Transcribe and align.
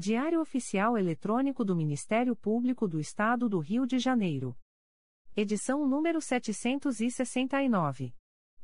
Diário 0.00 0.40
Oficial 0.40 0.96
Eletrônico 0.96 1.62
do 1.62 1.76
Ministério 1.76 2.34
Público 2.34 2.88
do 2.88 2.98
Estado 2.98 3.50
do 3.50 3.58
Rio 3.58 3.86
de 3.86 3.98
Janeiro. 3.98 4.56
Edição 5.36 5.86
número 5.86 6.22
769. 6.22 8.14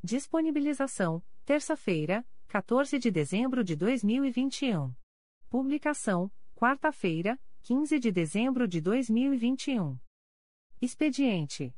Disponibilização: 0.03 1.23
terça-feira, 1.45 2.27
14 2.49 2.99
de 2.99 3.11
dezembro 3.11 3.63
de 3.63 3.77
2021. 3.77 4.95
Publicação: 5.51 6.33
quarta-feira, 6.55 7.39
15 7.65 7.99
de 7.99 8.11
dezembro 8.11 8.67
de 8.67 8.81
2021. 8.81 9.99
Expediente: 10.81 11.77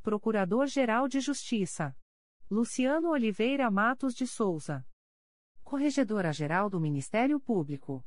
Procurador-Geral 0.00 1.08
de 1.08 1.18
Justiça 1.18 1.92
Luciano 2.48 3.10
Oliveira 3.10 3.68
Matos 3.68 4.14
de 4.14 4.28
Souza. 4.28 4.86
Corregedora-Geral 5.64 6.70
do 6.70 6.78
Ministério 6.78 7.40
Público. 7.40 8.06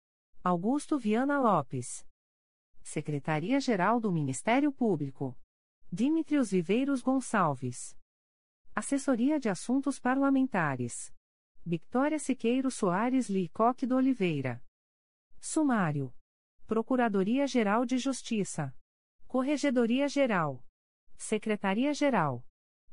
Augusto 0.43 0.97
Viana 0.97 1.39
Lopes. 1.39 2.03
Secretaria-Geral 2.81 3.99
do 3.99 4.11
Ministério 4.11 4.71
Público. 4.71 5.37
Dimitrios 5.93 6.49
Viveiros 6.49 7.03
Gonçalves. 7.03 7.95
Assessoria 8.73 9.39
de 9.39 9.49
Assuntos 9.49 9.99
Parlamentares. 9.99 11.13
Victoria 11.63 12.17
Siqueiro 12.17 12.71
Soares 12.71 13.29
Licoque 13.29 13.85
do 13.85 13.95
Oliveira. 13.95 14.63
Sumário. 15.39 16.11
Procuradoria-Geral 16.65 17.85
de 17.85 17.99
Justiça. 17.99 18.75
Corregedoria-Geral. 19.27 20.65
Secretaria-Geral. 21.17 22.43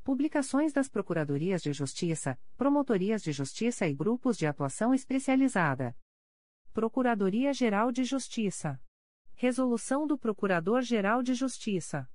Publicações 0.03 0.71
das 0.71 0.87
Procuradorias 0.87 1.63
de 1.63 1.73
Justiça, 1.73 2.39
Promotorias 2.55 3.23
de 3.23 3.31
Justiça 3.31 3.87
e 3.87 3.95
Grupos 3.95 4.37
de 4.37 4.45
Atuação 4.45 4.93
Especializada. 4.93 5.97
Procuradoria-Geral 6.73 7.91
de 7.91 8.03
Justiça. 8.03 8.79
Resolução 9.33 10.05
do 10.05 10.17
Procurador-Geral 10.17 11.23
de 11.23 11.33
Justiça. 11.33 12.07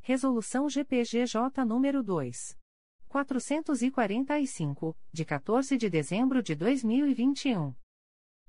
Resolução 0.00 0.68
GPGJ 0.68 1.64
nº 1.64 2.02
2. 2.02 2.58
445, 3.08 4.96
de 5.12 5.24
14 5.24 5.76
de 5.76 5.90
dezembro 5.90 6.42
de 6.42 6.54
2021. 6.54 7.74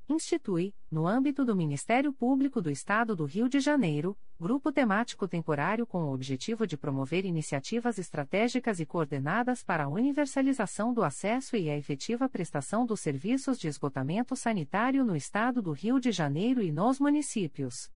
Institui, 0.10 0.76
no 0.92 1.08
âmbito 1.08 1.46
do 1.46 1.56
Ministério 1.56 2.12
Público 2.12 2.62
do 2.62 2.70
Estado 2.70 3.16
do 3.16 3.24
Rio 3.24 3.48
de 3.48 3.62
Janeiro, 3.62 4.18
grupo 4.38 4.70
temático 4.70 5.30
temporário 5.30 5.88
com 5.88 6.04
o 6.04 6.14
objetivo 6.14 6.68
de 6.68 6.76
promover 6.76 7.24
iniciativas 7.24 7.98
estratégicas 7.98 8.82
e 8.82 8.86
coordenadas 8.86 9.64
para 9.64 9.86
a 9.86 9.88
universalização 9.88 10.94
do 10.94 11.04
acesso 11.04 11.56
e 11.56 11.70
a 11.70 11.78
efetiva 11.78 12.28
prestação 12.28 12.86
dos 12.86 13.00
serviços 13.00 13.58
de 13.58 13.70
esgotamento 13.70 14.36
sanitário 14.36 15.06
no 15.06 15.16
Estado 15.16 15.62
do 15.62 15.72
Rio 15.72 16.02
de 16.02 16.12
Janeiro 16.12 16.62
e 16.62 16.70
nos 16.70 17.00
municípios. 17.00 17.90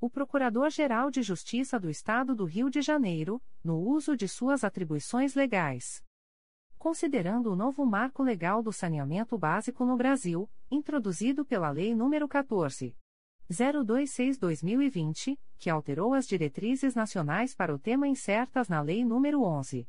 O 0.00 0.08
Procurador-Geral 0.08 1.10
de 1.10 1.22
Justiça 1.22 1.78
do 1.78 1.90
Estado 1.90 2.34
do 2.34 2.46
Rio 2.46 2.70
de 2.70 2.80
Janeiro, 2.80 3.42
no 3.62 3.78
uso 3.78 4.16
de 4.16 4.26
suas 4.26 4.64
atribuições 4.64 5.34
legais 5.34 6.02
considerando 6.86 7.50
o 7.50 7.56
novo 7.56 7.84
marco 7.84 8.22
legal 8.22 8.62
do 8.62 8.72
saneamento 8.72 9.36
básico 9.36 9.84
no 9.84 9.96
Brasil, 9.96 10.48
introduzido 10.70 11.44
pela 11.44 11.70
Lei 11.70 11.92
nº 11.94 12.28
14. 12.28 12.96
026-2020, 13.50 15.38
que 15.58 15.68
alterou 15.70 16.14
as 16.14 16.26
diretrizes 16.26 16.94
nacionais 16.94 17.54
para 17.54 17.74
o 17.74 17.78
tema 17.78 18.08
incertas 18.08 18.68
na 18.68 18.80
Lei 18.80 19.02
nº 19.02 19.40
11. 19.40 19.88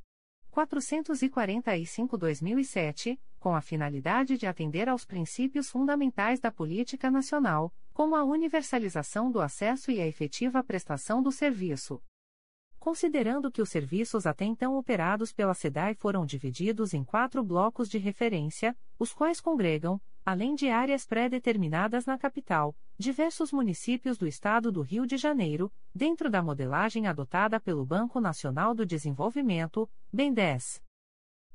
445-2007, 0.52 3.20
com 3.40 3.56
a 3.56 3.62
finalidade 3.62 4.38
de 4.38 4.46
atender 4.48 4.90
aos 4.90 5.06
princípios 5.06 5.70
fundamentais 5.70 6.40
da 6.40 6.52
política 6.52 7.12
nacional, 7.12 7.72
como 7.94 8.16
a 8.16 8.24
universalização 8.24 9.32
do 9.32 9.40
acesso 9.42 9.92
e 9.92 10.02
a 10.02 10.08
efetiva 10.08 10.64
prestação 10.64 11.22
do 11.22 11.32
serviço, 11.32 12.02
Considerando 12.88 13.52
que 13.52 13.62
os 13.62 13.70
serviços 13.70 14.26
até 14.26 14.46
então 14.46 14.78
operados 14.78 15.34
pela 15.34 15.54
SEDAI 15.54 15.94
foram 15.96 16.26
divididos 16.26 16.94
em 16.94 17.04
quatro 17.04 17.44
blocos 17.44 17.90
de 17.90 17.98
referência, 17.98 18.74
os 18.98 19.14
quais 19.14 19.42
congregam, 19.42 20.00
além 20.28 20.56
de 20.56 20.68
áreas 20.68 21.06
pré-determinadas 21.06 22.06
na 22.06 22.18
capital, 22.18 22.76
diversos 23.00 23.54
municípios 23.54 24.18
do 24.18 24.28
estado 24.28 24.70
do 24.74 24.82
Rio 24.82 25.08
de 25.08 25.16
Janeiro, 25.16 25.72
dentro 25.96 26.30
da 26.30 26.44
modelagem 26.44 27.08
adotada 27.08 27.62
pelo 27.62 27.86
Banco 27.86 28.20
Nacional 28.20 28.76
do 28.76 28.86
Desenvolvimento, 28.86 29.90
BNDES. 30.12 30.82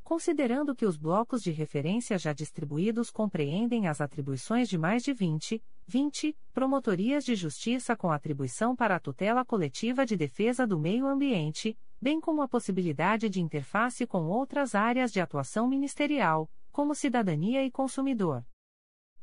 Considerando 0.03 0.75
que 0.75 0.87
os 0.87 0.97
blocos 0.97 1.43
de 1.43 1.51
referência 1.51 2.17
já 2.17 2.33
distribuídos 2.33 3.11
compreendem 3.11 3.89
as 3.89 4.01
atribuições 4.01 4.71
de 4.71 4.79
mais 4.79 5.03
de 5.03 5.13
20, 5.13 5.63
20 5.87 6.35
promotorias 6.55 7.27
de 7.27 7.35
justiça 7.35 7.95
com 7.95 8.11
atribuição 8.11 8.75
para 8.75 8.97
a 8.97 9.01
tutela 9.01 9.45
coletiva 9.45 10.07
de 10.07 10.17
defesa 10.17 10.67
do 10.67 10.79
meio 10.79 11.07
ambiente, 11.07 11.79
bem 12.01 12.19
como 12.19 12.41
a 12.41 12.49
possibilidade 12.49 13.29
de 13.29 13.39
interface 13.39 14.07
com 14.07 14.25
outras 14.29 14.75
áreas 14.75 15.13
de 15.13 15.21
atuação 15.21 15.69
ministerial, 15.69 16.51
como 16.73 16.95
cidadania 16.95 17.63
e 17.67 17.71
consumidor. 17.71 18.43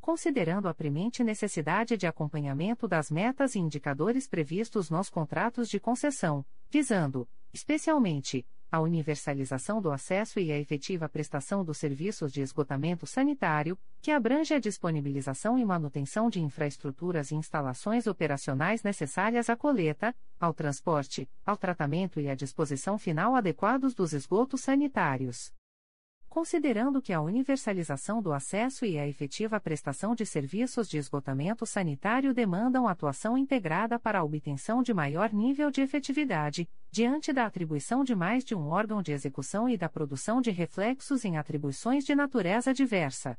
Considerando 0.01 0.67
a 0.67 0.73
premente 0.73 1.23
necessidade 1.23 1.97
de 1.97 2.07
acompanhamento 2.07 2.87
das 2.87 3.11
metas 3.11 3.55
e 3.55 3.59
indicadores 3.59 4.27
previstos 4.27 4.89
nos 4.89 5.09
contratos 5.09 5.69
de 5.69 5.79
concessão, 5.79 6.45
visando, 6.69 7.27
especialmente, 7.53 8.45
a 8.71 8.79
universalização 8.79 9.81
do 9.81 9.91
acesso 9.91 10.39
e 10.39 10.51
a 10.51 10.57
efetiva 10.57 11.09
prestação 11.09 11.65
dos 11.65 11.77
serviços 11.77 12.31
de 12.31 12.41
esgotamento 12.41 13.07
sanitário, 13.07 13.77
que 14.01 14.11
abrange 14.11 14.53
a 14.53 14.59
disponibilização 14.59 15.57
e 15.57 15.65
manutenção 15.65 16.29
de 16.29 16.39
infraestruturas 16.39 17.31
e 17.31 17.35
instalações 17.35 18.05
operacionais 18.05 18.83
necessárias 18.83 19.49
à 19.49 19.55
coleta, 19.55 20.15
ao 20.39 20.53
transporte, 20.53 21.27
ao 21.45 21.57
tratamento 21.57 22.19
e 22.19 22.29
à 22.29 22.35
disposição 22.35 22.97
final 22.97 23.35
adequados 23.35 23.93
dos 23.95 24.13
esgotos 24.13 24.61
sanitários. 24.61 25.51
Considerando 26.29 27.01
que 27.01 27.11
a 27.11 27.19
universalização 27.19 28.21
do 28.21 28.31
acesso 28.31 28.85
e 28.85 28.99
a 28.99 29.07
efetiva 29.07 29.59
prestação 29.59 30.13
de 30.13 30.27
serviços 30.27 30.87
de 30.87 30.99
esgotamento 30.99 31.65
sanitário 31.65 32.35
demandam 32.35 32.87
atuação 32.87 33.35
integrada 33.35 33.97
para 33.97 34.19
a 34.19 34.23
obtenção 34.23 34.83
de 34.83 34.93
maior 34.93 35.33
nível 35.33 35.71
de 35.71 35.81
efetividade, 35.81 36.69
diante 36.91 37.33
da 37.33 37.47
atribuição 37.47 38.03
de 38.03 38.13
mais 38.15 38.45
de 38.45 38.53
um 38.53 38.67
órgão 38.67 39.01
de 39.01 39.11
execução 39.11 39.67
e 39.67 39.75
da 39.75 39.89
produção 39.89 40.39
de 40.39 40.51
reflexos 40.51 41.25
em 41.25 41.35
atribuições 41.35 42.05
de 42.05 42.13
natureza 42.13 42.75
diversa. 42.75 43.35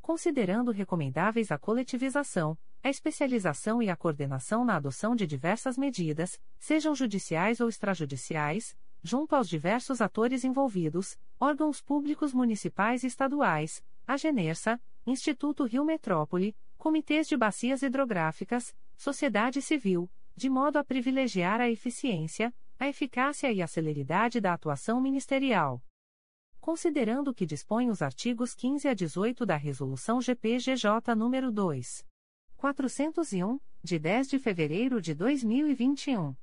Considerando 0.00 0.70
recomendáveis 0.70 1.52
a 1.52 1.58
coletivização, 1.58 2.56
a 2.82 2.88
especialização 2.88 3.82
e 3.82 3.90
a 3.90 3.96
coordenação 3.96 4.64
na 4.64 4.76
adoção 4.76 5.14
de 5.14 5.26
diversas 5.26 5.76
medidas, 5.76 6.40
sejam 6.58 6.94
judiciais 6.94 7.60
ou 7.60 7.68
extrajudiciais, 7.68 8.74
junto 9.06 9.36
aos 9.36 9.48
diversos 9.48 10.00
atores 10.00 10.42
envolvidos, 10.42 11.16
órgãos 11.38 11.80
públicos 11.80 12.34
municipais 12.34 13.04
e 13.04 13.06
estaduais, 13.06 13.80
a 14.04 14.16
Genersa, 14.16 14.82
Instituto 15.06 15.64
Rio 15.64 15.84
Metrópole, 15.84 16.56
comitês 16.76 17.28
de 17.28 17.36
bacias 17.36 17.82
hidrográficas, 17.82 18.74
sociedade 18.96 19.62
civil, 19.62 20.10
de 20.34 20.50
modo 20.50 20.76
a 20.78 20.84
privilegiar 20.84 21.60
a 21.60 21.70
eficiência, 21.70 22.52
a 22.80 22.88
eficácia 22.88 23.52
e 23.52 23.62
a 23.62 23.68
celeridade 23.68 24.40
da 24.40 24.52
atuação 24.52 25.00
ministerial. 25.00 25.80
Considerando 26.60 27.32
que 27.32 27.46
dispõe 27.46 27.88
os 27.88 28.02
artigos 28.02 28.56
15 28.56 28.88
a 28.88 28.94
18 28.94 29.46
da 29.46 29.56
Resolução 29.56 30.20
GPGJ 30.20 31.14
nº 31.14 31.52
2. 31.52 32.04
401, 32.56 33.60
de 33.84 33.98
10 34.00 34.28
de 34.30 34.38
fevereiro 34.40 35.00
de 35.00 35.14
2021. 35.14 36.34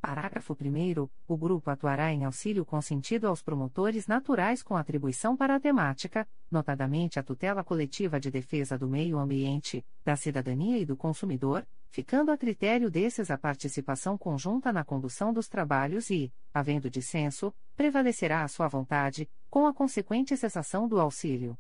Parágrafo 0.02 0.54
1. 0.54 1.10
O 1.28 1.38
grupo 1.38 1.70
atuará 1.70 2.12
em 2.12 2.24
auxílio 2.24 2.66
consentido 2.66 3.28
aos 3.28 3.42
promotores 3.42 4.08
naturais 4.08 4.64
com 4.64 4.78
atribuição 4.78 5.36
para 5.36 5.56
a 5.56 5.60
temática, 5.60 6.28
notadamente 6.50 7.20
a 7.20 7.24
tutela 7.24 7.64
coletiva 7.64 8.20
de 8.20 8.32
defesa 8.32 8.78
do 8.78 8.88
meio 8.88 9.20
ambiente, 9.20 9.86
da 10.06 10.16
cidadania 10.16 10.78
e 10.78 10.86
do 10.86 10.96
consumidor, 10.96 11.68
ficando 11.90 12.32
a 12.32 12.38
critério 12.38 12.90
desses 12.90 13.30
a 13.30 13.38
participação 13.38 14.18
conjunta 14.18 14.72
na 14.72 14.86
condução 14.86 15.34
dos 15.34 15.50
trabalhos 15.50 16.10
e, 16.10 16.32
havendo 16.54 16.90
dissenso, 16.90 17.54
prevalecerá 17.76 18.44
a 18.44 18.48
sua 18.48 18.68
vontade, 18.68 19.30
com 19.50 19.68
a 19.68 19.74
consequente 19.74 20.36
cessação 20.38 20.88
do 20.88 21.00
auxílio. 21.00 21.58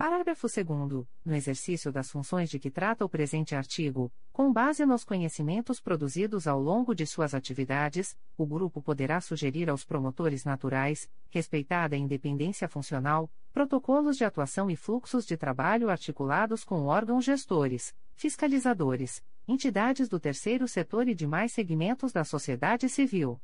Parágrafo 0.00 0.46
2. 0.46 1.06
No 1.22 1.34
exercício 1.34 1.92
das 1.92 2.10
funções 2.10 2.48
de 2.48 2.58
que 2.58 2.70
trata 2.70 3.04
o 3.04 3.08
presente 3.08 3.54
artigo, 3.54 4.10
com 4.32 4.50
base 4.50 4.86
nos 4.86 5.04
conhecimentos 5.04 5.78
produzidos 5.78 6.46
ao 6.46 6.58
longo 6.58 6.94
de 6.94 7.06
suas 7.06 7.34
atividades, 7.34 8.16
o 8.34 8.46
grupo 8.46 8.80
poderá 8.80 9.20
sugerir 9.20 9.68
aos 9.68 9.84
promotores 9.84 10.42
naturais, 10.42 11.06
respeitada 11.28 11.96
a 11.96 11.98
independência 11.98 12.66
funcional, 12.66 13.30
protocolos 13.52 14.16
de 14.16 14.24
atuação 14.24 14.70
e 14.70 14.74
fluxos 14.74 15.26
de 15.26 15.36
trabalho 15.36 15.90
articulados 15.90 16.64
com 16.64 16.86
órgãos 16.86 17.26
gestores, 17.26 17.94
fiscalizadores, 18.14 19.22
entidades 19.46 20.08
do 20.08 20.18
terceiro 20.18 20.66
setor 20.66 21.08
e 21.08 21.14
demais 21.14 21.52
segmentos 21.52 22.10
da 22.10 22.24
sociedade 22.24 22.88
civil. 22.88 23.38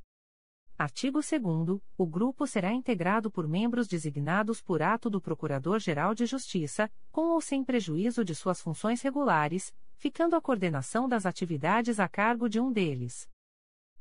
Artigo 0.79 1.21
2 1.23 1.81
O 1.97 2.07
grupo 2.07 2.47
será 2.47 2.71
integrado 2.71 3.31
por 3.31 3.49
membros 3.49 3.89
designados 3.89 4.61
por 4.61 4.83
ato 4.83 5.09
do 5.09 5.23
Procurador-Geral 5.23 6.15
de 6.15 6.27
Justiça, 6.27 6.91
com 7.11 7.29
ou 7.29 7.41
sem 7.41 7.65
prejuízo 7.65 8.23
de 8.23 8.35
suas 8.35 8.61
funções 8.61 9.01
regulares, 9.01 9.73
ficando 9.97 10.37
a 10.37 10.41
coordenação 10.41 11.09
das 11.09 11.25
atividades 11.25 11.99
a 11.99 12.07
cargo 12.07 12.47
de 12.47 12.61
um 12.61 12.71
deles. 12.71 13.27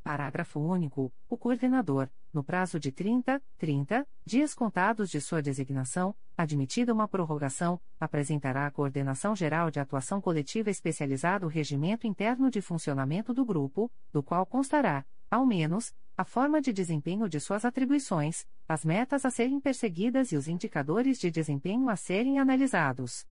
Parágrafo 0.04 0.60
único. 0.60 1.13
O 1.30 1.38
coordenador, 1.38 2.10
no 2.33 2.44
prazo 2.44 2.77
de 2.77 2.92
30, 2.92 3.42
30 3.57 4.06
dias 4.25 4.54
contados 4.54 5.10
de 5.10 5.22
sua 5.22 5.42
designação, 5.42 6.13
admitida 6.38 6.94
uma 6.94 7.07
prorrogação, 7.07 7.80
apresentará 7.98 8.68
à 8.68 8.72
Coordenação 8.72 9.33
Geral 9.33 9.72
de 9.72 9.80
Atuação 9.80 10.19
Coletiva 10.19 10.69
Especializada 10.69 11.45
o 11.45 11.50
regimento 11.50 12.06
interno 12.06 12.51
de 12.51 12.62
funcionamento 12.62 13.33
do 13.33 13.45
grupo, 13.45 13.89
do 14.12 14.22
qual 14.22 14.45
constará, 14.45 15.06
ao 15.36 15.46
menos, 15.46 15.94
a 16.16 16.24
forma 16.24 16.62
de 16.62 16.72
desempenho 16.72 17.28
de 17.28 17.42
suas 17.42 17.66
atribuições, 17.66 18.48
as 18.70 18.86
metas 18.86 19.26
a 19.26 19.30
serem 19.30 19.60
perseguidas 19.60 20.32
e 20.32 20.38
os 20.38 20.48
indicadores 20.48 21.20
de 21.20 21.30
desempenho 21.30 21.90
a 21.90 21.98
serem 21.98 22.40
analisados. 22.40 23.26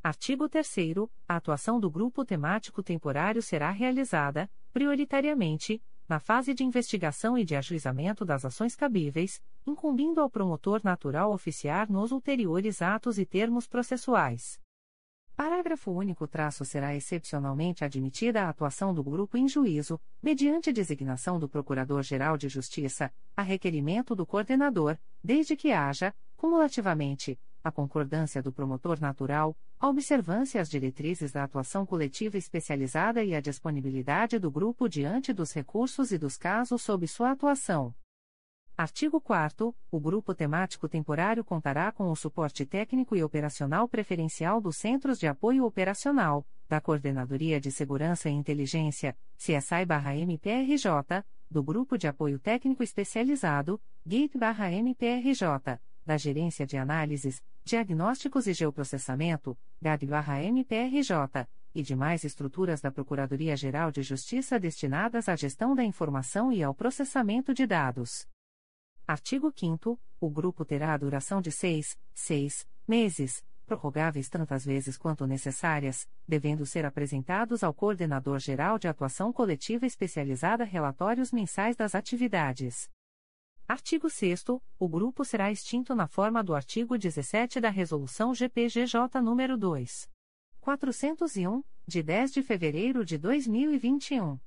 Artigo 0.00 0.48
3 0.48 0.76
A 1.26 1.36
atuação 1.36 1.80
do 1.80 1.90
grupo 1.90 2.24
temático 2.24 2.84
temporário 2.84 3.42
será 3.42 3.70
realizada, 3.70 4.48
prioritariamente, 4.72 5.82
na 6.08 6.20
fase 6.20 6.54
de 6.54 6.62
investigação 6.62 7.36
e 7.36 7.44
de 7.44 7.56
ajuizamento 7.56 8.24
das 8.24 8.44
ações 8.44 8.76
cabíveis, 8.76 9.42
incumbindo 9.66 10.20
ao 10.20 10.30
promotor 10.30 10.82
natural 10.84 11.32
oficiar 11.32 11.90
nos 11.90 12.12
ulteriores 12.12 12.80
atos 12.80 13.18
e 13.18 13.26
termos 13.26 13.66
processuais. 13.66 14.60
Parágrafo 15.36 15.90
único 15.90 16.28
traço 16.28 16.64
será 16.64 16.94
excepcionalmente 16.94 17.84
admitida 17.84 18.44
a 18.44 18.48
atuação 18.48 18.94
do 18.94 19.02
grupo 19.02 19.36
em 19.36 19.48
juízo, 19.48 20.00
mediante 20.22 20.72
designação 20.72 21.40
do 21.40 21.48
Procurador-Geral 21.48 22.36
de 22.36 22.48
Justiça, 22.48 23.12
a 23.36 23.42
requerimento 23.42 24.14
do 24.14 24.24
coordenador, 24.24 24.96
desde 25.22 25.56
que 25.56 25.72
haja, 25.72 26.14
cumulativamente, 26.36 27.36
a 27.64 27.72
concordância 27.72 28.40
do 28.40 28.52
promotor 28.52 29.00
natural, 29.00 29.56
a 29.80 29.88
observância 29.88 30.60
às 30.60 30.70
diretrizes 30.70 31.32
da 31.32 31.42
atuação 31.42 31.84
coletiva 31.84 32.38
especializada 32.38 33.24
e 33.24 33.34
a 33.34 33.40
disponibilidade 33.40 34.38
do 34.38 34.52
grupo 34.52 34.88
diante 34.88 35.32
dos 35.32 35.52
recursos 35.52 36.12
e 36.12 36.18
dos 36.18 36.36
casos 36.36 36.80
sob 36.80 37.08
sua 37.08 37.32
atuação. 37.32 37.92
Artigo 38.76 39.20
4 39.20 39.72
O 39.88 40.00
grupo 40.00 40.34
temático 40.34 40.88
temporário 40.88 41.44
contará 41.44 41.92
com 41.92 42.10
o 42.10 42.16
suporte 42.16 42.66
técnico 42.66 43.14
e 43.14 43.22
operacional 43.22 43.88
preferencial 43.88 44.60
dos 44.60 44.76
Centros 44.76 45.16
de 45.20 45.28
Apoio 45.28 45.64
Operacional, 45.64 46.44
da 46.68 46.80
Coordenadoria 46.80 47.60
de 47.60 47.70
Segurança 47.70 48.28
e 48.28 48.32
Inteligência, 48.32 49.16
CSI-MPRJ, 49.38 51.24
do 51.48 51.62
Grupo 51.62 51.96
de 51.96 52.08
Apoio 52.08 52.36
Técnico 52.40 52.82
Especializado, 52.82 53.80
GATE-MPRJ, 54.04 55.78
da 56.04 56.16
Gerência 56.16 56.66
de 56.66 56.76
Análises, 56.76 57.40
Diagnósticos 57.64 58.48
e 58.48 58.52
Geoprocessamento, 58.52 59.56
GAD-MPRJ, 59.80 61.46
e 61.72 61.80
demais 61.80 62.24
estruturas 62.24 62.80
da 62.80 62.90
Procuradoria-Geral 62.90 63.92
de 63.92 64.02
Justiça 64.02 64.58
destinadas 64.58 65.28
à 65.28 65.36
gestão 65.36 65.76
da 65.76 65.84
informação 65.84 66.52
e 66.52 66.60
ao 66.60 66.74
processamento 66.74 67.54
de 67.54 67.66
dados. 67.66 68.26
Artigo 69.06 69.52
5 69.54 70.00
o 70.18 70.30
grupo 70.30 70.64
terá 70.64 70.94
a 70.94 70.96
duração 70.96 71.42
de 71.42 71.52
seis, 71.52 71.98
seis 72.14 72.66
meses, 72.88 73.44
prorrogáveis 73.66 74.30
tantas 74.30 74.64
vezes 74.64 74.96
quanto 74.96 75.26
necessárias, 75.26 76.08
devendo 76.26 76.64
ser 76.64 76.86
apresentados 76.86 77.62
ao 77.62 77.74
Coordenador 77.74 78.38
Geral 78.38 78.78
de 78.78 78.88
Atuação 78.88 79.30
Coletiva 79.30 79.84
Especializada 79.84 80.64
relatórios 80.64 81.32
mensais 81.32 81.76
das 81.76 81.94
atividades. 81.94 82.88
Artigo 83.68 84.08
6 84.08 84.44
o 84.78 84.88
grupo 84.88 85.22
será 85.22 85.52
extinto 85.52 85.94
na 85.94 86.06
forma 86.06 86.42
do 86.42 86.54
artigo 86.54 86.96
17 86.96 87.60
da 87.60 87.68
Resolução 87.68 88.34
GPGJ 88.34 89.20
nº 89.20 89.56
2. 89.58 90.08
401, 90.60 91.62
de 91.86 92.02
10 92.02 92.32
de 92.32 92.42
fevereiro 92.42 93.04
de 93.04 93.18
2021. 93.18 94.38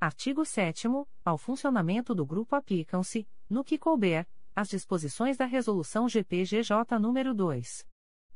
Artigo 0.00 0.44
7 0.44 0.88
Ao 1.24 1.38
funcionamento 1.38 2.12
do 2.12 2.26
grupo 2.26 2.56
aplicam-se, 2.56 3.24
no 3.52 3.62
que 3.62 3.78
couber, 3.78 4.26
as 4.56 4.68
disposições 4.68 5.36
da 5.36 5.44
Resolução 5.44 6.08
GPGJ 6.08 6.74
nº 6.98 7.34
2. 7.34 7.86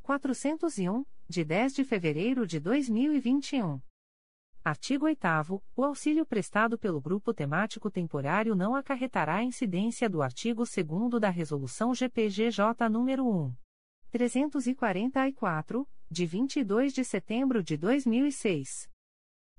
401, 0.03 1.05
de 1.27 1.45
10 1.45 1.75
de 1.75 1.85
fevereiro 1.85 2.47
de 2.47 2.61
2021. 2.61 3.81
Artigo 4.63 5.07
8 5.07 5.27
O 5.75 5.85
auxílio 5.85 6.27
prestado 6.27 6.79
pelo 6.79 7.01
grupo 7.01 7.33
temático 7.33 7.91
temporário 7.91 8.55
não 8.55 8.75
acarretará 8.75 9.43
incidência 9.43 10.09
do 10.09 10.23
artigo 10.23 10.65
2 10.65 11.21
da 11.21 11.31
Resolução 11.31 11.95
GPGJ 11.95 12.75
nº 12.91 13.25
1. 13.25 13.55
344, 14.11 15.89
de 16.11 16.27
22 16.27 16.93
de 16.93 17.05
setembro 17.05 17.63
de 17.63 17.77
2006. 17.77 18.91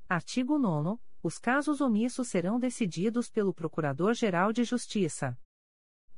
Artigo 0.07 0.57
9 0.57 0.99
os 1.23 1.37
casos 1.39 1.81
omissos 1.81 2.27
serão 2.27 2.59
decididos 2.59 3.29
pelo 3.29 3.53
Procurador-Geral 3.53 4.53
de 4.53 4.63
Justiça. 4.63 5.37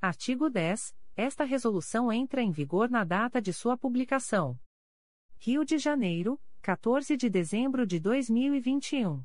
Artigo 0.02 0.50
10. 0.50 0.96
Esta 1.14 1.44
resolução 1.44 2.10
entra 2.10 2.42
em 2.42 2.52
vigor 2.52 2.90
na 2.90 3.04
data 3.04 3.42
de 3.42 3.52
sua 3.52 3.78
publicação. 3.78 4.58
Rio 5.38 5.66
de 5.66 5.78
Janeiro, 5.78 6.42
14 6.62 7.18
de 7.18 7.30
dezembro 7.30 7.86
de 7.86 8.00
2021. 8.00 9.22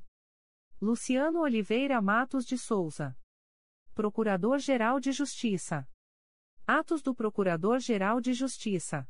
Luciano 0.83 1.43
Oliveira 1.43 2.03
Matos 2.03 2.45
de 2.45 2.59
Souza. 2.59 3.17
Procurador-Geral 3.95 4.99
de 4.99 5.13
Justiça. 5.13 5.89
Atos 6.67 7.03
do 7.03 7.15
Procurador-Geral 7.15 8.21
de 8.21 8.33
Justiça. 8.33 9.09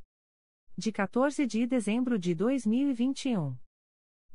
De 0.77 0.93
14 0.93 1.47
de 1.47 1.67
dezembro 1.67 2.19
de 2.19 2.35
2021. 2.35 3.57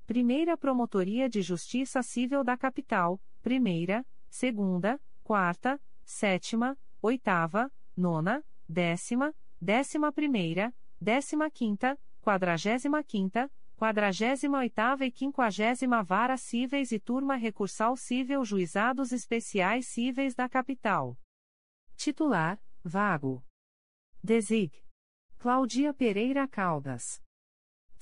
Primeira 0.06 0.54
Promotoria 0.54 1.30
de 1.30 1.40
Justiça 1.40 2.02
Civil 2.02 2.44
da 2.44 2.58
Capital, 2.58 3.18
primeira, 3.40 4.06
segunda, 4.28 5.00
quarta, 5.23 5.80
sétima, 6.04 6.76
oitava, 7.00 7.73
nona, 7.96 8.44
décima, 8.68 9.34
décima 9.58 10.12
primeira, 10.12 10.75
décima 11.00 11.50
quinta, 11.50 11.99
quadragésima 12.20 13.02
quinta, 13.02 13.50
48ª 13.80 15.00
e 15.00 15.11
50 15.11 16.02
Vara 16.02 16.37
Cíveis 16.37 16.92
e 16.92 17.00
Turma 17.00 17.34
Recursal 17.34 17.96
Cível 17.96 18.44
Juizados 18.44 19.11
Especiais 19.11 19.87
Cíveis 19.87 20.34
da 20.34 20.50
Capital. 20.50 21.18
Titular, 21.96 22.61
vago. 22.84 23.42
Desig. 24.23 24.84
Claudia 25.38 25.94
Pereira 25.94 26.46
Caldas. 26.46 27.23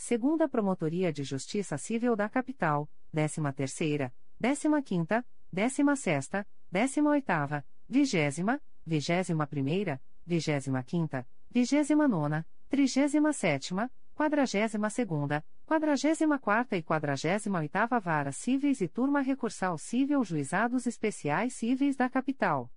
Segunda 0.05 0.49
Promotoria 0.49 1.13
de 1.13 1.23
Justiça 1.23 1.79
Civil 1.79 2.17
da 2.17 2.29
Capital, 2.29 2.91
13ª, 3.15 4.13
15ª, 4.43 5.25
16ª, 5.55 6.45
18ª, 6.75 7.65
20ª, 7.89 8.61
21ª, 8.85 10.01
25ª, 10.29 11.27
29ª, 11.55 12.45
37ª, 12.69 13.91
42ª, 14.19 15.45
44 15.65 16.77
e 16.77 16.83
48 16.83 18.01
Vara 18.01 18.33
Cíveis 18.33 18.81
e 18.81 18.89
Turma 18.89 19.21
Recursal 19.21 19.79
Cível 19.79 20.25
Juizados 20.25 20.89
Especiais 20.89 21.55
Cíveis 21.55 21.95
da 21.95 22.11
Capital. 22.11 22.69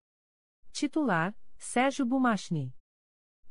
Titular: 0.72 1.36
Sérgio 1.58 2.06
Bumachni. 2.06 2.72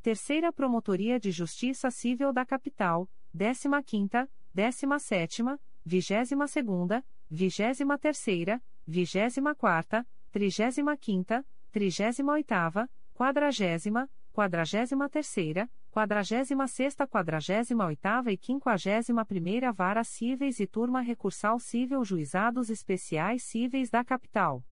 Terceira 0.01 0.53
Promotoria 0.53 1.19
de 1.19 1.29
Justiça 1.29 1.91
Civil 1.91 2.31
da 2.31 2.45
Capital, 2.45 3.09
15ª, 3.35 4.29
17ª, 4.55 5.59
22ª, 5.85 7.03
23ª, 7.31 8.61
24ª, 8.87 10.07
35ª, 10.33 11.45
38ª, 11.73 12.89
40ª, 13.13 14.09
43ª, 14.33 15.69
46ª, 15.91 17.07
48ª 17.07 18.31
e 18.31 18.37
51ª 18.37 19.71
Vara 19.73 20.03
Cíveis 20.03 20.59
e 20.59 20.67
Turma 20.67 21.01
Recursal 21.01 21.59
Cível 21.59 22.03
Juizados 22.03 22.69
Especiais 22.69 23.43
Cíveis 23.43 23.89
da 23.89 24.03
Capital. 24.03 24.65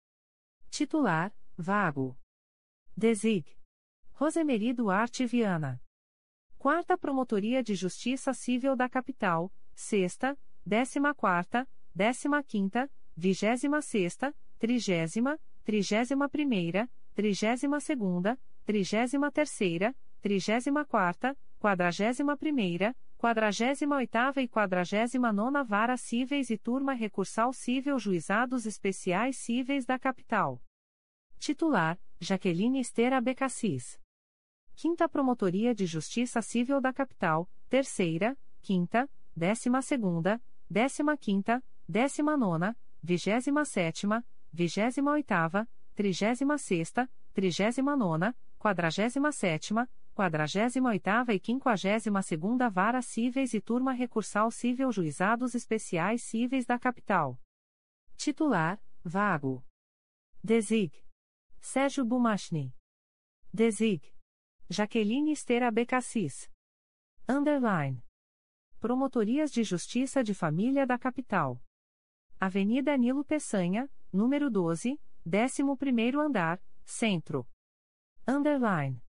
Titular: 0.68 1.32
Vago. 1.56 2.16
Desig. 2.96 3.46
Rosemary 4.14 4.72
Duarte 4.72 5.26
Viana. 5.26 5.80
Quarta 6.62 6.96
Promotoria 6.96 7.60
de 7.60 7.74
Justiça 7.74 8.32
Civil 8.32 8.76
da 8.76 8.88
Capital, 8.88 9.52
Sexta, 9.74 10.38
Décima 10.64 11.12
Quarta, 11.12 11.68
Décima 11.92 12.40
Quinta, 12.40 12.88
Vigésima 13.16 13.82
Sexta, 13.82 14.32
Trigésima, 14.60 15.40
Trigésima 15.64 16.28
Primeira, 16.28 16.88
Trigésima 17.16 17.80
Segunda, 17.80 18.38
Trigésima 18.64 19.28
Terceira, 19.32 19.92
trigésima 20.20 20.84
quarta, 20.84 21.36
quadragésima 21.58 22.36
primeira, 22.36 22.94
quadragésima 23.18 23.96
oitava 23.96 24.40
e 24.40 24.46
quadragésima 24.46 25.32
nona 25.32 25.64
Vara 25.64 25.96
Cíveis 25.96 26.48
e 26.48 26.56
Turma 26.56 26.92
Recursal 26.92 27.52
Cível 27.52 27.98
Juizados 27.98 28.66
Especiais 28.66 29.36
Cíveis 29.36 29.84
da 29.84 29.98
Capital. 29.98 30.62
Titular, 31.40 31.98
Jaqueline 32.20 32.78
Estera 32.78 33.20
Becassis. 33.20 34.00
Quinta 34.74 35.08
Promotoria 35.08 35.74
de 35.74 35.86
Justiça 35.86 36.42
Civil 36.42 36.80
da 36.80 36.92
Capital, 36.92 37.48
Terceira, 37.68 38.36
Quinta, 38.60 39.08
Décima 39.36 39.82
Segunda, 39.82 40.42
Décima 40.68 41.16
Quinta, 41.16 41.62
Décima 41.88 42.36
Nona, 42.36 42.76
Vigésima 43.02 43.64
Sétima, 43.64 44.24
Vigésima 44.52 45.12
Oitava, 45.12 45.68
Trigésima 45.94 46.58
Sexta, 46.58 47.10
Trigésima 47.32 47.96
Nona, 47.96 48.36
Sétima, 49.32 49.88
48ª 50.14 51.34
e 51.34 51.40
52ª 51.40 52.70
Vara 52.70 53.02
Cíveis 53.02 53.54
e 53.54 53.60
Turma 53.60 53.92
Recursal 53.92 54.50
Cível 54.50 54.92
Juizados 54.92 55.54
Especiais 55.54 56.22
Cíveis 56.22 56.66
da 56.66 56.78
Capital. 56.78 57.40
Titular: 58.16 58.80
Vago. 59.02 59.64
Desig. 60.44 60.92
Sérgio 61.60 62.04
Bumachni. 62.04 62.74
Desig. 63.52 64.11
Jaqueline 64.68 65.32
Estera 65.32 65.70
Becassis. 65.70 66.50
Underline. 67.28 68.02
Promotorias 68.80 69.50
de 69.52 69.62
Justiça 69.62 70.24
de 70.24 70.34
Família 70.34 70.86
da 70.86 70.98
Capital. 70.98 71.62
Avenida 72.40 72.96
Nilo 72.96 73.24
Peçanha, 73.24 73.90
número 74.12 74.50
12, 74.50 74.98
11º 75.26 76.18
andar, 76.18 76.60
Centro. 76.84 77.46
Underline. 78.26 79.02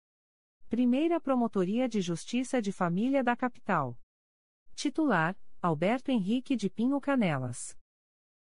Primeira 0.68 1.20
Promotoria 1.20 1.88
de 1.88 2.00
Justiça 2.00 2.60
de 2.60 2.72
Família 2.72 3.22
da 3.22 3.36
Capital. 3.36 3.98
Titular: 4.74 5.38
Alberto 5.60 6.10
Henrique 6.10 6.56
de 6.56 6.68
Pinho 6.68 7.00
Canelas. 7.00 7.78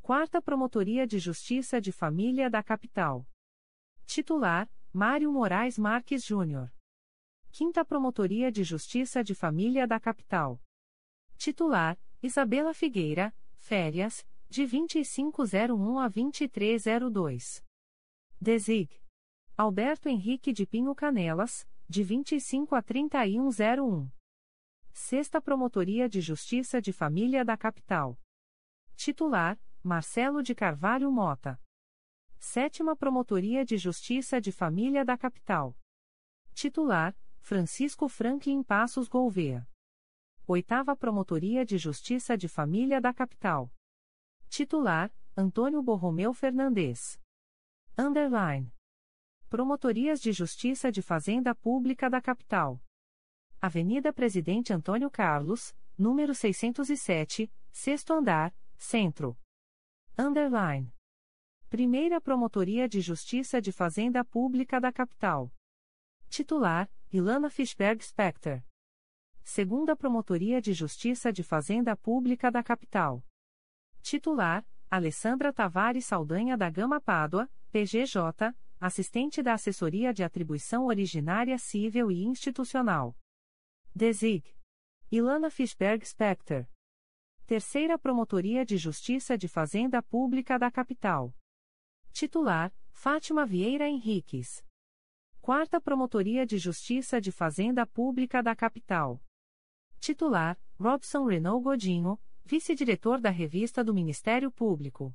Quarta 0.00 0.40
Promotoria 0.40 1.06
de 1.06 1.18
Justiça 1.18 1.78
de 1.78 1.92
Família 1.92 2.48
da 2.48 2.62
Capital. 2.62 3.28
Titular: 4.06 4.66
Mário 4.94 5.30
Moraes 5.30 5.78
Marques 5.78 6.24
Júnior. 6.24 6.72
Quinta 7.58 7.86
Promotoria 7.86 8.52
de 8.52 8.62
Justiça 8.62 9.24
de 9.24 9.34
Família 9.34 9.86
da 9.86 9.98
Capital. 9.98 10.60
Titular: 11.38 11.98
Isabela 12.22 12.74
Figueira, 12.74 13.34
férias, 13.54 14.26
de 14.46 14.66
2501 14.66 15.98
a 15.98 16.06
2302. 16.06 17.64
Desig. 18.38 18.90
Alberto 19.56 20.06
Henrique 20.06 20.52
de 20.52 20.66
Pinho 20.66 20.94
Canelas, 20.94 21.66
de 21.88 22.02
25 22.02 22.74
a 22.74 22.82
3101. 22.82 24.10
Sexta 24.92 25.40
Promotoria 25.40 26.10
de 26.10 26.20
Justiça 26.20 26.78
de 26.78 26.92
Família 26.92 27.42
da 27.42 27.56
Capital. 27.56 28.20
Titular: 28.96 29.58
Marcelo 29.82 30.42
de 30.42 30.54
Carvalho 30.54 31.10
Mota. 31.10 31.58
Sétima 32.38 32.94
Promotoria 32.94 33.64
de 33.64 33.78
Justiça 33.78 34.42
de 34.42 34.52
Família 34.52 35.06
da 35.06 35.16
Capital. 35.16 35.74
Titular: 36.52 37.16
Francisco 37.46 38.08
Franklin 38.08 38.60
Passos 38.60 39.06
Gouveia. 39.06 39.64
Oitava 40.48 40.96
Promotoria 40.96 41.64
de 41.64 41.78
Justiça 41.78 42.36
de 42.36 42.48
Família 42.48 43.00
da 43.00 43.14
Capital. 43.14 43.72
Titular: 44.48 45.14
Antônio 45.36 45.80
Borromeu 45.80 46.34
Fernandes. 46.34 47.20
Underline. 47.96 48.74
Promotorias 49.48 50.20
de 50.20 50.32
Justiça 50.32 50.90
de 50.90 51.00
Fazenda 51.00 51.54
Pública 51.54 52.10
da 52.10 52.20
Capital. 52.20 52.82
Avenida 53.62 54.12
Presidente 54.12 54.72
Antônio 54.72 55.08
Carlos, 55.08 55.72
número 55.96 56.34
607, 56.34 57.48
sexto 57.70 58.12
andar, 58.12 58.52
centro. 58.76 59.38
Underline. 60.18 60.92
Primeira 61.68 62.20
Promotoria 62.20 62.88
de 62.88 63.00
Justiça 63.00 63.62
de 63.62 63.70
Fazenda 63.70 64.24
Pública 64.24 64.80
da 64.80 64.92
Capital. 64.92 65.54
Titular: 66.28 66.90
Ilana 67.12 67.48
Fischberg 67.48 68.04
Specter. 68.04 68.64
Segunda 69.44 69.94
Promotoria 69.94 70.60
de 70.60 70.72
Justiça 70.72 71.32
de 71.32 71.44
Fazenda 71.44 71.96
Pública 71.96 72.50
da 72.50 72.64
Capital. 72.64 73.24
Titular: 74.02 74.66
Alessandra 74.90 75.52
Tavares 75.52 76.04
Saldanha 76.04 76.56
da 76.56 76.68
Gama 76.68 77.00
Pádua, 77.00 77.48
PGJ, 77.70 78.52
assistente 78.80 79.40
da 79.40 79.54
Assessoria 79.54 80.12
de 80.12 80.24
Atribuição 80.24 80.86
Originária 80.86 81.56
Civil 81.58 82.10
e 82.10 82.24
Institucional. 82.24 83.16
Desig. 83.94 84.44
Ilana 85.08 85.48
Fischberg 85.48 86.04
Specter. 86.04 86.68
Terceira 87.46 87.96
Promotoria 87.96 88.66
de 88.66 88.76
Justiça 88.76 89.38
de 89.38 89.46
Fazenda 89.46 90.02
Pública 90.02 90.58
da 90.58 90.72
Capital. 90.72 91.32
Titular: 92.12 92.74
Fátima 92.90 93.46
Vieira 93.46 93.88
Henriques. 93.88 94.66
Quarta 95.46 95.80
Promotoria 95.80 96.44
de 96.44 96.58
Justiça 96.58 97.20
de 97.20 97.30
Fazenda 97.30 97.86
Pública 97.86 98.42
da 98.42 98.52
Capital. 98.52 99.22
Titular: 100.00 100.58
Robson 100.76 101.24
Renault 101.24 101.62
Godinho, 101.62 102.18
Vice-Diretor 102.44 103.20
da 103.20 103.30
Revista 103.30 103.84
do 103.84 103.94
Ministério 103.94 104.50
Público. 104.50 105.14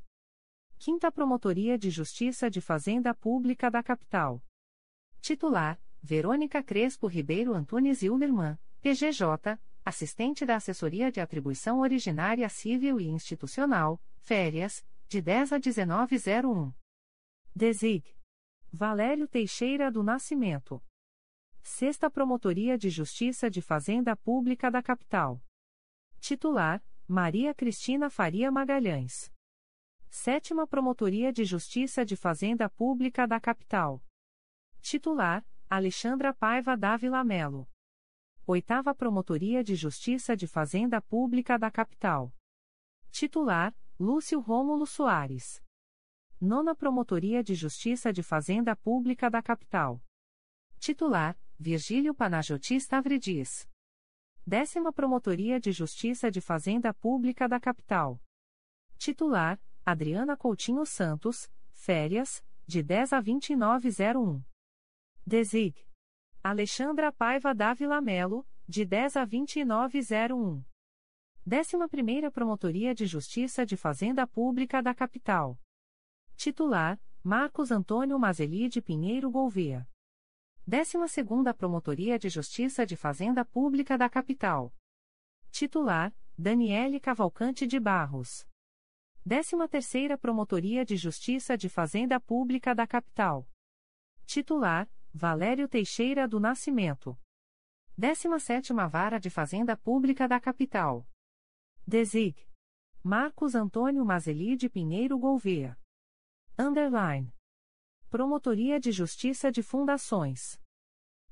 Quinta 0.80 1.12
Promotoria 1.12 1.78
de 1.78 1.90
Justiça 1.90 2.50
de 2.50 2.62
Fazenda 2.62 3.14
Pública 3.14 3.70
da 3.70 3.84
Capital. 3.84 4.42
Titular: 5.20 5.78
Verônica 6.02 6.64
Crespo 6.64 7.08
Ribeiro 7.08 7.54
Antunes 7.54 8.02
Hilderman, 8.02 8.58
PGJ, 8.80 9.60
assistente 9.84 10.46
da 10.46 10.56
Assessoria 10.56 11.12
de 11.12 11.20
Atribuição 11.20 11.82
Originária 11.82 12.48
Civil 12.48 13.02
e 13.02 13.10
Institucional, 13.10 14.02
férias, 14.22 14.82
de 15.10 15.22
10 15.22 15.52
a 15.52 15.60
1901. 15.60 16.74
Desig. 17.54 18.21
Valério 18.74 19.28
Teixeira 19.28 19.92
do 19.92 20.02
Nascimento. 20.02 20.82
Sexta 21.62 22.10
Promotoria 22.10 22.78
de 22.78 22.90
Justiça 22.90 23.50
de 23.52 23.62
Fazenda 23.62 24.16
Pública 24.16 24.72
da 24.72 24.82
Capital. 24.82 25.44
Titular: 26.22 26.82
Maria 27.06 27.54
Cristina 27.54 28.10
Faria 28.10 28.50
Magalhães. 28.50 29.30
Sétima 30.10 30.66
Promotoria 30.66 31.34
de 31.34 31.44
Justiça 31.44 32.06
de 32.06 32.16
Fazenda 32.16 32.70
Pública 32.70 33.28
da 33.28 33.42
Capital. 33.42 34.02
Titular: 34.82 35.46
Alexandra 35.70 36.34
Paiva 36.34 36.78
Dávila 36.78 37.26
Melo. 37.26 37.70
Oitava 38.48 38.96
Promotoria 38.96 39.62
de 39.66 39.76
Justiça 39.76 40.36
de 40.36 40.48
Fazenda 40.48 41.02
Pública 41.02 41.60
da 41.60 41.70
Capital. 41.70 42.34
Titular: 43.12 43.76
Lúcio 44.00 44.40
Rômulo 44.40 44.88
Soares. 44.88 45.62
Nona 46.44 46.74
Promotoria 46.74 47.44
de 47.44 47.54
Justiça 47.54 48.12
de 48.12 48.24
Fazenda 48.24 48.76
Pública 48.76 49.30
da 49.30 49.44
Capital. 49.44 50.02
Titular: 50.80 51.40
Virgílio 51.60 52.16
Panajoti 52.16 52.78
Stavridis. 52.80 53.70
Décima 54.44 54.92
Promotoria 54.92 55.60
de 55.60 55.72
Justiça 55.72 56.32
de 56.32 56.42
Fazenda 56.42 56.96
Pública 56.96 57.48
da 57.48 57.60
Capital. 57.60 58.20
Titular: 58.98 59.62
Adriana 59.86 60.36
Coutinho 60.36 60.84
Santos, 60.84 61.48
férias, 61.70 62.44
de 62.66 62.82
10 62.82 63.14
a 63.14 63.22
2901. 63.22 64.44
Desig. 65.24 65.76
Alexandra 66.44 67.12
Paiva 67.12 67.54
Dávila 67.54 68.02
Melo, 68.02 68.48
de 68.68 68.84
10 68.84 69.18
a 69.18 69.26
2901. 69.26 70.66
11 71.46 72.32
Promotoria 72.32 72.96
de 72.96 73.06
Justiça 73.06 73.64
de 73.64 73.78
Fazenda 73.78 74.26
Pública 74.26 74.82
da 74.82 74.96
Capital. 74.96 75.60
Titular: 76.44 77.00
Marcos 77.24 77.70
Antônio 77.72 78.18
Mazeli 78.18 78.68
de 78.68 78.82
Pinheiro 78.82 79.30
Gouveia. 79.30 79.88
12 80.66 80.98
Promotoria 81.56 82.18
de 82.18 82.30
Justiça 82.30 82.84
de 82.84 82.96
Fazenda 82.96 83.46
Pública 83.46 83.96
da 83.96 84.10
Capital. 84.10 84.74
Titular: 85.52 86.12
Daniele 86.36 87.00
Cavalcante 87.00 87.68
de 87.68 87.80
Barros. 87.80 88.48
13ª 89.24 90.18
Promotoria 90.18 90.84
de 90.84 90.98
Justiça 90.98 91.56
de 91.56 91.70
Fazenda 91.70 92.20
Pública 92.20 92.74
da 92.74 92.88
Capital. 92.88 93.48
Titular: 94.26 94.90
Valério 95.14 95.68
Teixeira 95.68 96.28
do 96.28 96.40
Nascimento. 96.40 97.16
17ª 98.00 98.90
Vara 98.90 99.20
de 99.20 99.30
Fazenda 99.30 99.78
Pública 99.78 100.28
da 100.28 100.40
Capital. 100.40 101.08
Desig. 101.86 102.36
Marcos 103.04 103.54
Antônio 103.54 104.04
Mazeli 104.04 104.56
de 104.56 104.68
Pinheiro 104.68 105.20
Gouveia. 105.20 105.80
Underline. 106.62 107.34
Promotoria 108.08 108.80
de 108.80 108.92
Justiça 108.92 109.52
de 109.52 109.64
Fundações. 109.64 110.62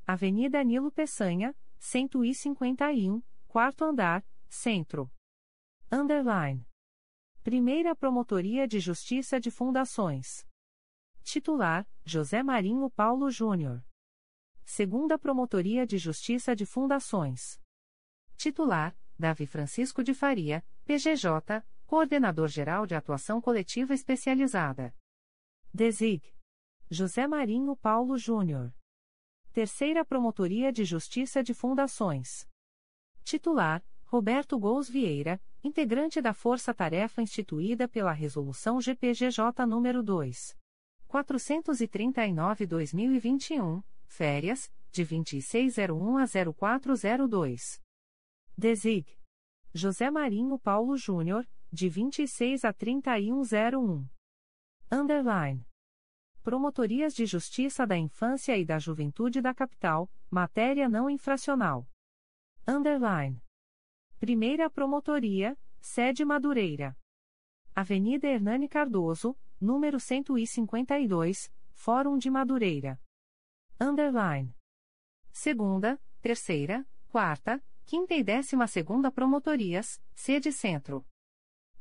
Avenida 0.07 0.63
Nilo 0.63 0.91
Peçanha, 0.91 1.55
151, 1.77 3.21
quarto 3.47 3.85
andar, 3.85 4.25
centro. 4.49 5.07
Underline. 5.91 6.67
Primeira 7.43 7.95
Promotoria 7.95 8.67
de 8.67 8.79
Justiça 8.79 9.39
de 9.39 9.51
Fundações. 9.51 10.47
Titular: 11.21 11.87
José 12.03 12.41
Marinho 12.41 12.89
Paulo 12.89 13.29
Júnior. 13.29 13.85
Segunda 14.65 15.19
Promotoria 15.19 15.85
de 15.85 15.99
Justiça 15.99 16.55
de 16.55 16.65
Fundações. 16.65 17.61
Titular: 18.35 18.97
Davi 19.15 19.45
Francisco 19.45 20.03
de 20.03 20.15
Faria, 20.15 20.65
PGJ, 20.85 21.63
Coordenador-Geral 21.85 22.87
de 22.87 22.95
Atuação 22.95 23.39
Coletiva 23.39 23.93
Especializada. 23.93 24.91
Desig. 25.73 26.21
José 26.89 27.27
Marinho 27.27 27.75
Paulo 27.75 28.17
Júnior. 28.17 28.73
Terceira 29.53 30.03
Promotoria 30.03 30.73
de 30.73 30.83
Justiça 30.83 31.43
de 31.43 31.53
Fundações. 31.53 32.49
Titular: 33.23 33.85
Roberto 34.05 34.57
Gous 34.57 34.89
Vieira, 34.89 35.39
integrante 35.63 36.19
da 36.21 36.33
Força 36.33 36.73
Tarefa 36.73 37.21
instituída 37.21 37.87
pela 37.87 38.11
Resolução 38.11 38.81
GPGJ 38.81 39.67
nº 39.67 40.01
2. 40.01 40.57
439-2021, 41.07 43.83
férias, 44.07 44.71
de 44.91 45.05
2601 45.05 46.17
a 46.17 46.25
0402. 46.25 47.79
Desig. 48.57 49.15
José 49.71 50.09
Marinho 50.09 50.57
Paulo 50.57 50.97
Júnior, 50.97 51.47
de 51.71 51.87
26 51.87 52.65
a 52.65 52.73
3101. 52.73 54.09
Underline. 54.91 55.63
Promotorias 56.41 57.13
de 57.13 57.23
Justiça 57.23 57.85
da 57.85 57.95
Infância 57.95 58.57
e 58.57 58.65
da 58.65 58.79
Juventude 58.79 59.39
da 59.39 59.53
Capital, 59.53 60.09
matéria 60.31 60.89
não 60.89 61.07
infracional. 61.07 61.87
Underline. 62.67 63.39
Primeira 64.19 64.67
Promotoria, 64.67 65.55
sede 65.79 66.25
Madureira. 66.25 66.97
Avenida 67.75 68.27
Hernani 68.27 68.67
Cardoso, 68.67 69.37
número 69.61 69.99
152, 69.99 71.53
Fórum 71.71 72.17
de 72.17 72.31
Madureira. 72.31 72.99
Underline. 73.79 74.55
Segunda, 75.31 76.01
terceira, 76.19 76.83
quarta, 77.09 77.63
quinta 77.85 78.15
e 78.15 78.23
décima 78.23 78.65
segunda 78.65 79.11
Promotorias, 79.11 80.01
sede 80.15 80.51
Centro. 80.51 81.05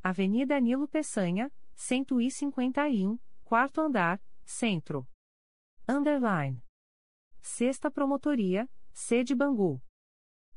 Avenida 0.03 0.61
Nilo 0.61 0.87
Peçanha, 0.87 1.51
151, 1.79 3.21
quarto 3.45 3.81
andar, 3.81 4.21
Centro. 4.45 5.07
Underline. 5.88 6.61
Sexta 7.41 7.88
Promotoria, 7.88 8.69
sede 8.93 9.33
Bangu. 9.33 9.81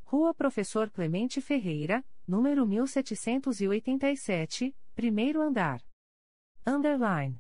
Rua 0.04 0.34
Professor 0.34 0.90
Clemente 0.90 1.40
Ferreira, 1.40 2.04
número 2.28 2.66
1787, 2.66 4.76
primeiro 4.96 5.42
andar. 5.42 5.80
Underline. 6.66 7.40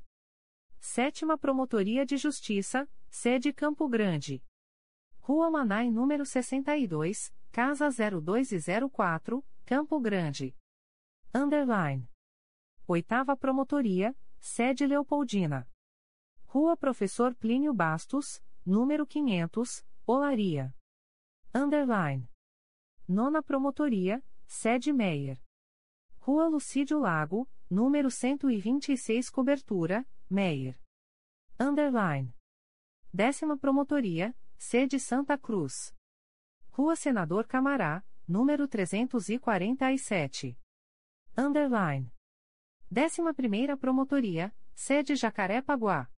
Sétima 0.80 1.36
Promotoria 1.36 2.06
de 2.06 2.18
Justiça, 2.18 2.88
sede 3.10 3.52
Campo 3.52 3.90
Grande. 3.90 4.44
Rua 5.20 5.50
Manai 5.50 5.90
número 5.90 6.24
62, 6.24 7.34
Casa 7.52 7.90
02 7.90 8.52
e 8.52 8.60
04, 8.90 9.44
Campo 9.66 10.00
Grande. 10.00 10.56
Underline. 11.34 12.11
Oitava 12.92 13.38
Promotoria, 13.38 14.14
sede 14.38 14.86
Leopoldina. 14.86 15.66
Rua 16.44 16.76
Professor 16.76 17.34
Plínio 17.34 17.74
Bastos, 17.74 18.44
número 18.66 19.08
500, 19.08 19.86
Olaria. 20.06 20.76
Underline. 21.56 22.30
Nona 23.08 23.42
Promotoria, 23.42 24.22
sede 24.46 24.92
Meier. 24.92 25.42
Rua 26.18 26.50
Lucídio 26.50 27.00
Lago, 27.00 27.50
número 27.70 28.12
126 28.12 29.30
Cobertura, 29.30 30.06
Meier. 30.30 30.78
Underline. 31.58 32.36
Décima 33.14 33.58
Promotoria, 33.58 34.36
sede 34.58 35.00
Santa 35.00 35.38
Cruz. 35.38 35.96
Rua 36.72 36.98
Senador 36.98 37.48
Camará, 37.48 38.04
número 38.28 38.68
347. 38.68 40.60
Underline. 41.38 42.12
Décima 42.94 43.34
Primeira 43.34 43.78
Promotoria, 43.78 44.54
sede 44.76 45.16
Jacaré-Paguá. 45.16 46.10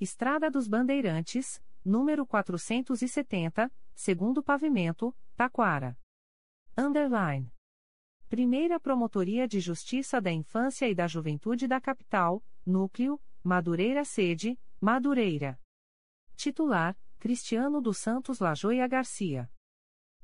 Estrada 0.00 0.50
dos 0.50 0.66
Bandeirantes, 0.66 1.62
número 1.84 2.26
470, 2.26 3.72
segundo 3.94 4.42
pavimento, 4.42 5.16
Taquara. 5.36 5.96
Underline. 6.76 7.54
Primeira 8.28 8.80
Promotoria 8.80 9.46
de 9.46 9.60
Justiça 9.60 10.20
da 10.20 10.32
Infância 10.32 10.88
e 10.88 10.94
da 10.94 11.06
Juventude 11.06 11.68
da 11.68 11.80
Capital, 11.80 12.44
Núcleo, 12.66 13.20
Madureira 13.40 14.04
Sede, 14.04 14.58
Madureira. 14.80 15.56
Titular, 16.34 16.98
Cristiano 17.20 17.80
dos 17.80 17.98
Santos 17.98 18.40
Lajoia 18.40 18.88
Garcia. 18.88 19.48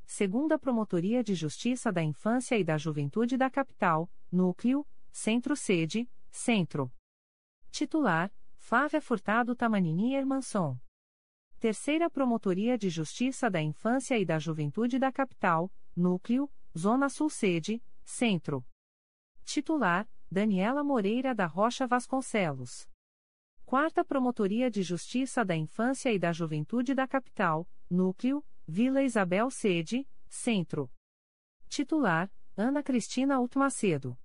Segunda 0.04 0.58
Promotoria 0.58 1.22
de 1.22 1.36
Justiça 1.36 1.92
da 1.92 2.02
Infância 2.02 2.58
e 2.58 2.64
da 2.64 2.76
Juventude 2.76 3.36
da 3.36 3.48
Capital, 3.48 4.10
Núcleo, 4.32 4.84
Centro-Sede, 5.20 6.08
Centro. 6.30 6.92
Titular, 7.72 8.32
Flávia 8.56 9.00
Furtado 9.00 9.56
Tamanini 9.56 10.14
Hermanson. 10.14 10.78
Terceira 11.58 12.08
Promotoria 12.08 12.78
de 12.78 12.88
Justiça 12.88 13.50
da 13.50 13.60
Infância 13.60 14.16
e 14.16 14.24
da 14.24 14.38
Juventude 14.38 14.96
da 14.96 15.10
Capital, 15.10 15.72
Núcleo, 15.96 16.48
Zona 16.72 17.08
Sul 17.08 17.28
Sede, 17.28 17.82
Centro. 18.04 18.64
Titular, 19.44 20.08
Daniela 20.30 20.84
Moreira 20.84 21.34
da 21.34 21.46
Rocha 21.46 21.84
Vasconcelos. 21.84 22.88
Quarta 23.66 24.04
Promotoria 24.04 24.70
de 24.70 24.84
Justiça 24.84 25.44
da 25.44 25.56
Infância 25.56 26.12
e 26.12 26.18
da 26.20 26.32
Juventude 26.32 26.94
da 26.94 27.08
Capital, 27.08 27.68
Núcleo, 27.90 28.46
Vila 28.68 29.02
Isabel 29.02 29.50
Sede, 29.50 30.08
Centro. 30.28 30.88
Titular, 31.68 32.30
Ana 32.56 32.84
Cristina 32.84 33.34
Altmacedo. 33.34 34.16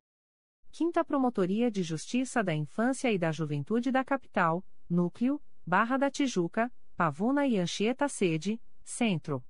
5 0.76 1.06
Promotoria 1.06 1.70
de 1.70 1.84
Justiça 1.84 2.44
da 2.44 2.52
Infância 2.52 3.12
e 3.12 3.18
da 3.20 3.32
Juventude 3.32 3.92
da 3.92 4.04
Capital, 4.04 4.66
Núcleo, 4.90 5.40
Barra 5.64 5.98
da 5.98 6.10
Tijuca, 6.10 6.74
Pavuna 6.96 7.46
e 7.46 7.60
Anchieta 7.60 8.08
Sede, 8.08 8.60
Centro. 8.84 9.46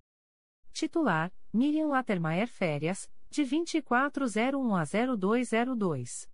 Titular, 0.73 1.31
Miriam 1.53 1.87
Latermaer 1.87 2.45
Férias, 2.45 3.09
de 3.29 3.45
2401 3.45 4.75
a 4.75 4.83
0202. 4.83 6.29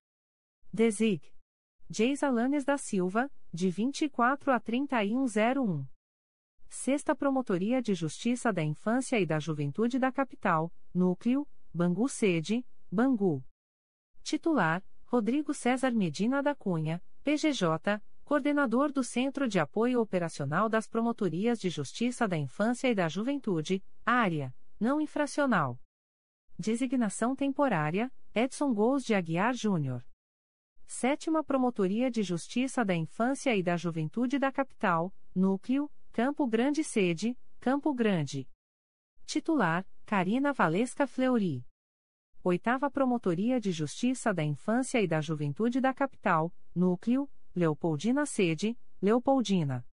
Desig. 0.73 1.21
Geis 1.87 2.23
Alanes 2.23 2.65
da 2.65 2.79
Silva, 2.79 3.31
de 3.53 3.69
24 3.69 4.51
a 4.51 4.59
3101. 4.59 5.85
Sexta 6.67 7.15
Promotoria 7.15 7.79
de 7.79 7.93
Justiça 7.93 8.51
da 8.51 8.63
Infância 8.63 9.19
e 9.19 9.25
da 9.27 9.37
Juventude 9.37 9.99
da 9.99 10.11
Capital, 10.11 10.73
Núcleo, 10.91 11.47
Bangu 11.71 12.09
Sede, 12.09 12.65
Bangu. 12.91 13.43
Titular, 14.29 14.83
Rodrigo 15.07 15.55
César 15.55 15.89
Medina 15.91 16.43
da 16.43 16.53
Cunha, 16.53 17.01
PGJ, 17.23 17.99
Coordenador 18.23 18.91
do 18.91 19.03
Centro 19.03 19.47
de 19.47 19.59
Apoio 19.59 19.99
Operacional 19.99 20.69
das 20.69 20.87
Promotorias 20.87 21.59
de 21.59 21.67
Justiça 21.67 22.27
da 22.27 22.37
Infância 22.37 22.87
e 22.87 22.93
da 22.93 23.07
Juventude, 23.07 23.83
Área, 24.05 24.53
não 24.79 25.01
infracional. 25.01 25.79
Designação 26.59 27.35
temporária, 27.35 28.11
Edson 28.31 28.71
Gous 28.71 29.03
de 29.03 29.15
Aguiar 29.15 29.55
Júnior. 29.55 30.05
Sétima 30.85 31.43
Promotoria 31.43 32.11
de 32.11 32.21
Justiça 32.21 32.85
da 32.85 32.93
Infância 32.93 33.55
e 33.55 33.63
da 33.63 33.75
Juventude 33.75 34.37
da 34.37 34.51
Capital, 34.51 35.11
Núcleo, 35.33 35.89
Campo 36.11 36.45
Grande 36.45 36.83
Sede, 36.83 37.35
Campo 37.59 37.91
Grande. 37.95 38.47
Titular, 39.25 39.83
Karina 40.05 40.53
Valesca 40.53 41.07
Fleury. 41.07 41.65
Oitava 42.41 42.89
Promotoria 42.89 43.59
de 43.59 43.69
Justiça 43.69 44.33
da 44.33 44.41
Infância 44.41 45.01
e 45.01 45.07
da 45.07 45.19
Juventude 45.19 45.81
da 45.81 45.93
Capital, 45.93 46.53
Núcleo, 46.73 47.29
Leopoldina 47.53 48.25
Sede, 48.25 48.79
Leopoldina. 49.01 49.85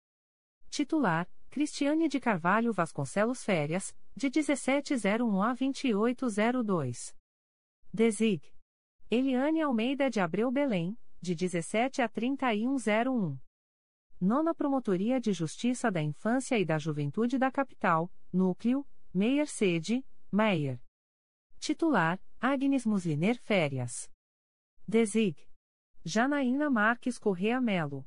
Titular, 0.70 1.28
Cristiane 1.50 2.08
de 2.08 2.20
Carvalho 2.20 2.72
Vasconcelos 2.72 3.42
Férias, 3.42 3.92
de 4.14 4.30
1701 4.30 5.42
a 5.42 5.54
2802. 5.54 7.16
Desig. 7.92 8.54
Eliane 9.10 9.62
Almeida 9.62 10.08
de 10.08 10.20
Abreu 10.20 10.50
Belém, 10.52 10.96
de 11.20 11.34
17 11.34 12.00
a 12.00 12.08
3101. 12.08 13.38
Nona 14.20 14.54
Promotoria 14.54 15.20
de 15.20 15.32
Justiça 15.32 15.90
da 15.90 16.00
Infância 16.00 16.56
e 16.56 16.64
da 16.64 16.78
Juventude 16.78 17.38
da 17.38 17.50
Capital, 17.50 18.08
Núcleo, 18.32 18.86
Meier 19.12 19.48
Sede, 19.48 20.04
Meier. 20.30 20.80
Titular, 21.66 22.20
Agnes 22.40 22.86
Musliner 22.86 23.36
Férias. 23.40 24.08
Desig. 24.86 25.36
Janaína 26.04 26.70
Marques 26.70 27.18
Correa 27.18 27.60
Melo. 27.60 28.06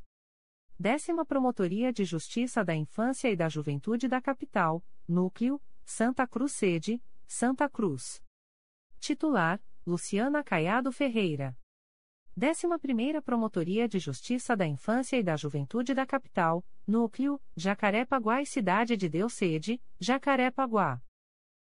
Décima 0.80 1.26
Promotoria 1.26 1.92
de 1.92 2.06
Justiça 2.06 2.64
da 2.64 2.74
Infância 2.74 3.30
e 3.30 3.36
da 3.36 3.50
Juventude 3.50 4.08
da 4.08 4.22
Capital, 4.22 4.82
Núcleo, 5.06 5.62
Santa 5.84 6.26
Cruz 6.26 6.54
Sede, 6.54 7.04
Santa 7.28 7.68
Cruz. 7.68 8.24
Titular, 8.98 9.62
Luciana 9.86 10.42
Caiado 10.42 10.90
Ferreira. 10.90 11.54
Décima 12.34 12.80
Primeira 12.80 13.22
Promotoria 13.22 13.90
de 13.90 14.00
Justiça 14.00 14.56
da 14.56 14.66
Infância 14.66 15.18
e 15.18 15.22
da 15.22 15.36
Juventude 15.36 15.94
da 15.94 16.06
Capital, 16.06 16.66
Núcleo, 16.88 17.42
Jacaré-Paguá 17.58 18.42
e 18.42 18.46
Cidade 18.46 18.96
de 18.96 19.10
Deus 19.10 19.34
Sede, 19.34 19.82
Jacaré-Paguá. 20.00 21.02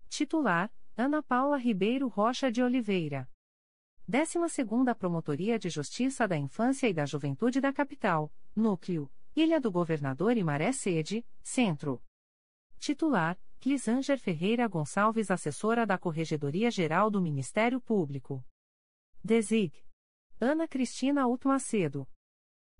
Titular, 0.10 0.70
Ana 1.00 1.22
Paula 1.22 1.58
Ribeiro 1.58 2.08
Rocha 2.08 2.52
de 2.52 2.64
Oliveira. 2.64 3.30
12ª 4.10 4.96
Promotoria 4.96 5.60
de 5.60 5.70
Justiça 5.70 6.28
da 6.28 6.36
Infância 6.36 6.90
e 6.90 6.94
da 6.94 7.06
Juventude 7.06 7.62
da 7.62 7.72
Capital, 7.72 8.34
Núcleo, 8.56 9.08
Ilha 9.36 9.62
do 9.62 9.72
Governador 9.72 10.36
e 10.36 10.44
Maré 10.44 10.72
Sede, 10.72 11.24
Centro. 11.44 12.04
Titular, 12.80 13.40
Clisanger 13.60 14.18
Ferreira 14.18 14.68
Gonçalves 14.68 15.30
Assessora 15.30 15.86
da 15.86 16.00
Corregedoria 16.00 16.72
Geral 16.72 17.12
do 17.12 17.22
Ministério 17.22 17.80
Público. 17.80 18.44
Desig. 19.24 19.86
Ana 20.42 20.68
Cristina 20.68 21.28
Utmacedo. 21.28 22.08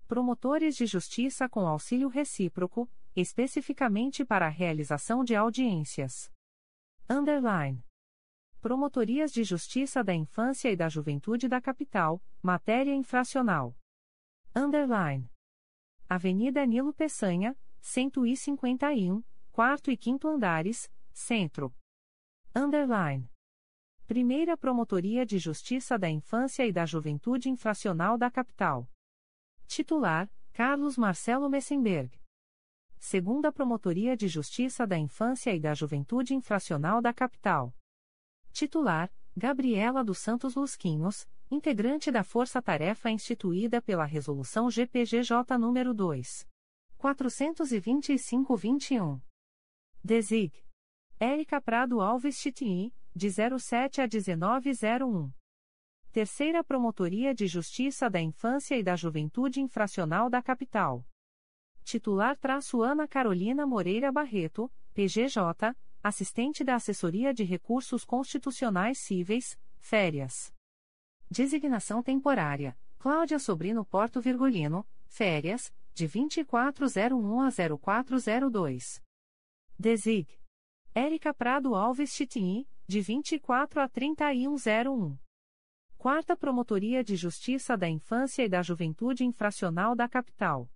Promotores 0.08 0.74
de 0.74 0.86
Justiça 0.86 1.48
com 1.48 1.68
auxílio 1.68 2.08
recíproco, 2.08 2.90
especificamente 3.14 4.24
para 4.24 4.46
a 4.46 4.50
realização 4.50 5.22
de 5.22 5.36
audiências. 5.36 6.32
Underline. 7.08 7.87
Promotorias 8.60 9.30
de 9.30 9.44
Justiça 9.44 10.02
da 10.02 10.12
Infância 10.12 10.68
e 10.68 10.74
da 10.74 10.88
Juventude 10.88 11.48
da 11.48 11.60
Capital, 11.60 12.20
Matéria 12.42 12.92
Infracional. 12.92 13.76
Underline. 14.54 15.30
Avenida 16.08 16.66
Nilo 16.66 16.92
Peçanha, 16.92 17.56
151, 17.80 19.22
quarto 19.52 19.92
e 19.92 19.96
quinto 19.96 20.26
andares, 20.26 20.90
Centro. 21.12 21.72
Underline. 22.52 23.30
Primeira 24.08 24.56
Promotoria 24.56 25.24
de 25.24 25.38
Justiça 25.38 25.96
da 25.96 26.10
Infância 26.10 26.66
e 26.66 26.72
da 26.72 26.84
Juventude 26.84 27.48
Infracional 27.48 28.18
da 28.18 28.28
Capital. 28.28 28.90
Titular, 29.68 30.28
Carlos 30.52 30.98
Marcelo 30.98 31.48
Messenberg. 31.48 32.18
Segunda 32.98 33.52
Promotoria 33.52 34.16
de 34.16 34.26
Justiça 34.26 34.84
da 34.84 34.98
Infância 34.98 35.54
e 35.54 35.60
da 35.60 35.74
Juventude 35.74 36.34
Infracional 36.34 37.00
da 37.00 37.14
Capital. 37.14 37.72
Titular: 38.58 39.08
Gabriela 39.36 40.02
dos 40.02 40.18
Santos 40.18 40.56
Lusquinhos, 40.56 41.28
integrante 41.48 42.10
da 42.10 42.24
Força 42.24 42.60
Tarefa 42.60 43.08
instituída 43.08 43.80
pela 43.80 44.04
Resolução 44.04 44.68
GPGJ 44.68 45.56
nº 45.56 45.94
2. 45.94 46.44
425-21. 46.98 49.22
Desig. 50.02 50.52
Érica 51.20 51.60
Prado 51.60 52.00
Alves 52.00 52.34
Chitini, 52.34 52.92
de 53.14 53.30
07 53.30 54.00
a 54.00 54.08
1901. 54.08 55.30
Terceira 56.10 56.64
Promotoria 56.64 57.32
de 57.32 57.46
Justiça 57.46 58.10
da 58.10 58.20
Infância 58.20 58.76
e 58.76 58.82
da 58.82 58.96
Juventude 58.96 59.60
Infracional 59.60 60.28
da 60.28 60.42
Capital. 60.42 61.06
Titular 61.84 62.36
traço 62.36 62.82
Ana 62.82 63.06
Carolina 63.06 63.64
Moreira 63.64 64.10
Barreto, 64.10 64.68
PGJ, 64.94 65.76
assistente 66.08 66.64
da 66.64 66.74
Assessoria 66.74 67.32
de 67.32 67.44
Recursos 67.44 68.04
Constitucionais 68.04 68.98
Cíveis, 68.98 69.58
férias. 69.78 70.52
Designação 71.30 72.02
temporária: 72.02 72.76
Cláudia 72.98 73.38
Sobrino 73.38 73.84
Porto 73.84 74.20
Virgulino, 74.20 74.86
férias, 75.06 75.72
de 75.94 76.06
2401 76.08 77.40
a 77.40 77.50
0402. 77.50 79.02
Desig. 79.78 80.38
Érica 80.94 81.32
Prado 81.32 81.74
Alves 81.74 82.10
Chitini, 82.10 82.68
de 82.86 83.00
24 83.00 83.80
a 83.80 83.88
3101. 83.88 85.18
Quarta 85.96 86.36
Promotoria 86.36 87.04
de 87.04 87.16
Justiça 87.16 87.76
da 87.76 87.88
Infância 87.88 88.42
e 88.42 88.48
da 88.48 88.62
Juventude 88.62 89.24
Infracional 89.24 89.94
da 89.94 90.08
Capital. 90.08 90.70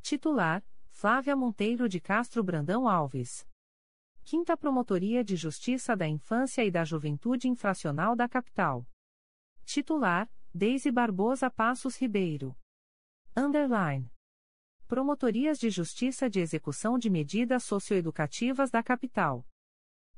Titular: 0.00 0.64
Flávia 0.90 1.34
Monteiro 1.34 1.88
de 1.88 2.00
Castro 2.00 2.44
Brandão 2.44 2.86
Alves. 2.88 3.46
Quinta 4.24 4.56
Promotoria 4.56 5.22
de 5.22 5.36
Justiça 5.36 5.96
da 5.96 6.06
Infância 6.06 6.64
e 6.64 6.70
da 6.70 6.84
Juventude 6.84 7.48
Infracional 7.48 8.16
da 8.16 8.28
Capital. 8.28 8.86
Titular: 9.64 10.30
Deise 10.54 10.90
Barbosa 10.90 11.50
Passos 11.50 11.96
Ribeiro. 11.96 12.56
Underline. 13.36 14.10
Promotorias 14.86 15.58
de 15.58 15.70
Justiça 15.70 16.30
de 16.30 16.40
Execução 16.40 16.98
de 16.98 17.10
Medidas 17.10 17.64
Socioeducativas 17.64 18.70
da 18.70 18.82
Capital. 18.82 19.46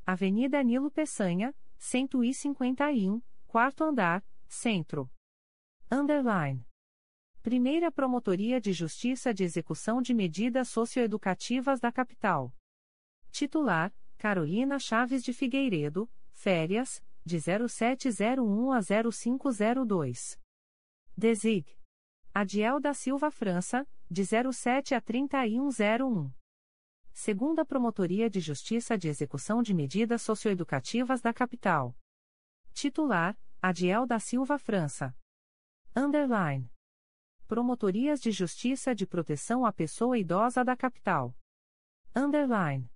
Avenida 0.04 0.62
Nilo 0.62 0.90
Peçanha, 0.90 1.54
151, 1.78 3.22
quarto 3.46 3.84
andar, 3.84 4.24
centro. 4.46 5.10
Underline. 5.90 6.66
Primeira 7.42 7.90
Promotoria 7.90 8.60
de 8.60 8.72
Justiça 8.72 9.32
de 9.32 9.44
Execução 9.44 10.02
de 10.02 10.12
Medidas 10.12 10.68
Socioeducativas 10.68 11.78
da 11.80 11.92
Capital. 11.92 12.52
Titular: 13.34 13.92
Carolina 14.16 14.78
Chaves 14.78 15.24
de 15.24 15.32
Figueiredo, 15.32 16.08
férias, 16.34 17.02
de 17.24 17.36
0701 17.40 18.70
a 18.70 18.80
0502. 18.80 20.38
Desig. 21.16 21.66
Adiel 22.32 22.78
da 22.78 22.94
Silva 22.94 23.32
França, 23.32 23.84
de 24.08 24.22
07 24.24 24.94
a 24.94 25.00
3101. 25.00 26.32
Segunda 27.12 27.64
Promotoria 27.64 28.30
de 28.30 28.38
Justiça 28.38 28.96
de 28.96 29.08
Execução 29.08 29.64
de 29.64 29.74
Medidas 29.74 30.22
Socioeducativas 30.22 31.20
da 31.20 31.34
Capital. 31.34 31.98
Titular: 32.72 33.36
Adiel 33.60 34.06
da 34.06 34.20
Silva 34.20 34.60
França. 34.60 35.12
Underline. 35.96 36.70
Promotorias 37.48 38.20
de 38.20 38.30
Justiça 38.30 38.94
de 38.94 39.04
Proteção 39.08 39.66
à 39.66 39.72
Pessoa 39.72 40.16
Idosa 40.16 40.64
da 40.64 40.76
Capital. 40.76 41.36
Underline. 42.14 42.93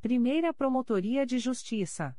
Primeira 0.00 0.54
Promotoria 0.54 1.26
de 1.26 1.40
Justiça. 1.40 2.16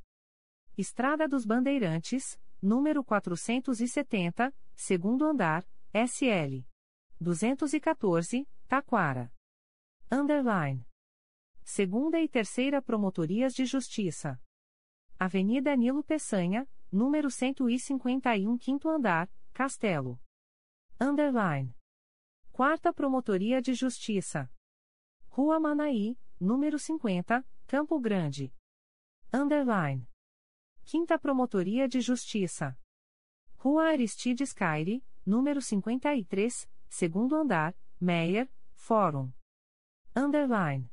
Estrada 0.78 1.30
dos 1.30 1.46
Bandeirantes, 1.46 2.38
número 2.62 3.02
470, 3.06 4.54
segundo 4.76 5.24
andar, 5.24 5.65
SL. 5.94 6.68
214, 7.22 8.46
Taquara. 8.68 9.32
Underline. 10.12 10.86
Segunda 11.63 12.20
e 12.20 12.28
Terceira 12.28 12.82
Promotorias 12.82 13.54
de 13.54 13.65
Justiça. 13.65 14.38
Avenida 15.18 15.74
Nilo 15.74 16.04
Peçanha, 16.04 16.68
número 16.92 17.32
151, 17.32 18.58
quinto 18.58 18.89
andar, 18.89 19.32
Castelo. 19.54 20.20
Underline. 21.00 21.74
Quarta 22.52 22.92
Promotoria 22.92 23.62
de 23.62 23.74
Justiça. 23.74 24.52
Rua 25.30 25.62
Manaí, 25.62 26.18
número 26.38 26.78
50, 26.78 27.46
Campo 27.69 27.99
Grande. 27.99 28.51
Underline. 29.32 30.10
Quinta 30.84 31.19
Promotoria 31.19 31.88
de 31.88 32.01
Justiça. 32.01 32.75
Rua 33.58 33.89
Aristides 33.89 34.51
Caire, 34.51 35.05
número 35.23 35.62
53, 35.62 36.67
segundo 36.89 37.36
andar, 37.36 37.77
Meyer, 38.01 38.51
Fórum. 38.73 39.32
Underline. 40.15 40.91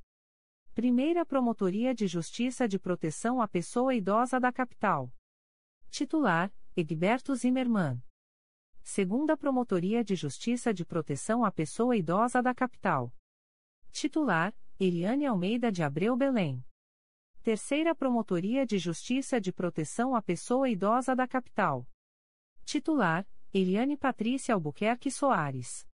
Primeira 0.75 1.25
Promotoria 1.25 1.95
de 1.95 2.07
Justiça 2.07 2.69
de 2.69 2.79
Proteção 2.79 3.41
à 3.41 3.49
Pessoa 3.49 3.95
Idosa 3.95 4.39
da 4.39 4.53
Capital. 4.53 5.11
Titular: 5.89 6.53
Egberto 6.77 7.35
Zimmermann. 7.35 8.03
Segunda 8.83 9.35
Promotoria 9.35 10.05
de 10.05 10.15
Justiça 10.15 10.75
de 10.75 10.85
Proteção 10.85 11.43
à 11.43 11.51
Pessoa 11.51 11.97
Idosa 11.97 12.43
da 12.43 12.55
Capital. 12.55 13.11
Titular: 13.91 14.55
Eliane 14.79 15.25
Almeida 15.25 15.73
de 15.73 15.83
Abreu 15.83 16.15
Belém. 16.15 16.63
Terceira 17.43 17.95
Promotoria 17.95 18.67
de 18.67 18.77
Justiça 18.77 19.41
de 19.41 19.51
Proteção 19.51 20.15
à 20.15 20.21
Pessoa 20.21 20.69
Idosa 20.69 21.17
da 21.17 21.27
Capital. 21.27 21.89
Titular: 22.63 23.27
Eliane 23.55 23.97
Patrícia 23.97 24.55
Albuquerque 24.55 25.11
Soares. 25.11 25.89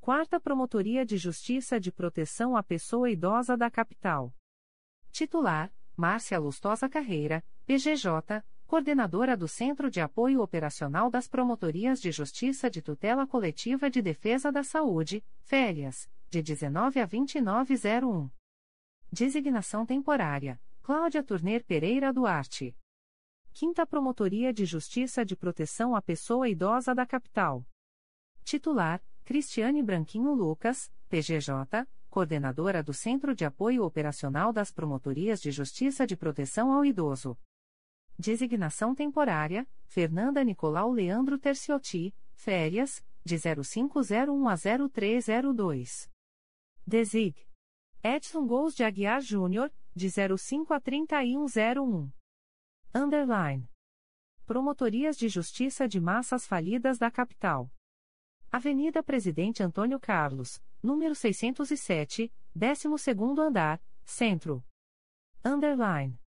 Quarta 0.00 0.38
Promotoria 0.38 1.04
de 1.04 1.16
Justiça 1.16 1.80
de 1.80 1.90
Proteção 1.90 2.56
à 2.56 2.62
Pessoa 2.62 3.10
Idosa 3.10 3.56
da 3.56 3.68
Capital. 3.68 4.32
Titular: 5.10 5.74
Márcia 5.96 6.38
Lustosa 6.38 6.88
Carreira, 6.88 7.44
PGJ, 7.66 8.44
Coordenadora 8.64 9.36
do 9.36 9.48
Centro 9.48 9.90
de 9.90 10.00
Apoio 10.00 10.40
Operacional 10.40 11.10
das 11.10 11.26
Promotorias 11.26 12.00
de 12.00 12.12
Justiça 12.12 12.70
de 12.70 12.80
Tutela 12.80 13.26
Coletiva 13.26 13.90
de 13.90 14.00
Defesa 14.00 14.52
da 14.52 14.62
Saúde, 14.62 15.24
Férias, 15.42 16.08
de 16.30 16.42
19 16.42 17.00
a 17.00 17.06
2901. 17.06 18.30
Designação 19.12 19.86
temporária 19.86 20.60
Cláudia 20.84 21.22
Turner 21.22 21.64
Pereira 21.64 22.12
Duarte. 22.12 22.76
Quinta 23.54 23.86
Promotoria 23.86 24.52
de 24.52 24.66
Justiça 24.66 25.24
de 25.24 25.34
Proteção 25.34 25.96
à 25.96 26.02
Pessoa 26.02 26.46
Idosa 26.46 26.94
da 26.94 27.06
Capital. 27.06 27.66
Titular: 28.44 29.02
Cristiane 29.24 29.82
Branquinho 29.82 30.34
Lucas, 30.34 30.92
PGJ, 31.08 31.88
Coordenadora 32.10 32.82
do 32.82 32.92
Centro 32.92 33.34
de 33.34 33.46
Apoio 33.46 33.82
Operacional 33.82 34.52
das 34.52 34.70
Promotorias 34.70 35.40
de 35.40 35.50
Justiça 35.50 36.06
de 36.06 36.18
Proteção 36.18 36.70
ao 36.70 36.84
Idoso. 36.84 37.34
Designação 38.18 38.94
temporária: 38.94 39.66
Fernanda 39.86 40.44
Nicolau 40.44 40.90
Leandro 40.90 41.38
Terciotti, 41.38 42.14
férias, 42.34 43.02
de 43.24 43.38
0501 43.38 44.48
a 44.48 44.54
0302. 44.54 46.13
Desig. 46.86 47.34
Edson 48.02 48.46
Gous 48.46 48.74
de 48.74 48.84
Aguiar 48.84 49.22
Júnior, 49.22 49.72
de 49.96 50.10
05 50.10 50.74
a 50.74 50.80
3101. 50.80 52.12
Underline. 52.94 53.66
Promotorias 54.44 55.16
de 55.16 55.26
Justiça 55.26 55.88
de 55.88 55.98
Massas 55.98 56.46
Falidas 56.46 56.98
da 56.98 57.10
Capital. 57.10 57.72
Avenida 58.52 59.02
Presidente 59.02 59.62
Antônio 59.62 59.98
Carlos, 59.98 60.62
número 60.82 61.14
607, 61.14 62.30
12º 62.54 63.38
andar, 63.38 63.82
Centro. 64.04 64.62
Underline. 65.42 66.20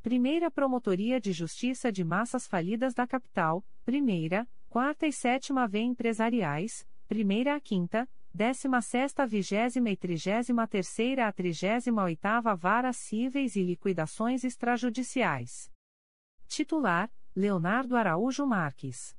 Primeira 0.00 0.52
Promotoria 0.52 1.20
de 1.20 1.32
Justiça 1.32 1.90
de 1.90 2.04
Massas 2.04 2.46
Falidas 2.46 2.94
da 2.94 3.08
Capital, 3.08 3.66
Primeira, 3.84 4.48
Quarta 4.68 5.08
e 5.08 5.12
Sétima 5.12 5.66
V 5.66 5.80
Empresariais, 5.80 6.86
Primeira 7.08 7.56
a 7.56 7.60
Quinta, 7.60 8.08
décima 8.32 8.80
sexta 8.80 9.26
vigésima 9.26 9.90
e 9.90 9.96
trigésima 9.96 10.66
terceira 10.66 11.26
a 11.26 11.32
trigésima 11.32 12.04
oitava 12.04 12.54
Varas 12.54 12.96
Cíveis 12.96 13.56
e 13.56 13.62
Liquidações 13.62 14.44
Extrajudiciais. 14.44 15.70
Titular, 16.46 17.10
Leonardo 17.34 17.96
Araújo 17.96 18.46
Marques. 18.46 19.16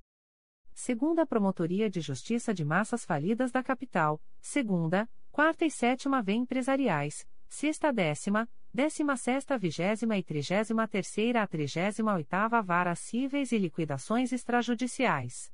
Segunda 0.74 1.26
Promotoria 1.26 1.90
de 1.90 2.02
Justiça 2.02 2.54
de 2.54 2.64
Massas 2.64 3.06
Falidas 3.06 3.52
da 3.52 3.62
Capital, 3.62 4.22
segunda, 4.40 5.10
quarta 5.32 5.66
e 5.66 5.72
sétima 5.72 6.22
V 6.22 6.34
Empresariais, 6.34 7.28
sexta 7.48 7.92
décima, 7.92 8.50
décima 8.74 9.18
sexta 9.18 9.58
vigésima 9.58 10.18
e 10.18 10.24
trigésima 10.24 10.88
terceira 10.88 11.44
a 11.44 11.48
trigésima 11.48 12.14
oitava 12.16 12.62
Varas 12.62 13.00
Cíveis 13.00 13.52
e 13.52 13.58
Liquidações 13.58 14.32
Extrajudiciais. 14.32 15.52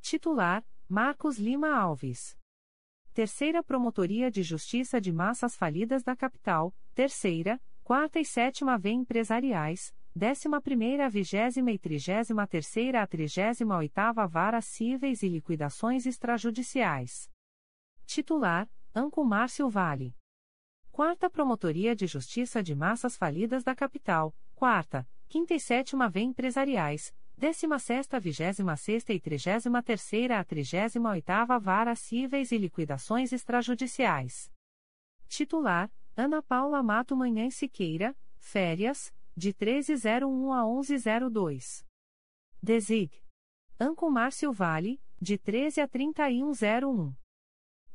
Titular, 0.00 0.62
Marcos 0.86 1.38
Lima 1.38 1.74
Alves. 1.74 2.36
Terceira 3.14 3.62
Promotoria 3.62 4.28
de 4.28 4.42
Justiça 4.42 5.00
de 5.00 5.12
Massas 5.12 5.54
Falidas 5.54 6.02
da 6.02 6.16
Capital, 6.16 6.74
Terceira, 6.96 7.62
Quarta 7.84 8.18
e 8.18 8.24
Sétima 8.24 8.76
V 8.76 8.90
Empresariais, 8.90 9.94
Décima 10.12 10.60
Primeira 10.60 11.08
Vigésima 11.08 11.70
e 11.70 11.78
Trigésima 11.78 12.44
Terceira 12.44 13.02
a 13.02 13.06
Trigésima 13.06 13.76
Oitava 13.76 14.26
Varas 14.26 14.64
Cíveis 14.64 15.22
e 15.22 15.28
Liquidações 15.28 16.06
Extrajudiciais. 16.06 17.30
Titular, 18.04 18.68
Anco 18.92 19.24
Márcio 19.24 19.68
Vale. 19.68 20.16
Quarta 20.90 21.30
Promotoria 21.30 21.94
de 21.94 22.08
Justiça 22.08 22.64
de 22.64 22.74
Massas 22.74 23.16
Falidas 23.16 23.62
da 23.62 23.76
Capital, 23.76 24.34
Quarta, 24.56 25.08
Quinta 25.28 25.54
e 25.54 25.60
Sétima 25.60 26.08
V 26.08 26.18
Empresariais, 26.18 27.14
Décima 27.36 27.78
sexta, 27.80 28.20
vigésima 28.20 28.76
sexta 28.76 29.12
e 29.12 29.20
trigésima 29.20 29.82
terceira 29.82 30.38
a 30.38 30.44
trigésima 30.44 31.10
oitava 31.10 31.58
Vara 31.58 31.94
Cíveis 31.96 32.52
e 32.52 32.58
Liquidações 32.58 33.32
Extrajudiciais. 33.32 34.50
Titular, 35.28 35.90
Ana 36.16 36.40
Paula 36.42 36.80
Mato 36.80 37.16
Manhã 37.16 37.50
Siqueira, 37.50 38.16
férias, 38.38 39.12
de 39.36 39.48
1301 39.48 40.52
a 40.52 40.64
1102. 40.64 41.84
Desig. 42.62 43.20
Anco 43.80 44.08
Márcio 44.08 44.52
Vale, 44.52 45.02
de 45.20 45.36
13 45.36 45.80
a 45.80 45.88
3101. 45.88 47.12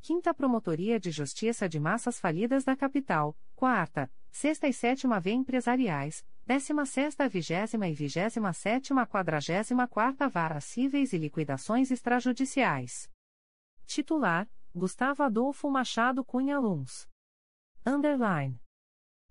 Quinta 0.02 0.34
Promotoria 0.34 1.00
de 1.00 1.10
Justiça 1.10 1.66
de 1.66 1.80
Massas 1.80 2.20
Falidas 2.20 2.62
da 2.64 2.76
Capital, 2.76 3.34
Quarta, 3.56 4.12
Sexta 4.30 4.68
e 4.68 4.72
Sétima 4.72 5.18
V 5.18 5.30
Empresariais, 5.32 6.24
Décima 6.50 6.84
Sexta, 6.84 7.28
Vigésima 7.28 7.86
e 7.86 7.94
Vigésima 7.94 8.52
Sétima 8.52 9.06
Quadragésima 9.06 9.86
Quarta 9.86 10.28
Vara 10.28 10.60
Cíveis 10.60 11.12
e 11.12 11.16
Liquidações 11.16 11.92
Extrajudiciais. 11.92 13.08
Titular, 13.86 14.50
Gustavo 14.74 15.22
Adolfo 15.22 15.70
Machado 15.70 16.24
Cunha 16.24 16.58
Luns. 16.58 17.08
Underline. 17.86 18.60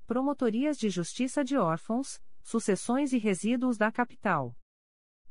Promotorias 0.08 0.77
de 0.77 0.89
Justiça 0.89 1.43
de 1.43 1.58
Órfãos, 1.58 2.21
Sucessões 2.41 3.12
e 3.12 3.17
Resíduos 3.17 3.77
da 3.77 3.91
Capital. 3.91 4.55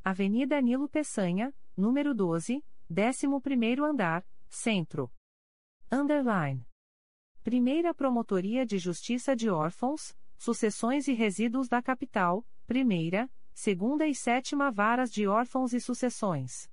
Avenida 0.05 0.61
Nilo 0.61 0.91
Peçanha, 0.91 1.55
número 1.75 2.15
12, 2.15 2.63
11º 2.93 3.83
andar, 3.83 4.27
Centro. 4.51 5.11
Underline. 5.91 6.69
Primeira 7.43 7.95
Promotoria 7.95 8.67
de 8.67 8.77
Justiça 8.77 9.35
de 9.35 9.49
Órfãos, 9.49 10.15
Sucessões 10.39 11.09
e 11.09 11.13
Resíduos 11.13 11.69
da 11.69 11.83
Capital, 11.83 12.47
Primeira, 12.65 13.29
Segunda 13.53 14.07
e 14.07 14.15
Sétima 14.15 14.71
Varas 14.71 15.11
de 15.11 15.27
Órfãos 15.27 15.73
e 15.73 15.81
Sucessões. 15.81 16.71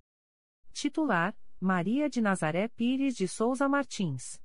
Titular, 0.72 1.36
Maria 1.60 2.08
de 2.08 2.22
Nazaré 2.22 2.68
Pires 2.68 3.16
de 3.16 3.28
Souza 3.28 3.68
Martins. 3.68 4.40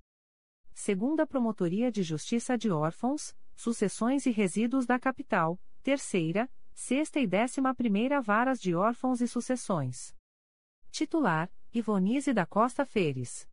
Segunda 0.72 1.26
Promotoria 1.26 1.92
de 1.92 2.02
Justiça 2.02 2.56
de 2.56 2.70
Órfãos, 2.70 3.36
Sucessões 3.54 4.24
e 4.24 4.30
Resíduos 4.30 4.86
da 4.86 4.98
Capital, 4.98 5.60
Terceira, 5.82 6.50
Sexta 6.72 7.20
e 7.20 7.26
Décima 7.26 7.74
Primeira 7.74 8.22
Varas 8.22 8.58
de 8.58 8.74
Órfãos 8.74 9.20
e 9.20 9.28
Sucessões. 9.28 10.16
Titular, 10.90 11.52
Ivonise 11.74 12.32
da 12.32 12.46
Costa 12.46 12.86
Feres. 12.86 13.46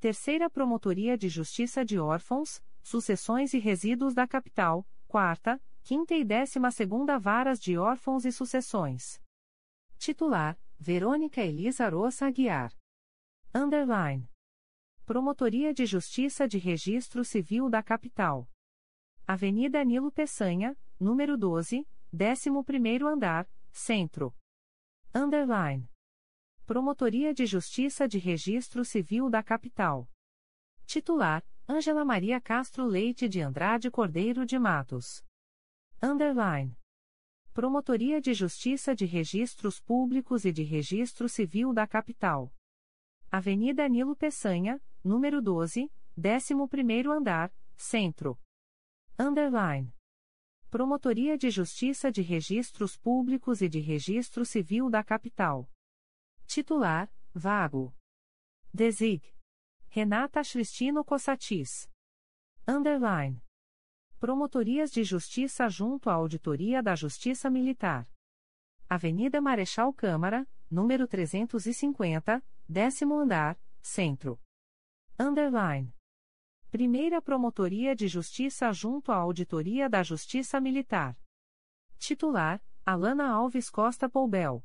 Terceira 0.00 0.48
Promotoria 0.48 1.18
de 1.18 1.28
Justiça 1.28 1.84
de 1.84 1.98
Órfãos, 1.98 2.62
Sucessões 2.86 3.52
e 3.52 3.58
Resíduos 3.58 4.14
da 4.14 4.28
Capital, 4.28 4.86
Quarta, 5.08 5.60
Quinta 5.82 6.14
e 6.14 6.24
Décima 6.24 6.70
Segunda 6.70 7.18
Varas 7.18 7.58
de 7.58 7.76
Órfãos 7.76 8.24
e 8.24 8.30
Sucessões. 8.30 9.20
Titular, 9.98 10.56
Verônica 10.78 11.40
Elisa 11.40 11.88
Roça 11.88 12.26
Aguiar. 12.26 12.72
Underline. 13.52 14.30
Promotoria 15.04 15.74
de 15.74 15.84
Justiça 15.84 16.46
de 16.46 16.58
Registro 16.58 17.24
Civil 17.24 17.68
da 17.68 17.82
Capital. 17.82 18.48
Avenida 19.26 19.82
Nilo 19.84 20.12
Peçanha, 20.12 20.78
número 21.00 21.36
12, 21.36 21.84
11º 22.14 23.04
andar, 23.04 23.50
Centro. 23.72 24.32
Underline. 25.12 25.90
Promotoria 26.64 27.34
de 27.34 27.46
Justiça 27.46 28.06
de 28.06 28.18
Registro 28.18 28.84
Civil 28.84 29.28
da 29.28 29.42
Capital. 29.42 30.08
Titular: 30.86 31.44
Ângela 31.68 32.04
Maria 32.04 32.40
Castro 32.40 32.86
Leite 32.86 33.28
de 33.28 33.40
Andrade 33.40 33.90
Cordeiro 33.90 34.46
de 34.46 34.56
Matos. 34.56 35.24
Underline. 36.00 36.78
Promotoria 37.52 38.20
de 38.20 38.32
Justiça 38.32 38.94
de 38.94 39.04
Registros 39.04 39.80
Públicos 39.80 40.44
e 40.44 40.52
de 40.52 40.62
Registro 40.62 41.28
Civil 41.28 41.74
da 41.74 41.84
Capital. 41.84 42.54
Avenida 43.32 43.88
Nilo 43.88 44.14
Peçanha, 44.14 44.80
número 45.02 45.42
12, 45.42 45.90
11º 46.16 47.10
andar, 47.10 47.52
Centro. 47.76 48.38
Underline. 49.18 49.92
Promotoria 50.70 51.36
de 51.36 51.50
Justiça 51.50 52.12
de 52.12 52.22
Registros 52.22 52.96
Públicos 52.96 53.60
e 53.60 53.68
de 53.68 53.80
Registro 53.80 54.44
Civil 54.44 54.88
da 54.88 55.02
Capital. 55.02 55.68
Titular, 56.46 57.12
vago. 57.34 57.92
Desig. 58.72 59.35
Renata 59.96 60.42
Cristino 60.42 61.02
Cossatis. 61.02 61.88
Underline. 62.68 63.42
Promotorias 64.20 64.90
de 64.90 65.02
Justiça 65.02 65.70
junto 65.70 66.10
à 66.10 66.12
Auditoria 66.12 66.82
da 66.82 66.94
Justiça 66.94 67.48
Militar. 67.48 68.06
Avenida 68.90 69.40
Marechal 69.40 69.94
Câmara, 69.94 70.46
número 70.70 71.08
350, 71.08 72.44
décimo 72.68 73.18
andar, 73.18 73.58
Centro. 73.80 74.38
Underline. 75.18 75.90
Primeira 76.70 77.22
Promotoria 77.22 77.96
de 77.96 78.06
Justiça 78.06 78.70
junto 78.74 79.10
à 79.10 79.16
Auditoria 79.16 79.88
da 79.88 80.02
Justiça 80.02 80.60
Militar. 80.60 81.18
Titular, 81.98 82.62
Alana 82.84 83.30
Alves 83.30 83.70
Costa 83.70 84.10
Poubel 84.10 84.62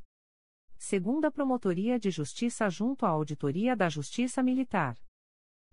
segunda 0.78 1.32
Promotoria 1.32 2.00
de 2.00 2.10
Justiça 2.10 2.68
junto 2.68 3.06
à 3.06 3.10
Auditoria 3.10 3.78
da 3.78 3.88
Justiça 3.88 4.42
Militar. 4.44 4.98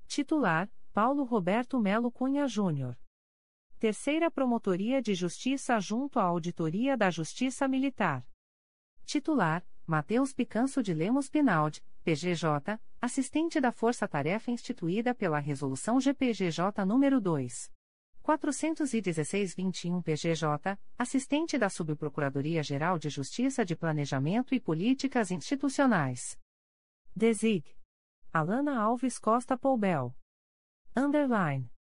Titular: 0.09 0.71
Paulo 0.91 1.23
Roberto 1.23 1.79
Melo 1.79 2.11
Cunha 2.11 2.49
Júnior. 2.49 2.99
Terceira 3.79 4.31
Promotoria 4.31 5.03
de 5.03 5.15
Justiça 5.15 5.79
junto 5.79 6.19
à 6.19 6.23
Auditoria 6.23 6.97
da 6.97 7.11
Justiça 7.11 7.69
Militar. 7.69 8.27
Titular: 9.05 9.63
Matheus 9.87 10.33
Picanso 10.33 10.83
de 10.83 10.95
Lemos 10.95 11.29
Pinaldi, 11.29 11.85
PGJ, 12.03 12.81
assistente 12.99 13.61
da 13.61 13.71
Força 13.71 14.09
Tarefa 14.09 14.51
instituída 14.51 15.15
pela 15.15 15.39
Resolução 15.39 16.01
GPGJ 16.01 16.87
nº 16.87 17.21
2. 17.21 17.71
416-21 18.25 20.03
PGJ, 20.03 20.79
assistente 20.99 21.59
da 21.59 21.69
Subprocuradoria-Geral 21.69 22.99
de 22.99 23.11
Justiça 23.11 23.63
de 23.63 23.77
Planejamento 23.77 24.55
e 24.55 24.61
Políticas 24.61 25.31
Institucionais. 25.31 26.39
Desig. 27.15 27.78
Alana 28.31 28.79
Alves 28.79 29.19
Costa 29.19 29.57
Poubel. 29.57 30.15
Underline. 30.95 31.71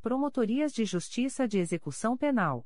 Promotorias 0.00 0.72
de 0.72 0.84
Justiça 0.84 1.48
de 1.48 1.58
Execução 1.58 2.16
Penal. 2.16 2.64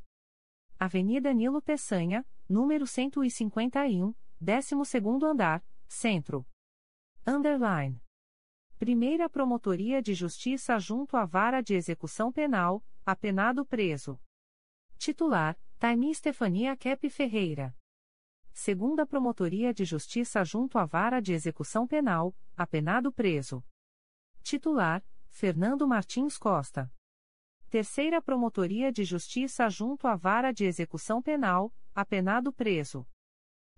Avenida 0.78 1.32
Nilo 1.32 1.62
Peçanha, 1.62 2.26
número 2.46 2.86
151, 2.86 4.14
12º 4.40 5.24
andar, 5.24 5.64
Centro. 5.88 6.46
Underline. 7.26 8.02
Primeira 8.78 9.30
Promotoria 9.30 10.02
de 10.02 10.12
Justiça 10.12 10.78
junto 10.78 11.16
à 11.16 11.24
Vara 11.24 11.62
de 11.62 11.74
Execução 11.74 12.30
Penal, 12.30 12.84
apenado 13.04 13.64
preso. 13.64 14.20
Titular: 14.98 15.58
Taimi 15.78 16.14
Stefania 16.14 16.76
Kep 16.76 17.08
Ferreira. 17.08 17.74
Segunda 18.58 19.04
Promotoria 19.06 19.72
de 19.72 19.84
Justiça 19.84 20.42
junto 20.42 20.78
à 20.78 20.86
Vara 20.86 21.20
de 21.20 21.34
Execução 21.34 21.86
Penal, 21.86 22.34
apenado 22.56 23.12
preso. 23.12 23.62
Titular: 24.42 25.04
Fernando 25.28 25.86
Martins 25.86 26.38
Costa. 26.38 26.90
Terceira 27.68 28.22
Promotoria 28.22 28.90
de 28.90 29.04
Justiça 29.04 29.68
junto 29.68 30.08
à 30.08 30.16
Vara 30.16 30.52
de 30.52 30.64
Execução 30.64 31.20
Penal, 31.20 31.70
apenado 31.94 32.50
preso. 32.50 33.06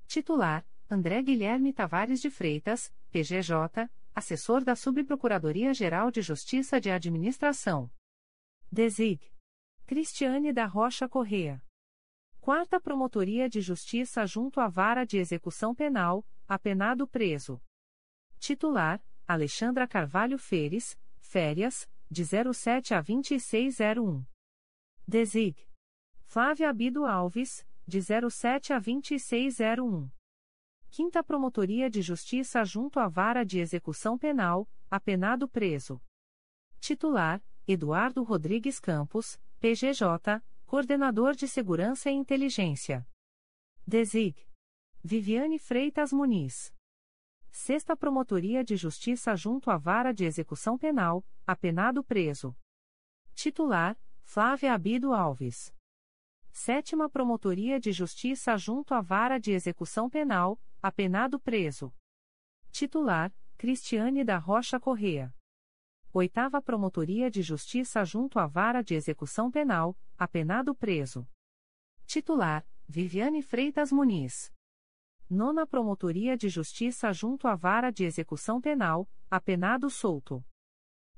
Titular: 0.07 0.65
André 0.89 1.23
Guilherme 1.25 1.73
Tavares 1.73 2.21
de 2.21 2.31
Freitas, 2.31 2.95
PGJ, 3.11 3.91
assessor 4.15 4.63
da 4.63 4.77
Subprocuradoria-Geral 4.77 6.13
de 6.13 6.23
Justiça 6.23 6.81
de 6.81 6.89
Administração. 6.89 7.91
Desig. 8.71 9.21
Cristiane 9.87 10.53
da 10.53 10.67
Rocha 10.67 11.09
Correa. 11.09 11.61
Quarta 12.49 12.81
Promotoria 12.81 13.47
de 13.47 13.61
Justiça 13.61 14.25
junto 14.25 14.59
à 14.59 14.69
Vara 14.69 15.05
de 15.05 15.19
Execução 15.19 15.75
Penal, 15.75 16.27
apenado 16.49 17.07
preso. 17.07 17.61
Titular: 18.39 19.05
Alexandra 19.27 19.87
Carvalho 19.87 20.39
Feres, 20.39 20.99
férias, 21.19 21.87
de 22.11 22.25
07 22.25 22.95
a 22.95 23.03
2601. 23.03 24.25
Desig. 25.07 25.69
Flávia 26.25 26.71
Abido 26.71 27.05
Alves, 27.05 27.67
de 27.87 28.01
07 28.01 28.73
a 28.73 28.79
2601. 28.79 30.11
Quinta 30.89 31.23
Promotoria 31.23 31.91
de 31.91 32.01
Justiça 32.01 32.65
junto 32.65 32.99
à 32.99 33.09
Vara 33.09 33.45
de 33.45 33.59
Execução 33.59 34.17
Penal, 34.17 34.67
apenado 34.91 35.47
preso. 35.47 36.01
Titular: 36.81 37.43
Eduardo 37.67 38.23
Rodrigues 38.23 38.81
Campos, 38.81 39.39
PGJ, 39.61 40.41
Coordenador 40.69 41.35
de 41.35 41.49
Segurança 41.49 42.11
e 42.11 42.13
Inteligência. 42.13 43.09
Desig. 43.87 44.47
Viviane 45.03 45.59
Freitas 45.59 46.13
Muniz. 46.13 46.75
Sexta 47.51 47.97
Promotoria 47.97 48.63
de 48.63 48.77
Justiça 48.77 49.35
junto 49.35 49.71
à 49.71 49.79
Vara 49.79 50.13
de 50.13 50.27
Execução 50.27 50.77
Penal, 50.77 51.25
apenado 51.47 52.05
preso. 52.05 52.55
Titular: 53.35 53.99
Flávia 54.21 54.75
Abido 54.75 55.15
Alves. 55.15 55.75
Sétima 56.53 57.09
Promotoria 57.09 57.81
de 57.81 57.91
Justiça 57.91 58.55
junto 58.59 58.93
à 58.93 59.01
Vara 59.01 59.39
de 59.39 59.53
Execução 59.53 60.11
Penal, 60.11 60.61
apenado 60.83 61.41
preso. 61.41 61.91
Titular: 62.71 63.35
Cristiane 63.57 64.23
da 64.23 64.37
Rocha 64.37 64.79
Correa. 64.79 65.35
Oitava 66.13 66.63
Promotoria 66.63 67.31
de 67.31 67.43
Justiça 67.43 68.03
junto 68.03 68.39
à 68.39 68.47
Vara 68.47 68.83
de 68.83 68.95
Execução 68.95 69.51
Penal, 69.51 69.95
apenado 70.17 70.75
preso. 70.75 71.29
Titular: 72.07 72.67
Viviane 72.89 73.43
Freitas 73.43 73.93
Muniz. 73.93 74.51
Nona 75.29 75.67
Promotoria 75.67 76.35
de 76.35 76.49
Justiça 76.49 77.13
junto 77.13 77.47
à 77.47 77.55
Vara 77.55 77.91
de 77.91 78.05
Execução 78.05 78.59
Penal, 78.59 79.07
apenado 79.31 79.91
solto. 79.91 80.43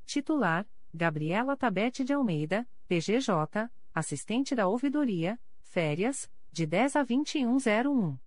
Titular: 0.05 0.69
Gabriela 0.93 1.57
Tabete 1.57 2.03
de 2.03 2.13
Almeida, 2.13 2.69
PGJ, 2.89 3.71
assistente 3.95 4.57
da 4.57 4.67
Ouvidoria, 4.67 5.41
férias, 5.61 6.29
de 6.51 6.67
10 6.67 6.97
a 6.97 7.05
2101. 7.05 8.19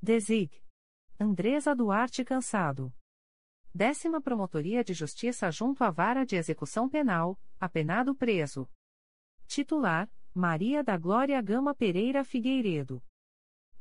Desig. 0.00 0.50
Andresa 1.20 1.74
Duarte 1.76 2.24
Cansado. 2.24 2.90
Décima 3.74 4.20
Promotoria 4.20 4.84
de 4.84 4.92
Justiça 4.92 5.50
junto 5.50 5.82
à 5.82 5.90
Vara 5.90 6.26
de 6.26 6.36
Execução 6.36 6.90
Penal, 6.90 7.40
apenado 7.58 8.14
preso. 8.14 8.68
Titular: 9.46 10.10
Maria 10.34 10.84
da 10.84 10.98
Glória 10.98 11.40
Gama 11.40 11.74
Pereira 11.74 12.22
Figueiredo. 12.22 13.02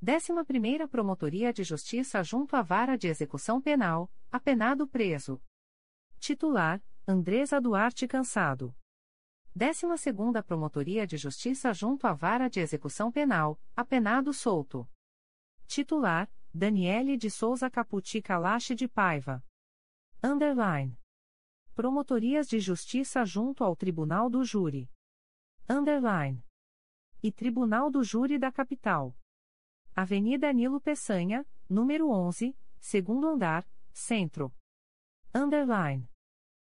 Décima 0.02 0.46
Primeira 0.46 0.88
Promotoria 0.88 1.52
de 1.52 1.66
Justiça 1.66 2.24
junto 2.24 2.56
à 2.56 2.62
Vara 2.62 2.98
de 2.98 3.10
Execução 3.10 3.62
Penal, 3.62 4.10
apenado 4.32 4.88
preso. 4.88 5.44
Titular: 6.20 6.82
Andresa 7.06 7.60
Duarte 7.60 8.08
Cansado. 8.08 8.74
Décima 9.54 9.98
Segunda 9.98 10.42
Promotoria 10.42 11.06
de 11.06 11.18
Justiça 11.18 11.74
junto 11.74 12.08
à 12.08 12.14
Vara 12.14 12.50
de 12.50 12.62
Execução 12.62 13.12
Penal, 13.12 13.60
apenado 13.76 14.32
solto. 14.32 14.90
Titular: 15.68 16.32
Daniele 16.54 17.18
de 17.18 17.30
Souza 17.30 17.70
Caputi 17.70 18.22
Calache 18.22 18.74
de 18.74 18.88
Paiva. 18.88 19.44
Underline. 20.24 20.96
Promotorias 21.74 22.48
de 22.48 22.60
Justiça 22.60 23.26
junto 23.26 23.64
ao 23.64 23.76
Tribunal 23.76 24.30
do 24.30 24.44
Júri. 24.44 24.88
Underline. 25.68 26.46
E 27.24 27.32
Tribunal 27.32 27.90
do 27.90 28.04
Júri 28.04 28.38
da 28.38 28.52
Capital. 28.52 29.18
Avenida 29.96 30.54
Nilo 30.54 30.80
Peçanha, 30.80 31.44
número 31.68 32.08
11, 32.12 32.56
segundo 32.80 33.28
andar, 33.28 33.68
Centro. 33.92 34.54
Underline. 35.34 36.08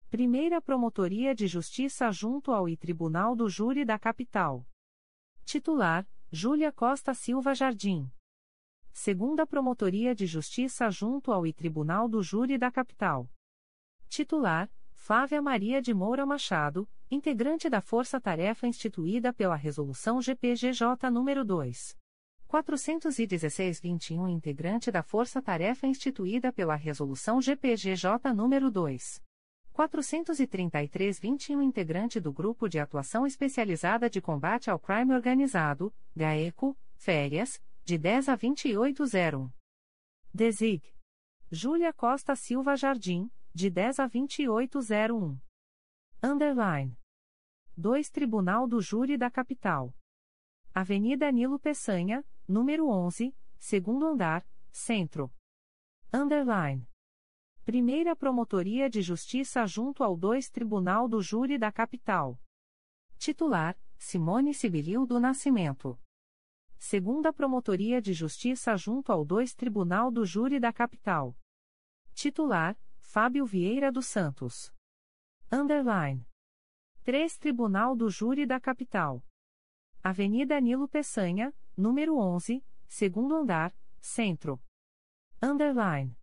Primeira 0.10 0.60
Promotoria 0.60 1.36
de 1.36 1.46
Justiça 1.46 2.12
junto 2.12 2.52
ao 2.52 2.68
I 2.68 2.76
Tribunal 2.76 3.36
do 3.36 3.48
Júri 3.48 3.86
da 3.86 4.00
Capital. 4.00 4.68
Titular: 5.44 6.10
Júlia 6.32 6.72
Costa 6.72 7.14
Silva 7.14 7.54
Jardim. 7.54 8.12
Segunda 8.92 9.46
Promotoria 9.46 10.16
de 10.16 10.26
Justiça 10.26 10.90
junto 10.90 11.32
ao 11.32 11.46
I 11.46 11.54
Tribunal 11.54 12.10
do 12.10 12.24
Júri 12.24 12.58
da 12.58 12.72
Capital. 12.72 13.30
Titular: 14.10 14.70
Flávia 14.92 15.42
Maria 15.42 15.82
de 15.82 15.94
Moura 15.94 16.26
Machado, 16.26 16.90
integrante 17.12 17.70
da 17.70 17.82
Força 17.82 18.20
Tarefa 18.20 18.68
instituída 18.68 19.32
pela 19.32 19.56
Resolução 19.56 20.22
GPGJ 20.22 21.10
nº 21.12 21.44
2. 21.44 21.98
416-21 22.48 24.30
integrante 24.30 24.92
da 24.92 25.04
Força 25.04 25.42
Tarefa 25.42 25.88
instituída 25.88 26.54
pela 26.54 26.76
Resolução 26.76 27.42
GPGJ 27.42 28.32
nº 28.34 28.70
2. 28.70 29.22
433-21 29.76 31.62
integrante 31.62 32.20
do 32.20 32.32
Grupo 32.32 32.70
de 32.70 32.80
Atuação 32.80 33.28
Especializada 33.28 34.10
de 34.10 34.22
Combate 34.22 34.70
ao 34.70 34.80
Crime 34.80 35.14
Organizado, 35.14 35.94
GAECO, 36.16 36.78
férias, 36.96 37.62
de 37.84 37.98
10 37.98 38.30
a 38.30 38.36
2801. 38.36 39.52
Desig. 40.34 40.82
Júlia 41.52 41.94
Costa 41.94 42.36
Silva 42.36 42.76
Jardim, 42.76 43.30
de 43.56 43.70
10 43.70 44.00
a 44.02 44.08
2801. 44.08 45.40
Underline. 46.22 47.00
2 47.78 48.10
Tribunal 48.10 48.68
do 48.68 48.82
Júri 48.82 49.18
da 49.18 49.32
Capital. 49.32 49.96
Avenida 50.74 51.32
Nilo 51.32 51.58
Peçanha, 51.58 52.26
número 52.46 52.90
11, 52.90 53.34
segundo 53.58 54.06
andar, 54.06 54.46
Centro. 54.74 55.34
Underline. 56.14 56.86
Primeira 57.64 58.14
Promotoria 58.14 58.90
de 58.90 59.02
Justiça 59.02 59.66
junto 59.66 60.04
ao 60.04 60.18
2 60.18 60.50
Tribunal 60.50 61.08
do 61.08 61.22
Júri 61.22 61.58
da 61.58 61.72
Capital. 61.72 62.38
Titular: 63.18 63.80
Simone 63.98 64.54
Sibilil 64.54 65.06
do 65.06 65.18
Nascimento. 65.18 65.98
Segunda 66.78 67.32
Promotoria 67.32 68.02
de 68.02 68.12
Justiça 68.12 68.76
junto 68.76 69.14
ao 69.14 69.24
2 69.24 69.56
Tribunal 69.56 70.12
do 70.12 70.26
Júri 70.26 70.60
da 70.60 70.74
Capital. 70.74 71.34
Titular: 72.14 72.78
Fábio 73.06 73.46
Vieira 73.46 73.92
dos 73.92 74.08
Santos. 74.08 74.74
Underline. 75.50 76.28
3 77.04 77.38
Tribunal 77.38 77.96
do 77.96 78.10
Júri 78.10 78.46
da 78.46 78.60
Capital. 78.60 79.24
Avenida 80.04 80.60
Nilo 80.60 80.88
Peçanha, 80.88 81.56
número 81.78 82.18
11, 82.18 82.66
segundo 82.88 83.36
andar, 83.36 83.74
Centro. 84.02 84.60
Underline. 85.42 86.18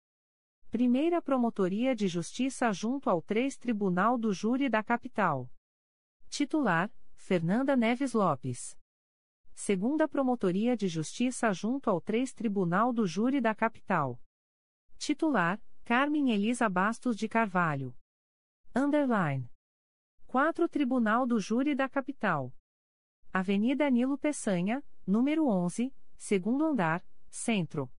Primeira 0.70 1.22
Promotoria 1.22 1.94
de 1.94 2.08
Justiça 2.08 2.70
junto 2.72 3.08
ao 3.08 3.22
3 3.22 3.56
Tribunal 3.56 4.18
do 4.18 4.32
Júri 4.32 4.68
da 4.68 4.82
Capital. 4.82 5.50
Titular: 6.28 6.92
Fernanda 7.14 7.74
Neves 7.74 8.12
Lopes. 8.12 8.76
Segunda 9.54 10.06
Promotoria 10.06 10.76
de 10.76 10.88
Justiça 10.88 11.50
junto 11.54 11.88
ao 11.88 12.00
3 12.02 12.34
Tribunal 12.34 12.92
do 12.92 13.06
Júri 13.06 13.40
da 13.40 13.54
Capital. 13.54 14.20
Titular: 14.98 15.58
Carmen 15.84 16.30
Elisa 16.30 16.68
Bastos 16.68 17.16
de 17.16 17.28
Carvalho. 17.28 17.92
Underline. 18.74 19.50
4 20.28 20.68
Tribunal 20.68 21.26
do 21.26 21.40
Júri 21.40 21.74
da 21.74 21.88
Capital. 21.88 22.54
Avenida 23.32 23.90
Nilo 23.90 24.16
Peçanha, 24.16 24.82
número 25.04 25.44
11, 25.48 25.92
segundo 26.16 26.64
andar, 26.64 27.04
Centro. 27.28 27.90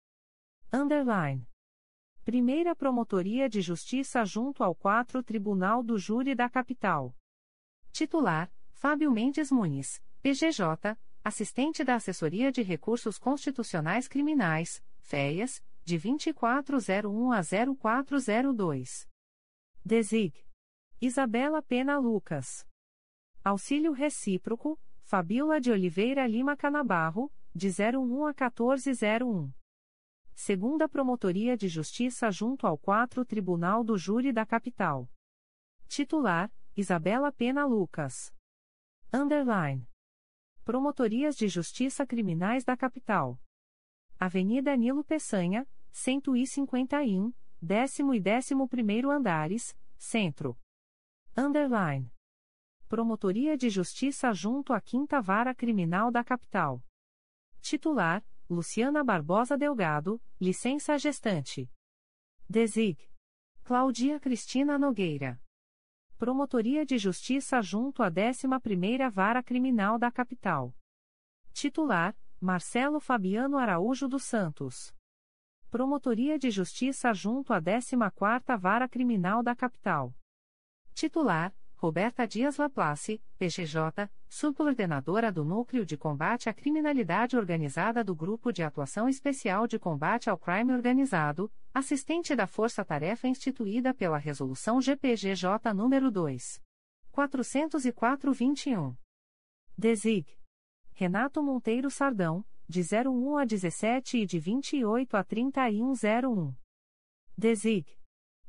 Underline. 0.72 1.46
Primeira 2.24 2.74
Promotoria 2.74 3.50
de 3.50 3.60
Justiça 3.62 4.24
junto 4.24 4.64
ao 4.64 4.74
4 4.74 5.22
Tribunal 5.22 5.84
do 5.84 5.98
Júri 5.98 6.34
da 6.34 6.50
Capital. 6.50 7.14
Titular: 7.92 8.50
Fábio 8.72 9.12
Mendes 9.12 9.52
Muniz, 9.52 10.02
PGJ, 10.22 10.98
assistente 11.22 11.84
da 11.84 11.96
Assessoria 11.96 12.50
de 12.50 12.62
Recursos 12.62 13.20
Constitucionais 13.20 14.08
Criminais, 14.08 14.82
FEIAS, 15.00 15.62
de 15.86 15.98
2401 15.98 17.32
a 17.32 17.42
0402. 17.42 19.08
Desig. 19.84 20.34
Isabela 21.02 21.62
Pena 21.62 21.98
Lucas. 21.98 22.66
Auxílio 23.44 23.92
Recíproco, 23.92 24.80
Fabiola 25.02 25.60
de 25.60 25.70
Oliveira 25.72 26.26
Lima 26.26 26.56
Canabarro, 26.56 27.30
de 27.54 27.68
01 27.68 28.28
a 28.28 28.34
1401. 28.34 29.54
Segunda 30.34 30.88
Promotoria 30.88 31.58
de 31.58 31.68
Justiça 31.68 32.32
junto 32.32 32.66
ao 32.66 32.78
4 32.78 33.26
Tribunal 33.26 33.84
do 33.84 33.98
Júri 33.98 34.32
da 34.32 34.46
Capital. 34.46 35.12
Titular: 35.90 36.50
Isabela 36.76 37.32
Pena 37.32 37.66
Lucas. 37.66 38.34
Underline. 39.14 39.86
Promotorias 40.64 41.36
de 41.36 41.50
Justiça 41.50 42.08
Criminais 42.08 42.64
da 42.64 42.78
Capital. 42.78 43.38
Avenida 44.24 44.74
Nilo 44.78 45.04
Peçanha, 45.04 45.68
151, 45.92 47.34
décimo 47.62 48.16
e 48.16 48.22
décimo 48.22 48.70
primeiro 48.70 49.12
andares, 49.12 49.76
Centro. 49.98 50.58
Underline. 51.36 52.10
Promotoria 52.88 53.58
de 53.58 53.70
Justiça 53.70 54.32
junto 54.32 54.72
à 54.72 54.80
Quinta 54.80 55.20
Vara 55.20 55.54
Criminal 55.54 56.10
da 56.10 56.24
Capital. 56.24 56.82
Titular: 57.60 58.24
Luciana 58.50 59.04
Barbosa 59.04 59.58
Delgado, 59.58 60.22
licença 60.40 60.98
gestante. 60.98 61.70
Desig. 62.48 62.98
Claudia 63.66 64.22
Cristina 64.22 64.80
Nogueira. 64.80 65.38
Promotoria 66.18 66.86
de 66.86 66.98
Justiça 66.98 67.62
junto 67.62 68.02
à 68.02 68.10
11ª 68.10 69.12
Vara 69.12 69.44
Criminal 69.44 70.00
da 70.00 70.10
Capital. 70.10 70.74
Titular: 71.52 72.16
Marcelo 72.44 73.00
Fabiano 73.00 73.58
Araújo 73.58 74.06
dos 74.06 74.24
Santos. 74.24 74.94
Promotoria 75.72 76.38
de 76.38 76.52
Justiça 76.52 77.14
junto 77.14 77.54
à 77.54 77.62
14ª 77.62 78.60
Vara 78.60 78.86
Criminal 78.86 79.42
da 79.42 79.56
Capital. 79.56 80.14
Titular: 80.94 81.56
Roberta 81.78 82.28
Dias 82.28 82.58
Laplace, 82.58 83.24
PGJ, 83.40 84.10
subcoordenadora 84.28 85.32
do 85.32 85.46
Núcleo 85.46 85.86
de 85.86 85.96
Combate 85.96 86.50
à 86.50 86.54
Criminalidade 86.54 87.38
Organizada 87.38 88.04
do 88.04 88.14
Grupo 88.14 88.52
de 88.52 88.62
Atuação 88.62 89.08
Especial 89.08 89.66
de 89.66 89.80
Combate 89.80 90.30
ao 90.30 90.38
Crime 90.38 90.74
Organizado, 90.74 91.50
assistente 91.74 92.36
da 92.36 92.46
Força 92.46 92.84
Tarefa 92.84 93.26
instituída 93.26 93.94
pela 93.94 94.18
Resolução 94.18 94.82
GPGJ 94.82 95.48
nº 95.74 96.12
2. 96.12 96.62
404-21. 97.14 98.98
Desig. 99.78 100.43
Renato 100.96 101.42
Monteiro 101.42 101.90
Sardão, 101.90 102.46
de 102.70 102.82
01 102.82 103.38
a 103.38 103.46
17 103.46 104.20
e 104.20 104.26
de 104.28 104.38
28 104.38 105.18
a 105.18 105.24
3101. 105.24 106.56
Desig. 107.36 107.88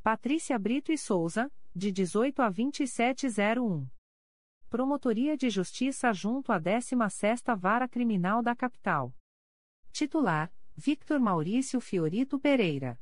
Patrícia 0.02 0.58
Brito 0.58 0.92
e 0.92 0.98
Souza, 0.98 1.50
de 1.74 1.90
18 1.90 2.42
a 2.42 2.50
2701. 2.50 3.88
Promotoria 4.68 5.38
de 5.38 5.48
Justiça 5.48 6.12
junto 6.12 6.52
à 6.52 6.60
16ª 6.60 7.56
Vara 7.56 7.88
Criminal 7.88 8.42
da 8.42 8.54
Capital. 8.54 9.16
Titular: 9.90 10.52
Victor 10.76 11.18
Maurício 11.18 11.80
Fiorito 11.80 12.38
Pereira. 12.38 13.00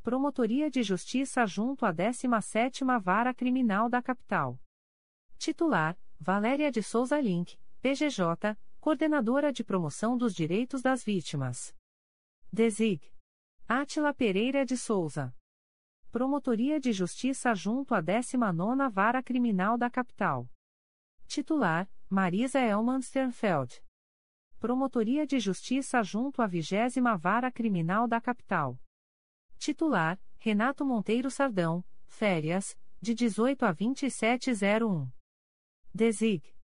Promotoria 0.00 0.70
de 0.70 0.84
Justiça 0.84 1.44
junto 1.44 1.84
à 1.84 1.92
17ª 1.92 3.00
Vara 3.00 3.34
Criminal 3.34 3.88
da 3.88 4.00
Capital. 4.00 4.60
Titular: 5.38 5.98
Valéria 6.20 6.70
de 6.70 6.82
Souza 6.82 7.20
Link, 7.20 7.58
PGJ, 7.82 8.58
Coordenadora 8.78 9.50
de 9.50 9.64
Promoção 9.64 10.14
dos 10.14 10.34
Direitos 10.34 10.82
das 10.82 11.02
Vítimas. 11.02 11.74
Desig. 12.52 13.00
Átila 13.66 14.12
Pereira 14.12 14.66
de 14.66 14.76
Souza. 14.76 15.34
Promotoria 16.12 16.78
de 16.78 16.92
Justiça 16.92 17.54
junto 17.54 17.94
à 17.94 18.02
19ª 18.02 18.90
Vara 18.90 19.22
Criminal 19.22 19.78
da 19.78 19.88
Capital. 19.88 20.46
Titular: 21.26 21.90
Marisa 22.10 22.60
Elman 22.60 23.00
Sternfeld. 23.00 23.82
Promotoria 24.58 25.26
de 25.26 25.38
Justiça 25.40 26.02
junto 26.02 26.42
à 26.42 26.46
20 26.46 27.00
Vara 27.18 27.50
Criminal 27.50 28.06
da 28.06 28.20
Capital. 28.20 28.78
Titular: 29.56 30.20
Renato 30.36 30.84
Monteiro 30.84 31.30
Sardão, 31.30 31.82
férias, 32.06 32.78
de 33.00 33.14
18 33.14 33.64
a 33.64 33.72
2701. 33.72 35.10
Desig. 35.94 36.59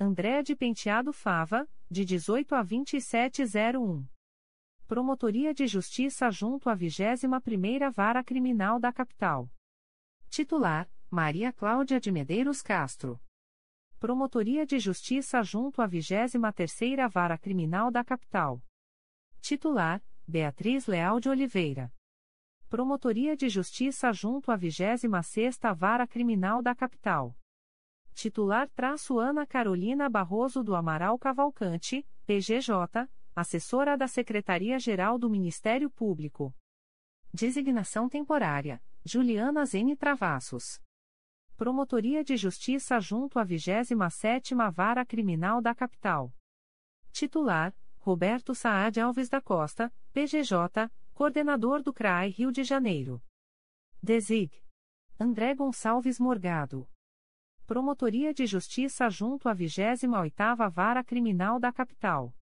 André 0.00 0.44
de 0.44 0.54
Penteado 0.54 1.12
Fava, 1.12 1.68
de 1.90 2.04
18 2.04 2.54
a 2.54 2.62
2701. 2.62 4.06
Promotoria 4.86 5.52
de 5.52 5.66
Justiça 5.66 6.30
junto 6.30 6.70
à 6.70 6.76
21ª 6.76 7.90
Vara 7.90 8.22
Criminal 8.22 8.78
da 8.78 8.92
Capital. 8.92 9.50
Titular: 10.30 10.88
Maria 11.10 11.52
Cláudia 11.52 11.98
de 11.98 12.12
Medeiros 12.12 12.62
Castro. 12.62 13.20
Promotoria 13.98 14.64
de 14.64 14.78
Justiça 14.78 15.42
junto 15.42 15.82
à 15.82 15.88
23ª 15.88 17.08
Vara 17.10 17.36
Criminal 17.36 17.90
da 17.90 18.04
Capital. 18.04 18.62
Titular: 19.40 20.00
Beatriz 20.28 20.86
Leal 20.86 21.18
de 21.18 21.28
Oliveira. 21.28 21.92
Promotoria 22.68 23.36
de 23.36 23.48
Justiça 23.48 24.12
junto 24.12 24.52
à 24.52 24.56
26ª 24.56 25.74
Vara 25.74 26.06
Criminal 26.06 26.62
da 26.62 26.72
Capital. 26.72 27.34
Titular 28.18 28.68
traço 28.70 29.20
Ana 29.20 29.46
Carolina 29.46 30.08
Barroso 30.08 30.64
do 30.64 30.74
Amaral 30.74 31.16
Cavalcante, 31.20 32.04
PGJ, 32.26 33.08
assessora 33.32 33.96
da 33.96 34.08
Secretaria-Geral 34.08 35.20
do 35.20 35.30
Ministério 35.30 35.88
Público. 35.88 36.52
Designação 37.32 38.08
temporária: 38.08 38.82
Juliana 39.04 39.64
Zene 39.64 39.94
Travassos. 39.94 40.82
Promotoria 41.56 42.24
de 42.24 42.36
Justiça 42.36 42.98
junto 42.98 43.38
à 43.38 43.46
27ª 43.46 44.68
Vara 44.72 45.06
Criminal 45.06 45.62
da 45.62 45.72
Capital. 45.72 46.34
Titular: 47.12 47.72
Roberto 47.98 48.52
Saad 48.52 48.98
Alves 48.98 49.28
da 49.28 49.40
Costa, 49.40 49.94
PGJ, 50.12 50.90
Coordenador 51.14 51.84
do 51.84 51.92
CRAI 51.92 52.30
Rio 52.30 52.50
de 52.50 52.64
Janeiro. 52.64 53.22
Desig. 54.02 54.50
André 55.20 55.54
Gonçalves 55.54 56.18
Morgado. 56.18 56.88
Promotoria 57.68 58.32
de 58.32 58.46
Justiça 58.46 59.10
junto 59.10 59.46
à 59.46 59.54
28ª 59.54 60.70
Vara 60.70 61.04
Criminal 61.04 61.60
da 61.60 61.70
Capital. 61.70 62.34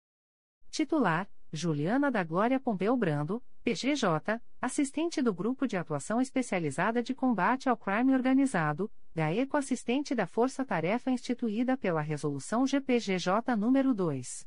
Titular: 0.70 1.28
Juliana 1.52 2.12
da 2.12 2.22
Glória 2.22 2.60
Pompeu 2.60 2.96
Brando, 2.96 3.42
PGJ, 3.64 4.40
assistente 4.60 5.20
do 5.20 5.34
Grupo 5.34 5.66
de 5.66 5.76
Atuação 5.76 6.20
Especializada 6.20 7.02
de 7.02 7.12
Combate 7.12 7.68
ao 7.68 7.76
Crime 7.76 8.14
Organizado, 8.14 8.88
GAECO 9.16 9.56
assistente 9.56 10.14
da 10.14 10.28
Força 10.28 10.64
Tarefa 10.64 11.10
instituída 11.10 11.76
pela 11.76 12.00
Resolução 12.00 12.64
GPGJ 12.64 13.32
nº 13.56 13.94
2. 13.94 14.46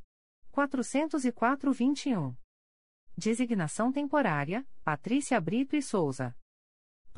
404-21. 0.54 2.38
Designação 3.18 3.92
temporária, 3.92 4.66
Patrícia 4.82 5.42
Brito 5.42 5.76
e 5.76 5.82
Souza. 5.82 6.34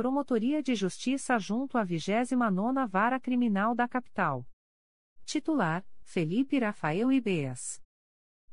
Promotoria 0.02 0.64
de 0.64 0.74
Justiça 0.74 1.38
junto 1.38 1.78
à 1.78 1.86
29ª 1.86 2.88
Vara 2.88 3.20
Criminal 3.20 3.76
da 3.76 3.88
Capital. 3.88 4.44
Titular, 5.24 5.86
Felipe 6.02 6.58
Rafael 6.58 7.12
Ibeas. 7.12 7.80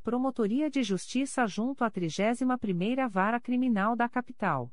Promotoria 0.03 0.69
de 0.69 0.83
Justiça 0.83 1.47
junto 1.47 1.85
à 1.85 1.91
31ª 1.91 3.09
Vara 3.09 3.41
Criminal 3.41 3.97
da 3.97 4.11
Capital. 4.11 4.71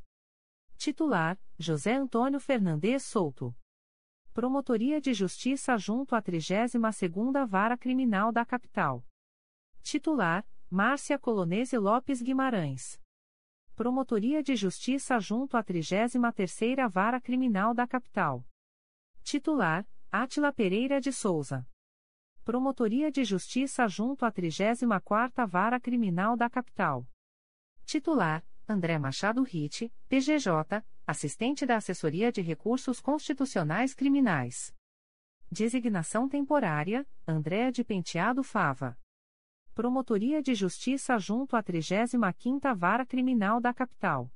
Titular: 0.76 1.40
José 1.58 1.94
Antônio 1.94 2.42
Fernandes 2.42 3.04
Souto. 3.04 3.56
Promotoria 4.34 5.00
de 5.00 5.14
Justiça 5.14 5.78
junto 5.78 6.14
à 6.14 6.22
32ª 6.22 7.48
Vara 7.48 7.78
Criminal 7.78 8.34
da 8.34 8.44
Capital. 8.44 9.02
Titular: 9.82 10.46
Márcia 10.70 11.18
Colonese 11.18 11.78
Lopes 11.78 12.22
Guimarães. 12.22 13.00
Promotoria 13.76 14.42
de 14.42 14.56
Justiça 14.56 15.20
junto 15.20 15.58
à 15.58 15.64
33ª 15.64 16.90
Vara 16.90 17.20
Criminal 17.20 17.74
da 17.74 17.86
Capital. 17.86 18.42
Titular: 19.22 19.86
Átila 20.10 20.54
Pereira 20.54 21.02
de 21.02 21.12
Souza. 21.12 21.68
Promotoria 22.46 23.12
de 23.12 23.26
Justiça 23.26 23.86
junto 23.90 24.24
à 24.24 24.32
34ª 24.32 25.46
Vara 25.46 25.78
Criminal 25.78 26.38
da 26.38 26.50
Capital. 26.50 27.06
Titular: 27.86 28.48
André 28.66 28.98
Machado 28.98 29.44
Ritt, 29.44 29.92
PGJ, 30.08 30.82
assistente 31.06 31.66
da 31.66 31.76
Assessoria 31.76 32.32
de 32.32 32.42
Recursos 32.42 33.02
Constitucionais 33.02 33.94
Criminais. 33.94 34.74
Designação 35.52 36.30
temporária: 36.30 37.06
André 37.28 37.72
de 37.72 37.84
Penteado 37.84 38.42
Fava. 38.42 38.98
Promotoria 39.76 40.42
de 40.42 40.56
Justiça 40.56 41.20
junto 41.20 41.54
à 41.54 41.62
35ª 41.62 42.74
Vara 42.74 43.06
Criminal 43.06 43.60
da 43.60 43.74
Capital. 43.74 44.32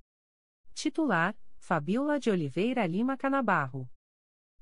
Titular: 0.73 1.33
Fabiola 1.57 2.19
de 2.19 2.29
Oliveira 2.29 2.85
Lima 2.85 3.15
Canabarro. 3.15 3.89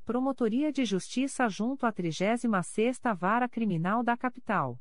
Promotoria 0.05 0.71
de 0.71 0.85
Justiça 0.85 1.49
junto 1.49 1.87
à 1.87 1.91
36ª 1.91 3.15
Vara 3.15 3.49
Criminal 3.49 4.03
da 4.03 4.15
Capital. 4.15 4.79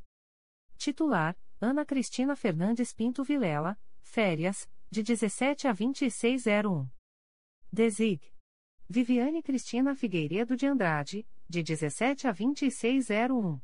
Titular: 0.76 1.34
Ana 1.58 1.86
Cristina 1.86 2.36
Fernandes 2.36 2.92
Pinto 2.92 3.24
Vilela, 3.24 3.80
férias, 4.02 4.68
de 4.90 5.02
17 5.02 5.66
a 5.66 5.72
2601. 5.72 6.90
Desig. 7.72 8.20
Viviane 8.86 9.42
Cristina 9.42 9.94
Figueiredo 9.94 10.56
de 10.56 10.66
Andrade, 10.66 11.26
de 11.48 11.62
17 11.62 12.28
a 12.28 12.32
2601. 12.32 13.58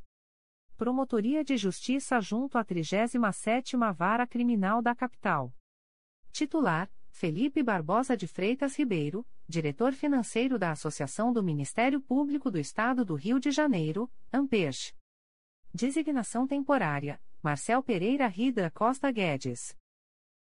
Promotoria 0.83 1.45
de 1.45 1.57
Justiça 1.57 2.21
junto 2.21 2.59
à 2.59 2.65
37ª 2.65 3.95
Vara 3.95 4.27
Criminal 4.27 4.83
da 4.83 4.97
Capital. 4.97 5.55
Titular: 6.33 6.91
Felipe 7.09 7.63
Barbosa 7.63 8.17
de 8.17 8.27
Freitas 8.27 8.77
Ribeiro, 8.77 9.25
diretor 9.47 9.93
financeiro 9.93 10.59
da 10.59 10.73
Associação 10.73 11.33
do 11.33 11.41
Ministério 11.41 12.01
Público 12.01 12.51
do 12.51 12.59
Estado 12.59 13.05
do 13.05 13.15
Rio 13.15 13.39
de 13.39 13.53
Janeiro, 13.53 14.11
AMPEJ. 14.33 14.93
Designação 15.73 16.49
temporária: 16.49 17.23
Marcel 17.41 17.81
Pereira 17.81 18.27
Rida 18.27 18.69
Costa 18.69 19.09
Guedes. 19.13 19.79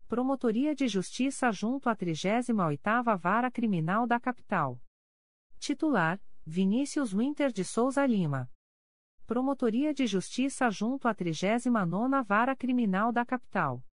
Promotoria 0.08 0.74
de 0.74 0.88
Justiça 0.88 1.52
junto 1.52 1.90
à 1.90 1.96
38ª 1.98 3.18
Vara 3.18 3.52
Criminal 3.52 4.08
da 4.08 4.18
Capital. 4.18 4.82
Titular: 5.60 6.18
Vinícius 6.46 7.12
Winter 7.12 7.52
de 7.52 7.66
Souza 7.66 8.06
Lima. 8.06 8.50
Promotoria 9.30 9.94
de 9.94 10.08
Justiça 10.08 10.72
junto 10.72 11.08
à 11.08 11.14
39ª 11.14 12.24
Vara 12.26 12.56
Criminal 12.56 13.12
da 13.12 13.24
Capital. 13.24 13.86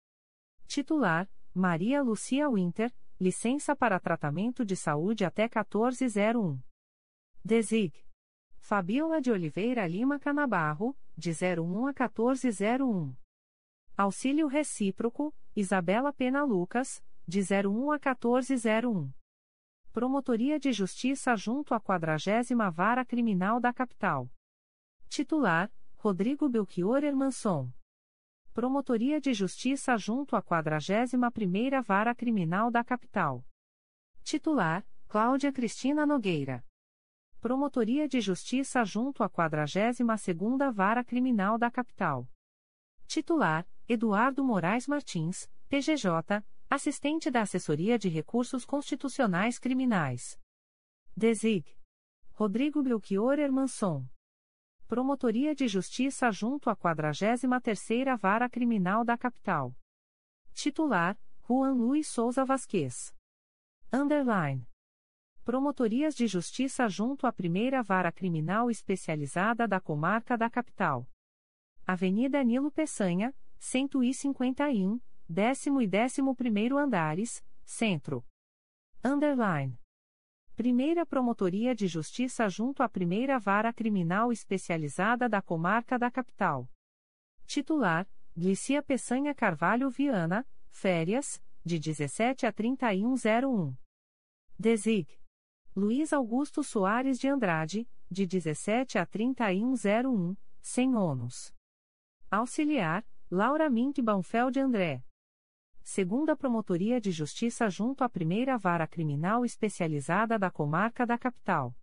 Titular: 0.65 1.29
Maria 1.53 2.01
Lucia 2.01 2.49
Winter, 2.49 2.89
licença 3.19 3.75
para 3.75 3.99
tratamento 3.99 4.63
de 4.63 4.77
saúde 4.77 5.25
até 5.25 5.41
1401. 5.41 6.57
Desig. 7.43 8.01
Fabiola 8.59 9.19
de 9.19 9.29
Oliveira 9.29 9.85
Lima 9.85 10.17
Canabarro, 10.17 10.95
de 11.17 11.31
01 11.31 11.87
a 11.87 11.91
1401. 11.91 13.13
Auxílio 13.97 14.47
Recíproco, 14.47 15.35
Isabela 15.53 16.13
Pena 16.13 16.45
Lucas, 16.45 17.03
de 17.27 17.41
01 17.41 17.91
a 17.91 17.95
1401. 17.95 19.11
Promotoria 19.91 20.57
de 20.57 20.71
Justiça 20.71 21.35
junto 21.35 21.73
à 21.73 21.79
40 21.81 22.71
Vara 22.71 23.03
Criminal 23.03 23.59
da 23.59 23.73
Capital. 23.73 24.29
Titular: 25.15 25.71
Rodrigo 25.95 26.49
Belchior 26.49 27.01
Hermanson. 27.01 27.71
Promotoria 28.53 29.21
de 29.21 29.33
Justiça 29.33 29.95
junto 29.97 30.35
à 30.35 30.43
41ª 30.43 31.81
Vara 31.81 32.13
Criminal 32.13 32.69
da 32.69 32.83
Capital. 32.83 33.41
Titular: 34.25 34.85
Cláudia 35.07 35.53
Cristina 35.53 36.05
Nogueira. 36.05 36.65
Promotoria 37.39 38.09
de 38.09 38.19
Justiça 38.19 38.83
junto 38.83 39.23
à 39.23 39.29
42ª 39.29 40.69
Vara 40.69 41.01
Criminal 41.01 41.57
da 41.57 41.71
Capital. 41.71 42.29
Titular: 43.07 43.65
Eduardo 43.87 44.43
Moraes 44.43 44.85
Martins, 44.85 45.49
PGJ, 45.69 46.43
assistente 46.69 47.31
da 47.31 47.43
Assessoria 47.43 47.97
de 47.97 48.09
Recursos 48.09 48.65
Constitucionais 48.65 49.57
Criminais. 49.59 50.37
Desig. 51.15 51.65
Rodrigo 52.33 52.83
Belchior 52.83 53.39
Hermanson. 53.39 54.05
Promotoria 54.87 55.55
de 55.55 55.67
Justiça 55.67 56.31
junto 56.31 56.69
à 56.69 56.75
43ª 56.75 58.15
Vara 58.15 58.47
Criminal 58.47 59.03
da 59.03 59.17
Capital. 59.17 59.75
Titular: 60.53 61.17
Juan 61.47 61.73
Luiz 61.73 62.07
Souza 62.07 62.45
Vasquez. 62.45 63.11
Underline. 63.91 64.63
Promotorias 65.43 66.13
de 66.13 66.27
Justiça 66.27 66.87
junto 66.87 67.25
à 67.25 67.33
Primeira 67.33 67.81
Vara 67.81 68.11
Criminal 68.11 68.69
Especializada 68.69 69.67
da 69.67 69.79
Comarca 69.79 70.37
da 70.37 70.51
Capital. 70.51 71.09
Avenida 71.87 72.43
Nilo 72.43 72.71
Peçanha, 72.71 73.33
151, 73.57 75.01
décimo 75.27 75.81
e 75.81 75.87
décimo 75.87 76.35
primeiro 76.35 76.77
andares, 76.77 77.43
Centro. 77.63 78.23
Underline. 79.03 79.79
Primeira 80.55 81.05
Promotoria 81.05 81.75
de 81.75 81.85
Justiça 81.85 82.47
junto 82.47 82.81
à 82.81 82.87
Primeira 82.87 83.37
Vara 83.37 83.73
Criminal 83.73 84.31
Especializada 84.31 85.27
da 85.27 85.41
Comarca 85.41 85.99
da 85.99 86.09
Capital. 86.09 86.65
Titular: 87.45 88.07
Glicia 88.33 88.81
Peçanha 88.81 89.35
Carvalho 89.35 89.89
Viana, 89.89 90.47
férias, 90.69 91.43
de 91.65 91.77
17 91.77 92.45
a 92.45 92.53
3101. 92.53 93.75
Desig. 94.57 95.19
Luiz 95.75 96.13
Augusto 96.13 96.63
Soares 96.63 97.19
de 97.19 97.27
Andrade, 97.27 97.85
de 98.09 98.25
17 98.25 98.97
a 98.97 99.05
3101, 99.05 100.37
sem 100.61 100.95
ônus. 100.95 101.53
Auxiliar: 102.31 103.05
Laura 103.29 103.69
Mink 103.69 104.01
Banfeld 104.01 104.57
André 104.57 105.03
segunda 105.85 106.35
Promotoria 106.35 106.99
de 106.99 107.11
Justiça 107.11 107.69
junto 107.69 108.03
à 108.03 108.09
Primeira 108.09 108.57
Vara 108.57 108.87
Criminal 108.87 109.45
Especializada 109.45 110.37
da 110.37 110.49
Comarca 110.49 111.05
da 111.05 111.15
Capital. 111.15 111.75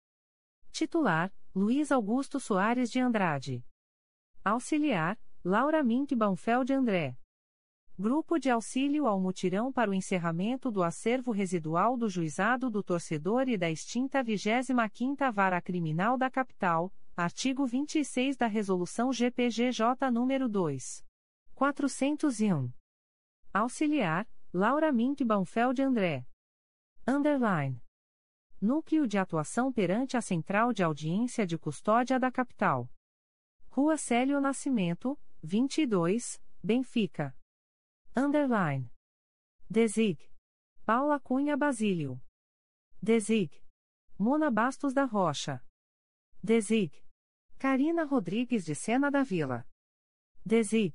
Titular: 0.72 1.32
Luiz 1.54 1.92
Augusto 1.92 2.40
Soares 2.40 2.90
de 2.90 2.98
Andrade. 2.98 3.64
Auxiliar: 4.44 5.16
Laura 5.44 5.84
Mink 5.84 6.16
Banfeld 6.16 6.72
André. 6.72 7.16
Grupo 7.96 8.40
de 8.40 8.50
Auxílio 8.50 9.06
ao 9.06 9.20
Mutirão 9.20 9.72
para 9.72 9.92
o 9.92 9.94
Encerramento 9.94 10.68
do 10.68 10.82
Acervo 10.82 11.30
Residual 11.30 11.96
do 11.96 12.08
Juizado 12.08 12.68
do 12.68 12.82
Torcedor 12.82 13.48
e 13.48 13.56
da 13.56 13.70
extinta 13.70 14.24
25ª 14.24 15.30
Vara 15.30 15.62
Criminal 15.62 16.18
da 16.18 16.28
Capital, 16.28 16.92
artigo 17.16 17.64
26 17.64 18.36
da 18.36 18.48
Resolução 18.48 19.12
GPGJ 19.12 20.10
nº 20.10 20.48
2. 20.48 21.04
401. 21.54 22.81
Auxiliar, 23.54 24.26
Laura 24.50 24.90
Mink 24.90 25.22
Baumfeld 25.22 25.82
André. 25.82 26.26
Underline. 27.06 27.82
Núcleo 28.58 29.06
de 29.06 29.18
Atuação 29.18 29.70
perante 29.70 30.16
a 30.16 30.22
Central 30.22 30.72
de 30.72 30.82
Audiência 30.82 31.46
de 31.46 31.58
Custódia 31.58 32.18
da 32.18 32.32
Capital. 32.32 32.90
Rua 33.68 33.98
Célio 33.98 34.40
Nascimento, 34.40 35.20
22, 35.42 36.40
Benfica. 36.64 37.36
Underline. 38.16 38.90
Desig. 39.68 40.32
Paula 40.86 41.20
Cunha 41.20 41.54
Basílio. 41.54 42.18
Desig. 43.02 43.62
Mona 44.18 44.50
Bastos 44.50 44.94
da 44.94 45.04
Rocha. 45.04 45.62
Desig. 46.42 46.90
Karina 47.58 48.04
Rodrigues 48.04 48.64
de 48.64 48.74
Sena 48.74 49.10
da 49.10 49.22
Vila. 49.22 49.66
Desig. 50.42 50.94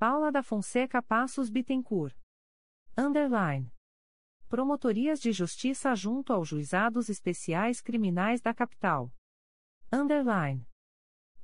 Paula 0.00 0.32
da 0.32 0.42
Fonseca 0.42 1.02
Passos 1.02 1.50
Bittencourt. 1.50 2.16
Underline. 2.96 3.70
Promotorias 4.48 5.20
de 5.20 5.30
Justiça 5.30 5.94
junto 5.94 6.32
aos 6.32 6.48
Juizados 6.48 7.10
Especiais 7.10 7.82
Criminais 7.82 8.40
da 8.40 8.54
Capital. 8.54 9.12
Underline. 9.92 10.66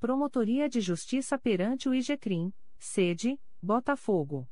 Promotoria 0.00 0.70
de 0.70 0.80
Justiça 0.80 1.38
perante 1.38 1.86
o 1.86 1.94
IGCRIM, 1.94 2.50
sede, 2.78 3.38
Botafogo. 3.60 4.48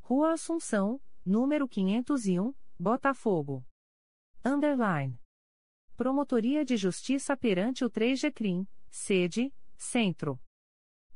Rua 0.00 0.32
Assunção, 0.32 1.00
número 1.24 1.68
501, 1.68 2.52
Botafogo. 2.76 3.64
Underline. 4.44 5.16
Promotoria 5.96 6.64
de 6.64 6.76
Justiça 6.76 7.36
perante 7.36 7.84
o 7.84 7.90
3GCRIM, 7.90 8.66
sede, 8.90 9.54
Centro. 9.76 10.36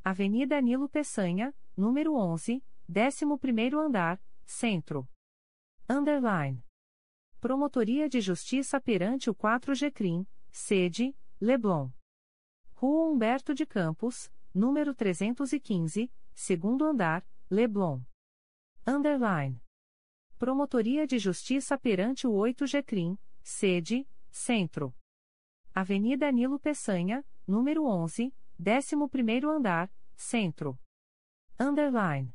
Avenida 0.05 0.61
Nilo 0.61 0.89
Peçanha, 0.89 1.53
número 1.77 2.15
11, 2.15 2.63
11º 2.89 3.79
andar, 3.79 4.21
Centro. 4.45 5.09
Underline. 5.89 6.65
Promotoria 7.41 8.09
de 8.09 8.21
Justiça 8.21 8.81
perante 8.81 9.29
o 9.29 9.35
4G 9.35 10.27
sede, 10.51 11.15
Leblon. 11.41 11.91
Rua 12.75 13.11
Humberto 13.11 13.55
de 13.55 13.67
Campos, 13.67 14.31
número 14.55 14.95
315, 14.95 16.11
segundo 16.35 16.85
andar, 16.85 17.27
Leblon. 17.51 18.01
Underline. 18.87 19.61
Promotoria 20.39 21.07
de 21.07 21.19
Justiça 21.19 21.79
perante 21.79 22.27
o 22.27 22.33
8G 22.33 23.19
sede, 23.43 24.09
Centro. 24.31 24.95
Avenida 25.75 26.31
Nilo 26.31 26.59
Peçanha, 26.59 27.25
número 27.47 27.85
11, 27.85 28.33
11º 28.61 29.49
andar, 29.49 29.93
Centro. 30.15 30.79
Underline. 31.59 32.35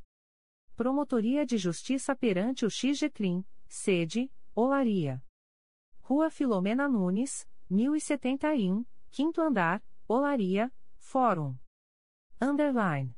Promotoria 0.77 1.45
de 1.45 1.57
Justiça 1.57 2.15
perante 2.15 2.65
o 2.65 2.69
XGCRIM, 2.69 3.45
sede, 3.67 4.31
Olaria. 4.55 5.21
Rua 5.99 6.29
Filomena 6.29 6.87
Nunes, 6.87 7.45
1071, 7.69 8.85
quinto 9.11 9.41
andar, 9.41 9.83
Olaria, 10.07 10.71
Fórum. 10.97 11.57
Underline. 12.41 13.13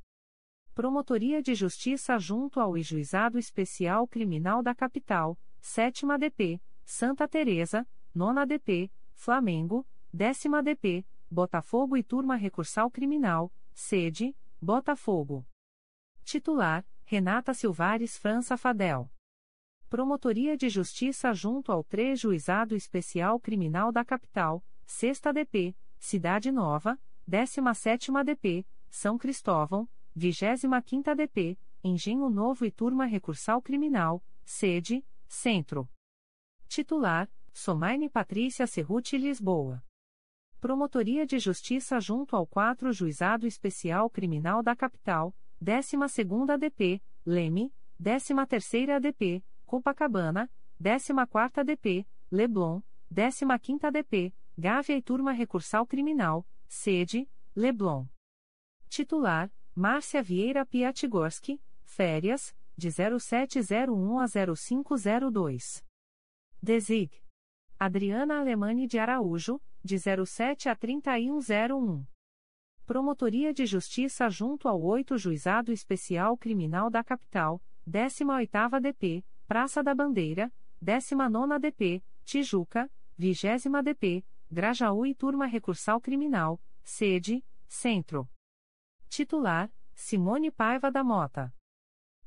Promotoria 0.73 1.39
de 1.39 1.53
Justiça 1.53 2.17
junto 2.17 2.59
ao 2.59 2.75
Juizado 2.79 3.37
Especial 3.37 4.07
Criminal 4.07 4.63
da 4.63 4.73
Capital, 4.73 5.37
7 5.59 6.07
DP, 6.17 6.59
Santa 6.83 7.27
Teresa, 7.27 7.87
9 8.15 8.45
DP, 8.47 8.91
Flamengo, 9.13 9.85
10 10.11 10.45
DP, 10.63 11.05
Botafogo 11.29 11.95
e 11.95 12.01
Turma 12.01 12.35
Recursal 12.35 12.89
Criminal, 12.89 13.53
sede, 13.71 14.35
Botafogo. 14.59 15.45
Titular: 16.31 16.85
Renata 17.03 17.53
Silvares 17.53 18.17
França 18.17 18.55
Fadel. 18.55 19.11
Promotoria 19.89 20.55
de 20.55 20.69
Justiça 20.69 21.33
junto 21.33 21.73
ao 21.73 21.83
3 21.83 22.17
Juizado 22.17 22.73
Especial 22.73 23.37
Criminal 23.37 23.91
da 23.91 24.05
Capital, 24.05 24.63
6 24.85 25.19
DP, 25.33 25.75
Cidade 25.99 26.49
Nova, 26.49 26.97
17 27.27 28.13
DP, 28.23 28.65
São 28.89 29.17
Cristóvão, 29.17 29.89
25 30.15 31.13
DP, 31.17 31.59
Engenho 31.83 32.29
Novo 32.29 32.63
e 32.63 32.71
Turma 32.71 33.03
Recursal 33.03 33.61
Criminal, 33.61 34.23
sede, 34.45 35.05
Centro. 35.27 35.89
Titular: 36.69 37.29
Somaine 37.51 38.09
Patrícia 38.09 38.65
Cerruti 38.65 39.17
Lisboa. 39.17 39.83
Promotoria 40.61 41.27
de 41.27 41.37
Justiça 41.39 41.99
junto 41.99 42.37
ao 42.37 42.47
4 42.47 42.93
Juizado 42.93 43.45
Especial 43.45 44.09
Criminal 44.09 44.63
da 44.63 44.73
Capital, 44.73 45.35
12ª 45.63 46.57
DP, 46.57 47.01
Leme, 47.25 47.71
13ª 48.01 48.99
DP, 48.99 49.43
Copacabana, 49.65 50.49
14ª 50.81 51.63
DP, 51.63 52.07
Leblon, 52.31 52.81
15ª 53.13 53.91
DP, 53.91 54.33
Gávea 54.57 54.97
e 54.97 55.01
Turma 55.01 55.31
Recursal 55.31 55.85
Criminal, 55.85 56.45
sede, 56.67 57.29
Leblon. 57.55 58.07
Titular, 58.89 59.51
Márcia 59.75 60.21
Vieira 60.23 60.65
Piatigorski, 60.65 61.61
férias, 61.83 62.55
de 62.75 62.89
0701 62.91 64.19
a 64.19 64.27
0502. 64.27 65.83
Desig. 66.61 67.11
Adriana 67.79 68.39
Alemani 68.39 68.87
de 68.87 68.99
Araújo, 68.99 69.61
de 69.83 69.97
07 69.97 70.69
a 70.69 70.75
3101. 70.75 72.05
Promotoria 72.91 73.53
de 73.53 73.65
Justiça 73.65 74.29
junto 74.29 74.67
ao 74.67 74.83
8 74.83 75.17
Juizado 75.17 75.71
Especial 75.71 76.35
Criminal 76.35 76.89
da 76.89 77.01
Capital, 77.01 77.61
18ª 77.89 78.81
DP, 78.81 79.23
Praça 79.47 79.81
da 79.81 79.95
Bandeira, 79.95 80.51
19ª 80.83 81.57
DP, 81.57 82.03
Tijuca, 82.25 82.91
20ª 83.17 83.81
DP, 83.81 84.25
Grajaú 84.51 85.05
e 85.05 85.15
Turma 85.15 85.45
Recursal 85.45 86.01
Criminal, 86.01 86.59
sede, 86.83 87.41
Centro. 87.65 88.29
Titular, 89.07 89.71
Simone 89.95 90.51
Paiva 90.51 90.91
da 90.91 91.01
Mota. 91.01 91.49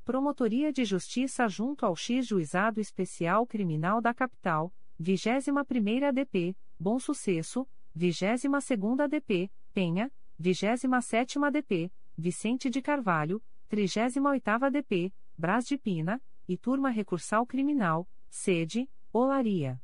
Promotoria 0.03 0.73
de 0.73 0.83
Justiça 0.83 1.47
junto 1.47 1.85
ao 1.85 1.95
X 1.95 2.25
Juizado 2.25 2.81
Especial 2.81 3.45
Criminal 3.45 4.01
da 4.01 4.15
Capital, 4.15 4.73
21ª 4.99 6.11
DP, 6.11 6.57
Bom 6.79 6.97
Sucesso, 6.97 7.67
22ª 7.95 9.07
DP, 9.07 9.51
Penha, 9.71 10.11
27 10.37 11.39
DP, 11.51 11.91
Vicente 12.17 12.69
de 12.69 12.81
Carvalho, 12.81 13.41
38 13.67 14.71
DP, 14.71 15.13
Brás 15.37 15.65
de 15.65 15.77
Pina, 15.77 16.21
e 16.47 16.57
Turma 16.57 16.89
Recursal 16.89 17.45
Criminal, 17.45 18.07
sede, 18.29 18.89
Olaria. 19.11 19.81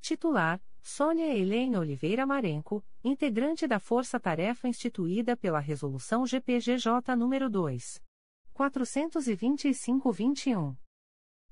Titular, 0.00 0.62
Sônia 0.82 1.36
Helene 1.36 1.76
Oliveira 1.76 2.24
Marenco, 2.24 2.84
integrante 3.02 3.66
da 3.66 3.78
Força 3.78 4.20
Tarefa 4.20 4.68
instituída 4.68 5.36
pela 5.36 5.58
Resolução 5.58 6.24
GPGJ 6.24 7.16
nº 7.16 7.48
2. 7.48 8.02
425-21. 8.54 10.76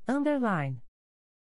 Underline. 0.09 0.83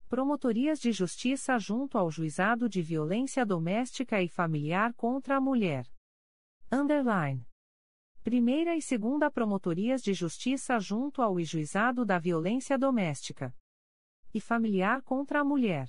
Promotorias 0.07 0.79
de 0.79 0.91
Justiça 0.91 1.59
junto 1.59 1.97
ao 1.97 2.09
Juizado 2.09 2.69
de 2.69 2.81
Violência 2.81 3.45
Doméstica 3.45 4.21
e 4.21 4.27
Familiar 4.27 4.93
contra 4.93 5.37
a 5.37 5.41
Mulher. 5.41 5.87
Underline. 6.73 7.47
Primeira 8.23 8.75
e 8.75 8.81
Segunda 8.81 9.29
Promotorias 9.29 10.01
de 10.01 10.11
Justiça 10.11 10.79
junto 10.79 11.21
ao 11.21 11.39
Juizado 11.39 12.03
da 12.03 12.17
Violência 12.17 12.79
Doméstica 12.79 13.55
e 14.33 14.41
Familiar 14.41 15.03
contra 15.03 15.41
a 15.41 15.43
Mulher. 15.43 15.87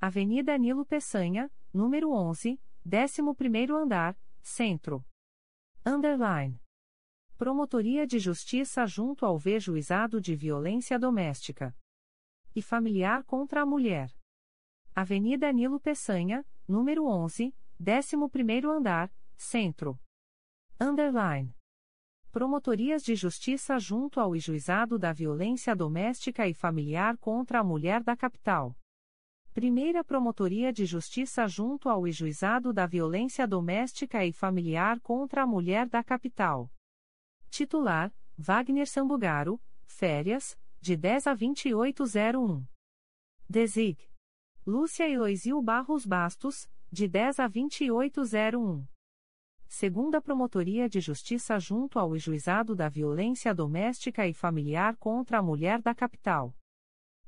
Avenida 0.00 0.56
Nilo 0.56 0.86
Peçanha, 0.86 1.52
número 1.70 2.12
11, 2.12 2.58
11º 2.82 3.74
andar, 3.74 4.18
Centro. 4.40 5.04
Underline. 5.84 6.58
Promotoria 7.36 8.06
de 8.06 8.18
Justiça 8.18 8.86
junto 8.86 9.26
ao 9.26 9.36
V 9.36 9.60
Juizado 9.60 10.18
de 10.18 10.34
Violência 10.34 10.98
Doméstica 10.98 11.76
e 12.56 12.62
Familiar 12.62 13.22
contra 13.24 13.60
a 13.60 13.66
Mulher. 13.66 14.10
Avenida 14.94 15.52
Nilo 15.52 15.78
Peçanha, 15.78 16.42
número 16.66 17.04
11, 17.04 17.54
11º 17.78 18.64
andar, 18.64 19.12
Centro. 19.42 19.98
Underline. 20.78 21.56
Promotorias 22.30 23.02
de 23.02 23.14
Justiça 23.14 23.78
junto 23.78 24.20
ao 24.20 24.36
Juizado 24.36 24.98
da 24.98 25.14
Violência 25.14 25.74
Doméstica 25.74 26.46
e 26.46 26.52
Familiar 26.52 27.16
contra 27.16 27.60
a 27.60 27.64
Mulher 27.64 28.04
da 28.04 28.14
Capital. 28.14 28.76
Primeira 29.54 30.04
Promotoria 30.04 30.70
de 30.70 30.84
Justiça 30.84 31.48
junto 31.48 31.88
ao 31.88 32.06
Juizado 32.10 32.70
da 32.70 32.86
Violência 32.86 33.48
Doméstica 33.48 34.24
e 34.26 34.30
Familiar 34.30 35.00
contra 35.00 35.42
a 35.42 35.46
Mulher 35.46 35.88
da 35.88 36.04
Capital. 36.04 36.70
Titular: 37.48 38.14
Wagner 38.36 38.86
Sambugaro, 38.86 39.58
férias, 39.86 40.56
de 40.82 40.98
10 40.98 41.26
a 41.26 41.34
2801. 41.34 42.66
Desig. 43.48 44.06
Lúcia 44.66 45.08
Eloisil 45.08 45.60
Barros 45.62 46.04
Bastos, 46.04 46.70
de 46.92 47.08
10 47.08 47.40
a 47.40 47.48
2801. 47.48 48.86
Segunda 49.72 50.20
Promotoria 50.20 50.88
de 50.88 51.00
Justiça 51.00 51.56
junto 51.60 52.00
ao 52.00 52.18
Juizado 52.18 52.74
da 52.74 52.88
Violência 52.88 53.54
Doméstica 53.54 54.26
e 54.26 54.34
Familiar 54.34 54.96
contra 54.96 55.38
a 55.38 55.42
Mulher 55.42 55.80
da 55.80 55.94
Capital. 55.94 56.52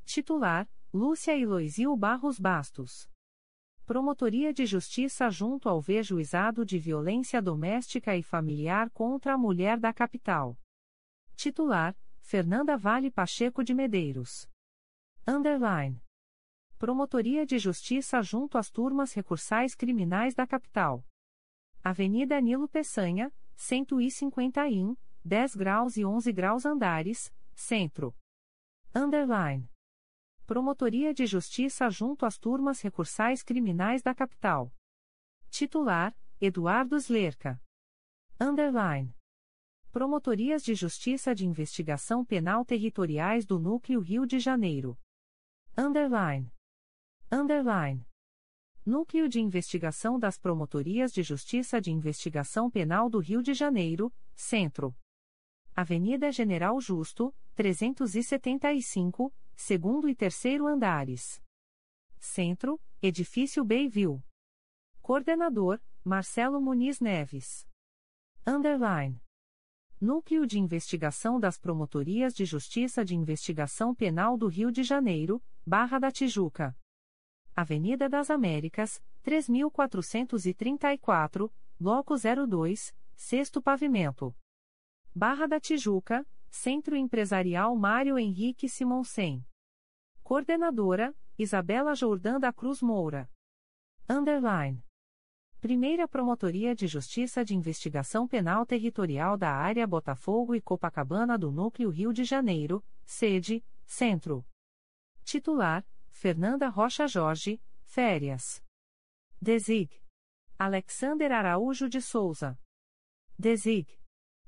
Titular: 0.04 0.68
Lúcia 0.92 1.36
Iloizil 1.36 1.96
Barros 1.96 2.40
Bastos. 2.40 3.08
Promotoria 3.86 4.52
de 4.52 4.66
Justiça 4.66 5.30
junto 5.30 5.68
ao 5.68 5.80
V 5.80 6.02
Juizado 6.02 6.66
de 6.66 6.80
Violência 6.80 7.40
Doméstica 7.40 8.16
e 8.16 8.24
Familiar 8.24 8.90
contra 8.90 9.34
a 9.34 9.38
Mulher 9.38 9.78
da 9.78 9.92
Capital. 9.92 10.58
Titular: 11.36 11.96
Fernanda 12.18 12.76
Vale 12.76 13.12
Pacheco 13.12 13.62
de 13.62 13.72
Medeiros. 13.72 14.50
Underline. 15.24 16.02
Promotoria 16.76 17.46
de 17.46 17.56
Justiça 17.56 18.20
junto 18.20 18.58
às 18.58 18.68
turmas 18.68 19.12
recursais 19.12 19.76
criminais 19.76 20.34
da 20.34 20.44
Capital. 20.44 21.06
Avenida 21.84 22.40
Nilo 22.40 22.68
Peçanha, 22.68 23.32
151, 23.56 24.96
10 25.24 25.56
graus 25.56 25.96
e 25.96 26.04
11 26.04 26.32
graus 26.32 26.64
andares, 26.64 27.34
Centro. 27.54 28.14
Underline. 28.94 29.68
Promotoria 30.46 31.12
de 31.12 31.26
Justiça 31.26 31.90
junto 31.90 32.24
às 32.24 32.38
turmas 32.38 32.80
recursais 32.80 33.42
criminais 33.42 34.00
da 34.00 34.14
capital. 34.14 34.72
Titular: 35.50 36.14
Eduardo 36.40 36.96
Slerca. 36.96 37.60
Underline. 38.40 39.12
Promotorias 39.90 40.62
de 40.62 40.74
Justiça 40.76 41.34
de 41.34 41.44
Investigação 41.44 42.24
Penal 42.24 42.64
Territoriais 42.64 43.44
do 43.44 43.58
Núcleo 43.58 44.00
Rio 44.00 44.24
de 44.24 44.38
Janeiro. 44.38 44.96
Underline. 45.76 46.48
Underline. 47.30 48.06
Núcleo 48.84 49.28
de 49.28 49.40
Investigação 49.40 50.18
das 50.18 50.36
Promotorias 50.36 51.12
de 51.12 51.22
Justiça 51.22 51.80
de 51.80 51.92
Investigação 51.92 52.68
Penal 52.68 53.08
do 53.08 53.20
Rio 53.20 53.40
de 53.40 53.54
Janeiro, 53.54 54.12
Centro. 54.34 54.92
Avenida 55.72 56.32
General 56.32 56.80
Justo, 56.80 57.32
375, 57.54 59.32
segundo 59.54 60.08
e 60.08 60.16
terceiro 60.16 60.66
andares. 60.66 61.40
Centro, 62.18 62.80
Edifício 63.00 63.64
Bayview. 63.64 64.20
Coordenador, 65.00 65.80
Marcelo 66.02 66.60
Muniz 66.60 66.98
Neves. 66.98 67.64
Underline. 68.44 69.22
Núcleo 70.00 70.44
de 70.44 70.58
Investigação 70.58 71.38
das 71.38 71.56
Promotorias 71.56 72.34
de 72.34 72.44
Justiça 72.44 73.04
de 73.04 73.14
Investigação 73.14 73.94
Penal 73.94 74.36
do 74.36 74.48
Rio 74.48 74.72
de 74.72 74.82
Janeiro, 74.82 75.40
Barra 75.64 76.00
da 76.00 76.10
Tijuca. 76.10 76.76
Avenida 77.54 78.08
das 78.08 78.30
Américas, 78.30 79.02
3434, 79.22 81.52
Bloco 81.78 82.14
02, 82.16 82.94
Sexto 83.14 83.60
Pavimento. 83.60 84.34
Barra 85.14 85.46
da 85.46 85.60
Tijuca, 85.60 86.26
Centro 86.48 86.96
Empresarial 86.96 87.76
Mário 87.76 88.18
Henrique 88.18 88.66
Simonsen. 88.68 89.44
Coordenadora, 90.22 91.14
Isabela 91.38 91.94
Jordã 91.94 92.40
da 92.40 92.50
Cruz 92.52 92.80
Moura. 92.80 93.30
Underline. 94.08 94.82
Primeira 95.60 96.08
Promotoria 96.08 96.74
de 96.74 96.86
Justiça 96.86 97.44
de 97.44 97.54
Investigação 97.54 98.26
Penal 98.26 98.64
Territorial 98.64 99.36
da 99.36 99.52
Área 99.52 99.86
Botafogo 99.86 100.54
e 100.54 100.60
Copacabana 100.60 101.38
do 101.38 101.52
Núcleo 101.52 101.90
Rio 101.90 102.12
de 102.12 102.24
Janeiro, 102.24 102.82
sede, 103.04 103.62
Centro. 103.84 104.44
Titular, 105.22 105.84
Fernanda 106.12 106.68
Rocha 106.68 107.08
Jorge, 107.08 107.60
férias. 107.82 108.62
Desig. 109.40 109.90
Alexander 110.56 111.32
Araújo 111.32 111.88
de 111.88 112.00
Souza. 112.00 112.56
Desig. 113.36 113.88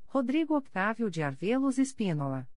Rodrigo 0.06 0.56
Octávio 0.56 1.10
de 1.10 1.20
Arvelos 1.22 1.78
Espínola. 1.78 2.48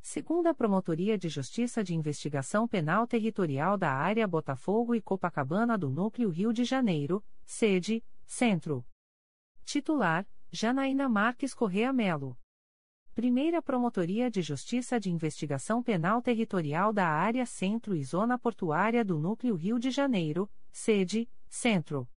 Segunda 0.00 0.54
Promotoria 0.54 1.18
de 1.18 1.28
Justiça 1.28 1.84
de 1.84 1.94
Investigação 1.94 2.66
Penal 2.66 3.06
Territorial 3.06 3.76
da 3.76 3.92
Área 3.92 4.26
Botafogo 4.26 4.94
e 4.94 5.02
Copacabana 5.02 5.76
do 5.76 5.90
Núcleo 5.90 6.30
Rio 6.30 6.50
de 6.50 6.64
Janeiro, 6.64 7.22
sede, 7.44 8.02
Centro. 8.24 8.86
Titular, 9.66 10.26
Janaína 10.50 11.06
Marques 11.10 11.52
Correa 11.52 11.92
Melo. 11.92 12.38
Primeira 13.18 13.60
Promotoria 13.60 14.30
de 14.30 14.40
Justiça 14.40 15.00
de 15.00 15.10
Investigação 15.10 15.82
Penal 15.82 16.22
Territorial 16.22 16.92
da 16.92 17.08
Área 17.08 17.44
Centro 17.44 17.96
e 17.96 18.04
Zona 18.04 18.38
Portuária 18.38 19.04
do 19.04 19.18
Núcleo 19.18 19.56
Rio 19.56 19.76
de 19.76 19.90
Janeiro, 19.90 20.48
sede, 20.70 21.28
Centro. 21.48 22.08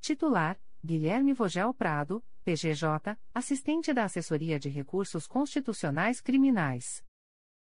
Titular, 0.00 0.58
Guilherme 0.82 1.34
Vogel 1.34 1.74
Prado, 1.74 2.24
PGJ, 2.46 3.14
assistente 3.34 3.92
da 3.92 4.04
Assessoria 4.04 4.58
de 4.58 4.70
Recursos 4.70 5.26
Constitucionais 5.26 6.18
Criminais. 6.18 7.04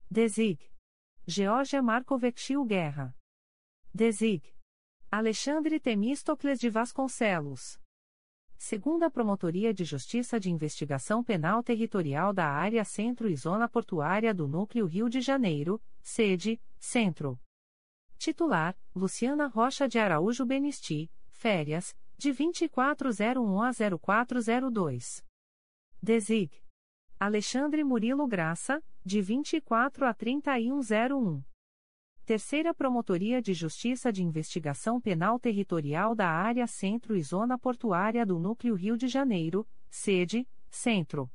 Desig. 0.07 0.71
Georgia 1.25 1.81
Marcovecchio 1.81 2.63
Guerra. 2.63 3.17
Desig. 3.91 4.43
Alexandre 5.09 5.79
Temístocles 5.79 6.59
de 6.59 6.69
Vasconcelos. 6.69 7.81
Segunda 8.63 9.09
Promotoria 9.09 9.73
de 9.73 9.83
Justiça 9.83 10.39
de 10.39 10.51
Investigação 10.51 11.23
Penal 11.23 11.63
Territorial 11.63 12.31
da 12.31 12.45
Área 12.45 12.85
Centro 12.85 13.27
e 13.27 13.35
Zona 13.35 13.67
Portuária 13.67 14.35
do 14.35 14.47
Núcleo 14.47 14.85
Rio 14.85 15.09
de 15.09 15.19
Janeiro, 15.19 15.81
sede, 16.03 16.61
Centro. 16.77 17.41
Titular, 18.19 18.77
Luciana 18.95 19.47
Rocha 19.47 19.89
de 19.89 19.97
Araújo 19.97 20.45
Benisti, 20.45 21.11
férias, 21.31 21.95
de 22.19 22.31
2401 22.31 23.61
a 23.63 23.71
0402. 23.99 25.25
Desig. 25.99 26.51
Alexandre 27.19 27.83
Murilo 27.83 28.27
Graça, 28.27 28.79
de 29.03 29.23
24 29.23 30.05
a 30.05 30.13
3101. 30.13 31.50
Terceira 32.25 32.71
Promotoria 32.71 33.41
de 33.41 33.51
Justiça 33.53 34.13
de 34.13 34.23
Investigação 34.23 35.01
Penal 35.01 35.39
Territorial 35.39 36.13
da 36.13 36.29
Área 36.29 36.67
Centro 36.67 37.15
e 37.15 37.23
Zona 37.23 37.57
Portuária 37.57 38.23
do 38.25 38.37
Núcleo 38.37 38.75
Rio 38.75 38.95
de 38.95 39.07
Janeiro, 39.07 39.67
sede, 39.89 40.47
Centro. 40.69 41.31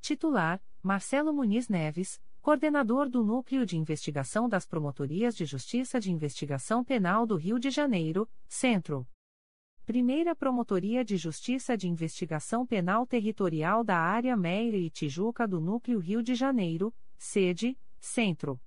Titular, 0.00 0.62
Marcelo 0.82 1.32
Muniz 1.32 1.68
Neves, 1.68 2.20
Coordenador 2.42 3.08
do 3.08 3.24
Núcleo 3.24 3.64
de 3.64 3.78
Investigação 3.78 4.48
das 4.48 4.66
Promotorias 4.66 5.34
de 5.34 5.46
Justiça 5.46 5.98
de 5.98 6.12
Investigação 6.12 6.84
Penal 6.84 7.26
do 7.26 7.36
Rio 7.36 7.58
de 7.58 7.70
Janeiro, 7.70 8.28
Centro. 8.46 9.08
Primeira 9.86 10.36
Promotoria 10.36 11.04
de 11.04 11.16
Justiça 11.16 11.76
de 11.76 11.88
Investigação 11.88 12.66
Penal 12.66 13.06
Territorial 13.06 13.82
da 13.82 13.96
Área 13.96 14.36
Meire 14.36 14.76
e 14.76 14.90
Tijuca 14.90 15.48
do 15.48 15.58
Núcleo 15.58 15.98
Rio 15.98 16.22
de 16.22 16.34
Janeiro, 16.34 16.94
sede, 17.16 17.78
Centro. 17.98 18.60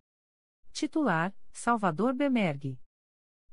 Titular, 0.75 1.33
Salvador 1.53 2.13
Bemergue. 2.13 2.77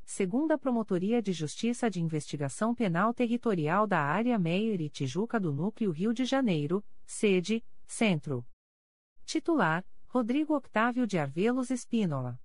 Segunda 0.05 0.59
Promotoria 0.59 1.23
de 1.23 1.33
Justiça 1.33 1.89
de 1.89 2.03
Investigação 2.03 2.75
Penal 2.75 3.15
Territorial 3.15 3.87
da 3.87 4.01
Área 4.01 4.37
Meier 4.37 4.81
e 4.81 4.91
Tijuca 4.91 5.39
do 5.39 5.53
Núcleo 5.53 5.93
Rio 5.93 6.13
de 6.13 6.25
Janeiro, 6.25 6.85
sede, 7.07 7.65
Centro. 7.87 8.45
Titular: 9.25 9.87
Rodrigo 10.09 10.57
Octávio 10.57 11.07
de 11.07 11.17
Arvelos 11.17 11.71
Espínola. 11.71 12.41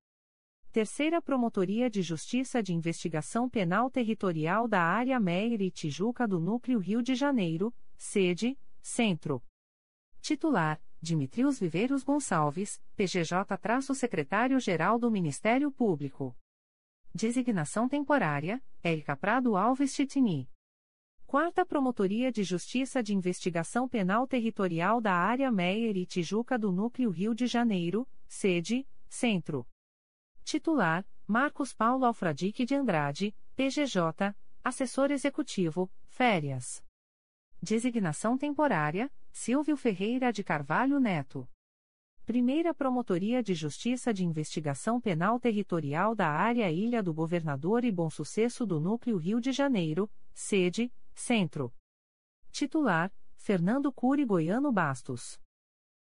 Terceira 0.72 1.24
Promotoria 1.24 1.90
de 1.90 2.04
Justiça 2.04 2.62
de 2.62 2.72
Investigação 2.72 3.50
Penal 3.50 3.90
Territorial 3.90 4.68
da 4.68 4.84
Área 4.84 5.20
Meier 5.20 5.60
e 5.60 5.72
Tijuca 5.72 6.28
do 6.28 6.40
Núcleo 6.40 6.78
Rio 6.78 7.02
de 7.02 7.16
Janeiro, 7.16 7.74
sede, 7.98 8.56
Centro. 8.80 9.44
Titular: 10.22 10.80
Dimitrios 11.02 11.60
Viveiros 11.60 12.04
Gonçalves, 12.04 12.82
PGJ-Secretário-Geral 12.96 14.98
do 14.98 15.12
Ministério 15.12 15.72
Público. 15.72 16.36
Designação 17.14 17.88
temporária: 17.88 18.62
Érica 18.84 19.16
Prado 19.16 19.56
Alves 19.56 19.94
Titini. 19.94 20.50
Quarta 21.28 21.66
Promotoria 21.66 22.32
de 22.32 22.44
Justiça 22.44 23.04
de 23.04 23.14
Investigação 23.14 23.88
Penal 23.88 24.28
Territorial 24.28 25.00
da 25.00 25.14
Área 25.14 25.52
Meier 25.52 25.96
e 25.98 26.06
Tijuca 26.06 26.58
do 26.58 26.72
Núcleo 26.72 27.12
Rio 27.12 27.36
de 27.36 27.46
Janeiro, 27.46 28.08
sede, 28.28 28.88
Centro. 29.08 29.68
Titular: 30.44 31.06
Marcos 31.28 31.74
Paulo 31.74 32.06
Alfradique 32.06 32.66
de 32.66 32.74
Andrade, 32.74 33.36
PGJ, 33.56 34.36
Assessor 34.64 35.12
Executivo, 35.12 35.92
Férias. 36.08 36.84
Designação 37.62 38.38
temporária: 38.38 39.12
Silvio 39.40 39.78
Ferreira 39.78 40.34
de 40.34 40.44
Carvalho 40.44 41.00
Neto. 41.00 41.48
Primeira 42.26 42.74
Promotoria 42.74 43.44
de 43.44 43.54
Justiça 43.54 44.12
de 44.12 44.26
Investigação 44.26 45.00
Penal 45.00 45.40
Territorial 45.40 46.16
da 46.16 46.28
Área 46.28 46.72
Ilha 46.72 47.04
do 47.04 47.14
Governador 47.14 47.86
e 47.86 47.92
Bom 47.92 48.10
Sucesso 48.10 48.66
do 48.66 48.80
Núcleo 48.80 49.16
Rio 49.16 49.40
de 49.40 49.52
Janeiro, 49.52 50.12
sede, 50.34 50.92
Centro. 51.14 51.72
Titular: 52.52 53.14
Fernando 53.36 53.94
Cury 53.94 54.26
Goiano 54.26 54.72
Bastos. 54.72 55.40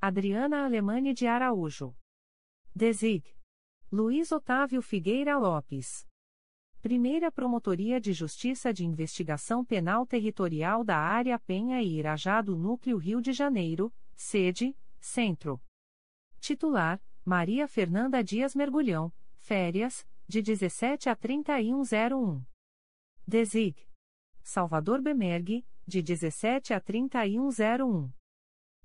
Adriana 0.00 0.64
Alemane 0.64 1.12
de 1.12 1.26
Araújo. 1.26 1.92
Desig. 2.72 3.24
Luiz 3.90 4.30
Otávio 4.30 4.80
Figueira 4.80 5.36
Lopes. 5.36 6.06
Primeira 6.80 7.32
Promotoria 7.32 8.00
de 8.00 8.12
Justiça 8.12 8.72
de 8.72 8.86
Investigação 8.86 9.64
Penal 9.64 10.06
Territorial 10.06 10.84
da 10.84 10.98
Área 10.98 11.36
Penha 11.40 11.82
e 11.82 11.98
Irajá 11.98 12.40
do 12.40 12.56
Núcleo 12.56 12.96
Rio 12.96 13.20
de 13.20 13.32
Janeiro, 13.32 13.92
sede, 14.14 14.72
Centro. 15.00 15.60
Titular: 16.38 17.02
Maria 17.26 17.66
Fernanda 17.66 18.22
Dias 18.22 18.54
Mergulhão, 18.54 19.10
férias, 19.38 20.06
de 20.28 20.42
17 20.42 21.08
a 21.08 21.16
3101. 21.16 22.44
Desig. 23.26 23.88
Salvador 24.42 25.00
Bemergue, 25.00 25.66
de 25.86 26.02
17 26.02 26.74
a 26.74 26.80
3101. 26.80 28.12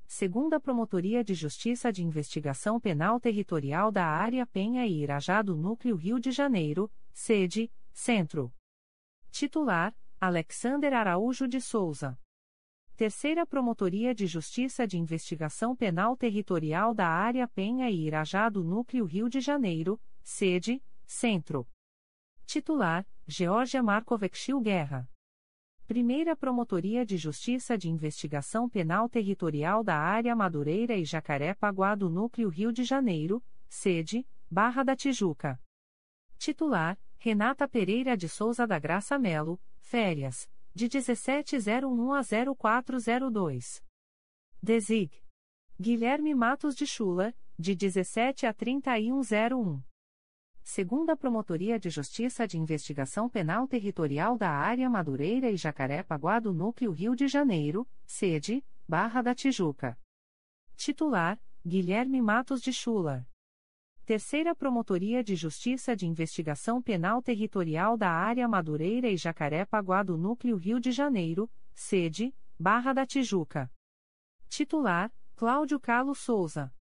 Segunda 0.08 0.58
Promotoria 0.58 1.22
de 1.22 1.34
Justiça 1.34 1.92
de 1.92 2.02
Investigação 2.02 2.80
Penal 2.80 3.20
Territorial 3.20 3.92
da 3.92 4.06
Área 4.06 4.48
Penha 4.48 4.88
e 4.88 5.04
Irajá 5.04 5.42
do 5.42 5.58
Núcleo 5.58 5.98
Rio 5.98 6.18
de 6.18 6.32
Janeiro, 6.32 6.90
sede, 7.12 7.70
Centro. 7.92 8.54
Titular: 9.32 9.94
Alexander 10.18 10.94
Araújo 10.94 11.46
de 11.46 11.60
Souza. 11.60 12.18
Terceira 13.00 13.46
Promotoria 13.46 14.14
de 14.14 14.28
Justiça 14.28 14.86
de 14.86 14.98
Investigação 14.98 15.74
Penal 15.74 16.18
Territorial 16.18 16.94
da 16.94 17.08
Área 17.08 17.48
Penha 17.48 17.90
e 17.90 18.06
Irajá 18.06 18.50
do 18.50 18.62
Núcleo 18.62 19.06
Rio 19.06 19.30
de 19.30 19.40
Janeiro, 19.40 19.98
sede, 20.22 20.84
Centro. 21.06 21.66
Titular: 22.46 23.08
Georgia 23.26 23.82
Marcovexil 23.82 24.60
Guerra. 24.60 25.10
Primeira 25.88 26.36
Promotoria 26.36 27.06
de 27.06 27.16
Justiça 27.16 27.78
de 27.78 27.90
Investigação 27.90 28.68
Penal 28.68 29.08
Territorial 29.08 29.82
da 29.82 29.96
Área 29.96 30.36
Madureira 30.36 30.98
e 30.98 31.06
Jacaré-Paguá 31.06 31.96
do 31.96 32.10
Núcleo 32.10 32.50
Rio 32.50 32.74
de 32.74 32.84
Janeiro, 32.84 33.42
sede, 33.70 34.28
Barra 34.52 34.84
da 34.84 34.94
Tijuca. 34.94 35.58
Titular: 36.38 37.00
Renata 37.18 37.66
Pereira 37.66 38.18
de 38.18 38.28
Souza 38.28 38.68
da 38.68 38.78
Graça 38.78 39.18
Melo, 39.18 39.58
férias 39.78 40.50
de 40.74 40.86
1701 40.86 42.14
a 42.14 42.22
0402. 42.24 43.84
Desig. 44.62 45.12
Guilherme 45.80 46.36
Matos 46.36 46.76
de 46.76 46.86
Chula, 46.86 47.34
de 47.58 47.76
17 47.76 48.46
a 48.46 48.54
3101. 48.54 49.82
Segunda 50.64 51.18
Promotoria 51.18 51.80
de 51.80 51.90
Justiça 51.90 52.48
de 52.48 52.58
Investigação 52.58 53.28
Penal 53.28 53.68
Territorial 53.68 54.38
da 54.38 54.52
Área 54.52 54.90
Madureira 54.90 55.50
e 55.50 55.58
Jacaré-Paguá 55.58 56.40
do 56.40 56.54
Núcleo 56.54 56.92
Rio 56.92 57.16
de 57.16 57.28
Janeiro, 57.28 57.88
sede, 58.06 58.64
Barra 58.88 59.22
da 59.22 59.34
Tijuca. 59.34 59.98
Titular, 60.76 61.42
Guilherme 61.66 62.22
Matos 62.22 62.62
de 62.62 62.72
Chula. 62.72 63.28
Terceira 64.10 64.56
Promotoria 64.56 65.24
de 65.24 65.36
Justiça 65.36 65.96
de 65.96 66.08
Investigação 66.08 66.82
Penal 66.82 67.22
Territorial 67.22 67.96
da 67.96 68.10
Área 68.10 68.48
Madureira 68.48 69.08
e 69.08 69.16
Jacaré-Paguá 69.16 70.02
do 70.02 70.18
Núcleo 70.18 70.58
Rio 70.58 70.80
de 70.80 70.92
Janeiro, 70.92 71.48
sede, 71.76 72.34
Barra 72.60 72.92
da 72.92 73.06
Tijuca. 73.06 73.72
Titular, 74.48 75.14
Cláudio 75.36 75.80
Carlos 75.80 76.18
Souza. 76.18 76.74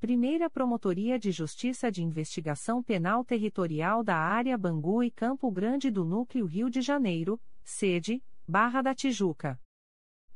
Primeira 0.00 0.50
Promotoria 0.50 1.16
de 1.16 1.30
Justiça 1.30 1.92
de 1.92 2.02
Investigação 2.02 2.82
Penal 2.82 3.24
Territorial 3.24 4.02
da 4.02 4.16
Área 4.16 4.58
Bangu 4.58 5.04
e 5.04 5.12
Campo 5.12 5.52
Grande 5.52 5.92
do 5.92 6.04
Núcleo 6.04 6.44
Rio 6.44 6.68
de 6.68 6.80
Janeiro, 6.80 7.40
sede, 7.62 8.20
Barra 8.48 8.82
da 8.82 8.96
Tijuca. 8.96 9.60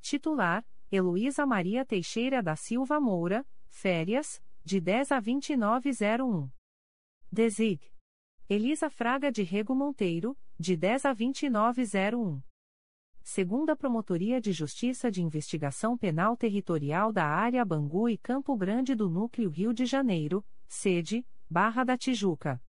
Titular, 0.01 0.65
Heloísa 0.89 1.45
Maria 1.45 1.85
Teixeira 1.85 2.41
da 2.41 2.55
Silva 2.55 3.01
Moura, 3.01 3.45
férias, 3.69 4.41
de 4.65 4.81
10 4.81 5.13
a 5.13 5.21
2901. 5.21 6.51
Desig. 7.31 7.81
Elisa 8.49 8.89
Fraga 8.89 9.33
de 9.33 9.43
Rego 9.43 9.75
Monteiro, 9.75 10.39
de 10.59 10.77
10 10.77 11.07
a 11.07 11.13
2901. 11.13 12.41
Segunda 13.23 13.75
Promotoria 13.75 14.41
de 14.41 14.53
Justiça 14.53 15.11
de 15.11 15.23
Investigação 15.23 15.97
Penal 15.97 16.37
Territorial 16.37 17.13
da 17.13 17.27
Área 17.27 17.65
Bangu 17.65 18.09
e 18.09 18.17
Campo 18.17 18.57
Grande 18.57 18.95
do 18.95 19.09
Núcleo 19.09 19.51
Rio 19.51 19.73
de 19.73 19.87
Janeiro, 19.87 20.45
sede, 20.69 21.27
Barra 21.49 21.85
da 21.85 21.97
Tijuca. 21.97 22.63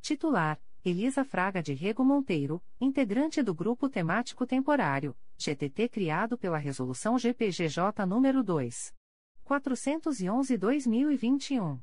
Titular: 0.00 0.60
Elisa 0.84 1.24
Fraga 1.24 1.62
de 1.62 1.72
Rego 1.72 2.04
Monteiro, 2.04 2.62
integrante 2.80 3.42
do 3.42 3.54
Grupo 3.54 3.88
Temático 3.88 4.46
Temporário, 4.46 5.16
GTT 5.38 5.88
criado 5.88 6.36
pela 6.36 6.58
Resolução 6.58 7.18
GPGJ 7.18 8.04
nº 8.06 8.42
2. 8.42 8.94
411-2021. 9.44 11.80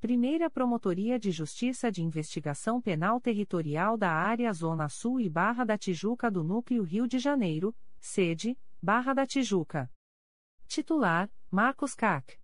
Primeira 0.00 0.48
Promotoria 0.48 1.18
de 1.18 1.30
Justiça 1.30 1.92
de 1.92 2.02
Investigação 2.02 2.80
Penal 2.80 3.20
Territorial 3.20 3.98
da 3.98 4.10
Área 4.10 4.50
Zona 4.54 4.88
Sul 4.88 5.20
e 5.20 5.28
Barra 5.28 5.64
da 5.64 5.76
Tijuca 5.76 6.30
do 6.30 6.42
Núcleo 6.42 6.82
Rio 6.82 7.06
de 7.06 7.18
Janeiro, 7.18 7.76
sede, 8.00 8.58
Barra 8.80 9.12
da 9.12 9.26
Tijuca. 9.26 9.92
Titular, 10.66 11.30
Marcos 11.50 11.94
Cac. 11.94 12.38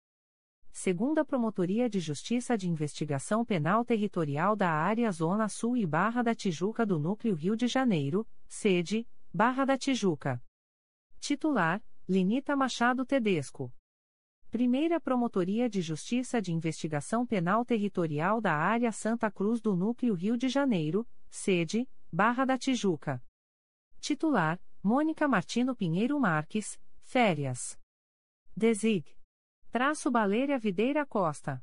Segunda 0.76 1.24
Promotoria 1.24 1.88
de 1.88 2.00
Justiça 2.00 2.58
de 2.58 2.68
Investigação 2.68 3.44
Penal 3.44 3.84
Territorial 3.84 4.56
da 4.56 4.72
Área 4.72 5.08
Zona 5.12 5.48
Sul 5.48 5.76
e 5.76 5.86
Barra 5.86 6.20
da 6.20 6.34
Tijuca 6.34 6.84
do 6.84 6.98
Núcleo 6.98 7.32
Rio 7.36 7.56
de 7.56 7.68
Janeiro, 7.68 8.26
sede, 8.48 9.06
Barra 9.32 9.64
da 9.64 9.78
Tijuca. 9.78 10.42
Titular, 11.20 11.80
Lenita 12.08 12.56
Machado 12.56 13.06
Tedesco. 13.06 13.72
Primeira 14.50 15.00
Promotoria 15.00 15.70
de 15.70 15.80
Justiça 15.80 16.42
de 16.42 16.52
Investigação 16.52 17.24
Penal 17.24 17.64
Territorial 17.64 18.40
da 18.40 18.54
Área 18.54 18.90
Santa 18.90 19.30
Cruz 19.30 19.60
do 19.60 19.76
Núcleo 19.76 20.12
Rio 20.12 20.36
de 20.36 20.48
Janeiro, 20.48 21.06
sede, 21.30 21.88
Barra 22.12 22.44
da 22.44 22.58
Tijuca. 22.58 23.22
Titular, 24.00 24.60
Mônica 24.82 25.28
Martino 25.28 25.76
Pinheiro 25.76 26.18
Marques, 26.18 26.80
férias. 27.00 27.78
Desig. 28.56 29.06
Traço 29.74 30.08
Baleira 30.08 30.56
Videira 30.56 31.04
Costa. 31.04 31.60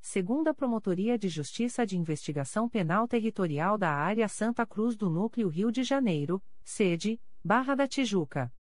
Segunda 0.00 0.54
Promotoria 0.54 1.18
de 1.18 1.28
Justiça 1.28 1.84
de 1.84 1.98
Investigação 1.98 2.68
Penal 2.68 3.08
Territorial 3.08 3.76
da 3.76 3.90
Área 3.90 4.28
Santa 4.28 4.64
Cruz 4.64 4.94
do 4.94 5.10
Núcleo 5.10 5.48
Rio 5.48 5.72
de 5.72 5.82
Janeiro, 5.82 6.40
sede, 6.62 7.20
Barra 7.42 7.74
da 7.74 7.88
Tijuca. 7.88 8.54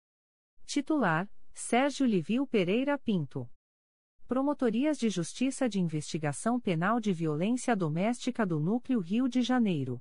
Titular: 0.67 1.29
Sérgio 1.53 2.07
Livio 2.07 2.47
Pereira 2.47 2.97
Pinto. 2.97 3.51
Promotorias 4.29 4.97
de 4.99 5.11
Justiça 5.11 5.69
de 5.69 5.81
Investigação 5.81 6.61
Penal 6.61 7.01
de 7.01 7.13
Violência 7.13 7.75
Doméstica 7.75 8.47
do 8.47 8.61
Núcleo 8.61 9.01
Rio 9.01 9.29
de 9.29 9.43
Janeiro. 9.43 10.01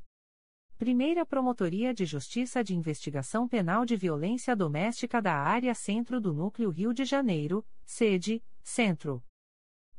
Primeira 0.77 1.25
Promotoria 1.25 1.91
de 1.91 2.05
Justiça 2.05 2.63
de 2.63 2.75
Investigação 2.75 3.47
Penal 3.47 3.83
de 3.83 3.95
Violência 3.97 4.55
Doméstica 4.55 5.19
da 5.19 5.33
Área 5.33 5.73
Centro 5.73 6.21
do 6.21 6.31
Núcleo 6.31 6.69
Rio 6.69 6.93
de 6.93 7.03
Janeiro, 7.03 7.65
sede, 7.83 8.43
Centro. 8.71 9.23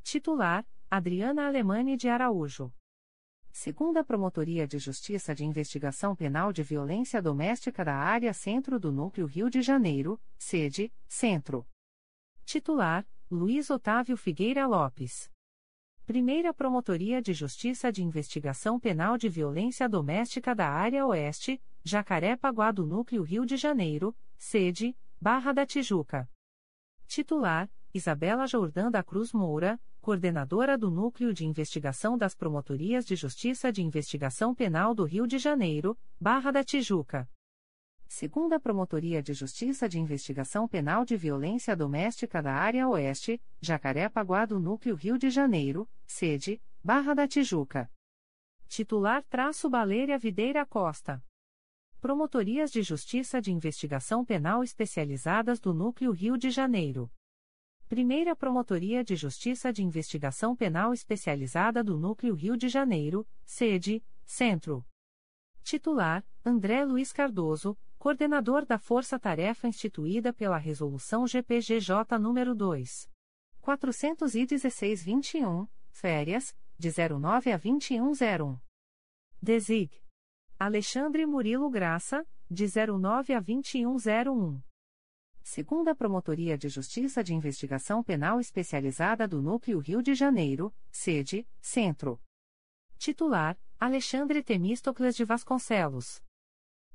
Titular: 0.04 0.64
Adriana 0.88 1.48
Alemani 1.48 1.96
de 1.96 2.08
Araújo. 2.08 2.72
Segunda 3.50 4.04
Promotoria 4.04 4.64
de 4.64 4.78
Justiça 4.78 5.34
de 5.34 5.44
Investigação 5.44 6.14
Penal 6.14 6.52
de 6.52 6.62
Violência 6.62 7.20
Doméstica 7.20 7.84
da 7.84 7.96
Área 7.96 8.32
Centro 8.32 8.78
do 8.78 8.92
Núcleo 8.92 9.26
Rio 9.26 9.50
de 9.50 9.60
Janeiro, 9.60 10.22
sede, 10.38 10.94
Centro. 11.08 11.66
Titular: 12.44 13.04
Luiz 13.28 13.70
Otávio 13.70 14.16
Figueira 14.16 14.68
Lopes. 14.68 15.28
Primeira 16.06 16.54
Promotoria 16.54 17.20
de 17.20 17.32
Justiça 17.32 17.90
de 17.90 18.04
Investigação 18.04 18.78
Penal 18.78 19.18
de 19.18 19.28
Violência 19.28 19.88
Doméstica 19.88 20.54
da 20.54 20.68
Área 20.68 21.04
Oeste, 21.06 21.60
Jacaré-Paguá 21.82 22.70
do 22.70 22.86
Núcleo 22.86 23.24
Rio 23.24 23.44
de 23.44 23.56
Janeiro, 23.56 24.16
sede, 24.38 24.96
Barra 25.20 25.52
da 25.52 25.66
Tijuca. 25.66 26.30
Titular: 27.08 27.68
Isabela 27.92 28.46
Jordã 28.46 28.88
da 28.88 29.02
Cruz 29.02 29.32
Moura, 29.32 29.80
coordenadora 30.00 30.78
do 30.78 30.92
Núcleo 30.92 31.34
de 31.34 31.44
Investigação 31.44 32.16
das 32.16 32.36
Promotorias 32.36 33.04
de 33.04 33.16
Justiça 33.16 33.72
de 33.72 33.82
Investigação 33.82 34.54
Penal 34.54 34.94
do 34.94 35.02
Rio 35.02 35.26
de 35.26 35.38
Janeiro, 35.38 35.98
Barra 36.20 36.52
da 36.52 36.62
Tijuca. 36.62 37.28
Segunda 38.06 38.60
Promotoria 38.60 39.20
de 39.20 39.34
Justiça 39.34 39.88
de 39.88 39.98
Investigação 39.98 40.68
Penal 40.68 41.04
de 41.04 41.16
Violência 41.16 41.74
Doméstica 41.74 42.40
da 42.40 42.54
Área 42.54 42.88
Oeste, 42.88 43.42
Jacaré-Paguá 43.60 44.46
do 44.46 44.60
Núcleo 44.60 44.94
Rio 44.94 45.18
de 45.18 45.28
Janeiro, 45.28 45.88
sede, 46.06 46.62
Barra 46.84 47.12
da 47.12 47.26
Tijuca. 47.26 47.90
Titular 48.68 49.24
traço 49.24 49.68
Baleira 49.68 50.16
Videira 50.16 50.64
Costa. 50.64 51.20
Promotorias 52.00 52.70
de 52.70 52.82
Justiça 52.82 53.42
de 53.42 53.50
Investigação 53.50 54.24
Penal 54.24 54.62
Especializadas 54.62 55.58
do 55.58 55.74
Núcleo 55.74 56.12
Rio 56.12 56.38
de 56.38 56.50
Janeiro. 56.50 57.10
Primeira 57.90 58.34
Promotoria 58.36 59.02
de 59.02 59.16
Justiça 59.16 59.72
de 59.72 59.82
Investigação 59.82 60.54
Penal 60.54 60.94
Especializada 60.94 61.82
do 61.82 61.98
Núcleo 61.98 62.36
Rio 62.36 62.56
de 62.56 62.68
Janeiro, 62.68 63.26
sede, 63.44 64.00
Centro. 64.24 64.86
Titular: 65.64 66.24
André 66.44 66.84
Luiz 66.84 67.12
Cardoso, 67.12 67.76
coordenador 67.98 68.64
da 68.64 68.78
Força 68.78 69.18
Tarefa 69.18 69.66
instituída 69.66 70.32
pela 70.32 70.56
Resolução 70.56 71.26
GPGJ 71.26 72.16
nº 72.16 72.54
2. 72.54 73.10
416-21, 73.60 75.68
férias, 75.90 76.54
de 76.78 76.90
09 76.90 77.50
a 77.50 77.56
2101. 77.56 78.56
Desig. 79.42 79.90
Alexandre 80.56 81.26
Murilo 81.26 81.68
Graça, 81.68 82.24
de 82.48 82.66
09 82.66 83.34
a 83.34 83.40
2101. 83.40 84.69
Segunda 85.42 85.94
Promotoria 85.94 86.56
de 86.56 86.68
Justiça 86.68 87.24
de 87.24 87.34
Investigação 87.34 88.02
Penal 88.04 88.38
Especializada 88.38 89.26
do 89.26 89.42
Núcleo 89.42 89.78
Rio 89.78 90.02
de 90.02 90.14
Janeiro, 90.14 90.72
sede, 90.92 91.46
Centro. 91.60 92.20
Titular: 92.98 93.58
Alexandre 93.78 94.42
Temístocles 94.42 95.16
de 95.16 95.24
Vasconcelos. 95.24 96.22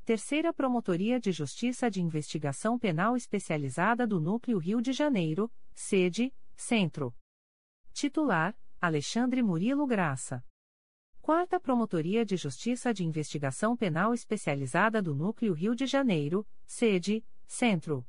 Terceira 0.05 0.53
Promotoria 0.53 1.19
de 1.19 1.31
Justiça 1.31 1.89
de 1.89 2.01
Investigação 2.01 2.77
Penal 2.77 3.17
Especializada 3.17 4.05
do 4.05 4.21
Núcleo 4.21 4.59
Rio 4.59 4.81
de 4.81 4.93
Janeiro, 4.93 5.51
sede, 5.73 6.33
Centro. 6.55 7.13
Titular: 7.91 8.55
Alexandre 8.79 9.41
Murilo 9.41 9.87
Graça. 9.87 10.45
Quarta 11.21 11.59
Promotoria 11.59 12.23
de 12.23 12.37
Justiça 12.37 12.93
de 12.93 13.03
Investigação 13.03 13.75
Penal 13.75 14.13
Especializada 14.13 15.01
do 15.01 15.15
Núcleo 15.15 15.53
Rio 15.53 15.75
de 15.75 15.87
Janeiro, 15.87 16.47
sede, 16.67 17.25
Centro. 17.47 18.07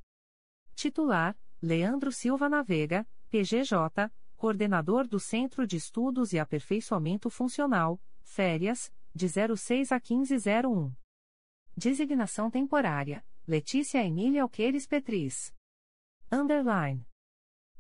Titular: 0.77 1.35
Leandro 1.61 2.13
Silva 2.13 2.51
Navega, 2.51 3.09
PGJ, 3.31 4.13
coordenador 4.37 5.09
do 5.09 5.19
Centro 5.19 5.67
de 5.67 5.75
Estudos 5.77 6.35
e 6.35 6.39
Aperfeiçoamento 6.39 7.31
Funcional, 7.31 7.99
férias, 8.23 8.93
de 9.15 9.27
06 9.27 9.91
a 9.91 9.97
1501. 9.97 10.95
Designação 11.75 12.51
temporária: 12.51 13.25
Letícia 13.49 14.05
Emília 14.05 14.43
Alqueires 14.43 14.87
Petris. 14.87 15.55
Underline. 16.31 17.09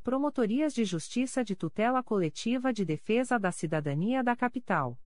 Promotorias 0.03 0.73
de 0.73 0.87
Justiça 0.87 1.45
de 1.45 1.55
Tutela 1.55 2.03
Coletiva 2.03 2.73
de 2.73 2.83
Defesa 2.83 3.39
da 3.39 3.53
Cidadania 3.53 4.25
da 4.25 4.35
Capital. 4.35 4.99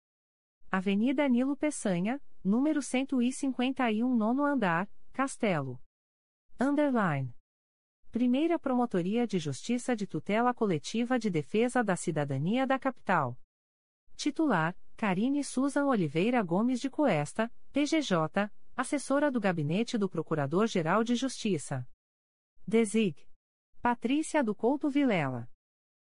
Avenida 0.69 1.27
Nilo 1.27 1.57
Peçanha, 1.57 2.21
número 2.43 2.83
151, 2.83 4.15
nono 4.15 4.45
andar, 4.45 4.87
Castelo. 5.11 5.81
Underline. 6.59 7.33
Primeira 8.11 8.57
Promotoria 8.57 9.27
de 9.27 9.37
Justiça 9.37 9.95
de 9.95 10.07
Tutela 10.07 10.51
Coletiva 10.51 11.19
de 11.19 11.29
Defesa 11.29 11.83
da 11.83 11.95
Cidadania 11.95 12.65
da 12.65 12.79
Capital. 12.79 13.37
Titular: 14.15 14.75
Karine 14.97 15.43
Susan 15.43 15.85
Oliveira 15.85 16.41
Gomes 16.41 16.79
de 16.79 16.89
Coesta, 16.89 17.53
PGJ, 17.71 18.51
assessora 18.75 19.29
do 19.29 19.39
Gabinete 19.39 19.95
do 19.95 20.09
Procurador-Geral 20.09 21.03
de 21.03 21.13
Justiça. 21.13 21.87
Desig. 22.65 23.15
Patrícia 23.79 24.43
do 24.43 24.55
Couto 24.55 24.89
Vilela. 24.89 25.47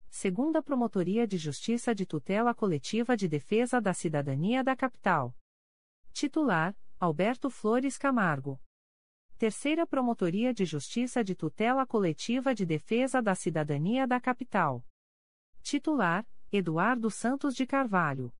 Segunda 0.08 0.62
Promotoria 0.62 1.26
de 1.26 1.36
Justiça 1.36 1.94
de 1.94 2.06
Tutela 2.06 2.54
Coletiva 2.54 3.14
de 3.14 3.28
Defesa 3.28 3.82
da 3.82 3.92
Cidadania 3.92 4.64
da 4.64 4.74
Capital. 4.74 5.36
Titular: 6.10 6.74
Alberto 6.98 7.50
Flores 7.50 7.98
Camargo. 7.98 8.58
Terceira 9.42 9.84
Promotoria 9.84 10.54
de 10.54 10.64
Justiça 10.64 11.24
de 11.24 11.34
Tutela 11.34 11.84
Coletiva 11.84 12.54
de 12.54 12.64
Defesa 12.64 13.20
da 13.20 13.34
Cidadania 13.34 14.06
da 14.06 14.20
Capital. 14.20 14.86
Titular: 15.64 16.24
Eduardo 16.52 17.10
Santos 17.10 17.56
de 17.56 17.66
Carvalho. 17.66 18.32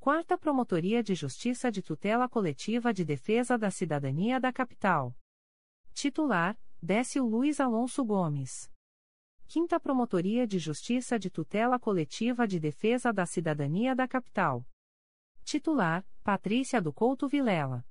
Quarta 0.00 0.38
Promotoria 0.38 1.02
de 1.02 1.14
Justiça 1.14 1.70
de 1.70 1.82
Tutela 1.82 2.30
Coletiva 2.30 2.94
de 2.94 3.04
Defesa 3.04 3.58
da 3.58 3.70
Cidadania 3.70 4.40
da 4.40 4.50
Capital. 4.50 5.14
Titular: 5.92 6.58
Décio 6.80 7.26
Luiz 7.26 7.60
Alonso 7.60 8.02
Gomes. 8.02 8.72
Quinta 9.46 9.78
Promotoria 9.78 10.46
de 10.46 10.58
Justiça 10.58 11.18
de 11.18 11.28
Tutela 11.28 11.78
Coletiva 11.78 12.48
de 12.48 12.58
Defesa 12.58 13.12
da 13.12 13.26
Cidadania 13.26 13.94
da 13.94 14.08
Capital. 14.08 14.66
Titular: 15.44 16.02
Patrícia 16.24 16.80
do 16.80 16.90
Couto 16.90 17.28
Vilela. 17.28 17.84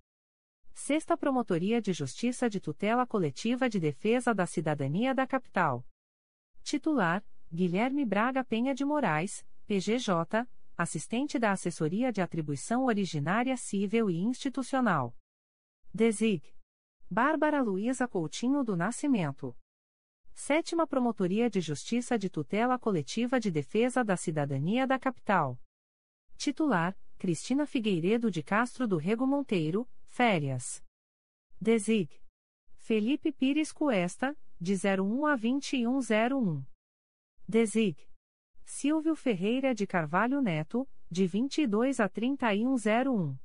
Sexta 0.74 1.16
Promotoria 1.16 1.82
de 1.82 1.94
Justiça 1.94 2.50
de 2.50 2.60
Tutela 2.60 3.06
Coletiva 3.06 3.70
de 3.70 3.80
Defesa 3.80 4.34
da 4.34 4.46
Cidadania 4.46 5.14
da 5.14 5.28
Capital. 5.28 5.86
Titular: 6.64 7.24
Guilherme 7.52 8.06
Braga 8.06 8.44
Penha 8.44 8.74
de 8.74 8.84
Moraes, 8.84 9.46
PGJ, 9.68 10.48
assistente 10.78 11.38
da 11.38 11.52
Assessoria 11.52 12.12
de 12.12 12.22
Atribuição 12.22 12.86
Originária 12.86 13.56
Civil 13.58 14.10
e 14.10 14.18
Institucional. 14.18 15.16
Desig. 15.94 16.44
Bárbara 17.10 17.62
Luiza 17.62 18.08
Coutinho 18.08 18.64
do 18.64 18.76
Nascimento. 18.76 19.56
Sétima 20.34 20.88
Promotoria 20.88 21.50
de 21.50 21.60
Justiça 21.60 22.18
de 22.18 22.30
Tutela 22.30 22.80
Coletiva 22.80 23.40
de 23.40 23.52
Defesa 23.52 24.04
da 24.04 24.16
Cidadania 24.16 24.88
da 24.88 24.98
Capital. 24.98 25.60
Titular: 26.38 26.98
Cristina 27.20 27.68
Figueiredo 27.68 28.32
de 28.32 28.42
Castro 28.42 28.88
do 28.88 28.98
Rego 28.98 29.28
Monteiro, 29.28 29.88
férias. 30.12 30.84
Desig. 31.60 32.10
Felipe 32.76 33.32
Pires 33.32 33.72
Cuesta, 33.72 34.38
de 34.60 34.74
01 34.76 35.26
a 35.26 35.36
2101. 35.38 36.66
Desig. 37.48 37.98
Silvio 38.66 39.16
Ferreira 39.16 39.74
de 39.74 39.88
Carvalho 39.88 40.42
Neto, 40.42 40.88
de 41.10 41.26
22 41.26 42.02
a 42.02 42.10
3101. 42.10 43.38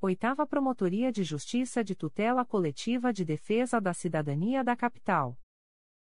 Oitava 0.00 0.46
Promotoria 0.46 1.12
de 1.12 1.22
Justiça 1.22 1.84
de 1.84 1.94
Tutela 1.94 2.44
Coletiva 2.44 3.12
de 3.12 3.24
Defesa 3.24 3.78
da 3.78 3.92
Cidadania 3.92 4.64
da 4.64 4.74
Capital. 4.74 5.38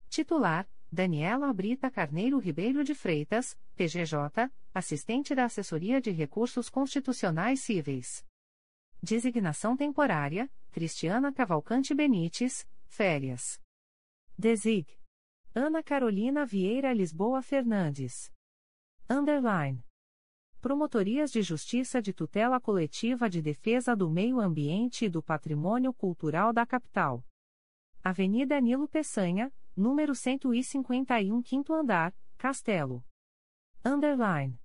Titular: 0.09 0.69
Daniela 0.91 1.53
Brita 1.53 1.91
Carneiro 1.91 2.39
Ribeiro 2.39 2.83
de 2.83 2.95
Freitas, 2.95 3.57
PGJ, 3.77 4.51
assistente 4.75 5.33
da 5.33 5.45
Assessoria 5.45 6.01
de 6.01 6.11
Recursos 6.11 6.69
Constitucionais 6.69 7.61
Cíveis. 7.61 8.26
Designação 9.09 9.77
temporária: 9.77 10.51
Cristiana 10.73 11.33
Cavalcante 11.33 11.95
Benites, 11.95 12.67
férias. 12.89 13.61
Desig. 14.37 14.99
Ana 15.55 15.81
Carolina 15.81 16.45
Vieira 16.45 16.93
Lisboa 16.93 17.41
Fernandes. 17.41 18.33
Underline. 19.09 19.81
Promotorias 20.61 21.31
de 21.31 21.41
Justiça 21.41 22.03
de 22.03 22.13
Tutela 22.13 22.61
Coletiva 22.61 23.31
de 23.31 23.41
Defesa 23.41 23.95
do 23.95 24.11
Meio 24.11 24.41
Ambiente 24.41 25.05
e 25.05 25.09
do 25.09 25.23
Patrimônio 25.23 25.95
Cultural 25.95 26.53
da 26.53 26.67
Capital. 26.67 27.25
Avenida 28.03 28.61
Nilo 28.61 28.89
Peçanha, 28.89 29.53
número 29.77 30.17
151, 30.17 31.41
quinto 31.43 31.73
andar, 31.73 32.13
Castelo. 32.37 33.05
Underline. 33.85 34.59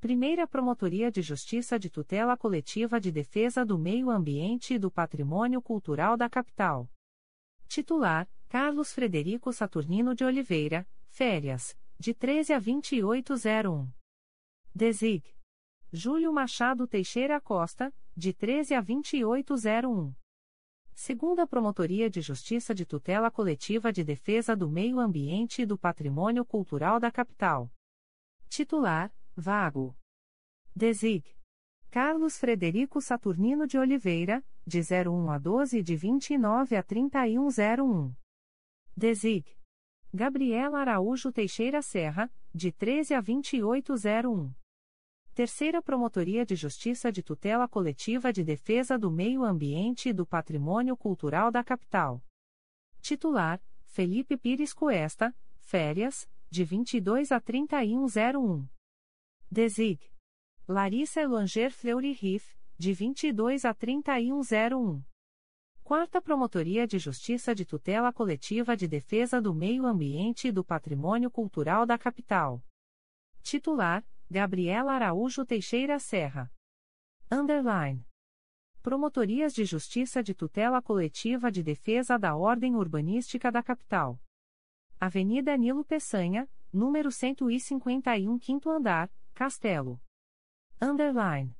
Primeira 0.00 0.46
Promotoria 0.46 1.10
de 1.10 1.20
Justiça 1.20 1.78
de 1.78 1.90
Tutela 1.90 2.34
Coletiva 2.34 2.98
de 2.98 3.12
Defesa 3.12 3.66
do 3.66 3.78
Meio 3.78 4.08
Ambiente 4.08 4.72
e 4.72 4.78
do 4.78 4.90
Patrimônio 4.90 5.60
Cultural 5.60 6.16
da 6.16 6.26
Capital. 6.26 6.90
Titular: 7.68 8.26
Carlos 8.48 8.94
Frederico 8.94 9.52
Saturnino 9.52 10.14
de 10.14 10.24
Oliveira, 10.24 10.88
férias, 11.10 11.76
de 11.98 12.14
13 12.14 12.54
a 12.54 12.58
2801. 12.58 13.92
Desig. 14.74 15.22
Júlio 15.92 16.32
Machado 16.32 16.86
Teixeira 16.86 17.38
Costa, 17.38 17.94
de 18.16 18.32
13 18.32 18.72
a 18.76 18.80
2801. 18.80 20.14
Segunda 20.94 21.46
Promotoria 21.46 22.08
de 22.08 22.22
Justiça 22.22 22.74
de 22.74 22.86
Tutela 22.86 23.30
Coletiva 23.30 23.92
de 23.92 24.02
Defesa 24.02 24.56
do 24.56 24.66
Meio 24.66 24.98
Ambiente 24.98 25.60
e 25.60 25.66
do 25.66 25.76
Patrimônio 25.76 26.42
Cultural 26.42 26.98
da 26.98 27.10
Capital. 27.10 27.70
Titular: 28.48 29.12
Vago. 29.40 29.96
Desig. 30.76 31.24
Carlos 31.90 32.38
Frederico 32.38 33.00
Saturnino 33.00 33.66
de 33.66 33.78
Oliveira, 33.78 34.44
de 34.64 34.80
01 34.80 35.30
a 35.30 35.38
12 35.38 35.78
e 35.78 35.82
de 35.82 35.96
29 35.96 36.76
a 36.76 36.82
3101. 36.82 38.14
Desig. 38.96 39.44
Gabriela 40.12 40.80
Araújo 40.80 41.32
Teixeira 41.32 41.82
Serra, 41.82 42.30
de 42.54 42.70
13 42.70 43.14
a 43.14 43.20
2801. 43.20 44.52
Terceira 45.34 45.80
Promotoria 45.80 46.44
de 46.44 46.54
Justiça 46.54 47.10
de 47.10 47.22
Tutela 47.22 47.66
Coletiva 47.66 48.32
de 48.32 48.44
Defesa 48.44 48.98
do 48.98 49.10
Meio 49.10 49.42
Ambiente 49.42 50.10
e 50.10 50.12
do 50.12 50.26
Patrimônio 50.26 50.96
Cultural 50.96 51.50
da 51.50 51.64
Capital. 51.64 52.22
Titular: 53.00 53.60
Felipe 53.86 54.36
Pires 54.36 54.74
Cuesta, 54.74 55.34
férias, 55.60 56.28
de 56.50 56.64
22 56.64 57.32
a 57.32 57.40
3101. 57.40 58.68
Desig. 59.52 59.98
Larissa 60.68 61.22
Elanger 61.22 61.72
Fleury 61.72 62.12
Riff, 62.12 62.56
de 62.78 62.92
22 62.92 63.64
a 63.64 63.74
3101. 63.74 65.02
Quarta 65.82 66.22
Promotoria 66.22 66.86
de 66.86 67.00
Justiça 67.00 67.52
de 67.52 67.64
Tutela 67.64 68.12
Coletiva 68.12 68.76
de 68.76 68.86
Defesa 68.86 69.42
do 69.42 69.52
Meio 69.52 69.86
Ambiente 69.86 70.46
e 70.46 70.52
do 70.52 70.64
Patrimônio 70.64 71.28
Cultural 71.32 71.84
da 71.84 71.98
Capital. 71.98 72.64
Titular: 73.42 74.06
Gabriela 74.30 74.92
Araújo 74.92 75.44
Teixeira 75.44 75.98
Serra. 75.98 76.48
Underline. 77.28 78.06
Promotorias 78.80 79.52
de 79.52 79.64
Justiça 79.64 80.22
de 80.22 80.32
Tutela 80.32 80.80
Coletiva 80.80 81.50
de 81.50 81.64
Defesa 81.64 82.16
da 82.16 82.36
Ordem 82.36 82.76
Urbanística 82.76 83.50
da 83.50 83.64
Capital. 83.64 84.22
Avenida 85.00 85.56
Nilo 85.56 85.84
Peçanha, 85.84 86.48
número 86.72 87.10
151, 87.10 88.38
quinto 88.38 88.70
andar, 88.70 89.10
Castelo. 89.40 89.98
Underline. 90.82 91.56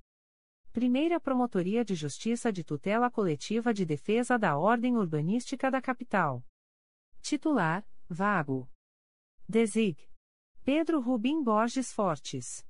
Primeira 0.70 1.18
Promotoria 1.18 1.82
de 1.82 1.94
Justiça 1.94 2.52
de 2.52 2.62
Tutela 2.62 3.10
Coletiva 3.10 3.72
de 3.72 3.86
Defesa 3.86 4.38
da 4.38 4.58
Ordem 4.58 4.98
Urbanística 4.98 5.70
da 5.70 5.80
Capital. 5.80 6.44
Titular: 7.22 7.82
Vago. 8.06 8.70
Desig. 9.48 9.96
Pedro 10.62 11.00
Rubim 11.00 11.42
Borges 11.42 11.90
Fortes. 11.90 12.66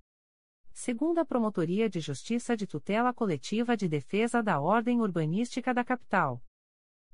Segunda 0.72 1.24
Promotoria 1.24 1.90
de 1.90 1.98
Justiça 1.98 2.56
de 2.56 2.68
Tutela 2.68 3.12
Coletiva 3.12 3.76
de 3.76 3.88
Defesa 3.88 4.40
da 4.40 4.61
Ordem 4.61 5.00
Urbanística 5.00 5.74
da 5.74 5.82
Capital. 5.82 6.40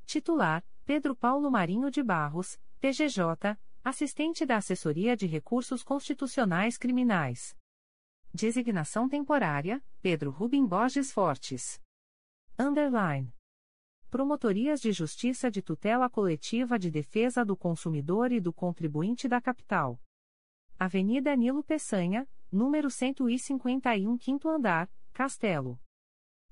Titular: 0.05 0.63
Pedro 0.85 1.17
Paulo 1.17 1.51
Marinho 1.51 1.91
de 1.91 2.03
Barros, 2.03 2.61
PGJ, 2.79 3.59
assistente 3.83 4.45
da 4.45 4.59
Assessoria 4.59 5.17
de 5.17 5.27
Recursos 5.27 5.83
Constitucionais 5.83 6.77
Criminais. 6.77 7.57
Designação 8.37 9.09
temporária: 9.09 9.83
Pedro 10.03 10.31
Rubim 10.31 10.67
Borges 10.67 11.11
Fortes. 11.11 11.81
Underline. 12.59 13.33
Promotorias 14.11 14.79
de 14.79 14.93
Justiça 14.93 15.51
de 15.51 15.63
Tutela 15.63 16.11
Coletiva 16.11 16.79
de 16.79 16.91
Defesa 16.91 17.47
do 17.47 17.57
Consumidor 17.57 18.31
e 18.31 18.39
do 18.39 18.53
Contribuinte 18.53 19.27
da 19.27 19.41
Capital. 19.41 19.99
Avenida 20.79 21.35
Nilo 21.35 21.65
Peçanha, 21.65 22.29
número 22.53 22.91
151, 22.91 24.19
quinto 24.19 24.51
andar, 24.51 24.91
Castelo. 25.15 25.81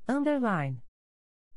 Underline. 0.08 0.82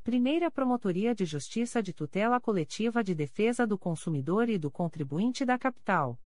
Primeira 0.04 0.50
Promotoria 0.50 1.14
de 1.14 1.24
Justiça 1.24 1.82
de 1.82 1.94
Tutela 1.94 2.38
Coletiva 2.38 3.02
de 3.02 3.14
Defesa 3.14 3.66
do 3.66 3.78
Consumidor 3.78 4.50
e 4.50 4.58
do 4.58 4.70
Contribuinte 4.70 5.46
da 5.46 5.58
Capital. 5.58 6.20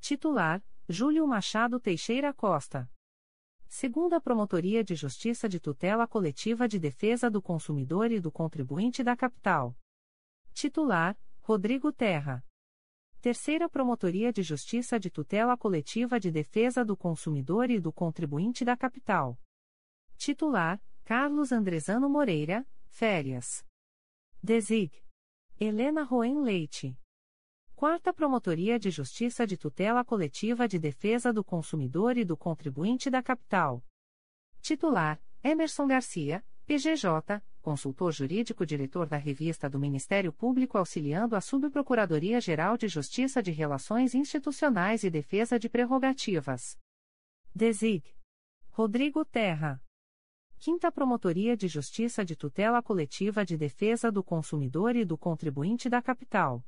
Titular: 0.00 0.62
Júlio 0.86 1.26
Machado 1.26 1.80
Teixeira 1.80 2.34
Costa. 2.34 2.90
Segunda 3.74 4.20
Promotoria 4.20 4.84
de 4.84 4.94
Justiça 4.94 5.48
de 5.48 5.58
Tutela 5.58 6.06
Coletiva 6.06 6.68
de 6.68 6.78
Defesa 6.78 7.30
do 7.30 7.40
Consumidor 7.40 8.12
e 8.12 8.20
do 8.20 8.30
Contribuinte 8.30 9.02
da 9.02 9.16
Capital. 9.16 9.74
Titular: 10.52 11.18
Rodrigo 11.40 11.90
Terra. 11.90 12.44
Terceira 13.22 13.70
Promotoria 13.70 14.30
de 14.30 14.42
Justiça 14.42 15.00
de 15.00 15.10
Tutela 15.10 15.56
Coletiva 15.56 16.20
de 16.20 16.30
Defesa 16.30 16.84
do 16.84 16.94
Consumidor 16.94 17.70
e 17.70 17.80
do 17.80 17.90
Contribuinte 17.90 18.62
da 18.62 18.76
Capital. 18.76 19.40
Titular: 20.18 20.78
Carlos 21.02 21.50
Andrezano 21.50 22.10
Moreira, 22.10 22.68
férias. 22.88 23.64
Desig. 24.42 25.02
Helena 25.58 26.02
Roen 26.02 26.42
Leite. 26.42 26.94
Quarta 27.82 28.12
Promotoria 28.12 28.78
de 28.78 28.92
Justiça 28.92 29.44
de 29.44 29.56
Tutela 29.56 30.04
Coletiva 30.04 30.68
de 30.68 30.78
Defesa 30.78 31.32
do 31.32 31.42
Consumidor 31.42 32.16
e 32.16 32.24
do 32.24 32.36
Contribuinte 32.36 33.10
da 33.10 33.20
Capital. 33.20 33.84
Titular: 34.60 35.20
Emerson 35.42 35.88
Garcia, 35.88 36.44
PGJ, 36.64 37.42
consultor 37.60 38.12
jurídico 38.12 38.64
diretor 38.64 39.08
da 39.08 39.16
Revista 39.16 39.68
do 39.68 39.80
Ministério 39.80 40.32
Público 40.32 40.78
auxiliando 40.78 41.34
a 41.34 41.40
Subprocuradoria-Geral 41.40 42.76
de 42.76 42.86
Justiça 42.86 43.42
de 43.42 43.50
Relações 43.50 44.14
Institucionais 44.14 45.02
e 45.02 45.10
Defesa 45.10 45.58
de 45.58 45.68
Prerrogativas. 45.68 46.78
Desig. 47.52 48.04
Rodrigo 48.70 49.24
Terra. 49.24 49.82
Quinta 50.56 50.92
Promotoria 50.92 51.56
de 51.56 51.66
Justiça 51.66 52.24
de 52.24 52.36
Tutela 52.36 52.80
Coletiva 52.80 53.44
de 53.44 53.56
Defesa 53.56 54.12
do 54.12 54.22
Consumidor 54.22 54.94
e 54.94 55.04
do 55.04 55.18
Contribuinte 55.18 55.88
da 55.88 56.00
Capital. 56.00 56.64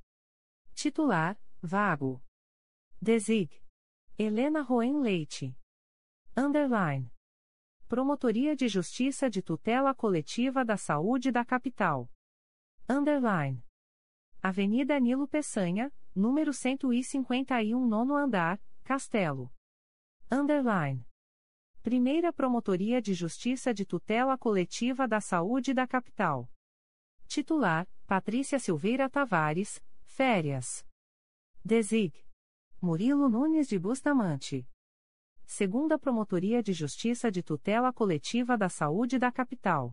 Titular: 0.74 1.38
Vago. 1.62 2.20
Desig. 3.00 3.62
Helena 4.18 4.60
Roen 4.60 5.00
Leite. 5.00 5.56
Underline. 6.36 7.10
Promotoria 7.88 8.56
de 8.56 8.66
Justiça 8.66 9.30
de 9.30 9.40
Tutela 9.40 9.94
Coletiva 9.94 10.64
da 10.64 10.76
Saúde 10.76 11.30
da 11.30 11.44
Capital. 11.44 12.10
Underline. 12.88 13.64
Avenida 14.42 14.98
Nilo 14.98 15.28
Peçanha, 15.28 15.92
número 16.14 16.52
151 16.52 17.86
nono 17.86 18.16
andar, 18.16 18.60
Castelo. 18.82 19.52
Underline. 20.30 21.06
Primeira 21.82 22.32
Promotoria 22.32 23.00
de 23.00 23.14
Justiça 23.14 23.72
de 23.72 23.86
Tutela 23.86 24.36
Coletiva 24.36 25.06
da 25.06 25.20
Saúde 25.20 25.72
da 25.72 25.86
Capital. 25.86 26.50
Titular: 27.28 27.88
Patrícia 28.06 28.58
Silveira 28.58 29.08
Tavares, 29.08 29.80
férias. 30.14 30.86
Desig. 31.64 32.24
Murilo 32.80 33.28
Nunes 33.28 33.66
de 33.66 33.80
Bustamante. 33.80 34.64
Segunda 35.44 35.98
Promotoria 35.98 36.62
de 36.62 36.72
Justiça 36.72 37.32
de 37.32 37.42
Tutela 37.42 37.92
Coletiva 37.92 38.56
da 38.56 38.68
Saúde 38.68 39.18
da 39.18 39.32
Capital. 39.32 39.92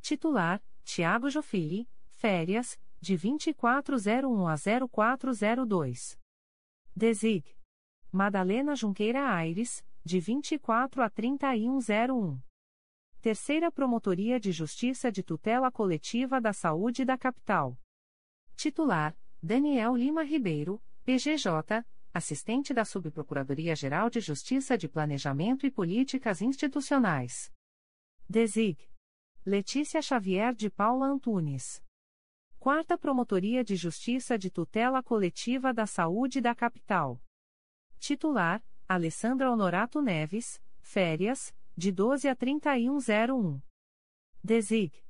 Titular: 0.00 0.62
Tiago 0.84 1.28
Jofili, 1.28 1.90
férias, 2.12 2.78
de 3.00 3.16
2401 3.16 4.46
a 4.46 4.54
0402. 4.88 6.16
Desig. 6.94 7.44
Madalena 8.12 8.76
Junqueira 8.76 9.28
Aires, 9.28 9.84
de 10.04 10.20
24 10.20 11.02
a 11.02 11.10
3101. 11.10 12.40
Terceira 13.20 13.72
Promotoria 13.72 14.38
de 14.38 14.52
Justiça 14.52 15.10
de 15.10 15.24
Tutela 15.24 15.72
Coletiva 15.72 16.40
da 16.40 16.52
Saúde 16.52 17.04
da 17.04 17.18
Capital. 17.18 17.76
Titular: 18.54 19.16
Daniel 19.44 19.96
Lima 19.96 20.22
Ribeiro, 20.22 20.80
PGJ, 21.04 21.84
assistente 22.14 22.72
da 22.72 22.84
Subprocuradoria-Geral 22.84 24.08
de 24.08 24.20
Justiça 24.20 24.78
de 24.78 24.88
Planejamento 24.88 25.66
e 25.66 25.70
Políticas 25.70 26.40
Institucionais. 26.40 27.52
Desig. 28.28 28.88
Letícia 29.44 30.00
Xavier 30.00 30.54
de 30.54 30.70
Paula 30.70 31.06
Antunes. 31.06 31.82
Quarta 32.60 32.96
Promotoria 32.96 33.64
de 33.64 33.74
Justiça 33.74 34.38
de 34.38 34.48
Tutela 34.48 35.02
Coletiva 35.02 35.74
da 35.74 35.86
Saúde 35.88 36.40
da 36.40 36.54
Capital. 36.54 37.20
Titular: 37.98 38.64
Alessandra 38.88 39.50
Honorato 39.50 40.00
Neves, 40.00 40.62
férias, 40.80 41.52
de 41.76 41.90
12 41.90 42.28
a 42.28 42.36
3101. 42.36 43.60
Desig. 44.40 45.04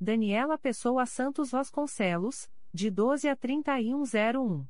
Daniela 0.00 0.56
Pessoa 0.56 1.04
Santos 1.04 1.50
Vasconcelos, 1.50 2.48
de 2.74 2.90
12 2.90 3.28
a 3.28 3.36
3101. 3.36 4.66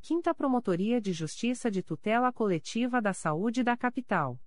Quinta 0.00 0.32
Promotoria 0.32 1.00
de 1.00 1.12
Justiça 1.12 1.68
de 1.68 1.82
Tutela 1.82 2.32
Coletiva 2.32 3.02
da 3.02 3.12
Saúde 3.12 3.64
da 3.64 3.76
Capital. 3.76 4.40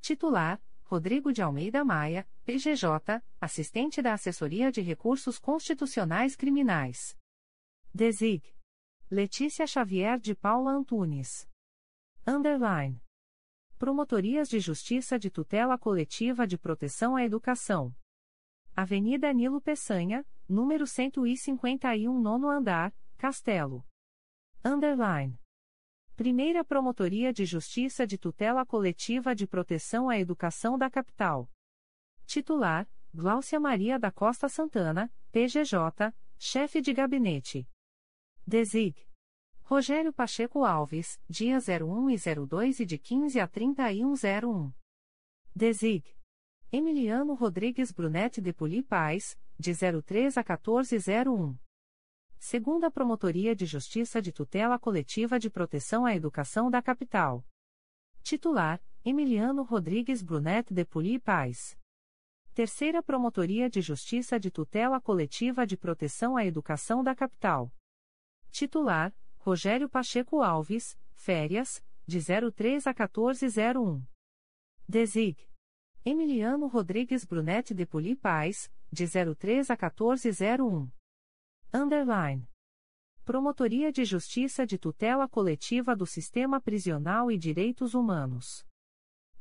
Titular: 0.00 0.58
Rodrigo 0.84 1.34
de 1.34 1.42
Almeida 1.42 1.84
Maia, 1.84 2.26
PGJ, 2.46 3.22
assistente 3.38 4.00
da 4.00 4.14
Assessoria 4.14 4.72
de 4.72 4.80
Recursos 4.80 5.38
Constitucionais 5.38 6.34
Criminais. 6.34 7.14
Desig. 7.92 8.42
Letícia 9.10 9.66
Xavier 9.66 10.18
de 10.18 10.34
Paula 10.34 10.72
Antunes. 10.72 11.46
Underline. 12.26 13.02
Promotorias 13.78 14.48
de 14.48 14.60
Justiça 14.60 15.18
de 15.18 15.28
Tutela 15.30 15.76
Coletiva 15.76 16.46
de 16.46 16.56
Proteção 16.56 17.16
à 17.16 17.22
Educação. 17.22 17.94
Avenida 18.74 19.30
Nilo 19.32 19.60
Peçanha, 19.60 20.24
número 20.48 20.86
151 20.86 22.20
nono 22.20 22.48
andar, 22.48 22.94
Castelo. 23.18 23.84
Underline. 24.64 25.38
Primeira 26.16 26.64
Promotoria 26.64 27.32
de 27.32 27.44
Justiça 27.44 28.06
de 28.06 28.16
Tutela 28.16 28.64
Coletiva 28.64 29.34
de 29.34 29.46
Proteção 29.46 30.08
à 30.08 30.18
Educação 30.18 30.78
da 30.78 30.90
Capital. 30.90 31.48
Titular: 32.26 32.88
Gláucia 33.14 33.60
Maria 33.60 33.98
da 33.98 34.10
Costa 34.10 34.48
Santana, 34.48 35.12
PGJ, 35.30 36.12
Chefe 36.38 36.80
de 36.80 36.92
Gabinete. 36.92 37.68
Desig. 38.46 39.06
Rogério 39.62 40.12
Pacheco 40.12 40.64
Alves, 40.64 41.20
dia 41.28 41.58
01 41.58 42.10
e 42.10 42.16
02 42.46 42.80
e 42.80 42.86
de 42.86 42.98
15 42.98 43.38
a 43.38 43.46
3101. 43.46 44.72
Desig. 45.54 46.16
Emiliano 46.72 47.34
Rodrigues 47.34 47.92
Brunete 47.92 48.40
de 48.40 48.52
Poli 48.52 48.82
Paz, 48.82 49.38
de 49.58 49.74
03 49.74 50.38
a 50.38 50.44
1401. 50.44 51.58
Segunda 52.38 52.90
Promotoria 52.92 53.56
de 53.56 53.66
Justiça 53.66 54.22
de 54.22 54.30
Tutela 54.30 54.78
Coletiva 54.78 55.36
de 55.36 55.50
Proteção 55.50 56.06
à 56.06 56.14
Educação 56.14 56.70
da 56.70 56.80
Capital. 56.80 57.44
Titular: 58.22 58.80
Emiliano 59.04 59.64
Rodrigues 59.64 60.22
Brunete 60.22 60.72
de 60.72 60.84
Poli 60.84 61.18
Paz. 61.18 61.76
Terceira 62.54 63.02
Promotoria 63.02 63.68
de 63.68 63.80
Justiça 63.80 64.38
de 64.38 64.48
Tutela 64.48 65.00
Coletiva 65.00 65.66
de 65.66 65.76
Proteção 65.76 66.36
à 66.36 66.46
Educação 66.46 67.02
da 67.02 67.14
Capital. 67.16 67.74
Titular: 68.52 69.12
Rogério 69.38 69.88
Pacheco 69.88 70.40
Alves, 70.40 70.96
férias, 71.14 71.82
de 72.06 72.20
03 72.20 72.86
a 72.86 72.90
1401. 72.90 74.04
Desig. 74.88 75.36
Emiliano 76.04 76.68
Rodrigues 76.68 77.24
Brunete 77.24 77.74
de 77.74 77.84
Poli 77.84 78.14
Paz, 78.14 78.70
de 78.90 79.06
03 79.06 79.70
a 79.70 79.74
1401. 79.74 80.90
Underline. 81.72 82.48
Promotoria 83.24 83.92
de 83.92 84.04
Justiça 84.04 84.66
de 84.66 84.78
Tutela 84.78 85.28
Coletiva 85.28 85.94
do 85.94 86.06
Sistema 86.06 86.60
Prisional 86.60 87.30
e 87.30 87.36
Direitos 87.36 87.92
Humanos. 87.92 88.66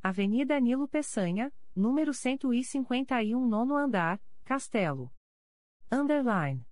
Avenida 0.03 0.59
Nilo 0.59 0.87
Peçanha, 0.87 1.53
número 1.73 2.13
151 2.13 3.47
nono 3.47 3.77
andar, 3.77 4.21
Castelo. 4.43 5.11
Underline. 5.89 6.67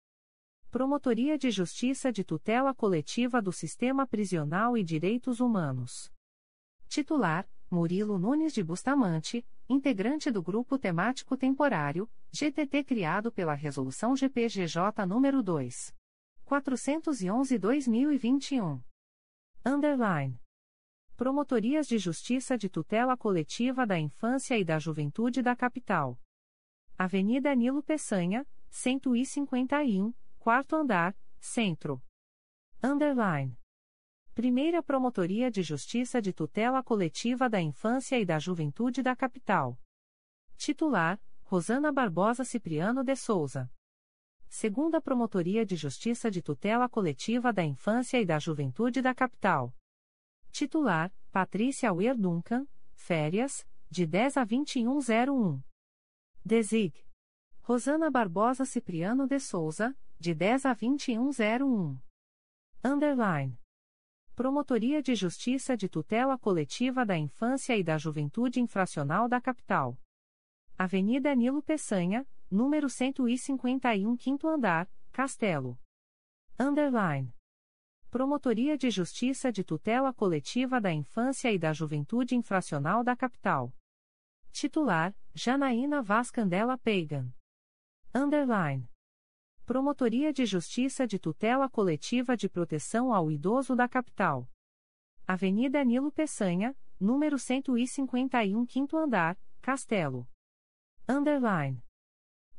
Promotoria 0.69 1.37
de 1.37 1.49
Justiça 1.51 2.11
de 2.11 2.25
Tutela 2.25 2.75
Coletiva 2.75 3.41
do 3.41 3.53
Sistema 3.53 4.05
Prisional 4.05 4.77
e 4.77 4.83
Direitos 4.83 5.39
Humanos. 5.39 6.11
Titular: 6.89 7.49
Murilo 7.71 8.19
Nunes 8.19 8.53
de 8.53 8.61
Bustamante, 8.61 9.45
integrante 9.69 10.29
do 10.29 10.43
Grupo 10.43 10.77
Temático 10.77 11.37
Temporário, 11.37 12.09
GTT 12.37 12.83
criado 12.83 13.31
pela 13.31 13.53
Resolução 13.53 14.13
GPGJ 14.13 15.05
nº 15.07 15.41
2. 15.41 15.95
411-2021. 16.45 18.83
Underline. 19.65 20.37
Promotorias 21.15 21.87
de 21.87 21.97
Justiça 21.97 22.57
de 22.57 22.67
Tutela 22.67 23.15
Coletiva 23.15 23.87
da 23.87 23.97
Infância 23.97 24.59
e 24.59 24.65
da 24.65 24.77
Juventude 24.77 25.41
da 25.41 25.55
Capital. 25.55 26.19
Avenida 26.97 27.55
Nilo 27.55 27.81
Peçanha, 27.81 28.45
151, 28.69 30.13
quarto 30.37 30.75
andar, 30.75 31.17
centro. 31.39 32.03
Underline. 32.83 33.57
Primeira 34.33 34.83
Promotoria 34.83 35.49
de 35.49 35.63
Justiça 35.63 36.21
de 36.21 36.33
Tutela 36.33 36.83
Coletiva 36.83 37.49
da 37.49 37.61
Infância 37.61 38.19
e 38.19 38.25
da 38.25 38.39
Juventude 38.39 39.01
da 39.01 39.15
Capital. 39.15 39.79
Titular: 40.57 41.17
Rosana 41.47 41.91
Barbosa 41.91 42.43
Cipriano 42.43 43.03
de 43.03 43.15
Souza. 43.15 43.71
Segunda 44.49 44.99
Promotoria 44.99 45.63
de 45.63 45.75
Justiça 45.75 46.31
de 46.31 46.41
Tutela 46.41 46.89
Coletiva 46.89 47.53
da 47.53 47.63
Infância 47.63 48.19
e 48.19 48.25
da 48.25 48.39
Juventude 48.39 48.99
da 48.99 49.13
Capital. 49.13 49.71
Titular: 50.51 51.13
Patrícia 51.31 51.93
Weir 51.93 52.17
Duncan, 52.17 52.67
férias, 52.95 53.63
de 53.91 54.07
10 54.07 54.37
a 54.37 54.43
2101. 54.43 55.61
Desig. 56.43 57.05
Rosana 57.61 58.09
Barbosa 58.09 58.65
Cipriano 58.65 59.27
de 59.27 59.39
Souza, 59.39 59.95
de 60.19 60.33
10 60.33 60.65
a 60.65 60.73
2101. 60.73 61.95
Underline. 62.83 63.55
Promotoria 64.35 64.99
de 64.99 65.13
Justiça 65.13 65.77
de 65.77 65.87
Tutela 65.87 66.39
Coletiva 66.39 67.05
da 67.05 67.15
Infância 67.15 67.77
e 67.77 67.83
da 67.83 67.99
Juventude 67.99 68.59
Infracional 68.59 69.29
da 69.29 69.39
Capital. 69.39 69.95
Avenida 70.77 71.33
Nilo 71.33 71.63
Peçanha, 71.63 72.27
número 72.51 72.89
151 72.89 74.17
quinto 74.17 74.45
andar, 74.45 74.91
Castelo. 75.09 75.79
Underline. 76.59 77.33
Promotoria 78.11 78.77
de 78.77 78.89
Justiça 78.89 79.53
de 79.53 79.63
Tutela 79.63 80.13
Coletiva 80.13 80.81
da 80.81 80.91
Infância 80.91 81.49
e 81.49 81.57
da 81.57 81.71
Juventude 81.71 82.35
Infracional 82.35 83.05
da 83.05 83.15
Capital. 83.15 83.73
Titular: 84.51 85.15
Janaína 85.33 86.01
Vaz 86.01 86.29
Candela 86.29 86.77
Pagan. 86.77 87.33
Underline. 88.13 88.85
Promotoria 89.65 90.33
de 90.33 90.45
Justiça 90.45 91.07
de 91.07 91.17
Tutela 91.17 91.69
Coletiva 91.69 92.35
de 92.35 92.49
Proteção 92.49 93.13
ao 93.13 93.31
Idoso 93.31 93.77
da 93.77 93.87
Capital. 93.87 94.45
Avenida 95.25 95.81
Nilo 95.85 96.11
Peçanha, 96.11 96.75
número 96.99 97.39
151 97.39 98.65
quinto 98.65 98.97
andar, 98.97 99.39
Castelo. 99.61 100.27
Underline. 101.07 101.83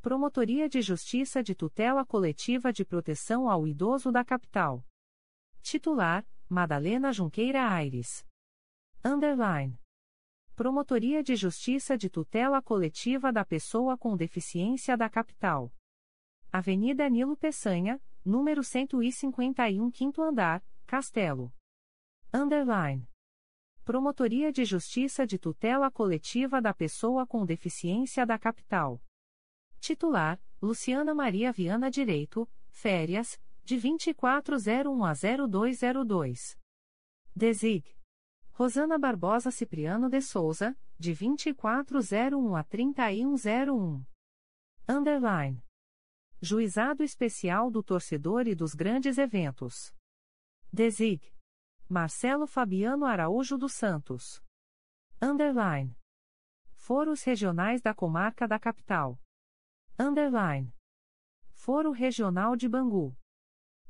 Promotoria 0.01 0.69
de 0.69 0.81
Justiça 0.81 1.43
de 1.43 1.53
Tutela 1.53 2.05
Coletiva 2.05 2.71
de 2.71 2.85
Proteção 2.85 3.49
ao 3.49 3.67
Idoso 3.67 4.09
da 4.09 4.23
Capital. 4.23 4.85
Titular: 5.61 6.25
Madalena 6.47 7.11
Junqueira 7.11 7.69
Aires. 7.69 8.25
Underline. 9.03 9.77
Promotoria 10.55 11.21
de 11.21 11.35
Justiça 11.35 11.97
de 11.97 12.09
Tutela 12.09 12.61
Coletiva 12.61 13.33
da 13.33 13.43
Pessoa 13.43 13.97
com 13.97 14.15
Deficiência 14.15 14.95
da 14.95 15.09
Capital. 15.09 15.69
Avenida 16.49 17.09
Nilo 17.09 17.35
Peçanha, 17.35 18.01
número 18.23 18.63
151 18.63 19.91
quinto 19.91 20.21
andar, 20.21 20.63
Castelo. 20.85 21.53
Underline. 22.33 23.05
Promotoria 23.87 24.51
de 24.51 24.65
Justiça 24.65 25.25
de 25.25 25.39
Tutela 25.39 25.89
Coletiva 25.89 26.61
da 26.61 26.73
Pessoa 26.73 27.25
com 27.25 27.45
Deficiência 27.45 28.25
da 28.25 28.37
Capital. 28.37 29.01
Titular: 29.79 30.37
Luciana 30.61 31.15
Maria 31.15 31.53
Viana 31.53 31.89
Direito, 31.89 32.45
férias, 32.67 33.39
de 33.63 33.79
2401 33.79 35.05
a 35.05 35.13
0202. 35.13 36.59
Desig. 37.33 37.95
Rosana 38.51 38.99
Barbosa 38.99 39.51
Cipriano 39.51 40.09
de 40.09 40.19
Souza, 40.19 40.77
de 40.99 41.13
2401 41.13 42.57
a 42.57 42.63
3101. 42.65 44.05
Underline. 44.85 45.63
Juizado 46.41 47.05
Especial 47.05 47.71
do 47.71 47.81
Torcedor 47.81 48.49
e 48.49 48.53
dos 48.53 48.75
Grandes 48.75 49.17
Eventos. 49.17 49.95
Desig. 50.73 51.36
Marcelo 51.89 52.45
Fabiano 52.45 53.05
Araújo 53.05 53.57
dos 53.57 53.71
Santos. 53.71 54.43
Underline. 55.21 55.97
Foros 56.75 57.23
Regionais 57.23 57.81
da 57.81 57.93
Comarca 57.93 58.45
da 58.45 58.59
Capital. 58.59 59.17
Underline. 59.97 60.75
Foro 61.53 61.91
Regional 61.91 62.57
de 62.57 62.67
Bangu. 62.67 63.15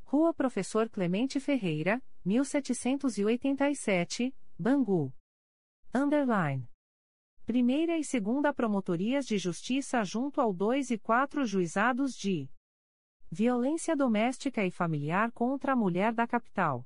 Rua 0.03 0.31
Professor 0.31 0.87
Clemente 0.89 1.39
Ferreira, 1.39 1.99
1787, 2.23 4.31
Bangu. 4.59 5.11
Underline. 5.91 6.69
Primeira 7.47 7.97
e 7.97 8.03
Segunda 8.03 8.53
Promotorias 8.53 9.25
de 9.25 9.39
Justiça 9.39 10.03
junto 10.03 10.39
ao 10.39 10.53
2 10.53 10.91
e 10.91 10.99
4 10.99 11.47
Juizados 11.47 12.15
de 12.15 12.47
Violência 13.31 13.95
Doméstica 13.95 14.63
e 14.63 14.69
Familiar 14.69 15.31
contra 15.31 15.73
a 15.73 15.75
Mulher 15.75 16.13
da 16.13 16.27
Capital. 16.27 16.85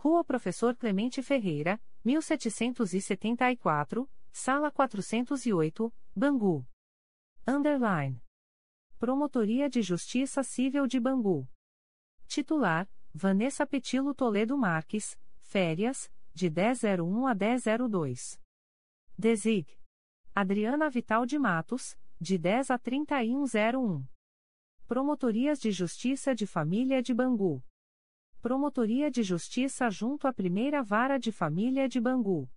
Rua 0.00 0.22
Professor 0.22 0.76
Clemente 0.76 1.20
Ferreira, 1.24 1.80
1774, 2.04 4.08
Sala 4.30 4.70
408, 4.70 5.92
Bangu. 6.14 6.64
Underline. 7.44 8.22
Promotoria 8.96 9.68
de 9.68 9.82
Justiça 9.82 10.44
Civil 10.44 10.86
de 10.86 11.00
Bangu. 11.00 11.48
Titular: 12.28 12.88
Vanessa 13.12 13.66
Petilo 13.66 14.14
Toledo 14.14 14.56
Marques, 14.56 15.18
férias, 15.40 16.08
de 16.32 16.48
1001 16.48 17.26
a 17.26 17.34
1002. 17.34 18.40
Desig. 19.18 19.66
Adriana 20.32 20.88
Vital 20.88 21.26
de 21.26 21.40
Matos, 21.40 21.98
de 22.20 22.38
10 22.38 22.70
a 22.70 22.78
3101. 22.78 24.06
Promotorias 24.86 25.58
de 25.58 25.72
Justiça 25.72 26.36
de 26.36 26.46
Família 26.46 27.02
de 27.02 27.12
Bangu. 27.12 27.60
Promotoria 28.40 29.10
de 29.10 29.20
Justiça 29.20 29.90
junto 29.90 30.28
à 30.28 30.32
Primeira 30.32 30.80
Vara 30.80 31.18
de 31.18 31.32
Família 31.32 31.88
de 31.88 32.00
Bangu. 32.00 32.48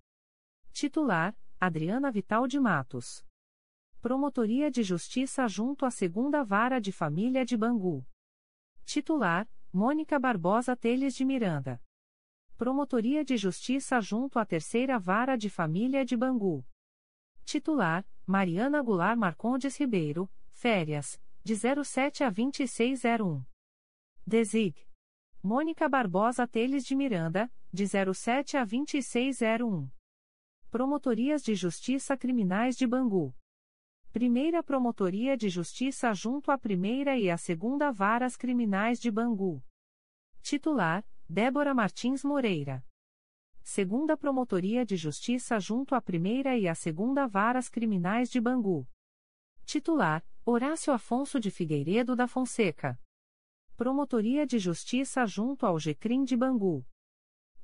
Titular: 0.72 1.36
Adriana 1.58 2.08
Vital 2.08 2.46
de 2.46 2.60
Matos. 2.60 3.26
Promotoria 4.00 4.70
de 4.70 4.84
Justiça 4.84 5.48
junto 5.48 5.84
à 5.84 5.90
Segunda 5.90 6.44
Vara 6.44 6.80
de 6.80 6.92
Família 6.92 7.44
de 7.44 7.56
Bangu. 7.56 8.06
Titular: 8.84 9.50
Mônica 9.72 10.20
Barbosa 10.20 10.76
Teles 10.76 11.16
de 11.16 11.24
Miranda. 11.24 11.82
Promotoria 12.56 13.24
de 13.24 13.36
Justiça 13.36 14.00
junto 14.00 14.38
à 14.38 14.46
Terceira 14.46 15.00
Vara 15.00 15.36
de 15.36 15.50
Família 15.50 16.04
de 16.04 16.16
Bangu. 16.16 16.64
Titular: 17.44 18.06
Mariana 18.24 18.80
Goulart 18.82 19.18
Marcondes 19.18 19.76
Ribeiro, 19.76 20.30
férias, 20.52 21.20
de 21.42 21.56
07 21.56 22.22
a 22.22 22.30
2601. 22.30 23.44
Desig. 24.24 24.91
Mônica 25.44 25.88
Barbosa 25.88 26.46
Teles 26.46 26.84
de 26.84 26.94
Miranda, 26.94 27.50
de 27.72 27.84
07 27.84 28.56
a 28.56 28.64
2601. 28.64 29.90
Promotorias 30.70 31.42
de 31.42 31.52
Justiça 31.56 32.16
Criminais 32.16 32.76
de 32.76 32.86
Bangu. 32.86 33.34
Primeira 34.12 34.62
Promotoria 34.62 35.36
de 35.36 35.48
Justiça 35.48 36.14
junto 36.14 36.52
à 36.52 36.56
Primeira 36.56 37.18
e 37.18 37.28
à 37.28 37.36
Segunda 37.36 37.90
Varas 37.90 38.36
Criminais 38.36 39.00
de 39.00 39.10
Bangu. 39.10 39.60
Titular: 40.42 41.04
Débora 41.28 41.74
Martins 41.74 42.22
Moreira. 42.22 42.86
Segunda 43.64 44.16
Promotoria 44.16 44.86
de 44.86 44.94
Justiça 44.94 45.58
junto 45.58 45.96
à 45.96 46.00
Primeira 46.00 46.56
e 46.56 46.68
à 46.68 46.74
Segunda 46.76 47.26
Varas 47.26 47.68
Criminais 47.68 48.30
de 48.30 48.40
Bangu. 48.40 48.86
Titular: 49.64 50.24
Horácio 50.44 50.92
Afonso 50.92 51.40
de 51.40 51.50
Figueiredo 51.50 52.14
da 52.14 52.28
Fonseca. 52.28 52.96
Promotoria 53.76 54.46
de 54.46 54.58
Justiça 54.58 55.26
junto 55.26 55.64
ao 55.64 55.78
GCRIM 55.78 56.24
de 56.24 56.36
Bangu. 56.36 56.84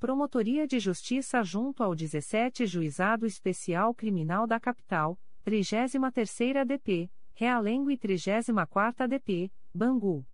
Promotoria 0.01 0.67
de 0.67 0.79
Justiça 0.81 1.43
junto 1.43 1.83
ao 1.83 1.95
17 1.95 2.67
Juizado 2.67 3.27
Especial 3.27 3.95
Criminal 3.95 4.47
da 4.47 4.59
Capital, 4.59 5.21
33ª 5.45 6.65
DP, 6.65 7.11
Realengo 7.35 7.91
e 7.91 7.99
34ª 7.99 9.07
DP, 9.07 9.53
Bangu. 9.73 10.27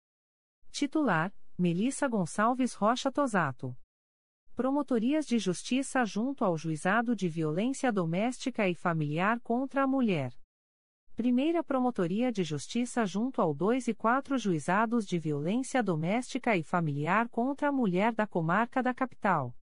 Titular: 0.71 1.35
Melissa 1.59 2.07
Gonçalves 2.07 2.75
Rocha 2.75 3.11
Tosato. 3.11 3.77
Promotorias 4.55 5.27
de 5.27 5.39
Justiça 5.39 6.05
junto 6.05 6.45
ao 6.45 6.57
Juizado 6.57 7.17
de 7.17 7.29
Violência 7.29 7.93
Doméstica 7.93 8.69
e 8.69 8.75
Familiar 8.77 9.41
contra 9.41 9.83
a 9.83 9.87
Mulher. 9.89 10.33
Primeira 11.17 11.63
Promotoria 11.63 12.33
de 12.33 12.43
Justiça 12.43 13.07
junto 13.07 13.41
ao 13.41 13.55
2 13.55 13.87
e 13.87 13.95
4 13.95 14.37
Juizados 14.37 15.07
de 15.07 15.17
Violência 15.17 15.81
Doméstica 15.81 16.57
e 16.57 16.65
Familiar 16.65 17.29
contra 17.29 17.69
a 17.69 17.73
Mulher 17.73 18.13
da 18.13 18.27
Comarca 18.27 18.83
da 18.83 18.93
Capital. 18.93 19.57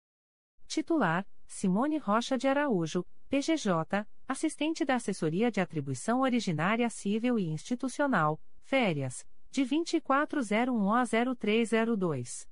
Titular: 0.67 1.27
Simone 1.47 1.97
Rocha 1.97 2.37
de 2.37 2.47
Araújo, 2.47 3.03
PGJ, 3.31 4.07
assistente 4.29 4.85
da 4.85 4.97
Assessoria 4.97 5.51
de 5.51 5.59
Atribuição 5.59 6.21
Originária 6.21 6.91
Civil 6.91 7.39
e 7.39 7.47
Institucional, 7.47 8.39
férias, 8.61 9.27
de 9.51 9.65
2401 9.65 10.93
a 10.93 11.05
0302. 11.35 12.47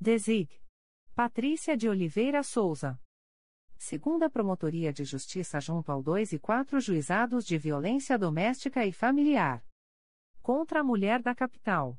Desig. 0.00 0.48
Patrícia 1.12 1.76
de 1.76 1.88
Oliveira 1.88 2.44
Souza. 2.44 3.01
Segunda 3.84 4.30
Promotoria 4.30 4.92
de 4.92 5.02
Justiça 5.04 5.58
junto 5.58 5.90
ao 5.90 6.00
2 6.00 6.34
e 6.34 6.38
4 6.38 6.78
Juizados 6.78 7.44
de 7.44 7.58
Violência 7.58 8.16
Doméstica 8.16 8.86
e 8.86 8.92
Familiar. 8.92 9.60
Contra 10.40 10.80
a 10.80 10.84
Mulher 10.84 11.20
da 11.20 11.34
Capital. 11.34 11.98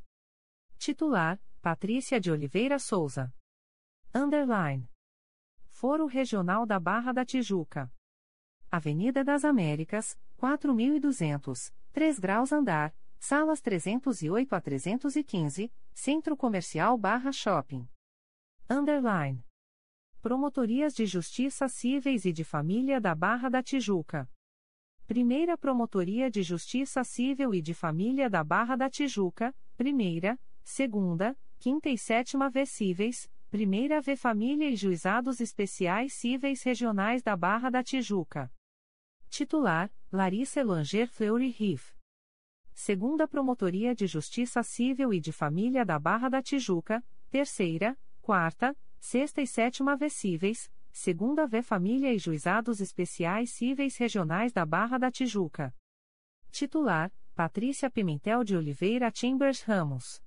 Titular: 0.78 1.38
Patrícia 1.62 2.22
de 2.22 2.32
Oliveira 2.32 2.80
Souza. 2.80 3.36
Underline. 4.16 4.90
Foro 5.68 6.06
Regional 6.06 6.66
da 6.66 6.80
Barra 6.80 7.12
da 7.12 7.26
Tijuca. 7.26 7.92
Avenida 8.72 9.22
das 9.22 9.44
Américas, 9.44 10.18
4200, 10.38 11.70
3 11.92 12.18
graus 12.18 12.54
andar, 12.54 12.96
salas 13.20 13.60
308 13.60 14.56
a 14.56 14.62
315, 14.62 15.70
Centro 15.94 16.38
Comercial 16.38 16.98
Barra 16.98 17.34
Shopping. 17.34 17.86
Underline. 18.70 19.44
Promotorias 20.24 20.94
de 20.94 21.06
Justiça 21.06 21.68
Cíveis 21.68 22.24
e 22.24 22.32
de 22.32 22.46
Família 22.46 23.02
da 23.02 23.14
Barra 23.14 23.50
da 23.50 23.62
Tijuca. 23.62 24.26
Primeira 25.06 25.58
Promotoria 25.58 26.32
de 26.32 26.42
Justiça 26.42 27.04
Civil 27.04 27.54
e 27.54 27.62
de 27.62 27.74
Família 27.74 28.30
da 28.30 28.42
Barra 28.42 28.78
da 28.78 28.90
Tijuca, 28.90 29.54
Primeira, 29.76 30.40
Segunda, 30.64 31.38
Quinta 31.60 31.90
e 31.90 31.98
Sétima 31.98 32.50
V 32.50 32.66
Cíveis, 32.66 33.30
Primeira 33.50 34.00
V 34.00 34.16
Família 34.16 34.70
e 34.70 34.78
Juizados 34.78 35.42
Especiais 35.42 36.14
Cíveis 36.14 36.64
Regionais 36.64 37.22
da 37.22 37.36
Barra 37.36 37.70
da 37.70 37.84
Tijuca. 37.84 38.50
Titular: 39.30 39.92
Larissa 40.10 40.62
Elanger 40.62 41.10
Fleury 41.10 41.50
Riff. 41.50 41.94
Segunda 42.74 43.28
Promotoria 43.28 43.94
de 43.94 44.08
Justiça 44.08 44.64
Civil 44.64 45.14
e 45.14 45.20
de 45.20 45.34
Família 45.34 45.86
da 45.86 46.00
Barra 46.00 46.30
da 46.30 46.42
Tijuca, 46.42 47.04
Terceira, 47.30 48.00
Quarta, 48.22 48.74
Sexta 49.06 49.42
e 49.42 49.46
Sétima 49.46 49.98
V 49.98 50.10
Cíveis, 50.10 50.72
Segunda 50.90 51.46
V 51.46 51.62
Família 51.62 52.14
e 52.14 52.18
Juizados 52.18 52.80
Especiais 52.80 53.52
Cíveis 53.52 53.98
Regionais 53.98 54.54
da 54.54 54.66
Barra 54.66 54.98
da 54.98 55.12
Tijuca. 55.12 55.76
Titular: 56.50 57.12
Patrícia 57.36 57.92
Pimentel 57.92 58.46
de 58.46 58.56
Oliveira 58.56 59.12
Chambers 59.14 59.62
Ramos. 59.62 60.24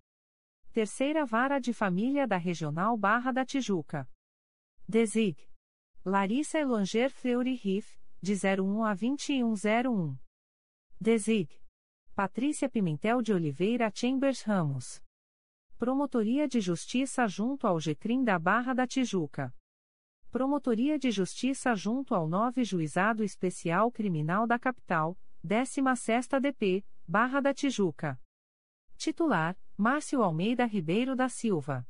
Terceira 0.75 1.25
Vara 1.25 1.59
de 1.59 1.73
Família 1.73 2.27
da 2.27 2.37
Regional 2.37 2.99
Barra 2.99 3.33
da 3.33 3.47
Tijuca. 3.47 4.07
Desig. 4.87 5.39
Larissa 6.05 6.59
Elanger 6.59 7.11
Fleury 7.11 7.55
Riff, 7.55 7.99
de 8.21 8.35
01 8.35 8.85
a 8.85 8.95
2101. 8.95 10.19
Desig. 11.01 11.49
Patrícia 12.15 12.69
Pimentel 12.69 13.23
de 13.23 13.33
Oliveira 13.33 13.91
Chambers 13.91 14.43
Ramos. 14.43 15.06
Promotoria 15.79 16.49
de 16.49 16.59
Justiça 16.59 17.29
junto 17.29 17.67
ao 17.67 17.77
GCRIM 17.77 18.25
da 18.25 18.39
Barra 18.39 18.73
da 18.73 18.87
Tijuca. 18.87 19.55
Promotoria 20.31 20.99
de 20.99 21.11
Justiça 21.11 21.75
junto 21.75 22.15
ao 22.15 22.27
9 22.27 22.65
Juizado 22.65 23.23
Especial 23.23 23.93
Criminal 23.93 24.47
da 24.47 24.59
Capital, 24.59 25.19
16ª 25.47 26.41
DP, 26.41 26.83
Barra 27.07 27.41
da 27.41 27.53
Tijuca. 27.53 28.19
Titular: 28.97 29.55
Márcio 29.77 30.23
Almeida 30.23 30.65
Ribeiro 30.65 31.15
da 31.15 31.29
Silva. 31.29 31.87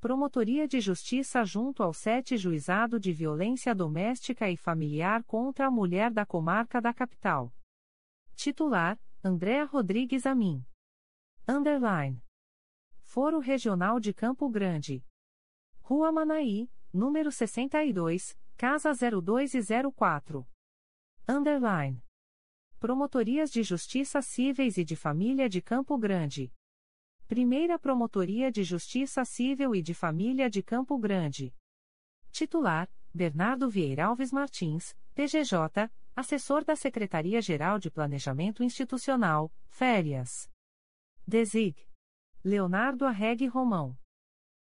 Promotoria 0.00 0.66
de 0.66 0.80
Justiça 0.80 1.44
junto 1.44 1.82
ao 1.82 1.92
7 1.92 2.38
Juizado 2.38 2.98
de 2.98 3.12
Violência 3.12 3.74
Doméstica 3.74 4.48
e 4.48 4.56
Familiar 4.56 5.22
contra 5.24 5.66
a 5.66 5.70
Mulher 5.70 6.10
da 6.10 6.24
Comarca 6.24 6.80
da 6.80 6.94
Capital. 6.94 7.54
Titular: 8.34 8.98
Andréa 9.22 9.66
Rodrigues 9.66 10.24
Amin. 10.24 10.64
Underline. 11.46 12.22
Foro 13.12 13.40
Regional 13.40 14.00
de 14.00 14.14
Campo 14.14 14.48
Grande. 14.48 15.04
Rua 15.82 16.10
Manaí, 16.10 16.70
número 16.90 17.30
62, 17.30 18.34
Casa 18.56 18.90
02 18.94 19.52
e 19.52 19.60
04. 19.94 20.48
Underline. 21.28 22.02
Promotorias 22.80 23.50
de 23.50 23.62
Justiça 23.62 24.22
Cíveis 24.22 24.78
e 24.78 24.82
de 24.82 24.96
Família 24.96 25.46
de 25.46 25.60
Campo 25.60 25.98
Grande. 25.98 26.50
Primeira 27.28 27.78
Promotoria 27.78 28.50
de 28.50 28.64
Justiça 28.64 29.26
Civil 29.26 29.74
e 29.74 29.82
de 29.82 29.92
Família 29.92 30.48
de 30.48 30.62
Campo 30.62 30.96
Grande. 30.96 31.54
Titular: 32.30 32.90
Bernardo 33.12 33.68
Vieira 33.68 34.06
Alves 34.06 34.32
Martins, 34.32 34.96
PGJ, 35.14 35.92
assessor 36.16 36.64
da 36.64 36.74
Secretaria-Geral 36.74 37.78
de 37.78 37.90
Planejamento 37.90 38.64
Institucional, 38.64 39.52
Férias. 39.68 40.48
Desig. 41.26 41.91
Leonardo 42.44 43.06
Arregue 43.06 43.46
Romão. 43.46 43.96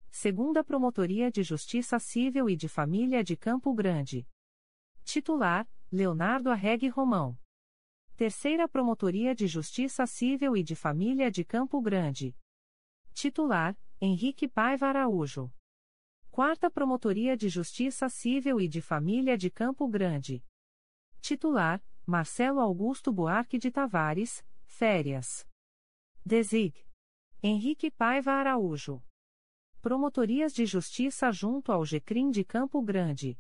Segunda 0.10 0.64
Promotoria 0.64 1.30
de 1.30 1.44
Justiça 1.44 2.00
Civil 2.00 2.50
e 2.50 2.56
de 2.56 2.70
Família 2.70 3.22
de 3.22 3.36
Campo 3.36 3.74
Grande. 3.74 4.26
Titular: 5.04 5.68
Leonardo 5.92 6.50
Arregue 6.50 6.88
Romão. 6.88 7.38
Terceira 8.16 8.66
Promotoria 8.66 9.36
de 9.36 9.46
Justiça 9.46 10.08
Civil 10.08 10.56
e 10.56 10.64
de 10.64 10.74
Família 10.74 11.30
de 11.30 11.44
Campo 11.44 11.82
Grande. 11.82 12.34
Titular: 13.14 13.78
Henrique 14.00 14.48
Paiva 14.48 14.88
Araújo. 14.88 15.52
Quarta 16.32 16.72
Promotoria 16.72 17.36
de 17.36 17.50
Justiça 17.50 18.08
Civil 18.08 18.62
e 18.62 18.70
de 18.70 18.82
Família 18.82 19.38
de 19.38 19.52
Campo 19.52 19.86
Grande. 19.90 20.42
Titular: 21.20 21.84
Marcelo 22.06 22.62
Augusto 22.62 23.12
Buarque 23.12 23.58
de 23.58 23.70
Tavares, 23.70 24.46
Férias. 24.64 25.46
Desig. 26.26 26.86
Henrique 27.48 27.92
Paiva 27.92 28.32
Araújo. 28.32 29.04
Promotorias 29.80 30.52
de 30.52 30.66
Justiça 30.66 31.32
junto 31.32 31.72
ao 31.72 31.84
GCRIM 31.84 32.32
de 32.32 32.44
Campo 32.44 32.82
Grande. 32.82 33.40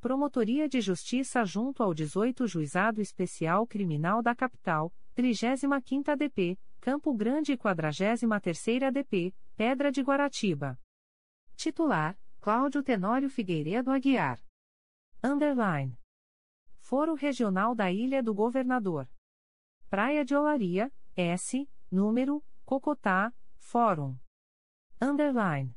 Promotoria 0.00 0.68
de 0.68 0.80
Justiça 0.80 1.44
junto 1.44 1.80
ao 1.80 1.94
18 1.94 2.44
Juizado 2.48 3.00
Especial 3.00 3.68
Criminal 3.68 4.20
da 4.20 4.34
Capital, 4.34 4.92
35ª 5.16 6.16
DP, 6.16 6.58
Campo 6.80 7.14
Grande 7.14 7.52
e 7.52 7.56
43ª 7.56 8.90
DP, 8.90 9.32
Pedra 9.54 9.92
de 9.92 10.02
Guaratiba. 10.02 10.76
Titular: 11.54 12.18
Cláudio 12.40 12.82
Tenório 12.82 13.30
Figueiredo 13.30 13.92
Aguiar. 13.92 14.40
Underline. 15.22 15.96
Foro 16.80 17.14
Regional 17.14 17.76
da 17.76 17.92
Ilha 17.92 18.24
do 18.24 18.34
Governador. 18.34 19.08
Praia 19.88 20.24
de 20.24 20.34
Olaria, 20.34 20.92
S, 21.14 21.70
número, 21.92 22.42
Cocotá, 22.70 23.34
Fórum. 23.58 24.16
Underline. 25.02 25.76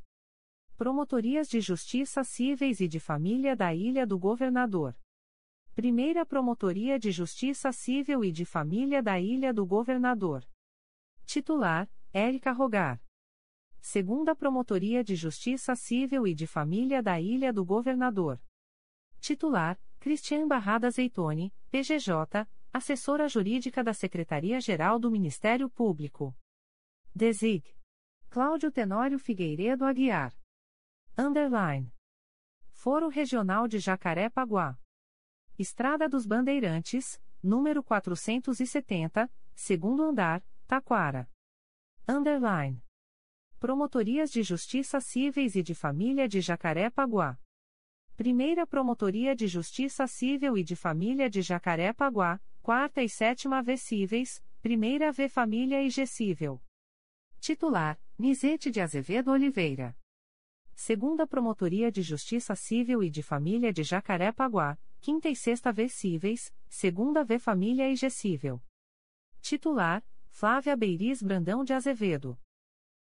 Promotorias 0.76 1.48
de 1.48 1.60
Justiça 1.60 2.22
Cíveis 2.22 2.78
e 2.78 2.86
de 2.86 3.00
Família 3.00 3.56
da 3.56 3.74
Ilha 3.74 4.06
do 4.06 4.16
Governador. 4.16 4.96
Primeira 5.74 6.24
Promotoria 6.24 6.96
de 6.96 7.10
Justiça 7.10 7.72
Civil 7.72 8.24
e 8.24 8.30
de 8.30 8.44
Família 8.44 9.02
da 9.02 9.18
Ilha 9.18 9.52
do 9.52 9.66
Governador. 9.66 10.48
Titular: 11.26 11.90
Érica 12.12 12.52
Rogar. 12.52 13.02
Segunda 13.80 14.36
Promotoria 14.36 15.02
de 15.02 15.16
Justiça 15.16 15.74
Civil 15.74 16.28
e 16.28 16.32
de 16.32 16.46
Família 16.46 17.02
da 17.02 17.20
Ilha 17.20 17.52
do 17.52 17.64
Governador. 17.64 18.40
Titular: 19.18 19.82
Cristian 19.98 20.46
Barrada 20.46 20.88
Zeitone, 20.92 21.52
PGJ, 21.72 22.46
assessora 22.72 23.26
jurídica 23.26 23.82
da 23.82 23.92
Secretaria-Geral 23.92 25.00
do 25.00 25.10
Ministério 25.10 25.68
Público. 25.68 26.32
Desig. 27.16 27.62
Cláudio 28.28 28.72
Tenório 28.72 29.20
Figueiredo 29.20 29.84
Aguiar. 29.84 30.34
Underline. 31.16 31.94
Foro 32.72 33.08
Regional 33.08 33.68
de 33.68 33.78
Jacaré-Paguá. 33.78 34.76
Estrada 35.56 36.08
dos 36.08 36.26
Bandeirantes, 36.26 37.22
número 37.40 37.84
470, 37.84 39.30
segundo 39.54 40.02
andar, 40.02 40.44
Taquara. 40.66 41.30
Underline. 42.08 42.82
Promotorias 43.60 44.32
de 44.32 44.42
Justiça 44.42 45.00
Cíveis 45.00 45.54
e 45.54 45.62
de 45.62 45.72
Família 45.72 46.26
de 46.26 46.40
Jacaré-Paguá. 46.40 47.38
Primeira 48.16 48.66
Promotoria 48.66 49.36
de 49.36 49.46
Justiça 49.46 50.08
Civil 50.08 50.58
e 50.58 50.64
de 50.64 50.74
Família 50.74 51.30
de 51.30 51.42
Jacaré-Paguá, 51.42 52.40
Quarta 52.60 53.04
e 53.04 53.08
Sétima 53.08 53.62
V 53.62 53.76
Cíveis, 53.76 54.42
Primeira 54.60 55.12
V 55.12 55.28
Família 55.28 55.80
e 55.80 55.88
G 55.88 56.06
Cível. 56.06 56.60
Titular: 57.44 58.00
Nizete 58.18 58.70
de 58.70 58.80
Azevedo 58.80 59.30
Oliveira. 59.30 59.94
Segunda 60.74 61.26
Promotoria 61.26 61.92
de 61.92 62.00
Justiça 62.00 62.56
Civil 62.56 63.02
e 63.02 63.10
de 63.10 63.22
Família 63.22 63.70
de 63.70 63.82
Jacaré-Paguá, 63.82 64.78
Quinta 64.98 65.28
e 65.28 65.36
Sexta 65.36 65.70
V 65.70 65.90
Cíveis, 65.90 66.50
Segunda 66.70 67.22
V 67.22 67.38
Família 67.38 67.86
e 67.90 67.96
G 67.96 68.08
Cível. 68.08 68.62
Titular: 69.42 70.02
Flávia 70.30 70.74
Beiriz 70.74 71.22
Brandão 71.22 71.62
de 71.64 71.74
Azevedo. 71.74 72.40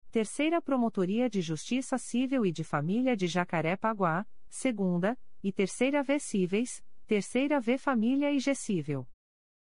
Terceira 0.09 0.61
Promotoria 0.61 1.29
de 1.29 1.41
Justiça 1.41 1.97
Civil 1.97 2.45
e 2.45 2.51
de 2.53 2.63
Família 2.63 3.17
de 3.17 3.27
Jacaré-Paguá, 3.27 4.25
Segunda 4.47 5.19
e 5.43 5.51
Terceira 5.51 6.01
V 6.01 6.17
Cíveis, 6.17 6.81
Terceira 7.05 7.59
V 7.59 7.77
Família 7.77 8.31
e 8.31 8.39
G 8.39 8.55
Cível. 8.55 9.05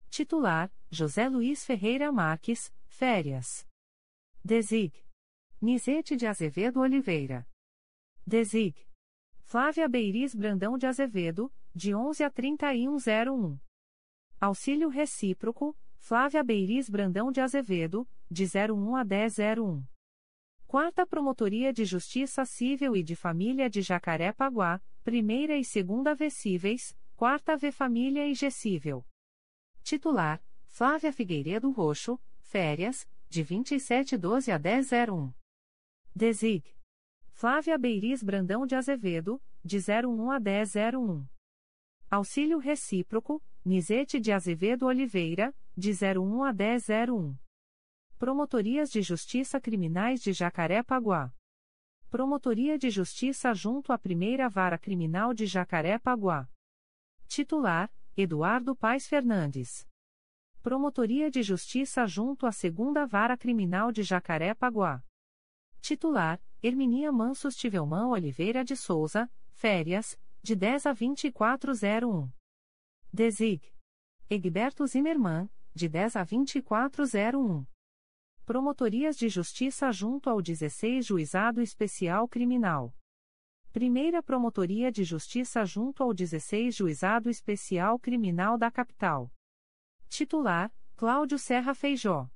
Titular: 0.09 0.71
José 0.89 1.27
Luiz 1.27 1.65
Ferreira 1.65 2.09
Marques, 2.13 2.73
Férias. 2.85 3.67
Desig. 4.45 4.93
Nizete 5.61 6.17
de 6.17 6.27
Azevedo 6.27 6.81
Oliveira. 6.81 7.47
Desig. 8.27 8.75
Flávia 9.39 9.87
Beiriz 9.87 10.35
Brandão 10.35 10.77
de 10.77 10.85
Azevedo, 10.85 11.49
de 11.73 11.95
11 11.95 12.25
a 12.25 12.29
3101. 12.29 13.57
Auxílio 14.41 14.89
Recíproco, 14.89 15.77
Flávia 15.97 16.43
Beiriz 16.43 16.89
Brandão 16.89 17.31
de 17.31 17.39
Azevedo, 17.39 18.05
de 18.29 18.43
01 18.43 18.97
a 18.97 19.05
1001. 19.05 19.81
Quarta 20.67 21.07
Promotoria 21.07 21.71
de 21.71 21.85
Justiça 21.85 22.43
Civil 22.43 22.97
e 22.97 23.03
de 23.03 23.15
Família 23.15 23.69
de 23.69 23.81
Jacaré-Paguá, 23.81 24.81
Primeira 25.05 25.57
e 25.57 25.63
Segunda 25.63 26.13
V 26.13 26.29
Cíveis, 26.29 26.93
Quarta 27.15 27.55
V 27.55 27.71
Família 27.71 28.27
e 28.27 28.33
G 28.33 28.51
Cível. 28.51 29.05
Titular: 29.83 30.43
Flávia 30.65 31.13
Figueiredo 31.13 31.71
Roxo, 31.71 32.19
Férias, 32.41 33.07
de 33.33 33.43
2712 33.43 34.51
a 34.51 34.59
1001. 34.59 35.33
Desig. 36.15 36.63
Flávia 37.31 37.79
Beiriz 37.79 38.21
Brandão 38.21 38.63
de 38.63 38.75
Azevedo, 38.75 39.41
de 39.65 39.79
01 39.79 40.29
a 40.29 40.39
1001. 40.39 41.25
Auxílio 42.11 42.59
Recíproco, 42.59 43.41
Nizete 43.65 44.19
de 44.19 44.31
Azevedo 44.31 44.85
Oliveira, 44.85 45.51
de 45.75 45.93
01 45.93 46.43
a 46.43 46.53
1001. 46.53 47.35
Promotorias 48.19 48.91
de 48.91 49.01
Justiça 49.01 49.59
Criminais 49.59 50.21
de 50.21 50.31
Jacaré-Paguá. 50.31 51.33
Promotoria 52.11 52.77
de 52.77 52.91
Justiça 52.91 53.51
junto 53.55 53.91
à 53.91 53.97
Primeira 53.97 54.47
Vara 54.47 54.77
Criminal 54.77 55.33
de 55.33 55.47
Jacaré-Paguá. 55.47 56.47
Titular: 57.27 57.91
Eduardo 58.15 58.75
Paes 58.75 59.07
Fernandes. 59.07 59.87
Promotoria 60.63 61.29
de 61.29 61.43
Justiça 61.43 62.07
junto 62.07 62.45
à 62.45 62.51
Segunda 62.53 63.05
Vara 63.05 63.35
Criminal 63.35 63.91
de 63.91 64.01
Jacaré-Paguá. 64.01 65.03
Titular: 65.81 66.41
Herminia 66.63 67.11
Mansos 67.11 67.57
Tivelman 67.57 68.07
Oliveira 68.07 68.63
de 68.63 68.73
Souza, 68.73 69.29
férias, 69.51 70.17
de 70.41 70.55
10 70.55 70.85
a 70.85 70.93
2401. 70.93 72.31
Desig. 73.11 73.61
Egberto 74.29 74.87
Zimmermann, 74.87 75.49
de 75.75 75.89
10 75.89 76.15
a 76.15 76.23
2401. 76.23 77.65
Promotorias 78.45 79.17
de 79.17 79.27
Justiça 79.27 79.91
junto 79.91 80.29
ao 80.29 80.41
16 80.41 81.05
Juizado 81.05 81.59
Especial 81.59 82.25
Criminal. 82.29 82.95
Primeira 83.73 84.23
Promotoria 84.23 84.89
de 84.89 85.03
Justiça 85.03 85.65
junto 85.65 86.01
ao 86.01 86.13
16 86.13 86.73
Juizado 86.73 87.29
Especial 87.29 87.99
Criminal 87.99 88.57
da 88.57 88.71
Capital. 88.71 89.29
Titular: 90.13 90.71
Cláudio 90.95 91.39
Serra 91.39 91.73
Feijó. 91.73 92.29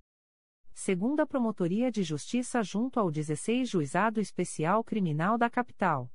Segunda 0.74 1.28
Promotoria 1.28 1.91
de 1.91 2.02
Justiça 2.02 2.64
junto 2.64 2.99
ao 2.99 3.12
16 3.12 3.70
Juizado 3.70 4.20
Especial 4.20 4.84
Criminal 4.84 5.38
da 5.38 5.48
Capital. 5.48 6.12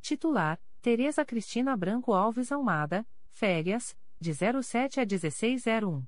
Titular: 0.00 0.60
Tereza 0.82 1.24
Cristina 1.24 1.76
Branco 1.76 2.12
Alves 2.12 2.50
Almada, 2.50 3.06
férias, 3.28 3.96
de 4.18 4.32
07 4.34 4.98
a 4.98 5.06
1601. 5.06 6.04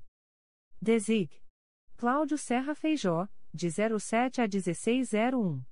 Desig. 0.81 1.41
Cláudio 1.95 2.37
Serra 2.37 2.75
Feijó, 2.75 3.29
de 3.53 3.69
07 3.71 4.41
a 4.41 4.47
1601. 4.49 5.63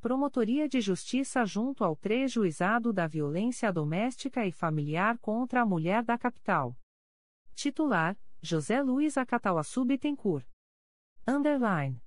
Promotoria 0.00 0.66
de 0.66 0.80
Justiça 0.80 1.44
junto 1.44 1.84
ao 1.84 1.94
3 1.94 2.32
Juizado 2.32 2.90
da 2.90 3.06
Violência 3.06 3.70
Doméstica 3.70 4.46
e 4.46 4.50
Familiar 4.50 5.18
contra 5.18 5.60
a 5.60 5.66
Mulher 5.66 6.02
da 6.02 6.16
Capital. 6.16 6.74
Titular: 7.54 8.16
José 8.42 8.80
Luiz 8.82 9.18
Acatauaçu 9.18 9.84
Bittencourt. 9.84 10.46
Underline. 11.28 12.02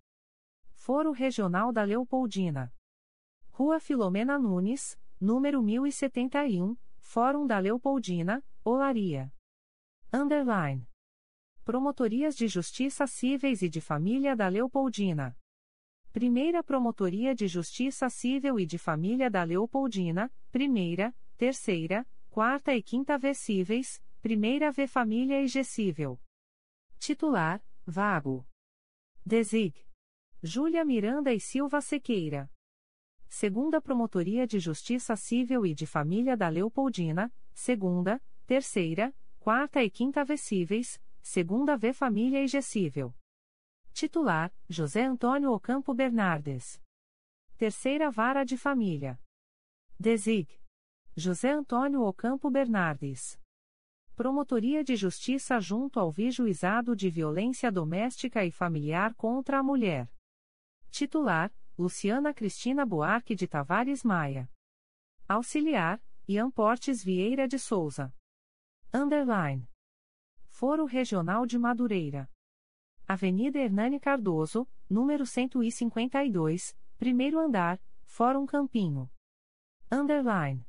Foro 0.73 1.11
Regional 1.11 1.71
da 1.71 1.83
Leopoldina. 1.83 2.73
Rua 3.51 3.79
Filomena 3.79 4.39
Nunes, 4.39 4.97
número 5.21 5.61
1071, 5.61 6.75
Fórum 6.97 7.45
da 7.45 7.59
Leopoldina, 7.59 8.43
Olaria. 8.65 9.31
Underline. 10.11 10.87
Promotorias 11.63 12.35
de 12.35 12.47
Justiça 12.47 13.05
Cíveis 13.05 13.61
e 13.61 13.69
de 13.69 13.79
Família 13.79 14.35
da 14.35 14.47
Leopoldina. 14.47 15.37
Primeira 16.11 16.63
Promotoria 16.63 17.35
de 17.35 17.47
Justiça 17.47 18.09
Civil 18.09 18.59
e 18.59 18.65
de 18.65 18.79
Família 18.79 19.29
da 19.29 19.43
Leopoldina, 19.43 20.31
Primeira, 20.51 21.15
Terceira, 21.37 22.07
Quarta 22.31 22.73
e 22.73 22.81
Quinta 22.81 23.19
V 23.19 23.35
Cíveis, 23.35 24.03
Primeira 24.19 24.71
V 24.71 24.87
Família 24.87 25.41
e 25.41 25.47
G 25.47 25.63
Cível. 25.63 26.19
Titular, 27.03 27.61
Vago. 27.85 28.47
Desig. 29.25 29.75
Júlia 30.41 30.85
Miranda 30.85 31.33
e 31.33 31.37
Silva 31.37 31.81
Sequeira. 31.81 32.49
Segunda 33.27 33.81
Promotoria 33.81 34.47
de 34.47 34.57
Justiça 34.57 35.13
Civil 35.17 35.65
e 35.65 35.75
de 35.75 35.85
Família 35.85 36.37
da 36.37 36.47
Leopoldina, 36.47 37.29
Segunda, 37.53 38.23
Terceira, 38.45 39.13
Quarta 39.37 39.83
e 39.83 39.89
Quinta 39.89 40.23
Vecíveis, 40.23 40.97
Segunda 41.21 41.75
V 41.75 41.91
Família 41.91 42.41
e 42.41 42.47
Gessível. 42.47 43.13
Titular, 43.91 44.55
José 44.69 45.03
Antônio 45.03 45.51
Ocampo 45.51 45.93
Bernardes. 45.93 46.81
Terceira 47.57 48.09
Vara 48.09 48.45
de 48.45 48.55
Família. 48.55 49.19
Desig. 49.99 50.47
José 51.17 51.49
Antônio 51.49 52.01
Ocampo 52.03 52.49
Bernardes. 52.49 53.42
Promotoria 54.15 54.83
de 54.83 54.95
Justiça 54.95 55.59
junto 55.59 55.99
ao 55.99 56.11
Vijuizado 56.11 56.95
de 56.95 57.09
Violência 57.09 57.71
Doméstica 57.71 58.45
e 58.45 58.51
Familiar 58.51 59.15
contra 59.15 59.57
a 59.57 59.63
Mulher. 59.63 60.07
Titular, 60.91 61.51
Luciana 61.75 62.31
Cristina 62.31 62.85
Buarque 62.85 63.33
de 63.33 63.47
Tavares 63.47 64.03
Maia. 64.03 64.47
Auxiliar, 65.27 65.99
Ian 66.27 66.51
Portes 66.51 67.03
Vieira 67.03 67.47
de 67.47 67.57
Souza. 67.57 68.13
Underline. 68.93 69.67
Foro 70.45 70.85
Regional 70.85 71.47
de 71.47 71.57
Madureira. 71.57 72.29
Avenida 73.07 73.57
Hernani 73.57 73.99
Cardoso, 73.99 74.69
número 74.87 75.25
152, 75.25 76.77
primeiro 76.99 77.39
andar, 77.39 77.81
Fórum 78.05 78.45
Campinho. 78.45 79.09
Underline. 79.91 80.63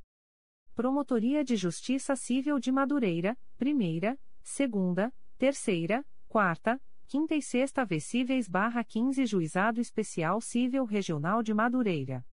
Promotoria 0.75 1.41
de 1.41 1.55
Justiça 1.55 2.17
Civil 2.17 2.59
de 2.59 2.69
Madureira, 2.69 3.37
primeira, 3.57 4.19
segunda, 4.43 5.09
terceira, 5.37 6.05
quarta, 6.27 6.81
quinta 7.07 7.33
e 7.33 7.41
sexta 7.41 7.85
Vecíveis 7.85 8.49
barra 8.49 8.83
15 8.83 9.25
Juizado 9.25 9.79
Especial 9.79 10.41
Civil 10.41 10.83
Regional 10.83 11.41
de 11.41 11.53
Madureira. 11.53 12.27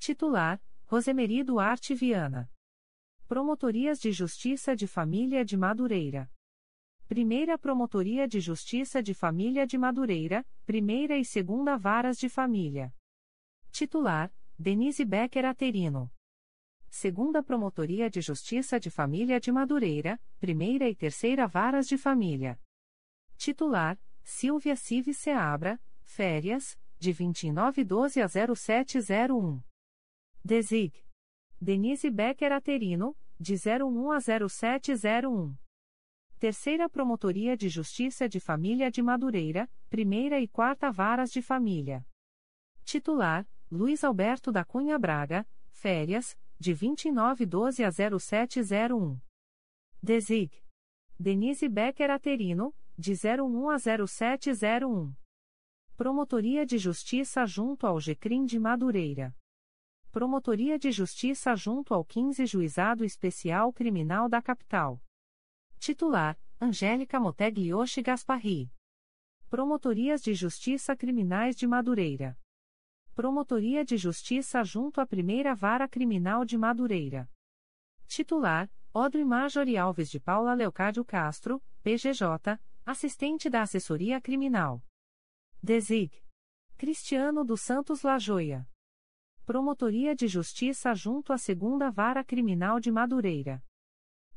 Titular, 0.00 0.60
Rosemary 0.86 1.44
Duarte 1.44 1.94
Viana. 1.94 2.50
Promotorias 3.28 4.00
de 4.00 4.10
Justiça 4.10 4.74
de 4.74 4.88
Família 4.88 5.44
de 5.44 5.56
Madureira. 5.56 6.28
Primeira 7.06 7.56
Promotoria 7.56 8.26
de 8.26 8.40
Justiça 8.40 9.00
de 9.00 9.14
Família 9.14 9.64
de 9.64 9.78
Madureira, 9.78 10.44
Primeira 10.66 11.16
e 11.16 11.24
Segunda 11.24 11.76
Varas 11.76 12.18
de 12.18 12.28
Família. 12.28 12.92
Titular, 13.70 14.34
Denise 14.58 15.04
Becker 15.04 15.44
Aterino. 15.44 16.10
Segunda 16.90 17.40
Promotoria 17.40 18.10
de 18.10 18.20
Justiça 18.20 18.80
de 18.80 18.90
Família 18.90 19.38
de 19.38 19.52
Madureira, 19.52 20.20
Primeira 20.40 20.88
e 20.88 20.94
Terceira 20.94 21.46
Varas 21.46 21.86
de 21.86 21.96
Família. 21.96 22.60
Titular: 23.36 23.96
Silvia 24.24 24.74
Cive 24.74 25.14
Seabra, 25.14 25.80
férias, 26.02 26.76
de 26.98 27.12
2912 27.12 28.20
a 28.20 28.28
0701. 28.28 29.62
Desig. 30.44 30.92
Denise 31.60 32.10
Becker 32.10 32.50
Aterino, 32.52 33.16
de 33.38 33.54
01 33.54 34.10
a 34.10 34.18
0701. 34.20 35.56
Terceira 36.40 36.88
Promotoria 36.88 37.56
de 37.56 37.68
Justiça 37.68 38.28
de 38.28 38.40
Família 38.40 38.90
de 38.90 39.00
Madureira, 39.00 39.70
Primeira 39.88 40.40
e 40.40 40.48
Quarta 40.48 40.90
Varas 40.90 41.30
de 41.30 41.40
Família. 41.40 42.04
Titular: 42.84 43.48
Luiz 43.70 44.02
Alberto 44.02 44.50
da 44.50 44.64
Cunha 44.64 44.98
Braga, 44.98 45.46
férias, 45.70 46.36
de 46.60 46.74
2912 46.74 47.82
a 47.82 47.90
0701. 47.90 49.18
Desig. 50.02 50.52
Denise 51.18 51.66
Becker 51.66 52.10
Aterino, 52.10 52.74
de 52.98 53.14
01 53.14 53.70
a 53.70 53.78
0701. 53.78 55.14
Promotoria 55.96 56.66
de 56.66 56.76
Justiça 56.76 57.46
junto 57.46 57.86
ao 57.86 57.98
GCRIM 57.98 58.44
de 58.44 58.58
Madureira. 58.58 59.34
Promotoria 60.12 60.78
de 60.78 60.92
Justiça 60.92 61.56
junto 61.56 61.94
ao 61.94 62.04
15 62.04 62.44
Juizado 62.44 63.04
Especial 63.04 63.72
Criminal 63.72 64.28
da 64.28 64.42
Capital. 64.42 65.02
Titular: 65.78 66.38
Angélica 66.60 67.18
Moteglioshi 67.18 68.02
Gasparri. 68.02 68.70
Promotorias 69.48 70.20
de 70.20 70.34
Justiça 70.34 70.94
Criminais 70.94 71.56
de 71.56 71.66
Madureira. 71.66 72.38
Promotoria 73.20 73.84
de 73.84 73.98
Justiça 73.98 74.64
junto 74.64 74.98
à 74.98 75.06
Primeira 75.06 75.54
Vara 75.54 75.86
Criminal 75.86 76.42
de 76.42 76.56
Madureira. 76.56 77.30
Titular: 78.06 78.66
Odre 78.94 79.22
Marjorie 79.26 79.76
Alves 79.76 80.08
de 80.08 80.18
Paula 80.18 80.54
Leocádio 80.54 81.04
Castro, 81.04 81.62
PGJ, 81.82 82.58
assistente 82.86 83.50
da 83.50 83.60
Assessoria 83.60 84.22
Criminal. 84.22 84.82
Desig. 85.62 86.10
Cristiano 86.78 87.44
dos 87.44 87.60
Santos 87.60 88.00
Lajoia. 88.00 88.66
Promotoria 89.44 90.16
de 90.16 90.26
Justiça 90.26 90.94
junto 90.94 91.30
à 91.30 91.36
Segunda 91.36 91.90
Vara 91.90 92.24
Criminal 92.24 92.80
de 92.80 92.90
Madureira. 92.90 93.62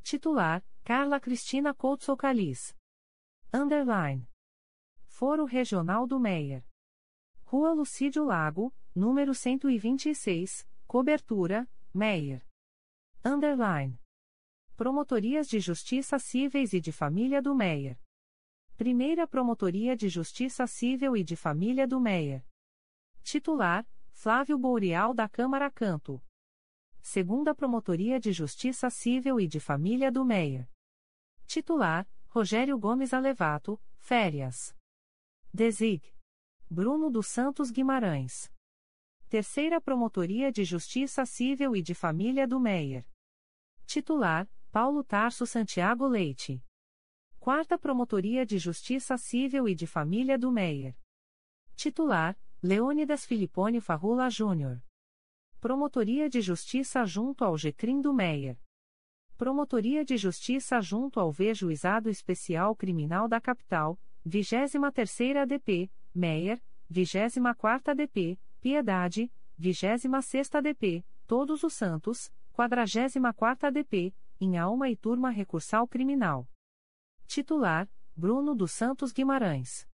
Titular: 0.03 0.61
Carla 0.83 1.21
Cristina 1.21 1.73
Couto 1.73 2.17
Caliz. 2.17 2.75
Underline. 3.53 4.27
Foro 5.05 5.45
Regional 5.45 6.05
do 6.05 6.19
Meier. 6.19 6.65
Rua 7.53 7.71
Lucídio 7.71 8.25
Lago, 8.25 8.73
número 8.95 9.31
126, 9.35 10.67
Cobertura, 10.87 11.69
Meier. 11.93 12.43
Underline. 13.23 14.01
Promotorias 14.75 15.47
de 15.47 15.59
Justiça 15.59 16.17
Cíveis 16.17 16.73
e 16.73 16.81
de 16.81 16.91
Família 16.91 17.43
do 17.43 17.53
Meier. 17.53 18.01
Primeira 18.75 19.27
Promotoria 19.27 19.95
de 19.95 20.09
Justiça 20.09 20.65
Civil 20.65 21.15
e 21.15 21.23
de 21.23 21.35
Família 21.35 21.87
do 21.87 21.99
Meier. 21.99 22.43
Titular: 23.21 23.87
Flávio 24.09 24.57
Bourial 24.57 25.13
da 25.13 25.29
Câmara 25.29 25.69
Canto. 25.69 26.19
Segunda 27.03 27.53
Promotoria 27.53 28.19
de 28.19 28.31
Justiça 28.31 28.89
Civil 28.89 29.39
e 29.39 29.47
de 29.47 29.59
Família 29.59 30.11
do 30.11 30.25
Meier. 30.25 30.67
Titular: 31.45 32.09
Rogério 32.29 32.79
Gomes 32.79 33.13
Alevato, 33.13 33.79
Férias. 33.99 34.75
Desig. 35.53 36.11
Bruno 36.73 37.11
dos 37.11 37.27
Santos 37.27 37.69
Guimarães. 37.69 38.51
Terceira 39.29 39.79
Promotoria 39.79 40.51
de 40.51 40.63
Justiça 40.63 41.23
Civil 41.23 41.75
e 41.75 41.83
de 41.83 41.93
Família 41.93 42.47
do 42.47 42.59
Meier. 42.59 43.07
Titular: 43.85 44.49
Paulo 44.71 45.03
Tarso 45.03 45.45
Santiago 45.45 46.07
Leite. 46.07 46.65
Quarta 47.39 47.77
Promotoria 47.77 48.43
de 48.43 48.57
Justiça 48.57 49.19
Civil 49.19 49.67
e 49.69 49.75
de 49.75 49.85
Família 49.85 50.35
do 50.35 50.51
Meier. 50.51 50.97
Titular: 51.75 52.35
Leônidas 52.59 53.23
Filipone 53.23 53.79
Farrula 53.79 54.27
Júnior. 54.27 54.83
Promotoria 55.61 56.27
de 56.27 56.41
Justiça 56.41 57.05
junto 57.05 57.45
ao 57.45 57.55
GCRIM 57.55 58.01
do 58.01 58.11
Meier. 58.11 58.59
Promotoria 59.37 60.03
de 60.03 60.17
Justiça 60.17 60.81
junto 60.81 61.19
ao 61.19 61.31
V-Juizado 61.31 62.09
Especial 62.09 62.75
Criminal 62.75 63.27
da 63.27 63.39
Capital, 63.39 63.95
23ª 64.25 65.43
ADP, 65.43 65.91
Meier, 66.13 66.61
24ª 66.91 67.89
ADP, 67.89 68.39
Piedade, 68.61 69.31
26ª 69.59 70.59
ADP, 70.59 71.05
Todos 71.25 71.63
os 71.63 71.73
Santos, 71.73 72.31
44ª 72.53 73.63
ADP, 73.63 74.15
em 74.39 74.57
alma 74.57 74.89
e 74.89 74.95
turma 74.95 75.29
recursal 75.29 75.87
criminal. 75.87 76.47
Titular: 77.25 77.89
Bruno 78.15 78.53
dos 78.53 78.71
Santos 78.71 79.11
Guimarães. 79.11 79.87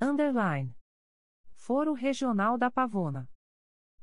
Underline. 0.00 0.76
Foro 1.54 1.92
Regional 1.94 2.58
da 2.58 2.70
Pavona. 2.70 3.30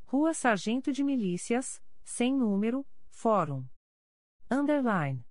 Rua 0.05 0.34
Sargento 0.34 0.91
de 0.91 1.03
Milícias, 1.03 1.81
sem 2.03 2.35
número, 2.35 2.88
Fórum. 3.09 3.67
Underline. 4.49 5.26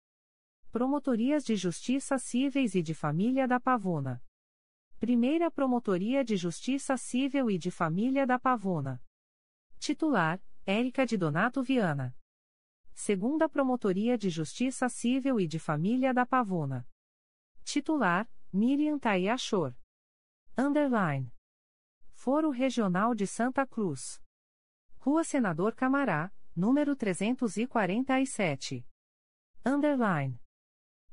Promotorias 0.71 1.45
de 1.45 1.57
Justiça 1.57 2.19
Cíveis 2.19 2.75
e 2.75 2.83
de 2.83 2.95
Família 2.95 3.49
da 3.49 3.59
Pavona. 3.59 4.23
Primeira 4.99 5.51
Promotoria 5.51 6.25
de 6.25 6.37
Justiça 6.37 6.97
Civil 6.97 7.51
e 7.51 7.59
de 7.59 7.71
Família 7.71 8.27
da 8.27 8.39
Pavona. 8.39 9.03
Titular: 9.79 10.41
Érica 10.65 11.05
de 11.05 11.17
Donato 11.17 11.63
Viana. 11.63 12.17
Segunda 12.95 13.49
Promotoria 13.49 14.17
de 14.17 14.31
Justiça 14.31 14.89
Civil 14.89 15.39
e 15.41 15.47
de 15.47 15.59
Família 15.59 16.15
da 16.15 16.25
Pavona. 16.25 16.89
Titular: 17.65 18.31
Miriam 18.53 18.99
Tayachor. 18.99 19.75
Underline. 20.57 21.35
Foro 22.13 22.51
Regional 22.51 23.15
de 23.15 23.27
Santa 23.27 23.67
Cruz. 23.67 24.23
Rua 24.99 25.25
Senador 25.25 25.75
Camará, 25.75 26.33
número 26.57 26.97
347. 26.97 28.87
Underline. 29.67 30.44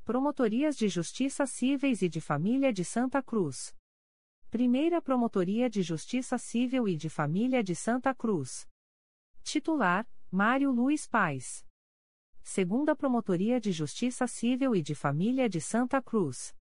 Promotorias 0.04 0.76
de 0.76 0.88
Justiça 0.88 1.46
Cíveis 1.46 2.02
e 2.02 2.08
de 2.08 2.20
Família 2.20 2.72
de 2.72 2.84
Santa 2.84 3.22
Cruz. 3.22 3.72
Primeira 4.50 5.00
Promotoria 5.00 5.70
de 5.70 5.80
Justiça 5.80 6.36
Civil 6.38 6.88
e 6.88 6.96
de 6.96 7.08
Família 7.08 7.62
de 7.62 7.76
Santa 7.76 8.12
Cruz. 8.12 8.68
Titular: 9.44 10.04
Mário 10.28 10.72
Luiz 10.72 11.06
Pais. 11.06 11.64
Segunda 12.42 12.96
Promotoria 12.96 13.60
de 13.60 13.70
Justiça 13.70 14.26
Civil 14.26 14.74
e 14.74 14.82
de 14.82 14.92
Família 14.96 15.48
de 15.48 15.60
Santa 15.60 16.02
Cruz. 16.02 16.52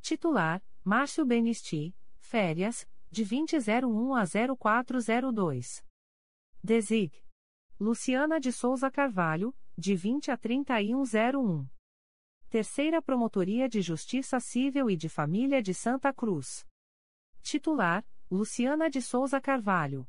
Titular: 0.00 0.64
Márcio 0.82 1.26
Benisti, 1.26 1.94
férias, 2.20 2.88
de 3.10 3.22
2001 3.22 4.14
a 4.14 4.24
0402. 4.24 5.84
Desig. 6.64 7.22
Luciana 7.78 8.40
de 8.40 8.50
Souza 8.50 8.90
Carvalho, 8.90 9.54
de 9.76 9.94
20 9.94 10.30
a 10.30 10.38
3101. 10.38 11.68
Terceira 12.52 13.00
Promotoria 13.00 13.66
de 13.66 13.80
Justiça 13.80 14.38
Civil 14.38 14.90
e 14.90 14.94
de 14.94 15.08
Família 15.08 15.62
de 15.62 15.72
Santa 15.72 16.12
Cruz. 16.12 16.66
Titular: 17.40 18.04
Luciana 18.30 18.90
de 18.90 19.00
Souza 19.00 19.40
Carvalho. 19.40 20.06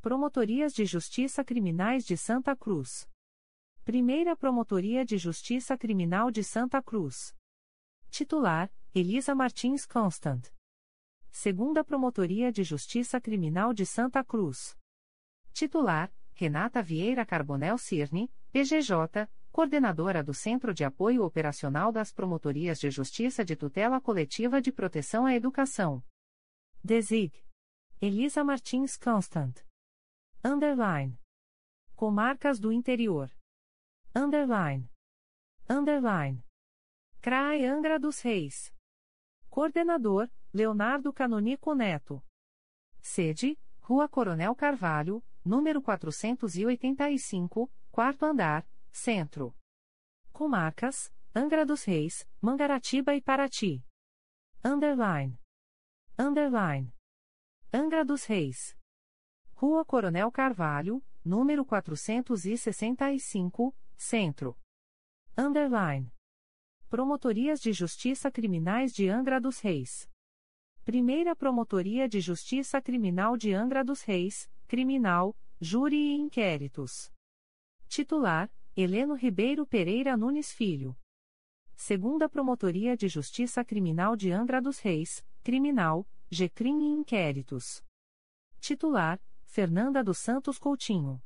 Promotorias 0.00 0.72
de 0.72 0.86
Justiça 0.86 1.44
Criminais 1.44 2.06
de 2.06 2.16
Santa 2.16 2.56
Cruz. 2.56 3.06
Primeira 3.84 4.34
Promotoria 4.34 5.04
de 5.04 5.18
Justiça 5.18 5.76
Criminal 5.76 6.30
de 6.30 6.42
Santa 6.42 6.82
Cruz. 6.82 7.36
Titular: 8.08 8.72
Elisa 8.94 9.34
Martins 9.34 9.84
Constant. 9.84 10.50
Segunda 11.30 11.84
Promotoria 11.84 12.50
de 12.50 12.64
Justiça 12.64 13.20
Criminal 13.20 13.74
de 13.74 13.84
Santa 13.84 14.24
Cruz. 14.24 14.74
Titular: 15.52 16.10
Renata 16.32 16.80
Vieira 16.80 17.26
Carbonel 17.26 17.76
Cirne, 17.76 18.32
PGJ, 18.52 19.28
Coordenadora 19.58 20.22
do 20.22 20.32
Centro 20.32 20.72
de 20.72 20.84
Apoio 20.84 21.24
Operacional 21.24 21.90
das 21.90 22.12
Promotorias 22.12 22.78
de 22.78 22.92
Justiça 22.92 23.44
de 23.44 23.56
Tutela 23.56 24.00
Coletiva 24.00 24.62
de 24.62 24.70
Proteção 24.70 25.26
à 25.26 25.34
Educação. 25.34 26.00
Desig. 26.80 27.44
Elisa 28.00 28.44
Martins 28.44 28.96
Constant. 28.96 29.66
Underline. 30.44 31.18
Comarcas 31.96 32.60
do 32.60 32.70
Interior. 32.70 33.32
Underline. 34.14 34.88
Underline. 35.68 36.40
CRAE 37.20 37.66
Angra 37.66 37.98
dos 37.98 38.20
Reis. 38.20 38.72
Coordenador, 39.50 40.30
Leonardo 40.54 41.12
Canonico 41.12 41.74
Neto. 41.74 42.24
Sede, 43.00 43.58
Rua 43.80 44.08
Coronel 44.08 44.54
Carvalho, 44.54 45.20
número 45.44 45.82
485, 45.82 47.68
quarto 47.90 48.24
andar, 48.24 48.64
centro. 48.98 49.54
Comarcas, 50.32 51.12
Angra 51.34 51.64
dos 51.64 51.84
Reis, 51.84 52.28
Mangaratiba 52.40 53.14
e 53.14 53.22
Paraty. 53.22 53.84
Underline. 54.64 55.38
Underline. 56.18 56.92
Angra 57.72 58.04
dos 58.04 58.24
Reis. 58.24 58.76
Rua 59.54 59.84
Coronel 59.84 60.32
Carvalho, 60.32 61.00
número 61.24 61.64
465, 61.64 63.72
centro. 63.96 64.58
Underline. 65.36 66.12
Promotorias 66.88 67.60
de 67.60 67.72
Justiça 67.72 68.32
Criminais 68.32 68.92
de 68.92 69.08
Angra 69.08 69.40
dos 69.40 69.60
Reis. 69.60 70.10
Primeira 70.84 71.36
Promotoria 71.36 72.08
de 72.08 72.20
Justiça 72.20 72.82
Criminal 72.82 73.36
de 73.36 73.52
Angra 73.52 73.84
dos 73.84 74.02
Reis, 74.02 74.50
Criminal, 74.66 75.36
Júri 75.60 75.96
e 75.96 76.16
Inquéritos. 76.16 77.12
Titular: 77.88 78.50
Heleno 78.80 79.14
Ribeiro 79.14 79.66
Pereira 79.66 80.16
Nunes 80.16 80.52
Filho. 80.52 80.96
Segunda 81.74 82.28
Promotoria 82.28 82.96
de 82.96 83.08
Justiça 83.08 83.64
Criminal 83.64 84.14
de 84.14 84.30
Angra 84.30 84.62
dos 84.62 84.78
Reis, 84.78 85.26
Criminal, 85.42 86.08
GCRIM 86.30 86.78
e 86.80 87.00
Inquéritos. 87.00 87.84
Titular: 88.60 89.20
Fernanda 89.46 90.04
dos 90.04 90.18
Santos 90.18 90.60
Coutinho. 90.60 91.20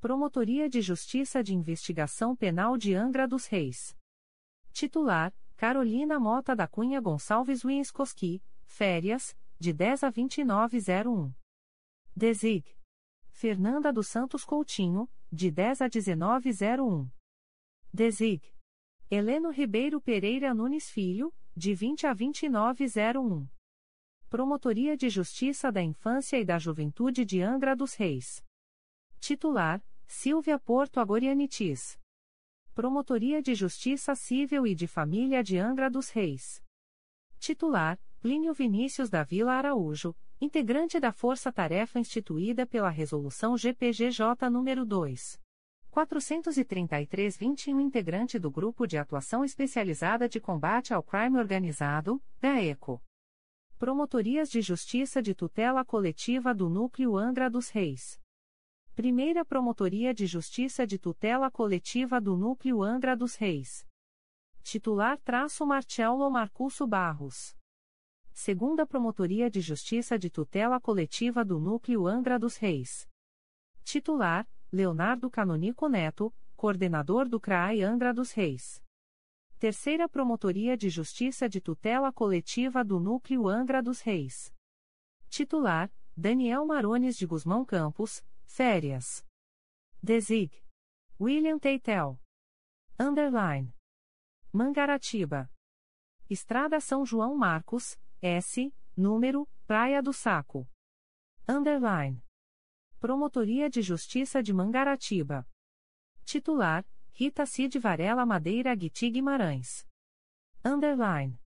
Promotoria 0.00 0.68
de 0.68 0.80
Justiça 0.80 1.42
de 1.42 1.52
Investigação 1.52 2.36
Penal 2.36 2.78
de 2.78 2.94
Angra 2.94 3.26
dos 3.26 3.46
Reis. 3.46 3.98
Titular: 4.72 5.34
Carolina 5.56 6.20
Mota 6.20 6.54
da 6.54 6.68
Cunha 6.68 7.00
Gonçalves 7.00 7.64
Winskoski, 7.64 8.40
férias, 8.62 9.36
de 9.58 9.72
10 9.72 10.04
a 10.04 10.10
2901. 10.10 11.34
Desig. 12.14 12.78
Fernanda 13.30 13.92
dos 13.92 14.06
Santos 14.06 14.44
Coutinho, 14.44 15.08
de 15.30 15.50
10 15.50 15.82
a 15.82 15.88
1901. 15.88 17.10
Desig. 17.92 18.42
Heleno 19.10 19.50
Ribeiro 19.50 20.00
Pereira 20.00 20.54
Nunes 20.54 20.90
Filho, 20.90 21.34
de 21.54 21.74
20 21.74 22.06
a 22.06 22.14
2901. 22.14 23.46
Promotoria 24.30 24.96
de 24.96 25.08
Justiça 25.10 25.70
da 25.70 25.82
Infância 25.82 26.38
e 26.38 26.44
da 26.44 26.58
Juventude 26.58 27.24
de 27.24 27.42
Angra 27.42 27.76
dos 27.76 27.94
Reis. 27.94 28.42
Titular: 29.20 29.82
Silvia 30.06 30.58
Porto 30.58 30.98
Agorianitis. 30.98 31.98
Promotoria 32.74 33.42
de 33.42 33.54
Justiça 33.54 34.14
Civil 34.14 34.66
e 34.66 34.74
de 34.74 34.86
Família 34.86 35.42
de 35.42 35.58
Angra 35.58 35.90
dos 35.90 36.08
Reis. 36.10 36.62
Titular: 37.38 38.00
Plínio 38.20 38.54
Vinícius 38.54 39.10
da 39.10 39.24
Vila 39.24 39.52
Araújo, 39.52 40.14
integrante 40.40 41.00
da 41.00 41.10
Força 41.10 41.52
Tarefa 41.52 41.98
instituída 41.98 42.64
pela 42.64 42.90
Resolução 42.90 43.56
GPGJ 43.56 44.24
nº 44.48 44.84
2. 44.84 45.40
433-21 45.90 47.80
integrante 47.80 48.38
do 48.38 48.50
Grupo 48.50 48.86
de 48.86 48.96
Atuação 48.96 49.44
Especializada 49.44 50.28
de 50.28 50.38
Combate 50.38 50.94
ao 50.94 51.02
Crime 51.02 51.38
Organizado, 51.38 52.22
GAECO. 52.40 53.02
Promotorias 53.78 54.48
de 54.48 54.60
Justiça 54.60 55.20
de 55.20 55.34
Tutela 55.34 55.84
Coletiva 55.84 56.54
do 56.54 56.68
Núcleo 56.68 57.16
Angra 57.16 57.50
dos 57.50 57.70
Reis. 57.70 58.20
Primeira 58.94 59.44
Promotoria 59.44 60.14
de 60.14 60.26
Justiça 60.26 60.86
de 60.86 60.98
Tutela 60.98 61.50
Coletiva 61.50 62.20
do 62.20 62.36
Núcleo 62.36 62.82
Angra 62.82 63.16
dos 63.16 63.34
Reis. 63.34 63.84
Titular 64.62 65.18
traço 65.18 65.66
Marcelo 65.66 66.30
Marcusso 66.30 66.86
Barros. 66.86 67.57
Segunda 68.40 68.86
Promotoria 68.86 69.50
de 69.50 69.60
Justiça 69.60 70.16
de 70.16 70.30
Tutela 70.30 70.80
Coletiva 70.80 71.44
do 71.44 71.58
Núcleo 71.58 72.06
Angra 72.06 72.38
dos 72.38 72.56
Reis. 72.56 73.04
Titular, 73.82 74.48
Leonardo 74.70 75.28
Canonico 75.28 75.88
Neto, 75.88 76.32
Coordenador 76.54 77.28
do 77.28 77.40
CRAI 77.40 77.82
Angra 77.82 78.14
dos 78.14 78.30
Reis. 78.30 78.80
Terceira 79.58 80.08
Promotoria 80.08 80.76
de 80.76 80.88
Justiça 80.88 81.48
de 81.48 81.60
Tutela 81.60 82.12
Coletiva 82.12 82.84
do 82.84 83.00
Núcleo 83.00 83.48
Angra 83.48 83.82
dos 83.82 84.02
Reis. 84.02 84.54
Titular: 85.28 85.92
Daniel 86.16 86.64
Marones 86.64 87.16
de 87.16 87.26
Guzmão 87.26 87.64
Campos, 87.64 88.24
Férias. 88.46 89.26
Desig. 90.00 90.52
William 91.20 91.58
Teitel. 91.58 92.20
Underline. 93.00 93.74
Mangaratiba. 94.52 95.50
Estrada 96.30 96.78
São 96.78 97.04
João 97.04 97.36
Marcos, 97.36 97.98
S, 98.20 98.74
número, 98.96 99.48
Praia 99.64 100.02
do 100.02 100.12
Saco. 100.12 100.68
Underline. 101.48 102.20
Promotoria 102.98 103.70
de 103.70 103.80
Justiça 103.80 104.42
de 104.42 104.52
Mangaratiba. 104.52 105.48
Titular: 106.24 106.84
Rita 107.12 107.46
Cid 107.46 107.78
Varela 107.78 108.26
Madeira 108.26 108.74
Guiti 108.74 109.08
Guimarães. 109.08 109.86
Underline. 110.64 111.40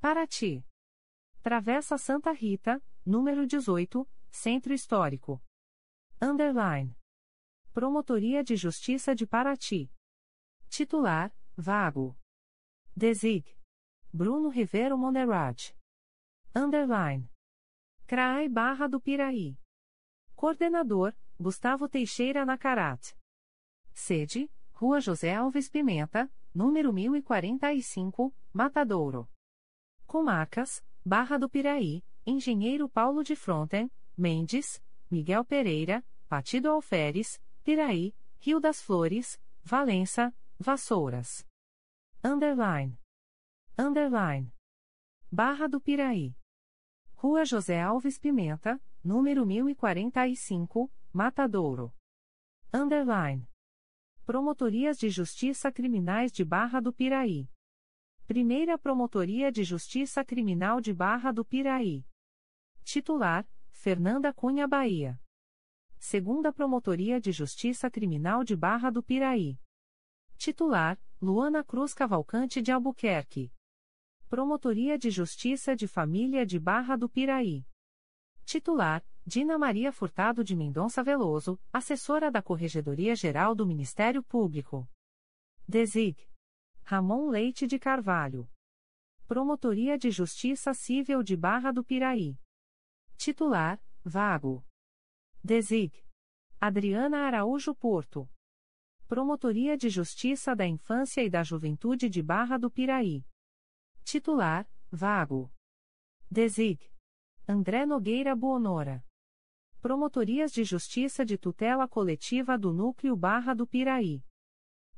Paraty. 0.00 0.66
Travessa 1.40 1.96
Santa 1.96 2.32
Rita, 2.32 2.82
número 3.06 3.46
18, 3.46 4.08
Centro 4.30 4.74
Histórico. 4.74 5.40
Underline. 6.20 6.96
Promotoria 7.72 8.42
de 8.42 8.56
Justiça 8.56 9.14
de 9.14 9.24
Paraty. 9.24 9.88
Titular: 10.68 11.32
Vago. 11.56 12.18
Desig. 12.96 13.56
Bruno 14.12 14.48
Rivero 14.48 14.98
Monerad. 14.98 15.72
Underline. 16.54 17.30
CRAI 18.06 18.46
Barra 18.48 18.86
do 18.86 19.00
Piraí. 19.00 19.56
Coordenador: 20.36 21.14
Gustavo 21.40 21.88
Teixeira 21.88 22.44
Nacarat. 22.44 23.14
Sede: 23.94 24.50
Rua 24.74 25.00
José 25.00 25.34
Alves 25.34 25.70
Pimenta, 25.70 26.30
número 26.54 26.92
1045, 26.92 28.34
Matadouro. 28.52 29.28
Comarcas: 30.06 30.84
Barra 31.02 31.38
do 31.38 31.48
Piraí, 31.48 32.04
Engenheiro 32.26 32.86
Paulo 32.86 33.24
de 33.24 33.34
Fronten, 33.34 33.90
Mendes, 34.16 34.82
Miguel 35.10 35.44
Pereira, 35.46 36.04
Partido 36.28 36.70
Alferes, 36.70 37.40
Piraí, 37.64 38.14
Rio 38.40 38.60
das 38.60 38.82
Flores, 38.82 39.40
Valença, 39.64 40.34
Vassouras. 40.58 41.46
Underline. 42.22 42.98
Underline. 43.78 44.52
Barra 45.30 45.66
do 45.66 45.80
Piraí. 45.80 46.36
Rua 47.22 47.44
José 47.44 47.80
Alves 47.80 48.18
Pimenta, 48.18 48.82
número 49.00 49.46
1045, 49.46 50.90
Matadouro. 51.12 51.94
Underline. 52.74 53.48
Promotorias 54.26 54.98
de 54.98 55.08
Justiça 55.08 55.70
Criminais 55.70 56.32
de 56.32 56.44
Barra 56.44 56.80
do 56.80 56.92
Piraí. 56.92 57.48
Primeira 58.26 58.76
Promotoria 58.76 59.52
de 59.52 59.62
Justiça 59.62 60.24
Criminal 60.24 60.80
de 60.80 60.92
Barra 60.92 61.30
do 61.30 61.44
Piraí. 61.44 62.04
Titular: 62.82 63.48
Fernanda 63.70 64.34
Cunha 64.34 64.66
Bahia. 64.66 65.16
Segunda 66.00 66.52
Promotoria 66.52 67.20
de 67.20 67.30
Justiça 67.30 67.88
Criminal 67.88 68.42
de 68.42 68.56
Barra 68.56 68.90
do 68.90 69.00
Piraí. 69.00 69.60
Titular: 70.36 71.00
Luana 71.20 71.62
Cruz 71.62 71.94
Cavalcante 71.94 72.60
de 72.60 72.72
Albuquerque. 72.72 73.52
Promotoria 74.32 74.98
de 74.98 75.10
Justiça 75.10 75.76
de 75.76 75.86
Família 75.86 76.46
de 76.46 76.58
Barra 76.58 76.96
do 76.96 77.06
Piraí. 77.06 77.66
Titular: 78.46 79.04
Dina 79.26 79.58
Maria 79.58 79.92
Furtado 79.92 80.42
de 80.42 80.56
Mendonça 80.56 81.02
Veloso, 81.02 81.60
assessora 81.70 82.30
da 82.30 82.40
Corregedoria 82.40 83.14
Geral 83.14 83.54
do 83.54 83.66
Ministério 83.66 84.22
Público. 84.22 84.88
Desig. 85.68 86.16
Ramon 86.82 87.28
Leite 87.28 87.66
de 87.66 87.78
Carvalho. 87.78 88.50
Promotoria 89.28 89.98
de 89.98 90.10
Justiça 90.10 90.72
Civil 90.72 91.22
de 91.22 91.36
Barra 91.36 91.70
do 91.70 91.84
Piraí. 91.84 92.38
Titular: 93.18 93.78
Vago. 94.02 94.64
Desig. 95.44 95.92
Adriana 96.58 97.26
Araújo 97.26 97.74
Porto. 97.74 98.26
Promotoria 99.06 99.76
de 99.76 99.90
Justiça 99.90 100.56
da 100.56 100.66
Infância 100.66 101.22
e 101.22 101.28
da 101.28 101.42
Juventude 101.42 102.08
de 102.08 102.22
Barra 102.22 102.56
do 102.56 102.70
Piraí. 102.70 103.26
Titular: 104.04 104.68
Vago. 104.90 105.50
Desig. 106.30 106.90
André 107.48 107.86
Nogueira 107.86 108.34
Buonora. 108.36 109.04
Promotorias 109.80 110.52
de 110.52 110.64
Justiça 110.64 111.24
de 111.24 111.36
Tutela 111.38 111.88
Coletiva 111.88 112.56
do 112.58 112.72
Núcleo 112.72 113.16
Barra 113.16 113.54
do 113.54 113.66
Piraí. 113.66 114.24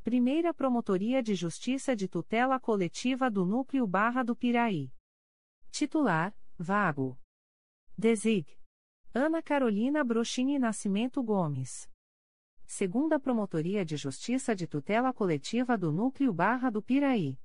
Primeira 0.02 0.52
Promotoria 0.52 1.22
de 1.22 1.34
Justiça 1.34 1.96
de 1.96 2.06
Tutela 2.06 2.60
Coletiva 2.60 3.30
do 3.30 3.46
Núcleo 3.46 3.86
Barra 3.86 4.22
do 4.22 4.36
Piraí. 4.36 4.92
Titular: 5.70 6.36
Vago. 6.58 7.18
Desig. 7.96 8.46
Ana 9.14 9.42
Carolina 9.42 10.04
Brochini 10.04 10.58
Nascimento 10.58 11.22
Gomes. 11.22 11.88
Segunda 12.66 13.20
Promotoria 13.20 13.84
de 13.84 13.96
Justiça 13.96 14.54
de 14.54 14.66
Tutela 14.66 15.12
Coletiva 15.12 15.78
do 15.78 15.92
Núcleo 15.92 16.32
Barra 16.32 16.70
do 16.70 16.82
Piraí. 16.82 17.38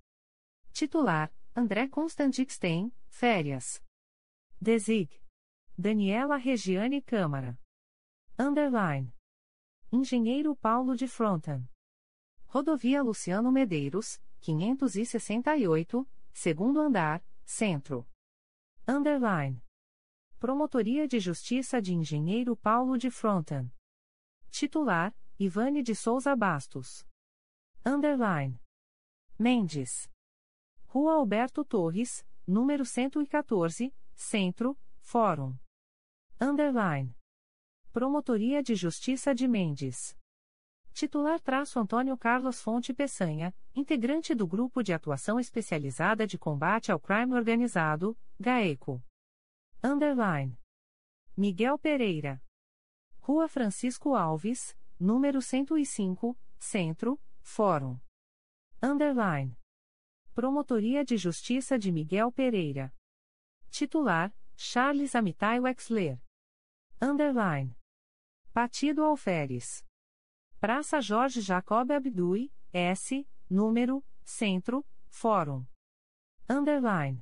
Titular: 0.74 1.32
André 1.56 1.88
Constantixten, 1.90 2.92
férias. 3.10 3.82
Desig. 4.62 5.10
Daniela 5.78 6.38
Regiane 6.38 7.02
Câmara. 7.02 7.60
Underline. 8.38 9.14
Engenheiro 9.92 10.56
Paulo 10.56 10.96
de 10.96 11.08
Frontan. 11.08 11.68
Rodovia 12.46 13.02
Luciano 13.02 13.52
Medeiros, 13.52 14.22
568, 14.42 16.08
segundo 16.34 16.80
andar, 16.82 17.24
centro. 17.46 18.08
Underline. 18.88 19.62
Promotoria 20.40 21.08
de 21.08 21.20
Justiça 21.20 21.82
de 21.82 21.94
Engenheiro 21.94 22.56
Paulo 22.56 22.98
de 22.98 23.10
Frontan. 23.10 23.72
Titular: 24.50 25.14
Ivane 25.40 25.84
de 25.84 25.94
Souza 25.96 26.36
Bastos. 26.36 27.06
Underline. 27.86 28.60
Mendes. 29.38 30.10
Rua 30.92 31.14
Alberto 31.14 31.64
Torres, 31.64 32.26
número 32.48 32.84
114, 32.84 33.94
Centro, 34.16 34.76
Fórum. 34.98 35.56
Underline. 36.42 37.16
Promotoria 37.92 38.64
de 38.64 38.74
Justiça 38.74 39.36
de 39.36 39.48
Mendes. 39.48 40.18
Titular 40.92 41.40
traço 41.40 41.80
Antônio 41.80 42.18
Carlos 42.18 42.60
Fonte 42.60 42.92
Peçanha, 42.92 43.54
integrante 43.76 44.34
do 44.34 44.48
Grupo 44.48 44.82
de 44.82 44.92
Atuação 44.92 45.40
Especializada 45.40 46.26
de 46.26 46.40
Combate 46.40 46.92
ao 46.92 47.00
Crime 47.00 47.36
Organizado, 47.36 48.18
GAECO. 48.40 49.00
Underline. 49.84 50.58
Miguel 51.38 51.78
Pereira. 51.78 52.42
Rua 53.20 53.48
Francisco 53.48 54.16
Alves, 54.16 54.76
número 55.00 55.40
105, 55.40 56.36
Centro, 56.58 57.22
Fórum. 57.42 58.00
Underline. 58.82 59.56
Promotoria 60.40 61.04
de 61.04 61.18
Justiça 61.18 61.78
de 61.78 61.92
Miguel 61.92 62.32
Pereira. 62.32 62.96
Titular: 63.70 64.34
Charles 64.56 65.14
Amitai 65.14 65.60
Wexler. 65.60 66.18
Underline. 67.02 67.76
Partido 68.54 69.04
Alferes. 69.04 69.86
Praça 70.58 71.02
Jorge 71.02 71.42
Jacob 71.42 71.92
Abdui, 71.92 72.54
S, 72.72 73.28
número, 73.50 74.02
Centro, 74.24 74.88
Fórum. 75.10 75.68
Underline. 76.50 77.22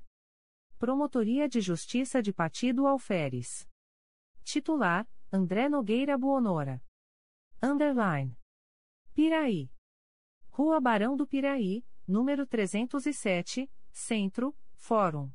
Promotoria 0.78 1.50
de 1.50 1.60
Justiça 1.60 2.22
de 2.22 2.32
Partido 2.32 2.86
Alferes. 2.86 3.68
Titular: 4.44 5.10
André 5.34 5.68
Nogueira 5.68 6.20
Buonora. 6.20 6.84
Underline. 7.64 8.38
Piraí. 9.16 9.72
Rua 10.52 10.80
Barão 10.80 11.18
do 11.18 11.26
Piraí, 11.26 11.84
número 12.08 12.48
307, 12.48 13.70
Centro, 13.92 14.56
Fórum. 14.76 15.30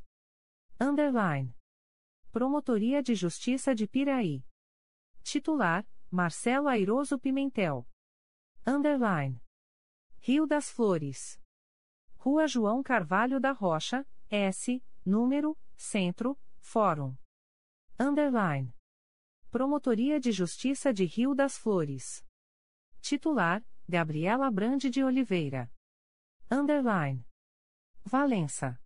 Underline. 0.80 1.54
Promotoria 2.32 3.02
de 3.02 3.14
Justiça 3.14 3.74
de 3.74 3.86
Piraí. 3.86 4.42
Titular: 5.22 5.86
Marcelo 6.10 6.68
Airoso 6.68 7.18
Pimentel. 7.18 7.86
Underline. 8.66 9.40
Rio 10.18 10.46
das 10.46 10.70
Flores. 10.70 11.38
Rua 12.16 12.46
João 12.46 12.82
Carvalho 12.82 13.38
da 13.38 13.52
Rocha, 13.52 14.06
S, 14.30 14.82
número, 15.04 15.58
Centro, 15.76 16.38
Fórum. 16.58 17.16
Underline. 17.98 18.72
Promotoria 19.50 20.18
de 20.18 20.32
Justiça 20.32 20.92
de 20.92 21.04
Rio 21.04 21.34
das 21.34 21.58
Flores. 21.58 22.24
Titular: 23.00 23.62
Gabriela 23.86 24.50
Brande 24.50 24.88
de 24.88 25.04
Oliveira. 25.04 25.70
Underline. 26.50 27.24
Valença. 28.04 28.78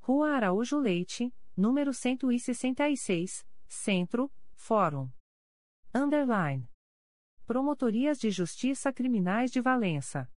Rua 0.00 0.36
Araújo 0.36 0.78
Leite, 0.78 1.34
número 1.56 1.92
166, 1.92 3.46
Centro, 3.66 4.30
Fórum. 4.54 5.10
Underline. 5.94 6.68
Promotorias 7.46 8.18
de 8.18 8.30
Justiça 8.30 8.92
Criminais 8.92 9.50
de 9.50 9.60
Valença. 9.60 10.30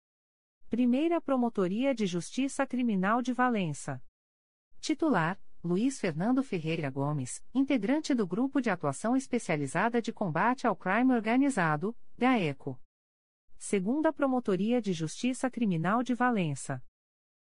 Primeira 0.69 1.21
Promotoria 1.21 1.93
de 1.95 2.05
Justiça 2.05 2.65
Criminal 2.65 3.21
de 3.21 3.33
Valença. 3.33 4.03
Titular: 4.79 5.39
Luiz 5.63 5.99
Fernando 5.99 6.43
Ferreira 6.43 6.89
Gomes, 6.89 7.43
integrante 7.53 8.13
do 8.13 8.27
Grupo 8.27 8.61
de 8.61 8.69
Atuação 8.69 9.15
Especializada 9.15 10.01
de 10.01 10.13
Combate 10.13 10.67
ao 10.67 10.75
Crime 10.75 11.13
Organizado, 11.13 11.95
GAECO. 12.17 12.79
Segunda 13.59 14.13
Promotoria 14.13 14.79
de 14.79 14.93
Justiça 14.93 15.49
Criminal 15.49 16.03
de 16.03 16.13
Valença. 16.13 16.81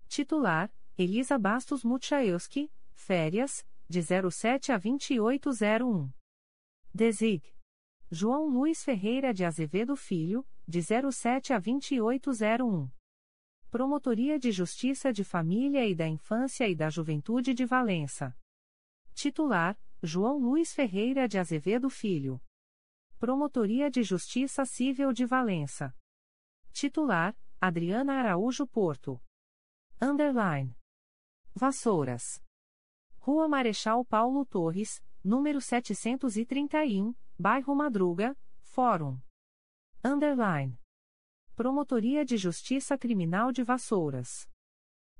Titular: 0.07 0.71
Elisa 0.97 1.37
Bastos 1.37 1.83
Muchaewski, 1.83 2.71
férias, 2.93 3.65
de 3.89 4.01
07 4.01 4.71
a 4.71 4.77
2801. 4.77 6.11
Desig. 6.93 7.43
João 8.11 8.47
Luiz 8.47 8.83
Ferreira 8.83 9.33
de 9.33 9.43
Azevedo 9.43 9.95
Filho, 9.95 10.47
de 10.67 10.79
07 10.81 11.53
a 11.53 11.59
2801. 11.59 12.89
Promotoria 13.71 14.39
de 14.39 14.51
Justiça 14.51 15.11
de 15.11 15.23
Família 15.23 15.85
e 15.85 15.95
da 15.95 16.07
Infância 16.07 16.69
e 16.69 16.75
da 16.75 16.89
Juventude 16.89 17.53
de 17.53 17.65
Valença. 17.65 18.37
Titular: 19.13 19.77
João 20.03 20.37
Luiz 20.37 20.71
Ferreira 20.73 21.27
de 21.27 21.39
Azevedo 21.39 21.89
Filho. 21.89 22.39
Promotoria 23.25 23.89
de 23.89 24.03
Justiça 24.03 24.65
Civil 24.65 25.11
de 25.11 25.25
Valença. 25.25 25.91
Titular: 26.71 27.35
Adriana 27.59 28.19
Araújo 28.19 28.67
Porto. 28.67 29.19
Underline. 29.99 30.77
Vassouras. 31.55 32.39
Rua 33.17 33.47
Marechal 33.47 34.05
Paulo 34.05 34.45
Torres, 34.45 35.03
número 35.23 35.59
731, 35.59 37.15
Bairro 37.35 37.73
Madruga, 37.73 38.37
Fórum. 38.59 39.19
Underline. 40.03 40.79
Promotoria 41.55 42.23
de 42.23 42.37
Justiça 42.37 42.95
Criminal 42.95 43.51
de 43.51 43.63
Vassouras. 43.63 44.47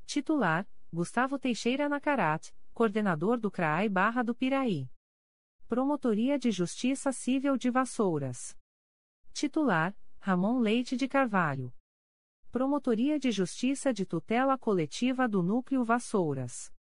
Titular: 0.06 0.70
Gustavo 0.94 1.40
Teixeira 1.40 1.90
Nacarat, 1.90 2.54
coordenador 2.72 3.40
do 3.40 3.50
CRAI 3.50 3.90
Barra 3.90 4.22
do 4.22 4.36
Piraí. 4.36 4.92
Promotoria 5.68 6.38
de 6.38 6.52
Justiça 6.52 7.12
Civil 7.12 7.58
de 7.58 7.72
Vassouras. 7.72 8.56
Titular: 9.34 9.98
Ramon 10.20 10.60
Leite 10.60 10.96
de 10.96 11.08
Carvalho. 11.08 11.74
Promotoria 12.52 13.18
de 13.18 13.32
Justiça 13.32 13.92
de 13.92 14.06
Tutela 14.06 14.60
Coletiva 14.60 15.28
do 15.28 15.42
Núcleo 15.42 15.84
Vassouras. 15.84 16.72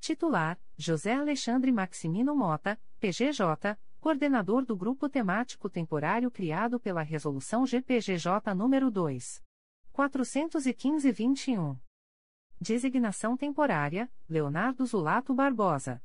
Titular: 0.00 0.58
José 0.78 1.12
Alexandre 1.12 1.70
Maximino 1.70 2.34
Mota, 2.34 2.80
PGJ, 2.98 3.78
coordenador 4.00 4.64
do 4.64 4.74
Grupo 4.74 5.10
Temático 5.10 5.68
Temporário 5.68 6.30
criado 6.30 6.80
pela 6.80 7.02
Resolução 7.02 7.66
GPGJ 7.66 8.30
nº 8.54 8.90
2. 8.90 9.44
415-21. 9.92 11.78
Designação 12.58 13.36
temporária: 13.36 14.10
Leonardo 14.26 14.86
Zulato 14.86 15.34
Barbosa. 15.34 16.02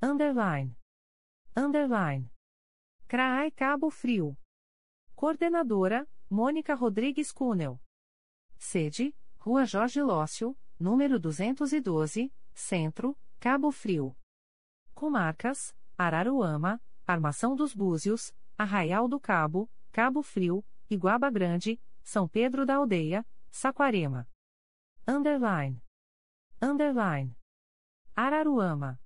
Underline. 0.00 0.74
Underline. 1.58 2.30
CRAI 3.08 3.50
Cabo 3.50 3.88
Frio. 3.88 4.36
Coordenadora: 5.14 6.06
Mônica 6.28 6.74
Rodrigues 6.74 7.32
Cunel. 7.32 7.80
Sede: 8.58 9.14
Rua 9.38 9.64
Jorge 9.64 10.02
Lócio, 10.02 10.54
número 10.78 11.18
212, 11.18 12.30
Centro, 12.52 13.16
Cabo 13.40 13.72
Frio. 13.72 14.14
Comarcas: 14.94 15.74
Araruama, 15.96 16.78
Armação 17.06 17.56
dos 17.56 17.74
Búzios, 17.74 18.34
Arraial 18.58 19.08
do 19.08 19.18
Cabo, 19.18 19.70
Cabo 19.90 20.22
Frio, 20.22 20.62
Iguaba 20.90 21.30
Grande, 21.30 21.80
São 22.04 22.28
Pedro 22.28 22.66
da 22.66 22.76
Aldeia, 22.76 23.26
Saquarema. 23.50 24.28
Underline. 25.08 25.82
Underline. 26.60 27.34
Araruama. 28.14 29.00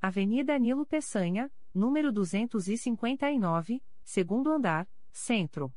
Avenida 0.00 0.58
Nilo 0.58 0.84
Peçanha, 0.84 1.48
número 1.78 2.10
259, 2.12 3.80
segundo 4.02 4.50
andar, 4.50 4.88
Centro. 5.12 5.72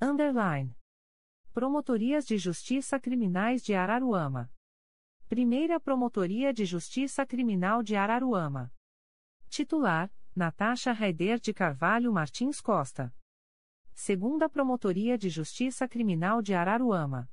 Underline. 0.00 0.76
Promotorias 1.54 2.26
de 2.26 2.36
Justiça 2.36 3.00
Criminais 3.00 3.62
de 3.62 3.74
Araruama. 3.74 4.52
Primeira 5.26 5.80
Promotoria 5.80 6.52
de 6.52 6.66
Justiça 6.66 7.24
Criminal 7.24 7.82
de 7.82 7.96
Araruama. 7.96 8.70
Titular: 9.48 10.12
Natasha 10.36 10.92
Raider 10.92 11.40
de 11.40 11.54
Carvalho 11.54 12.12
Martins 12.12 12.60
Costa. 12.60 13.14
Segunda 13.94 14.46
Promotoria 14.48 15.16
de 15.16 15.30
Justiça 15.30 15.88
Criminal 15.88 16.42
de 16.42 16.52
Araruama. 16.52 17.30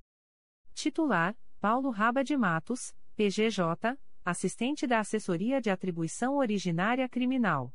Titular: 0.74 1.38
Paulo 1.60 1.90
Raba 1.90 2.24
de 2.24 2.38
Matos, 2.38 2.96
PGJ, 3.18 4.00
assistente 4.24 4.88
da 4.88 5.00
Assessoria 5.00 5.60
de 5.60 5.70
Atribuição 5.70 6.38
Originária 6.38 7.10
Criminal. 7.10 7.74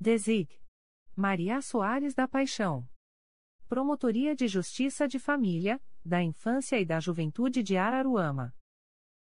Desig. 0.00 0.48
Maria 1.16 1.60
Soares 1.60 2.14
da 2.14 2.28
Paixão. 2.28 2.88
Promotoria 3.68 4.32
de 4.32 4.46
Justiça 4.46 5.08
de 5.08 5.18
Família, 5.18 5.82
da 6.04 6.22
Infância 6.22 6.80
e 6.80 6.86
da 6.86 7.00
Juventude 7.00 7.64
de 7.64 7.76
Araruama. 7.76 8.54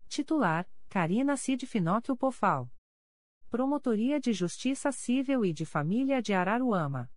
Titular: 0.08 0.68
Karina 0.88 1.36
Cid 1.36 1.64
Finóquio 1.64 2.16
Pofal. 2.16 2.68
Promotoria 3.48 4.18
de 4.18 4.32
Justiça 4.32 4.90
Civil 4.90 5.44
e 5.44 5.52
de 5.52 5.64
Família 5.64 6.20
de 6.20 6.34
Araruama. 6.34 7.08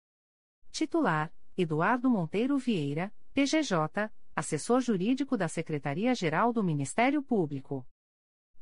Titular: 0.70 1.34
Eduardo 1.58 2.12
Monteiro 2.12 2.60
Vieira, 2.60 3.12
PGJ, 3.34 4.12
assessor 4.36 4.82
jurídico 4.82 5.36
da 5.36 5.48
Secretaria-Geral 5.48 6.54
do 6.54 6.64
Ministério 6.64 7.24
Público. 7.24 7.88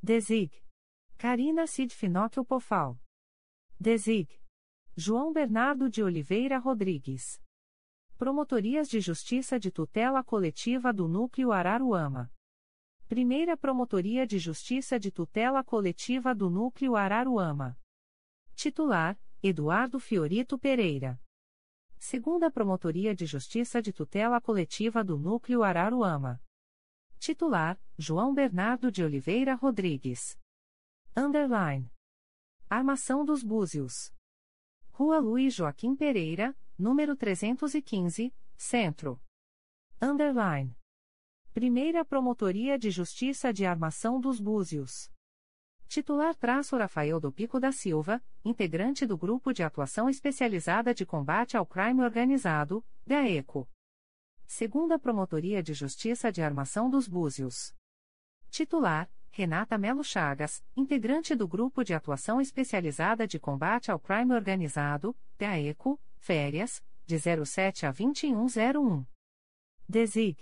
Desig. 0.02 0.64
Karina 1.18 1.68
Cid 1.68 1.94
Finóquio 1.94 2.46
Pofal. 2.46 2.98
Desig. 3.78 4.45
João 4.98 5.34
Bernardo 5.34 5.90
de 5.90 6.02
Oliveira 6.02 6.58
Rodrigues. 6.58 7.42
Promotorias 8.18 8.88
de 8.88 9.02
Justiça 9.02 9.60
de 9.60 9.70
Tutela 9.70 10.24
Coletiva 10.24 10.94
do 10.94 11.06
Núcleo 11.06 11.52
Araruama. 11.52 12.32
Primeira 13.06 13.58
Promotoria 13.58 14.26
de 14.26 14.40
Justiça 14.40 14.98
de 14.98 15.12
Tutela 15.12 15.66
Coletiva 15.66 16.34
do 16.34 16.50
Núcleo 16.50 16.96
Araruama. 16.96 17.78
Titular: 18.56 19.20
Eduardo 19.44 20.00
Fiorito 20.00 20.58
Pereira. 20.58 21.22
Segunda 22.00 22.50
Promotoria 22.50 23.14
de 23.14 23.26
Justiça 23.26 23.82
de 23.82 23.92
Tutela 23.92 24.40
Coletiva 24.40 25.04
do 25.04 25.18
Núcleo 25.18 25.62
Araruama. 25.62 26.42
Titular: 27.20 27.78
João 27.98 28.34
Bernardo 28.34 28.90
de 28.90 29.04
Oliveira 29.04 29.56
Rodrigues. 29.56 30.40
Underline. 31.18 31.92
Armação 32.70 33.26
dos 33.26 33.44
Búzios. 33.44 34.16
Rua 34.98 35.20
Luiz 35.20 35.54
Joaquim 35.54 35.94
Pereira, 35.94 36.56
número 36.80 37.18
315, 37.18 38.34
Centro. 38.56 39.22
Underline. 40.02 40.74
Primeira 41.54 42.06
Promotoria 42.06 42.80
de 42.80 42.90
Justiça 42.90 43.52
de 43.52 43.66
Armação 43.66 44.22
dos 44.22 44.40
Búzios. 44.40 45.12
Titular 45.90 46.34
traço 46.34 46.78
Rafael 46.78 47.20
do 47.20 47.30
Pico 47.30 47.60
da 47.60 47.74
Silva, 47.74 48.24
integrante 48.46 49.06
do 49.06 49.18
Grupo 49.18 49.52
de 49.52 49.64
Atuação 49.64 50.10
Especializada 50.10 50.94
de 50.94 51.06
Combate 51.06 51.58
ao 51.58 51.66
Crime 51.66 52.02
Organizado, 52.02 52.82
GAECO. 53.06 53.70
Segunda 54.48 54.98
Promotoria 54.98 55.62
de 55.62 55.74
Justiça 55.74 56.32
de 56.32 56.42
Armação 56.42 56.90
dos 56.90 57.06
Búzios. 57.06 57.76
Titular, 58.50 59.12
Renata 59.38 59.78
Melo 59.78 60.02
Chagas, 60.02 60.64
integrante 60.78 61.36
do 61.36 61.45
Grupo 61.45 61.84
de 61.84 61.94
Atuação 61.94 62.40
Especializada 62.40 63.28
de 63.28 63.38
Combate 63.38 63.91
ao 63.91 63.99
Crime 63.99 64.34
Organizado, 64.34 65.14
GAECO, 65.38 65.99
Férias, 66.16 66.82
de 67.06 67.20
07 67.20 67.86
a 67.86 67.91
2101. 67.91 69.06
Desig. 69.90 70.38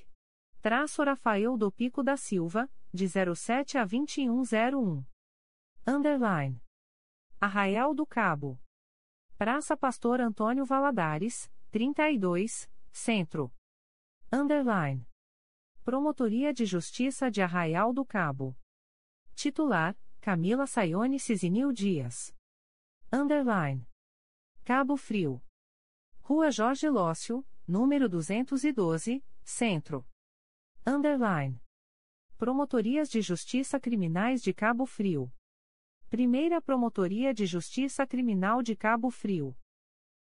Traço 0.61 1.03
Rafael 1.03 1.57
do 1.57 1.71
Pico 1.71 2.03
da 2.03 2.15
Silva, 2.15 2.69
de 2.93 3.07
07 3.09 3.79
a 3.79 3.83
2101. 3.83 5.03
Underline. 5.87 6.61
Arraial 7.41 7.95
do 7.95 8.05
Cabo. 8.05 8.61
Praça 9.39 9.75
Pastor 9.75 10.21
Antônio 10.21 10.65
Valadares, 10.65 11.51
32, 11.71 12.69
Centro. 12.91 13.51
Underline. 14.31 15.03
Promotoria 15.83 16.53
de 16.53 16.63
Justiça 16.63 17.31
de 17.31 17.41
Arraial 17.41 17.91
do 17.91 18.05
Cabo. 18.05 18.55
Titular: 19.35 19.97
Camila 20.21 20.65
Sayone 20.65 21.19
Cisinil 21.19 21.73
Dias. 21.73 22.33
Underline. 23.11 23.85
Cabo 24.63 24.95
Frio. 24.95 25.41
Rua 26.21 26.49
Jorge 26.49 26.89
Lócio, 26.89 27.45
número 27.67 28.07
212, 28.07 29.23
Centro. 29.43 30.05
Underline. 30.85 31.61
Promotorias 32.37 33.09
de 33.09 33.21
Justiça 33.21 33.79
Criminais 33.79 34.41
de 34.41 34.53
Cabo 34.53 34.85
Frio. 34.85 35.31
Primeira 36.09 36.61
Promotoria 36.61 37.33
de 37.33 37.45
Justiça 37.45 38.05
Criminal 38.07 38.61
de 38.61 38.75
Cabo 38.75 39.09
Frio. 39.09 39.57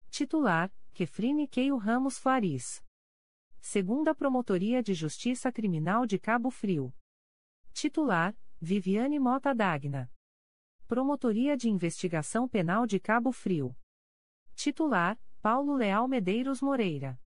Titular: 0.09 0.71
Kefrine 0.93 1.47
Keio 1.47 1.77
Ramos 1.77 2.17
Faris. 2.17 2.83
Segunda 3.59 4.15
Promotoria 4.15 4.81
de 4.81 4.93
Justiça 4.93 5.51
Criminal 5.51 6.05
de 6.05 6.17
Cabo 6.17 6.49
Frio. 6.49 6.93
Titular: 7.73 8.35
Viviane 8.61 9.17
Mota 9.17 9.55
Dagna. 9.55 10.11
Promotoria 10.85 11.55
de 11.55 11.69
Investigação 11.69 12.45
Penal 12.45 12.85
de 12.85 12.99
Cabo 12.99 13.31
Frio. 13.31 13.73
Titular: 14.53 15.17
Paulo 15.41 15.75
Leal 15.75 16.09
Medeiros 16.09 16.61
Moreira. 16.61 17.17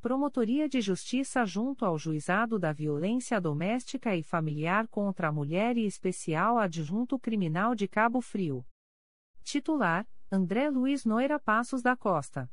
Promotoria 0.00 0.66
de 0.66 0.80
Justiça 0.80 1.44
junto 1.44 1.84
ao 1.84 1.98
Juizado 1.98 2.58
da 2.58 2.72
Violência 2.72 3.38
Doméstica 3.38 4.16
e 4.16 4.22
Familiar 4.22 4.88
contra 4.88 5.28
a 5.28 5.32
Mulher 5.32 5.76
e 5.76 5.84
Especial 5.84 6.58
Adjunto 6.58 7.18
Criminal 7.18 7.74
de 7.74 7.86
Cabo 7.86 8.22
Frio. 8.22 8.66
Titular: 9.42 10.08
André 10.32 10.70
Luiz 10.70 11.04
Noira 11.04 11.38
Passos 11.38 11.82
da 11.82 11.94
Costa. 11.94 12.50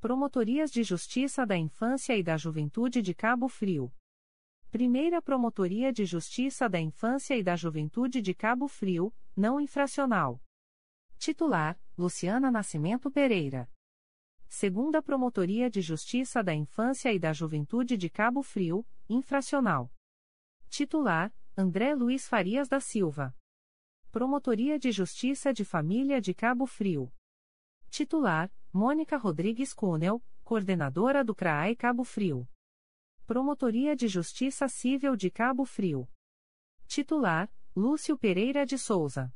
Promotorias 0.00 0.70
de 0.70 0.82
Justiça 0.82 1.44
da 1.44 1.54
Infância 1.58 2.16
e 2.16 2.22
da 2.22 2.38
Juventude 2.38 3.02
de 3.02 3.12
Cabo 3.12 3.46
Frio. 3.46 3.92
Primeira 4.70 5.22
Promotoria 5.22 5.92
de 5.92 6.04
Justiça 6.04 6.68
da 6.68 6.78
Infância 6.78 7.36
e 7.36 7.42
da 7.42 7.56
Juventude 7.56 8.20
de 8.20 8.34
Cabo 8.34 8.68
Frio, 8.68 9.14
não 9.34 9.60
infracional. 9.60 10.42
Titular: 11.18 11.80
Luciana 11.96 12.50
Nascimento 12.50 13.10
Pereira. 13.10 13.70
Segunda 14.48 15.00
Promotoria 15.00 15.70
de 15.70 15.80
Justiça 15.80 16.42
da 16.42 16.54
Infância 16.54 17.12
e 17.12 17.18
da 17.18 17.32
Juventude 17.32 17.96
de 17.96 18.10
Cabo 18.10 18.42
Frio, 18.42 18.86
infracional. 19.08 19.90
Titular: 20.68 21.32
André 21.56 21.94
Luiz 21.94 22.28
Farias 22.28 22.68
da 22.68 22.80
Silva. 22.80 23.34
Promotoria 24.10 24.78
de 24.78 24.90
Justiça 24.90 25.54
de 25.54 25.64
Família 25.64 26.20
de 26.20 26.34
Cabo 26.34 26.66
Frio. 26.66 27.12
Titular: 27.88 28.52
Mônica 28.72 29.16
Rodrigues 29.16 29.72
Cunel, 29.72 30.22
coordenadora 30.44 31.24
do 31.24 31.34
CRAI 31.34 31.74
Cabo 31.76 32.04
Frio. 32.04 32.46
Promotoria 33.26 33.96
de 33.96 34.06
Justiça 34.06 34.68
Civil 34.68 35.16
de 35.16 35.32
Cabo 35.32 35.64
Frio. 35.64 36.08
Titular: 36.86 37.52
Lúcio 37.74 38.16
Pereira 38.16 38.64
de 38.64 38.78
Souza. 38.78 39.34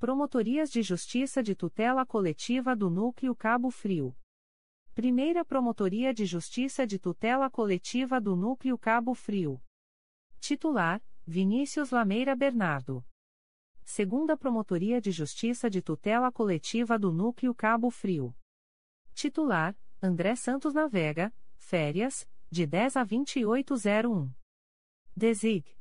Promotorias 0.00 0.68
de 0.68 0.82
Justiça 0.82 1.40
de 1.40 1.54
Tutela 1.54 2.04
Coletiva 2.04 2.74
do 2.74 2.90
Núcleo 2.90 3.32
Cabo 3.36 3.70
Frio. 3.70 4.16
Primeira 4.96 5.44
Promotoria 5.44 6.12
de 6.12 6.26
Justiça 6.26 6.84
de 6.84 6.98
Tutela 6.98 7.48
Coletiva 7.48 8.20
do 8.20 8.34
Núcleo 8.34 8.76
Cabo 8.76 9.14
Frio. 9.14 9.62
Titular: 10.40 11.00
Vinícius 11.24 11.90
Lameira 11.92 12.34
Bernardo. 12.34 13.06
Segunda 13.84 14.36
Promotoria 14.36 15.00
de 15.00 15.12
Justiça 15.12 15.70
de 15.70 15.80
Tutela 15.80 16.32
Coletiva 16.32 16.98
do 16.98 17.12
Núcleo 17.12 17.54
Cabo 17.54 17.92
Frio. 17.92 18.34
Titular: 19.14 19.78
André 20.02 20.34
Santos 20.34 20.74
Navega, 20.74 21.32
férias, 21.56 22.28
de 22.54 22.68
10 22.68 22.96
a 22.98 23.02
2801. 23.02 24.32
Desig. 25.16 25.76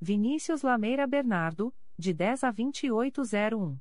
Vinícius 0.00 0.62
Lameira 0.62 1.04
Bernardo, 1.04 1.74
de 1.98 2.14
10 2.14 2.44
a 2.44 2.52
2801. 2.52 3.80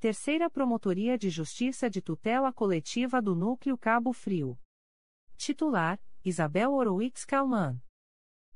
Terceira 0.00 0.50
Promotoria 0.50 1.16
de 1.16 1.30
Justiça 1.30 1.88
de 1.88 2.02
Tutela 2.02 2.52
Coletiva 2.52 3.22
do 3.22 3.36
Núcleo 3.36 3.78
Cabo 3.78 4.12
Frio. 4.12 4.58
Titular: 5.36 6.00
Isabel 6.24 6.72
Orowix 6.72 7.24
Kalman. 7.24 7.80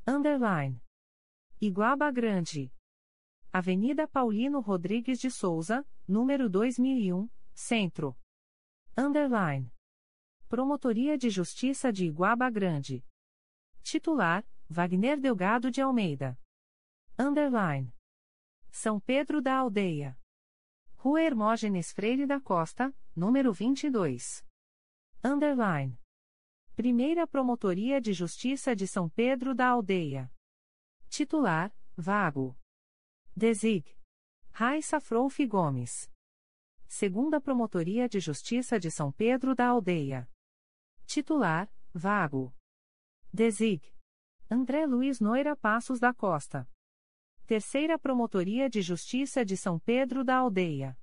Underline. 0.04 0.82
Iguaba 1.60 2.10
Grande. 2.10 2.72
Avenida 3.52 4.08
Paulino 4.08 4.58
Rodrigues 4.58 5.20
de 5.20 5.30
Souza, 5.30 5.86
número 6.08 6.50
2001, 6.50 7.30
Centro. 7.54 8.16
Underline. 8.98 9.70
Promotoria 10.48 11.18
de 11.18 11.28
Justiça 11.28 11.92
de 11.92 12.06
Iguaba 12.06 12.48
Grande. 12.48 13.04
Titular: 13.82 14.46
Wagner 14.68 15.18
Delgado 15.18 15.72
de 15.72 15.82
Almeida. 15.82 16.38
Underline. 17.18 17.92
São 18.70 19.00
Pedro 19.00 19.42
da 19.42 19.56
Aldeia. 19.56 20.16
Rua 20.94 21.20
Hermógenes 21.20 21.90
Freire 21.92 22.26
da 22.26 22.40
Costa, 22.40 22.94
número 23.14 23.52
22. 23.52 24.46
Underline. 25.24 25.98
Primeira 26.76 27.26
Promotoria 27.26 28.00
de 28.00 28.12
Justiça 28.12 28.76
de 28.76 28.86
São 28.86 29.08
Pedro 29.08 29.52
da 29.52 29.66
Aldeia. 29.70 30.32
Titular: 31.08 31.76
Vago. 31.96 32.56
Desig. 33.34 33.98
Raissa 34.52 35.00
Frouf 35.00 35.44
Gomes. 35.44 36.08
Segunda 36.86 37.40
Promotoria 37.40 38.08
de 38.08 38.20
Justiça 38.20 38.78
de 38.78 38.92
São 38.92 39.10
Pedro 39.10 39.52
da 39.52 39.66
Aldeia. 39.66 40.30
Titular: 41.06 41.72
Vago. 41.94 42.52
Desig. 43.32 43.94
André 44.50 44.84
Luiz 44.86 45.20
Noira 45.20 45.56
Passos 45.56 46.00
da 46.00 46.12
Costa. 46.12 46.68
Terceira 47.46 47.96
Promotoria 47.96 48.68
de 48.68 48.82
Justiça 48.82 49.44
de 49.44 49.56
São 49.56 49.78
Pedro 49.78 50.24
da 50.24 50.36
Aldeia. 50.36 50.98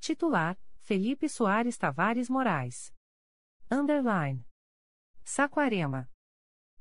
Titular: 0.00 0.58
Felipe 0.80 1.28
Soares 1.28 1.78
Tavares 1.78 2.28
Moraes. 2.28 2.92
Underline. 3.70 4.44
Saquarema. 5.22 6.10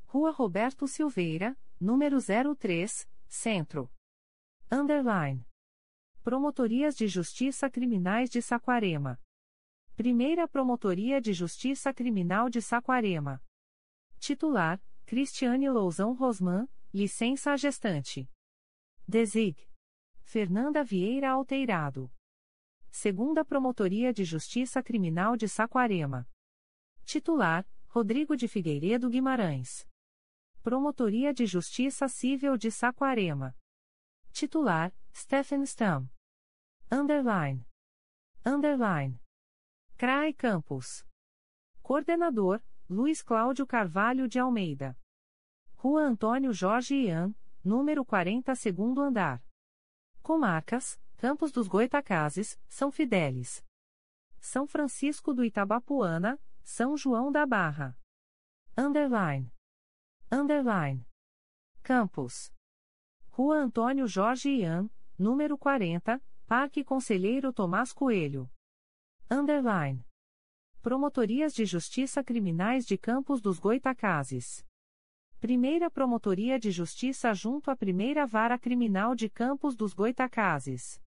Rua 0.06 0.32
Roberto 0.32 0.88
Silveira, 0.88 1.56
número 1.80 2.18
03, 2.20 3.08
Centro. 3.28 3.92
Underline. 4.72 5.46
Promotorias 6.24 6.96
de 6.96 7.08
Justiça 7.08 7.70
Criminais 7.70 8.30
de 8.30 8.42
Saquarema. 8.42 9.22
Primeira 10.00 10.48
Promotoria 10.48 11.20
de 11.20 11.34
Justiça 11.34 11.94
Criminal 11.94 12.50
de 12.50 12.62
Saquarema. 12.62 13.44
Titular: 14.18 14.82
Cristiane 15.06 15.70
Lousão 15.70 16.14
Rosman, 16.14 16.70
licença 16.94 17.58
gestante. 17.58 18.32
Desig. 19.06 19.70
Fernanda 20.22 20.86
Vieira 20.86 21.32
Alteirado. 21.32 22.10
Segunda 22.90 23.44
Promotoria 23.44 24.14
de 24.14 24.24
Justiça 24.24 24.82
Criminal 24.82 25.36
de 25.36 25.50
Saquarema. 25.50 26.26
Titular: 27.04 27.68
Rodrigo 27.90 28.38
de 28.38 28.48
Figueiredo 28.48 29.10
Guimarães. 29.10 29.86
Promotoria 30.64 31.34
de 31.34 31.46
Justiça 31.46 32.08
Civil 32.08 32.56
de 32.56 32.72
Saquarema. 32.72 33.54
Titular: 34.32 34.94
Stephen 35.14 35.66
Stam. 35.66 36.10
Underline. 36.90 37.68
Underline. 38.46 39.20
CRAI 40.00 40.32
Campos. 40.32 41.06
Coordenador: 41.84 42.64
Luiz 42.90 43.22
Cláudio 43.22 43.68
Carvalho 43.68 44.30
de 44.30 44.40
Almeida. 44.40 44.98
Rua 45.76 46.04
Antônio 46.04 46.54
Jorge 46.54 46.96
Ian, 46.96 47.36
número 47.62 48.06
40 48.06 48.56
segundo 48.56 49.02
andar. 49.02 49.44
Comarcas, 50.24 50.98
Campos 51.18 51.52
dos 51.52 51.68
Goitacazes, 51.68 52.58
São 52.70 52.94
Fidélis. 52.94 53.62
São 54.40 54.66
Francisco 54.66 55.34
do 55.34 55.44
Itabapuana, 55.44 56.40
São 56.64 56.96
João 56.96 57.30
da 57.30 57.46
Barra. 57.46 57.94
Underline. 58.78 59.52
Underline. 60.32 61.06
Campos. 61.84 62.54
Rua 63.32 63.58
Antônio 63.58 64.08
Jorge 64.08 64.50
Ian, 64.50 64.90
número 65.18 65.58
40, 65.58 66.22
Parque 66.48 66.86
Conselheiro 66.86 67.52
Tomás 67.52 67.92
Coelho. 67.92 68.50
Underline. 69.32 70.04
Promotorias 70.82 71.54
de 71.54 71.64
Justiça 71.64 72.24
Criminais 72.24 72.84
de 72.84 72.98
Campos 72.98 73.40
dos 73.40 73.60
Goitacazes. 73.60 74.66
Primeira 75.40 75.88
Promotoria 75.92 76.58
de 76.58 76.72
Justiça 76.72 77.32
junto 77.32 77.70
à 77.70 77.76
Primeira 77.76 78.26
Vara 78.26 78.58
Criminal 78.58 79.14
de 79.14 79.30
Campos 79.30 79.76
dos 79.76 79.94
Goitacazes. 79.94 81.00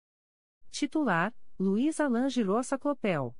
Titular: 0.70 1.34
Luiz 1.58 1.98
Alain 1.98 2.28
Girossa 2.28 2.78
Clopel. 2.78 3.36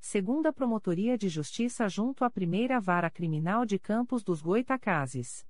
Segunda 0.00 0.54
Promotoria 0.54 1.18
de 1.18 1.28
Justiça 1.28 1.86
junto 1.86 2.24
à 2.24 2.30
Primeira 2.30 2.80
Vara 2.80 3.10
Criminal 3.10 3.66
de 3.66 3.78
Campos 3.78 4.24
dos 4.24 4.40
Goitacazes. 4.40 5.46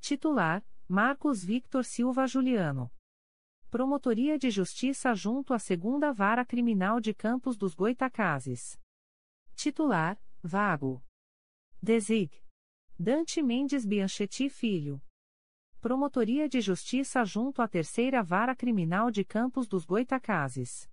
Titular: 0.00 0.66
Marcos 0.88 1.44
Victor 1.44 1.84
Silva 1.84 2.26
Juliano. 2.26 2.90
Promotoria 3.70 4.38
de 4.38 4.48
Justiça 4.48 5.12
junto 5.12 5.52
à 5.52 5.58
Segunda 5.58 6.12
Vara 6.12 6.44
Criminal 6.44 7.00
de 7.00 7.12
Campos 7.12 7.56
dos 7.56 7.74
Goitacazes. 7.74 8.78
Titular: 9.56 10.16
Vago. 10.40 11.02
Desig. 11.82 12.30
Dante 12.96 13.42
Mendes 13.42 13.84
Bianchetti 13.84 14.48
Filho. 14.48 15.02
Promotoria 15.80 16.48
de 16.48 16.60
Justiça 16.60 17.24
junto 17.24 17.60
à 17.60 17.66
Terceira 17.66 18.22
Vara 18.22 18.54
Criminal 18.54 19.10
de 19.10 19.24
Campos 19.24 19.66
dos 19.66 19.84
Goitacazes. 19.84 20.88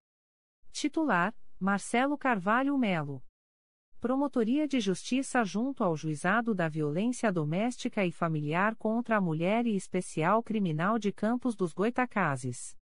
Titular: 0.72 1.34
Marcelo 1.60 2.18
Carvalho 2.18 2.76
Melo. 2.78 3.24
Promotoria 4.04 4.68
de 4.68 4.82
Justiça 4.82 5.46
junto 5.46 5.82
ao 5.82 5.96
Juizado 5.96 6.54
da 6.54 6.68
Violência 6.68 7.32
Doméstica 7.32 8.06
e 8.06 8.12
Familiar 8.12 8.76
contra 8.76 9.16
a 9.16 9.22
Mulher 9.22 9.66
e 9.66 9.78
Especial 9.78 10.44
Criminal 10.44 11.00
de 11.00 11.10
Campos 11.14 11.56
dos 11.56 11.72
Goitacazes. 11.72 12.76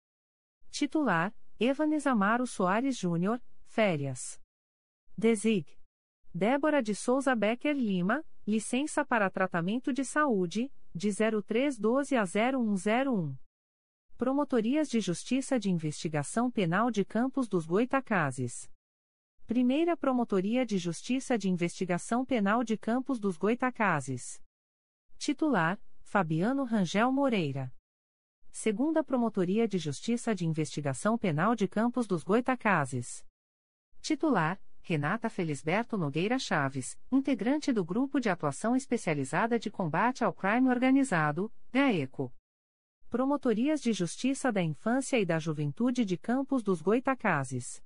Titular: 0.68 1.32
Evanes 1.60 2.08
Amaro 2.08 2.44
Soares 2.44 2.98
Júnior, 2.98 3.40
férias. 3.62 4.40
Desig. 5.16 5.64
Débora 6.34 6.82
de 6.82 6.92
Souza 6.92 7.36
Becker 7.36 7.76
Lima, 7.76 8.24
licença 8.44 9.04
para 9.04 9.30
tratamento 9.30 9.92
de 9.92 10.04
saúde, 10.04 10.72
de 10.92 11.10
0312 11.12 12.16
a 12.16 12.24
0101. 12.24 13.36
Promotorias 14.18 14.90
de 14.90 14.98
Justiça 14.98 15.56
de 15.56 15.70
Investigação 15.70 16.50
Penal 16.50 16.90
de 16.90 17.04
Campos 17.04 17.46
dos 17.46 17.64
Goitacazes. 17.64 18.71
Primeira 19.52 19.94
Promotoria 19.94 20.64
de 20.64 20.78
Justiça 20.78 21.36
de 21.36 21.46
Investigação 21.46 22.24
Penal 22.24 22.64
de 22.64 22.78
Campos 22.78 23.20
dos 23.20 23.36
Goitacazes. 23.36 24.40
Titular: 25.18 25.78
Fabiano 26.00 26.64
Rangel 26.64 27.12
Moreira. 27.12 27.70
Segunda 28.50 29.04
Promotoria 29.04 29.68
de 29.68 29.76
Justiça 29.76 30.34
de 30.34 30.46
Investigação 30.46 31.18
Penal 31.18 31.54
de 31.54 31.68
Campos 31.68 32.06
dos 32.06 32.24
Goitacazes. 32.24 33.26
Titular: 34.00 34.58
Renata 34.80 35.28
Felisberto 35.28 35.98
Nogueira 35.98 36.38
Chaves, 36.38 36.98
integrante 37.10 37.74
do 37.74 37.84
Grupo 37.84 38.18
de 38.18 38.30
Atuação 38.30 38.74
Especializada 38.74 39.58
de 39.58 39.70
Combate 39.70 40.24
ao 40.24 40.32
Crime 40.32 40.70
Organizado, 40.70 41.52
GAECO. 41.70 42.32
Promotorias 43.10 43.82
de 43.82 43.92
Justiça 43.92 44.50
da 44.50 44.62
Infância 44.62 45.20
e 45.20 45.26
da 45.26 45.38
Juventude 45.38 46.06
de 46.06 46.16
Campos 46.16 46.62
dos 46.62 46.80
Goitacazes. 46.80 47.82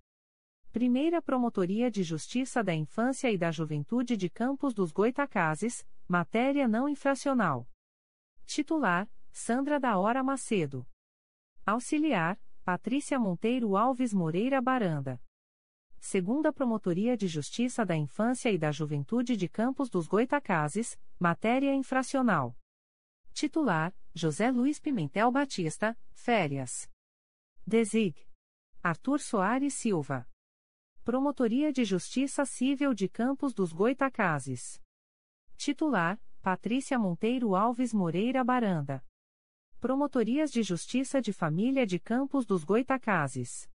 Primeira 0.76 1.22
Promotoria 1.22 1.90
de 1.90 2.02
Justiça 2.02 2.62
da 2.62 2.74
Infância 2.74 3.32
e 3.32 3.38
da 3.38 3.50
Juventude 3.50 4.14
de 4.14 4.28
Campos 4.28 4.74
dos 4.74 4.92
Goitacazes, 4.92 5.88
matéria 6.06 6.68
não 6.68 6.86
infracional. 6.86 7.66
Titular: 8.44 9.08
Sandra 9.32 9.80
da 9.80 9.98
Hora 9.98 10.22
Macedo. 10.22 10.86
Auxiliar: 11.64 12.38
Patrícia 12.62 13.18
Monteiro 13.18 13.74
Alves 13.74 14.12
Moreira 14.12 14.60
Baranda. 14.60 15.18
Segunda 15.98 16.52
Promotoria 16.52 17.16
de 17.16 17.26
Justiça 17.26 17.86
da 17.86 17.96
Infância 17.96 18.52
e 18.52 18.58
da 18.58 18.70
Juventude 18.70 19.34
de 19.34 19.48
Campos 19.48 19.88
dos 19.88 20.06
Goitacazes, 20.06 21.00
matéria 21.18 21.74
infracional. 21.74 22.54
Titular: 23.32 23.94
José 24.12 24.50
Luiz 24.50 24.78
Pimentel 24.78 25.32
Batista, 25.32 25.98
férias. 26.12 26.86
Desig. 27.66 28.14
Arthur 28.82 29.20
Soares 29.20 29.72
Silva. 29.72 30.28
Promotoria 31.06 31.72
de 31.72 31.84
Justiça 31.84 32.44
Civil 32.44 32.92
de 32.92 33.08
Campos 33.08 33.54
dos 33.54 33.72
Goitacazes. 33.72 34.82
Titular: 35.56 36.20
Patrícia 36.42 36.98
Monteiro 36.98 37.54
Alves 37.54 37.94
Moreira 37.94 38.42
Baranda. 38.42 39.04
Promotorias 39.78 40.50
de 40.50 40.64
Justiça 40.64 41.22
de 41.22 41.32
Família 41.32 41.86
de 41.86 42.00
Campos 42.00 42.44
dos 42.44 42.64
Goitacazes. 42.64 43.70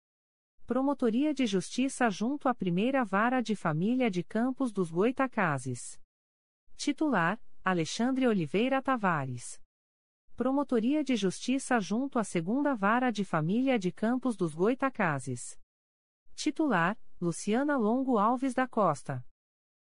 Promotoria 0.67 1.35
de 1.35 1.45
Justiça 1.45 2.09
junto 2.09 2.49
à 2.49 2.55
Primeira 2.55 3.05
Vara 3.05 3.43
de 3.43 3.55
Família 3.55 4.11
de 4.11 4.25
Campos 4.25 4.73
dos 4.73 4.91
Goitacazes. 4.91 6.01
Titular: 6.79 7.39
Alexandre 7.63 8.27
Oliveira 8.27 8.81
Tavares. 8.81 9.61
Promotoria 10.35 11.05
de 11.05 11.15
Justiça 11.15 11.79
junto 11.79 12.19
à 12.19 12.25
Segunda 12.25 12.75
Vara 12.75 13.11
de 13.11 13.23
Família 13.23 13.79
de 13.79 13.93
Campos 13.93 14.35
dos 14.35 14.55
Goitacazes. 14.55 15.59
Titular: 16.39 16.97
Luciana 17.21 17.77
Longo 17.77 18.17
Alves 18.17 18.55
da 18.55 18.69
Costa. 18.69 19.27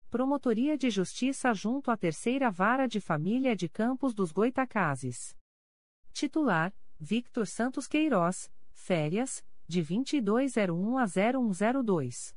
Promotoria 0.09 0.79
de 0.79 0.91
Justiça 0.91 1.53
junto 1.53 1.91
à 1.91 1.97
Terceira 1.97 2.53
Vara 2.53 2.87
de 2.87 3.01
Família 3.01 3.57
de 3.57 3.69
Campos 3.69 4.15
dos 4.15 4.31
Goitacazes. 4.31 5.37
Titular: 6.13 6.73
Victor 7.01 7.49
Santos 7.49 7.89
Queiroz, 7.89 8.49
férias, 8.73 9.45
de 9.67 9.83
2201 9.83 10.99
a 10.99 11.07
0102. 11.09 12.37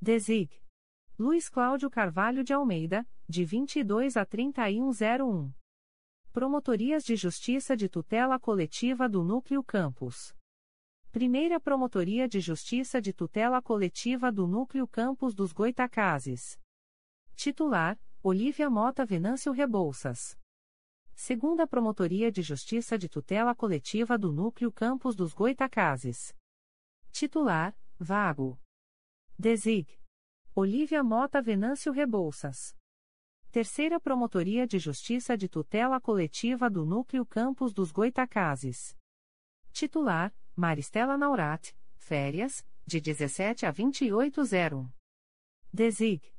Desig. 0.00 0.62
Luiz 1.18 1.48
Cláudio 1.48 1.90
Carvalho 1.90 2.44
de 2.44 2.52
Almeida, 2.52 3.04
de 3.28 3.44
22 3.44 4.16
a 4.16 4.24
3101. 4.24 5.52
Promotorias 6.32 7.02
de 7.02 7.16
Justiça 7.16 7.76
de 7.76 7.88
Tutela 7.88 8.38
Coletiva 8.38 9.08
do 9.08 9.24
Núcleo 9.24 9.64
Campos. 9.64 10.32
Primeira 11.14 11.60
Promotoria 11.60 12.26
de 12.26 12.40
Justiça 12.40 13.00
de 13.00 13.12
Tutela 13.12 13.62
Coletiva 13.62 14.32
do 14.32 14.48
Núcleo 14.48 14.84
Campos 14.88 15.32
dos 15.32 15.52
Goitacazes. 15.52 16.58
Titular: 17.36 17.96
Olívia 18.20 18.68
Mota 18.68 19.06
Venâncio 19.06 19.52
Rebouças. 19.52 20.36
Segunda 21.14 21.68
Promotoria 21.68 22.32
de 22.32 22.42
Justiça 22.42 22.98
de 22.98 23.08
Tutela 23.08 23.54
Coletiva 23.54 24.18
do 24.18 24.32
Núcleo 24.32 24.72
Campos 24.72 25.14
dos 25.14 25.32
Goitacazes. 25.32 26.34
Titular: 27.12 27.78
Vago. 27.96 28.60
Desig. 29.38 29.86
Olívia 30.52 31.04
Mota 31.04 31.40
Venâncio 31.40 31.92
Rebouças. 31.92 32.74
Terceira 33.52 34.00
Promotoria 34.00 34.66
de 34.66 34.80
Justiça 34.80 35.36
de 35.36 35.48
Tutela 35.48 36.00
Coletiva 36.00 36.68
do 36.68 36.84
Núcleo 36.84 37.24
Campos 37.24 37.72
dos 37.72 37.92
Goitacazes. 37.92 38.96
Titular: 39.72 40.34
Maristela 40.56 41.18
Naurat, 41.18 41.74
férias, 41.96 42.64
de 42.86 43.00
17 43.00 43.66
a 43.66 43.72
2801. 43.72 44.88
Desig. 45.72 46.32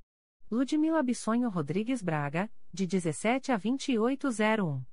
Ludmila 0.49 1.03
Bissonho 1.03 1.49
Rodrigues 1.49 2.01
Braga, 2.01 2.49
de 2.71 2.87
17 2.87 3.51
a 3.51 3.57
2801. 3.57 4.85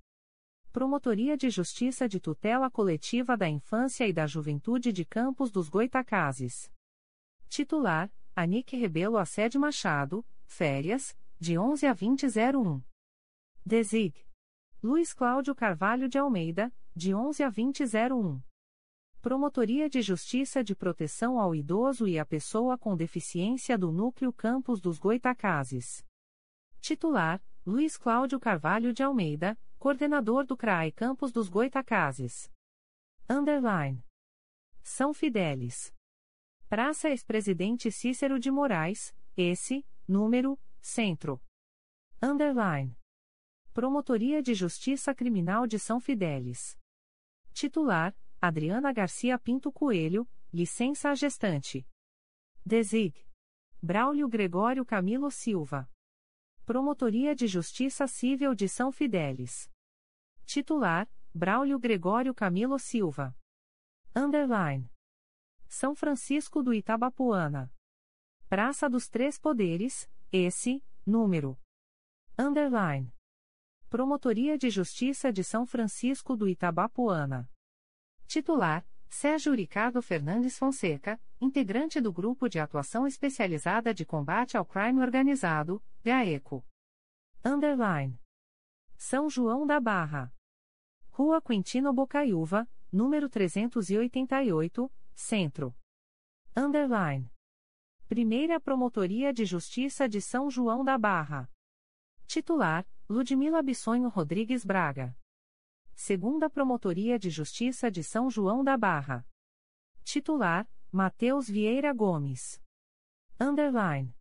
Promotoria 0.73 1.36
de 1.36 1.51
Justiça 1.51 2.09
de 2.09 2.19
Tutela 2.19 2.69
Coletiva 2.69 3.36
da 3.36 3.49
Infância 3.49 4.09
e 4.09 4.12
da 4.12 4.27
Juventude 4.27 4.93
de 4.93 5.05
Campos 5.05 5.53
dos 5.53 5.69
Goitacazes. 5.69 6.73
Titular: 7.49 8.11
Anique 8.35 8.77
Rebelo 8.77 9.19
Assede 9.19 9.57
Machado, 9.57 10.27
férias, 10.47 11.16
de 11.39 11.57
11 11.57 11.86
a 11.86 11.93
2001. 11.93 12.82
Desig. 13.65 14.27
Luiz 14.82 15.15
Cláudio 15.15 15.55
Carvalho 15.55 16.09
de 16.09 16.19
Almeida, 16.19 16.74
de 16.97 17.15
11 17.15 17.44
a 17.44 17.51
2001. 17.51 18.43
Promotoria 19.23 19.89
de 19.89 20.03
Justiça 20.03 20.65
de 20.65 20.74
Proteção 20.74 21.39
ao 21.39 21.55
Idoso 21.55 22.09
e 22.09 22.19
à 22.19 22.27
Pessoa 22.27 22.77
com 22.77 22.97
Deficiência 22.97 23.78
do 23.78 23.93
Núcleo 23.93 24.32
Campos 24.32 24.81
dos 24.81 24.99
Goitacazes. 24.99 26.05
Titular: 26.81 27.40
Luiz 27.65 27.97
Cláudio 27.97 28.40
Carvalho 28.40 28.93
de 28.93 29.01
Almeida, 29.01 29.57
coordenador 29.78 30.44
do 30.44 30.57
CRAI 30.57 30.90
Campos 30.90 31.31
dos 31.31 31.49
Goitacazes. 31.49 32.51
Underline. 33.31 34.05
São 34.82 35.15
Fidélis. 35.15 35.94
Praça 36.69 37.09
Ex-Presidente 37.09 37.93
Cícero 37.93 38.40
de 38.40 38.51
Moraes, 38.51 39.15
esse, 39.36 39.86
número, 40.07 40.59
centro. 40.81 41.40
Underline. 42.20 42.99
Promotoria 43.73 44.43
de 44.43 44.53
Justiça 44.53 45.15
Criminal 45.15 45.65
de 45.65 45.78
São 45.78 46.01
Fidélis. 46.01 46.77
Titular: 47.53 48.16
Adriana 48.44 48.93
Garcia 48.93 49.39
Pinto 49.39 49.70
Coelho, 49.70 50.28
licença 50.52 51.14
gestante. 51.14 51.86
Desig. 52.66 53.14
Braulio 53.81 54.28
Gregório 54.28 54.85
Camilo 54.85 55.31
Silva. 55.31 55.89
Promotoria 56.64 57.36
de 57.36 57.47
Justiça 57.47 58.09
Civil 58.09 58.52
de 58.52 58.69
São 58.69 58.90
Fidélis. 58.90 59.70
Titular: 60.44 61.09
Braulio 61.32 61.78
Gregório 61.78 62.35
Camilo 62.35 62.81
Silva. 62.81 63.32
Underline. 64.12 64.90
São 65.69 65.94
Francisco 65.94 66.64
do 66.64 66.74
Itabapuana. 66.74 67.73
Praça 68.48 68.90
dos 68.90 69.09
Três 69.09 69.39
Poderes, 69.39 70.10
esse, 70.32 70.85
número. 71.06 71.56
Underline. 72.36 73.14
Promotoria 73.89 74.59
de 74.59 74.69
Justiça 74.69 75.32
de 75.32 75.44
São 75.44 75.64
Francisco 75.64 76.35
do 76.35 76.48
Itabapuana. 76.48 77.48
Titular: 78.32 78.82
Sérgio 79.10 79.52
Ricardo 79.52 80.00
Fernandes 80.00 80.56
Fonseca, 80.56 81.20
integrante 81.38 82.00
do 82.00 82.10
Grupo 82.10 82.48
de 82.48 82.59
Atuação 82.59 83.06
Especializada 83.06 83.92
de 83.92 84.06
Combate 84.06 84.56
ao 84.56 84.64
Crime 84.64 85.02
Organizado, 85.02 85.84
GAECO. 86.02 86.64
Underline. 87.44 88.18
São 88.96 89.28
João 89.28 89.66
da 89.66 89.78
Barra. 89.78 90.34
Rua 91.10 91.42
Quintino 91.42 91.92
Bocaiúva, 91.92 92.66
número 92.90 93.28
388, 93.28 94.90
Centro. 95.14 95.76
Underline. 96.56 97.30
Primeira 98.09 98.59
Promotoria 98.59 99.30
de 99.30 99.44
Justiça 99.44 100.09
de 100.09 100.22
São 100.22 100.50
João 100.50 100.82
da 100.82 100.96
Barra. 100.96 101.50
Titular: 102.26 102.86
Ludmila 103.10 103.62
Bissonho 103.62 104.09
Rodrigues 104.09 104.64
Braga. 104.64 105.14
Segunda 105.94 106.51
Promotoria 106.51 107.19
de 107.19 107.31
Justiça 107.31 107.90
de 107.90 108.02
São 108.02 108.31
João 108.31 108.64
da 108.64 108.77
Barra. 108.77 109.27
Titular: 110.05 110.69
Matheus 110.90 111.48
Vieira 111.48 111.93
Gomes. 111.93 112.60
Underline. 113.40 114.14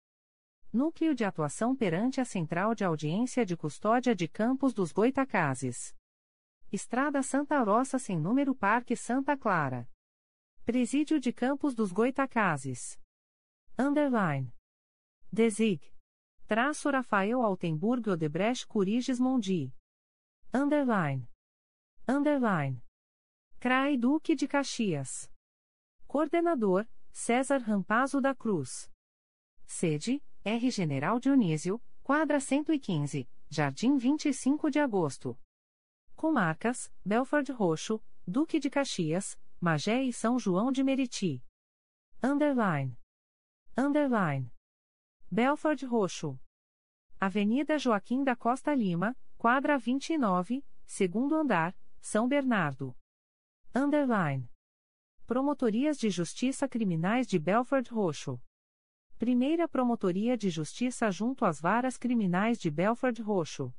Núcleo 0.71 1.13
de 1.13 1.25
Atuação 1.25 1.75
perante 1.75 2.21
a 2.21 2.25
Central 2.25 2.73
de 2.73 2.85
Audiência 2.85 3.45
de 3.45 3.57
Custódia 3.57 4.15
de 4.15 4.27
Campos 4.27 4.73
dos 4.73 4.91
Goitacazes. 4.91 5.93
Estrada 6.71 7.21
Santa 7.21 7.61
Roça 7.61 7.99
sem 7.99 8.17
número 8.17 8.55
Parque 8.55 8.95
Santa 8.95 9.35
Clara. 9.35 9.89
Presídio 10.63 11.19
de 11.19 11.33
Campos 11.33 11.75
dos 11.75 11.91
Goitacazes. 11.91 12.97
Underline. 13.77 14.53
Desig. 15.31 15.81
Traço 16.47 16.89
Rafael 16.89 17.41
Altenburg 17.41 18.09
Odebrecht 18.09 18.67
Curiges 18.67 19.19
Mondi. 19.19 19.73
Underline. 20.53 21.30
Underline. 22.11 22.83
CRAI 23.61 23.95
Duque 23.95 24.35
de 24.35 24.45
Caxias. 24.45 25.31
Coordenador, 26.05 26.85
César 27.09 27.59
Rampazo 27.59 28.19
da 28.19 28.35
Cruz. 28.35 28.91
Sede, 29.65 30.21
R. 30.43 30.69
General 30.69 31.21
Dionísio, 31.21 31.81
quadra 32.03 32.41
115, 32.41 33.29
Jardim 33.49 33.95
25 33.95 34.69
de 34.69 34.79
Agosto. 34.79 35.39
Comarcas, 36.13 36.91
Belford 37.05 37.49
Roxo, 37.53 38.03
Duque 38.27 38.59
de 38.59 38.69
Caxias, 38.69 39.39
Magé 39.61 40.03
e 40.03 40.11
São 40.11 40.37
João 40.37 40.69
de 40.69 40.83
Meriti. 40.83 41.41
Underline. 42.21 42.99
Underline. 43.77 44.51
Belford 45.31 45.85
Roxo. 45.85 46.37
Avenida 47.17 47.79
Joaquim 47.79 48.21
da 48.25 48.35
Costa 48.35 48.75
Lima, 48.75 49.15
quadra 49.37 49.77
29, 49.77 50.61
segundo 50.85 51.35
andar, 51.35 51.73
são 52.01 52.27
Bernardo. 52.27 52.95
Underline. 53.73 54.49
Promotorias 55.25 55.97
de 55.97 56.09
Justiça 56.09 56.67
Criminais 56.67 57.27
de 57.27 57.39
Belford 57.39 57.89
Roxo. 57.89 58.41
Primeira 59.17 59.67
Promotoria 59.67 60.35
de 60.35 60.49
Justiça 60.49 61.09
junto 61.11 61.45
às 61.45 61.61
Varas 61.61 61.95
Criminais 61.95 62.57
de 62.57 62.71
Belford 62.71 63.21
Roxo. 63.21 63.73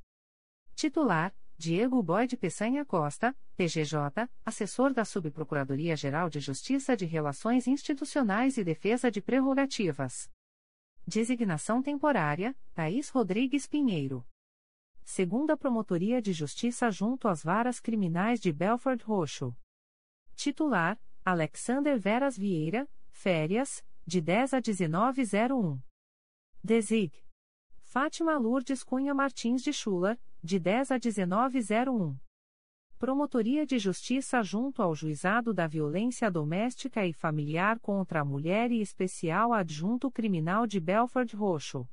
Titular: 0.73 1.35
Diego 1.57 2.01
Boyd 2.01 2.35
Peçanha 2.37 2.83
Costa, 2.85 3.37
PGJ, 3.55 4.27
assessor 4.43 4.93
da 4.93 5.05
Subprocuradoria-Geral 5.05 6.29
de 6.29 6.39
Justiça 6.39 6.97
de 6.97 7.05
Relações 7.05 7.67
Institucionais 7.67 8.57
e 8.57 8.63
Defesa 8.63 9.11
de 9.11 9.21
Prerrogativas. 9.21 10.31
Designação 11.05 11.83
temporária: 11.83 12.55
Thaís 12.73 13.09
Rodrigues 13.09 13.67
Pinheiro. 13.67 14.25
Segunda 15.05 15.57
Promotoria 15.57 16.21
de 16.21 16.31
Justiça 16.31 16.89
junto 16.89 17.27
às 17.27 17.43
Varas 17.43 17.79
Criminais 17.79 18.39
de 18.39 18.53
Belford 18.53 19.03
Roxo. 19.03 19.55
Titular: 20.33 20.99
Alexander 21.25 21.99
Veras 21.99 22.37
Vieira, 22.37 22.89
férias, 23.11 23.85
de 24.07 24.21
10 24.21 24.53
a 24.53 24.57
1901. 24.57 25.79
Desig. 26.63 27.13
Fátima 27.81 28.37
Lourdes 28.37 28.83
Cunha 28.83 29.13
Martins 29.13 29.61
de 29.61 29.71
Schuller, 29.71 30.19
de 30.41 30.57
10 30.57 30.91
a 30.91 30.95
1901. 30.95 32.17
Promotoria 32.97 33.65
de 33.65 33.77
Justiça 33.77 34.41
junto 34.41 34.81
ao 34.81 34.95
Juizado 34.95 35.53
da 35.53 35.67
Violência 35.67 36.31
Doméstica 36.31 37.05
e 37.05 37.11
Familiar 37.11 37.77
contra 37.79 38.21
a 38.21 38.25
Mulher 38.25 38.71
e 38.71 38.79
Especial 38.79 39.51
Adjunto 39.51 40.09
Criminal 40.09 40.65
de 40.65 40.79
Belford 40.79 41.35
Roxo. 41.35 41.85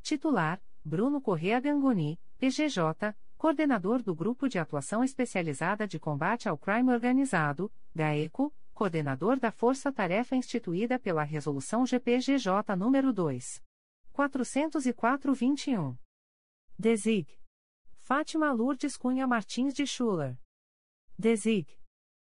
Titular: 0.00 0.62
Bruno 0.88 1.20
Correa 1.20 1.60
Gangoni, 1.60 2.18
PGJ, 2.38 3.14
Coordenador 3.36 4.02
do 4.02 4.14
Grupo 4.14 4.48
de 4.48 4.58
Atuação 4.58 5.04
Especializada 5.04 5.86
de 5.86 5.98
Combate 6.00 6.48
ao 6.48 6.56
Crime 6.56 6.90
Organizado, 6.90 7.70
GAECO, 7.94 8.52
Coordenador 8.72 9.38
da 9.38 9.52
Força 9.52 9.92
Tarefa 9.92 10.34
instituída 10.34 10.98
pela 10.98 11.22
Resolução 11.22 11.84
GPGJ 11.84 12.74
nº 12.74 13.12
2. 13.12 13.62
404-21. 14.14 15.98
Desig. 16.78 17.38
Fátima 17.98 18.50
Lourdes 18.50 18.96
Cunha 18.96 19.26
Martins 19.26 19.74
de 19.74 19.86
Schuller. 19.86 20.38
Desig. 21.18 21.68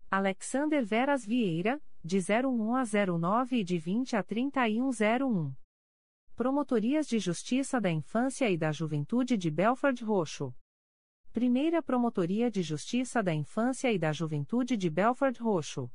Alexander 0.09 0.85
Veras 0.85 1.25
Vieira, 1.25 1.81
de 2.01 2.19
01 2.19 2.75
a 2.75 2.83
09 2.85 3.57
e 3.57 3.63
de 3.63 3.77
20 3.77 4.15
a 4.15 4.23
3101. 4.23 5.53
Promotorias 6.35 7.07
de 7.07 7.19
Justiça 7.19 7.79
da 7.79 7.91
Infância 7.91 8.49
e 8.49 8.57
da 8.57 8.71
Juventude 8.71 9.37
de 9.37 9.51
Belford 9.51 10.03
Roxo. 10.03 10.51
Primeira 11.31 11.79
Promotoria 11.79 12.49
de 12.49 12.63
Justiça 12.63 13.21
da 13.21 13.31
Infância 13.31 13.93
e 13.93 13.99
da 13.99 14.11
Juventude 14.11 14.75
de 14.75 14.89
Belford 14.89 15.39
Roxo. 15.39 15.91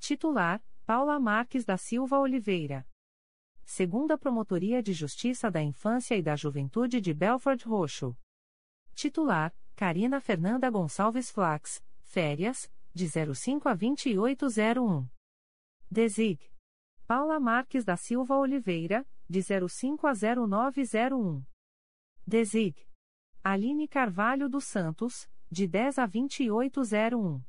Titular: 0.00 0.60
Paula 0.84 1.20
Marques 1.20 1.64
da 1.64 1.76
Silva 1.76 2.18
Oliveira. 2.18 2.84
Segunda 3.64 4.18
Promotoria 4.18 4.82
de 4.82 4.92
Justiça 4.92 5.48
da 5.48 5.62
Infância 5.62 6.16
e 6.16 6.22
da 6.22 6.34
Juventude 6.34 7.00
de 7.00 7.14
Belford 7.14 7.64
Roxo. 7.64 8.18
Titular: 8.96 9.54
Carina 9.76 10.20
Fernanda 10.20 10.68
Gonçalves 10.70 11.30
Flax, 11.30 11.80
férias, 12.00 12.68
de 12.92 13.06
05 13.08 13.68
a 13.68 13.74
2801. 13.74 15.08
Desig. 15.88 16.50
Paula 17.06 17.38
Marques 17.38 17.84
da 17.84 17.96
Silva 17.96 18.36
Oliveira, 18.36 19.06
de 19.32 19.40
05 19.42 20.06
a 20.06 20.12
0901. 20.12 21.42
Desig. 22.26 22.76
Aline 23.42 23.88
Carvalho 23.88 24.46
dos 24.46 24.64
Santos, 24.64 25.26
de 25.50 25.66
10 25.66 25.98
a 26.00 26.06
2801. 26.06 27.42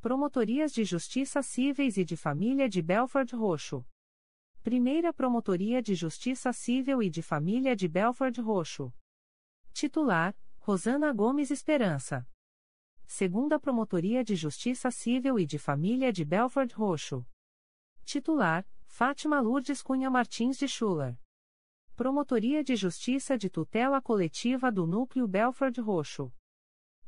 Promotorias 0.00 0.72
de 0.72 0.84
Justiça 0.84 1.42
Cíveis 1.42 1.96
e 1.96 2.04
de 2.04 2.16
Família 2.16 2.68
de 2.68 2.80
Belford 2.80 3.34
Roxo. 3.34 3.84
Primeira 4.62 5.12
Promotoria 5.12 5.82
de 5.82 5.96
Justiça 5.96 6.52
Civil 6.52 7.02
e 7.02 7.10
de 7.10 7.22
Família 7.22 7.74
de 7.74 7.88
Belford 7.88 8.40
Roxo. 8.40 8.94
Titular: 9.72 10.32
Rosana 10.60 11.12
Gomes 11.12 11.50
Esperança. 11.50 12.24
Segunda 13.04 13.58
Promotoria 13.58 14.22
de 14.22 14.36
Justiça 14.36 14.92
Civil 14.92 15.40
e 15.40 15.44
de 15.44 15.58
Família 15.58 16.12
de 16.12 16.24
Belford 16.24 16.72
Roxo. 16.72 17.26
Titular: 18.04 18.64
Fátima 18.90 19.40
Lourdes 19.40 19.82
Cunha 19.82 20.10
Martins 20.10 20.58
de 20.58 20.68
Schuller. 20.68 21.16
Promotoria 21.96 22.62
de 22.62 22.76
Justiça 22.76 23.38
de 23.38 23.48
Tutela 23.48 24.02
Coletiva 24.02 24.70
do 24.70 24.86
Núcleo 24.86 25.26
Belford 25.26 25.80
Roxo. 25.80 26.30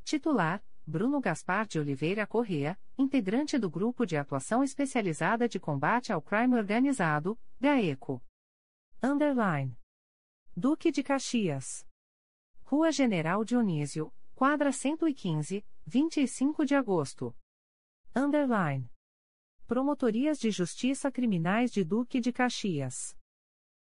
Titular: 0.03 0.63
Bruno 0.87 1.19
Gaspar 1.19 1.67
de 1.67 1.77
Oliveira 1.77 2.25
Correa, 2.25 2.79
integrante 2.97 3.59
do 3.59 3.69
Grupo 3.69 4.05
de 4.05 4.17
Atuação 4.17 4.63
Especializada 4.63 5.47
de 5.47 5.59
Combate 5.59 6.11
ao 6.11 6.21
Crime 6.21 6.55
Organizado, 6.55 7.37
GAECO. 7.59 8.23
Underline. 9.03 9.77
Duque 10.55 10.89
de 10.89 11.03
Caxias. 11.03 11.85
Rua 12.63 12.91
General 12.91 13.43
Dionísio, 13.43 14.11
quadra 14.33 14.71
115, 14.71 15.63
25 15.85 16.65
de 16.65 16.75
agosto. 16.75 17.35
Underline. 18.15 18.92
Promotorias 19.73 20.37
de 20.37 20.51
Justiça 20.51 21.11
Criminais 21.11 21.71
de 21.71 21.83
Duque 21.83 22.19
de 22.19 22.31
Caxias. 22.31 23.17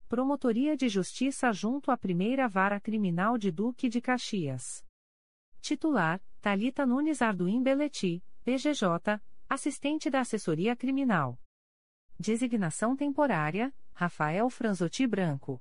Promotoria 0.07 0.77
de 0.77 0.87
Justiça 0.87 1.51
junto 1.51 1.89
à 1.89 1.97
Primeira 1.97 2.47
Vara 2.47 2.79
Criminal 2.79 3.39
de 3.39 3.49
Duque 3.49 3.89
de 3.89 3.99
Caxias. 3.99 4.85
Titular: 5.59 6.21
Talita 6.41 6.85
Nunes 6.85 7.23
Arduim 7.23 7.63
Beleti, 7.63 8.23
PGJ, 8.45 9.19
assistente 9.49 10.11
da 10.11 10.19
Assessoria 10.19 10.75
Criminal. 10.75 11.39
Designação 12.19 12.95
temporária: 12.95 13.73
Rafael 13.91 14.47
Franzotti 14.51 15.07
Branco. 15.07 15.59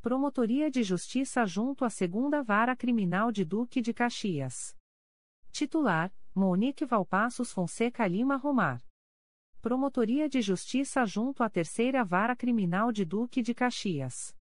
Promotoria 0.00 0.70
de 0.70 0.82
Justiça 0.82 1.44
junto 1.44 1.84
à 1.84 1.90
Segunda 1.90 2.42
Vara 2.42 2.74
Criminal 2.74 3.30
de 3.30 3.44
Duque 3.44 3.82
de 3.82 3.92
Caxias. 3.92 4.74
Titular: 5.50 6.10
Monique 6.34 6.86
Valpassos 6.86 7.52
Fonseca 7.52 8.06
Lima 8.06 8.36
Romar. 8.36 8.82
Promotoria 9.62 10.28
de 10.28 10.42
Justiça 10.42 11.06
junto 11.06 11.40
à 11.40 11.48
Terceira 11.48 12.02
Vara 12.04 12.34
Criminal 12.34 12.90
de 12.90 13.04
Duque 13.04 13.40
de 13.40 13.54
Caxias. 13.54 14.34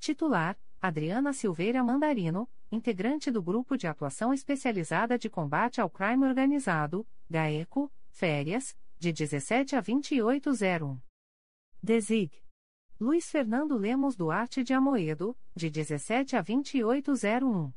Titular: 0.00 0.58
Adriana 0.82 1.32
Silveira 1.32 1.84
Mandarino, 1.84 2.50
integrante 2.68 3.30
do 3.30 3.40
Grupo 3.40 3.76
de 3.76 3.86
Atuação 3.86 4.34
Especializada 4.34 5.16
de 5.16 5.30
Combate 5.30 5.80
ao 5.80 5.88
Crime 5.88 6.26
Organizado, 6.26 7.06
GAECO, 7.30 7.92
férias, 8.10 8.76
de 8.98 9.12
17 9.12 9.76
a 9.76 9.80
2801. 9.80 11.00
Desig. 11.80 12.32
Luiz 12.98 13.30
Fernando 13.30 13.78
Lemos 13.78 14.16
Duarte 14.16 14.64
de 14.64 14.74
Amoedo, 14.74 15.38
de 15.54 15.70
17 15.70 16.34
a 16.34 16.42
2801. 16.42 17.72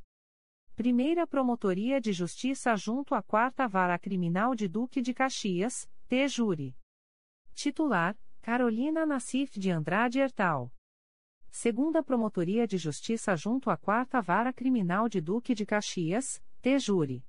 Primeira 0.75 1.27
Promotoria 1.27 2.01
de 2.01 2.11
Justiça 2.11 2.75
junto 2.75 3.13
à 3.13 3.21
Quarta 3.21 3.67
Vara 3.67 3.99
Criminal 3.99 4.55
de 4.55 4.67
Duque 4.67 5.03
de 5.03 5.13
Caxias, 5.13 5.87
T-Júri. 6.07 6.75
Titular: 7.55 8.17
Carolina 8.41 9.05
Nassif 9.05 9.57
de 9.57 9.71
Andrade 9.71 10.19
Hertal. 10.19 10.71
Segunda 11.49 12.03
Promotoria 12.03 12.67
de 12.67 12.77
Justiça 12.77 13.35
junto 13.35 13.69
à 13.69 13.77
Quarta 13.77 14.21
Vara 14.21 14.51
Criminal 14.51 15.07
de 15.07 15.21
Duque 15.21 15.55
de 15.55 15.65
Caxias, 15.65 16.43
T-Júri. 16.61 17.25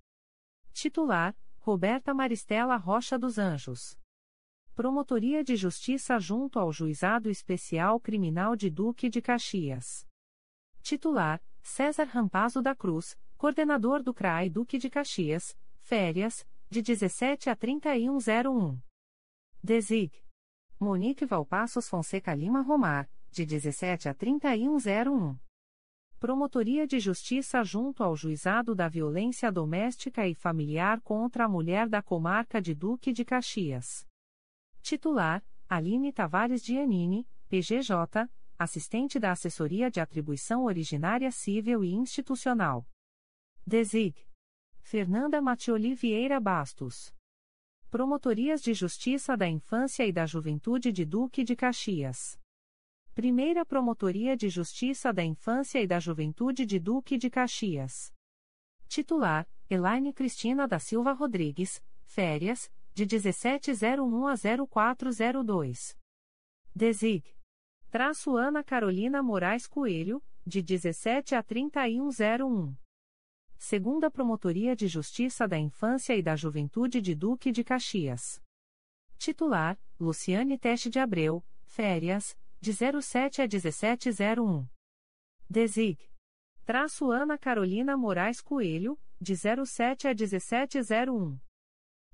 Titular: 0.72 1.36
Roberta 1.58 2.12
Maristela 2.12 2.76
Rocha 2.76 3.18
dos 3.18 3.38
Anjos. 3.38 3.98
Promotoria 4.74 5.44
de 5.44 5.54
Justiça 5.56 6.18
junto 6.18 6.58
ao 6.58 6.72
Juizado 6.72 7.30
Especial 7.30 8.00
Criminal 8.00 8.56
de 8.56 8.68
Duque 8.70 9.08
de 9.08 9.22
Caxias. 9.22 10.06
Titular: 10.82 11.40
César 11.62 12.08
Rampazo 12.08 12.60
da 12.60 12.74
Cruz, 12.74 13.16
coordenador 13.36 14.02
do 14.02 14.12
CRAI 14.12 14.50
Duque 14.50 14.78
de 14.78 14.90
Caxias, 14.90 15.56
férias, 15.78 16.44
de 16.70 16.82
17 16.82 17.50
a 17.50 17.56
3101. 17.56 18.80
Desig. 19.62 20.12
Monique 20.78 21.24
Valpassos 21.24 21.88
Fonseca 21.88 22.34
Lima 22.34 22.60
Romar, 22.62 23.08
de 23.30 23.46
17 23.46 24.08
a 24.08 24.14
3101. 24.14 25.38
Promotoria 26.18 26.86
de 26.86 26.98
Justiça 26.98 27.62
junto 27.62 28.02
ao 28.02 28.16
Juizado 28.16 28.74
da 28.74 28.88
Violência 28.88 29.52
Doméstica 29.52 30.26
e 30.26 30.34
Familiar 30.34 31.00
contra 31.00 31.44
a 31.44 31.48
Mulher 31.48 31.88
da 31.88 32.02
Comarca 32.02 32.60
de 32.60 32.74
Duque 32.74 33.12
de 33.12 33.24
Caxias. 33.24 34.06
Titular: 34.80 35.44
Aline 35.68 36.12
Tavares 36.12 36.64
Giannini, 36.64 37.28
PGJ, 37.48 38.28
assistente 38.58 39.18
da 39.18 39.32
Assessoria 39.32 39.90
de 39.90 40.00
Atribuição 40.00 40.64
Originária 40.64 41.30
Civil 41.30 41.84
e 41.84 41.92
Institucional. 41.92 42.86
Desig. 43.66 44.14
Fernanda 44.84 45.40
Matioli 45.40 45.94
Vieira 45.94 46.38
Bastos. 46.38 47.10
Promotorias 47.90 48.60
de 48.60 48.74
Justiça 48.74 49.34
da 49.34 49.48
Infância 49.48 50.06
e 50.06 50.12
da 50.12 50.26
Juventude 50.26 50.92
de 50.92 51.06
Duque 51.06 51.42
de 51.42 51.56
Caxias. 51.56 52.38
Primeira 53.14 53.64
Promotoria 53.64 54.36
de 54.36 54.50
Justiça 54.50 55.10
da 55.10 55.24
Infância 55.24 55.80
e 55.80 55.86
da 55.86 55.98
Juventude 55.98 56.66
de 56.66 56.78
Duque 56.78 57.16
de 57.16 57.30
Caxias. 57.30 58.12
Titular: 58.86 59.48
Elaine 59.70 60.12
Cristina 60.12 60.68
da 60.68 60.78
Silva 60.78 61.12
Rodrigues, 61.12 61.82
férias, 62.04 62.70
de 62.92 63.06
1701 63.06 64.26
a 64.26 64.34
0402. 64.36 65.96
Desig. 66.74 67.24
Traço 67.90 68.36
Ana 68.36 68.62
Carolina 68.62 69.22
Moraes 69.22 69.66
Coelho, 69.66 70.22
de 70.46 70.60
17 70.60 71.34
a 71.34 71.42
3101. 71.42 72.83
Segunda 73.56 74.10
Promotoria 74.10 74.76
de 74.76 74.86
Justiça 74.86 75.48
da 75.48 75.58
Infância 75.58 76.14
e 76.16 76.22
da 76.22 76.36
Juventude 76.36 77.00
de 77.00 77.14
Duque 77.14 77.50
de 77.50 77.64
Caxias. 77.64 78.42
Titular: 79.18 79.78
Luciane 79.98 80.58
Teste 80.58 80.90
de 80.90 80.98
Abreu, 80.98 81.44
férias, 81.64 82.36
de 82.60 82.72
07 82.72 83.42
a 83.42 83.46
1701. 83.46 84.66
Desig. 85.48 85.98
Traço 86.64 87.10
Ana 87.10 87.36
Carolina 87.36 87.96
Moraes 87.96 88.40
Coelho, 88.40 88.98
de 89.20 89.34
07 89.36 90.08
a 90.08 90.14
1701. 90.14 91.38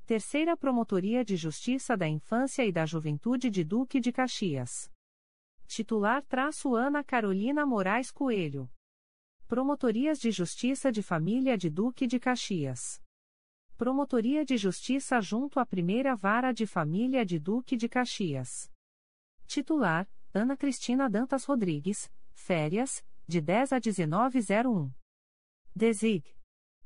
Terceira 0.07 0.57
Promotoria 0.57 1.25
de 1.25 1.37
Justiça 1.37 1.97
da 1.97 2.09
Infância 2.09 2.65
e 2.65 2.73
da 2.73 2.85
Juventude 2.85 3.49
de 3.49 3.63
Duque 3.63 4.01
de 4.01 4.11
Caxias. 4.11 4.91
Titular 5.69 6.25
traço 6.25 6.75
Ana 6.75 7.05
Carolina 7.05 7.65
Moraes 7.65 8.11
Coelho. 8.11 8.69
Promotorias 9.51 10.21
de 10.21 10.31
Justiça 10.31 10.93
de 10.93 11.03
Família 11.03 11.59
de 11.59 11.69
Duque 11.69 12.07
de 12.07 12.21
Caxias. 12.21 13.03
Promotoria 13.77 14.45
de 14.45 14.57
Justiça 14.57 15.21
junto 15.21 15.59
à 15.59 15.67
Primeira 15.67 16.15
Vara 16.15 16.53
de 16.53 16.69
Família 16.69 17.27
de 17.27 17.41
Duque 17.41 17.77
de 17.77 17.89
Caxias. 17.89 18.71
Titular: 19.49 20.09
Ana 20.33 20.57
Cristina 20.57 21.11
Dantas 21.11 21.47
Rodrigues, 21.47 22.09
férias, 22.33 23.05
de 23.27 23.41
10 23.41 23.73
a 23.73 23.81
1901. 23.81 24.93
Desig. 25.75 26.25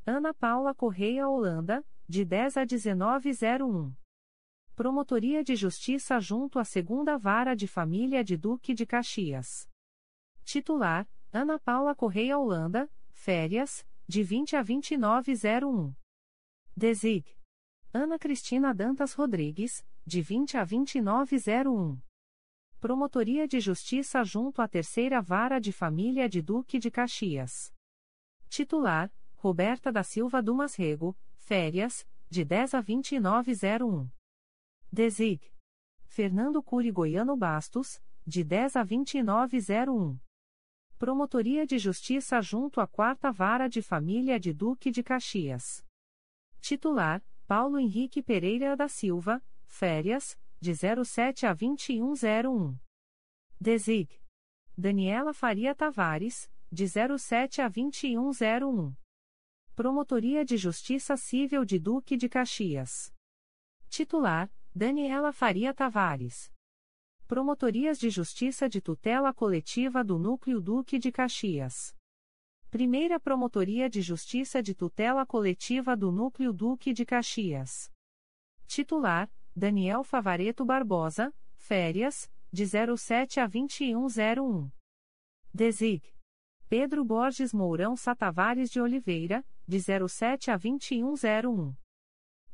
Ana 0.06 0.32
Paula 0.32 0.74
Correia 0.74 1.28
Holanda, 1.28 1.84
de 2.08 2.24
10 2.24 2.56
a 2.56 2.64
1901. 2.64 3.94
Promotoria 4.74 5.44
de 5.44 5.54
Justiça 5.54 6.18
junto 6.18 6.58
à 6.58 6.64
Segunda 6.64 7.18
Vara 7.18 7.54
de 7.54 7.68
Família 7.68 8.24
de 8.24 8.38
Duque 8.38 8.72
de 8.72 8.86
Caxias. 8.86 9.68
Titular: 10.46 11.06
Ana 11.36 11.58
Paula 11.58 11.96
Correia 11.96 12.38
Holanda, 12.38 12.88
férias, 13.10 13.84
de 14.06 14.22
20 14.22 14.54
a 14.54 14.62
2901. 14.62 15.92
Desig. 16.76 17.26
Ana 17.92 18.20
Cristina 18.20 18.72
Dantas 18.72 19.14
Rodrigues, 19.14 19.84
de 20.06 20.22
20 20.22 20.56
a 20.56 20.64
2901. 20.64 22.00
Promotoria 22.78 23.48
de 23.48 23.58
Justiça 23.58 24.22
junto 24.22 24.62
à 24.62 24.68
Terceira 24.68 25.20
Vara 25.20 25.58
de 25.58 25.72
Família 25.72 26.28
de 26.28 26.40
Duque 26.40 26.78
de 26.78 26.88
Caxias. 26.88 27.74
Titular: 28.48 29.12
Roberta 29.34 29.90
da 29.90 30.04
Silva 30.04 30.40
Dumas 30.40 30.76
Rego, 30.76 31.16
férias, 31.34 32.06
de 32.30 32.44
10 32.44 32.74
a 32.74 32.80
2901. 32.80 34.08
Desig. 34.92 35.52
Fernando 36.04 36.62
Cury 36.62 36.92
Goiano 36.92 37.36
Bastos, 37.36 38.00
de 38.24 38.44
10 38.44 38.76
a 38.76 38.84
2901. 38.84 40.23
Promotoria 40.98 41.66
de 41.66 41.76
Justiça 41.76 42.40
junto 42.40 42.80
à 42.80 42.86
Quarta 42.86 43.32
Vara 43.32 43.68
de 43.68 43.82
Família 43.82 44.38
de 44.38 44.52
Duque 44.52 44.92
de 44.92 45.02
Caxias. 45.02 45.84
Titular: 46.60 47.22
Paulo 47.48 47.78
Henrique 47.78 48.22
Pereira 48.22 48.76
da 48.76 48.86
Silva, 48.86 49.42
férias, 49.66 50.38
de 50.60 50.72
07 50.74 51.46
a 51.46 51.52
2101. 51.52 52.78
Desig. 53.60 54.08
Daniela 54.78 55.34
Faria 55.34 55.74
Tavares, 55.74 56.48
de 56.70 56.86
07 56.86 57.60
a 57.60 57.68
2101. 57.68 58.94
Promotoria 59.74 60.44
de 60.44 60.56
Justiça 60.56 61.16
Civil 61.16 61.64
de 61.64 61.80
Duque 61.80 62.16
de 62.16 62.28
Caxias. 62.28 63.12
Titular: 63.88 64.48
Daniela 64.72 65.32
Faria 65.32 65.74
Tavares. 65.74 66.53
Promotorias 67.26 67.98
de 67.98 68.10
Justiça 68.10 68.68
de 68.68 68.82
Tutela 68.82 69.32
Coletiva 69.32 70.04
do 70.04 70.18
Núcleo 70.18 70.60
Duque 70.60 70.98
de 70.98 71.10
Caxias. 71.10 71.96
Primeira 72.70 73.18
Promotoria 73.18 73.88
de 73.88 74.02
Justiça 74.02 74.62
de 74.62 74.74
Tutela 74.74 75.24
Coletiva 75.24 75.96
do 75.96 76.12
Núcleo 76.12 76.52
Duque 76.52 76.92
de 76.92 77.06
Caxias. 77.06 77.90
Titular: 78.66 79.32
Daniel 79.56 80.04
Favareto 80.04 80.66
Barbosa, 80.66 81.34
férias, 81.56 82.30
de 82.52 82.66
07 82.66 83.40
a 83.40 83.46
2101. 83.46 84.70
Desig. 85.52 86.02
Pedro 86.68 87.06
Borges 87.06 87.54
Mourão 87.54 87.96
Satavares 87.96 88.70
de 88.70 88.82
Oliveira, 88.82 89.42
de 89.66 89.78
07 89.80 90.50
a 90.50 90.58
2101. 90.58 91.74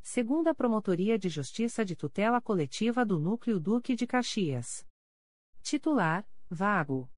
Segunda 0.02 0.55
Promotoria 0.55 1.18
de 1.18 1.28
Justiça 1.28 1.85
de 1.85 1.94
Tutela 1.94 2.40
Coletiva 2.40 3.05
do 3.05 3.18
Núcleo 3.18 3.60
Duque 3.60 3.94
de 3.94 4.06
Caxias. 4.06 4.86
Titular: 5.62 6.27
Vago. 6.48 7.09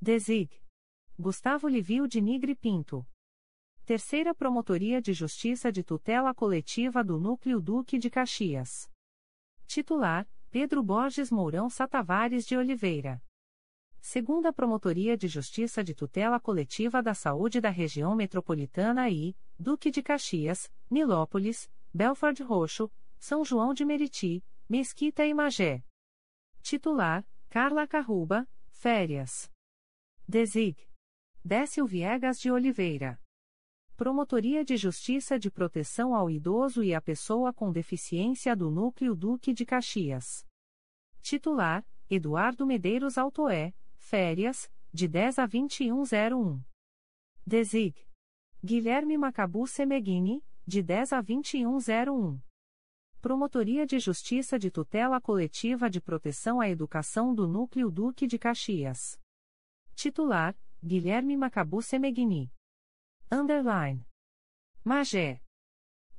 Desig. 0.00 0.62
Gustavo 1.18 1.66
Livio 1.68 2.06
de 2.06 2.20
Nigre 2.20 2.54
Pinto. 2.54 3.06
Terceira 3.84 4.34
Promotoria 4.34 5.02
de 5.02 5.12
Justiça 5.12 5.72
de 5.72 5.82
Tutela 5.82 6.32
Coletiva 6.32 7.02
do 7.02 7.18
Núcleo 7.18 7.60
Duque 7.60 7.98
de 7.98 8.08
Caxias. 8.08 8.88
Titular: 9.66 10.28
Pedro 10.50 10.82
Borges 10.82 11.30
Mourão 11.30 11.68
Satavares 11.68 12.46
de 12.46 12.56
Oliveira. 12.56 13.22
Segunda 14.00 14.52
Promotoria 14.52 15.16
de 15.16 15.28
Justiça 15.28 15.82
de 15.82 15.94
Tutela 15.94 16.38
Coletiva 16.38 17.02
da 17.02 17.14
Saúde 17.14 17.60
da 17.60 17.70
Região 17.70 18.14
Metropolitana 18.14 19.08
I, 19.08 19.36
Duque 19.58 19.90
de 19.90 20.02
Caxias, 20.02 20.70
Nilópolis, 20.90 21.70
Belford 21.94 22.42
Roxo, 22.42 22.90
São 23.18 23.44
João 23.44 23.74
de 23.74 23.84
Meriti, 23.84 24.42
Mesquita 24.66 25.26
e 25.26 25.34
Magé. 25.34 25.84
Titular: 26.62 27.26
Carla 27.50 27.86
Carruba, 27.86 28.48
Férias. 28.70 29.50
Desig. 30.26 30.88
Décio 31.44 31.84
Viegas 31.84 32.40
de 32.40 32.50
Oliveira. 32.50 33.20
Promotoria 33.94 34.64
de 34.64 34.76
Justiça 34.76 35.38
de 35.38 35.50
Proteção 35.50 36.14
ao 36.14 36.30
Idoso 36.30 36.82
e 36.82 36.94
à 36.94 37.00
Pessoa 37.00 37.52
com 37.52 37.70
Deficiência 37.70 38.56
do 38.56 38.70
Núcleo 38.70 39.14
Duque 39.14 39.52
de 39.52 39.66
Caxias. 39.66 40.46
Titular: 41.20 41.86
Eduardo 42.08 42.64
Medeiros 42.64 43.18
Altoé, 43.18 43.74
férias, 43.98 44.72
de 44.90 45.06
10 45.06 45.40
a 45.40 45.46
2101. 45.46 46.62
Desig. 47.46 47.94
Guilherme 48.64 49.18
Macabu 49.18 49.66
Semeghini, 49.66 50.42
de 50.66 50.82
10 50.82 51.12
a 51.12 51.20
2101. 51.20 52.40
Promotoria 53.20 53.86
de 53.86 53.98
Justiça 53.98 54.58
de 54.58 54.70
Tutela 54.70 55.20
Coletiva 55.20 55.90
de 55.90 56.00
Proteção 56.00 56.60
à 56.60 56.68
Educação 56.68 57.34
do 57.34 57.46
Núcleo 57.48 57.90
Duque 57.90 58.26
de 58.26 58.38
Caxias. 58.38 59.18
Titular: 59.94 60.56
Guilherme 60.82 61.36
Macabu 61.36 61.82
Semeghini. 61.82 62.52
Underline. 63.30 64.06
Magé. 64.84 65.40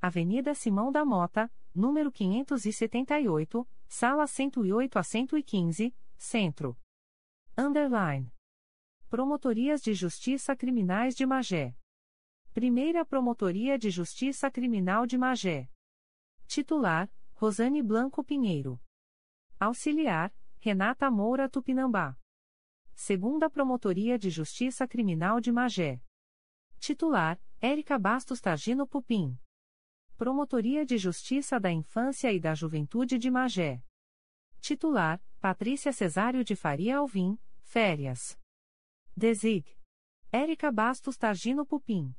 Avenida 0.01 0.53
Simão 0.53 0.91
da 0.91 1.05
Mota, 1.05 1.51
número 1.73 2.11
578, 2.11 3.67
sala 3.87 4.27
108 4.27 4.99
a 4.99 5.03
115, 5.03 5.95
Centro. 6.17 6.77
Underline. 7.57 8.31
Promotorias 9.09 9.81
de 9.81 9.93
Justiça 9.93 10.55
Criminais 10.55 11.15
de 11.15 11.25
Magé. 11.25 11.75
Primeira 12.53 13.03
Promotoria 13.03 13.79
de 13.79 13.89
Justiça 13.89 14.51
Criminal 14.51 15.07
de 15.07 15.17
Magé. 15.17 15.67
Titular: 16.45 17.11
Rosane 17.33 17.81
Blanco 17.81 18.23
Pinheiro. 18.23 18.79
Auxiliar: 19.59 20.31
Renata 20.59 21.09
Moura 21.09 21.49
Tupinambá. 21.49 22.15
Segunda 22.93 23.49
Promotoria 23.49 24.19
de 24.19 24.29
Justiça 24.29 24.87
Criminal 24.87 25.41
de 25.41 25.51
Magé. 25.51 25.99
Titular: 26.79 27.41
Érica 27.59 27.97
Bastos 27.97 28.39
Targino 28.39 28.85
Pupim. 28.85 29.35
Promotoria 30.15 30.85
de 30.85 30.99
Justiça 30.99 31.59
da 31.59 31.71
Infância 31.71 32.31
e 32.31 32.39
da 32.39 32.53
Juventude 32.53 33.17
de 33.17 33.31
Magé. 33.31 33.83
Titular: 34.61 35.19
Patrícia 35.39 35.91
Cesário 35.91 36.43
de 36.43 36.55
Faria 36.55 36.97
Alvim, 36.97 37.35
férias. 37.63 38.39
Desig. 39.17 39.65
Érica 40.31 40.71
Bastos 40.71 41.17
Targino 41.17 41.65
Pupim. 41.65 42.13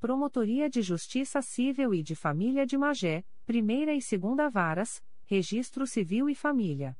Promotoria 0.00 0.70
de 0.70 0.80
Justiça 0.80 1.42
Civil 1.42 1.92
e 1.92 2.02
de 2.02 2.14
Família 2.16 2.64
de 2.64 2.78
Magé, 2.78 3.22
Primeira 3.44 3.92
e 3.92 4.00
Segunda 4.00 4.48
Varas, 4.48 5.04
Registro 5.26 5.86
Civil 5.86 6.30
e 6.30 6.34
Família. 6.34 6.96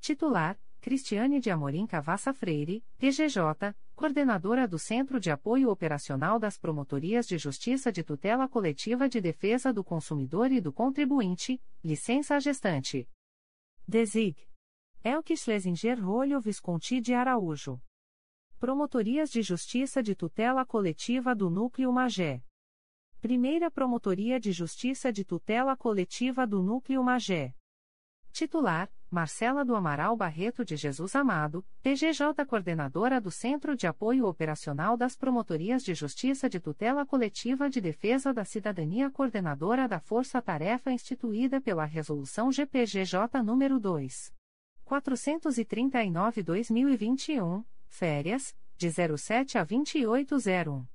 Titular: 0.00 0.58
Cristiane 0.80 1.38
de 1.38 1.52
Amorim 1.52 1.86
Cavassa 1.86 2.34
Freire, 2.34 2.84
PGJ, 2.98 3.72
coordenadora 3.94 4.66
do 4.66 4.76
Centro 4.76 5.20
de 5.20 5.30
Apoio 5.30 5.70
Operacional 5.70 6.40
das 6.40 6.58
Promotorias 6.58 7.28
de 7.28 7.38
Justiça 7.38 7.92
de 7.92 8.02
Tutela 8.02 8.48
Coletiva 8.48 9.08
de 9.08 9.20
Defesa 9.20 9.72
do 9.72 9.84
Consumidor 9.84 10.50
e 10.50 10.60
do 10.60 10.72
Contribuinte, 10.72 11.62
licença 11.84 12.40
gestante. 12.40 13.08
Desig. 13.86 14.36
Elke 15.04 15.36
Schlesinger 15.36 16.04
Rolho 16.04 16.40
Visconti 16.40 17.00
de 17.00 17.14
Araújo. 17.14 17.80
Promotorias 18.58 19.30
de 19.30 19.42
Justiça 19.42 20.02
de 20.02 20.14
Tutela 20.14 20.64
Coletiva 20.64 21.34
do 21.34 21.50
Núcleo 21.50 21.92
Magé. 21.92 22.42
Primeira 23.20 23.70
Promotoria 23.70 24.40
de 24.40 24.50
Justiça 24.50 25.12
de 25.12 25.26
Tutela 25.26 25.76
Coletiva 25.76 26.46
do 26.46 26.62
Núcleo 26.62 27.04
Magé. 27.04 27.54
Titular: 28.32 28.90
Marcela 29.10 29.62
do 29.62 29.76
Amaral 29.76 30.16
Barreto 30.16 30.64
de 30.64 30.74
Jesus 30.74 31.14
Amado, 31.14 31.66
PGJ 31.82 32.46
Coordenadora 32.46 33.20
do 33.20 33.30
Centro 33.30 33.76
de 33.76 33.86
Apoio 33.86 34.24
Operacional 34.24 34.96
das 34.96 35.14
Promotorias 35.14 35.84
de 35.84 35.92
Justiça 35.92 36.48
de 36.48 36.58
Tutela 36.58 37.04
Coletiva 37.04 37.68
de 37.68 37.78
Defesa 37.78 38.32
da 38.32 38.46
Cidadania 38.46 39.10
Coordenadora 39.10 39.86
da 39.86 40.00
Força 40.00 40.40
Tarefa 40.40 40.90
instituída 40.90 41.60
pela 41.60 41.84
Resolução 41.84 42.50
GPGJ 42.50 43.18
nº 43.44 43.78
2. 43.78 44.32
439-2021, 44.86 47.62
férias, 47.88 48.56
de 48.76 48.90
07 48.90 49.58
a 49.58 49.64
2801. 49.64 50.86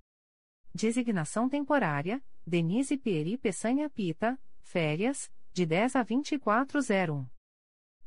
Designação 0.73 1.49
temporária, 1.49 2.23
Denise 2.45 2.97
Pieri 2.97 3.37
Peçanha 3.37 3.89
Pita, 3.89 4.39
férias, 4.61 5.31
de 5.53 5.65
10 5.65 5.95
a 5.95 6.03
2401. 6.03 7.27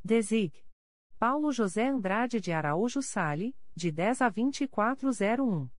Desig. 0.02 0.64
Paulo 1.18 1.52
José 1.52 1.88
Andrade 1.88 2.40
de 2.40 2.52
Araújo 2.52 3.02
Sale, 3.02 3.56
de 3.74 3.90
10 3.90 4.22
a 4.22 4.28
2401. 4.28 5.70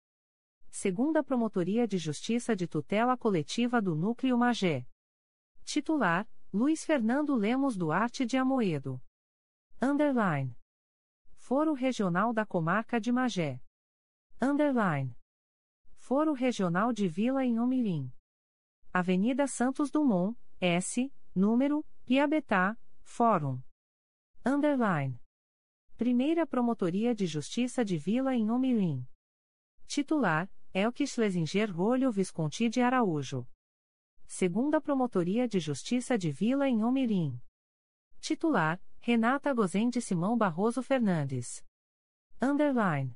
Segunda 0.70 1.22
Promotoria 1.22 1.86
de 1.86 1.98
Justiça 1.98 2.56
de 2.56 2.66
Tutela 2.66 3.16
Coletiva 3.16 3.80
do 3.80 3.94
Núcleo 3.94 4.36
Magé. 4.36 4.86
Titular: 5.64 6.28
Luiz 6.52 6.84
Fernando 6.84 7.34
Lemos 7.34 7.76
Duarte 7.76 8.26
de 8.26 8.36
Amoedo. 8.36 9.00
Underline. 9.80 10.56
Foro 11.46 11.74
Regional 11.74 12.32
da 12.32 12.46
Comarca 12.46 12.98
de 12.98 13.12
Magé. 13.12 13.60
Underline. 14.40 15.14
Foro 15.98 16.32
Regional 16.32 16.90
de 16.90 17.06
Vila 17.06 17.44
Inhomirim. 17.44 18.10
Avenida 18.90 19.46
Santos 19.46 19.90
Dumont, 19.90 20.34
S, 20.58 21.12
número, 21.34 21.84
Piabetá, 22.06 22.78
Fórum. 23.02 23.60
Underline. 24.42 25.20
Primeira 25.98 26.46
Promotoria 26.46 27.14
de 27.14 27.26
Justiça 27.26 27.84
de 27.84 27.98
Vila 27.98 28.34
Inhomirim. 28.34 29.06
Titular, 29.86 30.50
Elke 30.72 31.06
Schlesinger 31.06 31.70
Rolho 31.70 32.10
Visconti 32.10 32.70
de 32.70 32.80
Araújo. 32.80 33.46
Segunda 34.26 34.80
Promotoria 34.80 35.46
de 35.46 35.60
Justiça 35.60 36.16
de 36.16 36.30
Vila 36.32 36.70
Inhomirim. 36.70 37.38
Titular, 38.24 38.80
Renata 39.00 39.52
Gozende 39.52 40.00
Simão 40.00 40.34
Barroso 40.34 40.82
Fernandes. 40.82 41.62
Underline. 42.40 43.14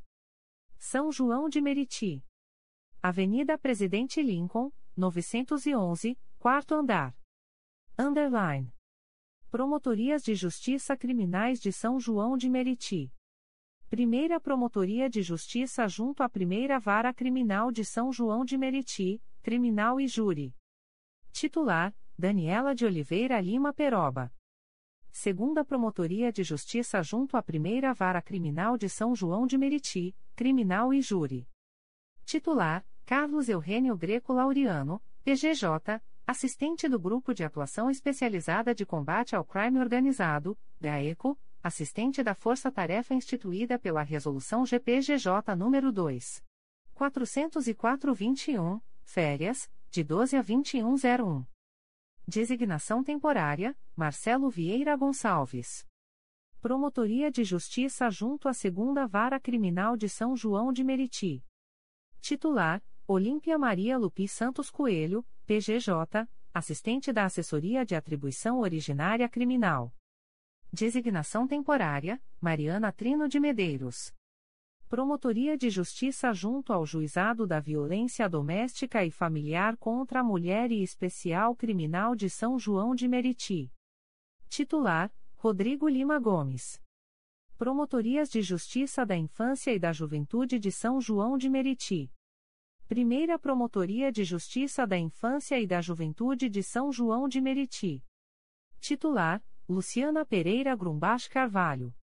São 0.76 1.10
João 1.10 1.48
de 1.48 1.62
Meriti. 1.62 2.22
Avenida 3.02 3.56
Presidente 3.56 4.20
Lincoln, 4.20 4.70
911, 4.94 6.14
quarto 6.38 6.74
andar. 6.74 7.16
Underline. 7.98 8.70
Promotorias 9.50 10.22
de 10.22 10.34
Justiça 10.34 10.94
Criminais 10.94 11.58
de 11.58 11.72
São 11.72 11.98
João 11.98 12.36
de 12.36 12.50
Meriti. 12.50 13.10
Primeira 13.88 14.38
Promotoria 14.38 15.08
de 15.08 15.22
Justiça 15.22 15.88
junto 15.88 16.22
à 16.22 16.28
Primeira 16.28 16.78
Vara 16.78 17.14
Criminal 17.14 17.72
de 17.72 17.82
São 17.82 18.12
João 18.12 18.44
de 18.44 18.58
Meriti, 18.58 19.22
Criminal 19.42 19.98
e 19.98 20.06
Júri. 20.06 20.54
Titular: 21.32 21.96
Daniela 22.18 22.74
de 22.74 22.84
Oliveira 22.84 23.40
Lima 23.40 23.72
Peroba. 23.72 24.30
Segunda 25.10 25.64
Promotoria 25.64 26.32
de 26.32 26.42
Justiça 26.42 27.02
junto 27.02 27.36
à 27.36 27.42
Primeira 27.42 27.92
Vara 27.92 28.22
Criminal 28.22 28.76
de 28.76 28.88
São 28.88 29.14
João 29.14 29.46
de 29.46 29.58
Meriti, 29.58 30.14
Criminal 30.36 30.92
e 30.94 31.00
Júri. 31.00 31.48
Titular: 32.24 32.84
Carlos 33.04 33.48
Eugênio 33.48 33.96
Greco 33.96 34.32
Laureano, 34.32 35.02
PGJ, 35.24 36.00
assistente 36.26 36.88
do 36.88 37.00
Grupo 37.00 37.32
de 37.32 37.42
Atuação 37.42 37.90
Especializada 37.90 38.74
de 38.74 38.84
Combate 38.84 39.34
ao 39.34 39.44
Crime 39.44 39.80
Organizado, 39.80 40.56
GAECO, 40.80 41.38
assistente 41.62 42.22
da 42.22 42.34
Força 42.34 42.70
Tarefa 42.70 43.14
instituída 43.14 43.78
pela 43.78 44.02
Resolução 44.02 44.64
GPGJ 44.64 45.54
nº 45.56 45.90
2. 45.90 46.42
404-21, 46.94 48.80
férias, 49.04 49.70
de 49.90 50.04
12 50.04 50.36
a 50.36 50.42
2101. 50.42 51.57
Designação 52.30 53.02
temporária, 53.02 53.74
Marcelo 53.96 54.50
Vieira 54.50 54.94
Gonçalves. 54.94 55.86
Promotoria 56.60 57.30
de 57.30 57.42
Justiça 57.42 58.10
junto 58.10 58.48
à 58.50 58.52
Segunda 58.52 59.06
Vara 59.06 59.40
Criminal 59.40 59.96
de 59.96 60.10
São 60.10 60.36
João 60.36 60.70
de 60.70 60.84
Meriti. 60.84 61.42
Titular, 62.20 62.84
Olímpia 63.06 63.56
Maria 63.56 63.96
Lupi 63.96 64.28
Santos 64.28 64.70
Coelho, 64.70 65.26
PGJ, 65.46 66.28
assistente 66.52 67.14
da 67.14 67.24
Assessoria 67.24 67.82
de 67.82 67.94
Atribuição 67.94 68.60
Originária 68.60 69.26
Criminal. 69.26 69.90
Designação 70.70 71.48
temporária, 71.48 72.22
Mariana 72.38 72.92
Trino 72.92 73.26
de 73.26 73.40
Medeiros. 73.40 74.12
Promotoria 74.88 75.54
de 75.54 75.68
Justiça 75.68 76.32
junto 76.32 76.72
ao 76.72 76.86
Juizado 76.86 77.46
da 77.46 77.60
Violência 77.60 78.26
Doméstica 78.26 79.04
e 79.04 79.10
Familiar 79.10 79.76
contra 79.76 80.20
a 80.20 80.24
Mulher 80.24 80.72
e 80.72 80.82
Especial 80.82 81.54
Criminal 81.54 82.16
de 82.16 82.30
São 82.30 82.58
João 82.58 82.94
de 82.94 83.06
Meriti. 83.06 83.70
Titular, 84.48 85.12
Rodrigo 85.36 85.86
Lima 85.86 86.18
Gomes. 86.18 86.80
Promotorias 87.58 88.30
de 88.30 88.40
Justiça 88.40 89.04
da 89.04 89.14
Infância 89.14 89.74
e 89.74 89.78
da 89.78 89.92
Juventude 89.92 90.58
de 90.58 90.72
São 90.72 90.98
João 91.02 91.36
de 91.36 91.50
Meriti. 91.50 92.10
Primeira 92.88 93.38
Promotoria 93.38 94.10
de 94.10 94.24
Justiça 94.24 94.86
da 94.86 94.96
Infância 94.96 95.60
e 95.60 95.66
da 95.66 95.82
Juventude 95.82 96.48
de 96.48 96.62
São 96.62 96.90
João 96.90 97.28
de 97.28 97.42
Meriti. 97.42 98.02
Titular: 98.80 99.44
Luciana 99.68 100.24
Pereira 100.24 100.74
Grumbach 100.74 101.28
Carvalho. 101.28 101.94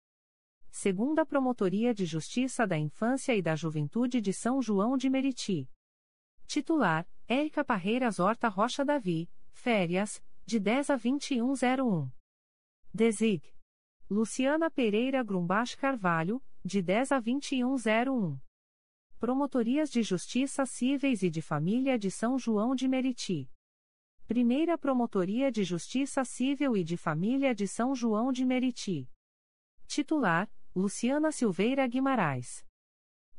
Segunda 0.77 1.25
Promotoria 1.25 1.93
de 1.93 2.05
Justiça 2.05 2.67
da 2.67 2.77
Infância 2.77 3.33
e 3.33 3.41
da 3.41 3.55
Juventude 3.55 4.19
de 4.19 4.33
São 4.33 4.61
João 4.61 4.97
de 4.97 5.09
Meriti. 5.09 5.69
Titular: 6.47 7.07
Érica 7.29 7.63
Parreiras 7.63 8.19
Horta 8.19 8.49
Rocha 8.49 8.83
Davi, 8.83 9.29
férias, 9.53 10.21
de 10.45 10.59
10 10.59 10.89
a 10.89 10.97
2101. 10.97 12.11
Desig. 12.93 13.55
Luciana 14.09 14.69
Pereira 14.69 15.23
Grumbach 15.23 15.77
Carvalho, 15.77 16.43
de 16.63 16.81
10 16.81 17.13
a 17.13 17.19
2101. 17.21 18.37
Promotorias 19.17 19.89
de 19.89 20.03
Justiça 20.03 20.65
Cíveis 20.65 21.23
e 21.23 21.29
de 21.29 21.41
Família 21.41 21.97
de 21.97 22.11
São 22.11 22.37
João 22.37 22.75
de 22.75 22.85
Meriti. 22.89 23.49
Primeira 24.27 24.77
Promotoria 24.77 25.49
de 25.49 25.63
Justiça 25.63 26.25
Civil 26.25 26.75
e 26.75 26.83
de 26.83 26.97
Família 26.97 27.55
de 27.55 27.65
São 27.65 27.95
João 27.95 28.29
de 28.29 28.43
Meriti. 28.43 29.09
Titular: 29.87 30.51
Luciana 30.77 31.31
Silveira 31.31 31.87
Guimarães. 31.87 32.61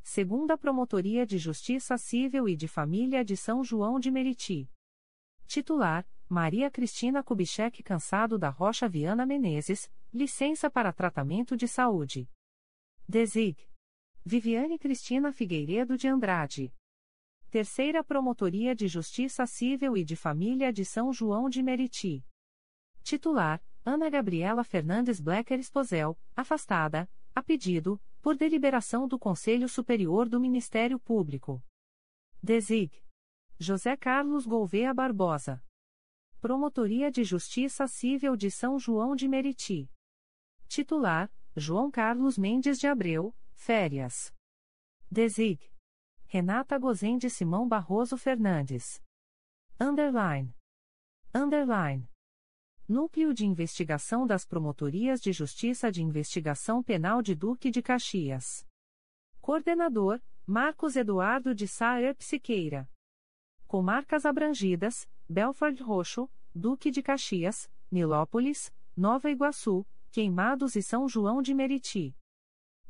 Segunda 0.02 0.56
Promotoria 0.56 1.26
de 1.26 1.36
Justiça 1.36 1.98
Civil 1.98 2.48
e 2.48 2.56
de 2.56 2.66
Família 2.66 3.22
de 3.22 3.36
São 3.36 3.62
João 3.62 4.00
de 4.00 4.10
Meriti. 4.10 4.70
Titular: 5.46 6.08
Maria 6.30 6.70
Cristina 6.70 7.22
Kubitschek 7.22 7.82
Cansado 7.82 8.38
da 8.38 8.48
Rocha 8.48 8.88
Viana 8.88 9.26
Menezes, 9.26 9.92
licença 10.14 10.70
para 10.70 10.94
tratamento 10.94 11.54
de 11.58 11.68
saúde. 11.68 12.26
Desig. 13.06 13.68
Viviane 14.24 14.78
Cristina 14.78 15.30
Figueiredo 15.30 15.94
de 15.98 16.08
Andrade. 16.08 16.72
Terceira 17.50 18.02
Promotoria 18.02 18.74
de 18.74 18.88
Justiça 18.88 19.44
Civil 19.44 19.94
e 19.94 20.02
de 20.02 20.16
Família 20.16 20.72
de 20.72 20.86
São 20.86 21.12
João 21.12 21.50
de 21.50 21.62
Meriti. 21.62 22.24
Titular: 23.02 23.62
Ana 23.84 24.08
Gabriela 24.08 24.64
Fernandes 24.64 25.20
Blecker 25.20 25.60
Esposel, 25.60 26.18
afastada, 26.34 27.06
a 27.36 27.42
pedido, 27.42 28.00
por 28.22 28.34
deliberação 28.34 29.06
do 29.06 29.18
Conselho 29.18 29.68
Superior 29.68 30.26
do 30.26 30.40
Ministério 30.40 30.98
Público. 30.98 31.62
Desig. 32.42 32.90
José 33.58 33.94
Carlos 33.94 34.46
Gouveia 34.46 34.94
Barbosa. 34.94 35.62
Promotoria 36.40 37.10
de 37.10 37.24
Justiça 37.24 37.86
Civil 37.86 38.36
de 38.36 38.50
São 38.50 38.78
João 38.78 39.14
de 39.14 39.28
Meriti. 39.28 39.90
Titular: 40.66 41.30
João 41.54 41.90
Carlos 41.90 42.38
Mendes 42.38 42.78
de 42.78 42.86
Abreu, 42.86 43.36
Férias. 43.52 44.32
Desig. 45.10 45.60
Renata 46.24 46.78
Gozende 46.78 47.28
Simão 47.28 47.68
Barroso 47.68 48.16
Fernandes. 48.16 49.02
Underline. 49.78 50.56
Underline. 51.34 52.08
Núcleo 52.88 53.34
de 53.34 53.44
Investigação 53.44 54.24
das 54.24 54.46
Promotorias 54.46 55.20
de 55.20 55.32
Justiça 55.32 55.90
de 55.90 56.04
Investigação 56.04 56.84
Penal 56.84 57.20
de 57.20 57.34
Duque 57.34 57.68
de 57.68 57.82
Caxias. 57.82 58.64
Coordenador, 59.40 60.22
Marcos 60.46 60.94
Eduardo 60.94 61.52
de 61.52 61.66
Saer 61.66 62.14
Psiqueira. 62.14 62.88
Comarcas 63.66 64.24
abrangidas, 64.24 65.08
Belford 65.28 65.82
Roxo, 65.82 66.30
Duque 66.54 66.92
de 66.92 67.02
Caxias, 67.02 67.68
Nilópolis, 67.90 68.72
Nova 68.96 69.32
Iguaçu, 69.32 69.84
Queimados 70.12 70.76
e 70.76 70.82
São 70.82 71.08
João 71.08 71.42
de 71.42 71.52
Meriti. 71.52 72.16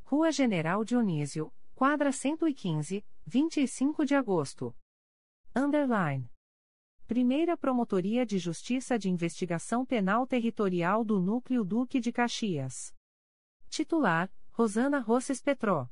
Rua 0.02 0.30
General 0.30 0.84
Dionísio, 0.84 1.50
quadra 1.74 2.12
115, 2.12 3.02
25 3.24 4.04
de 4.04 4.14
agosto. 4.14 4.76
Underline. 5.54 6.30
Primeira 7.06 7.56
Promotoria 7.56 8.26
de 8.26 8.36
Justiça 8.36 8.98
de 8.98 9.08
Investigação 9.08 9.86
Penal 9.86 10.26
Territorial 10.26 11.04
do 11.04 11.20
Núcleo 11.20 11.64
Duque 11.64 12.00
de 12.00 12.10
Caxias. 12.10 12.92
Titular: 13.68 14.28
Rosana 14.50 14.98
Rosses 14.98 15.40
Petró. 15.40 15.88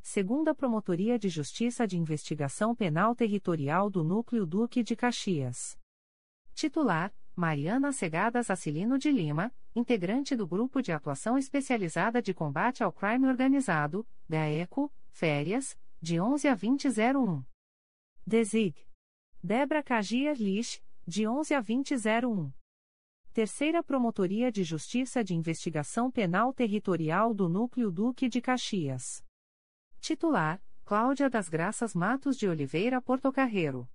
Segunda 0.00 0.54
Promotoria 0.54 1.18
de 1.18 1.28
Justiça 1.28 1.86
de 1.86 1.98
Investigação 1.98 2.74
Penal 2.74 3.14
Territorial 3.14 3.90
do 3.90 4.02
Núcleo 4.02 4.46
Duque 4.46 4.82
de 4.82 4.96
Caxias. 4.96 5.78
Titular: 6.54 7.14
Mariana 7.36 7.92
Segadas 7.92 8.48
Acilino 8.48 8.96
de 8.98 9.10
Lima, 9.10 9.52
integrante 9.76 10.34
do 10.34 10.46
Grupo 10.46 10.80
de 10.80 10.90
Atuação 10.90 11.36
Especializada 11.36 12.22
de 12.22 12.32
Combate 12.32 12.82
ao 12.82 12.90
Crime 12.90 13.26
Organizado, 13.26 14.08
GAECO, 14.26 14.90
férias, 15.10 15.78
de 16.00 16.18
11 16.18 16.48
a 16.48 16.54
2001. 16.54 17.44
Desig. 18.26 18.89
Debra 19.42 19.82
Cagier 19.82 20.36
Lich, 20.36 20.82
de 21.06 21.26
11 21.26 21.54
a 21.54 21.62
2001. 21.62 22.52
Terceira 23.32 23.82
Promotoria 23.82 24.52
de 24.52 24.62
Justiça 24.62 25.24
de 25.24 25.34
Investigação 25.34 26.10
Penal 26.10 26.52
Territorial 26.52 27.32
do 27.32 27.48
Núcleo 27.48 27.90
Duque 27.90 28.28
de 28.28 28.42
Caxias. 28.42 29.24
Titular: 29.98 30.62
Cláudia 30.84 31.30
das 31.30 31.48
Graças 31.48 31.94
Matos 31.94 32.36
de 32.36 32.46
Oliveira 32.46 33.00
Portocarreiro. 33.00 33.88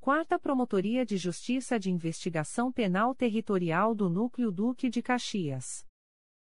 Quarta 0.00 0.40
Promotoria 0.40 1.06
de 1.06 1.16
Justiça 1.18 1.78
de 1.78 1.92
Investigação 1.92 2.72
Penal 2.72 3.14
Territorial 3.14 3.94
do 3.94 4.10
Núcleo 4.10 4.50
Duque 4.50 4.90
de 4.90 5.00
Caxias. 5.00 5.86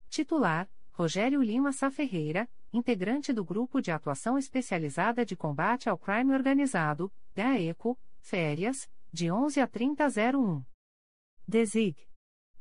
Titular: 0.09 0.71
Rogério 0.93 1.43
Lima 1.43 1.73
Sá 1.73 1.91
Ferreira, 1.91 2.49
integrante 2.73 3.33
do 3.33 3.45
Grupo 3.45 3.83
de 3.83 3.91
Atuação 3.91 4.39
Especializada 4.39 5.27
de 5.27 5.35
Combate 5.35 5.89
ao 5.89 5.99
Crime 5.99 6.33
Organizado, 6.33 7.13
GAECO, 7.35 7.99
Férias, 8.23 8.89
de 9.13 9.31
11 9.31 9.61
a 9.61 9.67
3001. 9.67 10.65
Desig. 11.47 12.09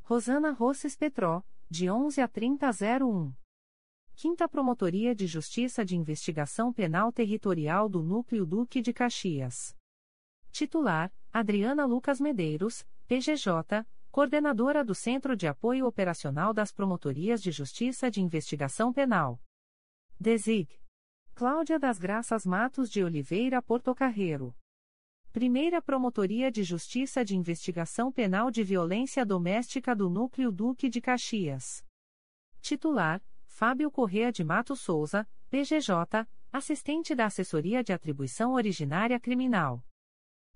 Rosana 0.02 0.52
Rosses 0.52 0.98
Petró, 0.98 1.44
de 1.70 1.90
11 1.90 2.20
a 2.20 2.28
3001. 2.28 3.34
Quinta 4.16 4.50
Promotoria 4.50 5.16
de 5.16 5.28
Justiça 5.28 5.86
de 5.86 5.96
Investigação 5.96 6.74
Penal 6.74 7.12
Territorial 7.14 7.88
do 7.88 8.04
Núcleo 8.04 8.46
Duque 8.46 8.82
de 8.82 8.92
Caxias. 8.92 9.78
Titular: 10.52 11.14
Adriana 11.32 11.86
Lucas 11.86 12.20
Medeiros, 12.20 12.86
PGJ, 13.08 13.86
Coordenadora 14.10 14.84
do 14.84 14.94
Centro 14.94 15.38
de 15.38 15.48
Apoio 15.48 15.86
Operacional 15.86 16.54
das 16.54 16.74
Promotorias 16.74 17.42
de 17.42 17.52
Justiça 17.52 18.12
de 18.12 18.20
Investigação 18.20 18.92
Penal. 18.92 19.40
Desig. 20.20 20.82
Cláudia 21.34 21.80
das 21.80 21.98
Graças 21.98 22.46
Matos 22.46 22.90
de 22.90 23.04
Oliveira 23.04 23.62
Portocarreiro. 23.62 24.54
Primeira 25.32 25.82
Promotoria 25.82 26.52
de 26.52 26.62
Justiça 26.62 27.24
de 27.24 27.38
Investigação 27.38 28.12
Penal 28.12 28.52
de 28.52 28.66
Violência 28.66 29.26
Doméstica 29.26 29.96
do 29.96 30.10
Núcleo 30.10 30.52
Duque 30.52 30.90
de 30.90 31.00
Caxias. 31.00 31.86
Titular: 32.60 33.24
Fábio 33.46 33.90
Correa 33.90 34.30
de 34.30 34.44
Mato 34.44 34.76
Souza, 34.76 35.26
PGJ, 35.50 36.28
assistente 36.52 37.16
da 37.16 37.28
Assessoria 37.28 37.82
de 37.82 37.94
Atribuição 37.94 38.56
Originária 38.56 39.18
Criminal. 39.22 39.82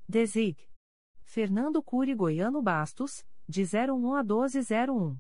Desig. 0.09 0.57
Fernando 1.23 1.81
Cury 1.81 2.13
Goiano 2.13 2.61
Bastos, 2.61 3.25
de 3.47 3.63
01 3.63 4.13
a 4.13 4.23
1201. 4.23 5.17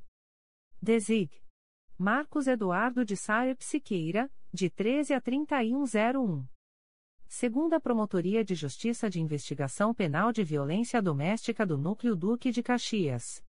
Desig. 0.81 1.31
Marcos 1.97 2.47
Eduardo 2.47 3.05
de 3.05 3.15
Saer 3.15 3.55
Psiqueira, 3.55 4.29
de 4.51 4.69
13 4.69 5.13
a 5.13 5.21
3101. 5.21 6.45
Segunda 7.27 7.79
Promotoria 7.79 8.43
de 8.45 8.55
Justiça 8.55 9.09
de 9.09 9.19
Investigação 9.19 9.93
Penal 9.93 10.31
de 10.31 10.43
Violência 10.43 11.01
Doméstica 11.01 11.65
do 11.65 11.77
Núcleo 11.77 12.15
Duque 12.15 12.51
de 12.51 12.63
Caxias. 12.63 13.43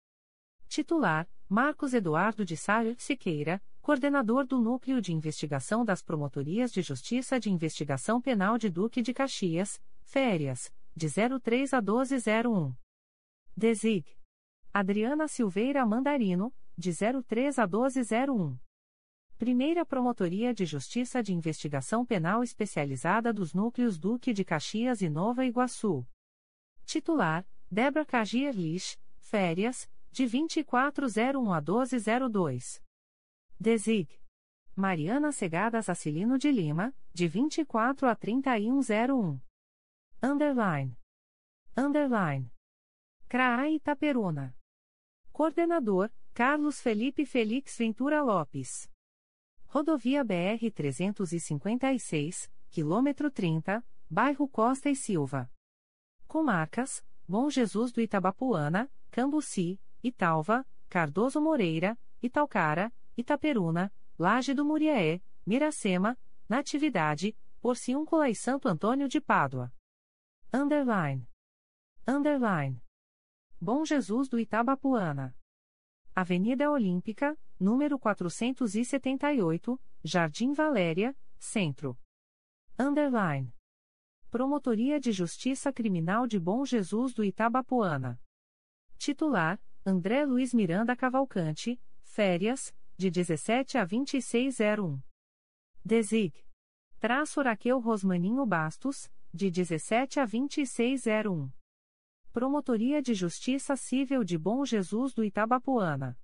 Titular: 0.68 1.28
Marcos 1.48 1.92
Eduardo 1.92 2.44
de 2.44 2.56
Sá 2.56 2.82
Siqueira, 2.96 3.62
coordenador 3.82 4.46
do 4.46 4.58
Núcleo 4.58 5.00
de 5.00 5.12
Investigação 5.12 5.84
das 5.84 6.02
Promotorias 6.02 6.72
de 6.72 6.80
Justiça 6.80 7.38
de 7.38 7.50
Investigação 7.50 8.20
Penal 8.20 8.56
de 8.56 8.70
Duque 8.70 9.02
de 9.02 9.12
Caxias, 9.12 9.80
Férias, 10.02 10.72
de 10.96 11.08
03 11.40 11.74
a 11.74 11.80
1201. 11.80 12.74
Desig. 13.56 14.06
Adriana 14.72 15.28
Silveira 15.28 15.84
Mandarino, 15.84 16.52
de 16.76 16.92
03 16.92 17.58
a 17.58 17.66
1201. 17.66 18.56
Primeira 19.38 19.84
Promotoria 19.84 20.54
de 20.54 20.64
Justiça 20.64 21.20
de 21.20 21.34
Investigação 21.34 22.06
Penal 22.06 22.44
Especializada 22.44 23.32
dos 23.32 23.52
Núcleos 23.52 23.98
Duque 23.98 24.32
de 24.32 24.44
Caxias 24.44 25.02
e 25.02 25.08
Nova 25.08 25.44
Iguaçu. 25.44 26.06
Titular: 26.86 27.44
Débora 27.68 28.06
Cagier 28.06 28.54
férias, 29.18 29.90
de 30.12 30.28
2401 30.28 31.52
a 31.52 31.60
1202. 31.60 32.80
Desig. 33.58 34.08
Mariana 34.76 35.32
Segadas 35.32 35.88
Acilino 35.88 36.38
de 36.38 36.52
Lima, 36.52 36.94
de 37.12 37.26
24 37.26 38.08
a 38.08 38.14
3101. 38.14 39.40
Underline. 40.22 40.96
Underline. 41.76 42.52
CRAI 43.28 43.74
Itaperuna. 43.74 44.56
Coordenador: 45.32 46.12
Carlos 46.32 46.80
Felipe 46.80 47.26
Felix 47.26 47.76
Ventura 47.76 48.22
Lopes. 48.22 48.88
Rodovia 49.74 50.22
BR 50.22 50.70
356, 50.72 52.48
quilômetro 52.70 53.28
30, 53.28 53.84
bairro 54.08 54.46
Costa 54.46 54.88
e 54.88 54.94
Silva. 54.94 55.50
Comarcas: 56.28 57.04
Bom 57.26 57.50
Jesus 57.50 57.90
do 57.90 58.00
Itabapuana, 58.00 58.88
Cambuci, 59.10 59.80
Italva, 60.00 60.64
Cardoso 60.88 61.40
Moreira, 61.40 61.98
Italcara, 62.22 62.92
Itaperuna, 63.16 63.92
Laje 64.16 64.54
do 64.54 64.64
Muriaé, 64.64 65.20
Miracema, 65.44 66.16
Natividade, 66.48 67.36
Porciúncula 67.60 68.30
e 68.30 68.34
Santo 68.36 68.68
Antônio 68.68 69.08
de 69.08 69.20
Pádua. 69.20 69.74
Underline. 70.52 71.28
Underline. 72.06 72.80
Bom 73.60 73.84
Jesus 73.84 74.28
do 74.28 74.38
Itabapuana. 74.38 75.36
Avenida 76.14 76.70
Olímpica, 76.70 77.36
número 77.58 77.98
478, 77.98 79.80
Jardim 80.02 80.52
Valéria, 80.52 81.16
Centro. 81.38 81.98
Underline. 82.78 83.54
Promotoria 84.30 84.98
de 84.98 85.12
Justiça 85.12 85.72
Criminal 85.72 86.26
de 86.26 86.40
Bom 86.40 86.64
Jesus 86.64 87.14
do 87.14 87.22
Itabapoana. 87.22 88.20
Titular: 88.98 89.60
André 89.86 90.24
Luiz 90.24 90.52
Miranda 90.52 90.96
Cavalcante, 90.96 91.80
férias, 92.02 92.74
de 92.96 93.10
17 93.10 93.78
a 93.78 93.84
2601. 93.84 95.00
Desig. 95.84 96.44
Traço 96.98 97.42
Raquel 97.42 97.78
Rosmaninho 97.78 98.46
Bastos, 98.46 99.10
de 99.32 99.50
17 99.50 100.20
a 100.20 100.24
2601. 100.24 101.52
Promotoria 102.32 103.02
de 103.02 103.14
Justiça 103.14 103.76
Civil 103.76 104.24
de 104.24 104.38
Bom 104.38 104.64
Jesus 104.64 105.12
do 105.12 105.22
Itabapoana. 105.22 106.18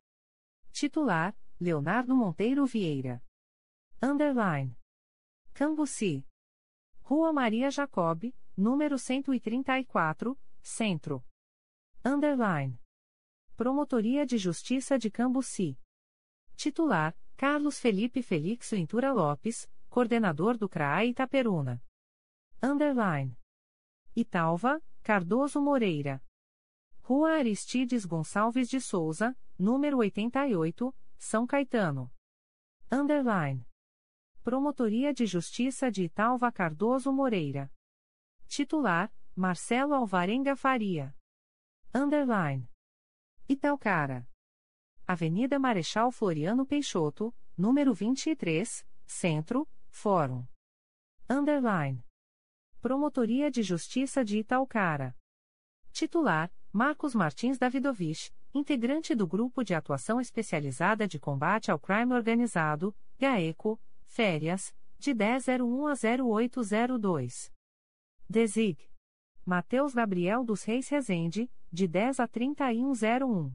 Titular: 0.72 1.36
Leonardo 1.60 2.14
Monteiro 2.14 2.64
Vieira. 2.64 3.22
Underline. 4.02 4.76
Cambuci. 5.52 6.26
Rua 7.02 7.32
Maria 7.32 7.70
Jacob, 7.70 8.32
número 8.56 8.98
134, 8.98 10.38
Centro. 10.62 11.24
Underline. 12.04 12.80
Promotoria 13.56 14.24
de 14.24 14.38
Justiça 14.38 14.98
de 14.98 15.10
Cambuci. 15.10 15.78
Titular: 16.56 17.14
Carlos 17.36 17.78
Felipe 17.78 18.22
Felix 18.22 18.70
Ventura 18.70 19.12
Lopes, 19.12 19.68
coordenador 19.88 20.56
do 20.56 20.68
CRAI 20.68 21.10
Itaperuna. 21.10 21.82
Underline. 22.62 23.36
Italva, 24.14 24.82
Cardoso 25.02 25.60
Moreira. 25.60 26.22
Rua 27.02 27.32
Aristides 27.32 28.04
Gonçalves 28.04 28.68
de 28.68 28.80
Souza, 28.80 29.36
número 29.60 29.98
88, 29.98 30.94
São 31.18 31.46
Caetano. 31.46 32.10
Underline. 32.90 33.68
Promotoria 34.42 35.12
de 35.12 35.26
Justiça 35.26 35.90
de 35.90 36.02
Italva 36.02 36.50
Cardoso 36.50 37.12
Moreira. 37.12 37.70
Titular: 38.48 39.12
Marcelo 39.36 39.92
Alvarenga 39.92 40.56
Faria. 40.56 41.14
Underline. 41.94 42.66
Italcara. 43.46 44.26
Avenida 45.06 45.58
Marechal 45.58 46.10
Floriano 46.10 46.64
Peixoto, 46.64 47.34
número 47.56 47.92
23, 47.92 48.86
Centro, 49.06 49.68
Fórum. 49.90 50.46
Underline. 51.28 52.02
Promotoria 52.80 53.50
de 53.50 53.62
Justiça 53.62 54.24
de 54.24 54.38
Italcara. 54.38 55.14
Titular: 55.92 56.50
Marcos 56.72 57.14
Martins 57.14 57.58
Davidovich, 57.58 58.32
integrante 58.52 59.14
do 59.14 59.26
Grupo 59.26 59.62
de 59.62 59.74
Atuação 59.74 60.20
Especializada 60.20 61.06
de 61.06 61.18
Combate 61.18 61.70
ao 61.70 61.78
Crime 61.78 62.12
Organizado, 62.14 62.94
GAECO, 63.18 63.80
Férias, 64.06 64.74
de 64.98 65.14
1001 65.14 65.86
a 65.86 65.94
0802. 65.94 67.52
Desig. 68.28 68.90
Mateus 69.46 69.94
Gabriel 69.94 70.44
dos 70.44 70.64
Reis 70.64 70.88
Rezende, 70.88 71.50
de 71.72 71.86
10 71.86 72.20
a 72.20 72.28
3101. 72.28 73.54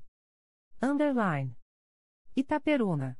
Underline. 0.81 1.55
Itaperuna. 2.35 3.19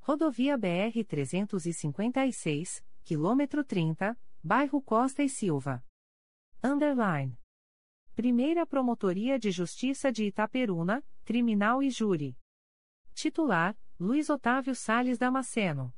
Rodovia 0.00 0.56
BR 0.56 1.04
356, 1.06 2.84
quilômetro 3.04 3.64
30, 3.64 4.18
Bairro 4.42 4.80
Costa 4.80 5.22
e 5.22 5.28
Silva. 5.28 5.84
Underline. 6.62 7.39
Primeira 8.20 8.66
Promotoria 8.66 9.38
de 9.38 9.50
Justiça 9.50 10.12
de 10.12 10.26
Itaperuna, 10.26 11.02
Criminal 11.24 11.82
e 11.82 11.88
Júri. 11.88 12.36
Titular: 13.14 13.74
Luiz 13.98 14.28
Otávio 14.28 14.74
Sales 14.74 15.16
Damasceno. 15.16 15.90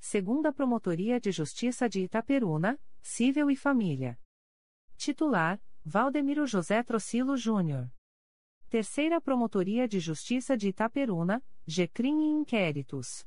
Segunda 0.00 0.52
Promotoria 0.52 1.20
de 1.20 1.30
Justiça 1.30 1.88
de 1.88 2.00
Itaperuna, 2.00 2.80
Cível 3.00 3.48
e 3.48 3.54
Família. 3.54 4.18
Titular: 4.96 5.62
Valdemiro 5.84 6.48
José 6.48 6.82
Trocilo 6.82 7.36
Júnior. 7.36 7.92
Terceira 8.68 9.20
Promotoria 9.20 9.86
de 9.86 10.00
Justiça 10.00 10.56
de 10.56 10.70
Itaperuna, 10.70 11.40
GCRIM 11.64 12.22
e 12.22 12.40
Inquéritos. 12.40 13.24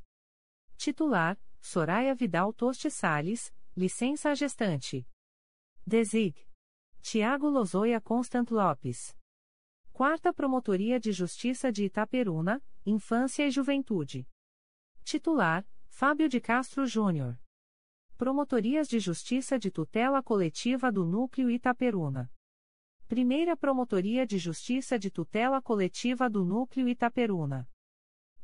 Titular, 0.76 1.40
Soraya 1.58 2.14
Vidal 2.14 2.52
Toste 2.52 2.90
Sales, 2.90 3.50
licença 3.74 4.34
gestante. 4.34 5.08
Desig. 5.86 6.49
Tiago 7.02 7.48
Lozoia 7.48 8.00
Constant 8.00 8.50
Lopes. 8.50 9.16
Quarta 9.92 10.32
Promotoria 10.32 11.00
de 11.00 11.10
Justiça 11.10 11.72
de 11.72 11.84
Itaperuna, 11.84 12.62
Infância 12.86 13.44
e 13.46 13.50
Juventude. 13.50 14.28
Titular, 15.02 15.66
Fábio 15.88 16.28
de 16.28 16.40
Castro 16.40 16.86
Júnior. 16.86 17.40
Promotorias 18.16 18.86
de 18.86 19.00
Justiça 19.00 19.58
de 19.58 19.70
Tutela 19.70 20.22
Coletiva 20.22 20.92
do 20.92 21.04
Núcleo 21.04 21.50
Itaperuna. 21.50 22.30
Primeira 23.08 23.56
Promotoria 23.56 24.26
de 24.26 24.38
Justiça 24.38 24.98
de 24.98 25.10
Tutela 25.10 25.60
Coletiva 25.60 26.28
do 26.30 26.44
Núcleo 26.44 26.86
Itaperuna. 26.86 27.68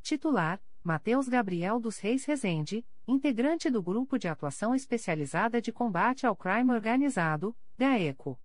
Titular, 0.01 0.61
Matheus 0.83 1.29
Gabriel 1.29 1.79
dos 1.79 1.99
Reis 1.99 2.25
Rezende, 2.25 2.85
integrante 3.07 3.69
do 3.69 3.81
Grupo 3.81 4.17
de 4.17 4.27
Atuação 4.27 4.75
Especializada 4.75 5.61
de 5.61 5.71
Combate 5.71 6.25
ao 6.25 6.35
Crime 6.35 6.71
Organizado, 6.73 7.55
GAECO. 7.77 8.37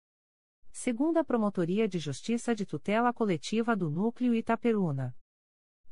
Segunda 0.75 1.23
Promotoria 1.23 1.87
de 1.87 1.99
Justiça 1.99 2.55
de 2.55 2.65
Tutela 2.65 3.13
Coletiva 3.13 3.77
do 3.77 3.91
Núcleo 3.91 4.35
Itaperuna. 4.35 5.15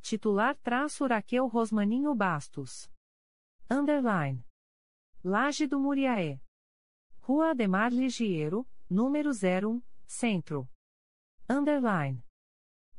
Titular 0.00 0.56
traço 0.56 1.06
Raquel 1.06 1.46
Rosmaninho 1.46 2.14
Bastos. 2.14 2.90
Underline. 3.70 4.42
Laje 5.22 5.66
do 5.66 5.78
Muriaé. 5.78 6.40
Rua 7.20 7.50
Ademar 7.50 7.92
Ligiero, 7.92 8.66
número 8.88 9.30
01, 9.30 9.82
Centro. 10.06 10.68
Underline. 11.48 12.24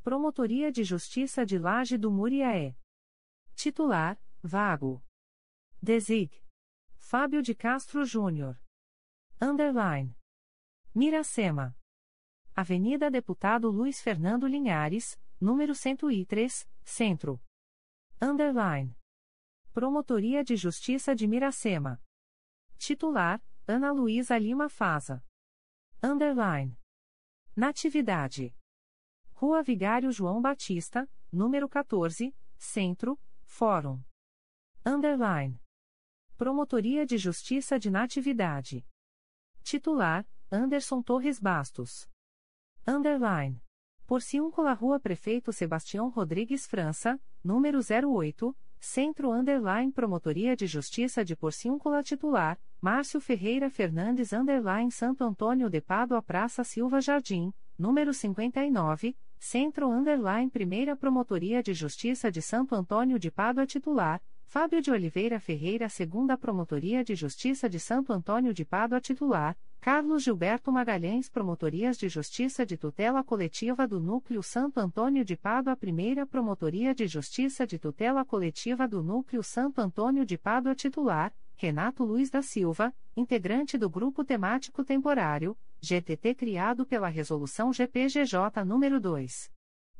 Promotoria 0.04 0.70
de 0.70 0.84
Justiça 0.84 1.44
de 1.44 1.58
Laje 1.58 1.98
do 1.98 2.12
Muriaé. 2.12 2.76
Titular, 3.56 4.16
vago. 4.40 5.02
Desig. 5.82 6.30
Fábio 6.94 7.42
de 7.42 7.56
Castro 7.56 8.04
Júnior. 8.04 8.56
Underline. 9.40 10.16
Miracema. 10.94 11.74
Avenida 12.54 13.10
Deputado 13.10 13.70
Luiz 13.70 14.02
Fernando 14.02 14.46
Linhares, 14.46 15.18
número 15.40 15.74
103, 15.74 16.68
Centro. 16.84 17.42
Underline. 18.20 18.94
Promotoria 19.72 20.44
de 20.44 20.54
Justiça 20.54 21.14
de 21.14 21.26
Miracema. 21.26 21.98
Titular, 22.76 23.42
Ana 23.66 23.90
Luísa 23.90 24.36
Lima 24.36 24.68
Faza. 24.68 25.24
Underline. 26.02 26.78
Natividade. 27.56 28.54
Rua 29.32 29.62
Vigário 29.62 30.12
João 30.12 30.42
Batista, 30.42 31.10
número 31.32 31.70
14, 31.70 32.36
Centro, 32.58 33.18
Fórum. 33.44 34.04
Underline. 34.84 35.58
Promotoria 36.36 37.06
de 37.06 37.16
Justiça 37.16 37.78
de 37.78 37.90
Natividade. 37.90 38.86
Titular, 39.62 40.28
Anderson 40.54 41.00
Torres 41.00 41.40
Bastos. 41.40 42.06
Underline. 42.86 43.58
Porciúncula 44.06 44.74
Rua 44.74 45.00
Prefeito 45.00 45.50
Sebastião 45.50 46.10
Rodrigues 46.10 46.66
França, 46.66 47.18
número 47.42 47.78
08, 47.78 48.54
Centro 48.78 49.32
Underline 49.32 49.90
Promotoria 49.90 50.54
de 50.54 50.66
Justiça 50.66 51.24
de 51.24 51.34
Porciúncula 51.34 52.02
Titular, 52.02 52.60
Márcio 52.82 53.18
Ferreira 53.18 53.70
Fernandes 53.70 54.34
Underline 54.34 54.92
Santo 54.92 55.24
Antônio 55.24 55.70
de 55.70 55.80
Pádua 55.80 56.20
Praça 56.20 56.62
Silva 56.62 57.00
Jardim, 57.00 57.50
número 57.78 58.12
59, 58.12 59.16
Centro 59.38 59.88
Underline 59.88 60.50
Primeira 60.50 60.94
Promotoria 60.94 61.62
de 61.62 61.72
Justiça 61.72 62.30
de 62.30 62.42
Santo 62.42 62.74
Antônio 62.74 63.18
de 63.18 63.30
Pádua 63.30 63.64
Titular, 63.64 64.20
Fábio 64.52 64.82
de 64.82 64.90
Oliveira 64.90 65.40
Ferreira 65.40 65.88
Segunda 65.88 66.36
Promotoria 66.36 67.02
de 67.02 67.14
Justiça 67.14 67.70
de 67.70 67.80
Santo 67.80 68.12
Antônio 68.12 68.52
de 68.52 68.66
Pádua 68.66 69.00
Titular, 69.00 69.56
Carlos 69.80 70.22
Gilberto 70.22 70.70
Magalhães 70.70 71.30
Promotorias 71.30 71.96
de 71.96 72.06
Justiça 72.06 72.66
de 72.66 72.76
Tutela 72.76 73.24
Coletiva 73.24 73.88
do 73.88 73.98
Núcleo 73.98 74.42
Santo 74.42 74.78
Antônio 74.78 75.24
de 75.24 75.38
Pádua 75.38 75.74
Primeira 75.74 76.26
Promotoria 76.26 76.94
de 76.94 77.06
Justiça 77.06 77.66
de 77.66 77.78
Tutela 77.78 78.26
Coletiva 78.26 78.86
do 78.86 79.02
Núcleo 79.02 79.42
Santo 79.42 79.80
Antônio 79.80 80.26
de 80.26 80.36
Pádua 80.36 80.74
Titular, 80.74 81.32
Renato 81.56 82.04
Luiz 82.04 82.28
da 82.28 82.42
Silva, 82.42 82.94
integrante 83.16 83.78
do 83.78 83.88
Grupo 83.88 84.22
Temático 84.22 84.84
Temporário, 84.84 85.56
GTT 85.80 86.34
criado 86.34 86.84
pela 86.84 87.08
Resolução 87.08 87.72
GPGJ 87.72 88.62
nº 88.66 89.00
2. 89.00 89.50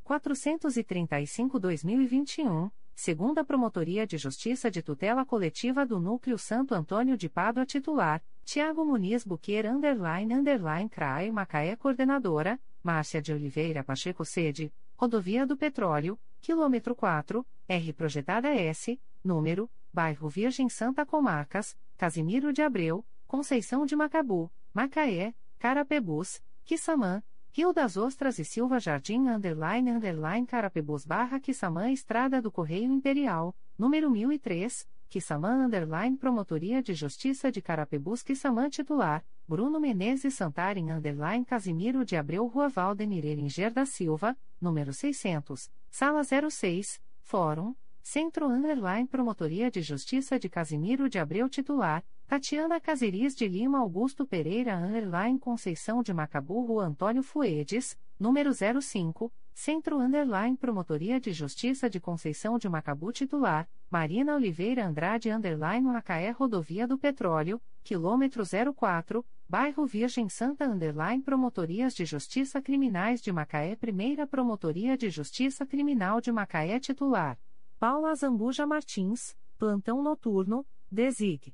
435-2021 0.05 2.69
segunda 2.95 3.43
Promotoria 3.43 4.05
de 4.05 4.17
Justiça 4.17 4.69
de 4.69 4.81
Tutela 4.81 5.25
Coletiva 5.25 5.85
do 5.85 5.99
Núcleo 5.99 6.37
Santo 6.37 6.73
Antônio 6.73 7.17
de 7.17 7.27
Pádua 7.27 7.65
titular, 7.65 8.23
Tiago 8.43 8.85
Muniz 8.85 9.23
Buquer 9.23 9.65
underline 9.65 10.33
underline 10.33 10.89
CRAE 10.89 11.31
Macaé 11.31 11.75
Coordenadora, 11.75 12.59
Márcia 12.83 13.21
de 13.21 13.33
Oliveira 13.33 13.83
Pacheco 13.83 14.23
Sede, 14.23 14.71
Rodovia 14.95 15.45
do 15.45 15.57
Petróleo, 15.57 16.19
quilômetro 16.41 16.95
4, 16.95 17.45
R 17.67 17.93
Projetada 17.93 18.49
S, 18.49 18.99
número, 19.23 19.69
Bairro 19.91 20.29
Virgem 20.29 20.69
Santa 20.69 21.05
Comarcas, 21.05 21.77
Casimiro 21.97 22.51
de 22.51 22.61
Abreu, 22.61 23.05
Conceição 23.27 23.85
de 23.85 23.95
Macabu, 23.95 24.51
Macaé, 24.73 25.33
Carapebus, 25.57 26.41
Quissamã, 26.65 27.23
Rio 27.55 27.71
das 27.71 27.97
Ostras 27.97 28.39
e 28.39 28.43
Silva 28.43 28.79
Jardim 28.79 29.29
underline 29.29 29.91
underline 29.91 30.43
Carapebus 30.47 31.05
barra 31.05 31.39
Quissamã 31.39 31.91
Estrada 31.91 32.41
do 32.41 32.51
Correio 32.51 32.91
Imperial, 32.91 33.55
número 33.77 34.09
1003, 34.09 34.87
Quissamã 35.07 35.63
underline 35.63 36.17
Promotoria 36.17 36.81
de 36.81 36.95
Justiça 36.95 37.51
de 37.51 37.61
Carapebus 37.61 38.23
Quissamã 38.23 38.71
titular, 38.71 39.23
Bruno 39.47 39.79
Menezes 39.79 40.33
Santarin 40.33 40.89
underline 40.89 41.45
Casimiro 41.45 42.03
de 42.03 42.15
Abreu 42.15 42.47
Rua 42.47 42.69
Valdemir 42.69 43.23
Eringer 43.23 43.71
da 43.71 43.85
Silva, 43.85 44.35
número 44.59 44.91
600, 44.91 45.69
Sala 45.91 46.23
06, 46.23 46.99
Fórum, 47.21 47.75
Centro 48.01 48.47
underline 48.47 49.07
Promotoria 49.07 49.69
de 49.69 49.83
Justiça 49.83 50.39
de 50.39 50.49
Casimiro 50.49 51.07
de 51.07 51.19
Abreu 51.19 51.47
titular, 51.47 52.03
Tatiana 52.33 52.79
Caseris 52.79 53.35
de 53.35 53.47
Lima 53.47 53.77
Augusto 53.77 54.25
Pereira 54.25 54.75
Underline 54.75 55.37
Conceição 55.37 56.01
de 56.01 56.11
Macaburro 56.11 56.79
Antônio 56.79 57.21
Fuedes, 57.21 57.95
número 58.19 58.49
05, 58.51 59.31
Centro 59.53 59.99
Underline 59.99 60.57
Promotoria 60.57 61.19
de 61.19 61.31
Justiça 61.31 61.87
de 61.87 61.99
Conceição 61.99 62.57
de 62.57 62.67
Macabu 62.67 63.11
Titular, 63.11 63.69
Marina 63.87 64.33
Oliveira 64.33 64.83
Andrade 64.83 65.29
Underline 65.29 65.85
Macaé 65.85 66.31
Rodovia 66.31 66.87
do 66.87 66.97
Petróleo, 66.97 67.61
quilômetro 67.83 68.43
04, 68.75 69.23
Bairro 69.47 69.85
Virgem 69.85 70.27
Santa 70.27 70.65
Underline 70.65 71.21
Promotorias 71.21 71.93
de 71.93 72.03
Justiça 72.03 72.59
Criminais 72.59 73.21
de 73.21 73.31
Macaé 73.31 73.75
Primeira 73.75 74.25
Promotoria 74.25 74.97
de 74.97 75.07
Justiça 75.07 75.67
Criminal 75.67 76.19
de 76.19 76.31
Macaé 76.31 76.79
Titular, 76.79 77.37
Paula 77.77 78.15
Zambuja 78.15 78.65
Martins, 78.65 79.37
Plantão 79.59 80.01
Noturno, 80.01 80.65
Desig. 80.91 81.53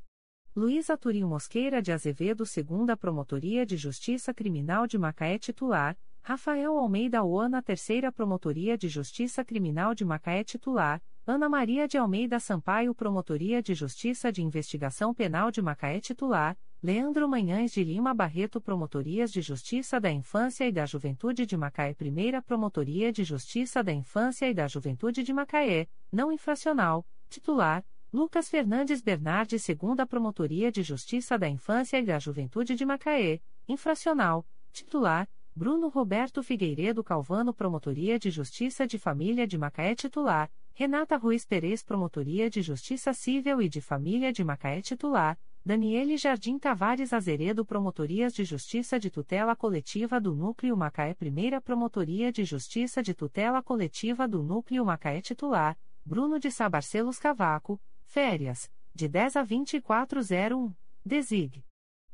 Luísa 0.56 0.98
Turim 0.98 1.26
Mosqueira 1.26 1.80
de 1.80 1.92
Azevedo, 1.92 2.44
segunda 2.44 2.98
Promotoria 2.98 3.64
de 3.64 3.78
Justiça 3.78 4.34
Criminal 4.34 4.88
de 4.88 4.98
Macaé 4.98 5.38
titular, 5.38 5.96
Rafael 6.24 6.76
Almeida 6.76 7.24
Oana, 7.24 7.62
terceira 7.62 8.12
Promotoria 8.12 8.76
de 8.76 8.90
Justiça 8.90 9.46
Criminal 9.46 9.94
de 9.94 10.04
Macaé 10.04 10.44
titular, 10.44 11.00
Ana 11.26 11.48
Maria 11.48 11.88
de 11.88 12.00
Almeida 12.00 12.40
Sampaio, 12.40 12.96
Promotoria 12.96 13.62
de 13.62 13.76
Justiça 13.76 14.32
de 14.32 14.42
Investigação 14.42 15.14
Penal 15.14 15.52
de 15.52 15.62
Macaé 15.62 16.00
titular, 16.00 16.58
Leandro 16.82 17.30
Manhães 17.30 17.72
de 17.72 17.84
Lima 17.84 18.12
Barreto, 18.12 18.60
Promotorias 18.60 19.32
de 19.32 19.42
Justiça 19.44 20.00
da 20.00 20.12
Infância 20.12 20.68
e 20.68 20.72
da 20.72 20.86
Juventude 20.88 21.46
de 21.46 21.56
Macaé, 21.56 21.94
primeira 21.94 22.42
Promotoria 22.42 23.14
de 23.14 23.24
Justiça 23.24 23.84
da 23.84 23.94
Infância 23.94 24.50
e 24.50 24.54
da 24.56 24.68
Juventude 24.68 25.22
de 25.22 25.32
Macaé, 25.32 25.88
não 26.12 26.32
infracional, 26.32 27.06
titular, 27.30 27.86
Lucas 28.12 28.50
Fernandes 28.50 29.04
Bernardi, 29.04 29.60
segunda 29.60 30.04
Promotoria 30.04 30.72
de 30.72 30.82
Justiça 30.82 31.38
da 31.38 31.48
Infância 31.48 32.00
e 32.00 32.04
da 32.04 32.18
Juventude 32.18 32.74
de 32.74 32.84
Macaé, 32.84 33.40
infracional, 33.68 34.44
titular, 34.72 35.30
Bruno 35.56 35.90
Roberto 35.90 36.42
Figueiredo 36.42 37.04
Calvano, 37.04 37.54
Promotoria 37.54 38.18
de 38.18 38.32
Justiça 38.32 38.88
de 38.88 38.98
Família 38.98 39.46
de 39.46 39.60
Macaé, 39.60 39.94
titular, 39.94 40.52
Renata 40.74 41.18
Ruiz 41.18 41.46
Perez, 41.46 41.84
Promotoria 41.84 42.50
de 42.50 42.64
Justiça 42.64 43.14
Civil 43.14 43.62
e 43.62 43.70
de 43.70 43.80
Família 43.80 44.34
de 44.34 44.44
Macaé, 44.44 44.82
titular, 44.82 45.38
Daniele 45.64 46.18
Jardim 46.18 46.58
Tavares 46.58 47.14
Azeredo, 47.14 47.64
Promotorias 47.64 48.34
de 48.34 48.44
Justiça 48.44 49.00
de 49.00 49.12
Tutela 49.12 49.56
Coletiva 49.56 50.20
do 50.20 50.34
Núcleo 50.34 50.76
Macaé, 50.76 51.14
Primeira 51.14 51.62
Promotoria 51.62 52.32
de 52.32 52.44
Justiça 52.44 53.04
de 53.04 53.14
Tutela 53.14 53.62
Coletiva 53.62 54.28
do 54.28 54.42
Núcleo 54.42 54.84
Macaé, 54.84 55.22
titular, 55.22 55.78
Bruno 56.04 56.40
de 56.40 56.50
Sabarcelos 56.50 57.20
Cavaco, 57.20 57.80
Férias, 58.10 58.72
de 58.92 59.08
10 59.08 59.36
a 59.36 59.44
2401. 59.44 60.76
Desig. 61.06 61.64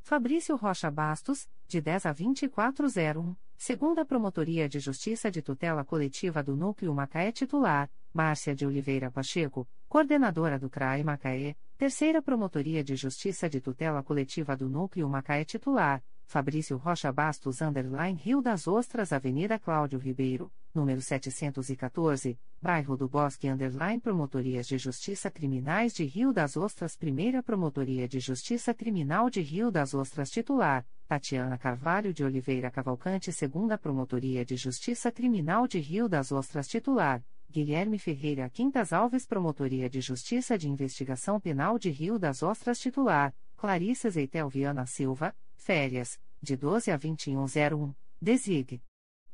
Fabrício 0.02 0.58
Rocha 0.58 0.92
Bastos, 0.92 1.48
de 1.70 1.80
10 1.80 2.08
a 2.08 2.12
2401, 2.12 3.34
segunda 3.56 4.04
Promotoria 4.04 4.68
de 4.68 4.78
Justiça 4.78 5.32
de 5.32 5.42
Tutela 5.42 5.86
Coletiva 5.86 6.44
do 6.44 6.54
Núcleo 6.54 6.94
Macaé 6.94 7.32
titular, 7.32 7.90
Márcia 8.14 8.54
de 8.54 8.66
Oliveira 8.66 9.10
Pacheco, 9.10 9.70
coordenadora 9.88 10.60
do 10.60 10.70
CRAE 10.70 11.02
Macaé, 11.02 11.56
terceira 11.78 12.22
Promotoria 12.22 12.84
de 12.84 12.98
Justiça 12.98 13.50
de 13.50 13.62
Tutela 13.62 14.04
Coletiva 14.04 14.54
do 14.54 14.68
Núcleo 14.68 15.08
Macaé 15.08 15.46
titular, 15.46 16.04
Fabrício 16.26 16.76
Rocha 16.76 17.10
Bastos 17.10 17.62
Underline 17.62 18.20
Rio 18.22 18.42
das 18.42 18.68
Ostras 18.68 19.14
Avenida 19.14 19.58
Cláudio 19.58 19.98
Ribeiro, 19.98 20.52
número 20.76 21.02
714, 21.02 22.38
Bairro 22.62 22.98
do 22.98 23.08
Bosque 23.08 23.48
Underline 23.48 24.02
Promotorias 24.02 24.68
de 24.68 24.78
Justiça 24.78 25.32
Criminais 25.32 25.94
de 25.94 26.04
Rio 26.04 26.34
das 26.34 26.58
Ostras 26.58 26.98
Primeira 26.98 27.42
Promotoria 27.42 28.08
de 28.08 28.20
Justiça 28.20 28.74
Criminal 28.74 29.30
de 29.30 29.42
Rio 29.42 29.72
das 29.72 29.94
Ostras 29.94 30.30
Titular, 30.30 30.86
Tatiana 31.08 31.58
Carvalho 31.58 32.14
de 32.14 32.24
Oliveira 32.24 32.70
Cavalcante 32.70 33.32
Segunda 33.32 33.78
Promotoria 33.78 34.44
de 34.44 34.58
Justiça 34.58 35.12
Criminal 35.12 35.68
de 35.68 35.80
Rio 35.80 36.10
das 36.10 36.32
Ostras 36.32 36.68
Titular, 36.68 37.24
Guilherme 37.50 37.98
Ferreira 37.98 38.50
Quintas 38.50 38.92
Alves 38.92 39.26
Promotoria 39.26 39.90
de 39.90 40.02
Justiça 40.02 40.58
de 40.58 40.68
Investigação 40.68 41.40
Penal 41.40 41.80
de 41.80 41.90
Rio 41.90 42.20
das 42.20 42.44
Ostras 42.44 42.80
Titular, 42.80 43.34
Clarissa 43.56 44.10
Zeitel 44.10 44.50
Viana 44.50 44.86
Silva, 44.86 45.34
Férias, 45.56 46.20
de 46.42 46.58
12 46.58 46.92
a 46.92 46.98
2101, 46.98 47.96
Desig. 48.22 48.82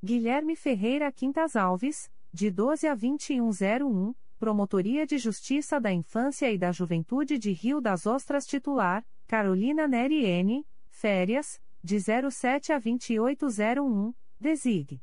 Guilherme 0.03 0.55
Ferreira 0.55 1.11
Quintas 1.11 1.55
Alves, 1.55 2.11
de 2.33 2.49
12 2.49 2.87
a 2.87 2.95
2101, 2.95 4.15
Promotoria 4.39 5.05
de 5.05 5.19
Justiça 5.19 5.79
da 5.79 5.93
Infância 5.93 6.51
e 6.51 6.57
da 6.57 6.71
Juventude 6.71 7.37
de 7.37 7.51
Rio 7.51 7.79
das 7.79 8.07
Ostras 8.07 8.47
Titular, 8.47 9.05
Carolina 9.27 9.87
Neri 9.87 10.25
N., 10.25 10.65
Férias, 10.89 11.61
de 11.83 11.99
07 11.99 12.73
a 12.73 12.79
2801, 12.79 14.11
Desig. 14.39 14.99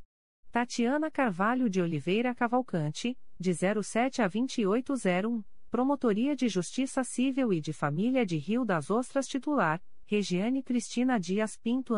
Tatiana 0.51 1.09
Carvalho 1.09 1.69
de 1.69 1.81
Oliveira 1.81 2.35
Cavalcante, 2.35 3.17
de 3.39 3.53
07 3.53 4.21
a 4.21 4.27
2801, 4.27 5.41
Promotoria 5.71 6.35
de 6.35 6.49
Justiça 6.49 7.05
Civil 7.05 7.53
e 7.53 7.61
de 7.61 7.71
Família 7.71 8.25
de 8.25 8.35
Rio 8.35 8.65
das 8.65 8.89
Ostras 8.89 9.29
Titular, 9.29 9.81
Regiane 10.05 10.61
Cristina 10.61 11.17
Dias 11.17 11.55
Pinto 11.55 11.93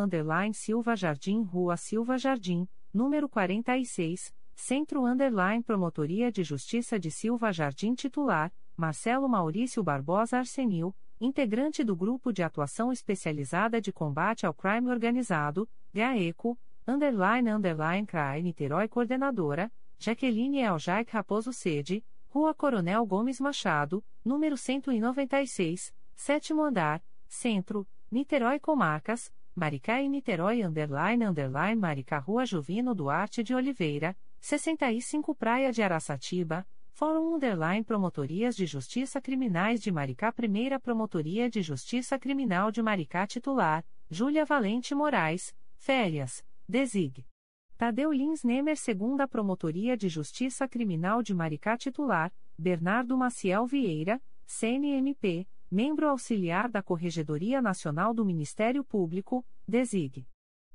Silva 0.54 0.96
Jardim 0.96 1.42
Rua 1.42 1.78
Silva 1.78 2.16
Jardim, 2.20 2.68
número 2.94 3.30
46, 3.30 4.34
Centro 4.53 5.06
Underline 5.06 5.64
Promotoria 5.64 6.32
de 6.32 6.44
Justiça 6.44 7.00
de 7.00 7.10
Silva 7.10 7.52
Jardim 7.52 7.95
Titular, 7.95 8.52
Marcelo 8.76 9.28
Maurício 9.28 9.84
Barbosa 9.84 10.38
Arsenil, 10.38 10.95
integrante 11.20 11.84
do 11.84 11.95
Grupo 11.95 12.32
de 12.34 12.44
Atuação 12.44 12.92
Especializada 12.92 13.80
de 13.80 13.92
Combate 13.94 14.45
ao 14.45 14.53
Crime 14.53 14.90
Organizado, 14.90 15.70
GAECO, 15.94 16.58
Underline 16.88 17.50
Underline 17.52 18.06
CRAI 18.06 18.42
Niterói 18.42 18.88
Coordenadora, 18.88 19.72
Jaqueline 20.00 20.60
Eljaic 20.60 21.11
Raposo 21.11 21.53
Sede, 21.53 22.03
Rua 22.30 22.53
Coronel 22.53 23.06
Gomes 23.06 23.40
Machado, 23.40 24.03
número 24.26 24.58
196, 24.58 25.94
sétimo 26.16 26.64
andar, 26.64 27.03
Centro, 27.28 27.88
Niterói 28.10 28.60
Comarcas, 28.60 29.32
Maricá 29.54 30.02
e 30.02 30.08
Niterói 30.08 30.64
Underline 30.64 31.26
Underline 31.26 31.76
Maricá 31.76 32.18
Rua 32.20 32.46
Juvino 32.46 32.96
Duarte 32.96 33.44
de 33.44 33.54
Oliveira, 33.54 34.18
65 34.40 35.36
Praia 35.36 35.74
de 35.74 35.84
Araçatiba, 35.84 36.66
Fórum 36.92 37.36
Underline 37.36 37.84
Promotorias 37.84 38.56
de 38.56 38.66
Justiça 38.66 39.20
Criminais 39.20 39.82
de 39.82 39.92
Maricá 39.92 40.32
Primeira 40.32 40.80
Promotoria 40.80 41.50
de 41.50 41.62
Justiça 41.62 42.18
Criminal 42.18 42.72
de 42.72 42.82
Maricá 42.82 43.28
Titular, 43.28 43.86
Júlia 44.10 44.46
Valente 44.46 44.96
Moraes, 44.96 45.54
Férias, 45.76 46.46
Desig. 46.68 47.26
Tadeu 47.78 48.14
Lins 48.14 48.44
Nemer 48.44 48.78
Segunda 48.78 49.28
Promotoria 49.28 49.98
de 49.98 50.08
Justiça 50.08 50.66
Criminal 50.66 51.22
de 51.22 51.34
Maricá 51.34 51.76
Titular, 51.76 52.32
Bernardo 52.58 53.18
Maciel 53.18 53.66
Vieira, 53.66 54.22
CNMP, 54.46 55.48
membro 55.72 56.09
auxiliar 56.09 56.67
da 56.67 56.83
Corregedoria 56.83 57.61
Nacional 57.61 58.14
do 58.14 58.25
Ministério 58.25 58.83
Público, 58.83 59.45
DESIG. 59.66 60.27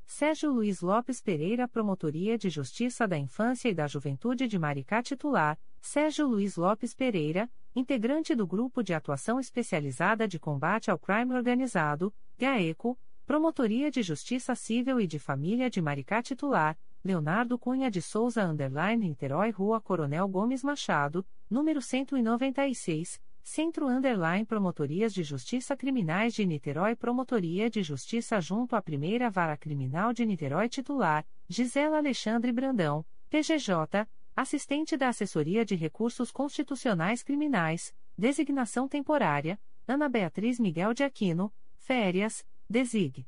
Sérgio 0.06 0.50
Luiz 0.50 0.80
Lopes 0.80 1.20
Pereira 1.20 1.68
Promotoria 1.68 2.38
de 2.38 2.48
Justiça 2.48 3.06
da 3.06 3.18
Infância 3.18 3.68
e 3.68 3.74
da 3.74 3.86
Juventude 3.86 4.46
de 4.46 4.58
Maricá 4.58 5.02
Titular, 5.02 5.58
Sérgio 5.82 6.26
Luiz 6.26 6.56
Lopes 6.56 6.94
Pereira, 6.94 7.50
integrante 7.74 8.34
do 8.34 8.46
Grupo 8.46 8.82
de 8.82 8.94
Atuação 8.94 9.38
Especializada 9.38 10.26
de 10.26 10.38
Combate 10.38 10.90
ao 10.90 10.98
Crime 10.98 11.34
Organizado, 11.34 12.14
GAECO, 12.38 12.98
Promotoria 13.26 13.90
de 13.90 14.02
Justiça 14.02 14.54
Civil 14.54 14.98
e 14.98 15.06
de 15.06 15.18
Família 15.18 15.68
de 15.68 15.82
Maricá 15.82 16.22
Titular, 16.22 16.78
Leonardo 17.04 17.58
Cunha 17.58 17.90
de 17.90 18.00
Souza 18.00 18.44
Underline 18.44 19.08
Niterói 19.08 19.50
Rua 19.50 19.78
Coronel 19.78 20.26
Gomes 20.26 20.64
Machado, 20.64 21.26
número 21.50 21.82
196, 21.82 23.20
Centro 23.48 23.86
Underline 23.86 24.44
Promotorias 24.44 25.14
de 25.14 25.22
Justiça 25.22 25.76
Criminais 25.76 26.34
de 26.34 26.44
Niterói 26.44 26.96
Promotoria 26.96 27.70
de 27.70 27.80
Justiça 27.80 28.40
junto 28.40 28.74
à 28.74 28.82
Primeira 28.82 29.30
Vara 29.30 29.56
Criminal 29.56 30.12
de 30.12 30.26
Niterói 30.26 30.68
Titular, 30.68 31.24
Gisela 31.48 31.98
Alexandre 31.98 32.50
Brandão, 32.50 33.06
PGJ, 33.30 34.04
Assistente 34.34 34.96
da 34.96 35.10
Assessoria 35.10 35.64
de 35.64 35.76
Recursos 35.76 36.32
Constitucionais 36.32 37.22
Criminais, 37.22 37.94
Designação 38.18 38.88
Temporária, 38.88 39.60
Ana 39.86 40.08
Beatriz 40.08 40.58
Miguel 40.58 40.92
de 40.92 41.04
Aquino, 41.04 41.54
Férias, 41.76 42.44
Desig. 42.68 43.24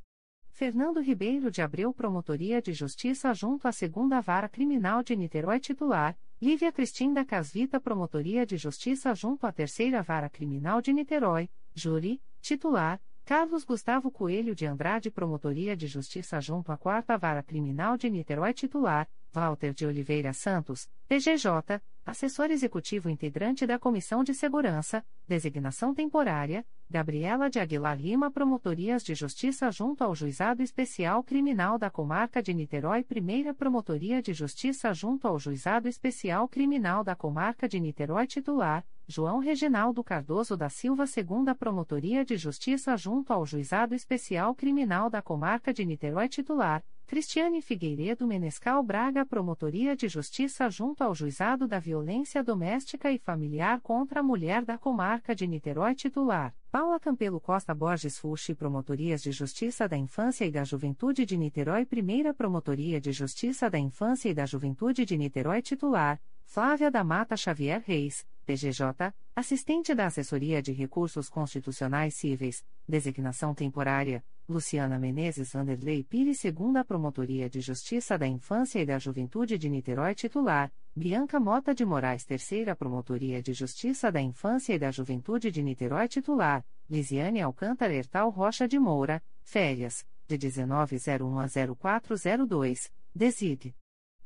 Fernando 0.49 1.01
Ribeiro 1.01 1.49
de 1.49 1.63
Abreu 1.63 1.95
Promotoria 1.95 2.61
de 2.61 2.73
Justiça 2.73 3.33
junto 3.33 3.69
à 3.69 3.73
Segunda 3.73 4.21
Vara 4.21 4.49
Criminal 4.49 5.01
de 5.05 5.15
Niterói 5.15 5.61
Titular, 5.61 6.19
Lívia 6.41 6.71
Cristina 6.71 7.25
Casvita 7.25 7.81
Promotoria 7.81 8.47
de 8.47 8.57
Justiça 8.57 9.13
junto 9.13 9.45
à 9.45 9.51
Terceira 9.51 10.03
Vara 10.03 10.31
Criminal 10.31 10.81
de 10.81 10.93
Niterói, 10.93 11.51
Júri, 11.75 12.23
titular, 12.41 13.01
Carlos 13.25 13.65
Gustavo 13.65 14.09
Coelho 14.09 14.55
de 14.55 14.65
Andrade 14.65 15.11
Promotoria 15.11 15.77
de 15.77 15.89
Justiça 15.89 16.41
junto 16.41 16.71
à 16.71 16.79
Quarta 16.79 17.19
Vara 17.19 17.43
Criminal 17.43 17.97
de 17.97 18.09
Niterói 18.09 18.55
titular, 18.55 19.09
Walter 19.35 19.75
de 19.75 19.85
Oliveira 19.85 20.33
Santos, 20.33 20.89
PGJ, 21.09 21.83
assessor 22.09 22.51
executivo 22.51 23.11
integrante 23.11 23.67
da 23.67 23.79
Comissão 23.79 24.25
de 24.25 24.33
Segurança, 24.33 25.05
designação 25.27 25.95
temporária, 25.95 26.65
Gabriela 26.89 27.51
de 27.51 27.61
Aguilar 27.61 28.01
Lima 28.01 28.31
Promotorias 28.31 29.05
de 29.05 29.15
Justiça 29.15 29.71
junto 29.71 30.03
ao 30.03 30.15
Juizado 30.15 30.63
Especial 30.63 31.23
Criminal 31.23 31.79
da 31.79 31.91
Comarca 31.91 32.43
de 32.43 32.55
Niterói 32.55 33.05
Primeira 33.05 33.53
Promotoria 33.53 34.23
de 34.23 34.33
Justiça 34.33 34.95
junto 34.95 35.29
ao 35.29 35.39
Juizado 35.39 35.87
Especial 35.87 36.49
Criminal 36.49 37.05
da 37.05 37.15
Comarca 37.15 37.69
de 37.69 37.79
Niterói 37.79 38.27
titular, 38.27 38.87
João 39.07 39.39
Reginaldo 39.39 40.03
Cardoso 40.03 40.57
da 40.57 40.71
Silva 40.71 41.07
Segunda 41.07 41.55
Promotoria 41.55 42.25
de 42.25 42.39
Justiça 42.39 42.97
junto 42.97 43.35
ao 43.35 43.45
Juizado 43.45 43.95
Especial 43.95 44.55
Criminal 44.55 45.11
da 45.11 45.21
Comarca 45.21 45.75
de 45.75 45.85
Niterói 45.85 46.27
titular, 46.27 46.83
Cristiane 47.09 47.63
Figueiredo 47.63 48.27
Menescal 48.27 48.83
Braga 48.83 49.25
Promotoria 49.25 49.97
de 49.97 50.07
Justiça 50.09 50.69
junto 50.69 51.03
ao 51.03 51.15
Juizado 51.15 51.67
da 51.67 51.79
Violência 51.79 52.45
Doméstica 52.45 53.11
e 53.11 53.19
Familiar 53.19 53.81
contra 53.81 54.21
a 54.21 54.23
Mulher 54.23 54.63
da 54.63 54.77
Comarca 54.77 55.35
de 55.35 55.47
Niterói 55.47 55.95
titular, 55.95 56.55
Paula 56.71 57.01
Campelo 57.01 57.41
Costa 57.41 57.75
Borges 57.75 58.19
Fuxi 58.19 58.55
Promotorias 58.55 59.23
de 59.23 59.33
Justiça 59.33 59.89
da 59.89 59.97
Infância 59.97 60.45
e 60.45 60.51
da 60.51 60.65
Juventude 60.65 61.25
de 61.25 61.39
Niterói 61.39 61.87
Primeira 61.87 62.35
Promotoria 62.35 63.01
de 63.01 63.11
Justiça 63.11 63.71
da 63.71 63.79
Infância 63.79 64.29
e 64.29 64.35
da 64.35 64.45
Juventude 64.45 65.07
de 65.07 65.17
Niterói 65.17 65.63
titular, 65.63 66.21
Flávia 66.45 66.91
da 66.91 67.03
Mata 67.03 67.39
Xavier 67.39 67.83
Reis, 67.87 68.27
PGJ, 68.45 69.15
assistente 69.35 69.95
da 69.95 70.05
Assessoria 70.05 70.61
de 70.61 70.73
Recursos 70.73 71.31
Constitucionais 71.31 72.17
Cíveis, 72.17 72.63
designação 72.87 73.55
temporária, 73.55 74.23
Luciana 74.49 74.99
Menezes 74.99 75.53
Vanderlei 75.53 76.03
Pires 76.03 76.41
segunda 76.41 76.83
Promotoria 76.83 77.51
de 77.51 77.61
Justiça 77.61 78.17
da 78.17 78.27
Infância 78.27 78.81
e 78.81 78.87
da 78.87 78.99
Juventude 78.99 79.59
de 79.59 79.69
Niterói 79.69 80.15
titular, 80.15 80.73
Bianca 80.97 81.39
Mota 81.39 81.75
de 81.75 81.85
Moraes 81.85 82.25
terceira 82.25 82.75
Promotoria 82.75 83.43
de 83.43 83.53
Justiça 83.53 84.11
da 84.11 84.23
Infância 84.23 84.73
e 84.73 84.79
da 84.79 84.91
Juventude 84.91 85.51
de 85.51 85.63
Niterói 85.63 86.09
titular, 86.09 86.65
Lisiane 86.89 87.43
Alcântara 87.43 87.93
Hertal 87.93 88.31
Rocha 88.31 88.67
de 88.67 88.79
Moura, 88.79 89.23
férias, 89.43 90.07
de 90.27 90.39
1901 90.39 91.39
a 91.39 91.47
0402, 91.77 92.91
Deside. 93.15 93.77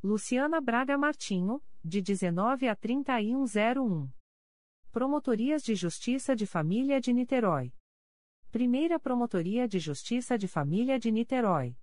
Luciana 0.01 0.61
Braga 0.61 0.97
Martinho, 0.97 1.61
de 1.85 2.01
19 2.01 2.69
a 2.69 2.77
3101. 2.77 4.09
Promotorias 4.93 5.65
de 5.65 5.75
Justiça 5.75 6.37
de 6.37 6.47
Família 6.47 7.01
de 7.01 7.13
Niterói. 7.13 7.73
Primeira 8.53 9.01
Promotoria 9.01 9.67
de 9.67 9.79
Justiça 9.79 10.37
de 10.37 10.47
Família 10.47 10.99
de 10.99 11.11
Niterói. 11.11 11.75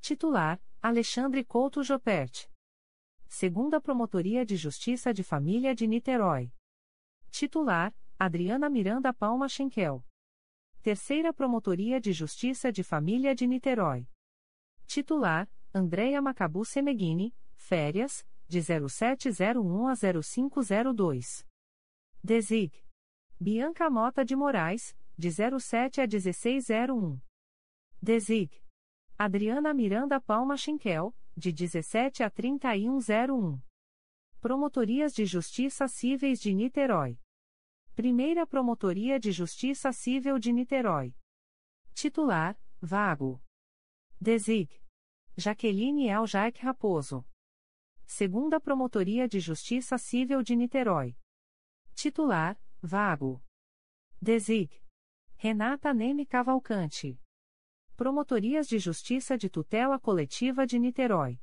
Titular: 0.00 0.62
Alexandre 0.80 1.42
Couto 1.42 1.82
Jopert. 1.82 2.48
Segunda 3.26 3.80
Promotoria 3.80 4.46
de 4.46 4.56
Justiça 4.56 5.12
de 5.12 5.24
Família 5.24 5.74
de 5.74 5.88
Niterói. 5.88 6.52
Titular: 7.32 7.92
Adriana 8.16 8.70
Miranda 8.70 9.12
Palma 9.12 9.48
Schenkel. 9.48 10.04
Terceira 10.82 11.32
Promotoria 11.32 12.00
de 12.00 12.12
Justiça 12.12 12.70
de 12.70 12.84
Família 12.84 13.34
de 13.34 13.48
Niterói. 13.48 14.08
Titular: 14.86 15.50
Andréia 15.74 16.22
Macabu 16.22 16.64
Semeghini, 16.64 17.34
férias, 17.56 18.24
de 18.46 18.60
0701 18.62 19.88
a 19.88 19.94
0502. 19.96 21.44
Desig. 22.22 22.72
Bianca 23.40 23.88
Mota 23.88 24.24
de 24.24 24.34
Moraes, 24.34 24.96
de 25.18 25.30
07 25.32 26.00
a 26.00 26.06
1601. 26.06 27.20
Desig. 28.00 28.52
Adriana 29.18 29.74
Miranda 29.74 30.20
Palma 30.20 30.56
Chinquel, 30.56 31.12
de 31.36 31.52
17 31.52 32.22
a 32.22 32.30
3101. 32.30 33.60
Promotorias 34.40 35.12
de 35.12 35.26
Justiça 35.26 35.88
Cíveis 35.88 36.40
de 36.40 36.54
Niterói. 36.54 37.18
Primeira 37.96 38.46
Promotoria 38.46 39.18
de 39.18 39.32
Justiça 39.32 39.92
Civil 39.92 40.38
de 40.38 40.52
Niterói. 40.52 41.12
Titular: 41.94 42.56
Vago. 42.80 43.42
Desig. 44.20 44.70
Jaqueline 45.36 46.08
El 46.08 46.28
Jaic 46.28 46.60
Raposo. 46.62 47.26
Segunda 48.06 48.60
Promotoria 48.60 49.26
de 49.26 49.40
Justiça 49.40 49.98
Civil 49.98 50.44
de 50.44 50.54
Niterói. 50.54 51.16
Titular: 51.96 52.56
Vago. 52.80 53.42
Desig. 54.22 54.70
Renata 55.40 55.94
Neme 55.94 56.26
Cavalcante. 56.26 57.16
Promotorias 57.96 58.66
de 58.66 58.76
Justiça 58.80 59.38
de 59.38 59.48
Tutela 59.48 59.96
Coletiva 59.96 60.66
de 60.66 60.80
Niterói. 60.80 61.40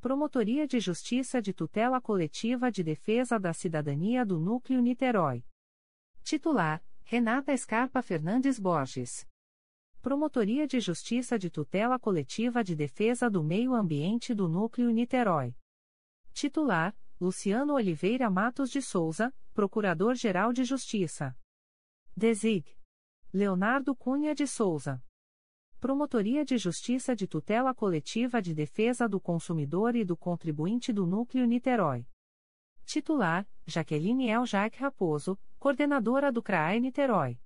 Promotoria 0.00 0.66
de 0.66 0.80
Justiça 0.80 1.40
de 1.40 1.52
Tutela 1.52 2.00
Coletiva 2.00 2.68
de 2.68 2.82
Defesa 2.82 3.38
da 3.38 3.52
Cidadania 3.52 4.26
do 4.26 4.40
Núcleo 4.40 4.80
Niterói. 4.80 5.44
Titular: 6.24 6.84
Renata 7.04 7.52
Escarpa 7.52 8.02
Fernandes 8.02 8.58
Borges. 8.58 9.24
Promotoria 10.00 10.66
de 10.66 10.80
Justiça 10.80 11.38
de 11.38 11.48
Tutela 11.48 12.00
Coletiva 12.00 12.64
de 12.64 12.74
Defesa 12.74 13.30
do 13.30 13.44
Meio 13.44 13.72
Ambiente 13.72 14.34
do 14.34 14.48
Núcleo 14.48 14.90
Niterói. 14.90 15.54
Titular: 16.32 16.92
Luciano 17.20 17.74
Oliveira 17.74 18.28
Matos 18.28 18.68
de 18.68 18.82
Souza, 18.82 19.32
Procurador-Geral 19.54 20.52
de 20.52 20.64
Justiça. 20.64 21.38
Desig. 22.16 22.81
Leonardo 23.34 23.96
Cunha 23.96 24.34
de 24.34 24.46
Souza. 24.46 25.02
Promotoria 25.80 26.44
de 26.44 26.58
Justiça 26.58 27.16
de 27.16 27.26
Tutela 27.26 27.74
Coletiva 27.74 28.42
de 28.42 28.52
Defesa 28.52 29.08
do 29.08 29.18
Consumidor 29.18 29.96
e 29.96 30.04
do 30.04 30.14
Contribuinte 30.14 30.92
do 30.92 31.06
Núcleo 31.06 31.46
Niterói. 31.46 32.06
Titular: 32.84 33.48
Jaqueline 33.66 34.28
El 34.28 34.44
Jaic 34.44 34.78
Raposo, 34.78 35.38
Coordenadora 35.58 36.30
do 36.30 36.42
CRAE 36.42 36.78
Niterói. 36.78 37.40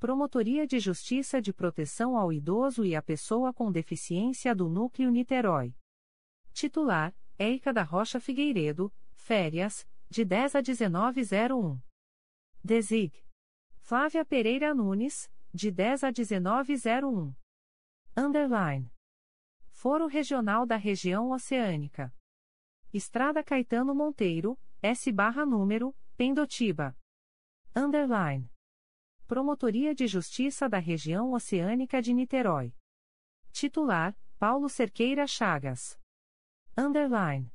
Promotoria 0.00 0.66
de 0.66 0.80
Justiça 0.80 1.40
de 1.40 1.52
Proteção 1.52 2.16
ao 2.16 2.32
Idoso 2.32 2.84
e 2.84 2.96
à 2.96 3.00
Pessoa 3.00 3.54
com 3.54 3.70
Deficiência 3.70 4.52
do 4.52 4.68
Núcleo 4.68 5.12
Niterói. 5.12 5.76
Titular: 6.52 7.14
Érica 7.38 7.72
da 7.72 7.84
Rocha 7.84 8.18
Figueiredo, 8.18 8.92
férias, 9.12 9.86
de 10.10 10.24
10 10.24 10.56
a 10.56 10.60
1901. 10.60 11.80
Desig. 12.64 13.23
Flávia 13.86 14.24
Pereira 14.24 14.74
Nunes, 14.74 15.30
de 15.52 15.70
10 15.70 16.04
a 16.04 16.10
1901. 16.10 17.34
Underline. 18.16 18.90
Foro 19.72 20.06
Regional 20.06 20.64
da 20.64 20.76
Região 20.76 21.32
Oceânica. 21.32 22.10
Estrada 22.94 23.44
Caetano 23.44 23.94
Monteiro, 23.94 24.58
S 24.80 25.12
barra 25.12 25.44
número, 25.44 25.94
Pendotiba. 26.16 26.96
Underline. 27.76 28.50
Promotoria 29.26 29.94
de 29.94 30.06
Justiça 30.06 30.66
da 30.66 30.78
Região 30.78 31.34
Oceânica 31.34 32.00
de 32.00 32.14
Niterói. 32.14 32.74
Titular: 33.52 34.16
Paulo 34.38 34.70
Cerqueira 34.70 35.26
Chagas. 35.26 36.00
Underline. 36.74 37.52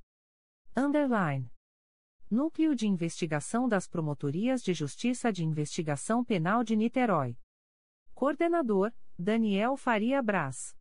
Underline. 0.78 1.50
Núcleo 2.32 2.76
de 2.76 2.88
Investigação 2.88 3.68
das 3.68 3.88
Promotorias 3.88 4.62
de 4.62 4.72
Justiça 4.72 5.34
de 5.34 5.44
Investigação 5.44 6.24
Penal 6.24 6.64
de 6.64 6.76
Niterói. 6.76 7.36
Coordenador: 8.14 8.94
Daniel 9.18 9.76
Faria 9.76 10.22
Braz. 10.22 10.78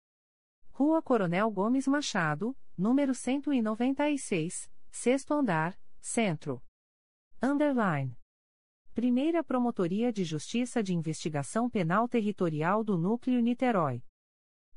Rua 0.70 1.00
Coronel 1.00 1.50
Gomes 1.50 1.88
Machado, 1.88 2.54
número 2.76 3.14
196, 3.14 4.70
sexto 4.90 5.32
andar, 5.32 5.80
centro. 6.02 6.62
Underline. 7.42 8.14
Primeira 8.92 9.42
Promotoria 9.42 10.12
de 10.12 10.24
Justiça 10.24 10.82
de 10.82 10.94
Investigação 10.94 11.70
Penal 11.70 12.06
Territorial 12.06 12.84
do 12.84 12.98
Núcleo 12.98 13.40
Niterói. 13.40 14.04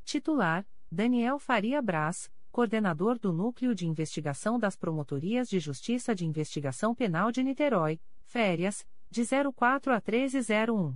Titular: 0.06 0.66
Daniel 0.90 1.38
Faria 1.38 1.82
Braz, 1.82 2.32
coordenador 2.51 3.17
do 3.17 3.31
Núcleo 3.31 3.73
de 3.73 3.88
Investigação 3.88 4.59
das 4.59 4.75
Promotorias 4.75 5.47
de 5.47 5.59
Justiça 5.59 6.13
de 6.13 6.25
Investigação 6.25 6.93
Penal 6.93 7.31
de 7.31 7.41
Niterói, 7.41 7.99
férias, 8.23 8.85
de 9.09 9.23
04 9.25 9.93
a 9.93 9.95
1301. 9.95 10.95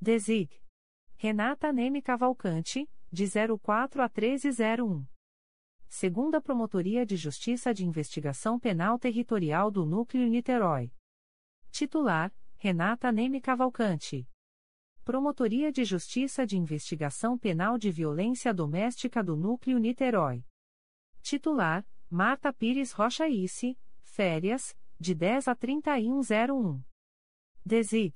Desig. 0.00 0.50
Renata 1.14 1.72
Neme 1.72 2.02
Cavalcante, 2.02 2.90
de 3.12 3.26
04 3.58 4.02
a 4.02 4.08
1301. 4.08 5.06
Segunda 5.86 6.40
Promotoria 6.40 7.04
de 7.04 7.16
Justiça 7.16 7.72
de 7.72 7.84
Investigação 7.84 8.58
Penal 8.58 8.98
Territorial 8.98 9.70
do 9.70 9.84
Núcleo 9.84 10.26
Niterói. 10.26 10.90
Titular: 11.70 12.34
Renata 12.56 13.12
Neme 13.12 13.40
Cavalcante. 13.40 14.26
Promotoria 15.04 15.70
de 15.70 15.84
Justiça 15.84 16.46
de 16.46 16.56
Investigação 16.56 17.36
Penal 17.36 17.76
de 17.76 17.90
Violência 17.90 18.54
Doméstica 18.54 19.22
do 19.22 19.36
Núcleo 19.36 19.78
Niterói. 19.78 20.44
Titular: 21.22 21.86
Marta 22.10 22.52
Pires 22.52 22.92
Rocha 22.92 23.28
Isse, 23.28 23.78
férias, 24.02 24.76
de 24.98 25.14
10 25.14 25.48
a 25.48 25.54
3101. 25.54 26.82
Desig. 27.64 28.14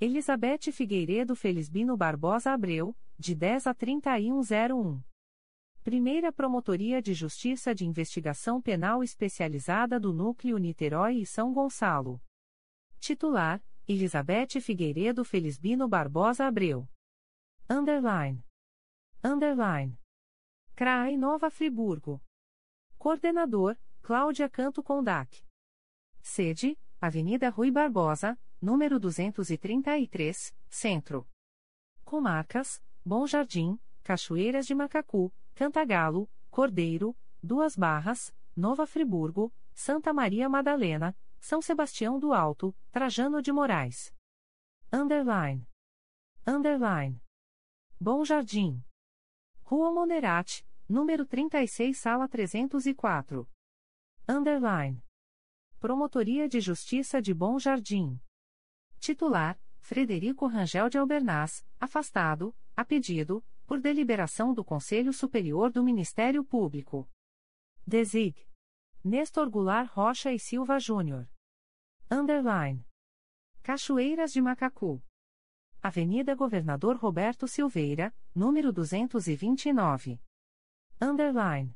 Elizabeth 0.00 0.72
Figueiredo 0.72 1.36
Felisbino 1.36 1.96
Barbosa 1.96 2.52
Abreu, 2.52 2.96
de 3.18 3.34
10 3.34 3.66
a 3.66 3.74
3101. 3.74 5.02
Primeira 5.84 6.32
Promotoria 6.32 7.00
de 7.02 7.12
Justiça 7.14 7.74
de 7.74 7.86
Investigação 7.86 8.60
Penal 8.60 9.02
Especializada 9.02 10.00
do 10.00 10.12
Núcleo 10.12 10.56
Niterói 10.58 11.16
e 11.16 11.26
São 11.26 11.52
Gonçalo. 11.52 12.20
Titular: 12.98 13.62
Elizabeth 13.86 14.60
Figueiredo 14.60 15.24
Felisbino 15.24 15.86
Barbosa 15.88 16.46
Abreu. 16.46 16.88
Underline. 17.68 18.42
Underline. 19.22 19.98
CRAI 20.74 21.16
Nova 21.16 21.50
Friburgo. 21.50 22.20
Coordenador: 23.00 23.78
Cláudia 24.02 24.46
Canto 24.46 24.82
Condac. 24.82 25.42
Sede: 26.20 26.78
Avenida 27.00 27.48
Rui 27.48 27.70
Barbosa, 27.70 28.38
número 28.60 29.00
233, 29.00 30.54
Centro. 30.68 31.26
Comarcas: 32.04 32.82
Bom 33.02 33.26
Jardim, 33.26 33.80
Cachoeiras 34.02 34.66
de 34.66 34.74
Macacu, 34.74 35.32
Cantagalo, 35.54 36.28
Cordeiro, 36.50 37.16
Duas 37.42 37.74
Barras, 37.74 38.34
Nova 38.54 38.86
Friburgo, 38.86 39.50
Santa 39.72 40.12
Maria 40.12 40.46
Madalena, 40.46 41.16
são 41.40 41.62
Sebastião 41.62 42.18
do 42.18 42.34
Alto, 42.34 42.76
Trajano 42.92 43.40
de 43.40 43.50
Moraes. 43.50 44.14
Underline. 44.92 45.66
Underline. 46.46 47.18
Bom 47.98 48.26
Jardim. 48.26 48.84
Rua 49.62 49.90
Monerate, 49.90 50.66
número 50.90 51.24
36, 51.24 51.96
sala 51.96 52.28
304. 52.28 53.48
Underline. 54.28 55.00
Promotoria 55.78 56.48
de 56.48 56.60
Justiça 56.60 57.22
de 57.22 57.32
Bom 57.32 57.60
Jardim. 57.60 58.20
Titular: 58.98 59.58
Frederico 59.78 60.48
Rangel 60.48 60.90
de 60.90 60.98
Albernaz, 60.98 61.64
afastado, 61.78 62.54
a 62.76 62.84
pedido, 62.84 63.44
por 63.66 63.80
deliberação 63.80 64.52
do 64.52 64.64
Conselho 64.64 65.12
Superior 65.12 65.70
do 65.70 65.84
Ministério 65.84 66.44
Público. 66.44 67.08
Desig. 67.86 68.36
Nestor 69.02 69.48
Goulart 69.48 69.90
Rocha 69.92 70.32
e 70.32 70.38
Silva 70.40 70.78
Júnior. 70.80 71.30
Underline. 72.10 72.84
Cachoeiras 73.62 74.32
de 74.32 74.42
Macacu. 74.42 75.00
Avenida 75.80 76.34
Governador 76.34 76.96
Roberto 76.96 77.46
Silveira, 77.46 78.12
número 78.34 78.72
229. 78.72 80.20
Underline. 81.02 81.74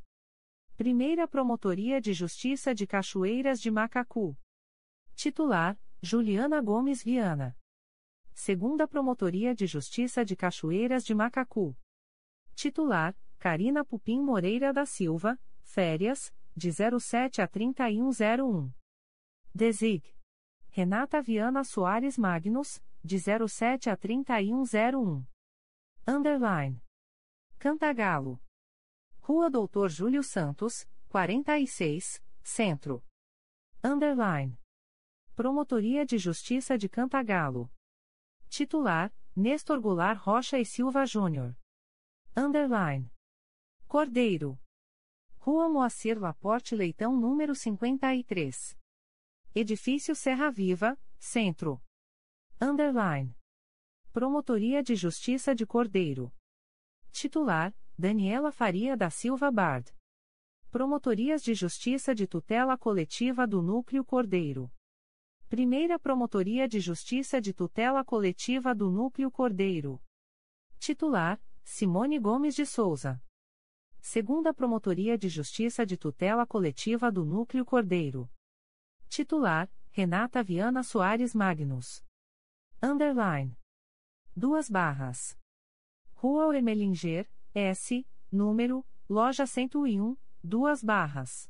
Primeira 0.77 1.27
Promotoria 1.27 1.99
de 1.99 2.13
Justiça 2.13 2.75
de 2.75 2.87
Cachoeiras 2.87 3.59
de 3.59 3.71
Macacu. 3.71 4.37
Titular: 5.15 5.81
Juliana 6.03 6.61
Gomes 6.61 7.03
Viana. 7.03 7.57
Segunda 8.35 8.87
Promotoria 8.87 9.55
de 9.55 9.67
Justiça 9.67 10.27
de 10.27 10.37
Cachoeiras 10.37 11.07
de 11.07 11.15
Macacu. 11.15 11.75
Titular: 12.55 13.17
Carina 13.39 13.83
Pupim 13.83 14.21
Moreira 14.21 14.75
da 14.75 14.85
Silva, 14.85 15.41
férias, 15.63 16.31
de 16.55 16.71
07 16.71 17.41
a 17.41 17.49
3101. 17.49 18.71
Desig. 19.55 20.05
Renata 20.69 21.23
Viana 21.23 21.65
Soares 21.65 22.19
Magnus, 22.19 22.83
de 23.03 23.19
07 23.19 23.89
a 23.89 23.97
3101. 23.97 25.25
Underline. 26.07 26.83
Cantagalo. 27.59 28.44
Rua 29.27 29.49
Doutor 29.49 29.89
Júlio 29.89 30.23
Santos, 30.23 30.87
46, 31.09 32.23
Centro. 32.43 33.03
Underline. 33.83 34.61
Promotoria 35.35 36.05
de 36.05 36.19
Justiça 36.19 36.77
de 36.77 36.91
Cantagalo. 36.91 37.73
Titular: 38.51 39.11
Nestor 39.35 39.81
Goulart 39.81 40.21
Rocha 40.21 40.59
e 40.59 40.67
Silva 40.67 41.07
Júnior. 41.07 41.57
Underline. 42.37 43.11
Cordeiro. 43.89 44.61
Rua 45.39 45.71
Moacir 45.71 46.21
Laporte 46.21 46.77
Leitão, 46.77 47.19
número 47.19 47.55
53. 47.55 48.77
Edifício 49.55 50.15
Serra 50.15 50.51
Viva, 50.51 51.01
Centro. 51.19 51.83
Underline. 52.61 53.35
Promotoria 54.13 54.83
de 54.83 54.95
Justiça 54.95 55.55
de 55.55 55.65
Cordeiro. 55.65 56.31
Titular: 57.11 57.75
Daniela 57.97 58.51
Faria 58.51 58.97
da 58.97 59.09
Silva 59.09 59.53
Bard. 59.53 59.95
Promotorias 60.69 61.45
de 61.45 61.55
Justiça 61.55 62.13
de 62.13 62.27
Tutela 62.27 62.77
Coletiva 62.77 63.47
do 63.47 63.63
Núcleo 63.63 64.05
Cordeiro. 64.05 64.69
Primeira 65.49 65.97
Promotoria 65.97 66.67
de 66.67 66.81
Justiça 66.81 67.41
de 67.41 67.55
Tutela 67.55 68.05
Coletiva 68.05 68.75
do 68.75 68.91
Núcleo 68.91 69.31
Cordeiro. 69.31 70.03
Titular: 70.81 71.41
Simone 71.63 72.19
Gomes 72.19 72.57
de 72.57 72.67
Souza. 72.67 73.23
Segunda 74.01 74.53
Promotoria 74.53 75.17
de 75.17 75.29
Justiça 75.29 75.87
de 75.87 75.97
Tutela 75.97 76.45
Coletiva 76.45 77.13
do 77.13 77.25
Núcleo 77.25 77.65
Cordeiro. 77.65 78.29
Titular: 79.09 79.71
Renata 79.93 80.43
Viana 80.43 80.83
Soares 80.83 81.33
Magnus. 81.33 82.05
Underline. 82.83 83.57
Duas 84.35 84.69
barras. 84.69 85.39
Rua 86.17 86.57
Ermelinger, 86.57 87.31
S, 87.57 88.05
número, 88.33 88.85
loja 89.09 89.47
101, 89.47 90.17
duas 90.43 90.83
barras. 90.83 91.49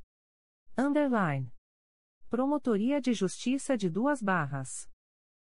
Underline. 0.77 1.51
Promotoria 2.29 3.01
de 3.01 3.15
Justiça 3.15 3.75
de 3.75 3.89
Duas 3.89 4.21
Barras. 4.23 4.91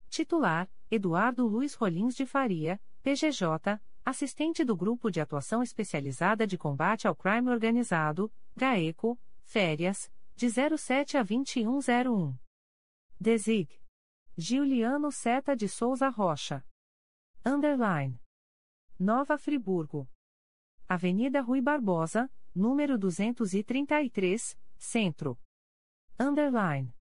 Titular: 0.09 0.71
Eduardo 0.91 1.47
Luiz 1.47 1.75
Rolins 1.75 2.15
de 2.15 2.25
Faria, 2.25 2.81
PGJ, 3.03 3.79
assistente 4.03 4.65
do 4.65 4.75
Grupo 4.75 5.11
de 5.11 5.21
Atuação 5.21 5.63
Especializada 5.63 6.47
de 6.47 6.57
Combate 6.57 7.07
ao 7.07 7.15
Crime 7.15 7.51
Organizado, 7.51 8.33
GAECO, 8.57 9.21
férias, 9.43 10.11
de 10.35 10.49
07 10.49 11.19
a 11.19 11.23
2101. 11.23 12.35
Desig. 13.21 13.69
Giuliano 14.35 15.13
Seta 15.13 15.55
de 15.55 15.69
Souza 15.69 16.09
Rocha. 16.09 16.65
Underline. 17.45 18.19
Nova 18.99 19.37
Friburgo. 19.37 20.09
Avenida 20.91 21.43
Rui 21.43 21.61
Barbosa, 21.61 22.33
número 22.55 22.97
233, 22.97 24.59
Centro. 24.79 25.39
Underline. 26.19 26.97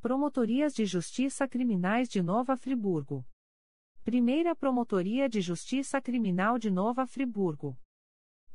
Promotorias 0.00 0.72
de 0.72 0.86
Justiça 0.86 1.48
Criminais 1.48 2.08
de 2.08 2.22
Nova 2.22 2.56
Friburgo. 2.56 3.26
Primeira 4.04 4.54
Promotoria 4.54 5.28
de 5.28 5.40
Justiça 5.40 6.00
Criminal 6.00 6.60
de 6.60 6.70
Nova 6.70 7.08
Friburgo. 7.08 7.76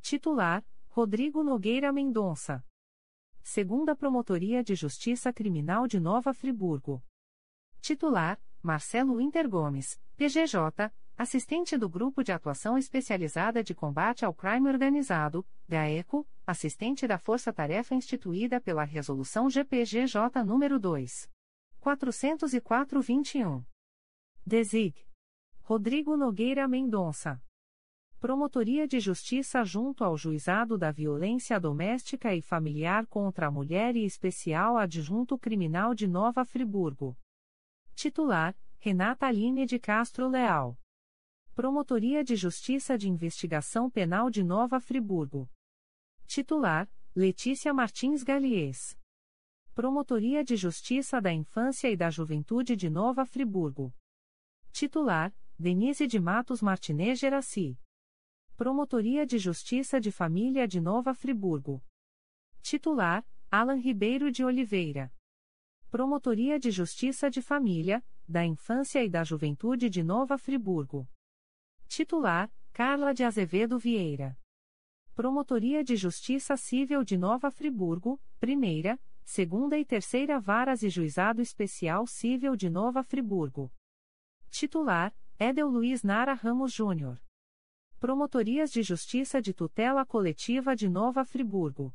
Titular: 0.01 0.65
Rodrigo 0.87 1.43
Nogueira 1.43 1.91
Mendonça. 1.91 2.65
Segunda 3.41 3.93
Promotoria 3.97 4.63
de 4.63 4.75
Justiça 4.75 5.33
Criminal 5.33 5.87
de 5.87 5.99
Nova 5.99 6.33
Friburgo. 6.33 7.03
Titular: 7.81 8.41
Marcelo 8.61 9.19
Inter 9.19 9.49
Gomes, 9.49 9.99
PGJ, 10.15 10.89
assistente 11.23 11.77
do 11.77 11.87
Grupo 11.87 12.21
de 12.21 12.33
Atuação 12.33 12.77
Especializada 12.77 13.63
de 13.63 13.73
Combate 13.73 14.25
ao 14.25 14.33
Crime 14.33 14.67
Organizado, 14.67 15.47
GAECO, 15.69 16.27
assistente 16.45 17.07
da 17.07 17.17
Força 17.17 17.53
Tarefa 17.53 17.95
instituída 17.95 18.59
pela 18.59 18.83
Resolução 18.83 19.49
GPGJ 19.49 20.19
nº 20.43 20.77
2. 20.77 21.31
404-21. 21.81 23.63
Desig. 24.45 24.93
Rodrigo 25.61 26.17
Nogueira 26.17 26.67
Mendonça. 26.67 27.41
Promotoria 28.19 28.85
de 28.85 28.99
Justiça 28.99 29.63
junto 29.63 30.03
ao 30.03 30.17
Juizado 30.17 30.77
da 30.77 30.91
Violência 30.91 31.57
Doméstica 31.57 32.35
e 32.35 32.41
Familiar 32.41 33.07
contra 33.07 33.47
a 33.47 33.51
Mulher 33.51 33.95
e 33.95 34.03
Especial 34.03 34.77
Adjunto 34.77 35.37
Criminal 35.37 35.95
de 35.95 36.05
Nova 36.05 36.43
Friburgo. 36.43 37.17
Titular: 37.95 38.53
Renata 38.77 39.25
Aline 39.25 39.65
de 39.65 39.79
Castro 39.79 40.27
Leal. 40.27 40.77
Promotoria 41.55 42.23
de 42.23 42.35
Justiça 42.35 42.97
de 42.97 43.07
Investigação 43.07 43.87
Penal 43.87 44.31
de 44.31 44.43
Nova 44.43 44.79
Friburgo. 44.79 45.47
Titular: 46.25 46.89
Letícia 47.15 47.71
Martins 47.71 48.23
Galies. 48.23 48.97
Promotoria 49.75 50.43
de 50.43 50.55
Justiça 50.55 51.21
da 51.21 51.31
Infância 51.31 51.91
e 51.91 51.95
da 51.95 52.09
Juventude 52.09 52.75
de 52.75 52.89
Nova 52.89 53.23
Friburgo. 53.23 53.93
Titular: 54.71 55.31
Denise 55.57 56.07
de 56.07 56.19
Matos 56.19 56.59
Martinez 56.59 57.19
Geraci. 57.19 57.79
Promotoria 58.55 59.23
de 59.23 59.37
Justiça 59.37 60.01
de 60.01 60.11
Família 60.11 60.67
de 60.67 60.81
Nova 60.81 61.13
Friburgo. 61.13 61.85
Titular: 62.63 63.23
Alan 63.51 63.77
Ribeiro 63.77 64.31
de 64.31 64.43
Oliveira. 64.43 65.13
Promotoria 65.91 66.59
de 66.59 66.71
Justiça 66.71 67.29
de 67.29 67.43
Família, 67.43 68.03
da 68.27 68.43
Infância 68.43 69.03
e 69.03 69.07
da 69.07 69.23
Juventude 69.23 69.87
de 69.87 70.01
Nova 70.01 70.35
Friburgo. 70.39 71.07
Titular: 71.95 72.51
Carla 72.71 73.13
de 73.13 73.23
Azevedo 73.23 73.77
Vieira. 73.77 74.35
Promotoria 75.13 75.83
de 75.83 75.95
Justiça 75.95 76.57
Civil 76.57 77.03
de 77.03 77.15
Nova 77.15 77.51
Friburgo, 77.51 78.19
Primeira, 78.39 78.99
Segunda 79.23 79.77
e 79.77 79.85
Terceira 79.85 80.39
Varas 80.39 80.81
e 80.81 80.89
Juizado 80.89 81.39
Especial 81.39 82.07
Civil 82.07 82.55
de 82.55 82.67
Nova 82.67 83.03
Friburgo. 83.03 83.71
Titular: 84.49 85.15
Edel 85.37 85.67
Luiz 85.67 86.01
Nara 86.01 86.33
Ramos 86.33 86.73
Júnior. 86.73 87.21
Promotorias 87.99 88.71
de 88.71 88.81
Justiça 88.81 89.39
de 89.39 89.53
Tutela 89.53 90.03
Coletiva 90.03 90.75
de 90.75 90.89
Nova 90.89 91.23
Friburgo. 91.23 91.93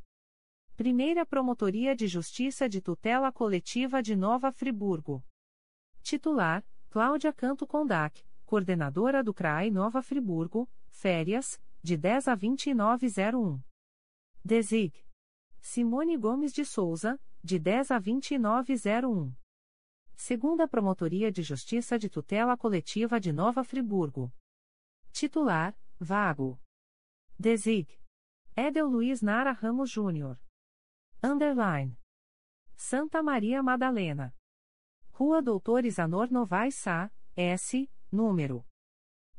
Primeira 0.76 1.26
Promotoria 1.26 1.96
de 1.96 2.06
Justiça 2.06 2.68
de 2.68 2.80
Tutela 2.80 3.32
Coletiva 3.32 4.00
de 4.00 4.14
Nova 4.14 4.52
Friburgo. 4.52 5.24
Titular: 6.04 6.64
Cláudia 6.88 7.32
Canto 7.32 7.66
Condac, 7.66 8.24
coordenadora 8.48 9.22
do 9.22 9.34
CRAI 9.34 9.70
Nova 9.70 10.00
Friburgo, 10.00 10.66
férias, 10.88 11.60
de 11.82 11.98
10 11.98 12.28
a 12.28 12.34
2901. 12.34 13.62
Desig. 14.42 15.04
Simone 15.60 16.16
Gomes 16.16 16.54
de 16.54 16.64
Souza, 16.64 17.20
de 17.44 17.58
10 17.58 17.90
a 17.90 17.98
2901. 17.98 19.36
Segunda 20.16 20.66
Promotoria 20.66 21.30
de 21.30 21.42
Justiça 21.42 21.98
de 21.98 22.08
Tutela 22.08 22.56
Coletiva 22.56 23.20
de 23.20 23.34
Nova 23.34 23.62
Friburgo. 23.62 24.32
Titular: 25.12 25.78
Vago. 26.00 26.58
Desig. 27.38 28.00
Edel 28.56 28.86
Luiz 28.86 29.20
Nara 29.20 29.52
Ramos 29.52 29.90
Júnior. 29.90 30.40
Underline. 31.22 31.98
Santa 32.74 33.22
Maria 33.22 33.62
Madalena. 33.62 34.34
Rua 35.12 35.42
Doutor 35.42 35.84
Isanor 35.84 36.30
Novaes 36.30 36.76
Sá, 36.76 37.12
S, 37.36 37.90
número. 38.10 38.64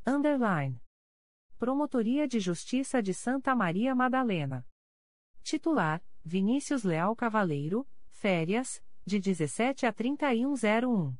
Underline. 0.06 0.80
Promotoria 1.58 2.26
de 2.26 2.40
Justiça 2.40 3.02
de 3.02 3.12
Santa 3.12 3.54
Maria 3.54 3.94
Madalena. 3.94 4.66
Titular: 5.42 6.02
Vinícius 6.24 6.84
Leal 6.84 7.14
Cavaleiro, 7.14 7.86
férias, 8.08 8.82
de 9.04 9.18
17 9.18 9.86
a 9.86 9.92
3101. 9.92 11.16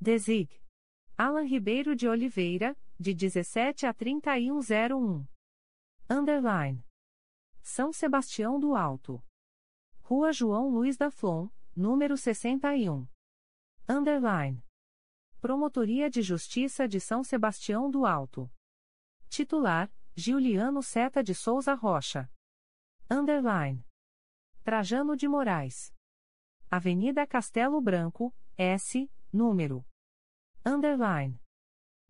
Desig. 0.00 0.60
Alan 1.16 1.44
Ribeiro 1.44 1.94
de 1.94 2.08
Oliveira, 2.08 2.76
de 2.98 3.14
17 3.14 3.86
a 3.86 3.92
3101. 3.94 5.26
Underline. 6.08 6.84
São 7.62 7.92
Sebastião 7.92 8.58
do 8.58 8.74
Alto. 8.74 9.22
Rua 10.00 10.32
João 10.32 10.68
Luiz 10.68 10.96
da 10.96 11.10
Flon, 11.10 11.48
número 11.76 12.16
61. 12.16 13.06
Underline. 13.88 14.62
Promotoria 15.42 16.08
de 16.08 16.22
Justiça 16.22 16.86
de 16.86 17.00
São 17.00 17.24
Sebastião 17.24 17.90
do 17.90 18.06
Alto. 18.06 18.48
Titular: 19.28 19.92
Giuliano 20.14 20.80
Seta 20.84 21.20
de 21.20 21.34
Souza 21.34 21.74
Rocha. 21.74 22.30
Underline. 23.10 23.84
Trajano 24.62 25.16
de 25.16 25.26
Moraes. 25.26 25.92
Avenida 26.70 27.26
Castelo 27.26 27.80
Branco, 27.80 28.32
S, 28.56 29.10
número. 29.32 29.84
Underline. 30.64 31.42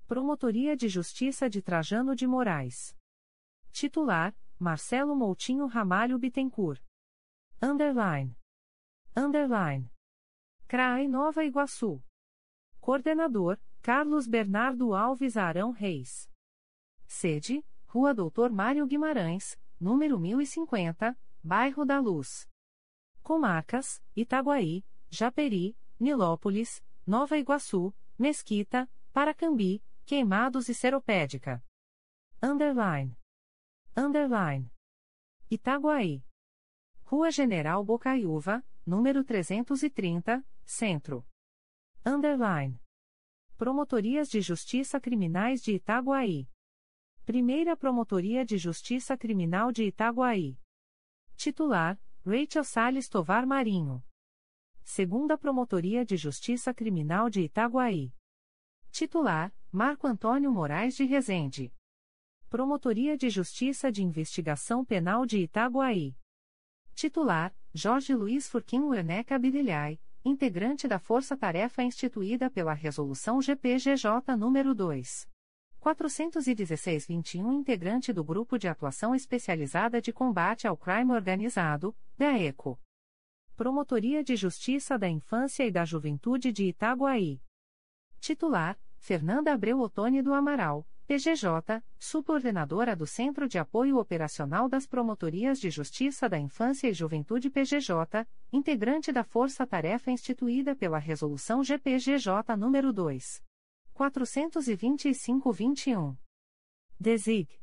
Promotoria 0.07 0.77
de 0.77 0.91
Justiça 0.91 1.49
de 1.49 1.63
Trajano 1.63 2.15
de 2.15 2.27
Moraes. 2.27 2.95
Titular: 3.71 4.37
Marcelo 4.59 5.17
Moutinho 5.17 5.65
Ramalho 5.65 6.19
Bittencourt. 6.19 6.85
Underline. 7.63 8.37
Underline. 9.17 9.91
CRAE 10.69 11.09
Nova 11.09 11.43
Iguaçu. 11.43 12.05
Coordenador, 12.83 13.61
Carlos 13.81 14.27
Bernardo 14.27 14.93
Alves 14.93 15.37
Arão 15.37 15.71
Reis. 15.71 16.29
Sede, 17.07 17.65
Rua 17.87 18.13
Doutor 18.13 18.51
Mário 18.51 18.85
Guimarães, 18.89 19.57
número 19.79 20.19
1050, 20.19 21.17
Bairro 21.45 21.87
da 21.87 22.01
Luz. 22.01 22.49
Comarcas: 23.23 24.03
Itaguaí, 24.17 24.85
Japeri, 25.09 25.77
Nilópolis, 25.99 26.83
Nova 27.07 27.39
Iguaçu, 27.39 27.95
Mesquita, 28.19 28.91
Paracambi, 29.13 29.81
Queimados 30.05 30.69
e 30.69 30.75
Seropédica. 30.75 31.65
Underline. 32.43 33.17
Underline. 33.97 34.69
Itaguaí. 35.49 36.25
Rua 37.05 37.31
General 37.31 37.85
Bocaiúva, 37.85 38.65
número 38.85 39.23
330, 39.23 40.45
Centro. 40.65 41.25
Underline. 42.05 42.81
Promotorias 43.57 44.29
de 44.29 44.41
Justiça 44.41 45.01
Criminais 45.01 45.63
de 45.63 45.75
Itaguaí. 45.75 46.49
Primeira 47.25 47.77
Promotoria 47.77 48.45
de 48.45 48.59
Justiça 48.59 49.17
Criminal 49.17 49.71
de 49.71 49.85
Itaguaí. 49.85 50.59
Titular: 51.37 51.97
Rachel 52.27 52.65
Salles 52.65 53.09
Tovar 53.09 53.47
Marinho. 53.47 54.03
Segunda 54.83 55.39
Promotoria 55.39 56.05
de 56.05 56.17
Justiça 56.17 56.75
Criminal 56.75 57.31
de 57.31 57.43
Itaguaí. 57.43 58.13
Titular: 58.91 59.55
Marco 59.71 60.09
Antônio 60.09 60.51
Moraes 60.51 60.97
de 60.97 61.05
Rezende. 61.05 61.73
Promotoria 62.51 63.17
de 63.17 63.31
Justiça 63.31 63.93
de 63.93 64.03
Investigação 64.03 64.85
Penal 64.85 65.25
de 65.25 65.39
Itaguaí. 65.39 66.17
Titular: 66.97 67.55
Jorge 67.73 68.13
Luiz 68.13 68.49
Furquim 68.49 68.81
Werneck 68.81 69.33
Abdelhai, 69.33 70.01
integrante 70.25 70.87
da 70.87 70.99
Força 70.99 71.37
Tarefa 71.37 71.83
instituída 71.83 72.49
pela 72.49 72.73
Resolução 72.73 73.41
GPGJ 73.43 74.37
nº 74.37 74.75
2. 74.75 75.29
416-21 75.81 77.53
integrante 77.53 78.13
do 78.13 78.23
Grupo 78.23 78.57
de 78.57 78.69
Atuação 78.69 79.15
Especializada 79.17 80.01
de 80.01 80.13
Combate 80.13 80.69
ao 80.69 80.77
Crime 80.77 81.13
Organizado, 81.13 81.97
GAECO. 82.17 82.79
Promotoria 83.57 84.23
de 84.23 84.37
Justiça 84.37 84.97
da 84.97 85.09
Infância 85.09 85.67
e 85.67 85.73
da 85.73 85.85
Juventude 85.85 86.53
de 86.53 86.67
Itaguaí. 86.67 87.43
Titular: 88.21 88.79
Fernanda 88.97 89.53
Abreu 89.53 89.81
Otoni 89.81 90.23
do 90.23 90.33
Amaral, 90.33 90.87
PGJ, 91.07 91.83
subordinadora 91.99 92.95
do 92.95 93.07
Centro 93.07 93.49
de 93.49 93.59
Apoio 93.59 93.99
Operacional 93.99 94.69
das 94.69 94.87
Promotorias 94.87 95.59
de 95.61 95.69
Justiça 95.69 96.29
da 96.29 96.39
Infância 96.39 96.89
e 96.89 96.95
Juventude 96.95 97.51
PGJ, 97.51 98.25
integrante 98.53 99.11
da 99.13 99.25
Força 99.25 99.67
Tarefa 99.67 100.11
instituída 100.11 100.77
pela 100.77 100.99
Resolução 100.99 101.63
GPGJ 101.63 102.57
nº 102.57 102.93
2. 102.93 103.43
425-21. 103.95 106.17
Desig. 106.99 107.61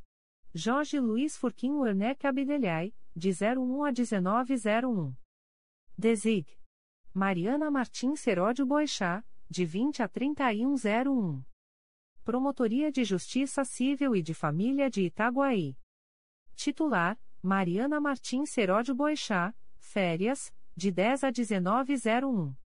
Jorge 0.53 1.00
Luiz 1.00 1.35
Furquim 1.38 1.74
Werneck 1.74 2.27
Abdelhai, 2.27 2.93
de 3.16 3.30
01 3.30 3.85
a 3.85 3.92
1901. 3.92 5.16
Desig. 5.98 6.45
Mariana 7.14 7.72
Martins 7.72 8.19
Seródio 8.19 8.66
Boixá, 8.66 9.24
de 9.50 9.64
20 9.66 10.03
a 10.03 10.08
3101. 10.08 11.43
Promotoria 12.23 12.91
de 12.91 13.03
Justiça 13.03 13.64
Civil 13.64 14.15
e 14.15 14.22
de 14.22 14.33
Família 14.33 14.89
de 14.89 15.03
Itaguaí. 15.03 15.77
Titular: 16.56 17.19
Mariana 17.41 17.99
Martins 17.99 18.51
Seródio 18.51 18.93
Boixá, 18.93 19.56
férias, 19.77 20.53
de 20.75 20.91
10 20.91 21.23
a 21.23 21.31
1901. 21.31 22.56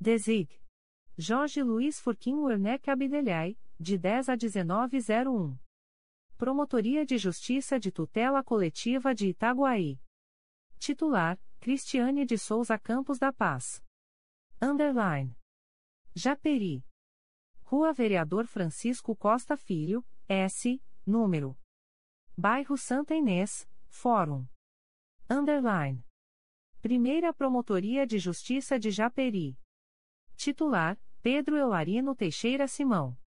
Desig. 0.00 0.60
Jorge 1.16 1.62
Luiz 1.62 2.00
Furquim 2.00 2.36
Werneck 2.42 2.90
Abdelhai, 2.90 3.56
de 3.78 3.96
10 3.96 4.28
a 4.28 4.36
1901. 4.36 5.58
Promotoria 6.36 7.06
de 7.06 7.16
Justiça 7.16 7.78
de 7.78 7.92
Tutela 7.92 8.42
Coletiva 8.42 9.14
de 9.14 9.28
Itaguaí. 9.28 10.00
Titular: 10.78 11.38
Cristiane 11.60 12.26
de 12.26 12.36
Souza 12.36 12.76
Campos 12.76 13.18
da 13.18 13.32
Paz. 13.32 13.82
Underline. 14.60 15.36
Japeri. 16.14 16.84
Rua 17.72 17.94
Vereador 17.94 18.46
Francisco 18.46 19.16
Costa 19.16 19.56
Filho, 19.56 20.04
S, 20.28 20.78
número. 21.06 21.58
Bairro 22.36 22.76
Santa 22.76 23.14
Inês, 23.14 23.66
Fórum. 23.88 24.46
Underline. 25.30 26.04
Primeira 26.82 27.32
Promotoria 27.32 28.06
de 28.06 28.18
Justiça 28.18 28.78
de 28.78 28.90
Japeri. 28.90 29.58
Titular: 30.36 31.00
Pedro 31.22 31.56
Eularino 31.56 32.14
Teixeira 32.14 32.68
Simão. 32.68 33.18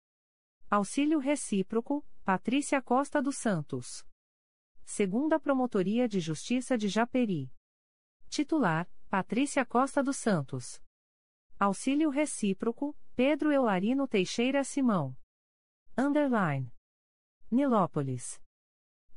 Auxílio 0.70 1.18
Recíproco: 1.18 2.06
Patrícia 2.24 2.80
Costa 2.84 3.20
dos 3.20 3.38
Santos. 3.38 4.06
Segunda 4.84 5.40
Promotoria 5.40 6.08
de 6.08 6.20
Justiça 6.20 6.78
de 6.78 6.88
Japeri. 6.88 7.52
Titular: 8.30 8.88
Patrícia 9.10 9.66
Costa 9.66 10.04
dos 10.04 10.18
Santos. 10.18 10.80
Auxílio 11.58 12.12
Recíproco: 12.12 12.96
Pedro 13.16 13.50
Eularino 13.50 14.10
Teixeira 14.10 14.62
Simão. 14.66 15.16
Underline. 15.98 16.70
Nilópolis. 17.50 18.42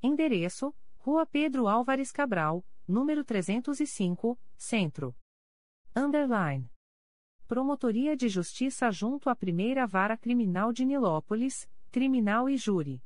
Endereço: 0.00 0.72
Rua 0.98 1.26
Pedro 1.26 1.66
Álvares 1.66 2.12
Cabral, 2.12 2.64
número 2.86 3.24
305, 3.24 4.38
Centro. 4.56 5.16
Underline. 5.96 6.70
Promotoria 7.48 8.16
de 8.16 8.28
Justiça 8.28 8.88
junto 8.92 9.28
à 9.28 9.34
Primeira 9.34 9.84
Vara 9.84 10.16
Criminal 10.16 10.72
de 10.72 10.84
Nilópolis, 10.84 11.68
Criminal 11.90 12.48
e 12.48 12.56
Júri. 12.56 13.02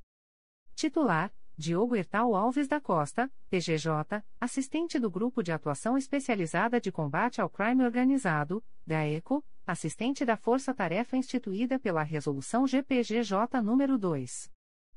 Titular: 0.75 1.35
Diogo 1.57 1.97
Hertal 1.97 2.35
Alves 2.35 2.69
da 2.69 2.83
Costa, 2.83 3.33
PGJ, 3.49 4.23
assistente 4.39 4.99
do 4.99 5.11
Grupo 5.11 5.43
de 5.43 5.53
Atuação 5.53 5.97
Especializada 5.97 6.79
de 6.79 6.93
Combate 6.93 7.41
ao 7.41 7.49
Crime 7.49 7.83
Organizado, 7.83 8.63
GAECO, 8.87 9.43
assistente 9.67 10.25
da 10.25 10.37
Força 10.37 10.75
Tarefa 10.75 11.17
instituída 11.17 11.79
pela 11.79 12.03
Resolução 12.03 12.67
GPGJ 12.67 13.61
nº 13.63 13.99
2. 13.99 14.51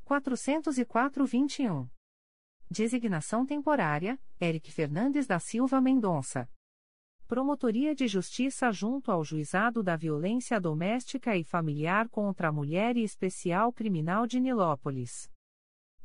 404-21. 0.05 1.89
Designação 2.69 3.45
temporária: 3.45 4.19
Eric 4.39 4.71
Fernandes 4.71 5.27
da 5.27 5.39
Silva 5.39 5.79
Mendonça. 5.79 6.49
Promotoria 7.27 7.95
de 7.95 8.07
Justiça 8.07 8.71
junto 8.71 9.11
ao 9.11 9.23
Juizado 9.23 9.81
da 9.81 9.95
Violência 9.95 10.59
Doméstica 10.59 11.35
e 11.35 11.43
Familiar 11.43 12.07
contra 12.09 12.49
a 12.49 12.51
Mulher 12.51 12.97
e 12.97 13.03
Especial 13.03 13.73
Criminal 13.73 14.27
de 14.27 14.39
Nilópolis. 14.39 15.31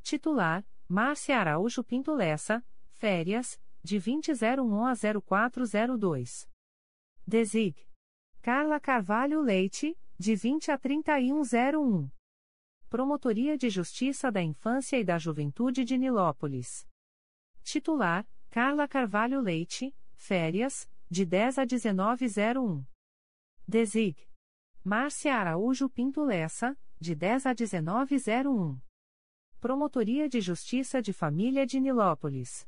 Titular: 0.02 0.64
Márcia 0.88 1.38
Araújo 1.38 1.84
Pinto 1.84 2.14
Lessa, 2.14 2.64
férias, 2.92 3.60
de 3.82 3.98
2001 3.98 4.84
a 4.84 4.94
0402. 4.94 6.48
Desig. 7.26 7.89
Carla 8.42 8.80
Carvalho 8.80 9.42
Leite, 9.42 9.94
de 10.18 10.34
20 10.34 10.70
a 10.70 10.78
3101. 10.78 12.10
Promotoria 12.88 13.58
de 13.58 13.68
Justiça 13.68 14.32
da 14.32 14.40
Infância 14.40 14.98
e 14.98 15.04
da 15.04 15.18
Juventude 15.18 15.84
de 15.84 15.98
Nilópolis. 15.98 16.88
Titular: 17.62 18.26
Carla 18.48 18.88
Carvalho 18.88 19.42
Leite, 19.42 19.94
férias, 20.14 20.90
de 21.10 21.26
10 21.26 21.58
a 21.58 21.66
1901. 21.66 22.82
Desig. 23.68 24.16
Márcia 24.82 25.36
Araújo 25.36 25.90
Pinto 25.90 26.24
Lessa, 26.24 26.74
de 26.98 27.14
10 27.14 27.44
a 27.44 27.50
1901. 27.50 28.80
Promotoria 29.60 30.30
de 30.30 30.40
Justiça 30.40 31.02
de 31.02 31.12
Família 31.12 31.66
de 31.66 31.78
Nilópolis. 31.78 32.66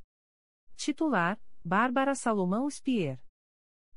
Titular: 0.77 1.41
Bárbara 1.65 2.15
Salomão 2.15 2.69
Spier. 2.69 3.19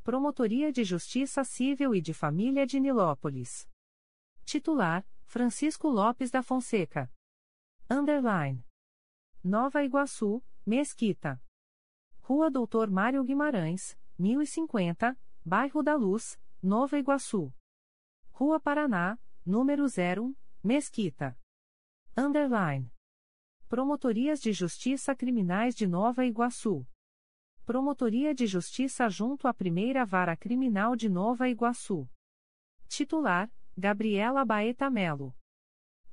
Promotoria 0.06 0.72
de 0.72 0.84
Justiça 0.84 1.44
Civil 1.44 1.96
e 1.96 2.00
de 2.00 2.14
Família 2.14 2.64
de 2.68 2.80
Nilópolis. 2.80 3.68
Titular: 4.46 5.04
Francisco 5.24 5.88
Lopes 5.88 6.30
da 6.30 6.44
Fonseca. 6.44 7.12
Underline. 7.90 8.64
Nova 9.44 9.84
Iguaçu, 9.84 10.44
Mesquita. 10.64 11.42
Rua 12.20 12.52
Doutor 12.52 12.88
Mário 12.92 13.24
Guimarães, 13.24 13.98
1050, 14.20 15.20
Bairro 15.44 15.82
da 15.82 15.96
Luz, 15.96 16.40
Nova 16.62 17.00
Iguaçu. 17.00 17.52
Rua 18.30 18.60
Paraná, 18.60 19.18
número 19.44 19.86
01, 19.86 20.36
Mesquita. 20.64 21.36
Underline. 22.16 22.94
Promotorias 23.68 24.40
de 24.40 24.54
Justiça 24.54 25.16
Criminais 25.16 25.74
de 25.74 25.88
Nova 25.88 26.24
Iguaçu. 26.24 26.86
Promotoria 27.66 28.32
de 28.36 28.46
Justiça 28.46 29.10
junto 29.10 29.48
à 29.48 29.54
Primeira 29.54 30.06
Vara 30.06 30.38
Criminal 30.38 30.96
de 30.96 31.10
Nova 31.10 31.50
Iguaçu. 31.50 32.08
Titular: 32.88 33.52
Gabriela 33.76 34.46
Baeta 34.46 34.88
Melo. 34.88 35.36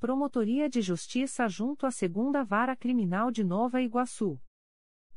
Promotoria 0.01 0.67
de 0.67 0.81
Justiça 0.81 1.47
junto 1.49 1.85
à 1.85 1.91
Segunda 1.91 2.43
Vara 2.43 2.75
Criminal 2.75 3.31
de 3.31 3.45
Nova 3.45 3.83
Iguaçu. 3.83 4.41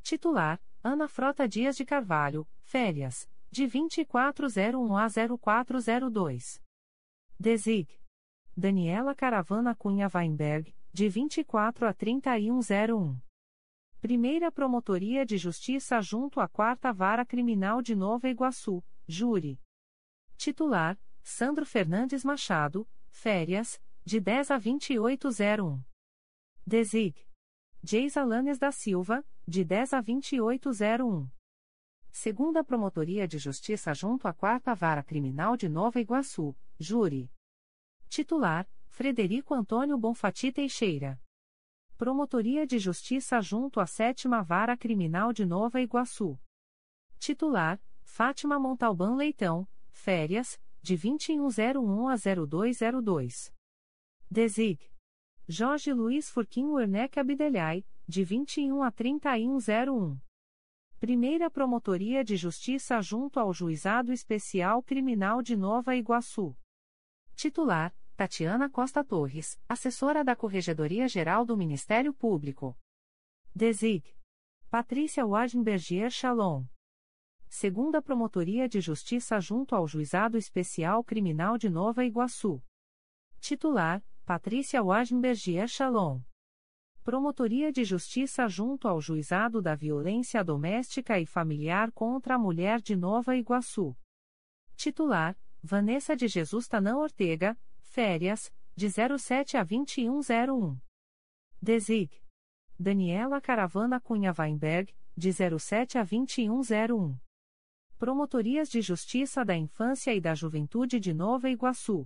Titular: 0.03 0.61
Ana 0.83 1.07
Frota 1.07 1.47
Dias 1.47 1.77
de 1.77 1.85
Carvalho, 1.85 2.45
férias, 2.63 3.29
de 3.49 3.65
2401 3.65 4.97
a 4.97 5.07
0402. 5.07 6.61
Desig. 7.39 7.87
Daniela 8.57 9.15
Caravana 9.15 9.73
Cunha 9.73 10.11
Weinberg, 10.13 10.75
de 10.91 11.07
24 11.07 11.87
a 11.87 11.93
3101. 11.93 13.17
Primeira 14.05 14.51
Promotoria 14.51 15.25
de 15.25 15.35
Justiça 15.35 15.99
junto 15.99 16.39
à 16.39 16.47
Quarta 16.47 16.93
Vara 16.93 17.25
Criminal 17.25 17.81
de 17.81 17.95
Nova 17.95 18.29
Iguaçu, 18.29 18.83
Júri. 19.07 19.59
Titular: 20.37 20.95
Sandro 21.23 21.65
Fernandes 21.65 22.23
Machado, 22.23 22.87
férias, 23.09 23.81
de 24.05 24.19
10 24.19 24.51
a 24.51 24.59
2801. 24.59 25.83
Desig. 26.67 27.15
Geis 27.81 28.15
Alanes 28.15 28.59
da 28.59 28.71
Silva, 28.71 29.25
de 29.47 29.65
10 29.65 29.93
a 29.93 30.01
2801. 30.01 31.27
Segunda 32.11 32.63
Promotoria 32.63 33.27
de 33.27 33.39
Justiça 33.39 33.91
junto 33.95 34.27
à 34.27 34.33
Quarta 34.33 34.75
Vara 34.75 35.01
Criminal 35.01 35.57
de 35.57 35.67
Nova 35.67 35.99
Iguaçu, 35.99 36.55
Júri. 36.79 37.31
Titular: 38.07 38.69
Frederico 38.87 39.55
Antônio 39.55 39.97
Bonfati 39.97 40.51
Teixeira. 40.51 41.19
Promotoria 41.97 42.67
de 42.67 42.77
Justiça 42.77 43.39
junto 43.39 43.79
à 43.79 43.85
Sétima 43.85 44.41
Vara 44.43 44.75
Criminal 44.75 45.31
de 45.31 45.45
Nova 45.45 45.79
Iguaçu. 45.79 46.37
Titular: 47.17 47.81
Fátima 48.03 48.59
Montalbán 48.59 49.15
Leitão, 49.15 49.65
férias, 49.91 50.59
de 50.81 50.97
2101 50.97 52.09
a 52.09 52.15
0202. 52.17 53.53
Desig. 54.29 54.91
Jorge 55.47 55.93
Luiz 55.93 56.29
Furquim 56.29 56.65
Werneck 56.65 57.17
Abdelhai, 57.17 57.85
de 58.05 58.25
21 58.25 58.83
a 58.83 58.91
3101. 58.91 60.19
Primeira 60.99 61.49
Promotoria 61.49 62.25
de 62.25 62.35
Justiça 62.35 63.01
junto 63.01 63.39
ao 63.39 63.53
Juizado 63.53 64.11
Especial 64.11 64.83
Criminal 64.83 65.41
de 65.41 65.55
Nova 65.55 65.95
Iguaçu. 65.95 66.57
Titular: 67.37 67.95
Tatiana 68.15 68.69
Costa 68.69 69.03
Torres, 69.03 69.59
assessora 69.67 70.23
da 70.23 70.37
Corregedoria 70.37 71.05
Geral 71.05 71.43
do 71.43 71.57
Ministério 71.57 72.13
Público. 72.13 72.73
Desig. 73.53 74.15
Patrícia 74.69 75.25
Wagenbergier 75.25 76.09
Shalom. 76.09 76.65
Segunda 77.49 78.01
Promotoria 78.01 78.69
de 78.69 78.79
Justiça 78.79 79.37
junto 79.41 79.75
ao 79.75 79.85
Juizado 79.85 80.37
Especial 80.37 81.03
Criminal 81.03 81.57
de 81.57 81.69
Nova 81.69 82.05
Iguaçu. 82.05 82.63
Titular: 83.41 84.01
Patrícia 84.25 84.81
Wagenbergier 84.81 85.67
Shalom. 85.67 86.21
Promotoria 87.03 87.69
de 87.69 87.83
Justiça 87.83 88.47
junto 88.47 88.87
ao 88.87 89.01
Juizado 89.01 89.61
da 89.61 89.75
Violência 89.75 90.41
Doméstica 90.41 91.19
e 91.19 91.25
Familiar 91.25 91.91
contra 91.91 92.35
a 92.35 92.39
Mulher 92.39 92.79
de 92.79 92.95
Nova 92.95 93.35
Iguaçu. 93.35 93.93
Titular: 94.77 95.37
Vanessa 95.61 96.15
de 96.15 96.29
Jesus 96.29 96.65
Tanã 96.65 96.95
Ortega, 96.95 97.57
férias, 97.95 98.51
de 98.75 98.89
07 98.89 99.55
a 99.55 99.63
2101. 99.63 100.77
Desig. 101.61 102.11
Daniela 102.77 103.39
Caravana 103.39 104.01
Cunha 104.01 104.33
Weinberg, 104.37 104.93
de 105.15 105.31
07 105.31 105.97
a 105.97 106.03
2101. 106.03 107.17
Promotorias 107.97 108.67
de 108.67 108.81
Justiça 108.81 109.45
da 109.45 109.55
Infância 109.55 110.13
e 110.13 110.19
da 110.19 110.35
Juventude 110.35 110.99
de 110.99 111.13
Nova 111.13 111.49
Iguaçu. 111.49 112.05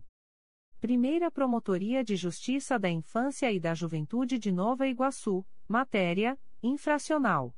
Primeira 0.80 1.32
Promotoria 1.32 2.03
de 2.03 2.16
Justiça 2.16 2.77
da 2.77 2.92
Infância 2.92 3.51
e 3.51 3.59
da 3.59 3.74
Juventude 3.74 4.38
de 4.38 4.51
Nova 4.51 4.88
Iguaçu, 4.88 5.43
matéria: 5.68 6.40
infracional. 6.61 7.58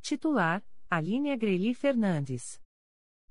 Titular: 0.00 0.64
Aline 0.88 1.32
Agreli 1.32 1.74
Fernandes. 1.74 2.62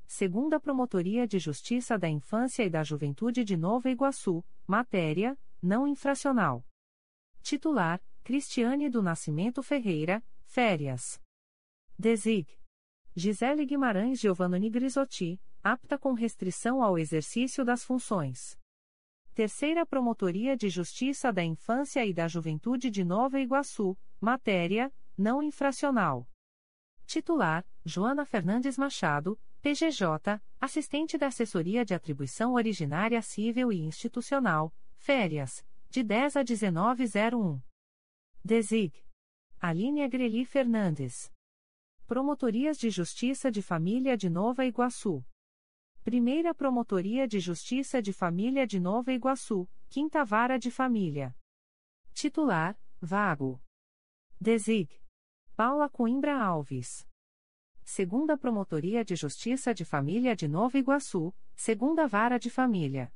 Segunda 0.08 0.58
Promotoria 0.58 1.28
de 1.28 1.38
Justiça 1.38 2.00
da 2.00 2.08
Infância 2.08 2.64
e 2.64 2.70
da 2.70 2.82
Juventude 2.82 3.44
de 3.44 3.58
Nova 3.58 3.90
Iguaçu, 3.90 4.44
matéria: 4.66 5.38
não 5.62 5.86
infracional. 5.86 6.66
Titular: 7.42 8.02
Cristiane 8.24 8.90
do 8.90 9.04
Nascimento 9.04 9.62
Ferreira, 9.62 10.24
férias. 10.46 11.22
Desig. 12.00 12.48
Gisele 13.14 13.66
Guimarães 13.66 14.20
Giovannoni 14.20 14.70
Grisotti, 14.70 15.42
apta 15.62 15.98
com 15.98 16.14
restrição 16.14 16.82
ao 16.82 16.98
exercício 16.98 17.66
das 17.66 17.84
funções. 17.84 18.58
Terceira 19.34 19.86
Promotoria 19.86 20.56
de 20.56 20.70
Justiça 20.70 21.34
da 21.34 21.44
Infância 21.44 22.06
e 22.06 22.14
da 22.14 22.30
Juventude 22.30 22.90
de 22.90 23.04
Nova 23.04 23.42
Iguaçu, 23.42 23.98
matéria: 24.22 24.92
não 25.18 25.44
infracional. 25.44 26.26
Titular: 27.06 27.66
Joana 27.86 28.26
Fernandes 28.26 28.78
Machado, 28.78 29.40
PGJ, 29.68 30.42
assistente 30.62 31.18
da 31.18 31.28
Assessoria 31.28 31.84
de 31.84 31.94
Atribuição 31.94 32.54
Originária 32.54 33.22
Civil 33.22 33.70
e 33.70 33.82
Institucional, 33.82 34.74
férias, 34.96 35.62
de 35.90 36.04
10 36.04 36.38
a 36.38 36.40
1901. 36.40 37.62
Desig. 38.42 38.94
Aline 39.60 40.04
Agreli 40.04 40.46
Fernandes. 40.46 41.30
Promotorias 42.06 42.78
de 42.78 42.90
Justiça 42.90 43.52
de 43.52 43.62
Família 43.62 44.16
de 44.16 44.30
Nova 44.30 44.66
Iguaçu. 44.66 45.22
Primeira 46.02 46.56
Promotoria 46.56 47.28
de 47.28 47.42
Justiça 47.42 48.02
de 48.02 48.14
Família 48.14 48.66
de 48.66 48.80
Nova 48.80 49.12
Iguaçu, 49.12 49.70
Quinta 49.90 50.24
Vara 50.24 50.58
de 50.58 50.72
Família. 50.72 51.36
Titular: 52.14 52.80
Vago. 53.02 53.62
Desig. 54.40 54.90
Paula 55.58 55.90
Coimbra 55.90 56.42
Alves. 56.42 57.07
Segunda 57.90 58.38
Promotoria 58.38 59.04
de 59.04 59.16
Justiça 59.16 59.74
de 59.74 59.86
Família 59.86 60.36
de 60.36 60.46
Nova 60.46 60.78
Iguaçu, 60.78 61.34
Segunda 61.56 62.06
Vara 62.06 62.38
de 62.38 62.50
Família. 62.50 63.14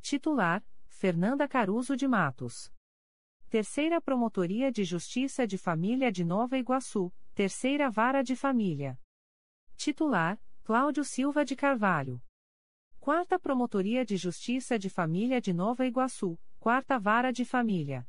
Titular: 0.00 0.64
Fernanda 0.86 1.48
Caruso 1.48 1.96
de 1.96 2.06
Matos. 2.06 2.72
Terceira 3.50 4.00
Promotoria 4.00 4.70
de 4.70 4.84
Justiça 4.84 5.48
de 5.48 5.58
Família 5.58 6.12
de 6.12 6.24
Nova 6.24 6.56
Iguaçu, 6.56 7.12
Terceira 7.34 7.90
Vara 7.90 8.22
de 8.22 8.36
Família. 8.36 8.96
Titular: 9.76 10.40
Cláudio 10.62 11.02
Silva 11.02 11.44
de 11.44 11.56
Carvalho. 11.56 12.22
Quarta 13.00 13.36
Promotoria 13.36 14.04
de 14.06 14.16
Justiça 14.16 14.78
de 14.78 14.88
Família 14.88 15.40
de 15.40 15.52
Nova 15.52 15.84
Iguaçu, 15.84 16.38
Quarta 16.60 17.00
Vara 17.00 17.32
de 17.32 17.44
Família. 17.44 18.08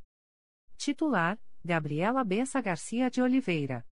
Titular: 0.76 1.36
Gabriela 1.64 2.22
Bessa 2.22 2.60
Garcia 2.60 3.10
de 3.10 3.20
Oliveira. 3.20 3.84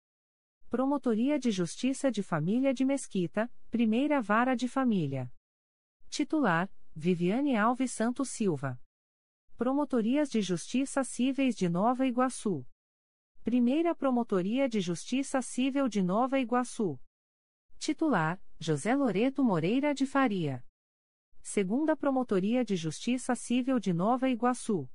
Promotoria 0.70 1.38
de 1.38 1.50
Justiça 1.50 2.12
de 2.12 2.22
Família 2.22 2.74
de 2.74 2.84
Mesquita, 2.84 3.50
Primeira 3.70 4.20
Vara 4.20 4.54
de 4.54 4.68
Família. 4.68 5.32
Titular: 6.10 6.70
Viviane 6.94 7.56
Alves 7.56 7.90
Santos 7.90 8.28
Silva. 8.28 8.78
Promotorias 9.56 10.28
de 10.28 10.42
Justiça 10.42 11.02
Cíveis 11.04 11.56
de 11.56 11.70
Nova 11.70 12.06
Iguaçu. 12.06 12.66
Primeira 13.42 13.94
Promotoria 13.94 14.68
de 14.68 14.78
Justiça 14.78 15.40
Civil 15.40 15.88
de 15.88 16.02
Nova 16.02 16.38
Iguaçu. 16.38 17.00
Titular: 17.78 18.38
José 18.60 18.94
Loreto 18.94 19.42
Moreira 19.42 19.94
de 19.94 20.04
Faria. 20.04 20.62
Segunda 21.40 21.96
Promotoria 21.96 22.62
de 22.62 22.76
Justiça 22.76 23.34
Civil 23.34 23.80
de 23.80 23.94
Nova 23.94 24.28
Iguaçu. 24.28 24.86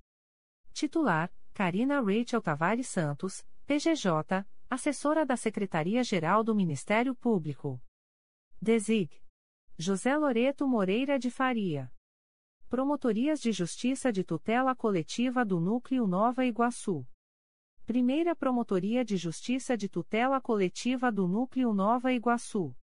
Titular: 0.72 1.34
Karina 1.52 2.00
Rachel 2.00 2.44
Tavares 2.44 2.88
Santos, 2.88 3.44
PGJ, 3.66 4.46
assessora 4.70 5.26
da 5.26 5.38
Secretaria-Geral 5.38 6.44
do 6.44 6.56
Ministério 6.56 7.16
Público. 7.16 7.82
Desig. 8.62 9.22
José 9.78 10.16
Loreto 10.16 10.68
Moreira 10.68 11.18
de 11.18 11.30
Faria. 11.30 11.92
Promotorias 12.70 13.40
de 13.40 13.52
Justiça 13.52 14.12
de 14.12 14.24
Tutela 14.24 14.76
Coletiva 14.76 15.44
do 15.46 15.60
Núcleo 15.60 16.08
Nova 16.08 16.46
Iguaçu. 16.46 17.06
Primeira 17.86 18.36
Promotoria 18.36 19.04
de 19.04 19.18
Justiça 19.18 19.76
de 19.76 19.90
Tutela 19.90 20.40
Coletiva 20.40 21.12
do 21.12 21.28
Núcleo 21.28 21.74
Nova 21.74 22.14
Iguaçu. 22.14 22.76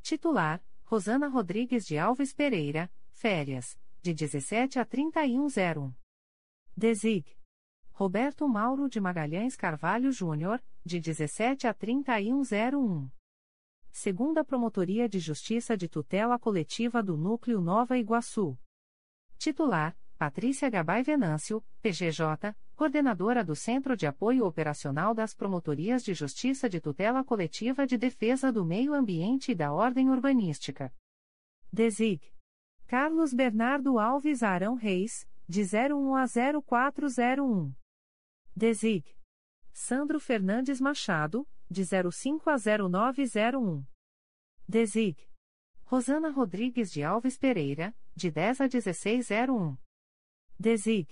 Titular: 0.00 0.64
Rosana 0.84 1.28
Rodrigues 1.28 1.86
de 1.86 1.98
Alves 1.98 2.32
Pereira, 2.32 2.90
férias, 3.12 3.78
de 4.00 4.14
17 4.14 4.78
a 4.78 4.84
3101. 4.84 5.94
Desig. 6.76 7.41
Roberto 8.02 8.48
Mauro 8.48 8.88
de 8.88 9.00
Magalhães 9.00 9.54
Carvalho 9.54 10.10
Júnior, 10.10 10.60
de 10.84 10.98
17 10.98 11.68
a 11.68 11.72
3101. 11.72 13.08
Segunda 13.92 14.44
Promotoria 14.44 15.08
de 15.08 15.20
Justiça 15.20 15.76
de 15.76 15.88
Tutela 15.88 16.36
Coletiva 16.36 17.00
do 17.00 17.16
Núcleo 17.16 17.60
Nova 17.60 17.96
Iguaçu. 17.96 18.58
Titular: 19.38 19.96
Patrícia 20.18 20.68
Gabay 20.68 21.04
Venâncio, 21.04 21.64
PGJ, 21.80 22.56
coordenadora 22.74 23.44
do 23.44 23.54
Centro 23.54 23.96
de 23.96 24.04
Apoio 24.04 24.46
Operacional 24.46 25.14
das 25.14 25.32
Promotorias 25.32 26.02
de 26.02 26.12
Justiça 26.12 26.68
de 26.68 26.80
Tutela 26.80 27.22
Coletiva 27.22 27.86
de 27.86 27.96
Defesa 27.96 28.50
do 28.50 28.64
Meio 28.64 28.94
Ambiente 28.94 29.52
e 29.52 29.54
da 29.54 29.72
Ordem 29.72 30.10
Urbanística. 30.10 30.92
Desig. 31.72 32.20
Carlos 32.88 33.32
Bernardo 33.32 34.00
Alves 34.00 34.42
Arão 34.42 34.74
Reis, 34.74 35.24
de 35.48 35.62
01 35.62 36.16
a 36.16 36.24
0401. 36.26 37.72
Desig. 38.54 39.16
Sandro 39.72 40.20
Fernandes 40.20 40.78
Machado, 40.78 41.48
de 41.70 41.84
05 41.84 42.50
a 42.50 42.56
0901. 42.58 43.86
Desig. 44.68 45.16
Rosana 45.84 46.30
Rodrigues 46.30 46.92
de 46.92 47.02
Alves 47.02 47.38
Pereira, 47.38 47.94
de 48.14 48.30
10 48.30 48.60
a 48.60 48.64
1601. 48.64 49.78
Desig. 50.58 51.08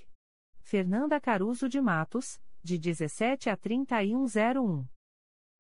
Fernanda 0.61 1.19
Caruso 1.19 1.67
de 1.67 1.81
Matos, 1.81 2.39
de 2.63 2.79
17 2.79 3.49
a 3.49 3.57
3101. 3.57 4.87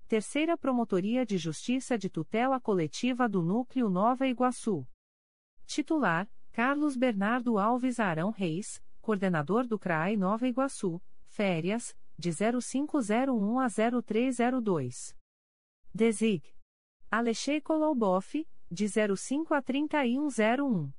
Terceira 0.06 0.58
Promotoria 0.58 1.24
de 1.24 1.38
Justiça 1.38 1.96
de 1.96 2.10
Tutela 2.10 2.60
Coletiva 2.60 3.26
do 3.26 3.42
Núcleo 3.42 3.88
Nova 3.88 4.26
Iguaçu. 4.26 4.86
Titular: 5.66 6.30
Carlos 6.52 6.94
Bernardo 6.94 7.58
Alves 7.58 7.98
Arão 7.98 8.30
Reis, 8.30 8.82
coordenador 9.00 9.66
do 9.66 9.78
CRAI 9.78 10.16
Nova 10.16 10.46
Iguaçu, 10.46 11.00
férias, 11.40 11.96
de 12.18 12.30
0501 12.32 13.60
a 13.60 13.66
0302. 13.66 15.16
Desig. 15.94 16.54
Alexei 17.10 17.62
Koloboff, 17.62 18.46
de 18.70 18.86
05 19.16 19.54
a 19.54 19.62
3101. 19.62 20.92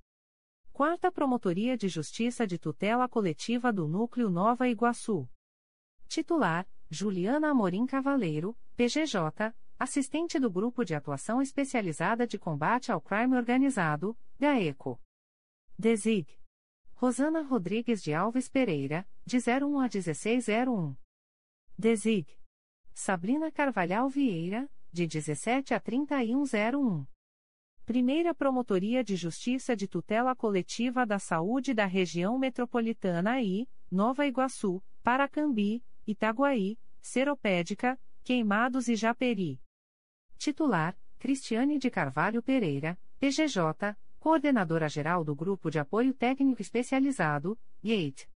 Quarta 0.73 1.11
Promotoria 1.11 1.77
de 1.77 1.87
Justiça 1.87 2.47
de 2.47 2.57
Tutela 2.57 3.07
Coletiva 3.07 3.71
do 3.71 3.87
Núcleo 3.87 4.31
Nova 4.31 4.67
Iguaçu. 4.67 5.29
Titular: 6.07 6.67
Juliana 6.89 7.51
Amorim 7.51 7.85
Cavaleiro, 7.85 8.57
PGJ, 8.75 9.53
assistente 9.77 10.39
do 10.39 10.49
Grupo 10.49 10.83
de 10.83 10.95
Atuação 10.95 11.39
Especializada 11.39 12.25
de 12.25 12.39
Combate 12.39 12.91
ao 12.91 12.99
Crime 12.99 13.37
Organizado, 13.37 14.17
GAECO. 14.39 14.99
Desig. 15.77 16.40
Rosana 17.01 17.41
Rodrigues 17.41 18.03
de 18.03 18.13
Alves 18.13 18.47
Pereira, 18.47 19.07
de 19.25 19.37
01 19.37 19.79
a 19.79 19.89
1601. 19.89 20.95
Desig. 21.75 22.27
Sabrina 22.93 23.51
Carvalhal 23.51 24.07
Vieira, 24.07 24.69
de 24.93 25.07
17 25.07 25.73
a 25.73 25.79
3101. 25.79 27.07
Primeira 27.87 28.35
Promotoria 28.35 29.03
de 29.03 29.15
Justiça 29.15 29.75
de 29.75 29.87
Tutela 29.87 30.35
Coletiva 30.35 31.03
da 31.03 31.17
Saúde 31.17 31.73
da 31.73 31.87
Região 31.87 32.37
Metropolitana 32.37 33.41
I, 33.41 33.67
Nova 33.89 34.27
Iguaçu, 34.27 34.79
Paracambi, 35.01 35.83
Itaguaí, 36.05 36.77
Seropédica, 37.01 37.99
Queimados 38.23 38.87
e 38.87 38.95
Japeri. 38.95 39.59
Titular: 40.37 40.95
Cristiane 41.17 41.79
de 41.79 41.89
Carvalho 41.89 42.43
Pereira, 42.43 42.95
PGJ, 43.19 43.97
Coordenadora-Geral 44.21 45.23
do 45.23 45.35
Grupo 45.35 45.71
de 45.71 45.79
Apoio 45.79 46.13
Técnico 46.13 46.61
Especializado, 46.61 47.57
GATE. 47.83 48.29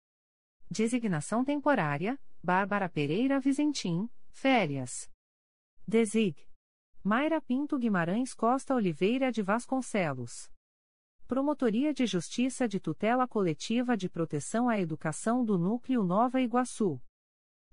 Designação 0.70 1.44
temporária: 1.44 2.18
Bárbara 2.42 2.88
Pereira 2.88 3.38
Vizentim, 3.38 4.08
férias. 4.30 5.10
Desig. 5.86 6.48
Mayra 7.02 7.38
Pinto 7.38 7.78
Guimarães 7.78 8.32
Costa 8.32 8.74
Oliveira 8.74 9.30
de 9.30 9.42
Vasconcelos. 9.42 10.50
Promotoria 11.26 11.92
de 11.92 12.06
Justiça 12.06 12.66
de 12.66 12.80
Tutela 12.80 13.28
Coletiva 13.28 13.94
de 13.94 14.08
Proteção 14.08 14.70
à 14.70 14.80
Educação 14.80 15.44
do 15.44 15.58
Núcleo 15.58 16.02
Nova 16.02 16.40
Iguaçu. 16.40 16.98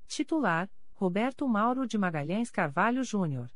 Titular: 0.06 0.70
Roberto 0.92 1.48
Mauro 1.48 1.88
de 1.88 1.98
Magalhães 1.98 2.52
Carvalho 2.52 3.06
Júnior. 3.06 3.50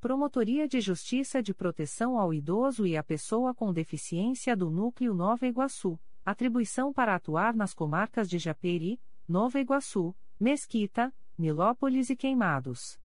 Promotoria 0.00 0.66
de 0.66 0.80
Justiça 0.80 1.42
de 1.42 1.52
Proteção 1.52 2.18
ao 2.18 2.32
Idoso 2.32 2.86
e 2.86 2.96
à 2.96 3.04
Pessoa 3.04 3.54
com 3.54 3.70
Deficiência 3.70 4.56
do 4.56 4.70
Núcleo 4.70 5.12
Nova 5.12 5.46
Iguaçu. 5.46 6.00
Atribuição 6.24 6.90
para 6.90 7.14
atuar 7.14 7.54
nas 7.54 7.74
comarcas 7.74 8.26
de 8.26 8.38
Japeri, 8.38 8.98
Nova 9.28 9.60
Iguaçu, 9.60 10.16
Mesquita, 10.40 11.14
Nilópolis 11.36 12.08
e 12.08 12.16
Queimados. 12.16 12.98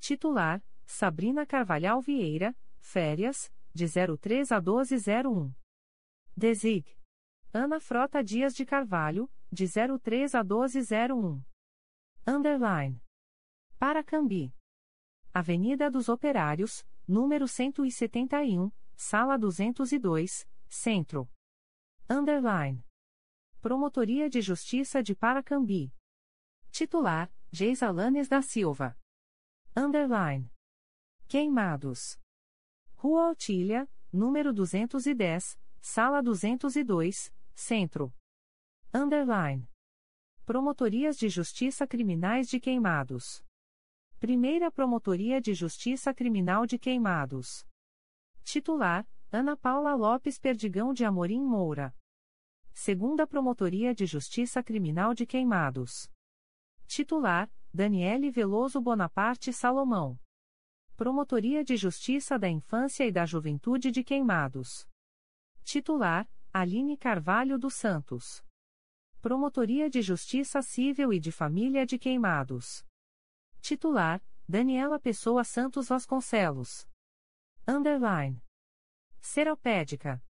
Titular: 0.00 0.64
Sabrina 0.86 1.44
Carvalhal 1.44 2.00
Vieira, 2.00 2.56
férias, 2.80 3.52
de 3.74 3.86
03 3.86 4.50
a 4.50 4.62
1201. 4.62 5.52
Desig. 6.34 6.86
Ana 7.52 7.78
Frota 7.78 8.24
Dias 8.24 8.54
de 8.54 8.64
Carvalho, 8.64 9.30
de 9.52 9.66
03 9.68 10.34
a 10.34 10.42
1201. 10.42 11.42
Underline. 12.26 12.98
Paracambi. 13.78 14.54
Avenida 15.36 15.90
dos 15.90 16.08
Operários, 16.08 16.86
número 17.08 17.48
171, 17.48 18.70
sala 18.94 19.36
202, 19.36 20.48
Centro. 20.68 21.28
Underline. 22.08 22.86
Promotoria 23.60 24.30
de 24.30 24.40
Justiça 24.40 25.02
de 25.02 25.12
Paracambi. 25.12 25.92
Titular: 26.70 27.34
Geisa 27.50 27.90
Lanes 27.90 28.28
da 28.28 28.42
Silva. 28.42 28.96
Underline. 29.76 30.52
Queimados. 31.26 32.16
Rua 32.94 33.32
Otília, 33.32 33.90
número 34.12 34.52
210, 34.52 35.58
sala 35.80 36.22
202, 36.22 37.34
Centro. 37.56 38.14
Underline. 38.94 39.68
Promotorias 40.46 41.16
de 41.16 41.28
Justiça 41.28 41.88
Criminais 41.88 42.48
de 42.48 42.60
Queimados. 42.60 43.42
Primeira 44.24 44.70
Promotoria 44.70 45.38
de 45.38 45.52
Justiça 45.52 46.14
Criminal 46.14 46.64
de 46.64 46.78
Queimados. 46.78 47.62
Titular: 48.42 49.06
Ana 49.30 49.54
Paula 49.54 49.94
Lopes 49.94 50.38
Perdigão 50.38 50.94
de 50.94 51.04
Amorim 51.04 51.42
Moura. 51.42 51.94
Segunda 52.72 53.26
Promotoria 53.26 53.94
de 53.94 54.06
Justiça 54.06 54.62
Criminal 54.62 55.12
de 55.12 55.26
Queimados. 55.26 56.10
Titular: 56.86 57.52
Daniele 57.70 58.30
Veloso 58.30 58.80
Bonaparte 58.80 59.52
Salomão. 59.52 60.18
Promotoria 60.96 61.62
de 61.62 61.76
Justiça 61.76 62.38
da 62.38 62.48
Infância 62.48 63.04
e 63.04 63.12
da 63.12 63.26
Juventude 63.26 63.90
de 63.90 64.02
Queimados. 64.02 64.88
Titular: 65.64 66.26
Aline 66.50 66.96
Carvalho 66.96 67.58
dos 67.58 67.74
Santos. 67.74 68.42
Promotoria 69.20 69.90
de 69.90 70.00
Justiça 70.00 70.62
Civil 70.62 71.12
e 71.12 71.20
de 71.20 71.30
Família 71.30 71.84
de 71.84 71.98
Queimados. 71.98 72.86
Titular: 73.64 74.22
Daniela 74.46 75.00
Pessoa 75.00 75.42
Santos 75.42 75.88
Vasconcelos. 75.88 76.86
Underline. 77.66 78.44
Seropédica. 79.22 80.22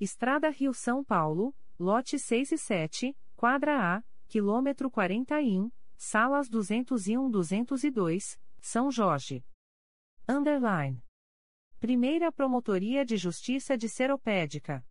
Estrada 0.00 0.48
Rio 0.48 0.72
São 0.72 1.04
Paulo, 1.04 1.52
lote 1.76 2.20
6 2.20 2.52
e 2.52 2.58
7, 2.58 3.18
quadra 3.34 3.96
A, 3.96 4.04
quilômetro 4.28 4.88
41, 4.88 5.72
salas 5.96 6.48
201-202, 6.48 8.38
São 8.60 8.92
Jorge. 8.92 9.44
Underline. 10.28 11.04
Primeira 11.80 12.30
Promotoria 12.30 13.04
de 13.04 13.16
Justiça 13.16 13.76
de 13.76 13.88
Seropédica. 13.88 14.86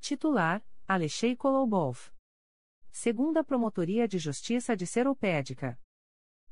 Titular: 0.00 0.62
Alexei 0.86 1.34
Kolobov. 1.34 2.12
Segunda 2.90 3.42
Promotoria 3.42 4.06
de 4.06 4.18
Justiça 4.18 4.76
de 4.76 4.86
Seropédica. 4.86 5.80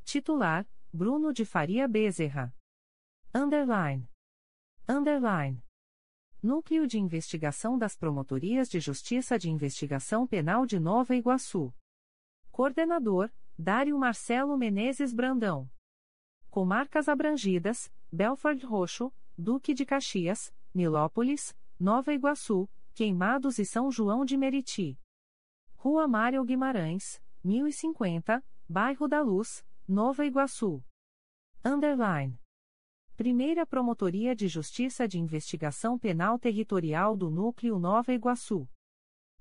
Titular: 0.08 0.66
Bruno 0.90 1.34
de 1.34 1.44
Faria 1.44 1.86
Bezerra. 1.86 2.50
Underline. 3.34 4.08
Underline. 4.88 5.62
Núcleo 6.42 6.86
de 6.86 6.98
Investigação 6.98 7.76
das 7.76 7.94
Promotorias 7.94 8.70
de 8.70 8.80
Justiça 8.80 9.38
de 9.38 9.50
Investigação 9.50 10.26
Penal 10.26 10.64
de 10.64 10.80
Nova 10.80 11.14
Iguaçu. 11.14 11.74
Coordenador: 12.50 13.30
Dário 13.58 13.98
Marcelo 13.98 14.56
Menezes 14.56 15.12
Brandão. 15.12 15.70
Comarcas 16.48 17.06
abrangidas: 17.06 17.92
Belford 18.10 18.64
Roxo, 18.64 19.12
Duque 19.36 19.74
de 19.74 19.84
Caxias, 19.84 20.50
Nilópolis, 20.72 21.54
Nova 21.78 22.14
Iguaçu, 22.14 22.66
Queimados 22.94 23.58
e 23.58 23.64
São 23.66 23.90
João 23.90 24.24
de 24.24 24.38
Meriti. 24.38 24.98
Rua 25.76 26.08
Mário 26.08 26.42
Guimarães, 26.44 27.22
1050, 27.44 28.42
Bairro 28.66 29.06
da 29.06 29.20
Luz, 29.20 29.67
Nova 29.90 30.26
Iguaçu. 30.26 30.84
Underline. 31.64 32.38
Primeira 33.16 33.64
Promotoria 33.64 34.36
de 34.36 34.46
Justiça 34.46 35.08
de 35.08 35.18
Investigação 35.18 35.98
Penal 35.98 36.38
Territorial 36.38 37.16
do 37.16 37.30
Núcleo 37.30 37.78
Nova 37.78 38.12
Iguaçu. 38.12 38.68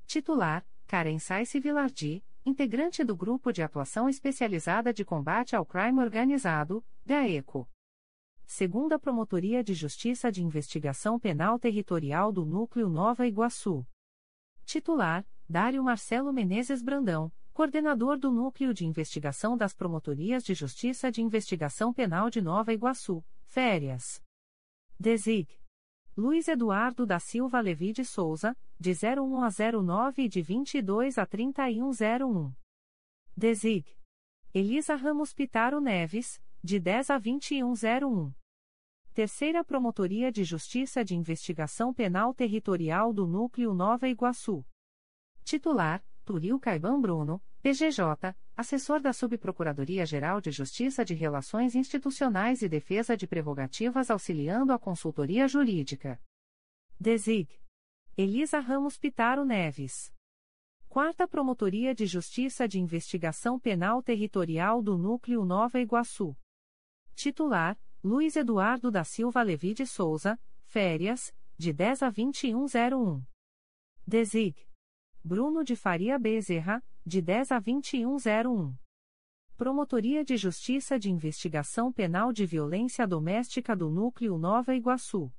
Titular: 0.06 0.66
Karen 0.88 1.20
Saice 1.20 1.60
Vilardi, 1.60 2.24
integrante 2.46 3.04
do 3.04 3.14
Grupo 3.14 3.52
de 3.52 3.62
Atuação 3.62 4.08
Especializada 4.08 4.94
de 4.94 5.04
Combate 5.04 5.54
ao 5.54 5.66
Crime 5.66 6.00
Organizado, 6.00 6.82
GAECO. 7.06 7.70
Segunda 8.46 8.98
Promotoria 8.98 9.62
de 9.62 9.74
Justiça 9.74 10.32
de 10.32 10.42
Investigação 10.42 11.20
Penal 11.20 11.60
Territorial 11.60 12.32
do 12.32 12.46
Núcleo 12.46 12.88
Nova 12.88 13.28
Iguaçu. 13.28 13.86
Titular: 14.64 15.28
Dário 15.50 15.84
Marcelo 15.84 16.32
Menezes 16.32 16.82
Brandão, 16.82 17.34
coordenador 17.58 18.20
do 18.20 18.32
Núcleo 18.32 18.72
de 18.72 18.86
Investigação 18.86 19.58
das 19.58 19.74
Promotorias 19.74 20.44
de 20.44 20.54
Justiça 20.54 21.12
de 21.12 21.24
Investigação 21.24 21.92
Penal 21.92 22.30
de 22.30 22.40
Nova 22.40 22.72
Iguaçu, 22.72 23.26
férias. 23.46 24.24
Desig. 25.00 25.50
Luiz 26.16 26.48
Eduardo 26.48 27.04
da 27.04 27.18
Silva 27.18 27.60
Levi 27.60 27.94
de 27.94 28.06
Souza, 28.06 28.56
de 28.80 28.92
01 28.92 29.42
a 29.42 29.50
09 29.82 30.22
e 30.22 30.30
de 30.30 30.40
22 30.40 31.18
a 31.18 31.26
3101. 31.26 32.54
Desig. 33.36 33.88
Elisa 34.54 34.94
Ramos 34.94 35.34
Pitaro 35.34 35.82
Neves, 35.82 36.40
de 36.64 36.80
10 36.80 37.10
a 37.10 37.18
2101. 37.18 38.32
Terceira 39.16 39.64
Promotoria 39.64 40.32
de 40.32 40.44
Justiça 40.44 41.04
de 41.04 41.16
Investigação 41.16 41.92
Penal 41.92 42.36
Territorial 42.36 43.12
do 43.12 43.26
Núcleo 43.26 43.74
Nova 43.74 44.08
Iguaçu. 44.08 44.64
Titular: 45.44 46.06
Turil 46.28 46.60
Caiban 46.60 47.00
Bruno, 47.00 47.42
PGJ, 47.62 48.36
Assessor 48.54 49.00
da 49.00 49.14
Subprocuradoria-Geral 49.14 50.42
de 50.42 50.52
Justiça 50.52 51.06
de 51.06 51.14
Relações 51.14 51.74
Institucionais 51.74 52.62
e 52.62 52.68
Defesa 52.68 53.16
de 53.16 53.26
Prerrogativas 53.26 54.12
auxiliando 54.12 54.74
a 54.74 54.78
consultoria 54.78 55.48
jurídica. 55.48 56.22
Desig. 57.00 57.48
Elisa 58.18 58.60
Ramos 58.60 58.98
Pitaro 58.98 59.46
Neves. 59.46 60.14
Quarta 60.90 61.26
Promotoria 61.30 61.96
de 61.96 62.06
Justiça 62.06 62.68
de 62.68 62.78
Investigação 62.78 63.58
Penal 63.58 64.04
Territorial 64.04 64.82
do 64.82 64.98
Núcleo 64.98 65.46
Nova 65.46 65.80
Iguaçu. 65.80 66.36
Titular: 67.16 67.80
Luiz 68.04 68.36
Eduardo 68.36 68.92
da 68.92 69.06
Silva 69.06 69.42
Levi 69.44 69.74
de 69.74 69.86
Souza, 69.86 70.38
férias, 70.66 71.34
de 71.58 71.72
10 71.72 72.04
a 72.04 72.10
2101. 72.10 73.24
Desig. 74.06 74.67
Bruno 75.28 75.62
de 75.62 75.76
Faria 75.76 76.18
Bezerra, 76.18 76.82
de 77.06 77.22
10 77.22 77.52
a 77.52 77.60
2101. 77.60 78.74
Promotoria 79.58 80.24
de 80.24 80.38
Justiça 80.38 80.98
de 80.98 81.12
Investigação 81.12 81.92
Penal 81.92 82.32
de 82.32 82.46
Violência 82.46 83.06
Doméstica 83.06 83.76
do 83.76 83.90
Núcleo 83.90 84.38
Nova 84.38 84.74
Iguaçu. 84.74 85.30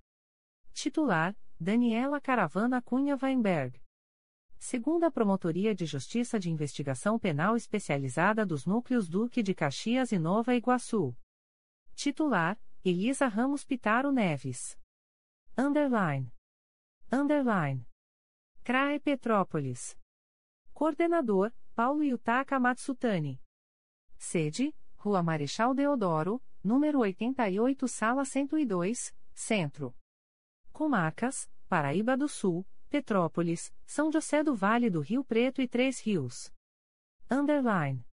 Titular: 0.75 1.35
Daniela 1.59 2.21
Caravana 2.21 2.83
Cunha 2.83 3.17
Weinberg. 3.17 3.81
Segunda 4.59 5.11
Promotoria 5.11 5.75
de 5.75 5.87
Justiça 5.87 6.39
de 6.39 6.51
Investigação 6.51 7.19
Penal 7.19 7.57
Especializada 7.57 8.45
dos 8.45 8.67
Núcleos 8.67 9.09
Duque 9.09 9.43
de 9.43 9.55
Caxias 9.55 10.13
e 10.13 10.19
Nova 10.19 10.55
Iguaçu. 10.55 11.17
Titular: 11.95 12.61
Elisa 12.85 13.27
Ramos 13.27 13.65
Pitaro 13.65 14.13
Neves. 14.13 14.79
Underline. 15.57 16.31
Underline. 17.11 17.88
CRAE 18.69 19.01
Petrópolis. 19.01 19.97
Coordenador: 20.75 21.51
Paulo 21.75 22.03
Yutaka 22.03 22.61
Matsutani. 22.61 23.41
Sede: 24.19 24.75
Rua 24.99 25.23
Marechal 25.23 25.73
Deodoro, 25.75 26.43
número 26.63 26.99
88, 26.99 27.89
sala 27.89 28.27
102, 28.27 29.15
Centro. 29.33 29.97
Comarcas: 30.71 31.49
Paraíba 31.67 32.15
do 32.15 32.29
Sul, 32.29 32.63
Petrópolis, 32.91 33.73
São 33.87 34.13
José 34.13 34.45
do 34.45 34.55
Vale 34.55 34.91
do 34.91 35.01
Rio 35.01 35.25
Preto 35.25 35.63
e 35.63 35.67
Três 35.67 35.99
Rios. 36.01 36.53
Underline. 37.31 38.05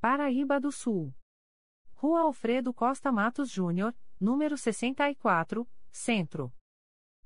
Paraíba 0.00 0.58
do 0.58 0.72
Sul. 0.72 1.14
Rua 1.94 2.22
Alfredo 2.22 2.74
Costa 2.74 3.12
Matos 3.12 3.52
Júnior, 3.52 3.94
número 4.18 4.56
64, 4.56 5.64
Centro. 5.92 6.52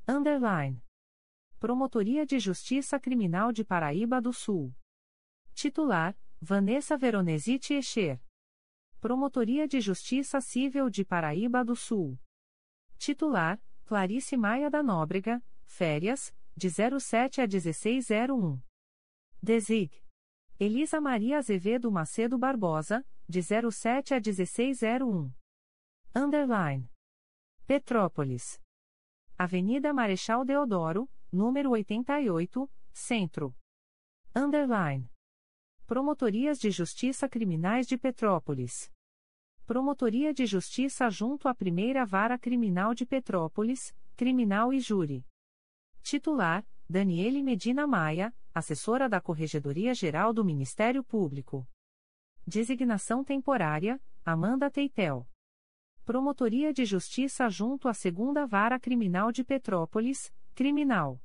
Underline. 0.07 0.83
Promotoria 1.61 2.25
de 2.25 2.39
Justiça 2.39 2.99
Criminal 2.99 3.53
de 3.53 3.63
Paraíba 3.63 4.19
do 4.19 4.33
Sul. 4.33 4.75
Titular: 5.53 6.19
Vanessa 6.41 6.97
Veronesi 6.97 7.61
Echer. 7.71 8.19
Promotoria 8.99 9.69
de 9.69 9.79
Justiça 9.79 10.41
Civil 10.41 10.89
de 10.89 11.05
Paraíba 11.05 11.63
do 11.63 11.77
Sul. 11.77 12.19
Titular: 12.97 13.63
Clarice 13.85 14.39
Maia 14.39 14.71
da 14.71 14.83
Nóbrega, 14.83 15.45
férias, 15.67 16.35
de 16.57 16.71
07 16.71 17.43
a 17.43 17.47
1601. 17.47 18.59
Desig. 19.43 19.93
Elisa 20.59 20.99
Maria 20.99 21.37
Azevedo 21.37 21.93
Macedo 21.93 22.39
Barbosa, 22.39 23.07
de 23.29 23.43
07 23.43 24.15
a 24.15 24.17
1601. 24.19 25.31
Underline. 26.17 26.91
Petrópolis. 27.67 28.59
Avenida 29.37 29.93
Marechal 29.93 30.43
Deodoro, 30.43 31.07
número 31.33 31.71
88, 31.71 32.71
Centro. 32.93 33.55
Underline. 34.35 35.09
Promotorias 35.87 36.59
de 36.59 36.71
Justiça 36.71 37.29
Criminais 37.29 37.87
de 37.87 37.97
Petrópolis. 37.97 38.91
Promotoria 39.65 40.35
de 40.35 40.47
Justiça 40.47 41.09
junto 41.09 41.49
à 41.49 41.55
Primeira 41.55 42.05
Vara 42.05 42.39
Criminal 42.39 42.95
de 42.95 43.07
Petrópolis, 43.07 43.95
Criminal 44.17 44.73
e 44.73 44.81
Júri. 44.81 45.25
Titular: 46.03 46.67
Daniele 46.89 47.43
Medina 47.43 47.87
Maia, 47.87 48.35
assessora 48.53 49.09
da 49.09 49.21
Corregedoria 49.21 49.95
Geral 49.95 50.33
do 50.33 50.45
Ministério 50.45 51.05
Público. 51.05 51.67
Designação 52.45 53.23
temporária: 53.23 54.01
Amanda 54.25 54.69
Teitel. 54.71 55.29
Promotoria 56.05 56.73
de 56.73 56.85
Justiça 56.85 57.49
junto 57.49 57.87
à 57.87 57.95
Segunda 57.95 58.45
Vara 58.47 58.81
Criminal 58.81 59.31
de 59.31 59.45
Petrópolis, 59.45 60.33
Criminal. 60.55 61.21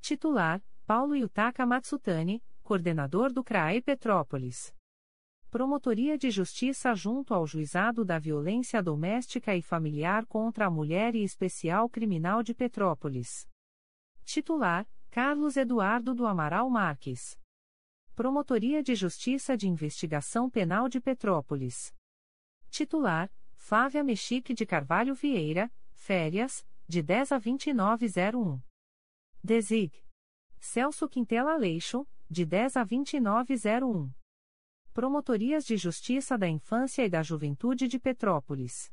Titular: 0.00 0.62
Paulo 0.86 1.16
Yutaka 1.16 1.66
Matsutani, 1.66 2.42
coordenador 2.62 3.32
do 3.32 3.42
CRAE 3.42 3.80
Petrópolis. 3.82 4.74
Promotoria 5.50 6.16
de 6.16 6.30
Justiça 6.30 6.94
junto 6.94 7.34
ao 7.34 7.46
Juizado 7.46 8.04
da 8.04 8.18
Violência 8.18 8.82
Doméstica 8.82 9.54
e 9.54 9.60
Familiar 9.60 10.24
contra 10.26 10.66
a 10.66 10.70
Mulher 10.70 11.14
e 11.14 11.22
Especial 11.22 11.88
Criminal 11.88 12.42
de 12.42 12.54
Petrópolis. 12.54 13.48
Titular: 14.24 14.88
Carlos 15.10 15.56
Eduardo 15.56 16.14
do 16.14 16.26
Amaral 16.26 16.70
Marques. 16.70 17.38
Promotoria 18.14 18.82
de 18.82 18.94
Justiça 18.94 19.56
de 19.56 19.68
Investigação 19.68 20.48
Penal 20.48 20.88
de 20.88 21.00
Petrópolis. 21.00 21.94
Titular: 22.70 23.30
Flávia 23.54 24.02
Mexique 24.02 24.54
de 24.54 24.64
Carvalho 24.64 25.14
Vieira, 25.14 25.70
férias, 25.92 26.66
de 26.92 27.02
10 27.02 27.32
a 27.32 27.38
2901. 27.38 28.60
Desig. 29.42 30.04
Celso 30.60 31.08
Quintela 31.08 31.56
Leixo, 31.56 32.06
de 32.28 32.44
10 32.44 32.76
a 32.76 32.84
2901. 32.84 34.12
Promotorias 34.92 35.64
de 35.64 35.78
Justiça 35.78 36.36
da 36.36 36.46
Infância 36.46 37.02
e 37.02 37.08
da 37.08 37.22
Juventude 37.22 37.88
de 37.88 37.98
Petrópolis. 37.98 38.92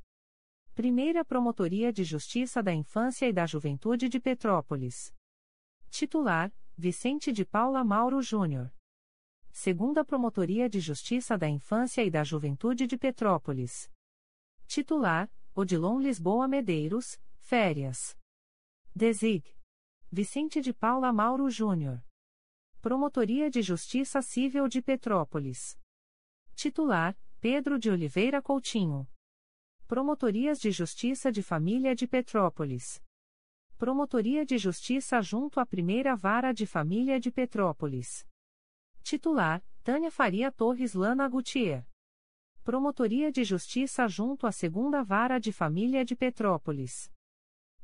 Primeira 0.74 1.26
Promotoria 1.26 1.92
de 1.92 2.06
Justiça 2.06 2.64
da 2.64 2.74
Infância 2.74 3.28
e 3.28 3.34
da 3.34 3.46
Juventude 3.46 4.08
de 4.08 4.18
Petrópolis. 4.18 5.14
Titular: 5.90 6.54
Vicente 6.78 7.34
de 7.34 7.44
Paula 7.44 7.84
Mauro 7.84 8.22
Júnior. 8.22 8.74
Segunda 9.52 10.06
Promotoria 10.06 10.70
de 10.70 10.80
Justiça 10.80 11.38
da 11.38 11.50
Infância 11.50 12.02
e 12.02 12.10
da 12.10 12.24
Juventude 12.24 12.88
de 12.88 12.98
Petrópolis. 12.98 13.92
Titular: 14.68 15.30
Odilon 15.54 16.00
Lisboa 16.00 16.48
Medeiros, 16.48 17.20
férias. 17.50 18.16
Desig. 18.94 19.44
Vicente 20.12 20.62
de 20.62 20.72
Paula 20.72 21.12
Mauro 21.12 21.50
Júnior. 21.50 22.00
Promotoria 22.80 23.50
de 23.50 23.64
Justiça 23.64 24.22
Civil 24.22 24.68
de 24.68 24.84
Petrópolis. 24.84 25.76
Titular: 26.54 27.18
Pedro 27.42 27.80
de 27.80 27.90
Oliveira 27.90 28.40
Coutinho. 28.40 29.08
Promotorias 29.88 30.60
de 30.60 30.70
Justiça 30.70 31.32
de 31.32 31.42
Família 31.42 31.96
de 31.96 32.06
Petrópolis. 32.08 33.02
Promotoria 33.80 34.46
de 34.46 34.60
Justiça 34.60 35.20
junto 35.20 35.60
à 35.60 35.66
Primeira 35.66 36.16
Vara 36.16 36.54
de 36.54 36.68
Família 36.68 37.20
de 37.20 37.32
Petrópolis. 37.32 38.28
Titular: 39.02 39.64
Tânia 39.84 40.12
Faria 40.12 40.52
Torres 40.52 40.94
Lana 40.94 41.28
Gutier. 41.28 41.84
Promotoria 42.64 43.32
de 43.32 43.44
Justiça 43.44 44.08
junto 44.08 44.46
à 44.46 44.52
Segunda 44.52 45.02
Vara 45.02 45.40
de 45.40 45.52
Família 45.52 46.06
de 46.06 46.16
Petrópolis. 46.16 47.12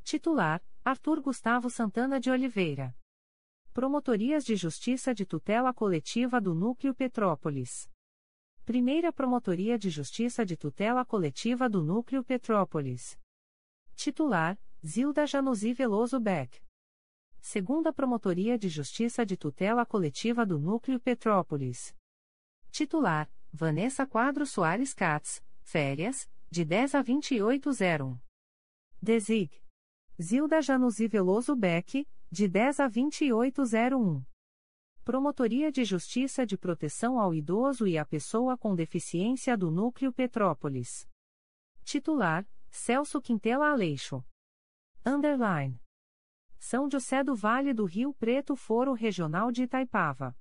Titular: 0.06 0.64
Arthur 0.84 1.19
Gustavo 1.19 1.67
Santana 1.67 2.19
de 2.19 2.30
Oliveira. 2.30 2.95
Promotorias 3.74 4.45
de 4.45 4.56
Justiça 4.56 5.16
de 5.16 5.25
Tutela 5.25 5.74
Coletiva 5.74 6.40
do 6.40 6.53
Núcleo 6.53 6.93
Petrópolis. 6.93 7.90
Primeira 8.64 9.11
Promotoria 9.11 9.80
de 9.80 9.90
Justiça 9.90 10.45
de 10.45 10.56
Tutela 10.56 11.03
Coletiva 11.03 11.67
do 11.67 11.82
Núcleo 11.82 12.24
Petrópolis. 12.24 13.19
Titular: 13.95 14.59
Zilda 14.85 15.25
Januzi 15.25 15.74
Veloso 15.74 16.19
Beck. 16.19 16.61
Segunda 17.42 17.92
Promotoria 17.92 18.59
de 18.59 18.69
Justiça 18.69 19.25
de 19.25 19.35
Tutela 19.35 19.88
Coletiva 19.88 20.45
do 20.45 20.59
Núcleo 20.59 21.00
Petrópolis. 21.00 21.95
Titular: 22.69 23.27
Vanessa 23.51 24.06
Quadro 24.06 24.45
Soares 24.45 24.93
Katz, 24.93 25.43
férias, 25.64 26.30
de 26.51 26.64
10 26.64 26.93
a 26.93 27.01
2801. 27.01 28.19
Desig. 29.01 29.65
Zilda 30.22 30.61
Januzi 30.61 31.10
Veloso 31.10 31.58
Beck, 31.58 32.08
de 32.32 32.48
10 32.48 32.80
a 32.80 32.88
2801. 32.88 34.24
Promotoria 35.03 35.69
de 35.69 35.84
Justiça 35.84 36.45
de 36.45 36.58
Proteção 36.58 37.19
ao 37.19 37.35
Idoso 37.35 37.85
e 37.85 37.98
à 37.98 38.06
Pessoa 38.06 38.58
com 38.58 38.74
Deficiência 38.74 39.58
do 39.58 39.69
Núcleo 39.69 40.14
Petrópolis. 40.14 41.06
Titular: 41.84 42.48
Celso 42.72 43.22
Quintela 43.22 43.69
Aleixo. 43.69 44.24
Underline. 45.06 45.82
São 46.58 46.90
José 46.90 47.22
do 47.22 47.35
Vale 47.35 47.74
do 47.74 47.84
Rio 47.84 48.14
Preto 48.14 48.56
Foro 48.56 48.94
Regional 48.94 49.52
de 49.52 49.64
Itaipava. 49.64 50.34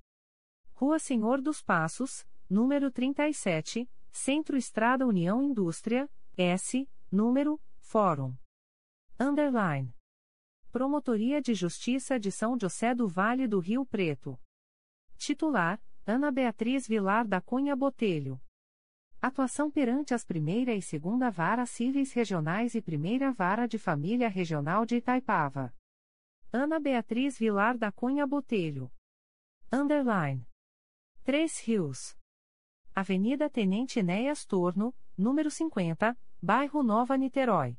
Rua 0.71 0.99
Senhor 0.99 1.41
dos 1.41 1.61
Passos, 1.61 2.25
número 2.49 2.89
37, 2.89 3.89
Centro 4.09 4.55
Estrada 4.55 5.05
União 5.05 5.43
Indústria, 5.43 6.09
S, 6.37 6.89
número, 7.11 7.61
Fórum. 7.77 8.33
Underline. 9.17 9.95
Promotoria 10.73 11.41
de 11.41 11.53
Justiça 11.53 12.19
de 12.19 12.29
São 12.29 12.59
José 12.59 12.93
do 12.93 13.07
Vale 13.07 13.47
do 13.47 13.59
Rio 13.59 13.85
Preto. 13.85 14.37
Titular: 15.17 15.81
Ana 16.05 16.29
Beatriz 16.33 16.85
Vilar 16.85 17.25
da 17.25 17.39
Cunha 17.39 17.77
Botelho. 17.77 18.41
Atuação 19.21 19.71
perante 19.71 20.13
as 20.13 20.25
Primeira 20.25 20.73
e 20.73 20.81
Segunda 20.81 21.31
Varas 21.31 21.69
Cíveis 21.69 22.11
Regionais 22.11 22.75
e 22.75 22.81
Primeira 22.81 23.31
Vara 23.31 23.67
de 23.67 23.79
Família 23.79 24.27
Regional 24.27 24.85
de 24.85 24.97
Itaipava. 24.97 25.73
Ana 26.51 26.77
Beatriz 26.77 27.39
Vilar 27.39 27.77
da 27.77 27.93
Cunha 27.93 28.27
Botelho. 28.27 28.91
Underline. 29.71 30.45
Três 31.23 31.57
Rios. 31.61 32.17
Avenida 32.93 33.49
Tenente 33.49 33.99
Enéas 33.99 34.45
Torno, 34.45 34.93
número 35.17 35.49
50, 35.49 36.17
Bairro 36.41 36.83
Nova 36.83 37.15
Niterói. 37.15 37.77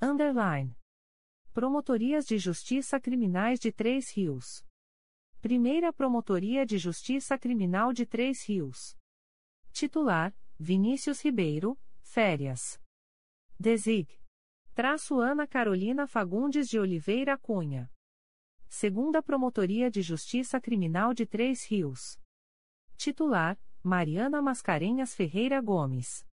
Underline. 0.00 0.76
Promotorias 1.52 2.24
de 2.24 2.38
Justiça 2.38 3.00
Criminais 3.00 3.58
de 3.58 3.72
Três 3.72 4.12
Rios. 4.12 4.64
Primeira 5.40 5.92
Promotoria 5.92 6.64
de 6.64 6.78
Justiça 6.78 7.36
Criminal 7.36 7.92
de 7.92 8.06
Três 8.06 8.44
Rios. 8.44 8.96
Titular: 9.72 10.32
Vinícius 10.56 11.20
Ribeiro, 11.20 11.76
Férias. 12.00 12.80
Desig. 13.58 14.08
Traço 14.72 15.18
Ana 15.18 15.48
Carolina 15.48 16.06
Fagundes 16.06 16.68
de 16.68 16.78
Oliveira 16.78 17.36
Cunha. 17.36 17.90
Segunda 18.68 19.20
Promotoria 19.20 19.90
de 19.90 20.00
Justiça 20.00 20.60
Criminal 20.60 21.12
de 21.12 21.26
Três 21.26 21.64
Rios. 21.64 22.20
Titular: 22.96 23.58
Mariana 23.82 24.40
Mascarenhas 24.40 25.12
Ferreira 25.12 25.60
Gomes. 25.60 26.27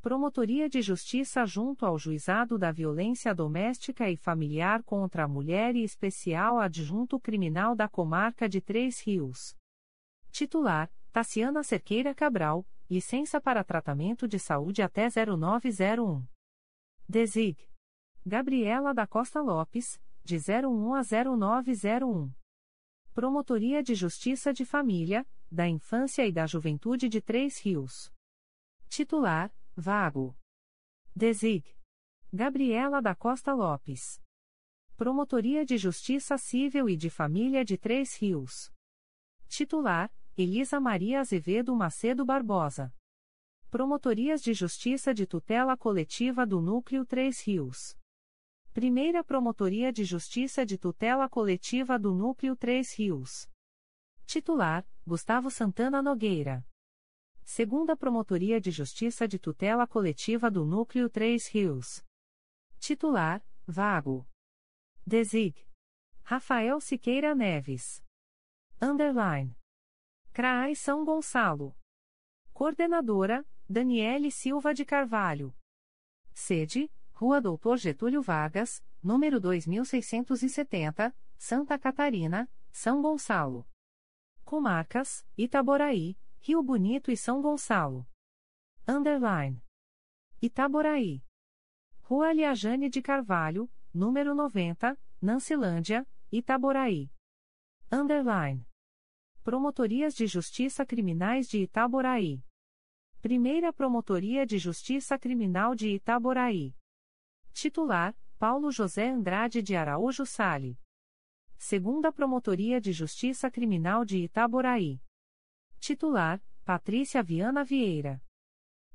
Promotoria 0.00 0.68
de 0.68 0.80
Justiça 0.80 1.44
junto 1.44 1.84
ao 1.84 1.98
Juizado 1.98 2.56
da 2.56 2.70
Violência 2.70 3.34
Doméstica 3.34 4.08
e 4.08 4.16
Familiar 4.16 4.84
contra 4.84 5.24
a 5.24 5.28
Mulher 5.28 5.74
e 5.74 5.82
Especial 5.82 6.60
Adjunto 6.60 7.18
Criminal 7.18 7.74
da 7.74 7.88
Comarca 7.88 8.48
de 8.48 8.60
Três 8.60 9.00
Rios. 9.00 9.56
Titular: 10.30 10.88
Taciana 11.12 11.64
Cerqueira 11.64 12.14
Cabral, 12.14 12.64
licença 12.88 13.40
para 13.40 13.64
tratamento 13.64 14.28
de 14.28 14.38
saúde 14.38 14.82
até 14.82 15.08
0901. 15.08 16.24
Desig. 17.08 17.58
Gabriela 18.24 18.94
da 18.94 19.06
Costa 19.06 19.40
Lopes, 19.40 20.00
de 20.22 20.36
01 20.36 20.94
a 20.94 21.02
0901. 21.02 22.32
Promotoria 23.12 23.82
de 23.82 23.96
Justiça 23.96 24.52
de 24.52 24.64
Família, 24.64 25.26
da 25.50 25.66
Infância 25.66 26.24
e 26.24 26.30
da 26.30 26.46
Juventude 26.46 27.08
de 27.08 27.20
Três 27.20 27.58
Rios. 27.58 28.12
Titular: 28.88 29.52
Vago. 29.80 30.36
Desig. 31.14 31.64
Gabriela 32.32 33.00
da 33.00 33.14
Costa 33.14 33.54
Lopes. 33.54 34.20
Promotoria 34.96 35.64
de 35.64 35.78
Justiça 35.78 36.36
Civil 36.36 36.88
e 36.88 36.96
de 36.96 37.08
Família 37.08 37.64
de 37.64 37.78
Três 37.78 38.16
Rios. 38.16 38.72
Titular: 39.46 40.12
Elisa 40.36 40.80
Maria 40.80 41.20
Azevedo 41.20 41.76
Macedo 41.76 42.24
Barbosa. 42.24 42.92
Promotorias 43.70 44.42
de 44.42 44.52
Justiça 44.52 45.14
de 45.14 45.28
Tutela 45.28 45.76
Coletiva 45.76 46.44
do 46.44 46.60
Núcleo 46.60 47.06
Três 47.06 47.40
Rios. 47.46 47.96
Primeira 48.74 49.22
Promotoria 49.22 49.92
de 49.92 50.04
Justiça 50.04 50.66
de 50.66 50.76
Tutela 50.76 51.28
Coletiva 51.28 51.96
do 51.96 52.12
Núcleo 52.12 52.56
Três 52.56 52.92
Rios. 52.94 53.48
Titular: 54.26 54.84
Gustavo 55.06 55.52
Santana 55.52 56.02
Nogueira. 56.02 56.66
Segunda 57.50 57.96
Promotoria 57.96 58.60
de 58.60 58.70
Justiça 58.70 59.26
de 59.26 59.38
Tutela 59.38 59.86
Coletiva 59.86 60.50
do 60.50 60.66
Núcleo 60.66 61.08
3 61.08 61.48
Rios. 61.48 62.04
Titular: 62.78 63.42
Vago. 63.66 64.28
Desig. 65.04 65.66
Rafael 66.22 66.78
Siqueira 66.78 67.34
Neves. 67.34 68.04
Underline. 68.80 69.56
CRAI 70.30 70.76
São 70.76 71.06
Gonçalo. 71.06 71.74
Coordenadora: 72.52 73.42
Daniele 73.66 74.30
Silva 74.30 74.74
de 74.74 74.84
Carvalho. 74.84 75.56
Sede: 76.34 76.92
Rua 77.14 77.40
Doutor 77.40 77.78
Getúlio 77.78 78.20
Vargas, 78.20 78.84
número 79.02 79.40
2670, 79.40 81.16
Santa 81.38 81.78
Catarina, 81.78 82.46
São 82.70 83.00
Gonçalo. 83.00 83.66
Comarcas: 84.44 85.26
Itaboraí, 85.36 86.14
Rio 86.40 86.62
Bonito 86.62 87.10
e 87.10 87.16
São 87.16 87.42
Gonçalo. 87.42 88.06
Underline. 88.86 89.62
Itaboraí. 90.40 91.22
Rua 92.02 92.28
Aliajane 92.28 92.88
de 92.88 93.02
Carvalho, 93.02 93.70
número 93.92 94.34
90, 94.34 94.98
Nancilândia, 95.20 96.06
Itaboraí. 96.32 97.10
Underline. 97.90 98.66
Promotorias 99.42 100.14
de 100.14 100.26
Justiça 100.26 100.86
Criminais 100.86 101.48
de 101.48 101.62
Itaboraí. 101.62 102.42
Primeira 103.20 103.72
Promotoria 103.72 104.46
de 104.46 104.58
Justiça 104.58 105.18
Criminal 105.18 105.74
de 105.74 105.88
Itaboraí. 105.88 106.74
Titular: 107.52 108.16
Paulo 108.38 108.70
José 108.70 109.08
Andrade 109.08 109.60
de 109.60 109.74
Araújo 109.74 110.24
Sale. 110.24 110.78
Segunda 111.56 112.12
Promotoria 112.12 112.80
de 112.80 112.92
Justiça 112.92 113.50
Criminal 113.50 114.04
de 114.04 114.18
Itaboraí. 114.18 115.00
Titular: 115.80 116.42
Patrícia 116.64 117.22
Viana 117.22 117.64
Vieira. 117.64 118.20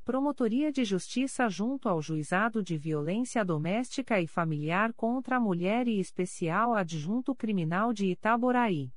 Promotoria 0.03 0.71
de 0.71 0.83
Justiça 0.83 1.49
junto 1.49 1.87
ao 1.87 2.01
Juizado 2.01 2.61
de 2.61 2.77
Violência 2.77 3.43
Doméstica 3.43 4.19
e 4.19 4.27
Familiar 4.27 4.93
contra 4.93 5.37
a 5.37 5.39
Mulher 5.39 5.87
e 5.87 5.99
Especial 5.99 6.75
Adjunto 6.75 7.33
Criminal 7.33 7.93
de 7.93 8.07
Itaboraí. 8.07 8.93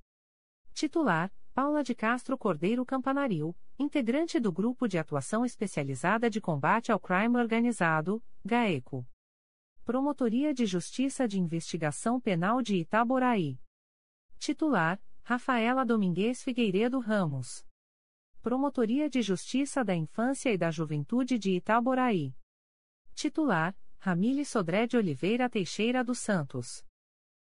Titular: 0.74 1.32
Paula 1.54 1.82
de 1.82 1.94
Castro 1.94 2.36
Cordeiro 2.36 2.84
Campanaril, 2.84 3.56
integrante 3.78 4.40
do 4.40 4.52
Grupo 4.52 4.88
de 4.88 4.98
Atuação 4.98 5.44
Especializada 5.44 6.28
de 6.28 6.40
Combate 6.40 6.90
ao 6.90 6.98
Crime 6.98 7.38
Organizado, 7.38 8.22
GAECO. 8.44 9.06
Promotoria 9.84 10.52
de 10.52 10.66
Justiça 10.66 11.28
de 11.28 11.38
Investigação 11.38 12.20
Penal 12.20 12.60
de 12.60 12.76
Itaboraí. 12.76 13.58
Titular: 14.38 15.00
Rafaela 15.22 15.86
Domingues 15.86 16.42
Figueiredo 16.42 16.98
Ramos. 16.98 17.64
Promotoria 18.46 19.10
de 19.10 19.22
Justiça 19.22 19.84
da 19.84 19.92
Infância 19.92 20.52
e 20.52 20.56
da 20.56 20.70
Juventude 20.70 21.36
de 21.36 21.56
Itaboraí. 21.56 22.32
Titular: 23.12 23.76
Ramile 23.98 24.44
Sodré 24.44 24.86
de 24.86 24.96
Oliveira 24.96 25.50
Teixeira 25.50 26.04
dos 26.04 26.20
Santos. 26.20 26.86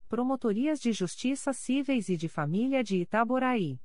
Promotorias 0.08 0.78
de 0.78 0.92
Justiça 0.92 1.52
Cíveis 1.52 2.08
e 2.08 2.16
de 2.16 2.28
Família 2.28 2.84
de 2.84 2.98
Itaboraí. 2.98 3.80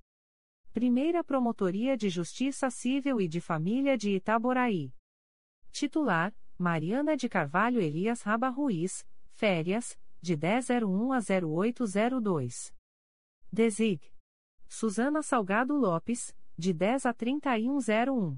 Primeira 0.71 1.23
Promotoria 1.23 1.97
de 1.97 2.09
Justiça 2.11 2.69
Civil 2.69 3.19
e 3.19 3.27
de 3.27 3.41
Família 3.41 3.97
de 3.97 4.11
Itaboraí. 4.11 4.93
Titular: 5.71 6.31
Mariana 6.59 7.17
de 7.17 7.27
Carvalho 7.27 7.81
Elias 7.81 8.21
Raba 8.21 8.49
Ruiz, 8.49 9.03
férias, 9.31 9.97
de 10.21 10.37
1001 10.37 11.11
a 11.11 11.17
0802. 11.17 12.71
Desig. 13.51 13.99
Suzana 14.67 15.23
Salgado 15.23 15.75
Lopes, 15.75 16.35
de 16.59 16.73
10 16.73 17.05
a 17.05 17.13
3101. 17.13 18.37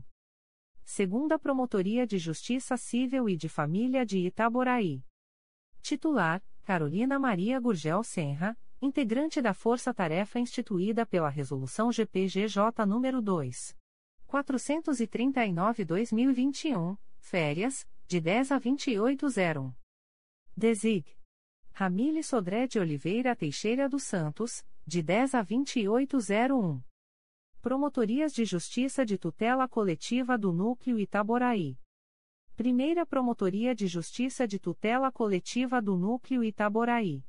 Segunda 0.84 1.40
Promotoria 1.40 2.06
de 2.06 2.20
Justiça 2.20 2.78
Civil 2.78 3.28
e 3.28 3.36
de 3.36 3.50
Família 3.50 4.06
de 4.06 4.20
Itaboraí. 4.20 5.04
Titular: 5.82 6.40
Carolina 6.62 7.18
Maria 7.18 7.60
Gurgel 7.60 8.04
Senra, 8.04 8.56
integrante 8.80 9.42
da 9.42 9.56
Força 9.56 9.92
Tarefa 9.92 10.38
instituída 10.38 11.04
pela 11.04 11.30
Resolução 11.30 11.92
GPGJ 11.92 12.86
nº 12.86 13.22
2. 13.22 13.76
439-2021, 14.28 16.96
férias, 17.18 17.88
de 18.08 18.22
10 18.22 18.52
a 18.52 18.60
2801. 18.60 19.74
Desig. 20.56 21.08
Ramile 21.72 22.22
Sodré 22.22 22.68
de 22.68 22.78
Oliveira 22.78 23.36
Teixeira 23.36 23.90
dos 23.90 24.04
Santos, 24.04 24.64
de 24.86 25.02
10 25.02 25.34
a 25.34 25.42
2801. 25.42 26.91
Promotorias 27.62 28.34
de 28.34 28.44
Justiça 28.44 29.06
de 29.06 29.20
Tutela 29.20 29.68
Coletiva 29.68 30.36
do 30.36 30.52
Núcleo 30.52 30.98
Itaboraí. 30.98 31.78
Primeira 32.56 33.06
Promotoria 33.06 33.76
de 33.76 33.86
Justiça 33.86 34.48
de 34.48 34.58
Tutela 34.58 35.12
Coletiva 35.12 35.80
do 35.80 35.96
Núcleo 35.96 36.44
Itaboraí. 36.44 37.24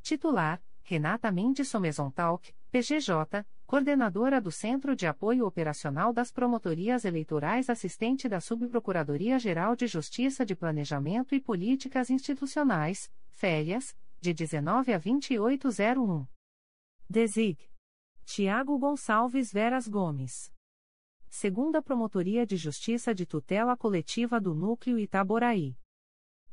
Titular: 0.00 0.62
Renata 0.82 1.30
Mendes 1.30 1.68
Somezontalk, 1.68 2.54
PGJ, 2.70 3.44
Coordenadora 3.66 4.40
do 4.40 4.50
Centro 4.50 4.96
de 4.96 5.06
Apoio 5.06 5.44
Operacional 5.44 6.10
das 6.10 6.32
Promotorias 6.32 7.04
Eleitorais 7.04 7.68
Assistente 7.68 8.30
da 8.30 8.40
Subprocuradoria-Geral 8.40 9.76
de 9.76 9.86
Justiça 9.86 10.46
de 10.46 10.56
Planejamento 10.56 11.34
e 11.34 11.40
Políticas 11.40 12.08
Institucionais, 12.08 13.12
férias, 13.28 13.94
de 14.22 14.32
19 14.32 14.94
a 14.94 14.98
2801. 14.98 16.26
Desig. 17.10 17.69
Tiago 18.32 18.78
Gonçalves 18.78 19.52
Veras 19.52 19.88
Gomes. 19.88 20.52
Segunda 21.28 21.82
Promotoria 21.82 22.46
de 22.46 22.56
Justiça 22.56 23.12
de 23.12 23.26
Tutela 23.26 23.76
Coletiva 23.76 24.40
do 24.40 24.54
Núcleo 24.54 25.00
Itaboraí. 25.00 25.76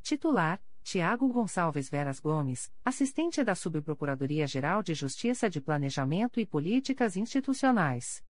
Titular: 0.02 0.60
Tiago 0.82 1.32
Gonçalves 1.32 1.88
Veras 1.88 2.20
Gomes, 2.20 2.74
assistente 2.84 3.44
da 3.44 3.54
Subprocuradoria-Geral 3.54 4.82
de 4.82 4.96
Justiça 4.96 5.52
de 5.52 5.62
Planejamento 5.62 6.40
e 6.40 6.48
Políticas 6.48 7.16
Institucionais. 7.16 8.26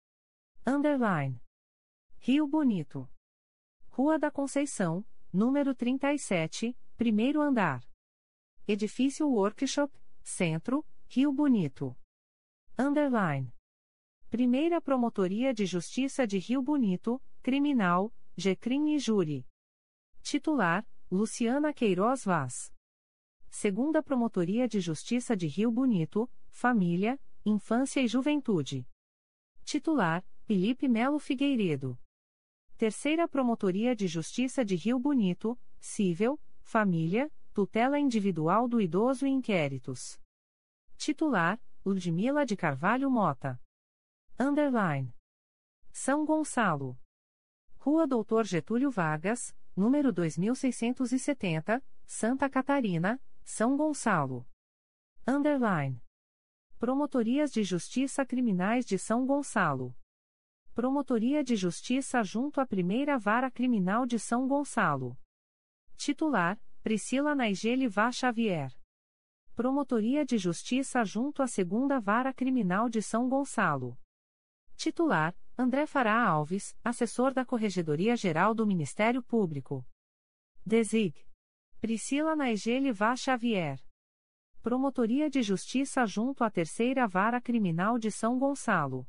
Underline. 0.65 1.43
Rio 2.21 2.47
Bonito. 2.47 3.11
Rua 3.89 4.21
da 4.21 4.31
Conceição, 4.31 5.05
número 5.33 5.75
37, 5.75 6.79
primeiro 6.97 7.41
andar. 7.41 7.85
Edifício 8.69 9.29
Workshop, 9.29 9.93
Centro, 10.23 10.87
Rio 11.09 11.33
Bonito. 11.33 11.97
Underline. 12.79 13.53
Primeira 14.31 14.81
Promotoria 14.81 15.53
de 15.53 15.67
Justiça 15.67 16.27
de 16.27 16.39
Rio 16.39 16.63
Bonito, 16.63 17.23
Criminal, 17.43 18.13
GCRIM 18.35 18.95
e 18.95 18.99
Júri. 18.99 19.47
Titular, 20.23 20.87
Luciana 21.11 21.75
Queiroz 21.75 22.25
Vaz. 22.25 22.73
Segunda 23.51 24.03
Promotoria 24.03 24.67
de 24.67 24.81
Justiça 24.81 25.37
de 25.37 25.47
Rio 25.47 25.71
Bonito, 25.71 26.31
Família, 26.51 27.21
Infância 27.45 28.01
e 28.01 28.09
Juventude. 28.09 28.89
Titular, 29.65 30.25
Felipe 30.45 30.89
Melo 30.89 31.19
Figueiredo. 31.19 31.99
Terceira 32.79 33.29
Promotoria 33.29 33.95
de 33.95 34.09
Justiça 34.09 34.65
de 34.65 34.77
Rio 34.77 34.99
Bonito, 34.99 35.59
Cível, 35.79 36.41
Família, 36.63 37.31
Tutela 37.53 37.99
Individual 37.99 38.67
do 38.67 38.81
Idoso 38.81 39.27
e 39.27 39.31
Inquéritos. 39.31 40.19
Titular, 40.97 41.61
Ludmila 41.85 42.47
de 42.47 42.57
Carvalho 42.57 43.11
Mota. 43.11 43.61
Underline. 44.39 45.13
São 45.91 46.25
Gonçalo. 46.25 46.97
Rua 47.77 48.07
Doutor 48.07 48.45
Getúlio 48.45 48.89
Vargas, 48.89 49.53
número 49.75 50.13
2670, 50.13 51.85
Santa 52.07 52.49
Catarina, 52.49 53.21
São 53.43 53.77
Gonçalo. 53.77 54.47
Underline. 55.27 56.01
Promotorias 56.79 57.51
de 57.51 57.65
Justiça 57.65 58.25
Criminais 58.25 58.87
de 58.87 58.97
São 58.97 59.27
Gonçalo. 59.27 59.93
Promotoria 60.75 61.43
de 61.43 61.57
Justiça 61.57 62.23
junto 62.23 62.61
à 62.61 62.67
Primeira 62.67 63.19
Vara 63.19 63.51
Criminal 63.51 64.07
de 64.07 64.21
São 64.21 64.47
Gonçalo. 64.47 65.19
Titular: 65.97 66.61
Priscila 66.81 67.35
Naigeli 67.35 67.89
Vá 67.89 68.13
Xavier. 68.13 68.73
Promotoria 69.55 70.25
de 70.25 70.39
Justiça 70.39 71.05
junto 71.05 71.43
à 71.43 71.47
Segunda 71.47 72.01
Vara 72.01 72.33
Criminal 72.33 72.89
de 72.89 73.03
São 73.03 73.29
Gonçalo. 73.29 73.99
Titular: 74.77 75.37
André 75.59 75.87
Fará 75.87 76.27
Alves, 76.27 76.75
assessor 76.83 77.35
da 77.35 77.45
Corregedoria 77.45 78.17
Geral 78.17 78.55
do 78.55 78.67
Ministério 78.67 79.23
Público. 79.23 79.87
Desig. 80.65 81.15
Priscila 81.83 82.35
Naegele 82.35 82.93
Vá 82.93 83.15
Xavier. 83.15 83.79
Promotoria 84.63 85.29
de 85.29 85.43
Justiça 85.43 86.07
junto 86.07 86.43
à 86.45 86.51
Terceira 86.51 87.07
Vara 87.07 87.39
Criminal 87.39 87.99
de 87.99 88.11
São 88.11 88.39
Gonçalo. 88.39 89.07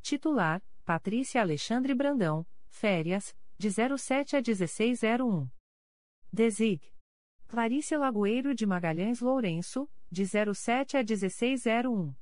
Titular: 0.00 0.62
Patrícia 0.82 1.42
Alexandre 1.42 1.94
Brandão, 1.94 2.46
férias, 2.70 3.36
de 3.58 3.68
07 3.70 4.34
a 4.34 4.40
1601. 4.40 5.46
Desig. 6.32 6.80
Clarice 7.48 7.96
Lagoeiro 7.96 8.54
de 8.54 8.66
Magalhães 8.66 9.20
Lourenço, 9.20 9.88
de 10.12 10.22
07 10.26 10.98
a 10.98 11.02
1601. 11.02 12.14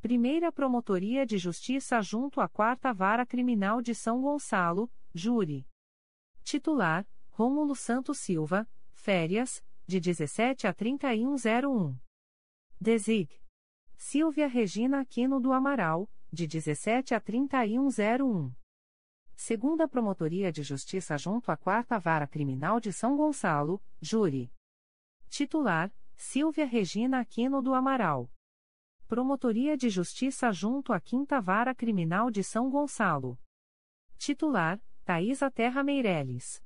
Primeira 0.00 0.52
Promotoria 0.52 1.26
de 1.26 1.38
Justiça 1.38 2.00
junto 2.00 2.40
à 2.40 2.48
Quarta 2.48 2.92
Vara 2.92 3.26
Criminal 3.26 3.82
de 3.82 3.96
São 3.96 4.22
Gonçalo, 4.22 4.88
Júri. 5.12 5.66
Titular: 6.44 7.04
Rômulo 7.30 7.74
Santos 7.74 8.18
Silva, 8.18 8.64
férias, 8.92 9.60
de 9.88 9.98
17 9.98 10.68
a 10.68 10.72
3101. 10.72 11.98
Desig. 12.80 13.28
Silvia 13.96 14.46
Regina 14.46 15.00
Aquino 15.00 15.40
do 15.40 15.52
Amaral, 15.52 16.08
de 16.32 16.46
17 16.46 17.12
a 17.12 17.18
3101. 17.18 18.54
Segunda 19.36 19.88
Promotoria 19.88 20.52
de 20.52 20.62
Justiça 20.62 21.18
junto 21.18 21.50
à 21.50 21.56
Quarta 21.56 21.98
Vara 21.98 22.26
Criminal 22.26 22.78
de 22.78 22.92
São 22.92 23.16
Gonçalo, 23.16 23.82
Júri. 24.00 24.50
Titular: 25.28 25.92
Silvia 26.14 26.64
Regina 26.64 27.20
Aquino 27.20 27.60
do 27.60 27.74
Amaral. 27.74 28.30
Promotoria 29.08 29.76
de 29.76 29.90
Justiça 29.90 30.52
junto 30.52 30.92
à 30.92 31.00
Quinta 31.00 31.40
Vara 31.40 31.74
Criminal 31.74 32.30
de 32.30 32.42
São 32.44 32.70
Gonçalo. 32.70 33.38
Titular: 34.16 34.80
Thaisa 35.04 35.50
Terra 35.50 35.82
Meireles. 35.82 36.62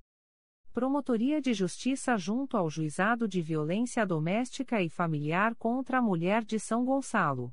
Promotoria 0.73 1.41
de 1.41 1.55
Justiça 1.55 2.17
junto 2.17 2.57
ao 2.57 2.71
Juizado 2.71 3.27
de 3.27 3.41
Violência 3.41 4.07
Doméstica 4.07 4.81
e 4.83 4.91
Familiar 4.91 5.57
contra 5.57 5.99
a 5.99 6.03
Mulher 6.03 6.45
de 6.45 6.61
São 6.61 6.85
Gonçalo. 6.85 7.53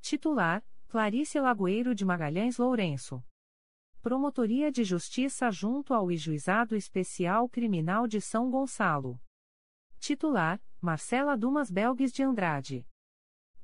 Titular: 0.00 0.62
Clarice 0.86 1.40
Lagoeiro 1.40 1.94
de 1.94 2.04
Magalhães 2.04 2.58
Lourenço. 2.58 3.24
Promotoria 4.06 4.70
de 4.70 4.84
Justiça 4.84 5.50
junto 5.50 5.92
ao 5.92 6.08
Juizado 6.12 6.76
Especial 6.76 7.48
Criminal 7.48 8.06
de 8.06 8.20
São 8.20 8.48
Gonçalo. 8.48 9.20
Titular: 9.98 10.62
Marcela 10.80 11.36
Dumas 11.36 11.72
Belgues 11.72 12.12
de 12.12 12.22
Andrade. 12.22 12.86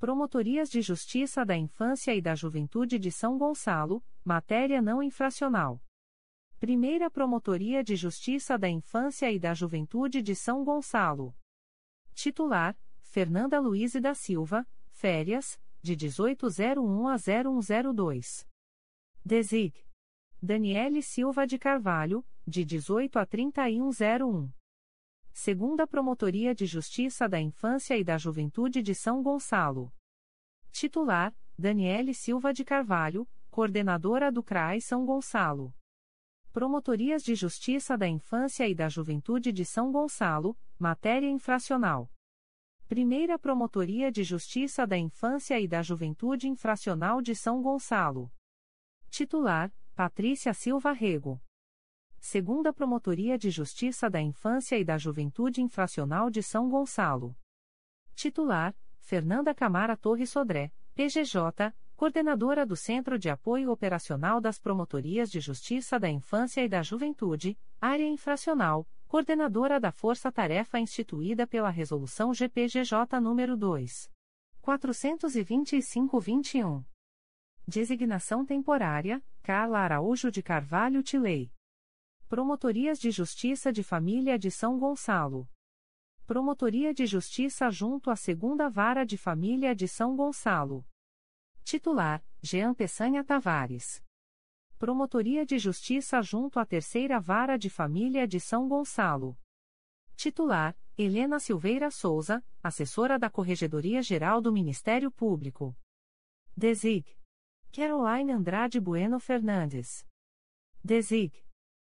Promotorias 0.01 0.69
de 0.69 0.83
Justiça 0.83 1.47
da 1.47 1.57
Infância 1.57 2.13
e 2.13 2.21
da 2.21 2.35
Juventude 2.35 2.99
de 2.99 3.13
São 3.13 3.39
Gonçalo, 3.39 4.05
matéria 4.25 4.83
não 4.83 5.01
infracional. 5.01 5.81
Primeira 6.59 7.09
Promotoria 7.09 7.85
de 7.85 7.95
Justiça 7.95 8.59
da 8.59 8.69
Infância 8.69 9.31
e 9.31 9.39
da 9.39 9.55
Juventude 9.55 10.21
de 10.21 10.35
São 10.35 10.65
Gonçalo. 10.65 11.37
Titular: 12.15 12.77
Fernanda 13.01 13.61
Luiz 13.61 13.93
da 13.93 14.13
Silva, 14.13 14.67
férias, 14.91 15.57
de 15.81 15.93
1801 15.93 17.07
a 17.07 17.17
0102. 17.17 18.45
Desig. 19.25 19.92
Daniele 20.45 21.03
Silva 21.03 21.47
de 21.47 21.57
Carvalho, 21.57 22.27
de 22.45 22.65
18 22.65 23.17
a 23.17 23.25
3101. 23.25 24.51
Segunda 25.33 25.87
Promotoria 25.87 26.53
de 26.53 26.67
Justiça 26.67 27.29
da 27.29 27.41
Infância 27.41 27.97
e 27.97 28.03
da 28.03 28.19
Juventude 28.19 28.83
de 28.83 28.93
São 28.93 29.23
Gonçalo. 29.23 29.95
Titular: 30.73 31.33
Daniele 31.57 32.13
Silva 32.13 32.53
de 32.53 32.65
Carvalho, 32.65 33.25
Coordenadora 33.53 34.33
do 34.33 34.43
CRAI 34.43 34.81
São 34.81 35.07
Gonçalo. 35.07 35.73
Promotorias 36.53 37.23
de 37.23 37.37
Justiça 37.37 37.97
da 37.97 38.09
Infância 38.09 38.69
e 38.69 38.75
da 38.75 38.89
Juventude 38.89 39.53
de 39.53 39.65
São 39.65 39.93
Gonçalo, 39.93 40.59
matéria 40.77 41.31
infracional. 41.31 42.11
Primeira 42.89 43.39
Promotoria 43.39 44.11
de 44.11 44.25
Justiça 44.25 44.85
da 44.89 44.99
Infância 44.99 45.61
e 45.61 45.69
da 45.69 45.83
Juventude 45.83 46.49
Infracional 46.49 47.23
de 47.23 47.37
São 47.37 47.63
Gonçalo. 47.63 48.29
Titular: 49.09 49.73
Patrícia 50.03 50.51
Silva 50.53 50.91
Rego. 50.91 51.41
Segunda 52.19 52.73
Promotoria 52.73 53.39
de 53.39 53.51
Justiça 53.51 54.11
da 54.11 54.21
Infância 54.21 54.77
e 54.77 54.85
da 54.85 54.99
Juventude 54.99 55.63
Infracional 55.63 56.29
de 56.29 56.43
São 56.43 56.69
Gonçalo. 56.69 57.37
Titular: 58.13 58.75
Fernanda 58.99 59.55
Camara 59.55 59.97
Torres 59.97 60.31
Sodré, 60.31 60.73
PGJ, 60.97 61.73
Coordenadora 61.95 62.67
do 62.67 62.75
Centro 62.75 63.17
de 63.17 63.31
Apoio 63.31 63.71
Operacional 63.71 64.41
das 64.41 64.59
Promotorias 64.59 65.31
de 65.31 65.39
Justiça 65.39 66.01
da 66.01 66.11
Infância 66.11 66.65
e 66.65 66.69
da 66.69 66.83
Juventude, 66.83 67.57
Área 67.81 68.09
Infracional, 68.09 68.85
Coordenadora 69.07 69.79
da 69.79 69.93
Força 69.93 70.33
Tarefa 70.33 70.81
instituída 70.81 71.47
pela 71.47 71.71
Resolução 71.71 72.35
GPGJ 72.35 73.21
nº 73.21 73.55
2. 73.55 74.11
425-21. 74.65 76.85
Designação 77.69 78.45
temporária: 78.45 79.23
Carla 79.43 79.81
Araújo 79.81 80.31
de 80.31 80.41
Carvalho 80.41 81.03
Tilei. 81.03 81.53
Promotorias 82.29 83.01
de 83.01 83.11
Justiça 83.11 83.73
de 83.73 83.83
Família 83.83 84.39
de 84.39 84.53
São 84.53 84.79
Gonçalo. 84.79 85.51
Promotoria 86.25 86.95
de 86.95 87.07
Justiça 87.07 87.69
junto 87.69 88.09
à 88.09 88.15
Segunda 88.15 88.71
Vara 88.71 89.05
de 89.05 89.19
Família 89.19 89.75
de 89.75 89.89
São 89.89 90.15
Gonçalo. 90.15 90.87
Titular: 91.65 92.25
Jean 92.41 92.73
Peçanha 92.73 93.25
Tavares. 93.25 94.01
Promotoria 94.79 95.45
de 95.45 95.59
Justiça 95.59 96.23
junto 96.23 96.61
à 96.61 96.65
Terceira 96.65 97.19
Vara 97.19 97.59
de 97.59 97.69
Família 97.69 98.29
de 98.29 98.39
São 98.39 98.69
Gonçalo. 98.69 99.37
Titular: 100.15 100.79
Helena 100.97 101.41
Silveira 101.41 101.91
Souza, 101.91 102.45
assessora 102.63 103.19
da 103.19 103.29
Corregedoria 103.29 104.03
Geral 104.03 104.41
do 104.41 104.53
Ministério 104.53 105.11
Público. 105.11 105.77
Desig. 106.57 107.21
Caroline 107.73 108.31
Andrade 108.31 108.79
Bueno 108.79 109.19
Fernandes. 109.19 110.07
Desig. 110.85 111.33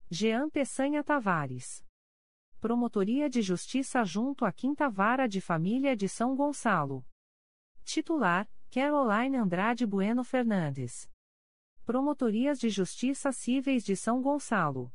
Jean 0.09 0.49
Peçanha 0.49 1.03
Tavares. 1.03 1.85
Promotoria 2.61 3.29
de 3.29 3.43
Justiça 3.43 4.05
junto 4.05 4.45
à 4.45 4.53
Quinta 4.53 4.89
Vara 4.89 5.27
de 5.27 5.41
Família 5.41 5.97
de 5.97 6.09
São 6.09 6.37
Gonçalo. 6.37 7.05
Titular: 7.85 8.49
Caroline 8.71 9.37
Andrade 9.37 9.85
Bueno 9.85 10.23
Fernandes. 10.23 11.11
Promotorias 11.85 12.61
de 12.61 12.69
Justiça 12.69 13.33
Cíveis 13.33 13.83
de 13.85 13.97
São 13.97 14.23
Gonçalo. 14.23 14.93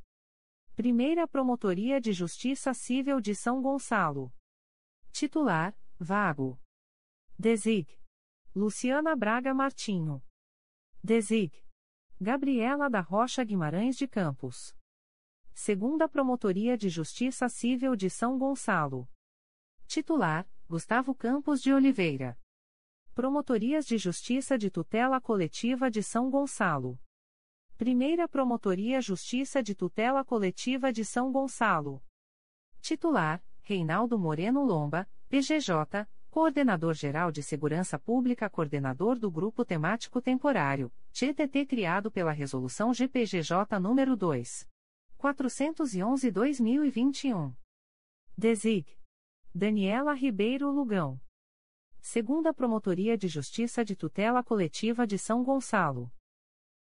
Primeira 0.74 1.28
Promotoria 1.28 2.00
de 2.00 2.14
Justiça 2.14 2.74
Civil 2.74 3.20
de 3.20 3.36
São 3.36 3.62
Gonçalo. 3.62 4.32
Titular: 5.12 5.78
Vago. 6.00 6.58
Desig. 7.38 8.00
Luciana 8.56 9.18
Braga 9.18 9.54
Martinho. 9.54 10.24
Desig. 11.08 11.54
Gabriela 12.20 12.90
da 12.90 13.00
Rocha 13.00 13.42
Guimarães 13.42 13.96
de 13.96 14.10
Campos. 14.10 14.76
Segunda 15.54 16.10
Promotoria 16.10 16.78
de 16.78 16.90
Justiça 16.90 17.48
Civil 17.48 17.96
de 17.96 18.10
São 18.10 18.38
Gonçalo. 18.38 19.08
Titular: 19.88 20.46
Gustavo 20.68 21.16
Campos 21.16 21.62
de 21.62 21.72
Oliveira. 21.72 22.38
Promotorias 23.16 23.86
de 23.86 23.98
Justiça 23.98 24.58
de 24.58 24.70
Tutela 24.70 25.22
Coletiva 25.22 25.90
de 25.90 26.04
São 26.04 26.30
Gonçalo. 26.30 27.00
Primeira 27.78 28.28
Promotoria 28.28 29.00
Justiça 29.00 29.64
de 29.64 29.74
Tutela 29.74 30.26
Coletiva 30.26 30.92
de 30.92 31.06
São 31.06 31.32
Gonçalo. 31.32 32.04
Titular: 32.82 33.42
Reinaldo 33.62 34.20
Moreno 34.20 34.62
Lomba, 34.62 35.10
PGJ, 35.30 36.06
Coordenador-Geral 36.38 37.32
de 37.32 37.42
Segurança 37.42 37.98
Pública, 37.98 38.48
coordenador 38.48 39.18
do 39.18 39.32
Grupo 39.32 39.66
Temático 39.66 40.22
Temporário, 40.22 40.94
GTT 41.12 41.66
criado 41.66 42.12
pela 42.12 42.32
Resolução 42.32 42.94
GPGJ 42.94 43.80
nº 43.80 44.16
2. 44.16 44.70
411-2021. 45.18 47.56
Desig. 48.38 48.86
Daniela 49.52 50.14
Ribeiro 50.14 50.70
Lugão. 50.70 51.20
Segunda 52.00 52.54
Promotoria 52.54 53.18
de 53.18 53.28
Justiça 53.28 53.84
de 53.84 53.96
Tutela 53.96 54.44
Coletiva 54.44 55.08
de 55.08 55.18
São 55.18 55.44
Gonçalo. 55.44 56.14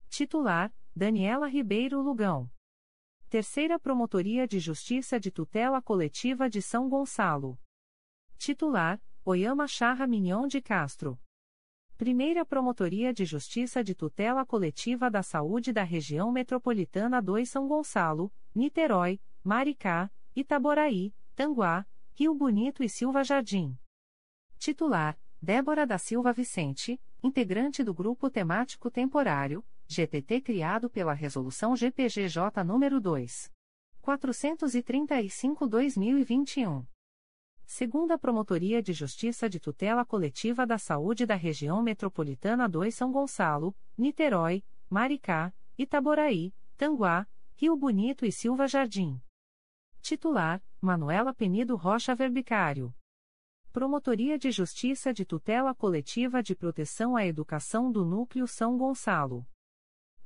Titular: 0.09 0.75
Daniela 0.93 1.47
Ribeiro 1.47 2.01
Lugão. 2.01 2.51
Terceira 3.29 3.79
Promotoria 3.79 4.45
de 4.45 4.59
Justiça 4.59 5.17
de 5.17 5.31
Tutela 5.31 5.81
Coletiva 5.81 6.49
de 6.49 6.61
São 6.61 6.89
Gonçalo. 6.89 7.57
Titular: 8.37 9.01
Oyama 9.27 9.67
Charra 9.67 10.05
Mignon 10.05 10.45
de 10.45 10.61
Castro. 10.61 11.19
Primeira 11.97 12.45
Promotoria 12.45 13.11
de 13.11 13.25
Justiça 13.25 13.83
de 13.83 13.95
Tutela 13.95 14.45
Coletiva 14.45 15.09
da 15.09 15.23
Saúde 15.23 15.73
da 15.73 15.81
Região 15.81 16.31
Metropolitana 16.31 17.19
2 17.23 17.49
São 17.49 17.67
Gonçalo, 17.67 18.31
Niterói, 18.53 19.19
Maricá, 19.43 20.11
Itaboraí, 20.35 21.11
Tanguá, 21.35 21.87
Rio 22.13 22.35
Bonito 22.35 22.83
e 22.83 22.89
Silva 22.89 23.23
Jardim. 23.23 23.75
Titular: 24.59 25.17
Débora 25.41 25.87
da 25.87 25.97
Silva 25.97 26.31
Vicente, 26.31 27.01
integrante 27.23 27.83
do 27.83 27.95
Grupo 27.95 28.29
Temático 28.29 28.91
Temporário, 28.91 29.65
GTT 29.87 30.41
criado 30.41 30.87
pela 30.87 31.13
Resolução 31.13 31.75
GPGJ 31.75 32.63
nº 32.63 32.99
2. 32.99 33.51
435-2021. 34.03 36.85
Segunda 37.65 38.17
Promotoria 38.17 38.81
de 38.81 38.93
Justiça 38.93 39.49
de 39.49 39.59
Tutela 39.59 40.05
Coletiva 40.05 40.67
da 40.67 40.77
Saúde 40.77 41.25
da 41.25 41.33
Região 41.33 41.81
Metropolitana 41.81 42.69
2 42.69 42.93
São 42.93 43.11
Gonçalo, 43.11 43.75
Niterói, 43.97 44.63
Maricá, 44.87 45.51
Itaboraí, 45.75 46.53
Tanguá, 46.77 47.27
Rio 47.55 47.75
Bonito 47.75 48.23
e 48.23 48.31
Silva 48.31 48.67
Jardim. 48.67 49.19
Titular: 49.99 50.63
Manuela 50.79 51.33
Penido 51.33 51.75
Rocha 51.75 52.13
Verbicário. 52.13 52.93
Promotoria 53.73 54.37
de 54.37 54.51
Justiça 54.51 55.11
de 55.11 55.25
Tutela 55.25 55.73
Coletiva 55.73 56.43
de 56.43 56.55
Proteção 56.55 57.15
à 57.15 57.25
Educação 57.25 57.91
do 57.91 58.05
Núcleo 58.05 58.47
São 58.47 58.77
Gonçalo. 58.77 59.45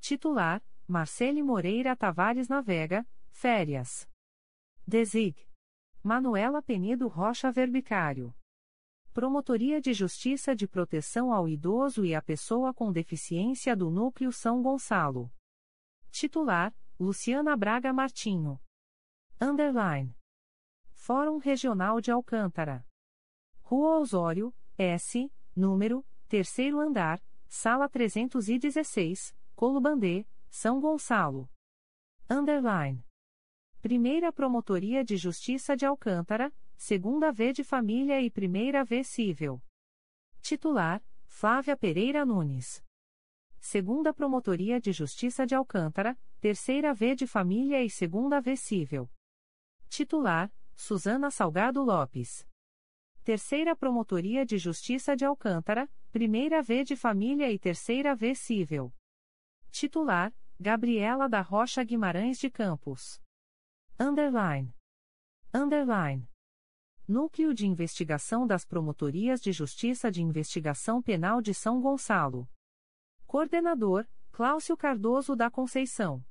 Titular: 0.01 0.61
Marcele 0.85 1.41
Moreira 1.41 1.95
Tavares 1.95 2.49
Navega, 2.49 3.07
Férias. 3.31 4.07
Desig. 4.85 5.48
Manuela 6.03 6.61
Penido 6.61 7.09
Rocha 7.09 7.51
Verbicário. 7.51 8.33
Promotoria 9.13 9.81
de 9.81 9.93
Justiça 9.93 10.55
de 10.55 10.65
Proteção 10.65 11.33
ao 11.33 11.47
Idoso 11.47 12.05
e 12.05 12.15
à 12.15 12.21
Pessoa 12.21 12.73
com 12.73 12.91
Deficiência 12.91 13.75
do 13.75 13.89
Núcleo 13.89 14.31
São 14.31 14.61
Gonçalo. 14.61 15.29
Titular: 16.09 16.73
Luciana 16.97 17.55
Braga 17.57 17.91
Martinho. 17.91 18.59
Underline. 19.41 20.15
Fórum 20.93 21.37
Regional 21.37 21.99
de 21.99 22.11
Alcântara. 22.11 22.85
Rua 23.61 23.99
Osório, 23.99 24.55
S, 24.77 25.29
número, 25.53 26.05
terceiro 26.29 26.79
andar, 26.79 27.21
sala 27.47 27.89
316, 27.89 29.35
Colubandê, 29.53 30.25
São 30.49 30.79
Gonçalo. 30.79 31.49
Underline. 32.29 33.08
Primeira 33.81 34.29
Promotoria 34.29 35.05
de 35.05 35.15
Justiça 35.15 35.73
de 35.73 35.85
Alcântara, 35.85 36.53
Segunda 36.75 37.31
V 37.31 37.53
de 37.53 37.63
Família 37.63 38.21
e 38.21 38.29
Primeira 38.29 38.83
V 38.83 39.05
Cível. 39.05 39.63
Titular: 40.41 41.01
Flávia 41.25 41.77
Pereira 41.77 42.25
Nunes. 42.25 42.83
Segunda 43.57 44.13
Promotoria 44.13 44.81
de 44.81 44.91
Justiça 44.91 45.47
de 45.47 45.55
Alcântara, 45.55 46.19
Terceira 46.41 46.93
V 46.93 47.15
de 47.15 47.25
Família 47.25 47.81
e 47.81 47.89
Segunda 47.89 48.41
V 48.41 48.57
Cível. 48.57 49.09
Titular: 49.87 50.51
Suzana 50.75 51.31
Salgado 51.31 51.81
Lopes. 51.81 52.45
Terceira 53.23 53.77
Promotoria 53.77 54.45
de 54.45 54.57
Justiça 54.57 55.15
de 55.15 55.23
Alcântara, 55.23 55.89
Primeira 56.11 56.61
V 56.61 56.83
de 56.83 56.97
Família 56.97 57.49
e 57.49 57.57
Terceira 57.57 58.13
V 58.13 58.35
Cível. 58.35 58.93
Titular: 59.71 60.35
Gabriela 60.59 61.29
da 61.29 61.39
Rocha 61.39 61.81
Guimarães 61.81 62.37
de 62.37 62.49
Campos. 62.49 63.21
Underline. 64.01 64.73
Underline. 65.53 66.25
Núcleo 67.05 67.53
de 67.53 67.67
Investigação 67.67 68.47
das 68.47 68.63
Promotorias 68.63 69.41
de 69.41 69.51
Justiça 69.51 70.09
de 70.09 70.23
Investigação 70.23 71.01
Penal 71.01 71.41
de 71.41 71.53
São 71.53 71.81
Gonçalo. 71.81 72.47
Coordenador, 73.27 74.07
Cláudio 74.31 74.77
Cardoso 74.77 75.35
da 75.35 75.51
Conceição. 75.51 76.23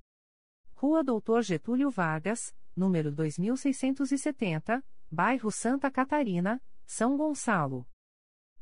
Rua 0.76 1.04
Doutor 1.04 1.42
Getúlio 1.42 1.90
Vargas, 1.90 2.56
número 2.74 3.12
2670, 3.12 4.82
bairro 5.10 5.50
Santa 5.50 5.90
Catarina, 5.90 6.62
São 6.86 7.18
Gonçalo. 7.18 7.86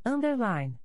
Underline. 0.05 0.81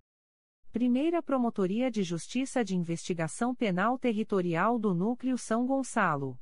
Primeira 0.71 1.23
Promotoria 1.23 1.89
de 1.89 2.03
Justiça 2.03 2.63
de 2.63 2.75
Investigação 2.75 3.55
Penal 3.55 3.97
Territorial 3.97 4.77
do 4.77 4.93
Núcleo 4.93 5.39
São 5.39 5.65
Gonçalo. 5.65 6.39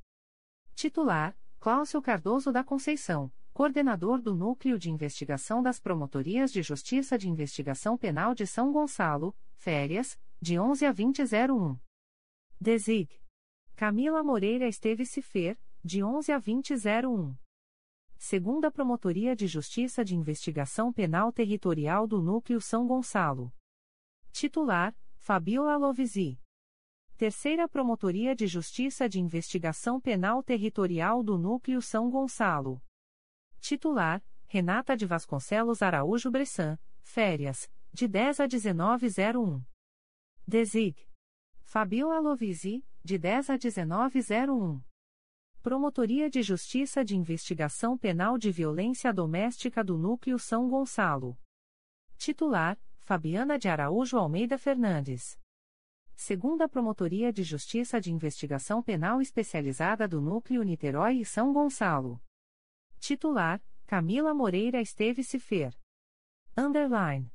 Titular: 0.76 1.40
Cláudio 1.62 2.02
Cardoso 2.02 2.54
da 2.54 2.64
Conceição, 2.64 3.30
coordenador 3.52 4.22
do 4.22 4.34
Núcleo 4.34 4.80
de 4.80 4.90
Investigação 4.90 5.62
das 5.62 5.78
Promotorias 5.78 6.54
de 6.54 6.62
Justiça 6.62 7.18
de 7.18 7.28
Investigação 7.28 7.98
Penal 7.98 8.34
de 8.34 8.48
São 8.48 8.72
Gonçalo, 8.72 9.36
férias, 9.56 10.18
de 10.42 10.58
11 10.58 10.86
a 10.86 10.94
2001. 10.94 11.78
Desig. 12.62 13.10
Camila 13.76 14.24
Moreira 14.24 14.70
Esteves 14.70 15.10
Cifer, 15.10 15.60
de 15.84 16.02
11 16.02 16.32
a 16.32 16.40
2001. 16.40 17.36
Segunda 18.18 18.72
Promotoria 18.72 19.36
de 19.36 19.46
Justiça 19.46 20.06
de 20.06 20.16
Investigação 20.16 20.94
Penal 20.94 21.30
Territorial 21.30 22.08
do 22.08 22.22
Núcleo 22.22 22.62
São 22.62 22.88
Gonçalo. 22.88 23.52
Titular: 24.32 24.96
Fabiola 25.18 25.76
Lovisi. 25.76 26.40
Terceira 27.20 27.68
Promotoria 27.68 28.34
de 28.34 28.48
Justiça 28.48 29.10
de 29.10 29.20
Investigação 29.20 30.00
Penal 30.00 30.42
Territorial 30.42 31.22
do 31.22 31.38
Núcleo 31.38 31.82
São 31.82 32.10
Gonçalo. 32.10 32.82
Titular: 33.60 34.24
Renata 34.48 34.96
de 34.96 35.06
Vasconcelos 35.06 35.82
Araújo 35.82 36.32
Bressan, 36.32 36.80
férias, 37.02 37.70
de 37.92 38.08
10 38.08 38.40
a 38.40 38.48
1901. 38.48 39.62
Desig. 40.48 40.96
Fabiola 41.62 42.22
Lovisi, 42.22 42.86
de 43.04 43.18
10 43.18 43.50
a 43.50 43.58
1901. 43.58 44.82
Promotoria 45.62 46.30
de 46.30 46.42
Justiça 46.42 47.04
de 47.04 47.18
Investigação 47.18 47.98
Penal 47.98 48.38
de 48.38 48.50
Violência 48.50 49.12
Doméstica 49.12 49.84
do 49.84 49.98
Núcleo 49.98 50.40
São 50.40 50.70
Gonçalo. 50.70 51.38
Titular: 52.18 52.80
Fabiana 52.98 53.60
de 53.60 53.68
Araújo 53.68 54.18
Almeida 54.18 54.58
Fernandes 54.58 55.38
segunda 56.20 56.68
Promotoria 56.68 57.32
de 57.32 57.44
Justiça 57.44 58.00
de 58.00 58.12
Investigação 58.12 58.84
Penal 58.84 59.22
Especializada 59.22 60.06
do 60.06 60.20
Núcleo 60.20 60.62
Niterói 60.64 61.22
e 61.22 61.26
São 61.26 61.54
Gonçalo. 61.54 62.22
Titular: 63.00 63.64
Camila 63.88 64.34
Moreira 64.34 64.82
Esteves 64.82 65.30
Cifer. 65.30 65.74
Underline. 66.58 67.32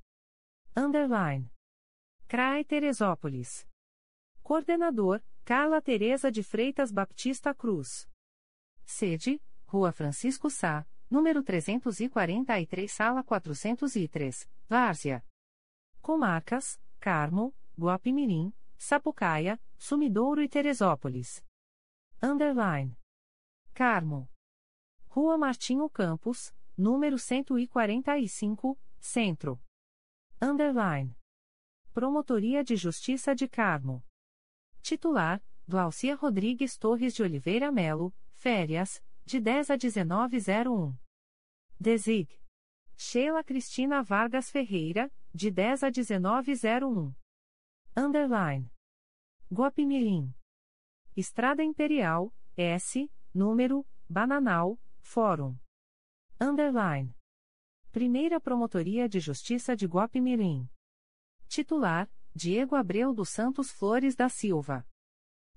Underline. 0.76 1.50
CRAE 2.28 2.62
Teresópolis. 2.62 3.66
Coordenador: 4.42 5.22
Carla 5.46 5.80
Teresa 5.80 6.30
de 6.30 6.42
Freitas 6.42 6.92
Baptista 6.92 7.54
Cruz. 7.54 8.06
Sede: 8.84 9.40
Rua 9.66 9.92
Francisco 9.92 10.50
Sá, 10.50 10.86
número 11.08 11.42
343, 11.42 12.92
sala 12.92 13.24
403, 13.24 14.46
Várzea. 14.68 15.24
Comarcas: 16.02 16.78
Carmo, 17.00 17.54
Guapimirim, 17.78 18.52
Sapucaia, 18.76 19.60
Sumidouro 19.78 20.42
e 20.42 20.48
Teresópolis. 20.48 21.44
Underline. 22.22 22.96
Carmo. 23.72 24.28
Rua 25.06 25.38
Martinho 25.38 25.88
Campos, 25.88 26.54
número 26.76 27.18
145, 27.18 28.78
Centro. 28.98 29.60
Underline. 30.40 31.16
Promotoria 31.92 32.64
de 32.64 32.76
Justiça 32.76 33.34
de 33.34 33.48
Carmo. 33.48 34.04
Titular: 34.82 35.42
Glaucia 35.66 36.14
Rodrigues 36.14 36.76
Torres 36.76 37.14
de 37.14 37.22
Oliveira 37.22 37.70
Melo, 37.70 38.12
férias, 38.34 39.02
de 39.24 39.40
10 39.40 39.70
a 39.70 39.76
1901. 39.76 40.98
Desig. 41.78 42.28
Sheila 42.96 43.42
Cristina 43.42 44.02
Vargas 44.02 44.50
Ferreira, 44.50 45.10
de 45.32 45.50
10 45.50 45.84
a 45.84 45.90
1901. 45.90 47.14
Underline. 47.97 48.68
Guapimirim. 49.48 50.34
Estrada 51.16 51.62
Imperial, 51.62 52.34
S, 52.56 53.08
número, 53.32 53.86
Bananal, 54.08 54.81
Fórum. 55.00 55.56
Underline. 56.40 57.14
Primeira 57.92 58.40
Promotoria 58.40 59.08
de 59.08 59.20
Justiça 59.20 59.76
de 59.76 59.86
Guapimirim. 59.86 60.68
Titular, 61.47 62.10
Diego 62.34 62.74
Abreu 62.74 63.14
dos 63.14 63.28
Santos 63.28 63.70
Flores 63.70 64.16
da 64.16 64.28
Silva. 64.28 64.84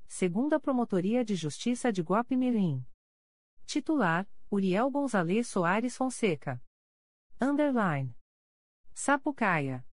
Segunda 0.08 0.60
Promotoria 0.60 1.26
de 1.26 1.36
Justiça 1.36 1.92
de 1.92 2.04
Guapimirim. 2.04 2.86
Titular, 3.66 4.30
Uriel 4.52 4.92
Gonzalez 4.92 5.48
Soares 5.48 5.98
Fonseca. 5.98 6.64
Underline. 7.42 8.16
Sapucaia. 8.94 9.87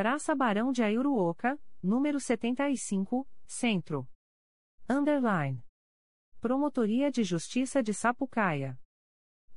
Praça 0.00 0.34
Barão 0.34 0.72
de 0.72 0.82
Aiuruoca, 0.82 1.60
número 1.82 2.18
75, 2.18 3.28
Centro. 3.46 4.08
Underline. 4.88 5.62
Promotoria 6.40 7.10
de 7.10 7.22
Justiça 7.22 7.82
de 7.82 7.92
Sapucaia. 7.92 8.80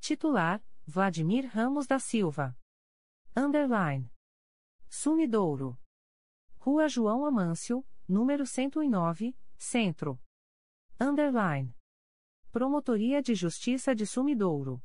Titular, 0.01 0.61
Vladimir 0.85 1.47
Ramos 1.47 1.87
da 1.87 1.97
Silva. 1.97 2.59
Underline. 3.33 4.11
Sumidouro. 4.89 5.79
Rua 6.57 6.89
João 6.89 7.25
Amâncio, 7.25 7.81
número 8.05 8.45
109, 8.45 9.33
Centro. 9.57 10.19
Underline. 10.99 11.73
Promotoria 12.51 13.21
de 13.21 13.33
Justiça 13.33 13.95
de 13.95 14.05
Sumidouro. 14.05 14.83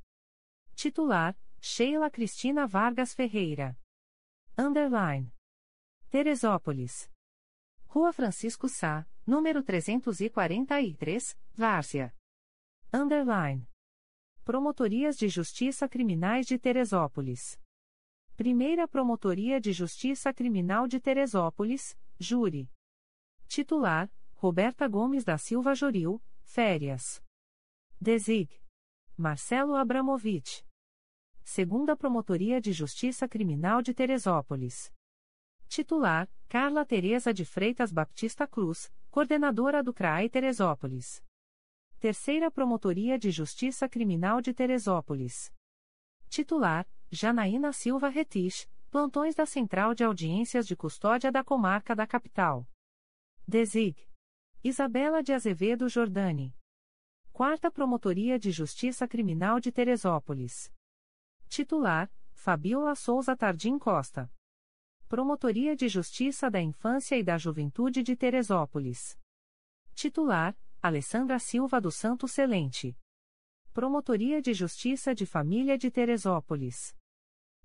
Titular, 0.77 1.37
Sheila 1.61 2.09
Cristina 2.09 2.65
Vargas 2.65 3.13
Ferreira. 3.13 3.77
Underline. 4.57 5.33
Teresópolis. 6.11 7.11
Rua 7.87 8.15
Francisco 8.15 8.67
Sá, 8.67 9.07
número 9.27 9.63
343, 9.63 11.39
Várzea. 11.53 12.15
Underline. 12.91 13.69
Promotorias 14.43 15.19
de 15.19 15.29
Justiça 15.29 15.87
Criminais 15.87 16.47
de 16.47 16.59
Teresópolis. 16.59 17.61
Primeira 18.39 18.89
Promotoria 18.89 19.61
de 19.61 19.71
Justiça 19.75 20.33
Criminal 20.33 20.89
de 20.89 20.99
Teresópolis, 20.99 21.95
Júri. 22.19 22.71
Titular: 23.47 24.11
Roberta 24.33 24.89
Gomes 24.89 25.25
da 25.25 25.37
Silva 25.37 25.75
Joril, 25.75 26.23
Férias. 26.41 27.23
Desig. 28.01 28.49
Marcelo 29.15 29.75
Abramovich. 29.75 30.65
Segunda 31.45 31.95
Promotoria 31.95 32.63
de 32.63 32.73
Justiça 32.73 33.29
Criminal 33.29 33.83
de 33.83 33.93
Teresópolis. 33.93 34.91
Titular: 35.69 36.29
Carla 36.49 36.85
Teresa 36.85 37.33
de 37.33 37.45
Freitas 37.45 37.93
Baptista 37.93 38.47
Cruz, 38.47 38.91
coordenadora 39.11 39.83
do 39.83 39.93
CRAI 39.93 40.29
Teresópolis. 40.31 41.23
Terceira 42.01 42.51
Promotoria 42.51 43.19
de 43.19 43.31
Justiça 43.31 43.87
Criminal 43.87 44.41
de 44.41 44.55
Teresópolis. 44.55 45.53
Titular: 46.31 46.89
Janaína 47.11 47.73
Silva 47.73 48.09
Retich, 48.09 48.67
plantões 48.91 49.35
da 49.35 49.45
Central 49.45 49.95
de 49.95 50.05
Audiências 50.05 50.67
de 50.67 50.75
Custódia 50.75 51.31
da 51.31 51.45
Comarca 51.45 51.95
da 51.95 52.07
Capital. 52.07 52.67
Desig. 53.47 54.09
Isabela 54.65 55.23
de 55.23 55.33
Azevedo 55.35 55.89
Jordani. 55.89 56.57
Quarta 57.31 57.71
Promotoria 57.71 58.39
de 58.39 58.51
Justiça 58.51 59.07
Criminal 59.07 59.61
de 59.61 59.71
Teresópolis. 59.71 60.73
Titular: 61.49 62.11
Fabiola 62.33 62.95
Souza 62.95 63.37
Tardim 63.37 63.79
Costa. 63.79 64.33
Promotoria 65.09 65.75
de 65.75 65.89
Justiça 65.89 66.51
da 66.51 66.61
Infância 66.61 67.17
e 67.17 67.23
da 67.23 67.39
Juventude 67.39 68.03
de 68.03 68.15
Teresópolis. 68.15 69.19
Titular: 69.95 70.55
Alessandra 70.83 71.39
Silva 71.39 71.81
do 71.81 71.91
Santo 71.91 72.29
Celente. 72.29 72.95
Promotoria 73.73 74.43
de 74.43 74.53
Justiça 74.53 75.15
de 75.15 75.25
Família 75.25 75.79
de 75.79 75.91
Teresópolis. 75.91 76.95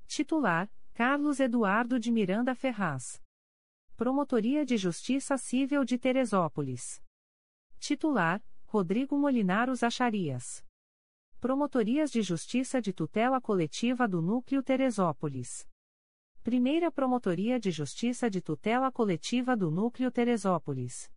Titular: 0.08 0.72
Carlos 0.94 1.42
Eduardo 1.42 2.00
de 2.00 2.14
Miranda 2.14 2.56
Ferraz. 2.56 3.22
Promotoria 3.98 4.66
de 4.66 4.78
Justiça 4.78 5.38
Civil 5.38 5.84
de 5.84 5.98
Teresópolis. 5.98 7.04
Titular: 7.78 8.42
Rodrigo 8.66 9.18
Molinaros 9.18 9.84
Acharias. 9.84 10.66
Promotorias 11.42 12.10
de 12.10 12.22
Justiça 12.22 12.82
de 12.82 12.94
Tutela 12.94 13.42
Coletiva 13.42 14.08
do 14.08 14.22
Núcleo 14.22 14.64
Teresópolis. 14.64 15.68
Primeira 16.44 16.92
Promotoria 16.92 17.58
de 17.58 17.72
Justiça 17.72 18.30
de 18.30 18.42
Tutela 18.42 18.92
Coletiva 18.92 19.56
do 19.56 19.72
Núcleo 19.72 20.12
Teresópolis. 20.12 21.10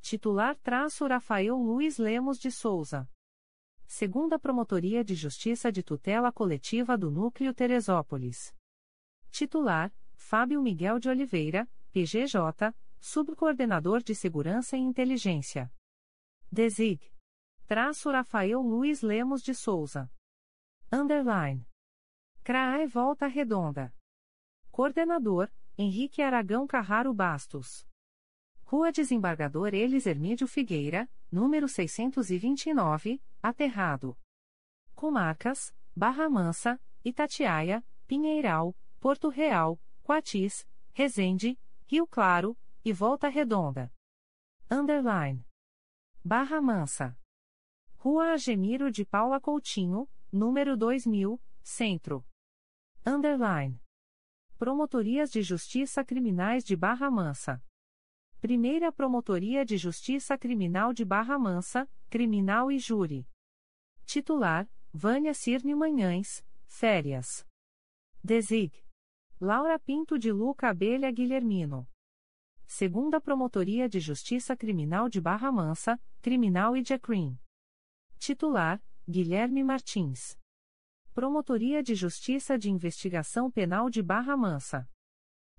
Titular 0.00 0.56
traço 0.56 1.06
Rafael 1.06 1.58
Luiz 1.58 1.98
Lemos 1.98 2.38
de 2.38 2.50
Souza. 2.50 3.06
Segunda 3.86 4.38
Promotoria 4.38 5.04
de 5.04 5.14
Justiça 5.14 5.70
de 5.70 5.82
Tutela 5.82 6.32
Coletiva 6.32 6.96
do 6.96 7.10
Núcleo 7.10 7.52
Teresópolis. 7.52 8.56
Titular: 9.30 9.94
Fábio 10.14 10.62
Miguel 10.62 10.98
de 10.98 11.10
Oliveira, 11.10 11.68
PGJ, 11.92 12.74
Subcoordenador 12.98 14.02
de 14.02 14.14
Segurança 14.14 14.74
e 14.74 14.80
Inteligência. 14.80 15.70
Desig. 16.50 17.12
Traço 17.66 18.10
Rafael 18.10 18.62
Luiz 18.62 19.02
Lemos 19.02 19.42
de 19.42 19.54
Souza. 19.54 20.10
Underline. 20.90 21.68
CRAE 22.42 22.86
Volta 22.86 23.26
Redonda. 23.26 23.92
Coordenador: 24.76 25.50
Henrique 25.78 26.20
Aragão 26.20 26.66
Carraro 26.66 27.14
Bastos. 27.14 27.88
Rua 28.62 28.92
Desembargador 28.92 29.72
Elis 29.72 30.04
Hermídio 30.04 30.46
Figueira, 30.46 31.08
número 31.32 31.66
629, 31.66 33.22
Aterrado. 33.42 34.18
Comarcas: 34.94 35.74
Barra 35.96 36.28
Mansa, 36.28 36.78
Itatiaia, 37.02 37.82
Pinheiral, 38.06 38.76
Porto 39.00 39.30
Real, 39.30 39.80
Quatis, 40.02 40.68
Resende, 40.92 41.58
Rio 41.86 42.06
Claro 42.06 42.54
e 42.84 42.92
Volta 42.92 43.28
Redonda. 43.30 43.90
Underline. 44.70 45.42
Barra 46.22 46.60
Mansa. 46.60 47.18
Rua 47.96 48.32
Agemiro 48.34 48.90
de 48.90 49.06
Paula 49.06 49.40
Coutinho, 49.40 50.06
número 50.30 50.76
2000, 50.76 51.40
Centro. 51.62 52.26
Underline. 53.06 53.80
Promotorias 54.58 55.30
de 55.30 55.42
Justiça 55.42 56.02
Criminais 56.02 56.64
de 56.64 56.74
Barra 56.74 57.10
Mansa. 57.10 57.62
Primeira 58.40 58.90
Promotoria 58.90 59.66
de 59.66 59.76
Justiça 59.76 60.38
Criminal 60.38 60.94
de 60.94 61.04
Barra 61.04 61.38
Mansa, 61.38 61.86
Criminal 62.08 62.72
e 62.72 62.78
Júri. 62.78 63.28
Titular: 64.06 64.66
Vânia 64.94 65.34
Cirne 65.34 65.74
Manhães, 65.74 66.42
Férias. 66.64 67.46
Desig. 68.24 68.82
Laura 69.38 69.78
Pinto 69.78 70.18
de 70.18 70.32
Luca 70.32 70.70
Abelha 70.70 71.10
Guilhermino. 71.10 71.86
Segunda 72.66 73.20
Promotoria 73.20 73.86
de 73.90 74.00
Justiça 74.00 74.56
Criminal 74.56 75.10
de 75.10 75.20
Barra 75.20 75.52
Mansa, 75.52 76.00
Criminal 76.22 76.74
e 76.74 76.82
Jacrim. 76.82 77.38
Titular: 78.18 78.82
Guilherme 79.06 79.62
Martins. 79.62 80.38
Promotoria 81.16 81.82
de 81.82 81.94
Justiça 81.94 82.58
de 82.58 82.70
Investigação 82.70 83.50
Penal 83.50 83.88
de 83.88 84.02
Barra 84.02 84.36
Mansa. 84.36 84.86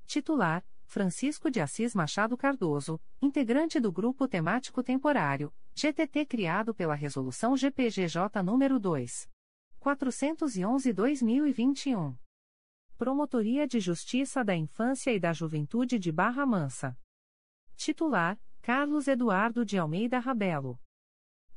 Titular: 0.05 0.63
Francisco 0.85 1.49
de 1.49 1.59
Assis 1.59 1.95
Machado 1.95 2.37
Cardoso, 2.37 3.01
integrante 3.19 3.79
do 3.79 3.91
Grupo 3.91 4.27
Temático 4.27 4.83
Temporário, 4.83 5.51
GTT 5.73 6.27
criado 6.27 6.75
pela 6.75 6.93
Resolução 6.93 7.57
GPGJ 7.57 8.43
nº 8.43 8.77
2. 8.77 9.27
411-2021. 9.81 12.15
Promotoria 12.95 13.67
de 13.67 13.79
Justiça 13.79 14.45
da 14.45 14.55
Infância 14.55 15.11
e 15.11 15.19
da 15.19 15.33
Juventude 15.33 15.97
de 15.97 16.11
Barra 16.11 16.45
Mansa. 16.45 16.95
Titular: 17.75 18.39
Carlos 18.61 19.07
Eduardo 19.07 19.65
de 19.65 19.79
Almeida 19.79 20.19
Rabelo. 20.19 20.79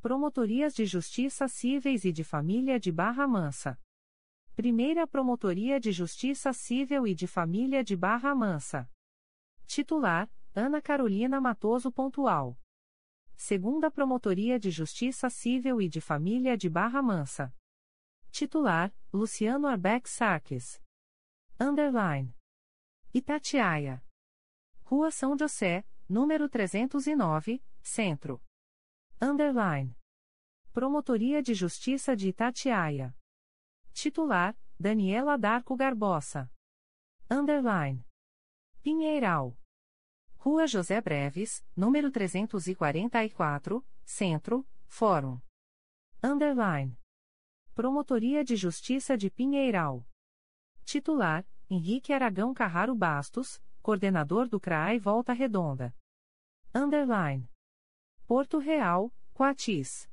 Promotorias 0.01 0.73
de 0.73 0.87
Justiça 0.87 1.47
Cíveis 1.47 2.03
e 2.03 2.11
de 2.11 2.23
Família 2.23 2.79
de 2.79 2.91
Barra 2.91 3.27
Mansa. 3.27 3.77
Primeira 4.55 5.07
Promotoria 5.07 5.79
de 5.79 5.91
Justiça 5.91 6.51
Civil 6.51 7.07
e 7.07 7.15
de 7.15 7.25
Família 7.25 7.83
de 7.83 7.95
Barra 7.95 8.35
Mansa. 8.35 8.87
Titular: 9.65 10.29
Ana 10.53 10.81
Carolina 10.81 11.39
Matoso 11.39 11.89
Pontual. 11.89 12.59
Segunda 13.35 13.89
Promotoria 13.89 14.59
de 14.59 14.69
Justiça 14.69 15.29
Civil 15.29 15.81
e 15.81 15.87
de 15.87 16.01
Família 16.01 16.57
de 16.57 16.69
Barra 16.69 17.01
Mansa. 17.01 17.55
Titular: 18.29 18.93
Luciano 19.11 19.67
Arbeck 19.67 20.07
Sarques. 20.09 20.81
Underline. 21.59 22.35
Itatiaia. 23.13 24.03
Rua 24.83 25.11
São 25.11 25.37
José, 25.37 25.85
número 26.09 26.49
309, 26.49 27.63
Centro. 27.81 28.43
Underline. 29.19 29.97
Promotoria 30.73 31.41
de 31.41 31.53
Justiça 31.53 32.15
de 32.15 32.27
Itatiaia. 32.27 33.15
Titular: 33.93 34.57
Daniela 34.79 35.37
Darco 35.37 35.75
Garbosa. 35.75 36.51
Underline. 37.29 38.03
Pinheiral. 38.81 39.55
Rua 40.37 40.65
José 40.65 40.99
Breves, 41.01 41.63
número 41.75 42.09
344, 42.09 43.85
Centro, 44.03 44.67
Fórum. 44.87 45.39
Underline. 46.23 46.97
Promotoria 47.75 48.43
de 48.43 48.55
Justiça 48.55 49.15
de 49.17 49.29
Pinheiral. 49.29 50.05
Titular: 50.83 51.45
Henrique 51.69 52.11
Aragão 52.11 52.53
Carraro 52.53 52.95
Bastos, 52.95 53.61
coordenador 53.81 54.47
do 54.47 54.59
CRAI 54.59 54.99
Volta 54.99 55.31
Redonda. 55.31 55.95
Underline. 56.73 57.49
Porto 58.25 58.57
Real, 58.57 59.13
Coatis. 59.33 60.09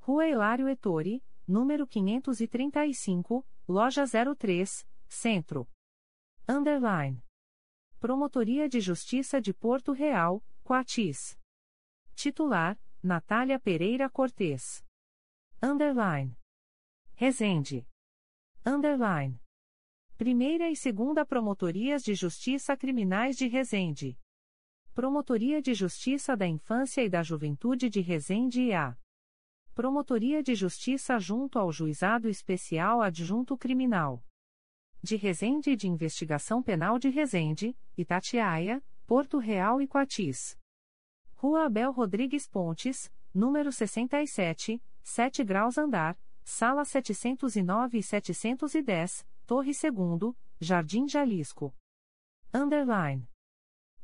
Rua 0.00 0.26
Hilário 0.26 0.68
Ettore, 0.68 1.22
número 1.52 1.86
535, 1.86 3.46
loja 3.68 4.04
03, 4.06 4.88
Centro. 5.06 5.68
Underline. 6.48 7.22
Promotoria 8.00 8.66
de 8.66 8.80
Justiça 8.80 9.38
de 9.38 9.52
Porto 9.52 9.92
Real, 9.92 10.42
Coatis. 10.64 11.38
Titular: 12.14 12.80
Natália 13.02 13.60
Pereira 13.60 14.08
Cortes. 14.08 14.82
Underline. 15.62 16.34
Resende. 17.14 17.86
Underline. 18.64 19.38
Primeira 20.16 20.70
e 20.70 20.76
Segunda 20.76 21.26
Promotorias 21.26 22.02
de 22.02 22.14
Justiça 22.14 22.74
Criminais 22.78 23.36
de 23.36 23.46
Resende. 23.46 24.18
Promotoria 24.94 25.60
de 25.60 25.74
Justiça 25.74 26.34
da 26.34 26.46
Infância 26.46 27.02
e 27.02 27.10
da 27.10 27.22
Juventude 27.22 27.90
de 27.90 28.00
Resende 28.00 28.62
e 28.62 28.72
A. 28.72 28.96
Promotoria 29.74 30.42
de 30.42 30.54
Justiça 30.54 31.18
junto 31.18 31.58
ao 31.58 31.72
Juizado 31.72 32.28
Especial 32.28 33.00
Adjunto 33.00 33.56
Criminal 33.56 34.22
de 35.02 35.16
Resende 35.16 35.70
e 35.70 35.76
de 35.76 35.88
Investigação 35.88 36.62
Penal 36.62 36.96
de 36.96 37.08
Resende, 37.08 37.76
Itatiaia, 37.96 38.80
Porto 39.04 39.38
Real 39.38 39.82
e 39.82 39.88
Coatis. 39.88 40.56
Rua 41.34 41.64
Abel 41.64 41.90
Rodrigues 41.90 42.46
Pontes, 42.46 43.12
número 43.34 43.72
67, 43.72 44.80
7 45.02 45.42
graus 45.42 45.76
andar, 45.76 46.16
sala 46.44 46.84
709 46.84 47.98
e 47.98 48.02
710, 48.02 49.26
Torre 49.44 49.72
2 49.72 50.36
Jardim 50.60 51.08
Jalisco. 51.08 51.74
Underline. 52.54 53.26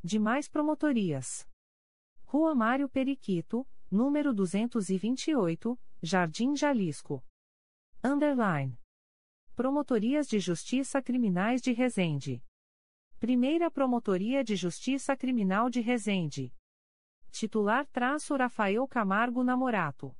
Demais 0.02 0.48
promotorias. 0.48 1.46
Rua 2.24 2.56
Mário 2.56 2.88
Periquito, 2.88 3.64
número 3.90 4.34
228, 4.34 5.78
Jardim 6.02 6.54
Jalisco. 6.54 7.24
Underline. 8.04 8.78
Promotorias 9.56 10.28
de 10.28 10.38
Justiça 10.38 11.02
Criminais 11.02 11.60
de 11.60 11.72
Resende. 11.72 12.44
Primeira 13.18 13.70
Promotoria 13.70 14.44
de 14.44 14.54
Justiça 14.54 15.16
Criminal 15.16 15.68
de 15.68 15.80
Resende. 15.80 16.54
Titular 17.30 17.86
traço 17.86 18.36
Rafael 18.36 18.86
Camargo 18.86 19.42
Namorato. 19.42 20.14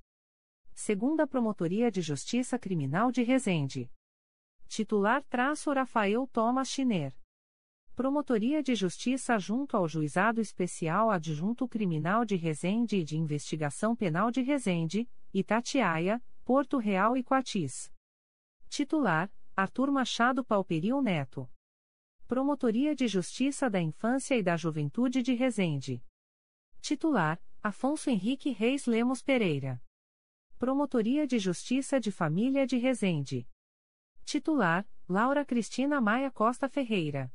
Segunda 0.74 1.26
Promotoria 1.26 1.90
de 1.90 2.00
Justiça 2.00 2.58
Criminal 2.58 3.12
de 3.12 3.22
Resende. 3.22 3.92
Titular 4.66 5.22
traço 5.24 5.72
Rafael 5.72 6.26
Thomas 6.28 6.68
Schiner. 6.68 7.14
Promotoria 7.98 8.62
de 8.62 8.76
Justiça 8.76 9.36
junto 9.40 9.76
ao 9.76 9.88
Juizado 9.88 10.40
Especial 10.40 11.10
Adjunto 11.10 11.66
Criminal 11.66 12.24
de 12.24 12.36
Resende 12.36 12.98
e 12.98 13.02
de 13.02 13.18
Investigação 13.18 13.96
Penal 13.96 14.30
de 14.30 14.40
Resende, 14.40 15.10
Itatiaia, 15.34 16.22
Porto 16.44 16.78
Real 16.78 17.16
e 17.16 17.24
Coatis. 17.24 17.92
Titular: 18.68 19.28
Arthur 19.56 19.90
Machado 19.90 20.44
Palperil 20.44 21.02
Neto. 21.02 21.50
Promotoria 22.28 22.94
de 22.94 23.08
Justiça 23.08 23.68
da 23.68 23.80
Infância 23.80 24.36
e 24.36 24.44
da 24.44 24.56
Juventude 24.56 25.20
de 25.20 25.34
Resende. 25.34 26.00
Titular: 26.80 27.42
Afonso 27.60 28.10
Henrique 28.10 28.52
Reis 28.52 28.86
Lemos 28.86 29.22
Pereira. 29.22 29.82
Promotoria 30.56 31.26
de 31.26 31.40
Justiça 31.40 31.98
de 31.98 32.12
Família 32.12 32.64
de 32.64 32.76
Resende. 32.76 33.44
Titular: 34.24 34.88
Laura 35.08 35.44
Cristina 35.44 36.00
Maia 36.00 36.30
Costa 36.30 36.68
Ferreira. 36.68 37.28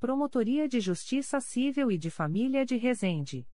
Promotoria 0.00 0.68
de 0.68 0.78
Justiça 0.78 1.40
Civil 1.40 1.90
e 1.90 1.98
de 1.98 2.08
Família 2.08 2.64
de 2.64 2.76
Resende. 2.76 3.48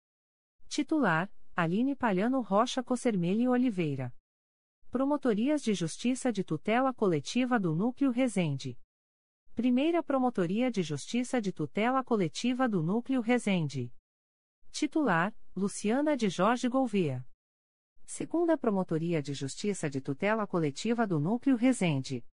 Titular: 0.67 1.33
Aline 1.55 1.95
Palhano 1.95 2.41
Rocha 2.41 2.83
Cossermelli 2.83 3.47
Oliveira. 3.47 4.13
Promotorias 4.91 5.63
de 5.63 5.73
Justiça 5.73 6.33
de 6.33 6.43
Tutela 6.43 6.93
Coletiva 6.93 7.61
do 7.61 7.77
Núcleo 7.77 8.11
Resende. 8.11 8.77
Primeira 9.55 10.03
Promotoria 10.03 10.69
de 10.69 10.83
Justiça 10.83 11.41
de 11.41 11.53
Tutela 11.53 12.03
Coletiva 12.03 12.69
do 12.69 12.83
Núcleo 12.83 13.21
Resende. 13.21 13.95
Titular: 14.73 15.33
Luciana 15.55 16.17
de 16.17 16.29
Jorge 16.29 16.69
Gouveia. 16.69 17.25
Segunda 18.05 18.59
Promotoria 18.59 19.23
de 19.23 19.33
Justiça 19.33 19.89
de 19.89 20.01
Tutela 20.01 20.45
Coletiva 20.45 21.07
do 21.07 21.21
Núcleo 21.21 21.55
Resende. 21.55 22.27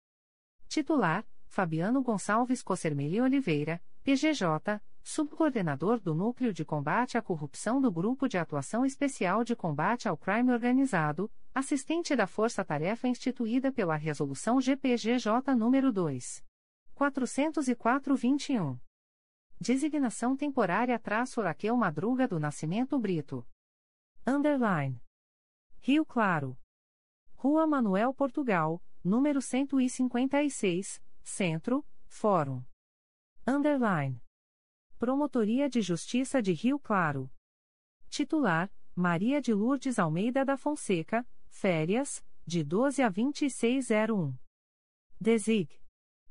Titular: 0.66 1.28
Fabiano 1.46 2.02
Gonçalves 2.02 2.62
Cossermeli 2.62 3.20
Oliveira, 3.20 3.82
PGJ, 4.08 4.80
Subcoordenador 5.02 6.00
do 6.00 6.14
Núcleo 6.14 6.50
de 6.50 6.64
Combate 6.64 7.18
à 7.18 7.20
Corrupção 7.20 7.78
do 7.78 7.92
Grupo 7.92 8.26
de 8.26 8.38
Atuação 8.38 8.82
Especial 8.86 9.44
de 9.44 9.54
Combate 9.54 10.08
ao 10.08 10.16
Crime 10.16 10.50
Organizado, 10.50 11.30
assistente 11.54 12.16
da 12.16 12.26
Força 12.26 12.64
Tarefa 12.64 13.06
instituída 13.06 13.70
pela 13.70 13.96
Resolução 13.96 14.62
GPGJ 14.62 15.52
nº 15.54 15.92
2. 15.92 16.42
404-21. 16.96 18.80
Designação 19.60 20.34
temporária 20.34 20.98
traço 20.98 21.42
Raquel 21.42 21.76
Madruga 21.76 22.26
do 22.26 22.40
Nascimento 22.40 22.98
Brito. 22.98 23.46
Underline. 24.26 24.98
Rio 25.82 26.06
Claro. 26.06 26.56
Rua 27.34 27.66
Manuel 27.66 28.14
Portugal, 28.14 28.82
número 29.04 29.42
156, 29.42 30.98
Centro, 31.22 31.84
Fórum. 32.06 32.64
Underline. 33.48 34.20
Promotoria 34.98 35.70
de 35.70 35.80
Justiça 35.80 36.42
de 36.42 36.52
Rio 36.52 36.78
Claro. 36.78 37.30
Titular: 38.10 38.70
Maria 38.94 39.40
de 39.40 39.54
Lourdes 39.54 39.98
Almeida 39.98 40.44
da 40.44 40.54
Fonseca, 40.54 41.26
férias, 41.48 42.22
de 42.46 42.62
12 42.62 43.02
a 43.02 43.08
2601. 43.08 44.36
Desig. 45.18 45.70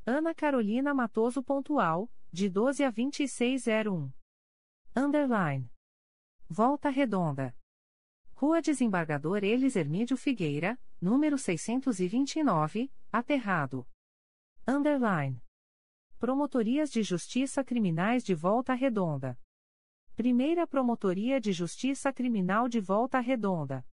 Ana 0.05 0.35
Carolina 0.35 0.93
Matoso 0.93 1.41
Pontual, 1.41 2.07
de 2.31 2.47
12 2.49 2.83
a 2.83 2.91
2601. 2.91 4.13
Underline. 4.95 5.71
Volta 6.47 6.91
Redonda. 6.91 7.57
Rua 8.35 8.61
Desembargador 8.61 9.43
Elis 9.43 9.75
Hermídio 9.75 10.15
Figueira, 10.15 10.79
número 11.01 11.35
629, 11.35 12.91
Aterrado. 13.11 13.87
Underline. 14.67 15.41
Promotorias 16.19 16.89
de 16.89 17.03
Justiça 17.03 17.63
Criminais 17.63 18.23
de 18.23 18.33
Volta 18.33 18.73
Redonda. 18.73 19.37
Primeira 20.15 20.65
Promotoria 20.65 21.39
de 21.39 21.51
Justiça 21.51 22.11
Criminal 22.11 22.67
de 22.67 22.79
Volta 22.79 23.19
Redonda. 23.19 23.85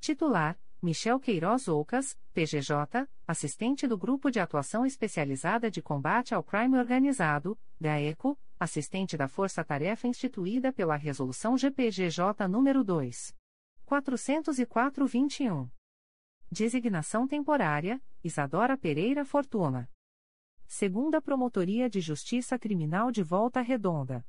Titular: 0.00 0.58
Michel 0.82 1.20
Queiroz 1.20 1.68
Ocas, 1.68 2.18
PGJ, 2.32 3.08
assistente 3.24 3.86
do 3.86 3.96
Grupo 3.96 4.32
de 4.32 4.40
Atuação 4.40 4.84
Especializada 4.84 5.70
de 5.70 5.80
Combate 5.80 6.34
ao 6.34 6.42
Crime 6.42 6.76
Organizado, 6.76 7.56
GAECO, 7.80 8.36
assistente 8.58 9.16
da 9.16 9.28
Força 9.28 9.62
Tarefa 9.62 10.08
instituída 10.08 10.72
pela 10.72 10.96
Resolução 10.96 11.56
GPGJ 11.56 12.48
nº 12.48 12.82
2. 12.82 13.32
404-21. 13.86 15.70
Designação 16.50 17.28
temporária: 17.28 18.02
Isadora 18.24 18.76
Pereira 18.76 19.24
Fortuna. 19.24 19.88
Segunda 20.66 21.22
Promotoria 21.22 21.88
de 21.88 22.00
Justiça 22.00 22.58
Criminal 22.58 23.10
de 23.10 23.22
Volta 23.22 23.60
Redonda. 23.60 24.26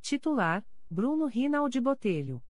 Titular: 0.00 0.64
Bruno 0.90 1.26
Rinaldi 1.26 1.80
Botelho. 1.80 2.42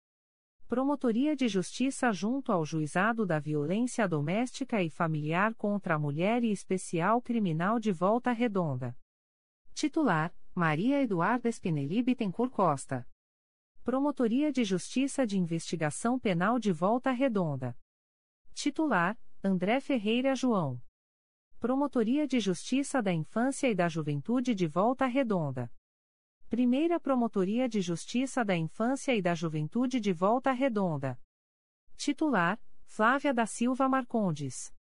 Promotoria 0.67 1.35
de 1.35 1.49
Justiça 1.49 2.13
junto 2.13 2.53
ao 2.53 2.65
Juizado 2.65 3.27
da 3.27 3.39
Violência 3.39 4.07
Doméstica 4.09 4.83
e 4.83 4.89
Familiar 4.89 5.55
contra 5.55 5.97
a 5.97 5.99
Mulher 5.99 6.45
e 6.45 6.53
Especial 6.53 7.21
Criminal 7.21 7.81
de 7.81 7.93
Volta 7.93 8.31
Redonda. 8.31 8.97
Titular: 9.75 10.33
Maria 10.55 11.03
Eduarda 11.03 11.49
Spinelli 11.49 12.03
Bittencourt 12.03 12.53
Costa. 12.53 13.07
Promotoria 13.83 14.53
de 14.53 14.63
Justiça 14.63 15.27
de 15.27 15.39
Investigação 15.39 16.19
Penal 16.19 16.59
de 16.59 16.71
Volta 16.71 17.11
Redonda. 17.11 17.77
Titular: 18.55 19.19
André 19.43 19.81
Ferreira 19.81 20.35
João. 20.35 20.81
Promotoria 21.61 22.27
de 22.27 22.41
Justiça 22.41 23.03
da 23.03 23.13
Infância 23.13 23.69
e 23.69 23.75
da 23.75 23.87
Juventude 23.87 24.55
de 24.55 24.67
Volta 24.67 25.05
Redonda. 25.05 25.71
Primeira 26.49 26.99
Promotoria 26.99 27.69
de 27.69 27.83
Justiça 27.83 28.43
da 28.43 28.57
Infância 28.57 29.15
e 29.15 29.21
da 29.21 29.35
Juventude 29.35 30.01
de 30.01 30.11
Volta 30.11 30.53
Redonda. 30.53 31.21
Titular: 31.99 32.59
Flávia 32.87 33.35
da 33.35 33.45
Silva 33.45 33.91
Marcondes. 33.91 34.73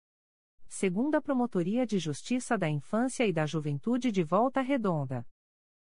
Segunda 0.68 1.20
Promotoria 1.20 1.84
de 1.84 1.98
Justiça 1.98 2.56
da 2.56 2.68
Infância 2.68 3.26
e 3.26 3.32
da 3.32 3.44
Juventude 3.44 4.12
de 4.12 4.22
Volta 4.22 4.60
Redonda. 4.60 5.26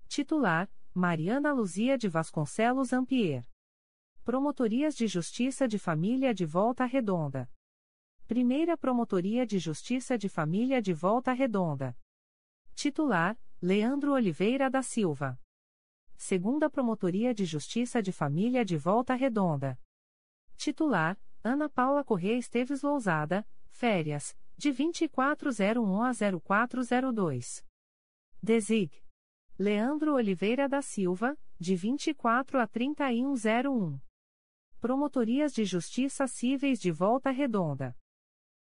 Titular: 0.10 0.70
Mariana 0.94 1.54
Luzia 1.54 1.98
de 1.98 2.10
Vasconcelos 2.10 2.92
Ampier. 2.92 3.50
Promotorias 4.26 4.98
de 4.98 5.08
Justiça 5.08 5.66
de 5.66 5.80
Família 5.80 6.34
de 6.34 6.46
Volta 6.46 6.84
Redonda. 6.84 7.50
Primeira 8.26 8.78
Promotoria 8.78 9.46
de 9.46 9.60
Justiça 9.60 10.18
de 10.18 10.30
Família 10.30 10.82
de 10.82 10.94
Volta 10.94 11.34
Redonda. 11.34 11.96
Titular: 12.74 13.38
Leandro 13.62 14.14
Oliveira 14.14 14.70
da 14.70 14.82
Silva. 14.82 15.38
Segunda 16.16 16.70
Promotoria 16.70 17.34
de 17.34 17.44
Justiça 17.44 18.02
de 18.02 18.14
Família 18.14 18.64
de 18.64 18.78
Volta 18.78 19.14
Redonda. 19.14 19.78
Titular: 20.56 21.20
Ana 21.44 21.68
Paula 21.68 22.02
Corrêa 22.02 22.38
Esteves 22.38 22.82
Lousada, 22.82 23.46
férias, 23.70 24.34
de 24.58 24.72
2401 24.72 26.02
a 26.02 26.12
0402. 26.14 27.66
Desig. 28.42 29.04
Leandro 29.60 30.14
Oliveira 30.16 30.70
da 30.70 30.82
Silva, 30.82 31.38
de 31.60 31.76
24 31.76 32.58
a 32.58 32.68
3101. 32.68 34.00
Promotorias 34.80 35.54
de 35.54 35.66
Justiça 35.66 36.26
Cíveis 36.26 36.80
de 36.80 36.90
Volta 36.90 37.30
Redonda. 37.30 37.94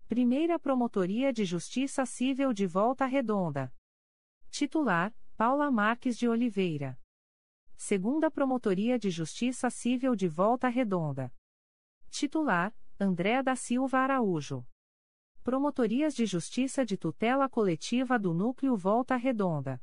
Primeira 0.09 0.57
Promotoria 0.57 1.31
de 1.31 1.45
Justiça 1.45 2.03
Civil 2.03 2.51
de 2.51 2.65
Volta 2.65 3.05
Redonda. 3.05 3.71
Titular: 4.49 5.15
Paula 5.37 5.69
Marques 5.69 6.17
de 6.17 6.27
Oliveira. 6.27 6.99
Segunda 7.77 8.31
Promotoria 8.31 8.97
de 8.97 9.11
Justiça 9.11 9.69
Civil 9.69 10.15
de 10.15 10.27
Volta 10.27 10.67
Redonda. 10.67 11.31
Titular: 12.09 12.75
André 12.99 13.43
da 13.43 13.55
Silva 13.55 13.99
Araújo. 13.99 14.65
Promotorias 15.43 16.15
de 16.15 16.25
Justiça 16.25 16.83
de 16.83 16.97
Tutela 16.97 17.47
Coletiva 17.47 18.17
do 18.17 18.33
Núcleo 18.33 18.75
Volta 18.75 19.15
Redonda. 19.15 19.79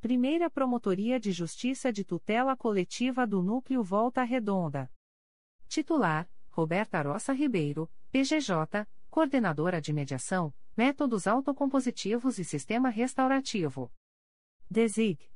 Primeira 0.00 0.48
Promotoria 0.48 1.20
de 1.20 1.30
Justiça 1.30 1.92
de 1.92 2.06
Tutela 2.06 2.56
Coletiva 2.56 3.26
do 3.26 3.42
Núcleo 3.42 3.82
Volta 3.82 4.22
Redonda. 4.22 4.90
Titular: 5.68 6.26
Roberta 6.50 7.02
Roça 7.02 7.34
Ribeiro, 7.34 7.92
PGJ, 8.10 8.88
Coordenadora 9.12 9.78
de 9.78 9.92
Mediação, 9.92 10.54
Métodos 10.74 11.26
Autocompositivos 11.26 12.38
e 12.38 12.44
Sistema 12.46 12.88
Restaurativo. 12.88 13.92
Desig. 14.70 15.30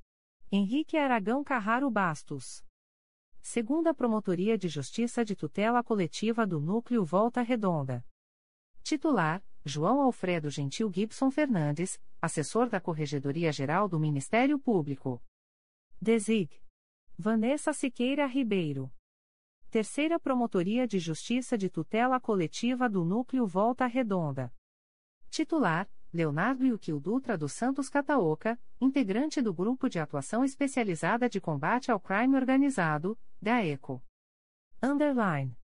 Henrique 0.51 0.97
Aragão 0.97 1.45
Carraro 1.45 1.91
Bastos. 1.91 2.65
Segunda 3.43 3.93
Promotoria 3.93 4.57
de 4.57 4.67
Justiça 4.67 5.23
de 5.23 5.37
Tutela 5.37 5.85
Coletiva 5.85 6.47
do 6.47 6.59
Núcleo 6.59 7.05
Volta 7.05 7.43
Redonda. 7.43 8.03
Titular: 8.83 9.45
João 9.63 10.01
Alfredo 10.01 10.49
Gentil 10.49 10.91
Gibson 10.91 11.31
Fernandes, 11.31 12.01
assessor 12.19 12.71
da 12.71 12.81
Corregedoria 12.81 13.53
Geral 13.53 13.91
do 13.91 14.01
Ministério 14.01 14.59
Público. 14.59 15.23
Desig. 16.01 16.49
Vanessa 17.19 17.75
Siqueira 17.75 18.25
Ribeiro. 18.25 18.91
Terceira 19.77 20.19
Promotoria 20.19 20.89
de 20.89 20.99
Justiça 20.99 21.59
de 21.59 21.69
Tutela 21.69 22.19
Coletiva 22.19 22.89
do 22.89 23.05
Núcleo 23.05 23.47
Volta 23.47 23.85
Redonda. 23.85 24.51
Titular: 25.29 25.87
Leonardo 26.11 26.65
Yukil 26.65 26.99
Dutra 26.99 27.37
dos 27.37 27.53
Santos 27.53 27.91
Cataoca, 27.91 28.59
integrante 28.81 29.43
do 29.43 29.53
Grupo 29.53 29.87
de 29.87 29.99
Atuação 29.99 30.43
Especializada 30.43 31.29
de 31.29 31.43
Combate 31.43 31.91
ao 31.91 32.01
Crime 32.01 32.37
Organizado, 32.37 33.19
GAECO. 33.43 34.03
Underline. 34.83 35.55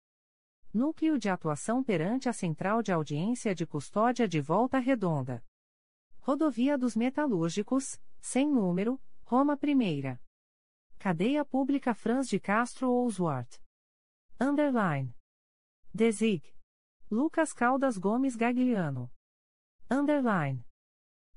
Núcleo 0.71 1.17
de 1.17 1.27
Atuação 1.27 1.83
perante 1.83 2.29
a 2.29 2.33
Central 2.33 2.83
de 2.83 2.91
Audiência 2.91 3.55
de 3.55 3.65
Custódia 3.65 4.27
de 4.27 4.39
Volta 4.39 4.77
Redonda. 4.77 5.43
Rodovia 6.19 6.77
dos 6.77 6.95
Metalúrgicos, 6.95 7.99
sem 8.21 8.47
número, 8.47 9.01
Roma 9.23 9.57
I. 9.59 10.19
Cadeia 10.99 11.43
Pública 11.43 11.95
Franz 11.95 12.27
de 12.27 12.39
Castro 12.39 12.91
Oswart. 12.91 13.62
Underline. 14.43 15.15
Desig. 15.93 16.43
Lucas 17.09 17.53
Caldas 17.53 17.97
Gomes 17.97 18.35
Gagliano. 18.35 19.09
Underline. 19.89 20.65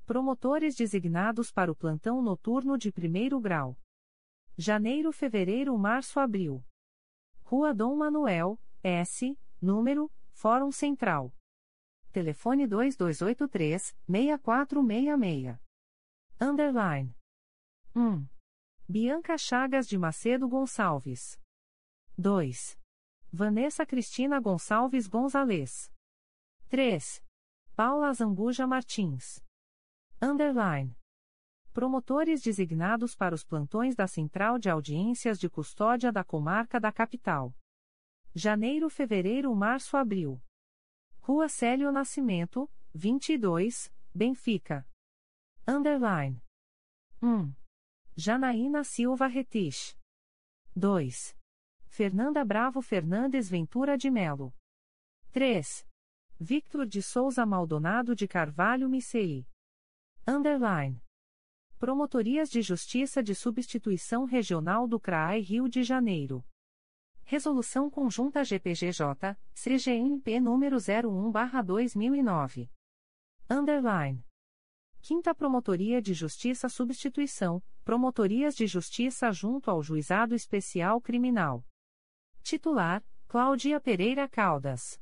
Promotores 0.05 0.75
designados 0.75 1.49
para 1.49 1.71
o 1.71 1.75
plantão 1.75 2.21
noturno 2.21 2.77
de 2.77 2.91
primeiro 2.91 3.39
grau. 3.39 3.79
Janeiro, 4.57 5.13
fevereiro, 5.13 5.77
março, 5.77 6.19
abril. 6.19 6.61
Rua 7.43 7.73
Dom 7.73 7.95
Manuel, 7.95 8.59
S, 8.83 9.39
número, 9.61 10.11
Fórum 10.33 10.69
Central. 10.69 11.33
Telefone 12.11 12.67
2283-6466. 12.67 15.57
Underline. 16.41 17.15
1. 17.95 18.27
Bianca 18.85 19.37
Chagas 19.37 19.87
de 19.87 19.97
Macedo 19.97 20.49
Gonçalves. 20.49 21.39
2. 22.17 22.77
Vanessa 23.31 23.85
Cristina 23.85 24.39
Gonçalves 24.39 25.05
Gonzalez. 25.07 25.91
3. 26.69 27.23
Paula 27.75 28.11
Zambuja 28.13 28.65
Martins. 28.65 29.43
Underline. 30.21 30.97
Promotores 31.73 32.41
designados 32.41 33.15
para 33.15 33.35
os 33.35 33.43
plantões 33.43 33.95
da 33.95 34.07
Central 34.07 34.57
de 34.57 34.69
Audiências 34.69 35.37
de 35.37 35.49
Custódia 35.49 36.11
da 36.11 36.23
Comarca 36.23 36.79
da 36.79 36.91
Capital. 36.91 37.53
Janeiro, 38.33 38.89
fevereiro, 38.89 39.53
março, 39.53 39.97
abril. 39.97 40.41
Rua 41.19 41.49
Célio 41.49 41.91
Nascimento, 41.91 42.71
22, 42.95 43.91
Benfica. 44.15 44.87
Underline. 45.67 46.41
1. 47.21 47.53
Janaína 48.15 48.83
Silva 48.83 49.27
Retich. 49.27 49.95
2. 50.75 51.37
Fernanda 51.97 52.45
Bravo 52.45 52.79
Fernandes 52.79 53.49
Ventura 53.49 53.97
de 53.97 54.11
Melo. 54.11 54.53
3. 55.31 55.83
Victor 56.39 56.85
de 56.85 57.01
Souza 57.01 57.43
Maldonado 57.43 58.15
de 58.15 58.27
Carvalho 58.27 58.87
Miceli. 58.87 59.49
Underline. 60.27 61.01
Promotorias 61.79 62.51
de 62.51 62.61
Justiça 62.61 63.23
de 63.23 63.33
Substituição 63.33 64.25
Regional 64.25 64.87
do 64.87 64.99
CRAI 64.99 65.39
Rio 65.41 65.67
de 65.67 65.81
Janeiro. 65.81 66.45
Resolução 67.23 67.89
Conjunta 67.89 68.43
GPGJ, 68.43 69.35
CGNP 69.55 70.39
número 70.39 70.75
01-2009. 70.77 72.69
Underline. 73.49 74.23
Quinta 75.01 75.33
Promotoria 75.33 75.99
de 75.99 76.13
Justiça 76.13 76.69
Substituição, 76.69 77.59
Promotorias 77.83 78.55
de 78.55 78.67
Justiça 78.67 79.31
junto 79.31 79.71
ao 79.71 79.81
Juizado 79.81 80.35
Especial 80.35 81.01
Criminal. 81.01 81.65
Titular, 82.47 83.03
Cláudia 83.27 83.77
Pereira 83.77 84.25
Caldas. 84.25 85.01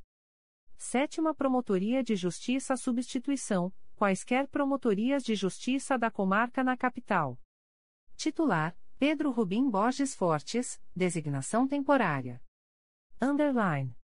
Sétima 0.76 1.32
Promotoria 1.32 2.02
de 2.02 2.16
Justiça 2.16 2.76
Substituição, 2.76 3.72
quaisquer 3.94 4.48
promotorias 4.48 5.22
de 5.22 5.36
justiça 5.36 5.96
da 5.96 6.10
comarca 6.10 6.64
na 6.64 6.76
capital. 6.76 7.38
Titular: 8.16 8.76
Pedro 8.98 9.30
Rubim 9.30 9.70
Borges 9.70 10.12
Fortes, 10.12 10.82
designação 10.92 11.68
temporária. 11.68 12.42
Underline. 13.22 13.96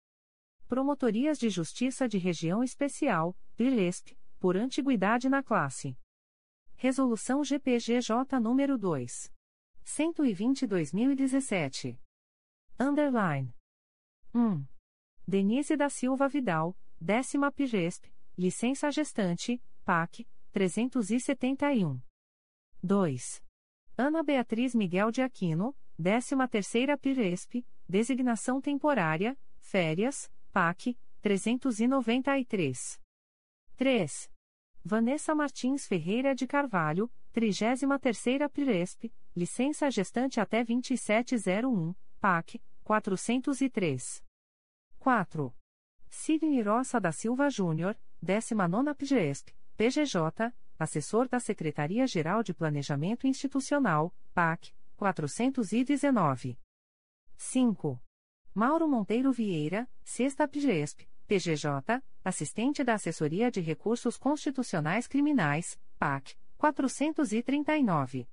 Promotorias 0.67 1.39
de 1.39 1.49
Justiça 1.49 2.07
de 2.07 2.19
Região 2.19 2.63
Especial, 2.63 3.35
PIRESP, 3.57 4.15
por 4.39 4.55
antiguidade 4.55 5.27
na 5.27 5.41
classe. 5.41 5.97
Resolução 6.75 7.43
GPGJ 7.43 8.39
nº 8.39 8.77
2. 8.77 9.33
120-2017. 9.83 11.97
Underline. 12.79 13.53
1. 14.33 14.65
Denise 15.27 15.75
da 15.77 15.89
Silva 15.89 16.27
Vidal, 16.27 16.75
décima 16.99 17.51
PIRESP, 17.51 18.11
licença 18.37 18.91
gestante, 18.91 19.61
PAC, 19.83 20.27
371. 20.51 22.01
2. 22.83 23.43
Ana 23.97 24.23
Beatriz 24.23 24.73
Miguel 24.73 25.11
de 25.11 25.21
Aquino, 25.21 25.75
décima 25.97 26.47
terceira 26.47 26.97
PIRESP, 26.97 27.65
designação 27.87 28.59
temporária, 28.59 29.37
férias, 29.59 30.31
PAC, 30.51 30.97
393. 31.21 32.99
3. 33.77 34.31
Vanessa 34.83 35.35
Martins 35.35 35.85
Ferreira 35.85 36.33
de 36.33 36.47
Carvalho, 36.47 37.11
33ª 37.33 38.49
PIRESP, 38.49 39.13
licença 39.35 39.91
gestante 39.91 40.39
até 40.39 40.63
2701, 40.63 41.93
PAC, 42.21 42.61
403. 42.83 44.23
4. 44.99 45.55
Sidney 46.07 46.61
Roça 46.61 47.01
da 47.01 47.11
Silva 47.11 47.49
Júnior, 47.49 47.97
19ª 48.23 48.93
PGESP, 48.93 49.55
PGJ, 49.75 50.53
Assessor 50.77 51.27
da 51.27 51.39
Secretaria-Geral 51.39 52.43
de 52.43 52.53
Planejamento 52.53 53.25
Institucional, 53.25 54.13
PAC, 54.35 54.71
419. 54.97 56.59
5. 57.37 57.99
Mauro 58.53 58.87
Monteiro 58.87 59.31
Vieira, 59.31 59.89
6 60.03 60.35
PGESP, 60.51 61.09
PGJ, 61.27 62.03
Assistente 62.23 62.83
da 62.83 62.93
Assessoria 62.93 63.49
de 63.49 63.61
Recursos 63.61 64.15
Constitucionais 64.15 65.07
Criminais, 65.07 65.79
PAC, 65.97 66.37
439. 66.59 68.29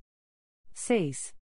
6. 0.73 1.38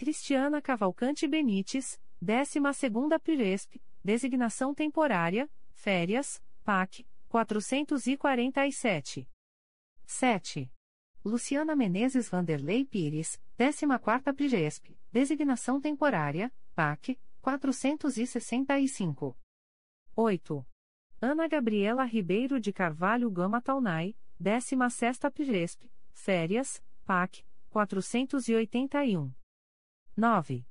Cristiana 0.00 0.62
Cavalcante 0.62 1.28
Benites, 1.28 2.00
12ª 2.24 3.20
PGESP, 3.20 3.82
Designação 4.02 4.74
Temporária, 4.74 5.46
Férias, 5.74 6.42
PAC, 6.64 7.06
447. 7.28 9.28
7. 10.06 10.72
Luciana 11.22 11.76
Menezes 11.76 12.30
Vanderlei 12.30 12.86
Pires, 12.86 13.38
14ª 13.58 14.34
PGESP, 14.34 14.98
Designação 15.12 15.78
Temporária, 15.78 16.50
PAC, 16.74 17.20
465. 17.42 19.36
8. 20.16 20.66
Ana 21.20 21.46
Gabriela 21.46 22.04
Ribeiro 22.04 22.58
de 22.58 22.72
Carvalho 22.72 23.30
Gama 23.30 23.60
Taunay, 23.60 24.16
16ª 24.42 25.30
PGESP, 25.30 25.92
Férias, 26.10 26.82
PAC, 27.04 27.44
481. 27.68 29.38
9. 30.20 30.66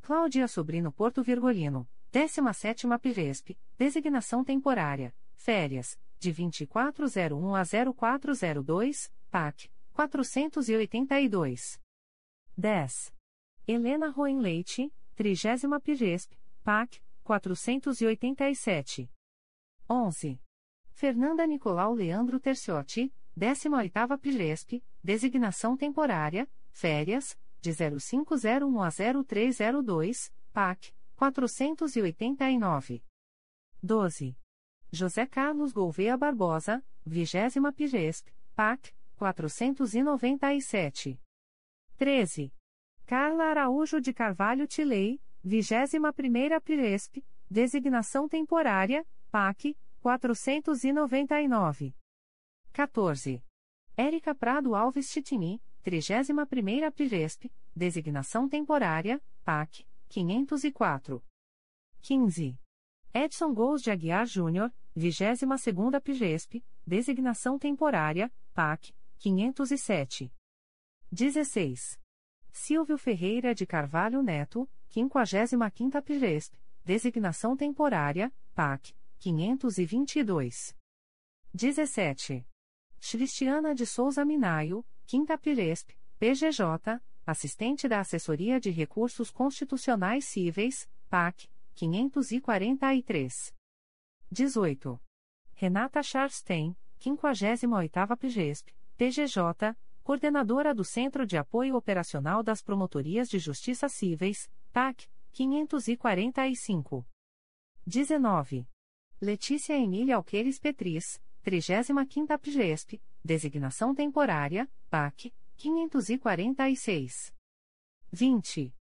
Cláudia 0.00 0.46
Sobrino 0.46 0.92
Porto 0.92 1.24
Virgolino, 1.24 1.88
17ª 2.12 2.96
PGESP, 3.00 3.58
Designação 3.76 4.44
Temporária, 4.44 5.12
Férias, 5.34 5.98
de 6.20 6.32
2401 6.32 7.54
a 7.56 7.64
0402, 7.64 9.12
PAC, 9.28 9.68
482. 9.92 11.80
10. 12.56 13.12
Helena 13.66 14.08
Roen 14.08 14.38
Leite, 14.38 14.94
30 15.16 15.80
PGESP, 15.80 16.38
PAC, 16.62 17.02
487. 17.24 19.10
11. 19.90 20.40
Fernanda 20.92 21.44
Nicolau 21.44 21.92
Leandro 21.92 22.38
Terciotti, 22.38 23.12
18ª 23.36 24.16
PGESP, 24.16 24.84
Designação 25.02 25.76
Temporária, 25.76 26.48
Férias, 26.70 27.36
de 27.62 27.72
0501 27.72 28.82
a 28.82 28.90
0302, 28.90 30.32
PAC, 30.52 30.92
489. 31.14 33.02
12. 33.80 34.36
José 34.92 35.26
Carlos 35.26 35.72
Gouveia 35.72 36.16
Barbosa, 36.16 36.84
20 37.06 37.72
Pigesp, 37.74 38.28
PAC, 38.54 38.92
497. 39.16 41.18
13. 41.96 42.52
Carla 43.06 43.44
Araújo 43.44 44.00
de 44.00 44.12
Carvalho 44.12 44.66
Tilei, 44.66 45.20
21ª 45.44 46.60
Piresp, 46.60 47.24
Designação 47.48 48.28
Temporária, 48.28 49.06
PAC, 49.30 49.76
499. 50.00 51.94
14. 52.72 53.44
Érica 53.96 54.34
Prado 54.34 54.74
Alves 54.74 55.10
Titini, 55.10 55.62
31ª 55.84 56.92
Piresp, 56.92 57.50
Designação 57.74 58.48
Temporária, 58.48 59.20
PAC, 59.44 59.84
504. 60.08 61.22
15. 62.00 62.58
Edson 63.12 63.52
Gous 63.52 63.82
de 63.82 63.90
Aguiar 63.90 64.26
Júnior, 64.26 64.72
22ª 64.96 66.00
PGESP, 66.00 66.64
Designação 66.86 67.58
Temporária, 67.58 68.32
PAC, 68.54 68.94
507. 69.18 70.32
16. 71.10 71.98
Silvio 72.50 72.96
Ferreira 72.96 73.54
de 73.54 73.66
Carvalho 73.66 74.22
Neto, 74.22 74.68
55ª 74.90 76.02
PGESP, 76.02 76.58
Designação 76.84 77.56
Temporária, 77.56 78.32
PAC, 78.54 78.94
522. 79.18 80.76
17. 81.52 82.46
Cristiana 83.00 83.74
de 83.74 83.84
Souza 83.84 84.24
Minaio, 84.24 84.84
5ª 85.06 85.38
PGESP, 85.38 85.94
PGJ, 86.18 87.00
Assistente 87.24 87.88
da 87.88 88.00
Assessoria 88.00 88.58
de 88.58 88.70
Recursos 88.70 89.30
Constitucionais 89.30 90.24
Cíveis, 90.24 90.88
PAC, 91.08 91.48
543. 91.74 93.54
18. 94.30 95.00
Renata 95.54 96.02
Charstein, 96.02 96.76
58ª 97.00 98.16
PGESP, 98.16 98.74
PGJ, 98.96 99.76
Coordenadora 100.02 100.74
do 100.74 100.84
Centro 100.84 101.24
de 101.24 101.36
Apoio 101.36 101.76
Operacional 101.76 102.42
das 102.42 102.60
Promotorias 102.60 103.28
de 103.28 103.38
Justiça 103.38 103.88
Cíveis, 103.88 104.50
PAC, 104.72 105.08
545. 105.32 107.06
19. 107.86 108.66
Letícia 109.20 109.74
Emília 109.74 110.16
Alqueires 110.16 110.58
Petris, 110.58 111.20
35ª 111.44 112.38
PGESP, 112.38 113.00
Designação 113.24 113.94
Temporária, 113.94 114.68
PAC, 114.90 115.32
546. 115.56 117.32
20. 118.10 118.74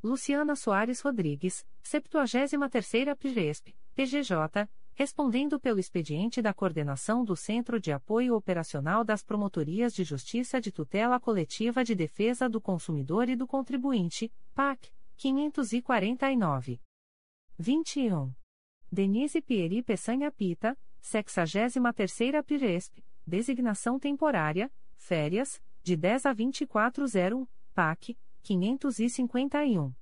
Luciana 0.00 0.54
Soares 0.54 1.00
Rodrigues, 1.00 1.66
73ª 1.82 3.16
PGESP, 3.16 3.74
PGJ, 3.96 4.68
respondendo 4.94 5.58
pelo 5.58 5.80
expediente 5.80 6.40
da 6.40 6.54
Coordenação 6.54 7.24
do 7.24 7.34
Centro 7.34 7.80
de 7.80 7.90
Apoio 7.90 8.36
Operacional 8.36 9.02
das 9.02 9.24
Promotorias 9.24 9.92
de 9.92 10.04
Justiça 10.04 10.60
de 10.60 10.70
Tutela 10.70 11.18
Coletiva 11.18 11.82
de 11.82 11.96
Defesa 11.96 12.48
do 12.48 12.60
Consumidor 12.60 13.28
e 13.28 13.34
do 13.34 13.48
Contribuinte, 13.48 14.32
PAC, 14.54 14.92
549. 15.16 16.80
21. 17.58 18.32
Denise 18.92 19.40
Pieri 19.40 19.82
Peçanha 19.82 20.30
Pita, 20.30 20.78
63ª 21.02 22.44
PGESP, 22.44 23.04
Designação 23.28 23.98
Temporária, 23.98 24.72
Férias, 24.96 25.62
de 25.82 25.94
10 25.94 26.24
a 26.24 26.32
2401, 26.32 27.46
PAC, 27.74 28.18
551. 28.42 29.94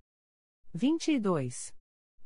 22. 0.72 1.74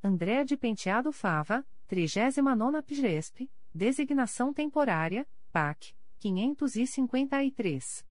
André 0.05 0.45
de 0.45 0.59
Penteado 0.59 1.11
Fava, 1.11 1.67
39 1.87 2.83
PGESP, 2.83 3.51
Designação 3.75 4.53
Temporária, 4.53 5.27
PAC, 5.51 5.97
553. 6.19 8.07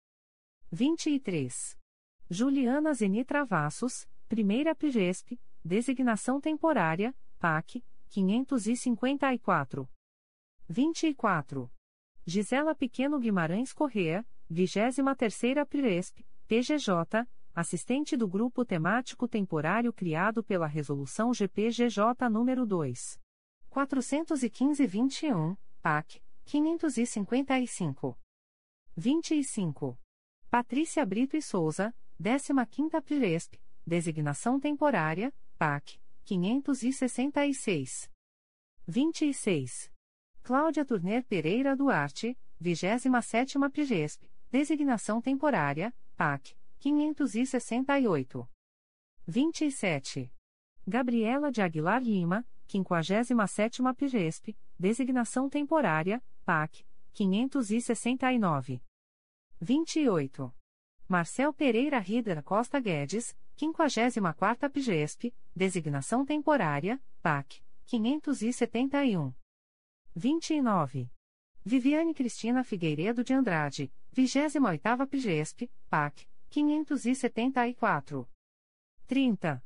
23. 0.71 1.77
Juliana 2.27 2.91
Zeni 2.95 3.23
Travassos, 3.23 4.07
1 4.31 4.73
PGESP, 4.73 5.39
Designação 5.63 6.41
Temporária, 6.41 7.15
PAC, 7.37 7.83
554. 8.09 9.87
24. 10.67 11.71
Gisela 12.29 12.75
Pequeno 12.75 13.17
Guimarães 13.19 13.73
Correa, 13.73 14.23
23ª 14.51 15.65
Piresp, 15.65 16.23
PGJ, 16.47 17.27
assistente 17.55 18.15
do 18.15 18.27
Grupo 18.27 18.63
Temático 18.63 19.27
Temporário 19.27 19.91
criado 19.91 20.43
pela 20.43 20.67
Resolução 20.67 21.33
GPGJ 21.33 22.29
nº 22.29 22.65
2. 22.67 23.19
415-21, 23.71 25.57
PAC, 25.81 26.21
555. 26.45 28.15
25. 28.95 29.99
Patrícia 30.51 31.03
Brito 31.07 31.35
e 31.35 31.41
Souza, 31.41 31.91
15ª 32.21 33.01
Piresp, 33.01 33.55
designação 33.83 34.59
temporária, 34.59 35.33
PAC, 35.57 35.99
566. 36.25 38.07
26. 38.87 39.98
Cláudia 40.49 40.83
Turner 40.83 41.23
Pereira 41.25 41.75
Duarte, 41.75 42.35
27ª 42.59 43.69
Piresp, 43.69 44.23
Designação 44.49 45.21
temporária, 45.21 45.93
PAC, 46.17 46.57
568. 46.79 48.49
27. 49.27 50.33
Gabriela 50.87 51.51
de 51.51 51.61
Aguilar 51.61 52.01
Lima, 52.01 52.43
57ª 52.67 53.95
PGESP, 53.95 54.57
Designação 54.79 55.47
temporária, 55.47 56.19
PAC, 56.43 56.83
569. 57.13 58.81
28. 59.61 60.51
Marcel 61.07 61.53
Pereira 61.53 61.99
Rider 61.99 62.41
Costa 62.41 62.79
Guedes, 62.79 63.37
54ª 63.55 64.67
PGESP, 64.67 65.31
Designação 65.55 66.25
temporária, 66.25 66.99
PAC, 67.21 67.61
571. 67.85 69.38
29. 70.15 71.09
Viviane 71.63 72.13
Cristina 72.13 72.63
Figueiredo 72.63 73.23
de 73.23 73.33
Andrade, 73.33 73.91
28ª 74.15 75.07
PGESP, 75.07 75.69
PAC, 75.89 76.27
574. 76.49 78.27
30. 79.07 79.63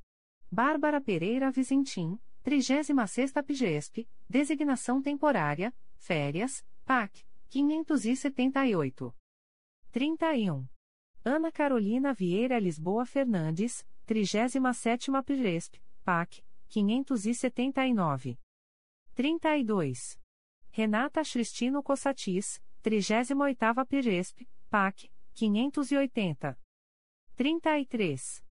Bárbara 0.52 1.02
Pereira 1.02 1.52
Vizentim, 1.52 2.20
36ª 2.44 3.44
PGESP, 3.44 4.08
designação 4.30 5.02
temporária, 5.02 5.74
férias, 5.96 6.64
PAC, 6.86 7.26
578. 7.50 9.16
31. 9.92 10.68
Ana 11.24 11.52
Carolina 11.52 12.14
Vieira 12.14 12.60
Lisboa 12.60 13.06
Fernandes, 13.06 13.86
37ª 14.06 15.24
PGESP, 15.24 15.82
PAC, 16.04 16.44
579. 16.68 18.38
32. 19.16 20.23
Renata 20.76 21.22
Cristino 21.22 21.84
Cossatis, 21.84 22.60
38ª 22.84 23.86
PGESP, 23.86 24.50
PAC, 24.72 25.08
580. 25.36 26.58
33. 27.36 28.44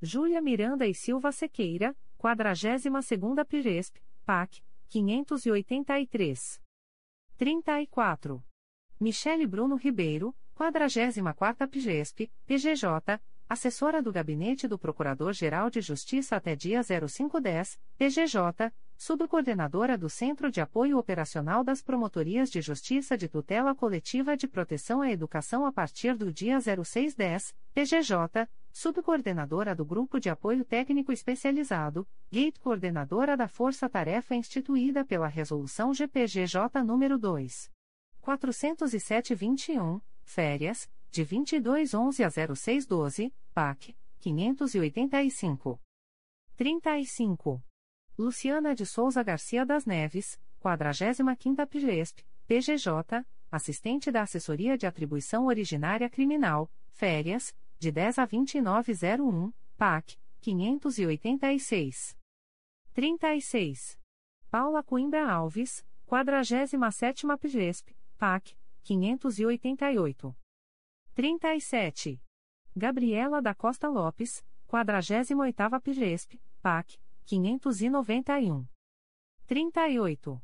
Júlia 0.00 0.40
Miranda 0.40 0.86
e 0.86 0.94
Silva 0.94 1.30
Sequeira, 1.30 1.94
42ª 2.18 3.44
PGESP, 3.44 4.02
PAC, 4.24 4.62
583. 4.88 6.62
34. 7.36 8.42
Michele 8.98 9.46
Bruno 9.46 9.76
Ribeiro, 9.76 10.34
44ª 10.58 11.68
PGESP, 11.68 12.32
PGJ, 12.46 13.20
assessora 13.46 14.00
do 14.00 14.10
Gabinete 14.10 14.66
do 14.66 14.78
Procurador-Geral 14.78 15.68
de 15.68 15.82
Justiça 15.82 16.36
até 16.36 16.56
dia 16.56 16.80
0510, 16.82 17.78
PGJ, 17.98 18.72
subcoordenadora 18.96 19.98
do 19.98 20.08
Centro 20.08 20.50
de 20.50 20.60
Apoio 20.60 20.98
Operacional 20.98 21.62
das 21.62 21.82
Promotorias 21.82 22.50
de 22.50 22.60
Justiça 22.60 23.16
de 23.16 23.28
Tutela 23.28 23.74
Coletiva 23.74 24.36
de 24.36 24.48
Proteção 24.48 25.02
à 25.02 25.10
Educação 25.10 25.66
a 25.66 25.72
partir 25.72 26.16
do 26.16 26.32
dia 26.32 26.58
0610, 26.58 27.54
PGJ, 27.74 28.48
subcoordenadora 28.72 29.74
do 29.74 29.84
Grupo 29.84 30.18
de 30.18 30.30
Apoio 30.30 30.64
Técnico 30.64 31.12
Especializado, 31.12 32.08
GATE 32.32 32.58
coordenadora 32.60 33.36
da 33.36 33.48
Força 33.48 33.88
Tarefa 33.88 34.34
instituída 34.34 35.04
pela 35.04 35.28
Resolução 35.28 35.92
GPGJ 35.92 36.82
nº 36.82 37.18
2. 37.18 37.70
407-21, 38.22 40.00
férias, 40.24 40.90
de 41.10 41.24
2211 41.24 42.24
a 42.24 42.30
0612, 42.30 43.32
PAC, 43.54 43.96
585. 44.18 45.80
35. 46.56 47.62
Luciana 48.18 48.74
de 48.74 48.86
Souza 48.86 49.22
Garcia 49.22 49.66
das 49.66 49.84
Neves, 49.84 50.40
45ª 50.64 51.66
PGESP, 51.66 52.24
PGJ, 52.46 53.26
assistente 53.50 54.10
da 54.10 54.22
Assessoria 54.22 54.78
de 54.78 54.86
Atribuição 54.86 55.44
Originária 55.46 56.08
Criminal, 56.08 56.70
férias, 56.88 57.54
de 57.78 57.92
10 57.92 58.18
a 58.20 58.24
2901, 58.24 59.52
PAC, 59.76 60.18
586. 60.40 62.16
36. 62.94 63.98
Paula 64.50 64.82
Coimbra 64.82 65.30
Alves, 65.30 65.84
47ª 66.08 67.38
PGESP, 67.38 67.94
PAC, 68.16 68.56
588. 68.82 70.34
37. 71.12 72.22
Gabriela 72.74 73.42
da 73.42 73.54
Costa 73.54 73.88
Lopes, 73.90 74.42
48ª 74.66 75.78
PGESP, 75.82 76.40
PAC, 76.62 76.98
591. 77.26 78.68
38. 79.46 80.42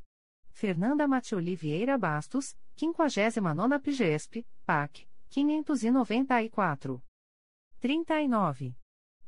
Fernanda 0.50 1.06
Matioli 1.06 1.54
Vieira 1.54 1.96
Bastos, 1.96 2.56
59ª 2.76 3.80
PGESP, 3.80 4.44
PAC, 4.66 5.06
594. 5.30 7.00
39. 7.78 8.76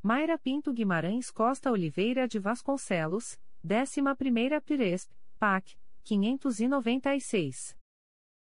Mayra 0.02 0.36
Pinto 0.36 0.72
Guimarães 0.72 1.30
Costa 1.30 1.70
Oliveira 1.70 2.26
de 2.26 2.40
Vasconcelos, 2.40 3.38
11ª 3.64 4.60
PGESP, 4.60 5.12
PAC, 5.38 5.78
596. 6.02 7.76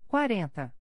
40. 0.07 0.73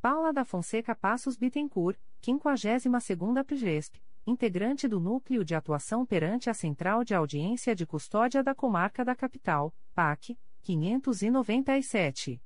Paula 0.00 0.32
da 0.32 0.44
Fonseca 0.44 0.94
Passos 0.94 1.36
Bittencourt, 1.36 1.98
52ª 2.22 3.44
PGESP, 3.44 4.02
integrante 4.26 4.88
do 4.88 4.98
Núcleo 4.98 5.44
de 5.44 5.54
Atuação 5.54 6.06
perante 6.06 6.48
a 6.48 6.54
Central 6.54 7.04
de 7.04 7.14
Audiência 7.14 7.74
de 7.74 7.86
Custódia 7.86 8.42
da 8.42 8.54
Comarca 8.54 9.04
da 9.04 9.14
Capital, 9.14 9.74
PAC, 9.94 10.38
597. 10.62 12.42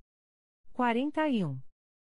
41. 0.73 1.61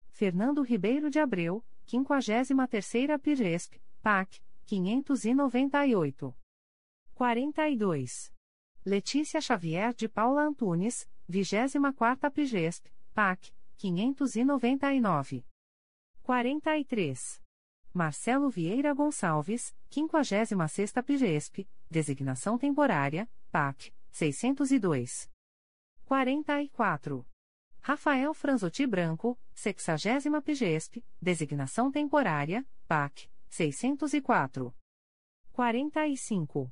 Fernando 0.10 0.62
Ribeiro 0.62 1.10
de 1.10 1.20
Abreu, 1.20 1.64
53ª 1.86 3.20
PGESP, 3.20 3.82
PAC, 4.02 4.42
598. 4.66 6.36
42. 7.14 8.34
Letícia 8.86 9.40
Xavier 9.40 9.94
de 9.94 10.10
Paula 10.10 10.44
Antunes, 10.44 11.10
24ª 11.30 12.32
PGESP, 12.32 12.92
PAC, 13.14 13.54
599. 13.78 15.46
43. 16.24 17.42
Marcelo 17.94 18.50
Vieira 18.50 18.94
Gonçalves, 18.94 19.76
56ª 19.92 21.04
PGESP, 21.04 21.68
designação 21.90 22.58
temporária, 22.58 23.30
PAC, 23.52 23.94
602. 24.10 25.30
44. 26.06 27.26
Rafael 27.82 28.34
Franzotti 28.34 28.88
Branco, 28.88 29.38
60ª 29.54 30.42
PGESP, 30.42 31.04
designação 31.22 31.92
temporária, 31.92 32.66
PAC, 32.88 33.30
604. 33.50 34.74
45. 35.52 36.72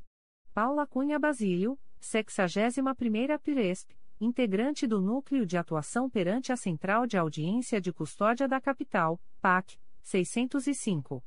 Paula 0.53 0.87
Cunha 0.87 1.19
Basílio, 1.19 1.77
61ª 2.01 3.37
PGESP, 3.39 3.93
integrante 4.21 4.87
do 4.87 5.01
Núcleo 5.01 5.45
de 5.45 5.57
Atuação 5.57 6.09
perante 6.09 6.53
a 6.53 6.55
Central 6.55 7.05
de 7.05 7.17
Audiência 7.17 7.81
de 7.81 7.91
Custódia 7.91 8.47
da 8.47 8.61
Capital, 8.61 9.19
PAC, 9.41 9.77
605. 10.03 11.23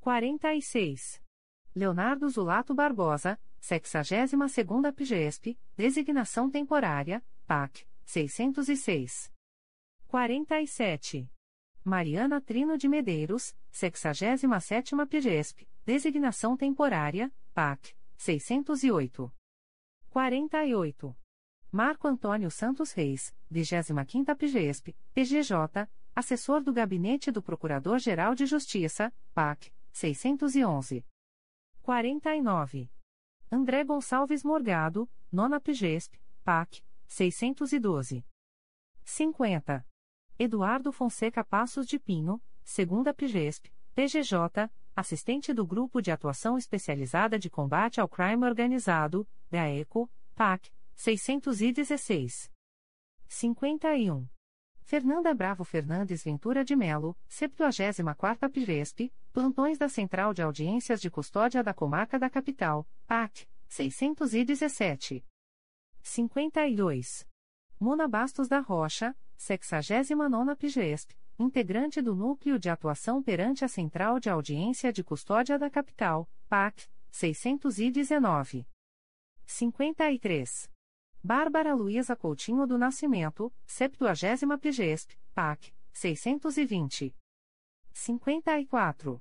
46. 0.00 1.22
Leonardo 1.74 2.28
Zulato 2.28 2.74
Barbosa, 2.74 3.38
62ª 3.60 4.92
PGESP, 4.92 5.58
designação 5.76 6.50
temporária, 6.50 7.24
PAC, 7.46 7.86
606. 8.04 9.32
47. 10.06 11.30
Mariana 11.84 12.40
Trino 12.40 12.76
de 12.76 12.88
Medeiros, 12.88 13.54
67ª 13.72 15.06
PGESP, 15.06 15.68
designação 15.84 16.56
temporária, 16.56 17.32
PAC, 17.54 17.94
608. 18.16 19.32
48. 20.10 21.16
Marco 21.70 22.08
Antônio 22.08 22.50
Santos 22.50 22.92
Reis, 22.92 23.34
25ª 23.52 24.34
PGESP, 24.34 24.96
PGJ, 25.12 25.88
Assessor 26.18 26.60
do 26.60 26.72
Gabinete 26.72 27.30
do 27.30 27.40
Procurador-Geral 27.40 28.34
de 28.34 28.44
Justiça, 28.44 29.14
PAC, 29.32 29.72
611. 29.92 31.06
49. 31.80 32.90
André 33.48 33.84
Gonçalves 33.84 34.42
Morgado, 34.42 35.08
Nona 35.30 35.60
PGESP, 35.60 36.20
PAC, 36.42 36.82
612. 37.06 38.26
50. 39.04 39.86
Eduardo 40.36 40.90
Fonseca 40.90 41.44
Passos 41.44 41.86
de 41.86 42.00
Pinho, 42.00 42.42
Segunda 42.64 43.14
PGESP, 43.14 43.72
PGJ, 43.94 44.68
Assistente 44.96 45.54
do 45.54 45.64
Grupo 45.64 46.02
de 46.02 46.10
Atuação 46.10 46.58
Especializada 46.58 47.38
de 47.38 47.48
Combate 47.48 48.00
ao 48.00 48.08
Crime 48.08 48.44
Organizado, 48.44 49.24
GAECO, 49.52 50.10
PAC, 50.34 50.68
616. 50.96 52.50
51. 53.28 54.37
Fernanda 54.88 55.34
Bravo 55.34 55.64
Fernandes 55.64 56.24
Ventura 56.24 56.64
de 56.64 56.74
Melo, 56.74 57.14
74ª 57.28 58.50
Piresp, 58.50 59.12
Plantões 59.34 59.76
da 59.76 59.86
Central 59.86 60.32
de 60.32 60.40
Audiências 60.40 60.98
de 60.98 61.10
Custódia 61.10 61.62
da 61.62 61.74
Comarca 61.74 62.18
da 62.18 62.30
Capital, 62.30 62.88
PAC, 63.06 63.46
617. 63.68 65.22
52. 66.00 67.28
Mona 67.78 68.08
Bastos 68.08 68.48
da 68.48 68.60
Rocha, 68.60 69.14
69ª 69.38 70.56
Pigesp, 70.56 71.14
integrante 71.38 72.00
do 72.00 72.14
Núcleo 72.14 72.58
de 72.58 72.70
Atuação 72.70 73.22
perante 73.22 73.66
a 73.66 73.68
Central 73.68 74.18
de 74.18 74.30
Audiência 74.30 74.90
de 74.90 75.04
Custódia 75.04 75.58
da 75.58 75.68
Capital, 75.68 76.26
PAC, 76.48 76.88
619. 77.10 78.66
53. 79.44 80.77
Bárbara 81.22 81.74
Luiza 81.74 82.14
Coutinho 82.14 82.66
do 82.66 82.78
Nascimento, 82.78 83.52
70 83.66 84.56
PGESP, 84.58 85.18
PAC, 85.34 85.74
620. 85.92 87.14
54. 87.92 89.20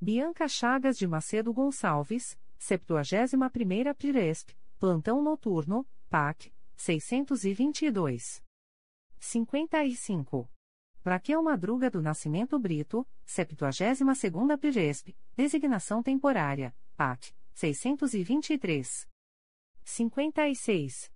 Bianca 0.00 0.46
Chagas 0.46 0.96
de 0.96 1.06
Macedo 1.06 1.52
Gonçalves, 1.52 2.38
71ª 2.60 3.94
PGESP, 3.94 4.56
Plantão 4.78 5.20
Noturno, 5.20 5.86
PAC, 6.08 6.52
622. 6.76 8.42
55. 9.18 10.48
Raquel 11.04 11.42
Madruga 11.42 11.90
do 11.90 12.00
Nascimento 12.00 12.56
Brito, 12.58 13.06
72ª 13.26 14.56
PGESP, 14.56 15.16
Designação 15.36 16.02
Temporária, 16.04 16.72
PAC, 16.96 17.34
623. 17.52 19.08
56. 19.84 21.11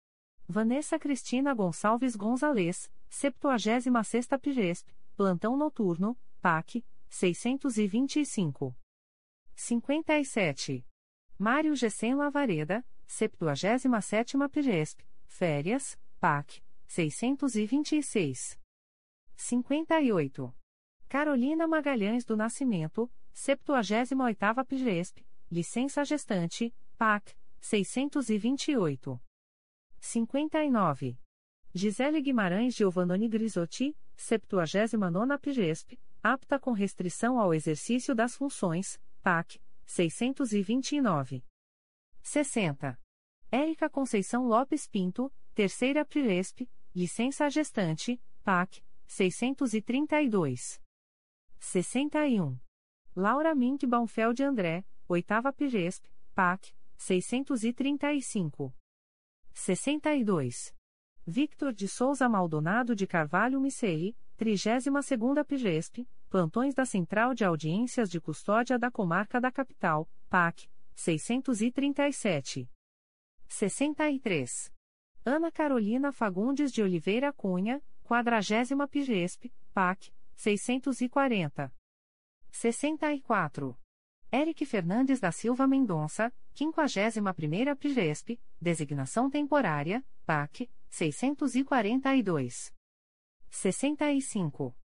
Vanessa 0.49 0.97
Cristina 0.97 1.53
Gonçalves 1.53 2.15
Gonzalez, 2.15 2.89
76 3.11 4.29
Piresp, 4.41 4.89
Plantão 5.17 5.57
Noturno, 5.57 6.17
PAC, 6.41 6.85
625. 7.09 8.77
57. 9.57 10.87
Mário 11.37 11.75
Gessen 11.75 12.15
Lavareda, 12.15 12.87
77 13.07 14.37
Piresp, 14.49 15.01
Férias, 15.27 15.99
PAC, 16.21 16.63
626. 16.87 18.57
58. 19.35 20.55
Carolina 21.09 21.67
Magalhães 21.67 22.25
do 22.25 22.37
Nascimento, 22.37 23.11
78ª 23.35 24.65
Piresp, 24.65 25.27
licença 25.51 26.05
gestante, 26.05 26.73
PAC, 26.97 27.37
628. 27.61 29.26
59. 30.07 31.19
Gisele 31.75 32.23
Guimarães 32.23 32.75
Giovannoni 32.75 33.29
Grisotti, 33.29 33.97
79ª 34.17 35.39
Piresp, 35.39 35.99
apta 36.23 36.59
com 36.59 36.73
restrição 36.73 37.39
ao 37.39 37.53
exercício 37.53 38.15
das 38.15 38.35
funções, 38.35 38.99
PAC, 39.23 39.61
629. 39.85 41.45
60. 42.23 42.99
Érica 43.51 43.91
Conceição 43.91 44.47
Lopes 44.47 44.89
Pinto, 44.89 45.33
terceira 45.55 46.05
Piresp, 46.05 46.69
licença 46.95 47.49
gestante, 47.51 48.21
PAC, 48.43 48.83
632. 49.07 50.81
61. 51.59 52.59
Laura 53.15 53.55
Mink 53.55 53.87
Baumfeld 53.87 54.43
André, 54.43 54.85
oitava 55.09 55.53
Piresp, 55.53 56.07
PAC, 56.35 56.75
635. 56.97 58.75
62. 59.57 60.75
Victor 61.27 61.73
de 61.73 61.89
Souza 61.89 62.29
Maldonado 62.29 62.95
de 62.95 63.07
Carvalho 63.07 63.59
Miceli, 63.59 64.15
32ª 64.39 65.45
Piresp, 65.45 66.07
Plantões 66.29 66.75
da 66.75 66.85
Central 66.85 67.35
de 67.35 67.45
Audiências 67.45 68.11
de 68.11 68.21
Custódia 68.21 68.79
da 68.79 68.91
Comarca 68.91 69.41
da 69.41 69.51
Capital, 69.51 70.09
PAC, 70.29 70.69
637. 70.95 72.71
63. 73.49 74.73
Ana 75.25 75.51
Carolina 75.51 76.13
Fagundes 76.13 76.71
de 76.71 76.83
Oliveira 76.83 77.33
Cunha, 77.33 77.83
40 78.05 78.87
Piresp, 78.87 79.51
PAC, 79.73 80.13
640. 80.37 81.73
64. 82.53 83.77
Eric 84.31 84.67
Fernandes 84.67 85.21
da 85.21 85.31
Silva 85.31 85.67
Mendonça, 85.67 86.33
51ª 86.55 87.77
Piresp, 87.77 88.41
designação 88.61 89.31
temporária, 89.31 90.05
PAC, 90.25 90.69
642. 90.89 92.73
65. 93.49 94.77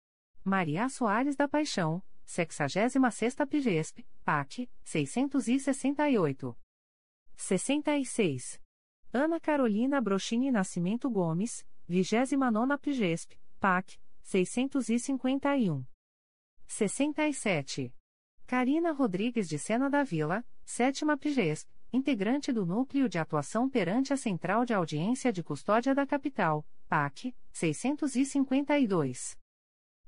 Maria 0.45 0.89
Soares 0.89 1.37
da 1.37 1.49
Paixão, 1.49 2.03
66ª 2.27 3.47
Piresp, 3.47 4.07
PAC, 4.25 4.71
668. 4.85 6.57
66. 7.37 8.61
Ana 9.13 9.41
Carolina 9.41 10.01
Brochini 10.01 10.51
Nascimento 10.51 11.11
Gomes, 11.11 11.67
29ª 11.89 12.79
Piresp, 12.79 13.33
PAC, 13.59 13.99
651. 14.23 15.85
67. 16.69 17.93
Karina 18.51 18.91
Rodrigues 18.91 19.49
de 19.49 19.57
Sena 19.61 19.89
da 19.89 20.03
Vila, 20.03 20.45
7 20.65 21.05
Pigesp, 21.21 21.71
integrante 21.93 22.53
do 22.53 22.67
Núcleo 22.67 23.09
de 23.09 23.17
Atuação 23.17 23.71
perante 23.71 24.13
a 24.13 24.17
Central 24.17 24.65
de 24.65 24.75
Audiência 24.75 25.33
de 25.33 25.41
Custódia 25.41 25.95
da 25.95 26.05
Capital, 26.05 26.67
PAC, 26.89 27.33
652. 27.53 29.39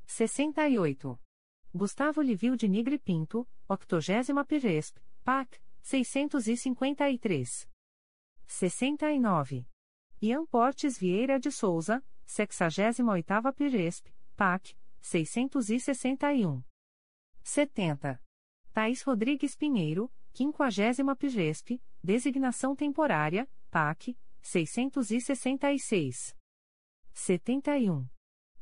68. 0.04 1.20
Gustavo 1.72 2.20
Livio 2.20 2.56
de 2.56 2.66
Nigre 2.66 2.98
Pinto, 2.98 3.46
80 3.68 4.44
Pigesp, 4.44 4.98
PAC, 5.22 5.62
653. 5.80 7.68
69. 8.44 9.68
Ian 10.20 10.44
Portes 10.46 10.98
Vieira 10.98 11.38
de 11.38 11.52
Souza, 11.52 12.04
68ª 12.26 13.54
Piresp, 13.54 14.08
PAC, 14.34 14.76
661. 15.00 16.64
70. 17.44 18.20
Thais 18.72 19.02
Rodrigues 19.02 19.54
Pinheiro, 19.54 20.10
50 20.32 21.14
Pigesp, 21.16 21.78
designação 22.02 22.74
temporária, 22.74 23.46
PAC, 23.70 24.16
666. 24.40 26.34
71. 27.12 28.08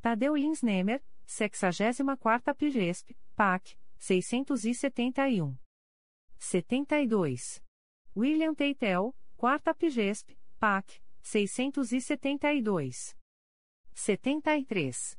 Tadeu 0.02 0.34
Lins 0.34 0.62
Nemer, 0.62 1.00
64 1.26 2.54
Pigesp, 2.56 3.16
PAC, 3.36 3.78
671. 3.98 5.56
72. 6.38 7.62
William 8.16 8.52
Teitel, 8.52 9.14
4 9.36 9.74
Pigesp, 9.76 10.36
PAC, 10.58 11.00
672. 11.22 13.16
73. 13.94 15.16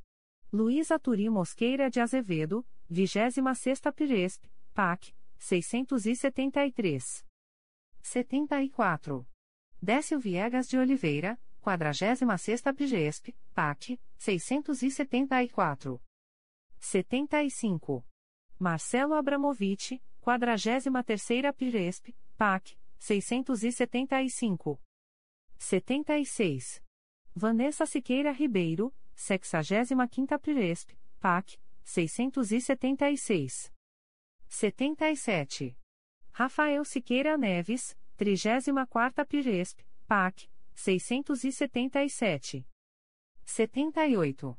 Luísa 0.52 0.98
Turi 0.98 1.30
Mosqueira 1.30 1.88
de 1.88 1.98
Azevedo, 1.98 2.66
26ª 2.90 3.90
Piresp, 3.90 4.44
PAC, 4.74 5.14
673. 5.38 7.24
74. 8.02 9.26
Décio 9.80 10.18
Viegas 10.18 10.68
de 10.68 10.78
Oliveira, 10.78 11.38
46ª 11.62 12.74
Piresp, 12.74 13.34
PAC, 13.54 13.98
674. 14.18 16.00
75. 16.80 18.04
Marcelo 18.58 19.14
Abramovich, 19.14 20.00
43ª 20.20 21.52
Piresp, 21.52 22.14
PAC, 22.36 22.76
675. 22.98 24.80
76. 25.58 26.82
Vanessa 27.34 27.86
Siqueira 27.86 28.32
Ribeiro, 28.32 28.92
65ª 29.16 30.38
Piresp, 30.38 30.90
PAC, 31.20 31.58
676. 31.84 33.71
77. 34.52 35.76
Rafael 36.30 36.84
Siqueira 36.84 37.38
Neves, 37.38 37.96
34ª 38.18 39.26
Piresp, 39.26 39.80
PAC, 40.06 40.48
677. 40.74 42.68
78. 43.44 44.58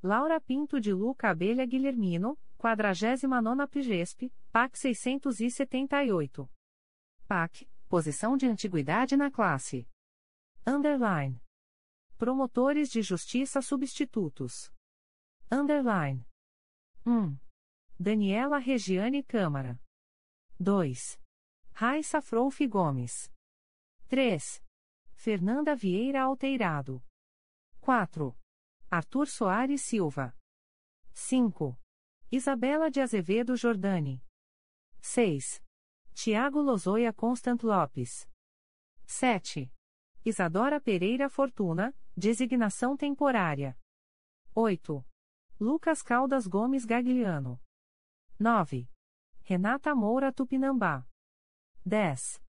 Laura 0.00 0.40
Pinto 0.40 0.80
de 0.80 0.92
Luca 0.92 1.30
Abelha 1.30 1.66
Guilhermino, 1.66 2.38
49ª 2.56 3.68
Piresp, 3.68 4.32
PAC 4.52 4.78
678. 4.78 6.48
PAC, 7.26 7.68
posição 7.88 8.36
de 8.36 8.46
antiguidade 8.46 9.16
na 9.16 9.28
classe. 9.30 9.88
Underline. 10.64 11.42
Promotores 12.16 12.88
de 12.88 13.02
Justiça 13.02 13.60
Substitutos. 13.60 14.72
Underline. 15.50 16.24
1. 17.04 17.36
Daniela 17.98 18.58
Regiane 18.58 19.22
Câmara. 19.22 19.80
2. 20.58 21.18
Raissa 21.72 22.20
Frouf 22.20 22.66
Gomes. 22.66 23.30
3. 24.08 24.62
Fernanda 25.14 25.74
Vieira 25.76 26.22
Alteirado. 26.22 27.02
4. 27.80 28.36
Arthur 28.90 29.26
Soares 29.26 29.82
Silva. 29.82 30.36
5. 31.12 31.78
Isabela 32.30 32.90
de 32.90 33.00
Azevedo 33.00 33.56
Jordani. 33.56 34.24
6. 35.00 35.62
Tiago 36.14 36.60
Lozoia 36.60 37.12
Constant 37.12 37.62
Lopes. 37.62 38.28
7. 39.06 39.72
Isadora 40.24 40.80
Pereira 40.80 41.28
Fortuna, 41.28 41.94
designação 42.16 42.96
temporária. 42.96 43.76
8. 44.54 45.04
Lucas 45.58 46.02
Caldas 46.02 46.46
Gomes 46.46 46.84
Gagliano. 46.84 47.60
9. 48.42 48.88
Renata 49.44 49.94
Moura 49.94 50.32
Tupinambá. 50.32 51.06
10. 51.86 52.42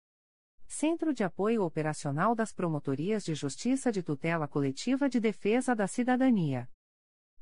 Centro 0.77 1.15
de 1.15 1.23
Apoio 1.23 1.63
Operacional 1.63 2.35
das 2.35 2.53
Promotorias 2.53 3.25
de 3.25 3.33
Justiça 3.33 3.93
de 3.93 4.03
Tutela 4.03 4.49
Coletiva 4.49 5.09
de 5.09 5.21
Defesa 5.21 5.73
da 5.73 5.87
Cidadania. 5.87 6.69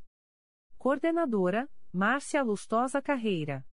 Coordenadora, 0.76 1.66
Márcia 1.90 2.42
Lustosa 2.42 3.00
Carreira. 3.00 3.66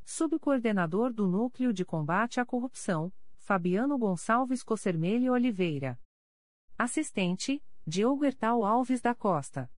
Subcoordenador 0.04 1.12
do 1.12 1.28
Núcleo 1.28 1.72
de 1.72 1.84
Combate 1.84 2.40
à 2.40 2.44
Corrupção, 2.44 3.12
Fabiano 3.36 3.96
Gonçalves 3.96 4.64
Cossermelho 4.64 5.32
Oliveira. 5.32 5.96
Assistente, 6.76 7.62
Diogo 7.86 8.24
Hertal 8.24 8.64
Alves 8.64 9.00
da 9.00 9.14
Costa. 9.14 9.70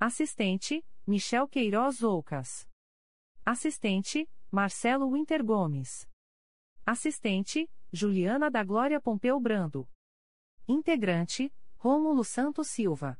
Assistente, 0.00 0.82
Michel 1.06 1.46
Queiroz 1.46 2.02
Oucas. 2.02 2.66
Assistente, 3.44 4.26
Marcelo 4.50 5.12
Winter 5.12 5.44
Gomes. 5.44 6.08
Assistente, 6.86 7.70
Juliana 7.92 8.50
da 8.50 8.64
Glória 8.64 8.98
Pompeu 8.98 9.38
Brando. 9.38 9.86
Integrante, 10.66 11.52
Rômulo 11.80 12.24
Santos 12.24 12.66
Silva. 12.66 13.16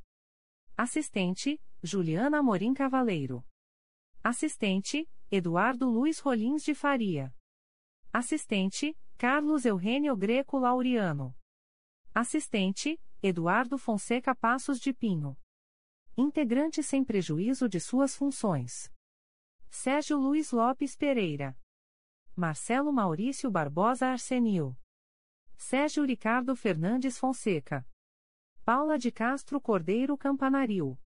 Assistente, 0.77 1.62
Juliana 1.81 2.43
Morim 2.43 2.75
Cavaleiro. 2.75 3.47
Assistente, 4.20 5.09
Eduardo 5.31 5.89
Luiz 5.89 6.19
Rolins 6.19 6.65
de 6.65 6.75
Faria. 6.75 7.33
Assistente, 8.12 8.99
Carlos 9.17 9.65
Eugênio 9.65 10.17
Greco 10.17 10.59
Laureano. 10.59 11.37
Assistente, 12.12 13.01
Eduardo 13.23 13.78
Fonseca 13.78 14.35
Passos 14.35 14.81
de 14.81 14.93
Pinho. 14.93 15.39
Integrante 16.17 16.83
sem 16.83 17.05
prejuízo 17.05 17.69
de 17.69 17.78
suas 17.78 18.17
funções. 18.17 18.93
Sérgio 19.70 20.19
Luiz 20.19 20.51
Lopes 20.51 20.97
Pereira. 20.97 21.57
Marcelo 22.35 22.93
Maurício 22.93 23.53
Barbosa 23.53 24.09
Arsenil. 24.09 24.77
Sérgio 25.57 26.05
Ricardo 26.05 26.57
Fernandes 26.57 27.17
Fonseca. 27.17 27.87
Paula 28.68 28.98
de 28.98 29.10
Castro 29.10 29.58
Cordeiro 29.62 30.14
Campanaril. 30.18 30.98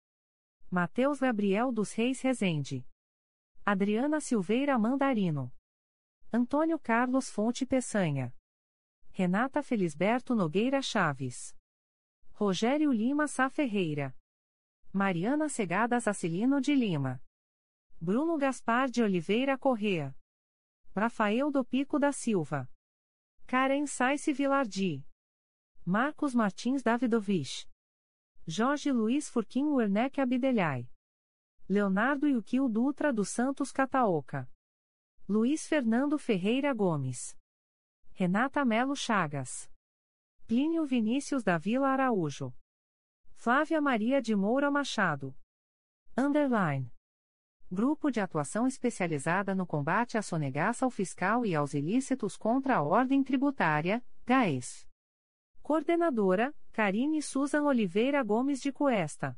Mateus 0.72 1.19
Gabriel 1.19 1.72
dos 1.72 1.93
Reis 1.93 2.19
Rezende. 2.19 2.83
Adriana 3.64 4.19
Silveira 4.19 4.80
Mandarino. 4.80 5.53
Antônio 6.33 6.80
Carlos 6.80 7.30
Fonte 7.30 7.64
Peçanha. 7.64 8.33
Renata 9.11 9.61
Felisberto 9.61 10.33
Nogueira 10.33 10.81
Chaves. 10.81 11.56
Rogério 12.31 12.91
Lima 12.91 13.27
Sá 13.27 13.48
Ferreira. 13.48 14.17
Mariana 14.91 15.48
Segadas 15.48 16.07
Acilino 16.07 16.59
de 16.59 16.73
Lima. 16.73 17.22
Bruno 18.01 18.40
Gaspar 18.40 18.90
de 18.90 19.03
Oliveira 19.03 19.56
Correa. 19.56 20.15
Rafael 20.95 21.51
do 21.51 21.64
Pico 21.64 21.99
da 21.99 22.11
Silva. 22.11 22.67
Karen 23.45 23.85
Saice 23.85 24.33
Vilardi. 24.33 25.06
Marcos 25.92 26.34
Martins 26.34 26.82
Davidovich. 26.82 27.68
Jorge 28.48 28.94
Luiz 28.94 29.30
Furquim 29.30 29.74
Werneck 29.74 30.22
Abdelhai. 30.22 30.88
Leonardo 31.68 32.30
Yukio 32.30 32.70
Dutra 32.70 33.11
dos 33.11 33.28
Santos 33.28 33.74
Cataoca. 33.74 34.50
Luiz 35.28 35.68
Fernando 35.68 36.18
Ferreira 36.18 36.74
Gomes. 36.74 37.38
Renata 38.14 38.64
Melo 38.64 38.95
Chagas. 38.95 39.70
Plínio 40.48 40.86
Vinícius 40.86 41.44
da 41.44 41.58
Vila 41.58 41.90
Araújo. 41.90 42.53
Flávia 43.34 43.82
Maria 43.82 44.22
de 44.22 44.34
Moura 44.34 44.72
Machado. 44.72 45.36
Underline. 46.18 46.90
Grupo 47.70 48.10
de 48.10 48.22
Atuação 48.22 48.66
Especializada 48.66 49.53
no 49.53 49.68
Combate 49.68 50.18
à 50.18 50.22
Sonegaça 50.22 50.86
ao 50.86 50.90
Fiscal 50.90 51.45
e 51.45 51.53
aos 51.53 51.74
Ilícitos 51.74 52.38
contra 52.38 52.78
a 52.78 52.82
Ordem 52.82 53.22
Tributária, 53.22 54.02
GAES. 54.26 54.90
Coordenadora, 55.61 56.53
Karine 56.72 57.22
Susan 57.22 57.64
Oliveira 57.64 58.23
Gomes 58.23 58.59
de 58.59 58.72
Cuesta. 58.72 59.38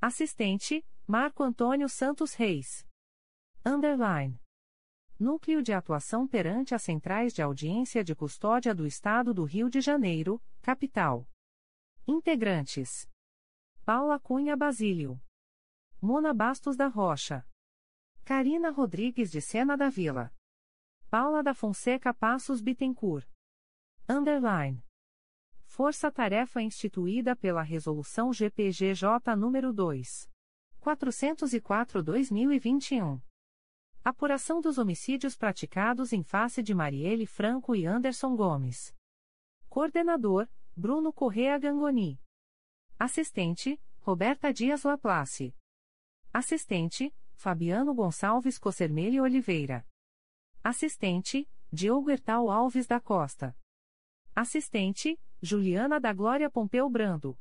Assistente, 0.00 0.84
Marco 1.06 1.42
Antônio 1.42 1.88
Santos 1.88 2.34
Reis. 2.34 2.86
Underline. 3.64 4.40
Núcleo 5.18 5.62
de 5.62 5.72
Atuação 5.72 6.26
perante 6.28 6.74
as 6.74 6.82
Centrais 6.82 7.32
de 7.32 7.42
Audiência 7.42 8.04
de 8.04 8.14
Custódia 8.14 8.74
do 8.74 8.86
Estado 8.86 9.32
do 9.32 9.44
Rio 9.44 9.70
de 9.70 9.80
Janeiro, 9.80 10.42
Capital. 10.60 11.26
Integrantes. 12.06 13.08
Paula 13.84 14.20
Cunha 14.20 14.56
Basílio. 14.56 15.20
Mona 16.02 16.34
Bastos 16.34 16.76
da 16.76 16.88
Rocha. 16.88 17.48
Karina 18.24 18.70
Rodrigues 18.70 19.30
de 19.30 19.40
Sena 19.40 19.76
da 19.76 19.88
Vila. 19.88 20.34
Paula 21.08 21.42
da 21.42 21.54
Fonseca 21.54 22.12
Passos 22.12 22.60
Bittencourt. 22.60 23.26
Underline. 24.08 24.85
Força 25.76 26.10
Tarefa 26.10 26.62
instituída 26.62 27.36
pela 27.36 27.60
Resolução 27.60 28.32
GPGJ 28.32 29.36
nº 29.36 29.74
2. 29.74 30.30
404-2021. 30.80 33.20
Apuração 34.02 34.62
dos 34.62 34.78
homicídios 34.78 35.36
praticados 35.36 36.14
em 36.14 36.22
face 36.22 36.62
de 36.62 36.74
Marielle 36.74 37.26
Franco 37.26 37.76
e 37.76 37.84
Anderson 37.84 38.34
Gomes. 38.34 38.94
Coordenador, 39.68 40.48
Bruno 40.74 41.12
Correa 41.12 41.58
Gangoni. 41.58 42.18
Assistente, 42.98 43.78
Roberta 44.00 44.54
Dias 44.54 44.82
Laplace. 44.82 45.54
Assistente, 46.32 47.14
Fabiano 47.34 47.94
Gonçalves 47.94 48.56
Cossermelli 48.56 49.20
Oliveira. 49.20 49.86
Assistente, 50.64 51.46
Diogo 51.70 52.10
Hertal 52.10 52.50
Alves 52.50 52.86
da 52.86 52.98
Costa. 52.98 53.54
Assistente, 54.34 55.20
Juliana 55.40 56.00
da 56.00 56.12
Glória 56.12 56.50
Pompeu 56.50 56.88
Brando. 56.88 57.38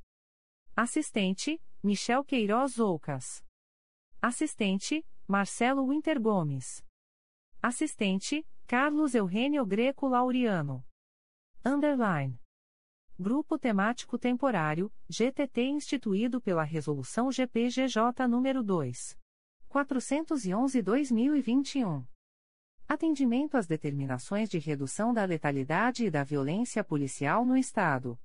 Assistente, 0.76 1.62
Michel 1.82 2.26
Queiroz 2.26 2.78
Oucas. 2.80 3.44
Assistente, 4.22 5.04
Marcelo 5.28 5.88
Winter 5.88 6.22
Gomes. 6.22 6.86
Assistente, 7.62 8.46
Carlos 8.68 9.16
Eugênio 9.16 9.66
Greco 9.66 10.08
Laureano. 10.08 10.86
Underline. 11.66 12.40
Grupo 13.18 13.58
Temático 13.58 14.20
Temporário, 14.20 14.92
GTT 15.08 15.62
instituído 15.64 16.42
pela 16.42 16.64
Resolução 16.64 17.32
GPGJ 17.32 18.28
nº 18.28 18.62
2. 18.62 19.18
411-2021. 19.70 22.06
Atendimento 22.88 23.58
às 23.58 23.66
determinações 23.66 24.48
de 24.48 24.60
redução 24.60 25.12
da 25.12 25.26
letalidade 25.26 26.06
e 26.06 26.12
da 26.12 26.24
violência 26.24 26.84
policial 26.84 27.44
no 27.44 27.58
Estado. 27.58 28.20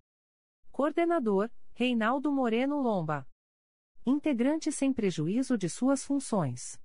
Coordenador, 0.71 1.51
Reinaldo 1.73 2.31
Moreno 2.31 2.79
Lomba. 2.79 3.27
Integrante 4.05 4.71
sem 4.71 4.93
prejuízo 4.93 5.57
de 5.57 5.69
suas 5.69 6.05
funções. 6.05 6.79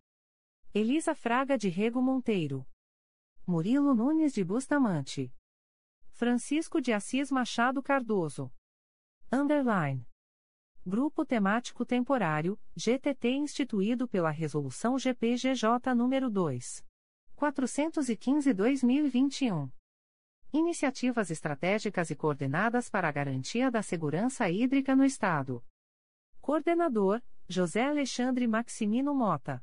Elisa 0.73 1.13
Fraga 1.13 1.57
de 1.57 1.67
Rego 1.67 2.01
Monteiro. 2.01 2.65
Murilo 3.45 3.93
Nunes 3.93 4.33
de 4.33 4.43
Bustamante. 4.43 5.33
Francisco 6.11 6.79
de 6.79 6.93
Assis 6.93 7.29
Machado 7.29 7.83
Cardoso. 7.83 8.49
Underline. 9.29 10.07
Grupo 10.85 11.25
Temático 11.25 11.85
Temporário, 11.85 12.57
GTT 12.73 13.31
instituído 13.31 14.07
pela 14.07 14.31
Resolução 14.31 14.97
GPGJ 14.97 15.93
nº 15.93 16.29
2. 16.29 16.85
415-2021. 17.35 19.69
Iniciativas 20.53 21.31
estratégicas 21.31 22.09
e 22.09 22.15
coordenadas 22.15 22.89
para 22.89 23.09
a 23.09 23.11
garantia 23.11 23.69
da 23.69 23.81
segurança 23.81 24.49
hídrica 24.49 24.95
no 24.95 25.03
Estado. 25.03 25.61
Coordenador, 26.39 27.21
José 27.47 27.83
Alexandre 27.83 28.47
Maximino 28.47 29.13
Mota. 29.13 29.61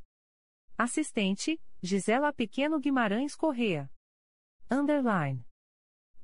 Assistente, 0.77 1.59
Gisela 1.81 2.31
Pequeno 2.33 2.79
Guimarães 2.79 3.35
Correa. 3.35 3.91
Underline. 4.71 5.45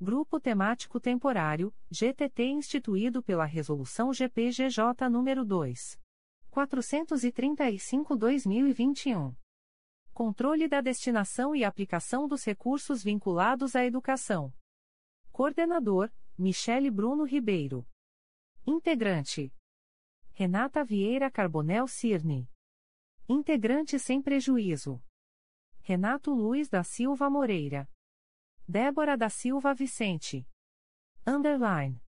Grupo 0.00 0.38
Temático 0.38 1.00
Temporário, 1.00 1.74
GTT 1.90 2.44
instituído 2.44 3.20
pela 3.22 3.44
Resolução 3.44 4.12
GPGJ 4.12 5.08
nº 5.10 5.44
2. 5.44 5.98
435-2021. 6.52 9.34
Controle 10.18 10.66
da 10.66 10.80
destinação 10.80 11.54
e 11.54 11.62
aplicação 11.62 12.26
dos 12.26 12.42
recursos 12.42 13.04
vinculados 13.04 13.76
à 13.76 13.84
educação. 13.84 14.52
Coordenador, 15.30 16.10
Michele 16.36 16.90
Bruno 16.90 17.22
Ribeiro. 17.22 17.86
Integrante. 18.66 19.54
Renata 20.32 20.84
Vieira 20.84 21.30
Carbonel 21.30 21.86
Cirne. 21.86 22.50
Integrante 23.28 23.96
sem 23.96 24.20
prejuízo. 24.20 25.00
Renato 25.82 26.34
Luiz 26.34 26.68
da 26.68 26.82
Silva 26.82 27.30
Moreira. 27.30 27.88
Débora 28.66 29.16
da 29.16 29.28
Silva 29.28 29.72
Vicente. 29.72 30.44
Underline. 31.24 32.02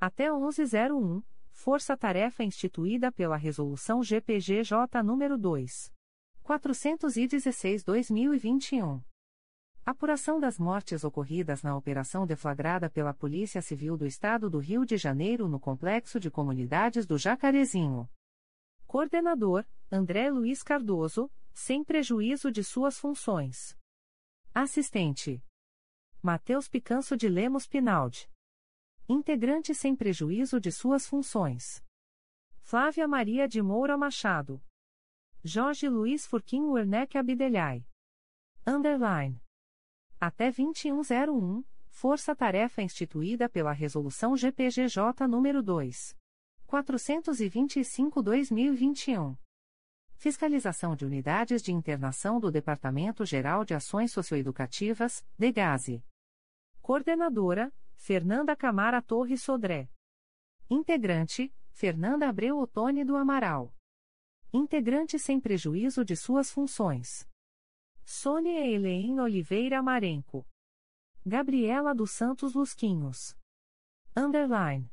Até 0.00 0.28
1101, 0.28 1.22
Força 1.52 1.96
Tarefa 1.96 2.42
instituída 2.42 3.12
pela 3.12 3.36
Resolução 3.36 4.02
GPGJ 4.02 4.76
nº 5.04 5.36
2. 5.36 5.97
416-2021. 6.48 9.04
Apuração 9.84 10.40
das 10.40 10.58
mortes 10.58 11.04
ocorridas 11.04 11.62
na 11.62 11.76
operação 11.76 12.26
deflagrada 12.26 12.88
pela 12.88 13.12
Polícia 13.12 13.60
Civil 13.60 13.98
do 13.98 14.06
Estado 14.06 14.48
do 14.48 14.58
Rio 14.58 14.86
de 14.86 14.96
Janeiro 14.96 15.46
no 15.46 15.60
Complexo 15.60 16.18
de 16.18 16.30
Comunidades 16.30 17.06
do 17.06 17.18
Jacarezinho. 17.18 18.08
Coordenador, 18.86 19.66
André 19.92 20.30
Luiz 20.30 20.62
Cardoso, 20.62 21.30
sem 21.52 21.84
prejuízo 21.84 22.50
de 22.50 22.64
suas 22.64 22.98
funções. 22.98 23.76
Assistente. 24.54 25.44
Mateus 26.22 26.66
Picanso 26.66 27.14
de 27.14 27.28
Lemos 27.28 27.66
Pinaldi. 27.66 28.26
Integrante 29.06 29.74
sem 29.74 29.94
prejuízo 29.94 30.58
de 30.58 30.72
suas 30.72 31.06
funções. 31.06 31.84
Flávia 32.62 33.06
Maria 33.06 33.46
de 33.46 33.60
Moura 33.62 33.98
Machado. 33.98 34.62
Jorge 35.44 35.88
Luiz 35.88 36.26
Furquim 36.26 36.72
Werneck 36.72 37.16
Abdelhai. 37.16 37.86
Underline. 38.66 39.40
Até 40.20 40.50
2101, 40.50 41.62
Força 41.88 42.34
Tarefa 42.34 42.82
instituída 42.82 43.48
pela 43.48 43.70
Resolução 43.72 44.36
GPGJ 44.36 45.28
nº 45.28 45.62
2. 45.62 46.18
425-2021. 46.66 49.38
Fiscalização 50.16 50.96
de 50.96 51.06
Unidades 51.06 51.62
de 51.62 51.72
Internação 51.72 52.40
do 52.40 52.50
Departamento 52.50 53.24
Geral 53.24 53.64
de 53.64 53.74
Ações 53.74 54.10
Socioeducativas, 54.10 55.24
DEGASE. 55.38 56.04
Coordenadora, 56.82 57.72
Fernanda 57.94 58.56
Camara 58.56 59.00
Torres 59.00 59.40
Sodré. 59.42 59.88
Integrante, 60.68 61.54
Fernanda 61.70 62.28
Abreu 62.28 62.58
Otoni 62.58 63.04
do 63.04 63.16
Amaral. 63.16 63.72
Integrante 64.50 65.18
sem 65.18 65.38
prejuízo 65.38 66.02
de 66.02 66.16
suas 66.16 66.50
funções. 66.50 67.28
Sônia 68.02 68.66
Elein 68.66 69.20
Oliveira 69.20 69.82
Marenco. 69.82 70.42
Gabriela 71.24 71.94
dos 71.94 72.12
Santos 72.12 72.54
Lusquinhos. 72.54 73.36
Underline. 74.16 74.90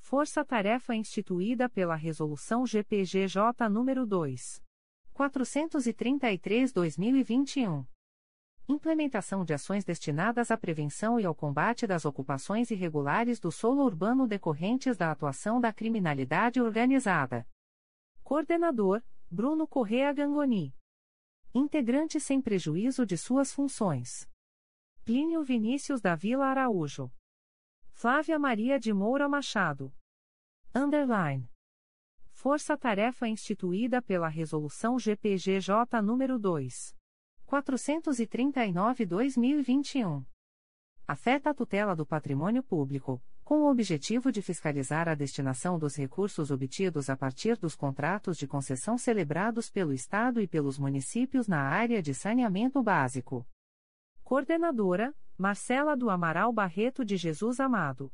Força 0.00 0.44
Tarefa 0.44 0.92
instituída 0.92 1.68
pela 1.68 1.94
Resolução 1.94 2.66
GPGJ 2.66 3.68
nº 3.70 4.04
2. 4.04 4.60
433-2021. 5.14 7.86
Implementação 8.68 9.44
de 9.44 9.54
ações 9.54 9.84
destinadas 9.84 10.50
à 10.50 10.56
prevenção 10.56 11.20
e 11.20 11.24
ao 11.24 11.34
combate 11.34 11.86
das 11.86 12.04
ocupações 12.04 12.72
irregulares 12.72 13.38
do 13.38 13.52
solo 13.52 13.84
urbano 13.84 14.26
decorrentes 14.26 14.96
da 14.96 15.12
atuação 15.12 15.60
da 15.60 15.72
criminalidade 15.72 16.60
organizada. 16.60 17.46
Coordenador, 18.24 19.04
Bruno 19.30 19.68
Correa 19.68 20.10
Gangoni. 20.10 20.74
Integrante 21.54 22.18
sem 22.18 22.40
prejuízo 22.40 23.04
de 23.04 23.18
suas 23.18 23.52
funções. 23.52 24.26
Plínio 25.04 25.44
Vinícius 25.44 26.00
da 26.00 26.14
Vila 26.14 26.46
Araújo. 26.46 27.12
Flávia 27.90 28.38
Maria 28.38 28.80
de 28.80 28.94
Moura 28.94 29.28
Machado. 29.28 29.94
Underline. 30.74 31.52
Força-tarefa 32.32 33.28
instituída 33.28 34.00
pela 34.00 34.28
Resolução 34.28 34.98
GPGJ 34.98 36.00
nº 36.02 36.38
2. 36.38 36.96
439-2021. 37.46 40.24
Afeta 41.06 41.50
a 41.50 41.54
tutela 41.54 41.94
do 41.94 42.06
patrimônio 42.06 42.62
público, 42.62 43.22
com 43.44 43.60
o 43.60 43.70
objetivo 43.70 44.32
de 44.32 44.40
fiscalizar 44.40 45.06
a 45.06 45.14
destinação 45.14 45.78
dos 45.78 45.94
recursos 45.94 46.50
obtidos 46.50 47.10
a 47.10 47.16
partir 47.16 47.58
dos 47.58 47.76
contratos 47.76 48.38
de 48.38 48.46
concessão 48.46 48.96
celebrados 48.96 49.68
pelo 49.68 49.92
Estado 49.92 50.40
e 50.40 50.48
pelos 50.48 50.78
municípios 50.78 51.46
na 51.46 51.60
área 51.60 52.02
de 52.02 52.14
saneamento 52.14 52.82
básico. 52.82 53.46
Coordenadora, 54.22 55.14
Marcela 55.36 55.94
do 55.94 56.08
Amaral 56.08 56.52
Barreto 56.52 57.04
de 57.04 57.18
Jesus 57.18 57.60
Amado. 57.60 58.10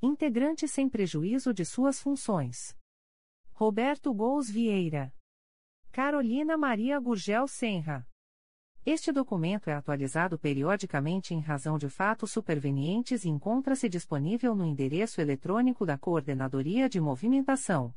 Integrante 0.00 0.68
sem 0.68 0.88
prejuízo 0.88 1.52
de 1.52 1.64
suas 1.64 2.00
funções. 2.00 2.76
Roberto 3.52 4.14
Gous 4.14 4.48
Vieira. 4.48 5.12
Carolina 5.90 6.56
Maria 6.56 7.00
Gurgel 7.00 7.48
Senra. 7.48 8.06
Este 8.86 9.10
documento 9.10 9.70
é 9.70 9.72
atualizado 9.72 10.38
periodicamente 10.38 11.32
em 11.32 11.40
razão 11.40 11.78
de 11.78 11.88
fatos 11.88 12.30
supervenientes 12.30 13.24
e 13.24 13.30
encontra-se 13.30 13.88
disponível 13.88 14.54
no 14.54 14.62
endereço 14.62 15.22
eletrônico 15.22 15.86
da 15.86 15.96
Coordenadoria 15.96 16.86
de 16.86 17.00
Movimentação. 17.00 17.94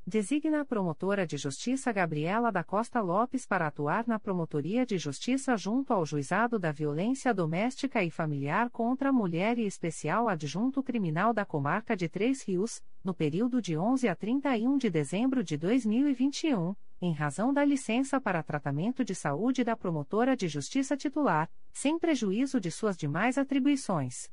Designa 0.10 0.62
a 0.62 0.66
promotora 0.66 1.24
de 1.24 1.38
justiça 1.38 1.92
Gabriela 1.92 2.52
da 2.52 2.64
Costa 2.64 3.00
Lopes 3.00 3.46
para 3.46 3.68
atuar 3.68 4.08
na 4.08 4.18
Promotoria 4.18 4.84
de 4.84 4.98
Justiça 4.98 5.56
junto 5.56 5.94
ao 5.94 6.04
Juizado 6.04 6.58
da 6.58 6.72
Violência 6.72 7.32
Doméstica 7.32 8.04
e 8.04 8.10
Familiar 8.10 8.72
contra 8.72 9.10
a 9.10 9.14
Mulher 9.14 9.60
e 9.60 9.68
Especial 9.68 10.28
Adjunto 10.28 10.82
Criminal 10.82 11.32
da 11.32 11.46
Comarca 11.46 11.96
de 11.96 12.10
Três 12.10 12.42
Rios, 12.42 12.82
no 13.04 13.14
período 13.14 13.62
de 13.62 13.78
11 13.78 14.08
a 14.08 14.16
31 14.16 14.80
de 14.80 14.90
dezembro 14.90 15.44
de 15.44 15.56
2021, 15.58 16.74
em 17.00 17.14
razão 17.14 17.54
da 17.54 17.64
licença 17.64 18.20
para 18.20 18.42
tratamento 18.42 19.06
de 19.06 19.14
saúde 19.14 19.64
da 19.64 19.78
promotora 19.78 20.36
de 20.36 20.48
justiça 20.48 20.98
titular, 20.98 21.48
sem 21.72 22.00
prejuízo 22.00 22.60
de 22.60 22.72
suas 22.72 22.98
demais 22.98 23.38
atribuições. 23.38 24.28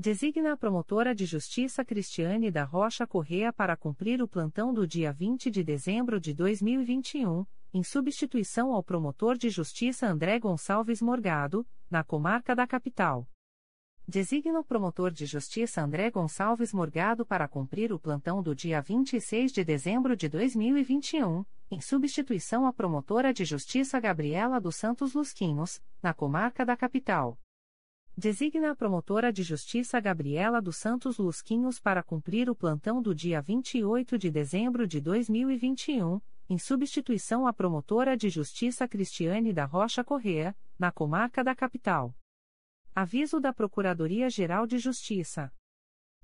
Designa 0.00 0.52
a 0.52 0.56
promotora 0.56 1.12
de 1.12 1.26
justiça 1.26 1.84
Cristiane 1.84 2.52
da 2.52 2.62
Rocha 2.62 3.04
Correa 3.04 3.52
para 3.52 3.76
cumprir 3.76 4.22
o 4.22 4.28
plantão 4.28 4.72
do 4.72 4.86
dia 4.86 5.12
20 5.12 5.50
de 5.50 5.64
dezembro 5.64 6.20
de 6.20 6.32
2021, 6.32 7.44
em 7.74 7.82
substituição 7.82 8.72
ao 8.72 8.80
promotor 8.80 9.36
de 9.36 9.50
justiça 9.50 10.06
André 10.06 10.38
Gonçalves 10.38 11.02
Morgado, 11.02 11.66
na 11.90 12.04
comarca 12.04 12.54
da 12.54 12.64
capital. 12.64 13.26
Designa 14.06 14.60
o 14.60 14.64
promotor 14.64 15.10
de 15.10 15.26
justiça 15.26 15.82
André 15.82 16.12
Gonçalves 16.12 16.72
Morgado 16.72 17.26
para 17.26 17.48
cumprir 17.48 17.92
o 17.92 17.98
plantão 17.98 18.40
do 18.40 18.54
dia 18.54 18.80
26 18.80 19.50
de 19.50 19.64
dezembro 19.64 20.16
de 20.16 20.28
2021, 20.28 21.44
em 21.72 21.80
substituição 21.80 22.68
à 22.68 22.72
promotora 22.72 23.34
de 23.34 23.44
justiça 23.44 23.98
Gabriela 23.98 24.60
dos 24.60 24.76
Santos 24.76 25.12
Lusquinhos, 25.12 25.82
na 26.00 26.14
comarca 26.14 26.64
da 26.64 26.76
capital. 26.76 27.36
Designa 28.20 28.72
a 28.72 28.74
promotora 28.74 29.32
de 29.32 29.44
justiça 29.44 30.00
Gabriela 30.00 30.60
dos 30.60 30.76
Santos 30.76 31.18
Lusquinhos 31.18 31.78
para 31.78 32.02
cumprir 32.02 32.50
o 32.50 32.54
plantão 32.54 33.00
do 33.00 33.14
dia 33.14 33.40
28 33.40 34.18
de 34.18 34.28
dezembro 34.28 34.88
de 34.88 35.00
2021, 35.00 36.20
em 36.50 36.58
substituição 36.58 37.46
à 37.46 37.52
promotora 37.52 38.16
de 38.16 38.28
justiça 38.28 38.88
Cristiane 38.88 39.52
da 39.52 39.64
Rocha 39.64 40.02
Correa, 40.02 40.52
na 40.76 40.90
comarca 40.90 41.44
da 41.44 41.54
capital. 41.54 42.12
Aviso 42.92 43.38
da 43.38 43.52
Procuradoria-Geral 43.52 44.66
de 44.66 44.78
Justiça. 44.78 45.52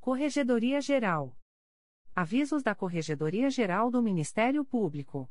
Corregedoria 0.00 0.80
Geral. 0.80 1.36
Avisos 2.16 2.62
da 2.62 2.74
Corregedoria 2.74 3.50
Geral 3.50 3.90
do 3.90 4.02
Ministério 4.02 4.64
Público. 4.64 5.30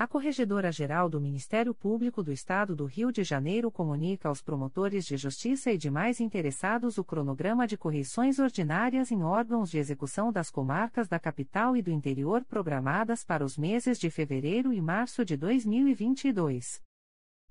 A 0.00 0.06
Corregedora-Geral 0.06 1.08
do 1.08 1.20
Ministério 1.20 1.74
Público 1.74 2.22
do 2.22 2.30
Estado 2.30 2.76
do 2.76 2.84
Rio 2.84 3.10
de 3.10 3.24
Janeiro 3.24 3.68
comunica 3.68 4.28
aos 4.28 4.40
promotores 4.40 5.04
de 5.04 5.16
justiça 5.16 5.72
e 5.72 5.76
demais 5.76 6.20
interessados 6.20 6.98
o 6.98 7.04
cronograma 7.04 7.66
de 7.66 7.76
correições 7.76 8.38
ordinárias 8.38 9.10
em 9.10 9.24
órgãos 9.24 9.72
de 9.72 9.78
execução 9.78 10.30
das 10.30 10.52
comarcas 10.52 11.08
da 11.08 11.18
capital 11.18 11.76
e 11.76 11.82
do 11.82 11.90
interior 11.90 12.44
programadas 12.44 13.24
para 13.24 13.44
os 13.44 13.58
meses 13.58 13.98
de 13.98 14.08
fevereiro 14.08 14.72
e 14.72 14.80
março 14.80 15.24
de 15.24 15.36
2022. 15.36 16.80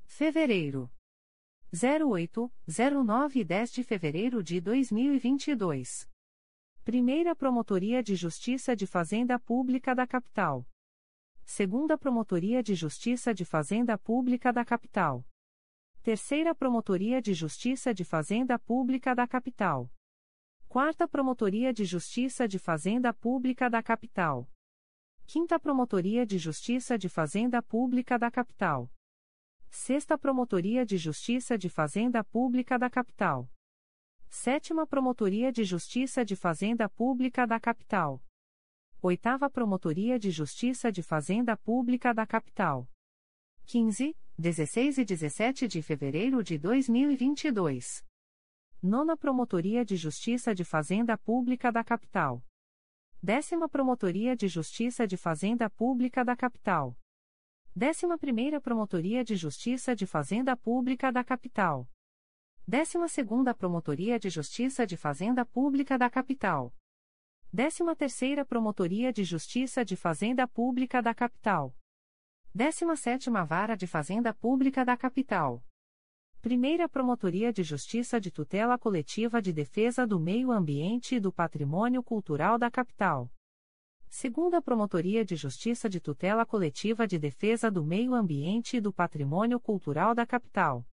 Fevereiro. 0.05 0.89
08, 1.73 2.49
09 2.65 3.41
e 3.41 3.43
10 3.43 3.71
de 3.73 3.83
fevereiro 3.83 4.41
de 4.41 4.61
2022. 4.61 6.07
Primeira 6.85 7.35
Promotoria 7.35 8.01
de 8.01 8.15
Justiça 8.15 8.73
de 8.73 8.87
Fazenda 8.87 9.37
Pública 9.37 9.93
da 9.93 10.07
Capital. 10.07 10.65
Segunda 11.49 11.97
Promotoria 11.97 12.61
de 12.61 12.75
Justiça 12.75 13.33
de 13.33 13.45
Fazenda 13.45 13.97
Pública 13.97 14.51
da 14.51 14.65
Capital. 14.65 15.25
Terceira 16.03 16.53
Promotoria 16.53 17.21
de 17.21 17.33
Justiça 17.33 17.93
de 17.93 18.03
Fazenda 18.03 18.59
Pública 18.59 19.15
da 19.15 19.25
Capital. 19.25 19.89
Quarta 20.67 21.07
Promotoria 21.07 21.73
de 21.73 21.85
Justiça 21.85 22.49
de 22.49 22.59
Fazenda 22.59 23.13
Pública 23.13 23.69
da 23.69 23.81
Capital. 23.81 24.51
Quinta 25.25 25.57
Promotoria 25.57 26.25
de 26.25 26.37
Justiça 26.37 26.97
de 26.97 27.07
Fazenda 27.07 27.63
Pública 27.63 28.19
da 28.19 28.29
Capital. 28.29 28.91
Sexta 29.69 30.17
Promotoria 30.17 30.85
de 30.85 30.97
Justiça 30.97 31.57
de 31.57 31.69
Fazenda 31.69 32.25
Pública 32.25 32.77
da 32.77 32.89
Capital. 32.89 33.49
Sétima 34.27 34.85
Promotoria 34.85 35.49
de 35.53 35.63
Justiça 35.63 36.25
de 36.25 36.35
Fazenda 36.35 36.89
Pública 36.89 37.47
da 37.47 37.57
Capital. 37.57 38.21
Oitava 38.99 39.47
Promotoria 39.47 40.17
de 40.17 40.31
Justiça 40.31 40.91
de 40.91 41.03
Fazenda 41.03 41.55
Pública 41.55 42.15
da 42.15 42.25
Capital. 42.25 42.89
15, 43.67 44.17
16 44.35 44.97
e 44.97 45.05
17 45.05 45.67
de 45.67 45.83
fevereiro 45.83 46.43
de 46.43 46.57
2022. 46.57 48.03
Nona 48.81 49.15
Promotoria 49.15 49.85
de 49.85 49.95
Justiça 49.95 50.55
de 50.55 50.63
Fazenda 50.63 51.15
Pública 51.15 51.71
da 51.71 51.83
Capital. 51.83 52.43
Décima 53.21 53.69
Promotoria 53.69 54.35
de 54.35 54.47
Justiça 54.47 55.05
de 55.05 55.15
Fazenda 55.15 55.69
Pública 55.69 56.25
da 56.25 56.35
Capital. 56.35 56.97
Décima 57.75 58.17
Primeira 58.17 58.59
Promotoria 58.59 59.23
de 59.23 59.35
Justiça 59.35 59.95
de 59.95 60.07
Fazenda 60.07 60.57
Pública 60.57 61.11
da 61.11 61.23
Capital. 61.23 61.87
Décima 62.67 63.07
Segunda 63.07 63.53
Promotoria 63.53 64.19
de 64.19 64.31
Justiça 64.31 64.87
de 64.87 64.97
Fazenda 64.97 65.45
Pública 65.45 65.99
da 65.99 66.09
Capital. 66.09 66.73
13ª 67.55 68.45
Promotoria 68.45 69.11
de 69.11 69.23
Justiça 69.23 69.83
de 69.83 69.95
Fazenda 69.95 70.45
Pública 70.45 71.01
da 71.01 71.13
Capital. 71.13 71.73
17ª 72.55 73.45
Vara 73.45 73.75
de 73.75 73.87
Fazenda 73.87 74.33
Pública 74.33 74.83
da 74.83 74.97
Capital. 74.97 75.63
Primeira 76.41 76.89
Promotoria 76.89 77.53
de 77.53 77.63
Justiça 77.63 78.19
de 78.19 78.29
Tutela 78.31 78.77
Coletiva 78.77 79.41
de 79.41 79.53
Defesa 79.53 80.05
do 80.05 80.19
Meio 80.19 80.51
Ambiente 80.51 81.15
e 81.15 81.19
do 81.21 81.31
Patrimônio 81.31 82.03
Cultural 82.03 82.57
da 82.59 82.69
Capital. 82.69 83.31
Segunda 84.09 84.61
Promotoria 84.61 85.23
de 85.23 85.37
Justiça 85.37 85.89
de 85.89 86.01
Tutela 86.01 86.45
Coletiva 86.45 87.07
de 87.07 87.17
Defesa 87.17 87.71
do 87.71 87.83
Meio 87.83 88.13
Ambiente 88.13 88.77
e 88.77 88.81
do 88.81 88.91
Patrimônio 88.91 89.59
Cultural 89.59 90.13
da 90.13 90.25
Capital. 90.25 90.85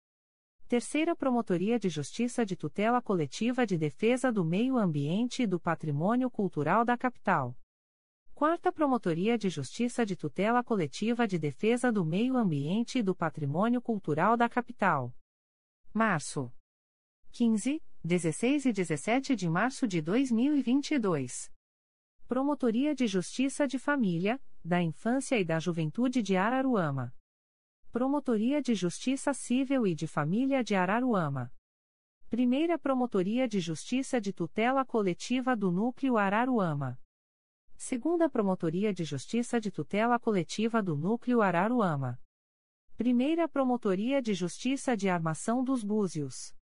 Terceira 0.72 1.14
Promotoria 1.14 1.78
de 1.78 1.90
Justiça 1.90 2.46
de 2.46 2.56
Tutela 2.56 3.02
Coletiva 3.02 3.66
de 3.66 3.76
Defesa 3.76 4.32
do 4.32 4.42
Meio 4.42 4.78
Ambiente 4.78 5.42
e 5.42 5.46
do 5.46 5.60
Patrimônio 5.60 6.30
Cultural 6.30 6.82
da 6.82 6.96
Capital. 6.96 7.54
Quarta 8.34 8.72
Promotoria 8.72 9.36
de 9.36 9.50
Justiça 9.50 10.06
de 10.06 10.16
Tutela 10.16 10.64
Coletiva 10.64 11.28
de 11.28 11.38
Defesa 11.38 11.92
do 11.92 12.06
Meio 12.06 12.38
Ambiente 12.38 13.00
e 13.00 13.02
do 13.02 13.14
Patrimônio 13.14 13.82
Cultural 13.82 14.34
da 14.34 14.48
Capital. 14.48 15.14
Março. 15.92 16.50
15, 17.32 17.82
16 18.02 18.64
e 18.64 18.72
17 18.72 19.36
de 19.36 19.50
março 19.50 19.86
de 19.86 20.00
2022. 20.00 21.52
Promotoria 22.26 22.94
de 22.94 23.06
Justiça 23.06 23.68
de 23.68 23.78
Família, 23.78 24.40
da 24.64 24.80
Infância 24.80 25.38
e 25.38 25.44
da 25.44 25.58
Juventude 25.58 26.22
de 26.22 26.34
Araruama. 26.34 27.14
Promotoria 27.92 28.62
de 28.62 28.74
Justiça 28.74 29.34
Civil 29.34 29.86
e 29.86 29.94
de 29.94 30.06
Família 30.06 30.64
de 30.64 30.74
Araruama. 30.74 31.52
Primeira 32.30 32.78
Promotoria 32.78 33.46
de 33.46 33.60
Justiça 33.60 34.18
de 34.18 34.32
Tutela 34.32 34.82
Coletiva 34.82 35.54
do 35.54 35.70
Núcleo 35.70 36.16
Araruama. 36.16 36.98
Segunda 37.76 38.30
Promotoria 38.30 38.94
de 38.94 39.04
Justiça 39.04 39.60
de 39.60 39.70
Tutela 39.70 40.18
Coletiva 40.18 40.82
do 40.82 40.96
Núcleo 40.96 41.42
Araruama. 41.42 42.18
Primeira 42.96 43.46
Promotoria 43.46 44.22
de 44.22 44.32
Justiça 44.32 44.96
de 44.96 45.10
Armação 45.10 45.62
dos 45.62 45.84
Búzios. 45.84 46.56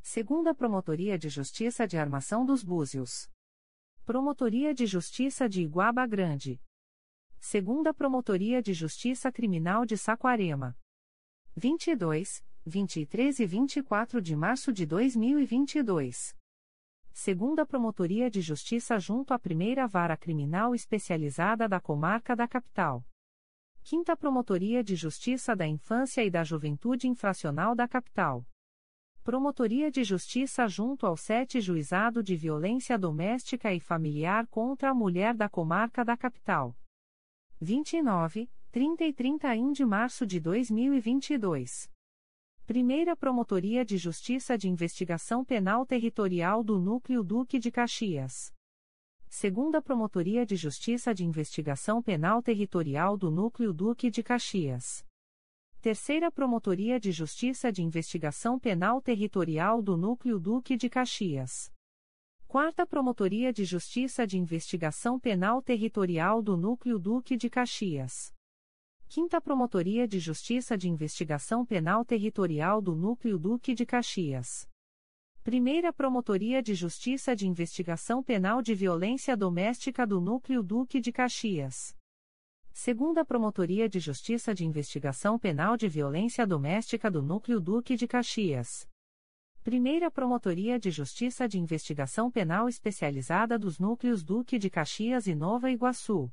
Segunda 0.00 0.54
Promotoria 0.54 1.18
de 1.18 1.28
Justiça 1.28 1.88
de 1.88 1.98
Armação 1.98 2.46
dos 2.46 2.62
Búzios. 2.62 3.28
Promotoria 4.04 4.72
de 4.72 4.86
Justiça 4.86 5.48
de 5.48 5.62
Iguaba 5.62 6.06
Grande. 6.06 6.62
Segunda 7.44 7.92
Promotoria 7.92 8.62
de 8.62 8.72
Justiça 8.72 9.32
Criminal 9.32 9.84
de 9.84 9.98
Saquarema. 9.98 10.78
22, 11.56 12.42
23 12.64 13.40
e 13.40 13.46
24 13.46 14.22
de 14.22 14.36
março 14.36 14.72
de 14.72 14.86
2022. 14.86 16.36
Segunda 17.12 17.66
Promotoria 17.66 18.30
de 18.30 18.40
Justiça 18.40 18.96
junto 19.00 19.34
à 19.34 19.40
Primeira 19.40 19.88
Vara 19.88 20.16
Criminal 20.16 20.72
Especializada 20.72 21.68
da 21.68 21.80
Comarca 21.80 22.36
da 22.36 22.46
Capital. 22.46 23.04
Quinta 23.82 24.16
Promotoria 24.16 24.82
de 24.82 24.94
Justiça 24.94 25.56
da 25.56 25.66
Infância 25.66 26.24
e 26.24 26.30
da 26.30 26.44
Juventude 26.44 27.08
Infracional 27.08 27.74
da 27.74 27.88
Capital. 27.88 28.46
Promotoria 29.24 29.90
de 29.90 30.04
Justiça 30.04 30.68
junto 30.68 31.06
ao 31.06 31.16
Sete 31.16 31.60
Juizado 31.60 32.22
de 32.22 32.36
Violência 32.36 32.96
Doméstica 32.96 33.74
e 33.74 33.80
Familiar 33.80 34.46
contra 34.46 34.90
a 34.90 34.94
Mulher 34.94 35.34
da 35.34 35.48
Comarca 35.48 36.04
da 36.04 36.16
Capital. 36.16 36.76
29, 37.62 38.50
30 38.72 39.04
e 39.04 39.12
31 39.12 39.70
de 39.70 39.84
março 39.84 40.26
de 40.26 40.40
2022. 40.40 41.88
Primeira 42.66 43.14
Promotoria 43.14 43.84
de 43.84 43.96
Justiça 43.96 44.58
de 44.58 44.68
Investigação 44.68 45.44
Penal 45.44 45.86
Territorial 45.86 46.64
do 46.64 46.76
Núcleo 46.80 47.22
Duque 47.22 47.60
de 47.60 47.70
Caxias. 47.70 48.52
Segunda 49.28 49.80
Promotoria 49.80 50.44
de 50.44 50.56
Justiça 50.56 51.14
de 51.14 51.24
Investigação 51.24 52.02
Penal 52.02 52.42
Territorial 52.42 53.16
do 53.16 53.30
Núcleo 53.30 53.72
Duque 53.72 54.10
de 54.10 54.24
Caxias. 54.24 55.06
Terceira 55.80 56.32
Promotoria 56.32 56.98
de 56.98 57.12
Justiça 57.12 57.70
de 57.70 57.80
Investigação 57.80 58.58
Penal 58.58 59.00
Territorial 59.00 59.80
do 59.80 59.96
Núcleo 59.96 60.40
Duque 60.40 60.76
de 60.76 60.90
Caxias. 60.90 61.70
Quarta 62.52 62.84
Promotoria 62.86 63.50
de 63.50 63.64
Justiça 63.64 64.26
de 64.26 64.36
Investigação 64.36 65.18
Penal 65.18 65.62
Territorial 65.62 66.42
do 66.42 66.54
Núcleo 66.54 66.98
Duque 66.98 67.34
de 67.34 67.48
Caxias. 67.48 68.30
Quinta 69.08 69.40
Promotoria 69.40 70.06
de 70.06 70.18
Justiça 70.18 70.76
de 70.76 70.86
Investigação 70.86 71.64
Penal 71.64 72.04
Territorial 72.04 72.82
do 72.82 72.94
Núcleo 72.94 73.38
Duque 73.38 73.74
de 73.74 73.86
Caxias. 73.86 74.68
Primeira 75.42 75.94
Promotoria 75.94 76.62
de 76.62 76.74
Justiça 76.74 77.34
de 77.34 77.48
Investigação 77.48 78.22
Penal 78.22 78.60
de 78.60 78.74
Violência 78.74 79.34
Doméstica 79.34 80.06
do 80.06 80.20
Núcleo 80.20 80.62
Duque 80.62 81.00
de 81.00 81.10
Caxias. 81.10 81.96
Segunda 82.70 83.24
Promotoria 83.24 83.88
de 83.88 83.98
Justiça 83.98 84.54
de 84.54 84.66
Investigação 84.66 85.38
Penal 85.38 85.74
de 85.74 85.88
Violência 85.88 86.46
Doméstica 86.46 87.10
do 87.10 87.22
Núcleo 87.22 87.58
Duque 87.58 87.96
de 87.96 88.06
Caxias. 88.06 88.91
Primeira 89.64 90.10
Promotoria 90.10 90.76
de 90.76 90.90
Justiça 90.90 91.48
de 91.48 91.56
Investigação 91.56 92.28
Penal 92.28 92.68
Especializada 92.68 93.56
dos 93.56 93.78
Núcleos 93.78 94.24
Duque 94.24 94.58
de 94.58 94.68
Caxias 94.68 95.28
e 95.28 95.36
Nova 95.36 95.70
Iguaçu. 95.70 96.32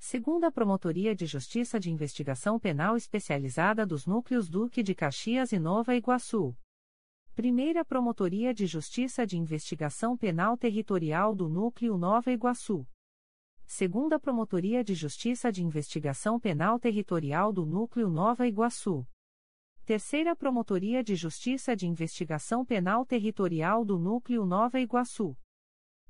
Segunda 0.00 0.50
Promotoria 0.50 1.14
de 1.14 1.26
Justiça 1.26 1.78
de 1.78 1.92
Investigação 1.92 2.58
Penal 2.58 2.96
Especializada 2.96 3.86
dos 3.86 4.04
Núcleos 4.04 4.48
Duque 4.48 4.82
de 4.82 4.96
Caxias 4.96 5.52
e 5.52 5.60
Nova 5.60 5.94
Iguaçu. 5.94 6.52
Primeira 7.36 7.84
Promotoria 7.84 8.52
de 8.52 8.66
Justiça 8.66 9.24
de 9.24 9.38
Investigação 9.38 10.16
Penal 10.16 10.56
Territorial 10.56 11.36
do 11.36 11.48
Núcleo 11.48 11.96
Nova 11.96 12.32
Iguaçu. 12.32 12.84
Segunda 13.64 14.18
Promotoria 14.18 14.82
de 14.82 14.96
Justiça 14.96 15.52
de 15.52 15.62
Investigação 15.62 16.40
Penal 16.40 16.80
Territorial 16.80 17.52
do 17.52 17.64
Núcleo 17.64 18.10
Nova 18.10 18.44
Iguaçu. 18.44 19.06
Terceira 19.90 20.36
Promotoria 20.36 21.02
de 21.02 21.16
Justiça 21.16 21.74
de 21.74 21.84
Investigação 21.84 22.64
Penal 22.64 23.04
Territorial 23.04 23.84
do 23.84 23.98
Núcleo 23.98 24.46
Nova 24.46 24.78
Iguaçu. 24.78 25.36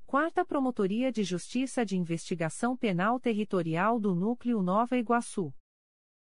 Quarta 0.05 0.45
Promotoria 0.45 1.11
de 1.11 1.23
Justiça 1.23 1.83
de 1.83 1.97
Investigação 1.97 2.77
Penal 2.77 3.19
Territorial 3.19 3.99
do 3.99 4.13
Núcleo 4.13 4.61
Nova 4.61 4.99
Iguaçu. 4.99 5.51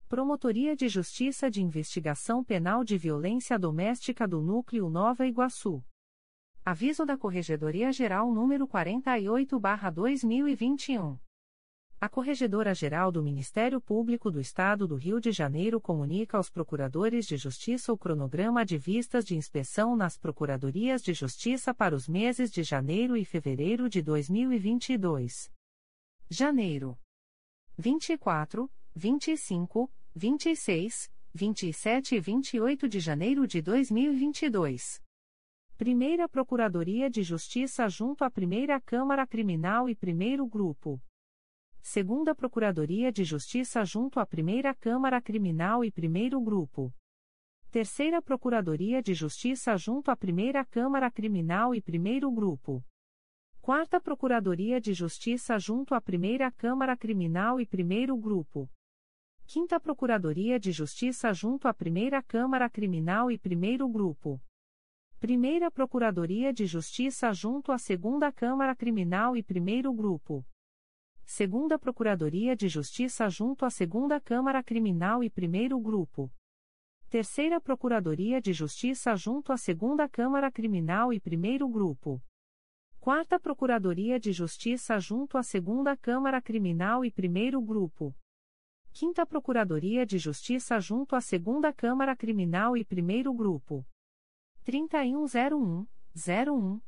Promotoria 0.08 0.76
de 0.76 0.88
Justiça 0.88 1.50
de 1.50 1.60
Investigação 1.60 2.44
Penal 2.44 2.84
de 2.84 2.96
Violência 2.96 3.58
Doméstica 3.58 4.28
do 4.28 4.40
Núcleo 4.40 4.88
Nova 4.88 5.26
Iguaçu. 5.26 5.82
Aviso 6.64 7.04
da 7.04 7.18
Corregedoria 7.18 7.90
Geral 7.90 8.32
número 8.32 8.68
48/2021. 8.68 11.18
A 12.00 12.08
Corregedora-Geral 12.08 13.10
do 13.10 13.20
Ministério 13.20 13.80
Público 13.80 14.30
do 14.30 14.40
Estado 14.40 14.86
do 14.86 14.94
Rio 14.94 15.20
de 15.20 15.32
Janeiro 15.32 15.80
comunica 15.80 16.36
aos 16.36 16.48
procuradores 16.48 17.26
de 17.26 17.36
justiça 17.36 17.92
o 17.92 17.98
cronograma 17.98 18.64
de 18.64 18.78
vistas 18.78 19.24
de 19.24 19.34
inspeção 19.34 19.96
nas 19.96 20.16
Procuradorias 20.16 21.02
de 21.02 21.12
Justiça 21.12 21.74
para 21.74 21.96
os 21.96 22.06
meses 22.06 22.52
de 22.52 22.62
janeiro 22.62 23.16
e 23.16 23.24
fevereiro 23.24 23.90
de 23.90 24.00
2022. 24.00 25.50
Janeiro: 26.30 26.96
24, 27.76 28.70
25, 28.94 29.90
26, 30.14 31.10
27 31.34 32.14
e 32.14 32.20
28 32.20 32.88
de 32.88 33.00
janeiro 33.00 33.44
de 33.44 33.60
2022. 33.60 35.02
Primeira 35.76 36.28
Procuradoria 36.28 37.10
de 37.10 37.24
Justiça 37.24 37.88
junto 37.88 38.22
à 38.22 38.30
Primeira 38.30 38.80
Câmara 38.80 39.26
Criminal 39.26 39.88
e 39.88 39.96
Primeiro 39.96 40.46
Grupo. 40.46 41.02
Segunda 41.80 42.34
Procuradoria 42.34 43.10
de 43.10 43.24
Justiça 43.24 43.84
junto 43.84 44.20
à 44.20 44.26
Primeira 44.26 44.74
Câmara 44.74 45.20
Criminal 45.20 45.84
e 45.84 45.90
Primeiro 45.90 46.40
Grupo. 46.40 46.92
Terceira 47.70 48.20
Procuradoria 48.20 49.02
de 49.02 49.14
Justiça 49.14 49.76
junto 49.76 50.10
à 50.10 50.16
Primeira 50.16 50.64
Câmara 50.64 51.10
Criminal 51.10 51.74
e 51.74 51.80
Primeiro 51.80 52.30
Grupo. 52.30 52.84
Quarta 53.60 54.00
Procuradoria 54.00 54.80
de 54.80 54.92
Justiça 54.92 55.58
junto 55.58 55.94
à 55.94 56.00
Primeira 56.00 56.50
Câmara 56.50 56.96
Criminal 56.96 57.60
e 57.60 57.66
Primeiro 57.66 58.16
Grupo. 58.16 58.70
Quinta 59.46 59.80
Procuradoria 59.80 60.60
de 60.60 60.72
Justiça 60.72 61.32
junto 61.32 61.68
à 61.68 61.74
Primeira 61.74 62.22
Câmara 62.22 62.68
Criminal 62.68 63.30
e 63.30 63.38
Primeiro 63.38 63.88
Grupo. 63.88 64.40
Primeira 65.18 65.70
Procuradoria 65.70 66.52
de 66.52 66.66
Justiça 66.66 67.32
junto 67.32 67.72
à 67.72 67.78
Segunda 67.78 68.30
Câmara 68.30 68.74
Criminal 68.76 69.36
e 69.36 69.42
Primeiro 69.42 69.92
Grupo. 69.92 70.44
Segunda 71.30 71.78
Procuradoria 71.78 72.56
de 72.56 72.68
Justiça 72.68 73.28
junto 73.28 73.66
à 73.66 73.70
Segunda 73.70 74.18
Câmara 74.18 74.62
Criminal 74.62 75.22
e 75.22 75.28
Primeiro 75.28 75.78
Grupo. 75.78 76.32
Terceira 77.10 77.60
Procuradoria 77.60 78.40
de 78.40 78.54
Justiça 78.54 79.14
junto 79.14 79.52
à 79.52 79.58
Segunda 79.58 80.08
Câmara 80.08 80.50
Criminal 80.50 81.12
e 81.12 81.20
Primeiro 81.20 81.68
Grupo. 81.68 82.18
Quarta 82.98 83.38
Procuradoria 83.38 84.18
de 84.18 84.32
Justiça 84.32 84.98
junto 84.98 85.36
à 85.36 85.42
Segunda 85.42 85.94
Câmara 85.98 86.40
Criminal 86.40 87.04
e 87.04 87.10
Primeiro 87.10 87.60
Grupo. 87.60 88.16
Quinta 88.90 89.26
Procuradoria 89.26 90.06
de 90.06 90.16
Justiça 90.16 90.80
junto 90.80 91.14
à 91.14 91.20
Segunda 91.20 91.74
Câmara 91.74 92.16
Criminal 92.16 92.74
e 92.74 92.82
Primeiro 92.82 93.34
Grupo. 93.34 93.86
3101, 94.64 95.86
01, 96.16 96.80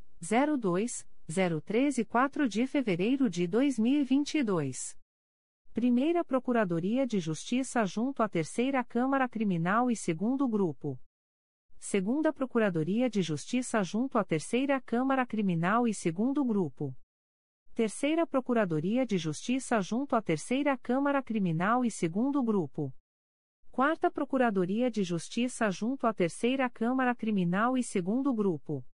02, 0.58 1.09
03 1.30 1.98
e 1.98 2.04
4 2.04 2.48
de 2.48 2.66
fevereiro 2.66 3.30
de 3.30 3.46
2022. 3.46 4.98
Primeira 5.72 6.24
Procuradoria 6.24 7.06
de 7.06 7.20
Justiça 7.20 7.86
junto 7.86 8.20
à 8.20 8.28
Terceira 8.28 8.82
Câmara 8.82 9.28
Criminal 9.28 9.88
e 9.88 9.94
Segundo 9.94 10.48
Grupo. 10.48 10.98
Segunda 11.78 12.32
Procuradoria 12.32 13.08
de 13.08 13.22
Justiça 13.22 13.80
junto 13.84 14.18
à 14.18 14.24
Terceira 14.24 14.80
Câmara 14.80 15.24
Criminal 15.24 15.86
e 15.86 15.94
Segundo 15.94 16.44
Grupo. 16.44 16.96
Terceira 17.74 18.26
Procuradoria 18.26 19.06
de 19.06 19.16
Justiça 19.16 19.80
junto 19.80 20.16
à 20.16 20.20
Terceira 20.20 20.76
Câmara 20.76 21.22
Criminal 21.22 21.84
e 21.84 21.90
Segundo 21.92 22.42
Grupo. 22.42 22.92
Quarta 23.70 24.10
Procuradoria 24.10 24.90
de 24.90 25.04
Justiça 25.04 25.70
junto 25.70 26.08
à 26.08 26.12
Terceira 26.12 26.68
Câmara 26.68 27.14
Criminal 27.14 27.78
e 27.78 27.84
Segundo 27.84 28.34
Grupo. 28.34 28.84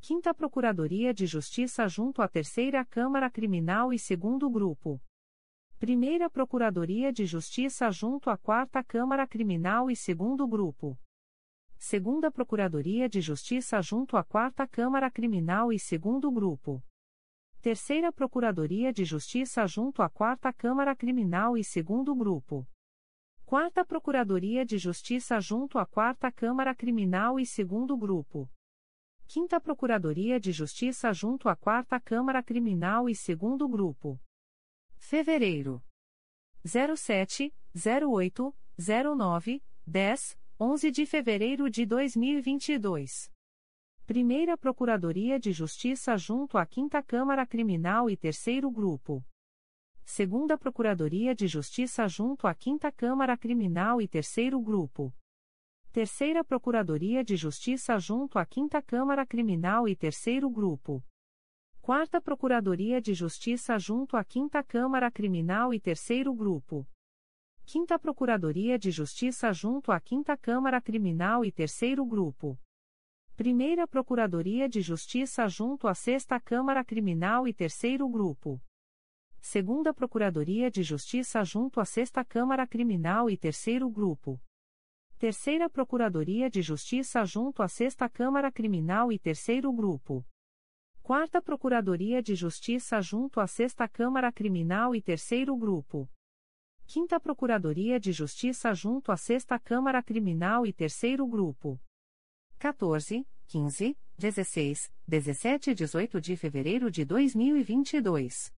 Quinta 0.00 0.32
Procuradoria 0.32 1.12
de 1.12 1.26
Justiça 1.26 1.86
junto 1.88 2.22
à 2.22 2.28
Terceira 2.28 2.84
Câmara 2.84 3.28
Criminal 3.28 3.92
e 3.92 3.98
Segundo 3.98 4.48
Grupo. 4.48 5.02
Primeira 5.78 6.30
Procuradoria 6.30 7.12
de 7.12 7.26
Justiça 7.26 7.90
junto 7.90 8.30
à 8.30 8.38
Quarta 8.38 8.82
Câmara 8.82 9.26
Criminal 9.26 9.90
e 9.90 9.96
Segundo 9.96 10.46
Grupo. 10.46 10.98
Segunda 11.76 12.30
Procuradoria 12.30 13.08
de 13.08 13.20
Justiça 13.20 13.82
junto 13.82 14.16
à 14.16 14.24
Quarta 14.24 14.66
Câmara 14.66 15.10
Criminal 15.10 15.72
e 15.72 15.78
Segundo 15.78 16.30
Grupo. 16.30 16.82
Terceira 17.60 18.12
Procuradoria 18.12 18.92
de 18.92 19.04
Justiça 19.04 19.66
junto 19.66 20.00
à 20.00 20.08
Quarta 20.08 20.52
Câmara 20.52 20.94
Criminal 20.96 21.56
e 21.56 21.64
Segundo 21.64 22.14
Grupo. 22.14 22.66
Quarta 23.44 23.84
Procuradoria 23.84 24.64
de 24.64 24.78
Justiça 24.78 25.38
junto 25.40 25.76
à 25.78 25.84
Quarta 25.84 26.30
Câmara 26.32 26.74
Criminal 26.74 27.38
e 27.38 27.44
Segundo 27.44 27.96
Grupo. 27.96 28.48
Quinta 29.30 29.60
Procuradoria 29.60 30.40
de 30.40 30.52
Justiça 30.52 31.12
junto 31.12 31.50
à 31.50 31.54
Quarta 31.54 32.00
Câmara 32.00 32.42
Criminal 32.42 33.10
e 33.10 33.14
Segundo 33.14 33.68
Grupo. 33.68 34.18
Fevereiro. 34.96 35.84
07, 36.64 37.54
08, 37.74 38.56
09, 38.78 39.62
10, 39.86 40.38
11 40.58 40.90
de 40.90 41.04
fevereiro 41.04 41.68
de 41.68 41.84
2022. 41.84 43.30
Primeira 44.06 44.56
Procuradoria 44.56 45.38
de 45.38 45.52
Justiça 45.52 46.16
junto 46.16 46.56
à 46.56 46.64
Quinta 46.64 47.02
Câmara 47.02 47.44
Criminal 47.44 48.08
e 48.08 48.16
Terceiro 48.16 48.70
Grupo. 48.70 49.22
Segunda 50.06 50.56
Procuradoria 50.56 51.34
de 51.34 51.46
Justiça 51.46 52.08
junto 52.08 52.46
à 52.46 52.54
Quinta 52.54 52.90
Câmara 52.90 53.36
Criminal 53.36 54.00
e 54.00 54.08
Terceiro 54.08 54.58
Grupo. 54.58 55.14
Terceira 55.90 56.44
Procuradoria 56.44 57.24
de 57.24 57.34
Justiça 57.34 57.98
junto 57.98 58.38
à 58.38 58.44
Quinta 58.44 58.82
Câmara 58.82 59.24
Criminal 59.24 59.88
e 59.88 59.96
Terceiro 59.96 60.50
Grupo. 60.50 61.02
Quarta 61.80 62.20
Procuradoria 62.20 63.00
de 63.00 63.14
Justiça 63.14 63.78
junto 63.78 64.14
à 64.14 64.22
Quinta 64.22 64.62
Câmara 64.62 65.10
Criminal 65.10 65.72
e 65.72 65.80
Terceiro 65.80 66.34
Grupo. 66.34 66.86
Quinta 67.64 67.98
Procuradoria 67.98 68.78
de 68.78 68.90
Justiça 68.90 69.50
junto 69.50 69.90
à 69.90 69.98
Quinta 69.98 70.36
Câmara 70.36 70.78
Criminal 70.78 71.42
e 71.42 71.50
Terceiro 71.50 72.04
Grupo. 72.04 72.60
Primeira 73.34 73.88
Procuradoria 73.88 74.68
de 74.68 74.82
Justiça 74.82 75.48
junto 75.48 75.88
à 75.88 75.94
Sexta 75.94 76.38
Câmara 76.38 76.84
Criminal 76.84 77.48
e 77.48 77.54
Terceiro 77.54 78.06
Grupo. 78.10 78.60
Segunda 79.40 79.94
Procuradoria 79.94 80.70
de 80.70 80.82
Justiça 80.82 81.42
junto 81.44 81.80
à 81.80 81.86
Sexta 81.86 82.22
Câmara 82.22 82.66
Criminal 82.66 83.30
e 83.30 83.38
Terceiro 83.38 83.88
Grupo. 83.88 84.38
Terceira 85.18 85.68
Procuradoria 85.68 86.48
de 86.48 86.62
Justiça 86.62 87.24
junto 87.24 87.60
à 87.60 87.66
Sexta 87.66 88.08
Câmara 88.08 88.52
Criminal 88.52 89.10
e 89.10 89.18
Terceiro 89.18 89.72
Grupo. 89.72 90.24
Quarta 91.02 91.42
Procuradoria 91.42 92.22
de 92.22 92.36
Justiça 92.36 93.00
junto 93.02 93.40
à 93.40 93.48
Sexta 93.48 93.88
Câmara 93.88 94.30
Criminal 94.30 94.94
e 94.94 95.02
Terceiro 95.02 95.56
Grupo. 95.56 96.08
Quinta 96.86 97.18
Procuradoria 97.18 97.98
de 97.98 98.12
Justiça 98.12 98.72
junto 98.72 99.10
à 99.10 99.16
Sexta 99.16 99.58
Câmara 99.58 100.00
Criminal 100.04 100.64
e 100.64 100.72
Terceiro 100.72 101.26
Grupo. 101.26 101.80
14, 102.60 103.26
15, 103.48 103.98
16, 104.16 104.92
17 105.04 105.70
e 105.70 105.74
18 105.74 106.20
de 106.20 106.36
fevereiro 106.36 106.92
de 106.92 107.04
2022. 107.04 108.54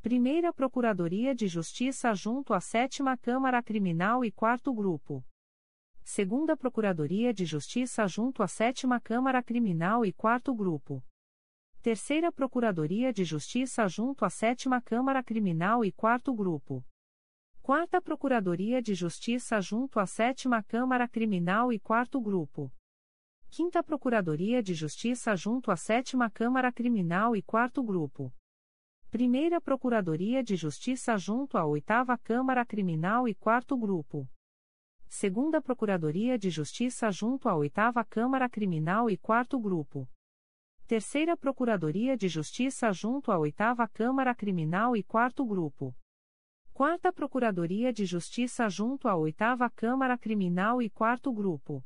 Primeira 0.00 0.54
Procuradoria 0.54 1.34
de 1.34 1.46
Justiça 1.46 2.14
junto 2.14 2.54
à 2.54 2.62
Sétima 2.62 3.14
Câmara 3.18 3.62
Criminal 3.62 4.24
e 4.24 4.32
Quarto 4.32 4.72
Grupo. 4.72 5.22
Segunda 6.04 6.56
Procuradoria 6.56 7.32
de 7.32 7.44
Justiça 7.44 8.06
junto 8.08 8.42
à 8.42 8.48
Sétima 8.48 9.00
Câmara 9.00 9.40
Criminal 9.40 10.04
e 10.04 10.12
Quarto 10.12 10.52
Grupo. 10.52 11.02
Terceira 11.80 12.30
Procuradoria 12.32 13.12
de 13.12 13.24
Justiça 13.24 13.86
junto 13.86 14.24
à 14.24 14.30
Sétima 14.30 14.80
Câmara 14.80 15.22
Criminal 15.22 15.84
e 15.84 15.92
Quarto 15.92 16.34
Grupo. 16.34 16.84
Quarta 17.62 18.02
Procuradoria 18.02 18.82
de 18.82 18.94
Justiça 18.94 19.60
junto 19.60 20.00
à 20.00 20.06
Sétima 20.06 20.62
Câmara 20.62 21.06
Criminal 21.08 21.72
e 21.72 21.78
Quarto 21.78 22.20
Grupo. 22.20 22.70
Quinta 23.48 23.82
Procuradoria 23.82 24.60
de 24.60 24.74
Justiça 24.74 25.36
junto 25.36 25.70
à 25.70 25.76
Sétima 25.76 26.28
Câmara 26.28 26.72
Criminal 26.72 27.36
e 27.36 27.42
Quarto 27.42 27.82
Grupo. 27.82 28.34
Primeira 29.08 29.60
Procuradoria 29.60 30.42
de 30.42 30.56
Justiça 30.56 31.16
junto 31.16 31.56
à 31.56 31.64
Oitava 31.64 32.18
Câmara 32.18 32.66
Criminal 32.66 33.28
e 33.28 33.34
Quarto 33.34 33.76
Grupo. 33.78 34.28
Segunda 35.14 35.60
Procuradoria 35.60 36.38
de 36.38 36.48
Justiça 36.48 37.10
junto 37.10 37.46
à 37.46 37.54
Oitava 37.54 38.02
Câmara 38.02 38.48
Criminal 38.48 39.10
e 39.10 39.18
Quarto 39.18 39.60
Grupo. 39.60 40.08
Terceira 40.86 41.36
Procuradoria 41.36 42.16
de 42.16 42.28
Justiça 42.28 42.90
junto 42.94 43.30
à 43.30 43.38
Oitava 43.38 43.86
Câmara 43.86 44.34
Criminal 44.34 44.96
e 44.96 45.02
Quarto 45.02 45.44
Grupo. 45.44 45.94
Quarta 46.72 47.12
Procuradoria 47.12 47.92
de 47.92 48.06
Justiça 48.06 48.70
junto 48.70 49.06
à 49.06 49.14
Oitava 49.14 49.68
Câmara 49.68 50.16
Criminal 50.16 50.80
e 50.80 50.88
Quarto 50.88 51.30
Grupo. 51.30 51.84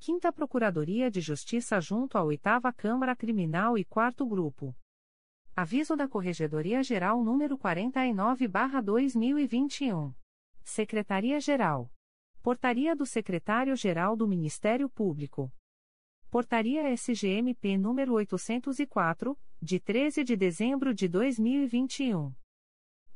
Quinta 0.00 0.32
Procuradoria 0.32 1.08
de 1.08 1.20
Justiça 1.20 1.80
junto 1.80 2.18
à 2.18 2.24
Oitava 2.24 2.72
Câmara 2.72 3.14
Criminal 3.14 3.78
e 3.78 3.84
Quarto 3.84 4.26
Grupo. 4.26 4.74
Aviso 5.54 5.94
da 5.94 6.08
Corregedoria 6.08 6.82
Geral 6.82 7.22
número 7.22 7.56
49/2021. 7.56 10.12
Secretaria-Geral 10.64 11.88
Portaria 12.42 12.96
do 12.96 13.04
Secretário-Geral 13.04 14.16
do 14.16 14.26
Ministério 14.26 14.88
Público. 14.88 15.52
Portaria 16.30 16.90
SGMP 16.90 17.76
número 17.76 18.14
804, 18.14 19.38
de 19.60 19.78
13 19.78 20.24
de 20.24 20.36
dezembro 20.36 20.94
de 20.94 21.06
2021. 21.06 22.32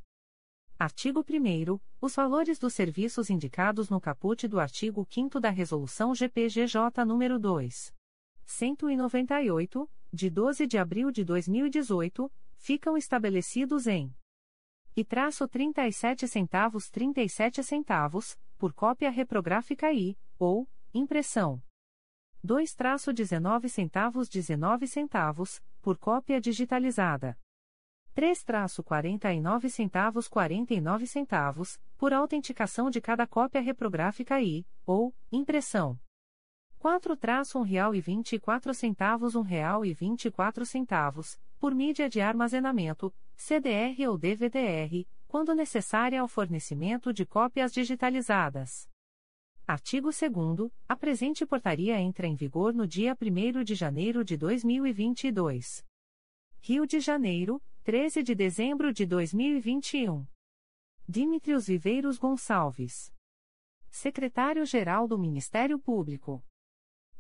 Artigo 0.82 1.24
1 1.30 1.80
Os 2.02 2.16
valores 2.16 2.58
dos 2.58 2.74
serviços 2.74 3.30
indicados 3.30 3.88
no 3.88 4.02
caput 4.02 4.48
do 4.48 4.60
artigo 4.60 5.06
5 5.08 5.40
da 5.40 5.52
Resolução 5.52 6.16
GPGJ 6.16 7.06
nº 7.06 7.38
2. 7.38 7.94
198, 8.44 9.88
de 10.12 10.30
12 10.32 10.66
de 10.66 10.80
abril 10.80 11.12
de 11.12 11.24
2018, 11.24 12.32
ficam 12.56 12.98
estabelecidos 12.98 13.86
em 13.86 14.12
e 14.96 15.06
traço 15.06 15.48
37 15.48 16.28
centavos 16.28 16.90
37 16.90 17.62
centavos, 17.64 18.36
por 18.58 18.74
cópia 18.74 19.12
reprográfica 19.12 19.94
I, 19.94 20.18
ou, 20.40 20.68
impressão. 20.92 21.62
2 22.44 22.74
traço 22.74 23.14
19 23.14 23.70
centavos 23.70 24.28
19 24.28 24.88
centavos, 24.88 25.62
por 25.80 25.96
cópia 26.00 26.42
digitalizada. 26.42 27.38
3-49 28.16 29.70
centavos 29.70 30.28
49 30.28 31.08
centavos, 31.08 31.80
por 31.98 32.14
autenticação 32.14 32.90
de 32.90 33.00
cada 33.00 33.26
cópia 33.26 33.62
reprográfica 33.62 34.42
e, 34.42 34.66
ou, 34.86 35.14
impressão. 35.32 36.00
4-1 36.80 37.64
real 37.64 37.94
e 37.94 38.02
24 38.02 38.74
centavos 38.74 39.36
1 39.36 39.42
real 39.42 39.86
e 39.86 39.94
24 39.94 40.66
centavos, 40.66 41.40
por 41.60 41.76
mídia 41.76 42.10
de 42.10 42.20
armazenamento, 42.20 43.14
CDR 43.36 44.08
ou 44.10 44.18
DVDR, 44.18 45.08
quando 45.28 45.54
necessária 45.54 46.20
ao 46.20 46.28
fornecimento 46.28 47.14
de 47.14 47.26
cópias 47.26 47.72
digitalizadas. 47.72 48.90
Artigo 49.66 50.10
2 50.10 50.72
A 50.90 50.96
presente 50.96 51.46
portaria 51.46 51.98
entra 52.00 52.28
em 52.28 52.36
vigor 52.36 52.74
no 52.74 52.86
dia 52.86 53.16
1 53.16 53.64
de 53.64 53.76
janeiro 53.76 54.26
de 54.26 54.36
2022. 54.36 55.86
Rio 56.60 56.86
de 56.86 57.00
Janeiro, 57.00 57.62
13 57.84 58.22
de 58.22 58.36
dezembro 58.36 58.94
de 58.94 59.08
2021. 59.08 60.28
Dimitrios 61.10 61.66
Viveiros 61.66 62.20
Gonçalves. 62.20 63.12
Secretário-Geral 63.90 65.08
do 65.08 65.18
Ministério 65.18 65.80
Público. 65.80 66.46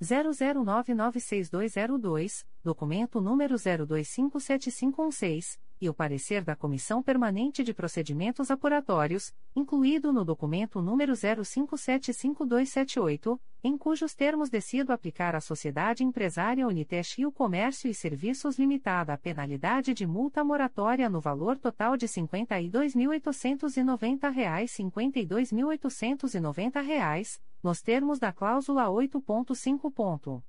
00996202, 0.01 2.45
documento 2.63 3.19
número 3.19 3.55
02575116, 3.55 5.59
e 5.79 5.87
o 5.89 5.93
parecer 5.93 6.43
da 6.43 6.55
Comissão 6.55 7.03
Permanente 7.03 7.63
de 7.63 7.73
Procedimentos 7.73 8.51
Apuratórios, 8.51 9.33
incluído 9.55 10.11
no 10.11 10.25
documento 10.25 10.81
número 10.81 11.13
05775278, 11.13 13.39
em 13.63 13.77
cujos 13.77 14.15
termos 14.15 14.49
decido 14.49 14.91
aplicar 14.91 15.35
à 15.35 15.41
Sociedade 15.41 16.03
Empresária 16.03 16.67
Unitesh 16.67 17.17
Rio 17.17 17.31
Comércio 17.31 17.87
e 17.89 17.93
Serviços 17.93 18.57
Limitada 18.57 19.13
a 19.13 19.17
penalidade 19.17 19.93
de 19.93 20.07
multa 20.07 20.43
moratória 20.43 21.09
no 21.09 21.21
valor 21.21 21.57
total 21.57 21.95
de 21.95 22.05
R$ 22.05 22.11
52.890,00 22.11 24.33
R$ 24.33 24.65
52.890, 24.65 27.39
nos 27.63 27.81
termos 27.81 28.19
da 28.19 28.31
cláusula 28.31 28.85
8.5. 28.85 30.43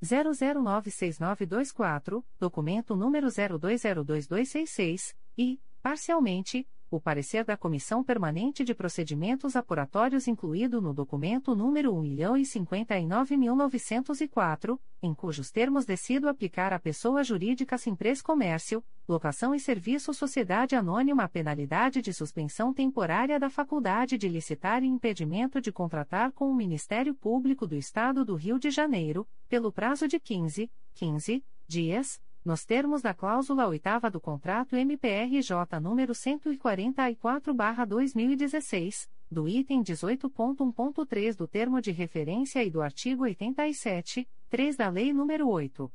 00969224, 0.03 2.25
documento 2.39 2.95
número 2.97 3.29
02022266 3.29 5.15
e, 5.37 5.61
parcialmente, 5.83 6.67
o 6.91 7.01
parecer 7.01 7.45
da 7.45 7.57
Comissão 7.57 8.03
Permanente 8.03 8.65
de 8.65 8.75
Procedimentos 8.75 9.55
Apuratórios 9.55 10.27
incluído 10.27 10.81
no 10.81 10.93
documento 10.93 11.55
número 11.55 11.95
1.059.904, 11.95 14.77
em 15.01 15.15
cujos 15.15 15.53
termos 15.53 15.87
decido 15.87 16.29
aplicar 16.29 16.73
à 16.73 16.81
pessoa 16.81 17.23
jurídica 17.23 17.79
Simpres 17.79 18.21
Comércio, 18.21 18.83
Locação 19.09 19.55
e 19.55 19.61
Serviço 19.61 20.13
Sociedade 20.13 20.75
Anônima 20.75 21.23
a 21.23 21.29
penalidade 21.29 22.03
de 22.03 22.13
suspensão 22.13 22.75
temporária 22.75 23.39
da 23.39 23.49
faculdade 23.49 24.19
de 24.19 24.29
licitar 24.29 24.83
e 24.83 24.87
impedimento 24.87 25.61
de 25.61 25.71
contratar 25.71 26.33
com 26.33 26.51
o 26.51 26.55
Ministério 26.55 27.15
Público 27.15 27.69
do 27.69 27.77
Estado 27.77 28.25
do 28.25 28.35
Rio 28.35 28.59
de 28.59 28.71
Janeiro, 28.71 29.29
pelo 29.49 29.73
prazo 29.73 30.09
de 30.09 30.19
15, 30.19 30.69
15 30.95 31.45
dias, 31.69 32.21
nos 32.45 32.65
termos 32.65 33.03
da 33.03 33.13
cláusula 33.13 33.67
oitava 33.69 34.11
do 34.11 34.19
contrato 34.21 34.75
MPRJ 34.75 35.79
número 35.81 36.15
144/2016, 36.15 39.09
do 39.31 39.49
item 39.49 39.83
18.1.3 39.83 41.37
do 41.37 41.47
termo 41.47 41.79
de 41.81 41.93
referência 41.93 42.65
e 42.65 42.71
do 42.71 42.81
artigo 42.81 43.25
87, 43.25 44.27
3 44.49 44.77
da 44.77 44.89
Lei 44.89 45.13
nº 45.13 45.47
8. 45.47 45.93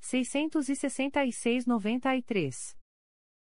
666/93. 0.00 2.76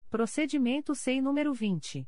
Procedimento 0.10 0.94
SEI 0.94 1.22
número 1.22 1.54
20 1.54 2.06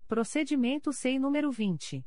Procedimento 0.06 0.92
SEI 0.92 1.18
número 1.18 1.50
20. 1.50 2.04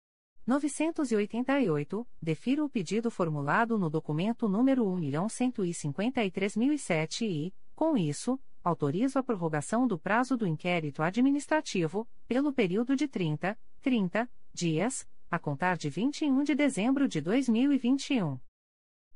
988, 0.46 2.06
defiro 2.20 2.66
o 2.66 2.68
pedido 2.68 3.10
formulado 3.10 3.78
no 3.78 3.88
documento 3.88 4.46
número 4.46 4.84
1.153.007 4.84 7.22
e, 7.22 7.54
com 7.74 7.96
isso, 7.96 8.38
autorizo 8.62 9.18
a 9.18 9.22
prorrogação 9.22 9.86
do 9.86 9.98
prazo 9.98 10.36
do 10.36 10.46
inquérito 10.46 11.02
administrativo, 11.02 12.06
pelo 12.28 12.52
período 12.52 12.94
de 12.94 13.08
30, 13.08 13.58
30 13.80 14.30
dias, 14.52 15.08
a 15.30 15.38
contar 15.38 15.78
de 15.78 15.88
21 15.88 16.44
de 16.44 16.54
dezembro 16.54 17.08
de 17.08 17.22
2021. 17.22 18.38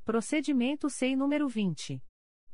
Procedimento 0.03 0.89
SEI 0.89 1.15
número 1.15 1.47
20. 1.47 2.01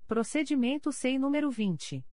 Procedimento 0.07 0.93
SEI 0.93 1.19
número 1.19 1.51
20. 1.51 2.05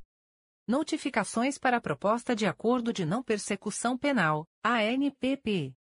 Notificações 0.65 1.57
para 1.57 1.75
a 1.75 1.81
Proposta 1.81 2.33
de 2.33 2.45
Acordo 2.45 2.93
de 2.93 3.05
Não 3.05 3.21
Persecução 3.21 3.97
Penal, 3.97 4.47
ANPP. 4.63 5.75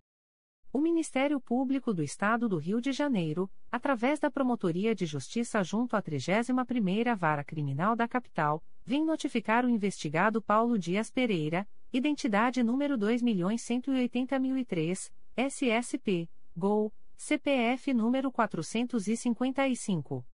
O 0.73 0.79
Ministério 0.79 1.37
Público 1.41 1.93
do 1.93 2.01
Estado 2.01 2.47
do 2.47 2.57
Rio 2.57 2.79
de 2.79 2.93
Janeiro, 2.93 3.51
através 3.69 4.21
da 4.21 4.31
Promotoria 4.31 4.95
de 4.95 5.05
Justiça 5.05 5.61
junto 5.65 5.97
à 5.97 6.01
31ª 6.01 7.13
Vara 7.13 7.43
Criminal 7.43 7.93
da 7.93 8.07
Capital, 8.07 8.63
vem 8.85 9.03
notificar 9.03 9.65
o 9.65 9.69
investigado 9.69 10.41
Paulo 10.41 10.79
Dias 10.79 11.11
Pereira, 11.11 11.67
identidade 11.91 12.63
número 12.63 12.97
2.180.003, 12.97 15.11
SSP, 15.35 16.29
GOL, 16.55 16.89
CPF 17.17 17.93
número 17.93 18.31
455. 18.31 20.25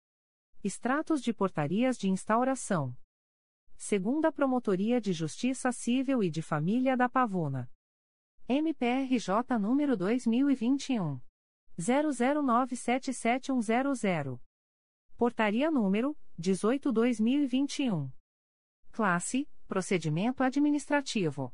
Extratos 0.63 1.23
de 1.23 1.33
portarias 1.33 1.97
de 1.97 2.07
instauração. 2.07 2.95
Segunda 3.75 4.31
Promotoria 4.31 5.01
de 5.01 5.11
Justiça 5.11 5.71
Civil 5.71 6.21
e 6.21 6.29
de 6.29 6.43
Família 6.43 6.95
da 6.95 7.09
Pavuna. 7.09 7.67
MPRJ 8.47 9.57
número 9.59 9.97
2021 9.97 11.19
00977100. 11.79 14.39
Portaria 15.17 15.71
número 15.71 16.15
18/2021. 16.39 18.11
Classe: 18.91 19.49
Procedimento 19.67 20.43
administrativo. 20.43 21.51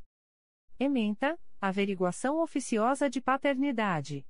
Ementa: 0.77 1.39
Averiguação 1.61 2.41
oficiosa 2.41 3.09
de 3.09 3.21
paternidade. 3.21 4.27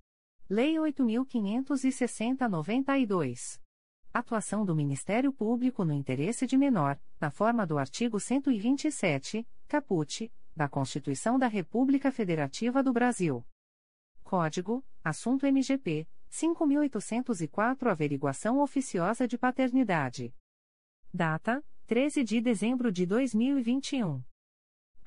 Lei 0.48 0.76
8.560-92. 0.76 3.60
Atuação 4.18 4.66
do 4.66 4.76
Ministério 4.76 5.32
Público 5.32 5.86
no 5.86 5.94
interesse 5.94 6.48
de 6.48 6.58
menor, 6.58 7.00
na 7.22 7.30
forma 7.30 7.68
do 7.68 7.78
artigo 7.78 8.20
127, 8.20 9.48
caput, 9.68 10.34
da 10.56 10.68
Constituição 10.68 11.38
da 11.38 11.46
República 11.46 12.12
Federativa 12.12 12.82
do 12.82 12.92
Brasil. 12.92 13.46
Código: 14.24 14.84
Assunto 15.04 15.46
MGP 15.46 16.08
5804 16.30 17.92
Averiguação 17.92 18.60
oficiosa 18.60 19.28
de 19.28 19.38
paternidade. 19.38 20.34
Data: 21.14 21.64
13 21.86 22.24
de 22.24 22.42
dezembro 22.42 22.92
de 22.92 23.06
2021. 23.06 24.24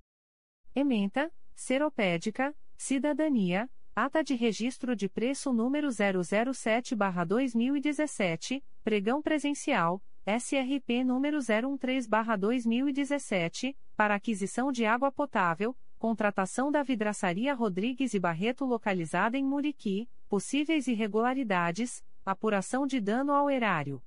Ementa: 0.73 1.29
Seropédica, 1.53 2.55
Cidadania, 2.77 3.69
Ata 3.93 4.23
de 4.23 4.35
Registro 4.35 4.95
de 4.95 5.09
Preço 5.09 5.51
número 5.51 5.89
007/2017, 5.89 8.63
Pregão 8.83 9.21
Presencial, 9.21 10.01
SRP 10.25 11.03
número 11.03 11.39
013/2017, 11.39 13.75
para 13.97 14.15
aquisição 14.15 14.71
de 14.71 14.85
água 14.85 15.11
potável, 15.11 15.75
contratação 15.99 16.71
da 16.71 16.83
vidraçaria 16.83 17.53
Rodrigues 17.53 18.13
e 18.13 18.19
Barreto 18.19 18.63
localizada 18.63 19.37
em 19.37 19.43
Muriqui, 19.43 20.09
possíveis 20.29 20.87
irregularidades, 20.87 22.01
apuração 22.25 22.87
de 22.87 23.01
dano 23.01 23.33
ao 23.33 23.49
erário. 23.49 24.01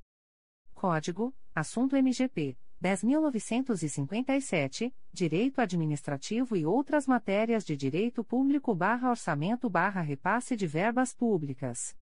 Código: 0.74 1.32
Assunto 1.54 1.95
MGP 1.95 2.58
10.957, 2.86 4.94
Direito 5.12 5.60
Administrativo 5.60 6.56
e 6.56 6.68
outras 6.68 7.08
matérias 7.08 7.66
de 7.66 7.76
Direito 7.76 8.24
Público/Orçamento/Repasse 8.24 10.56
de 10.56 10.68
Verbas 10.68 11.12
Públicas. 11.12 11.98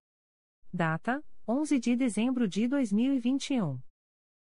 Data: 0.70 1.24
11 1.48 1.78
de 1.78 1.96
dezembro 1.96 2.46
de 2.46 2.68
2021. 2.68 3.80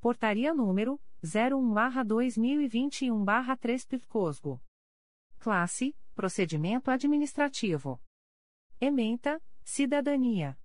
Portaria 0.00 0.54
número 0.54 1.00
01-2021-3 1.20 3.88
Pircosgo. 3.88 4.62
Classe: 5.40 5.96
Procedimento 6.14 6.92
Administrativo. 6.92 8.00
Ementa: 8.80 9.42
Cidadania. 9.64 10.56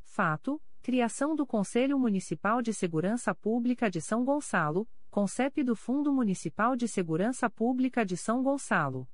Fato: 0.00 0.58
Criação 0.80 1.36
do 1.36 1.46
Conselho 1.46 1.98
Municipal 1.98 2.62
de 2.62 2.72
Segurança 2.72 3.34
Pública 3.34 3.90
de 3.90 4.00
São 4.00 4.24
Gonçalo, 4.24 4.88
CONCEP 5.10 5.62
do 5.62 5.76
Fundo 5.76 6.10
Municipal 6.10 6.74
de 6.74 6.88
Segurança 6.88 7.50
Pública 7.50 8.02
de 8.02 8.16
São 8.16 8.42
Gonçalo. 8.42 9.06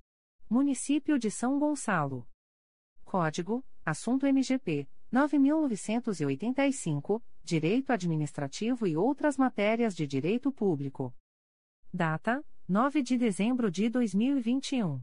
Município 0.48 1.18
de 1.18 1.28
São 1.28 1.58
Gonçalo. 1.58 2.29
Código: 3.10 3.64
Assunto 3.84 4.24
MGP 4.24 4.86
9985, 5.10 7.20
Direito 7.42 7.92
Administrativo 7.92 8.86
e 8.86 8.96
outras 8.96 9.36
matérias 9.36 9.96
de 9.96 10.06
Direito 10.06 10.52
Público. 10.52 11.12
Data: 11.92 12.40
9 12.68 13.02
de 13.02 13.18
dezembro 13.18 13.68
de 13.68 13.88
2021. 13.88 15.02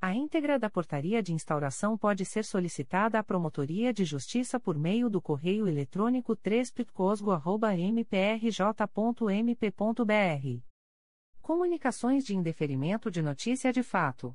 A 0.00 0.14
íntegra 0.14 0.56
da 0.56 0.70
portaria 0.70 1.20
de 1.20 1.32
instauração 1.32 1.98
pode 1.98 2.24
ser 2.24 2.44
solicitada 2.44 3.18
à 3.18 3.24
Promotoria 3.24 3.92
de 3.92 4.04
Justiça 4.04 4.60
por 4.60 4.78
meio 4.78 5.10
do 5.10 5.20
correio 5.20 5.66
eletrônico 5.66 6.36
3 6.36 6.72
Comunicações 11.42 12.24
de 12.24 12.36
indeferimento 12.36 13.10
de 13.10 13.20
notícia 13.20 13.72
de 13.72 13.82
fato. 13.82 14.32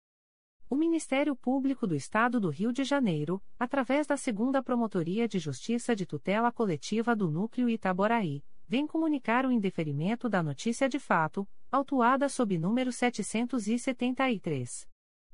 O 0.71 0.75
Ministério 0.77 1.35
Público 1.35 1.85
do 1.85 1.93
Estado 1.93 2.39
do 2.39 2.49
Rio 2.49 2.71
de 2.71 2.85
Janeiro, 2.85 3.43
através 3.59 4.07
da 4.07 4.15
Segunda 4.15 4.63
Promotoria 4.63 5.27
de 5.27 5.37
Justiça 5.37 5.93
de 5.93 6.05
Tutela 6.05 6.49
Coletiva 6.49 7.13
do 7.13 7.29
Núcleo 7.29 7.67
Itaboraí, 7.67 8.41
vem 8.69 8.87
comunicar 8.87 9.45
o 9.45 9.51
indeferimento 9.51 10.29
da 10.29 10.41
notícia 10.41 10.87
de 10.87 10.97
fato, 10.97 11.45
autuada 11.69 12.29
sob 12.29 12.57
número 12.57 12.89
773. 12.89 14.87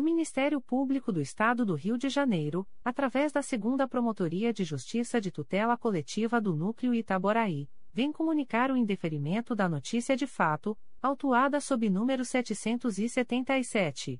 O 0.00 0.02
Ministério 0.02 0.60
Público 0.62 1.12
do 1.12 1.20
Estado 1.20 1.62
do 1.62 1.74
Rio 1.74 1.98
de 1.98 2.08
Janeiro, 2.08 2.66
através 2.82 3.32
da 3.32 3.42
Segunda 3.42 3.86
Promotoria 3.86 4.50
de 4.50 4.64
Justiça 4.64 5.20
de 5.20 5.30
Tutela 5.30 5.76
Coletiva 5.76 6.40
do 6.40 6.56
Núcleo 6.56 6.94
Itaboraí, 6.94 7.68
vem 7.92 8.10
comunicar 8.10 8.70
o 8.70 8.78
indeferimento 8.78 9.54
da 9.54 9.68
notícia 9.68 10.16
de 10.16 10.26
fato, 10.26 10.74
autuada 11.02 11.60
sob 11.60 11.90
número 11.90 12.24
777. 12.24 14.18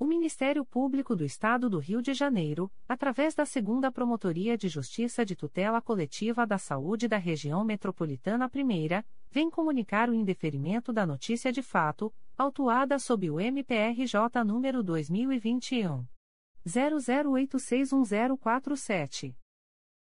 O 0.00 0.04
Ministério 0.06 0.64
Público 0.64 1.14
do 1.14 1.24
Estado 1.26 1.68
do 1.68 1.78
Rio 1.78 2.00
de 2.00 2.14
Janeiro, 2.14 2.72
através 2.88 3.34
da 3.34 3.44
Segunda 3.44 3.92
Promotoria 3.92 4.56
de 4.56 4.66
Justiça 4.66 5.26
de 5.26 5.36
Tutela 5.36 5.82
Coletiva 5.82 6.46
da 6.46 6.56
Saúde 6.56 7.06
da 7.06 7.18
Região 7.18 7.62
Metropolitana 7.62 8.50
I, 8.54 9.04
vem 9.30 9.50
comunicar 9.50 10.08
o 10.08 10.14
indeferimento 10.14 10.90
da 10.90 11.06
notícia 11.06 11.52
de 11.52 11.60
fato, 11.60 12.10
autuada 12.34 12.98
sob 12.98 13.30
o 13.30 13.38
MPRJ 13.38 14.42
número 14.42 14.82
2021 14.82 16.06
00861047. 16.66 19.36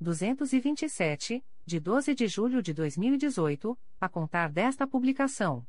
227, 0.00 1.44
de 1.66 1.78
12 1.78 2.14
de 2.14 2.26
julho 2.26 2.62
de 2.62 2.72
2018, 2.72 3.78
a 4.00 4.08
contar 4.08 4.50
desta 4.50 4.86
publicação. 4.86 5.66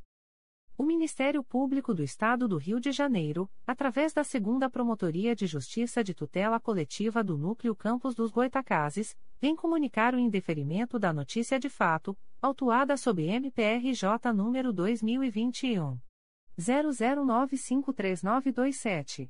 O 0.77 0.83
Ministério 0.83 1.43
Público 1.43 1.93
do 1.93 2.01
Estado 2.01 2.47
do 2.47 2.57
Rio 2.57 2.79
de 2.79 2.93
Janeiro, 2.93 3.51
através 3.67 4.13
da 4.13 4.23
Segunda 4.23 4.69
Promotoria 4.69 5.35
de 5.35 5.45
Justiça 5.45 6.01
de 6.01 6.13
Tutela 6.13 6.61
Coletiva 6.61 7.21
do 7.21 7.37
Núcleo 7.37 7.75
Campos 7.75 8.15
dos 8.15 8.31
Goitacazes, 8.31 9.17
vem 9.39 9.53
comunicar 9.53 10.15
o 10.15 10.19
indeferimento 10.19 10.97
da 10.97 11.11
notícia 11.11 11.59
de 11.59 11.67
fato, 11.67 12.17
autuada 12.41 12.95
sob 12.95 13.21
MPRJ 13.21 14.31
número 14.33 14.71
2021 14.71 15.99
00953927. 16.57 19.29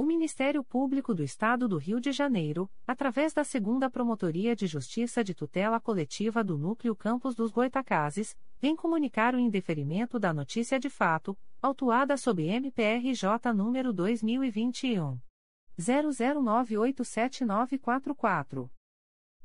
O 0.00 0.02
Ministério 0.02 0.64
Público 0.64 1.14
do 1.14 1.22
Estado 1.22 1.68
do 1.68 1.76
Rio 1.76 2.00
de 2.00 2.10
Janeiro, 2.10 2.70
através 2.86 3.34
da 3.34 3.44
Segunda 3.44 3.90
Promotoria 3.90 4.56
de 4.56 4.66
Justiça 4.66 5.22
de 5.22 5.34
Tutela 5.34 5.78
Coletiva 5.78 6.42
do 6.42 6.56
Núcleo 6.56 6.96
Campos 6.96 7.34
dos 7.34 7.50
Goitacazes, 7.50 8.34
vem 8.58 8.74
comunicar 8.74 9.34
o 9.34 9.38
indeferimento 9.38 10.18
da 10.18 10.32
notícia 10.32 10.80
de 10.80 10.88
fato, 10.88 11.36
autuada 11.60 12.16
sob 12.16 12.42
MPRJ 12.42 13.52
número 13.54 13.92
2021 13.92 15.20
00987944. 15.78 18.70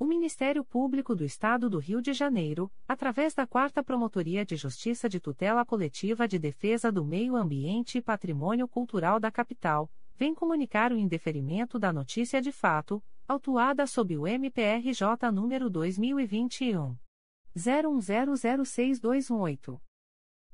O 0.00 0.04
Ministério 0.06 0.64
Público 0.64 1.14
do 1.14 1.24
Estado 1.26 1.68
do 1.68 1.78
Rio 1.78 2.00
de 2.00 2.14
Janeiro, 2.14 2.72
através 2.88 3.34
da 3.34 3.46
Quarta 3.46 3.82
Promotoria 3.82 4.46
de 4.46 4.56
Justiça 4.56 5.10
de 5.10 5.20
Tutela 5.20 5.62
Coletiva 5.62 6.26
de 6.26 6.38
Defesa 6.38 6.90
do 6.90 7.04
Meio 7.04 7.36
Ambiente 7.36 7.98
e 7.98 8.00
Patrimônio 8.00 8.66
Cultural 8.66 9.20
da 9.20 9.30
Capital, 9.30 9.90
vem 10.16 10.34
comunicar 10.34 10.90
o 10.90 10.96
indeferimento 10.96 11.78
da 11.78 11.92
notícia 11.92 12.40
de 12.40 12.50
fato, 12.50 13.02
autuada 13.28 13.86
sob 13.86 14.16
o 14.16 14.26
MPRJ 14.26 15.30
número 15.30 15.68
2021 15.68 16.96
01006218. 17.54 19.78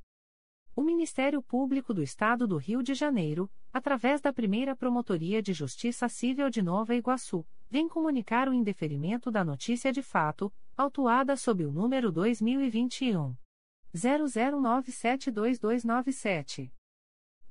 O 0.73 0.81
Ministério 0.81 1.41
Público 1.41 1.93
do 1.93 2.01
Estado 2.01 2.47
do 2.47 2.55
Rio 2.55 2.81
de 2.81 2.93
Janeiro, 2.93 3.51
através 3.73 4.21
da 4.21 4.31
primeira 4.31 4.73
Promotoria 4.73 5.41
de 5.41 5.51
Justiça 5.51 6.07
Civil 6.07 6.49
de 6.49 6.61
Nova 6.61 6.95
Iguaçu, 6.95 7.45
vem 7.69 7.89
comunicar 7.89 8.47
o 8.47 8.53
indeferimento 8.53 9.29
da 9.29 9.43
notícia 9.43 9.91
de 9.91 10.01
fato, 10.01 10.49
autuada 10.77 11.35
sob 11.35 11.65
o 11.65 11.71
número 11.71 12.09
2021. 12.11 13.35
00972297. 13.93 16.71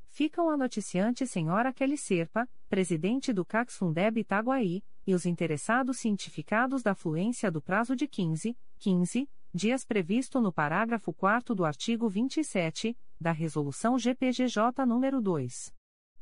Ficam 0.07 0.49
a 0.49 0.57
noticiante 0.57 1.27
Senhora 1.27 1.71
Kelly 1.71 1.97
Serpa, 1.97 2.49
presidente 2.67 3.31
do 3.31 3.45
CAX 3.45 3.77
Fundeb 3.77 4.21
Itaguaí, 4.21 4.83
e 5.05 5.13
os 5.13 5.27
interessados 5.27 5.99
cientificados 5.99 6.81
da 6.81 6.95
fluência 6.95 7.51
do 7.51 7.61
prazo 7.61 7.95
de 7.95 8.07
15, 8.07 8.57
15 8.79 9.29
dias 9.53 9.85
previsto 9.85 10.41
no 10.41 10.51
parágrafo 10.51 11.13
4 11.13 11.53
do 11.53 11.63
artigo 11.63 12.09
27 12.09 12.97
da 13.21 13.31
Resolução 13.31 13.99
GPGJ 13.99 14.83
nº 14.83 15.21
2. 15.21 15.75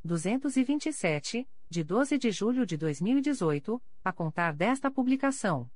227, 0.04 1.48
de 1.70 1.84
12 1.84 2.18
de 2.18 2.32
julho 2.32 2.66
de 2.66 2.78
2018, 2.78 3.82
a 4.04 4.14
contar 4.14 4.54
desta 4.54 4.90
publicação. 4.90 5.70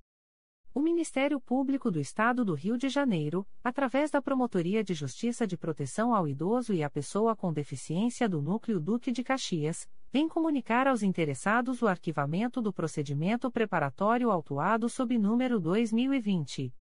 O 0.74 0.79
Ministério 0.79 1.38
Público 1.38 1.91
do 1.91 1.99
Estado 1.99 2.45
do 2.45 2.53
Rio 2.53 2.77
de 2.77 2.88
Janeiro, 2.88 3.45
através 3.61 4.09
da 4.09 4.22
Promotoria 4.22 4.81
de 4.81 4.93
Justiça 4.93 5.45
de 5.45 5.57
Proteção 5.57 6.15
ao 6.15 6.29
Idoso 6.29 6.74
e 6.74 6.81
à 6.81 6.90
Pessoa 6.90 7.35
com 7.35 7.51
Deficiência 7.51 8.29
do 8.29 8.41
Núcleo 8.41 8.79
Duque 8.79 9.11
de 9.11 9.22
Caxias, 9.22 9.85
vem 10.09 10.29
comunicar 10.29 10.88
aos 10.88 11.03
interessados 11.03 11.81
o 11.81 11.88
arquivamento 11.88 12.61
do 12.61 12.72
procedimento 12.72 13.51
preparatório 13.51 14.31
autuado 14.31 14.88
sob 14.88 15.17
número 15.17 15.59
2020 15.59 16.74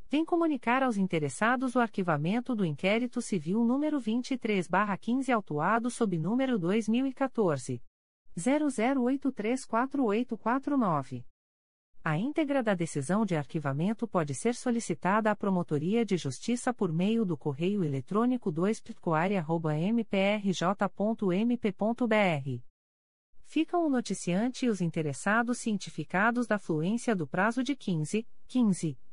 vem 0.11 0.23
comunicar 0.25 0.83
aos 0.83 0.97
interessados 0.97 1.73
o 1.73 1.79
arquivamento 1.79 2.53
do 2.53 2.65
inquérito 2.65 3.21
civil 3.21 3.63
número 3.63 3.97
23/15 3.97 5.31
autuado 5.31 5.89
sob 5.89 6.19
número 6.19 6.59
2014 6.59 7.81
00834849. 8.37 11.23
A 12.03 12.17
íntegra 12.17 12.61
da 12.61 12.73
decisão 12.73 13.25
de 13.25 13.37
arquivamento 13.37 14.05
pode 14.05 14.35
ser 14.35 14.53
solicitada 14.53 15.31
à 15.31 15.35
Promotoria 15.35 16.03
de 16.03 16.17
Justiça 16.17 16.73
por 16.73 16.91
meio 16.91 17.23
do 17.23 17.37
correio 17.37 17.81
eletrônico 17.81 18.51
2 18.51 18.83
mprj.mp.br 19.93 20.51
ficam 23.43 23.85
o 23.85 23.89
noticiante 23.89 24.65
e 24.65 24.69
os 24.69 24.81
interessados 24.81 25.59
cientificados 25.59 26.47
da 26.47 26.59
fluência 26.59 27.15
do 27.15 27.25
prazo 27.25 27.63
de 27.63 27.77
15, 27.77 28.27
15 28.47 28.97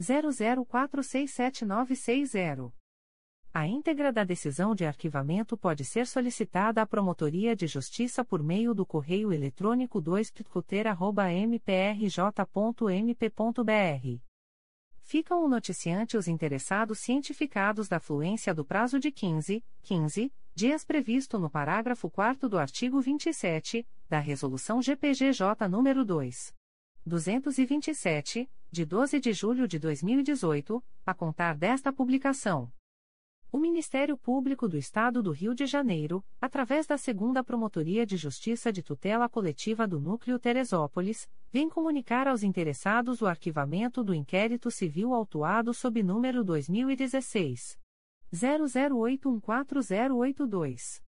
00467960. 0.00 2.72
A 3.52 3.66
íntegra 3.66 4.12
da 4.12 4.22
decisão 4.24 4.74
de 4.74 4.84
arquivamento 4.84 5.56
pode 5.56 5.82
ser 5.84 6.06
solicitada 6.06 6.82
à 6.82 6.86
Promotoria 6.86 7.56
de 7.56 7.66
Justiça 7.66 8.24
por 8.24 8.40
meio 8.42 8.74
do 8.74 8.86
correio 8.86 9.32
eletrônico 9.32 10.00
2 10.00 10.32
mprj.mp.br. 11.46 12.38
Ficam 15.00 15.42
o 15.42 15.48
noticiante 15.48 16.18
os 16.18 16.28
interessados 16.28 16.98
cientificados 16.98 17.88
da 17.88 17.98
fluência 17.98 18.54
do 18.54 18.64
prazo 18.64 19.00
de 19.00 19.10
15, 19.10 19.64
15 19.80 20.32
dias 20.54 20.84
previsto 20.84 21.38
no 21.38 21.48
parágrafo 21.48 22.10
4 22.10 22.46
do 22.48 22.58
artigo 22.58 23.00
27 23.00 23.88
da 24.08 24.18
Resolução 24.18 24.82
GPGJ 24.82 25.68
nº 25.68 26.04
2. 26.04 26.54
227, 27.06 28.50
de 28.70 28.84
12 28.84 29.18
de 29.18 29.32
julho 29.32 29.66
de 29.66 29.78
2018, 29.78 30.84
a 31.06 31.14
contar 31.14 31.56
desta 31.56 31.90
publicação. 31.92 32.70
O 33.50 33.56
Ministério 33.56 34.18
Público 34.18 34.68
do 34.68 34.76
Estado 34.76 35.22
do 35.22 35.30
Rio 35.30 35.54
de 35.54 35.64
Janeiro, 35.64 36.22
através 36.38 36.86
da 36.86 36.98
Segunda 36.98 37.42
Promotoria 37.42 38.04
de 38.04 38.18
Justiça 38.18 38.70
de 38.70 38.82
Tutela 38.82 39.26
Coletiva 39.26 39.88
do 39.88 39.98
Núcleo 39.98 40.38
Teresópolis, 40.38 41.26
vem 41.50 41.66
comunicar 41.66 42.28
aos 42.28 42.42
interessados 42.42 43.22
o 43.22 43.26
arquivamento 43.26 44.04
do 44.04 44.14
inquérito 44.14 44.70
civil 44.70 45.14
autuado 45.14 45.72
sob 45.72 46.02
número 46.02 46.44
2016 46.44 47.78
00814082. 48.30 51.07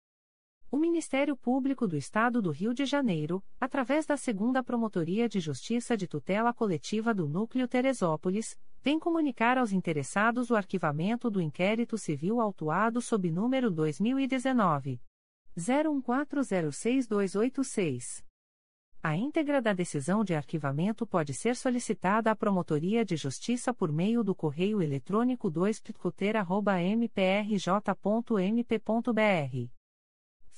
O 0.73 0.77
Ministério 0.77 1.35
Público 1.35 1.85
do 1.85 1.97
Estado 1.97 2.41
do 2.41 2.49
Rio 2.49 2.73
de 2.73 2.85
Janeiro, 2.85 3.43
através 3.59 4.05
da 4.05 4.15
Segunda 4.15 4.63
Promotoria 4.63 5.27
de 5.27 5.41
Justiça 5.41 5.97
de 5.97 6.07
Tutela 6.07 6.53
Coletiva 6.53 7.13
do 7.13 7.27
Núcleo 7.27 7.67
Teresópolis, 7.67 8.57
vem 8.81 8.97
comunicar 8.97 9.57
aos 9.57 9.73
interessados 9.73 10.49
o 10.49 10.55
arquivamento 10.55 11.29
do 11.29 11.41
inquérito 11.41 11.97
civil 11.97 12.39
autuado 12.39 13.01
sob 13.01 13.29
número 13.29 13.69
2019 13.69 15.01
01406286. 15.57 18.23
A 19.03 19.17
íntegra 19.17 19.61
da 19.61 19.73
decisão 19.73 20.23
de 20.23 20.33
arquivamento 20.33 21.05
pode 21.05 21.33
ser 21.33 21.57
solicitada 21.57 22.31
à 22.31 22.35
Promotoria 22.35 23.03
de 23.03 23.17
Justiça 23.17 23.73
por 23.73 23.91
meio 23.91 24.23
do 24.23 24.33
correio 24.33 24.81
eletrônico 24.81 25.49
2 25.49 25.83
mprj.mp.br 26.95 29.80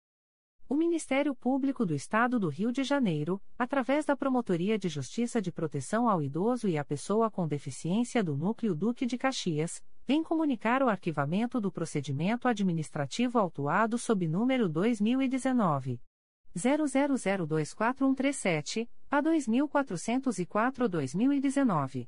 O 0.67 0.75
Ministério 0.75 1.35
Público 1.35 1.85
do 1.85 1.93
Estado 1.93 2.39
do 2.39 2.47
Rio 2.47 2.71
de 2.71 2.83
Janeiro, 2.83 3.41
através 3.57 4.05
da 4.05 4.15
Promotoria 4.15 4.79
de 4.79 4.87
Justiça 4.87 5.41
de 5.41 5.51
Proteção 5.51 6.07
ao 6.07 6.21
Idoso 6.21 6.67
e 6.67 6.77
à 6.77 6.85
Pessoa 6.85 7.29
com 7.29 7.47
Deficiência 7.47 8.23
do 8.23 8.37
Núcleo 8.37 8.73
Duque 8.73 9.05
de 9.05 9.17
Caxias, 9.17 9.83
vem 10.07 10.23
comunicar 10.23 10.81
o 10.81 10.89
arquivamento 10.89 11.59
do 11.59 11.71
procedimento 11.71 12.47
administrativo 12.47 13.37
autuado 13.37 13.97
sob 13.97 14.27
número 14.27 14.69
2019 14.69 15.99
00024137 16.55 18.87
a 19.09 19.21
2404/2019. 19.21 22.07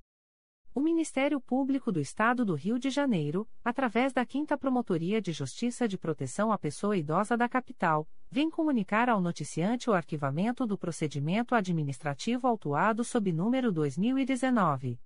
O 0.73 0.79
Ministério 0.79 1.41
Público 1.41 1.91
do 1.91 1.99
Estado 1.99 2.45
do 2.45 2.55
Rio 2.55 2.79
de 2.79 2.89
Janeiro, 2.89 3.45
através 3.61 4.13
da 4.13 4.25
5 4.25 4.57
Promotoria 4.57 5.21
de 5.21 5.33
Justiça 5.33 5.85
de 5.85 5.97
Proteção 5.97 6.49
à 6.49 6.57
Pessoa 6.57 6.95
Idosa 6.95 7.35
da 7.35 7.49
Capital, 7.49 8.07
vem 8.29 8.49
comunicar 8.49 9.09
ao 9.09 9.19
noticiante 9.19 9.89
o 9.89 9.93
arquivamento 9.93 10.65
do 10.65 10.77
procedimento 10.77 11.55
administrativo 11.55 12.47
autuado 12.47 13.03
sob 13.03 13.33
número 13.33 13.69
2019 13.69 14.97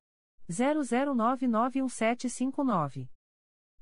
00991759. 0.47 3.09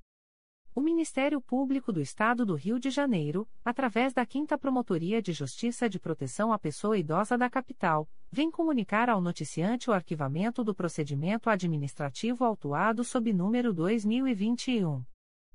O 0.73 0.79
Ministério 0.79 1.41
Público 1.41 1.91
do 1.91 1.99
Estado 1.99 2.45
do 2.45 2.55
Rio 2.55 2.79
de 2.79 2.89
Janeiro, 2.89 3.45
através 3.63 4.13
da 4.13 4.25
5 4.25 4.57
Promotoria 4.57 5.21
de 5.21 5.33
Justiça 5.33 5.89
de 5.89 5.99
Proteção 5.99 6.53
à 6.53 6.57
Pessoa 6.57 6.97
Idosa 6.97 7.37
da 7.37 7.49
Capital, 7.49 8.09
vem 8.31 8.49
comunicar 8.49 9.09
ao 9.09 9.19
noticiante 9.19 9.89
o 9.89 9.93
arquivamento 9.93 10.63
do 10.63 10.73
procedimento 10.73 11.49
administrativo 11.49 12.45
autuado 12.45 13.03
sob 13.03 13.33
número 13.33 13.73
2021 13.73 15.03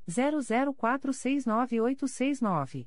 00469869. 0.06 2.86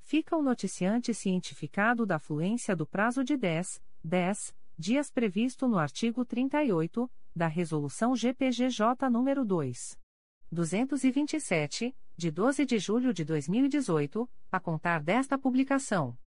Fica 0.00 0.34
o 0.34 0.42
noticiante 0.42 1.12
cientificado 1.12 2.06
da 2.06 2.18
fluência 2.18 2.74
do 2.74 2.86
prazo 2.86 3.22
de 3.22 3.36
10, 3.36 3.82
10 4.02 4.56
dias 4.78 5.10
previsto 5.10 5.68
no 5.68 5.76
artigo 5.76 6.24
38 6.24 7.10
da 7.36 7.48
Resolução 7.48 8.16
GPGJ 8.16 9.10
nº 9.10 9.44
2. 9.44 9.98
227, 10.50 11.94
de 12.18 12.30
12 12.32 12.66
de 12.66 12.80
julho 12.80 13.14
de 13.14 13.24
2018, 13.24 14.28
a 14.50 14.58
contar 14.58 15.00
desta 15.00 15.38
publicação. 15.38 16.18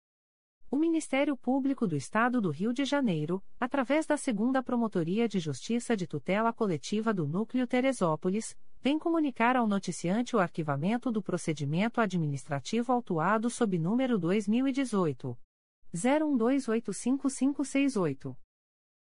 O 0.71 0.77
Ministério 0.77 1.35
Público 1.35 1.85
do 1.85 1.97
Estado 1.97 2.39
do 2.39 2.49
Rio 2.49 2.71
de 2.71 2.85
Janeiro, 2.85 3.43
através 3.59 4.05
da 4.05 4.15
Segunda 4.15 4.63
Promotoria 4.63 5.27
de 5.27 5.37
Justiça 5.37 5.97
de 5.97 6.07
Tutela 6.07 6.53
Coletiva 6.53 7.13
do 7.13 7.27
Núcleo 7.27 7.67
Teresópolis, 7.67 8.57
vem 8.79 8.97
comunicar 8.97 9.57
ao 9.57 9.67
noticiante 9.67 10.33
o 10.33 10.39
arquivamento 10.39 11.11
do 11.11 11.21
procedimento 11.21 11.99
administrativo 11.99 12.93
autuado 12.93 13.49
sob 13.49 13.77
número 13.77 14.17
2018 14.17 15.37
01285568. 15.93 18.33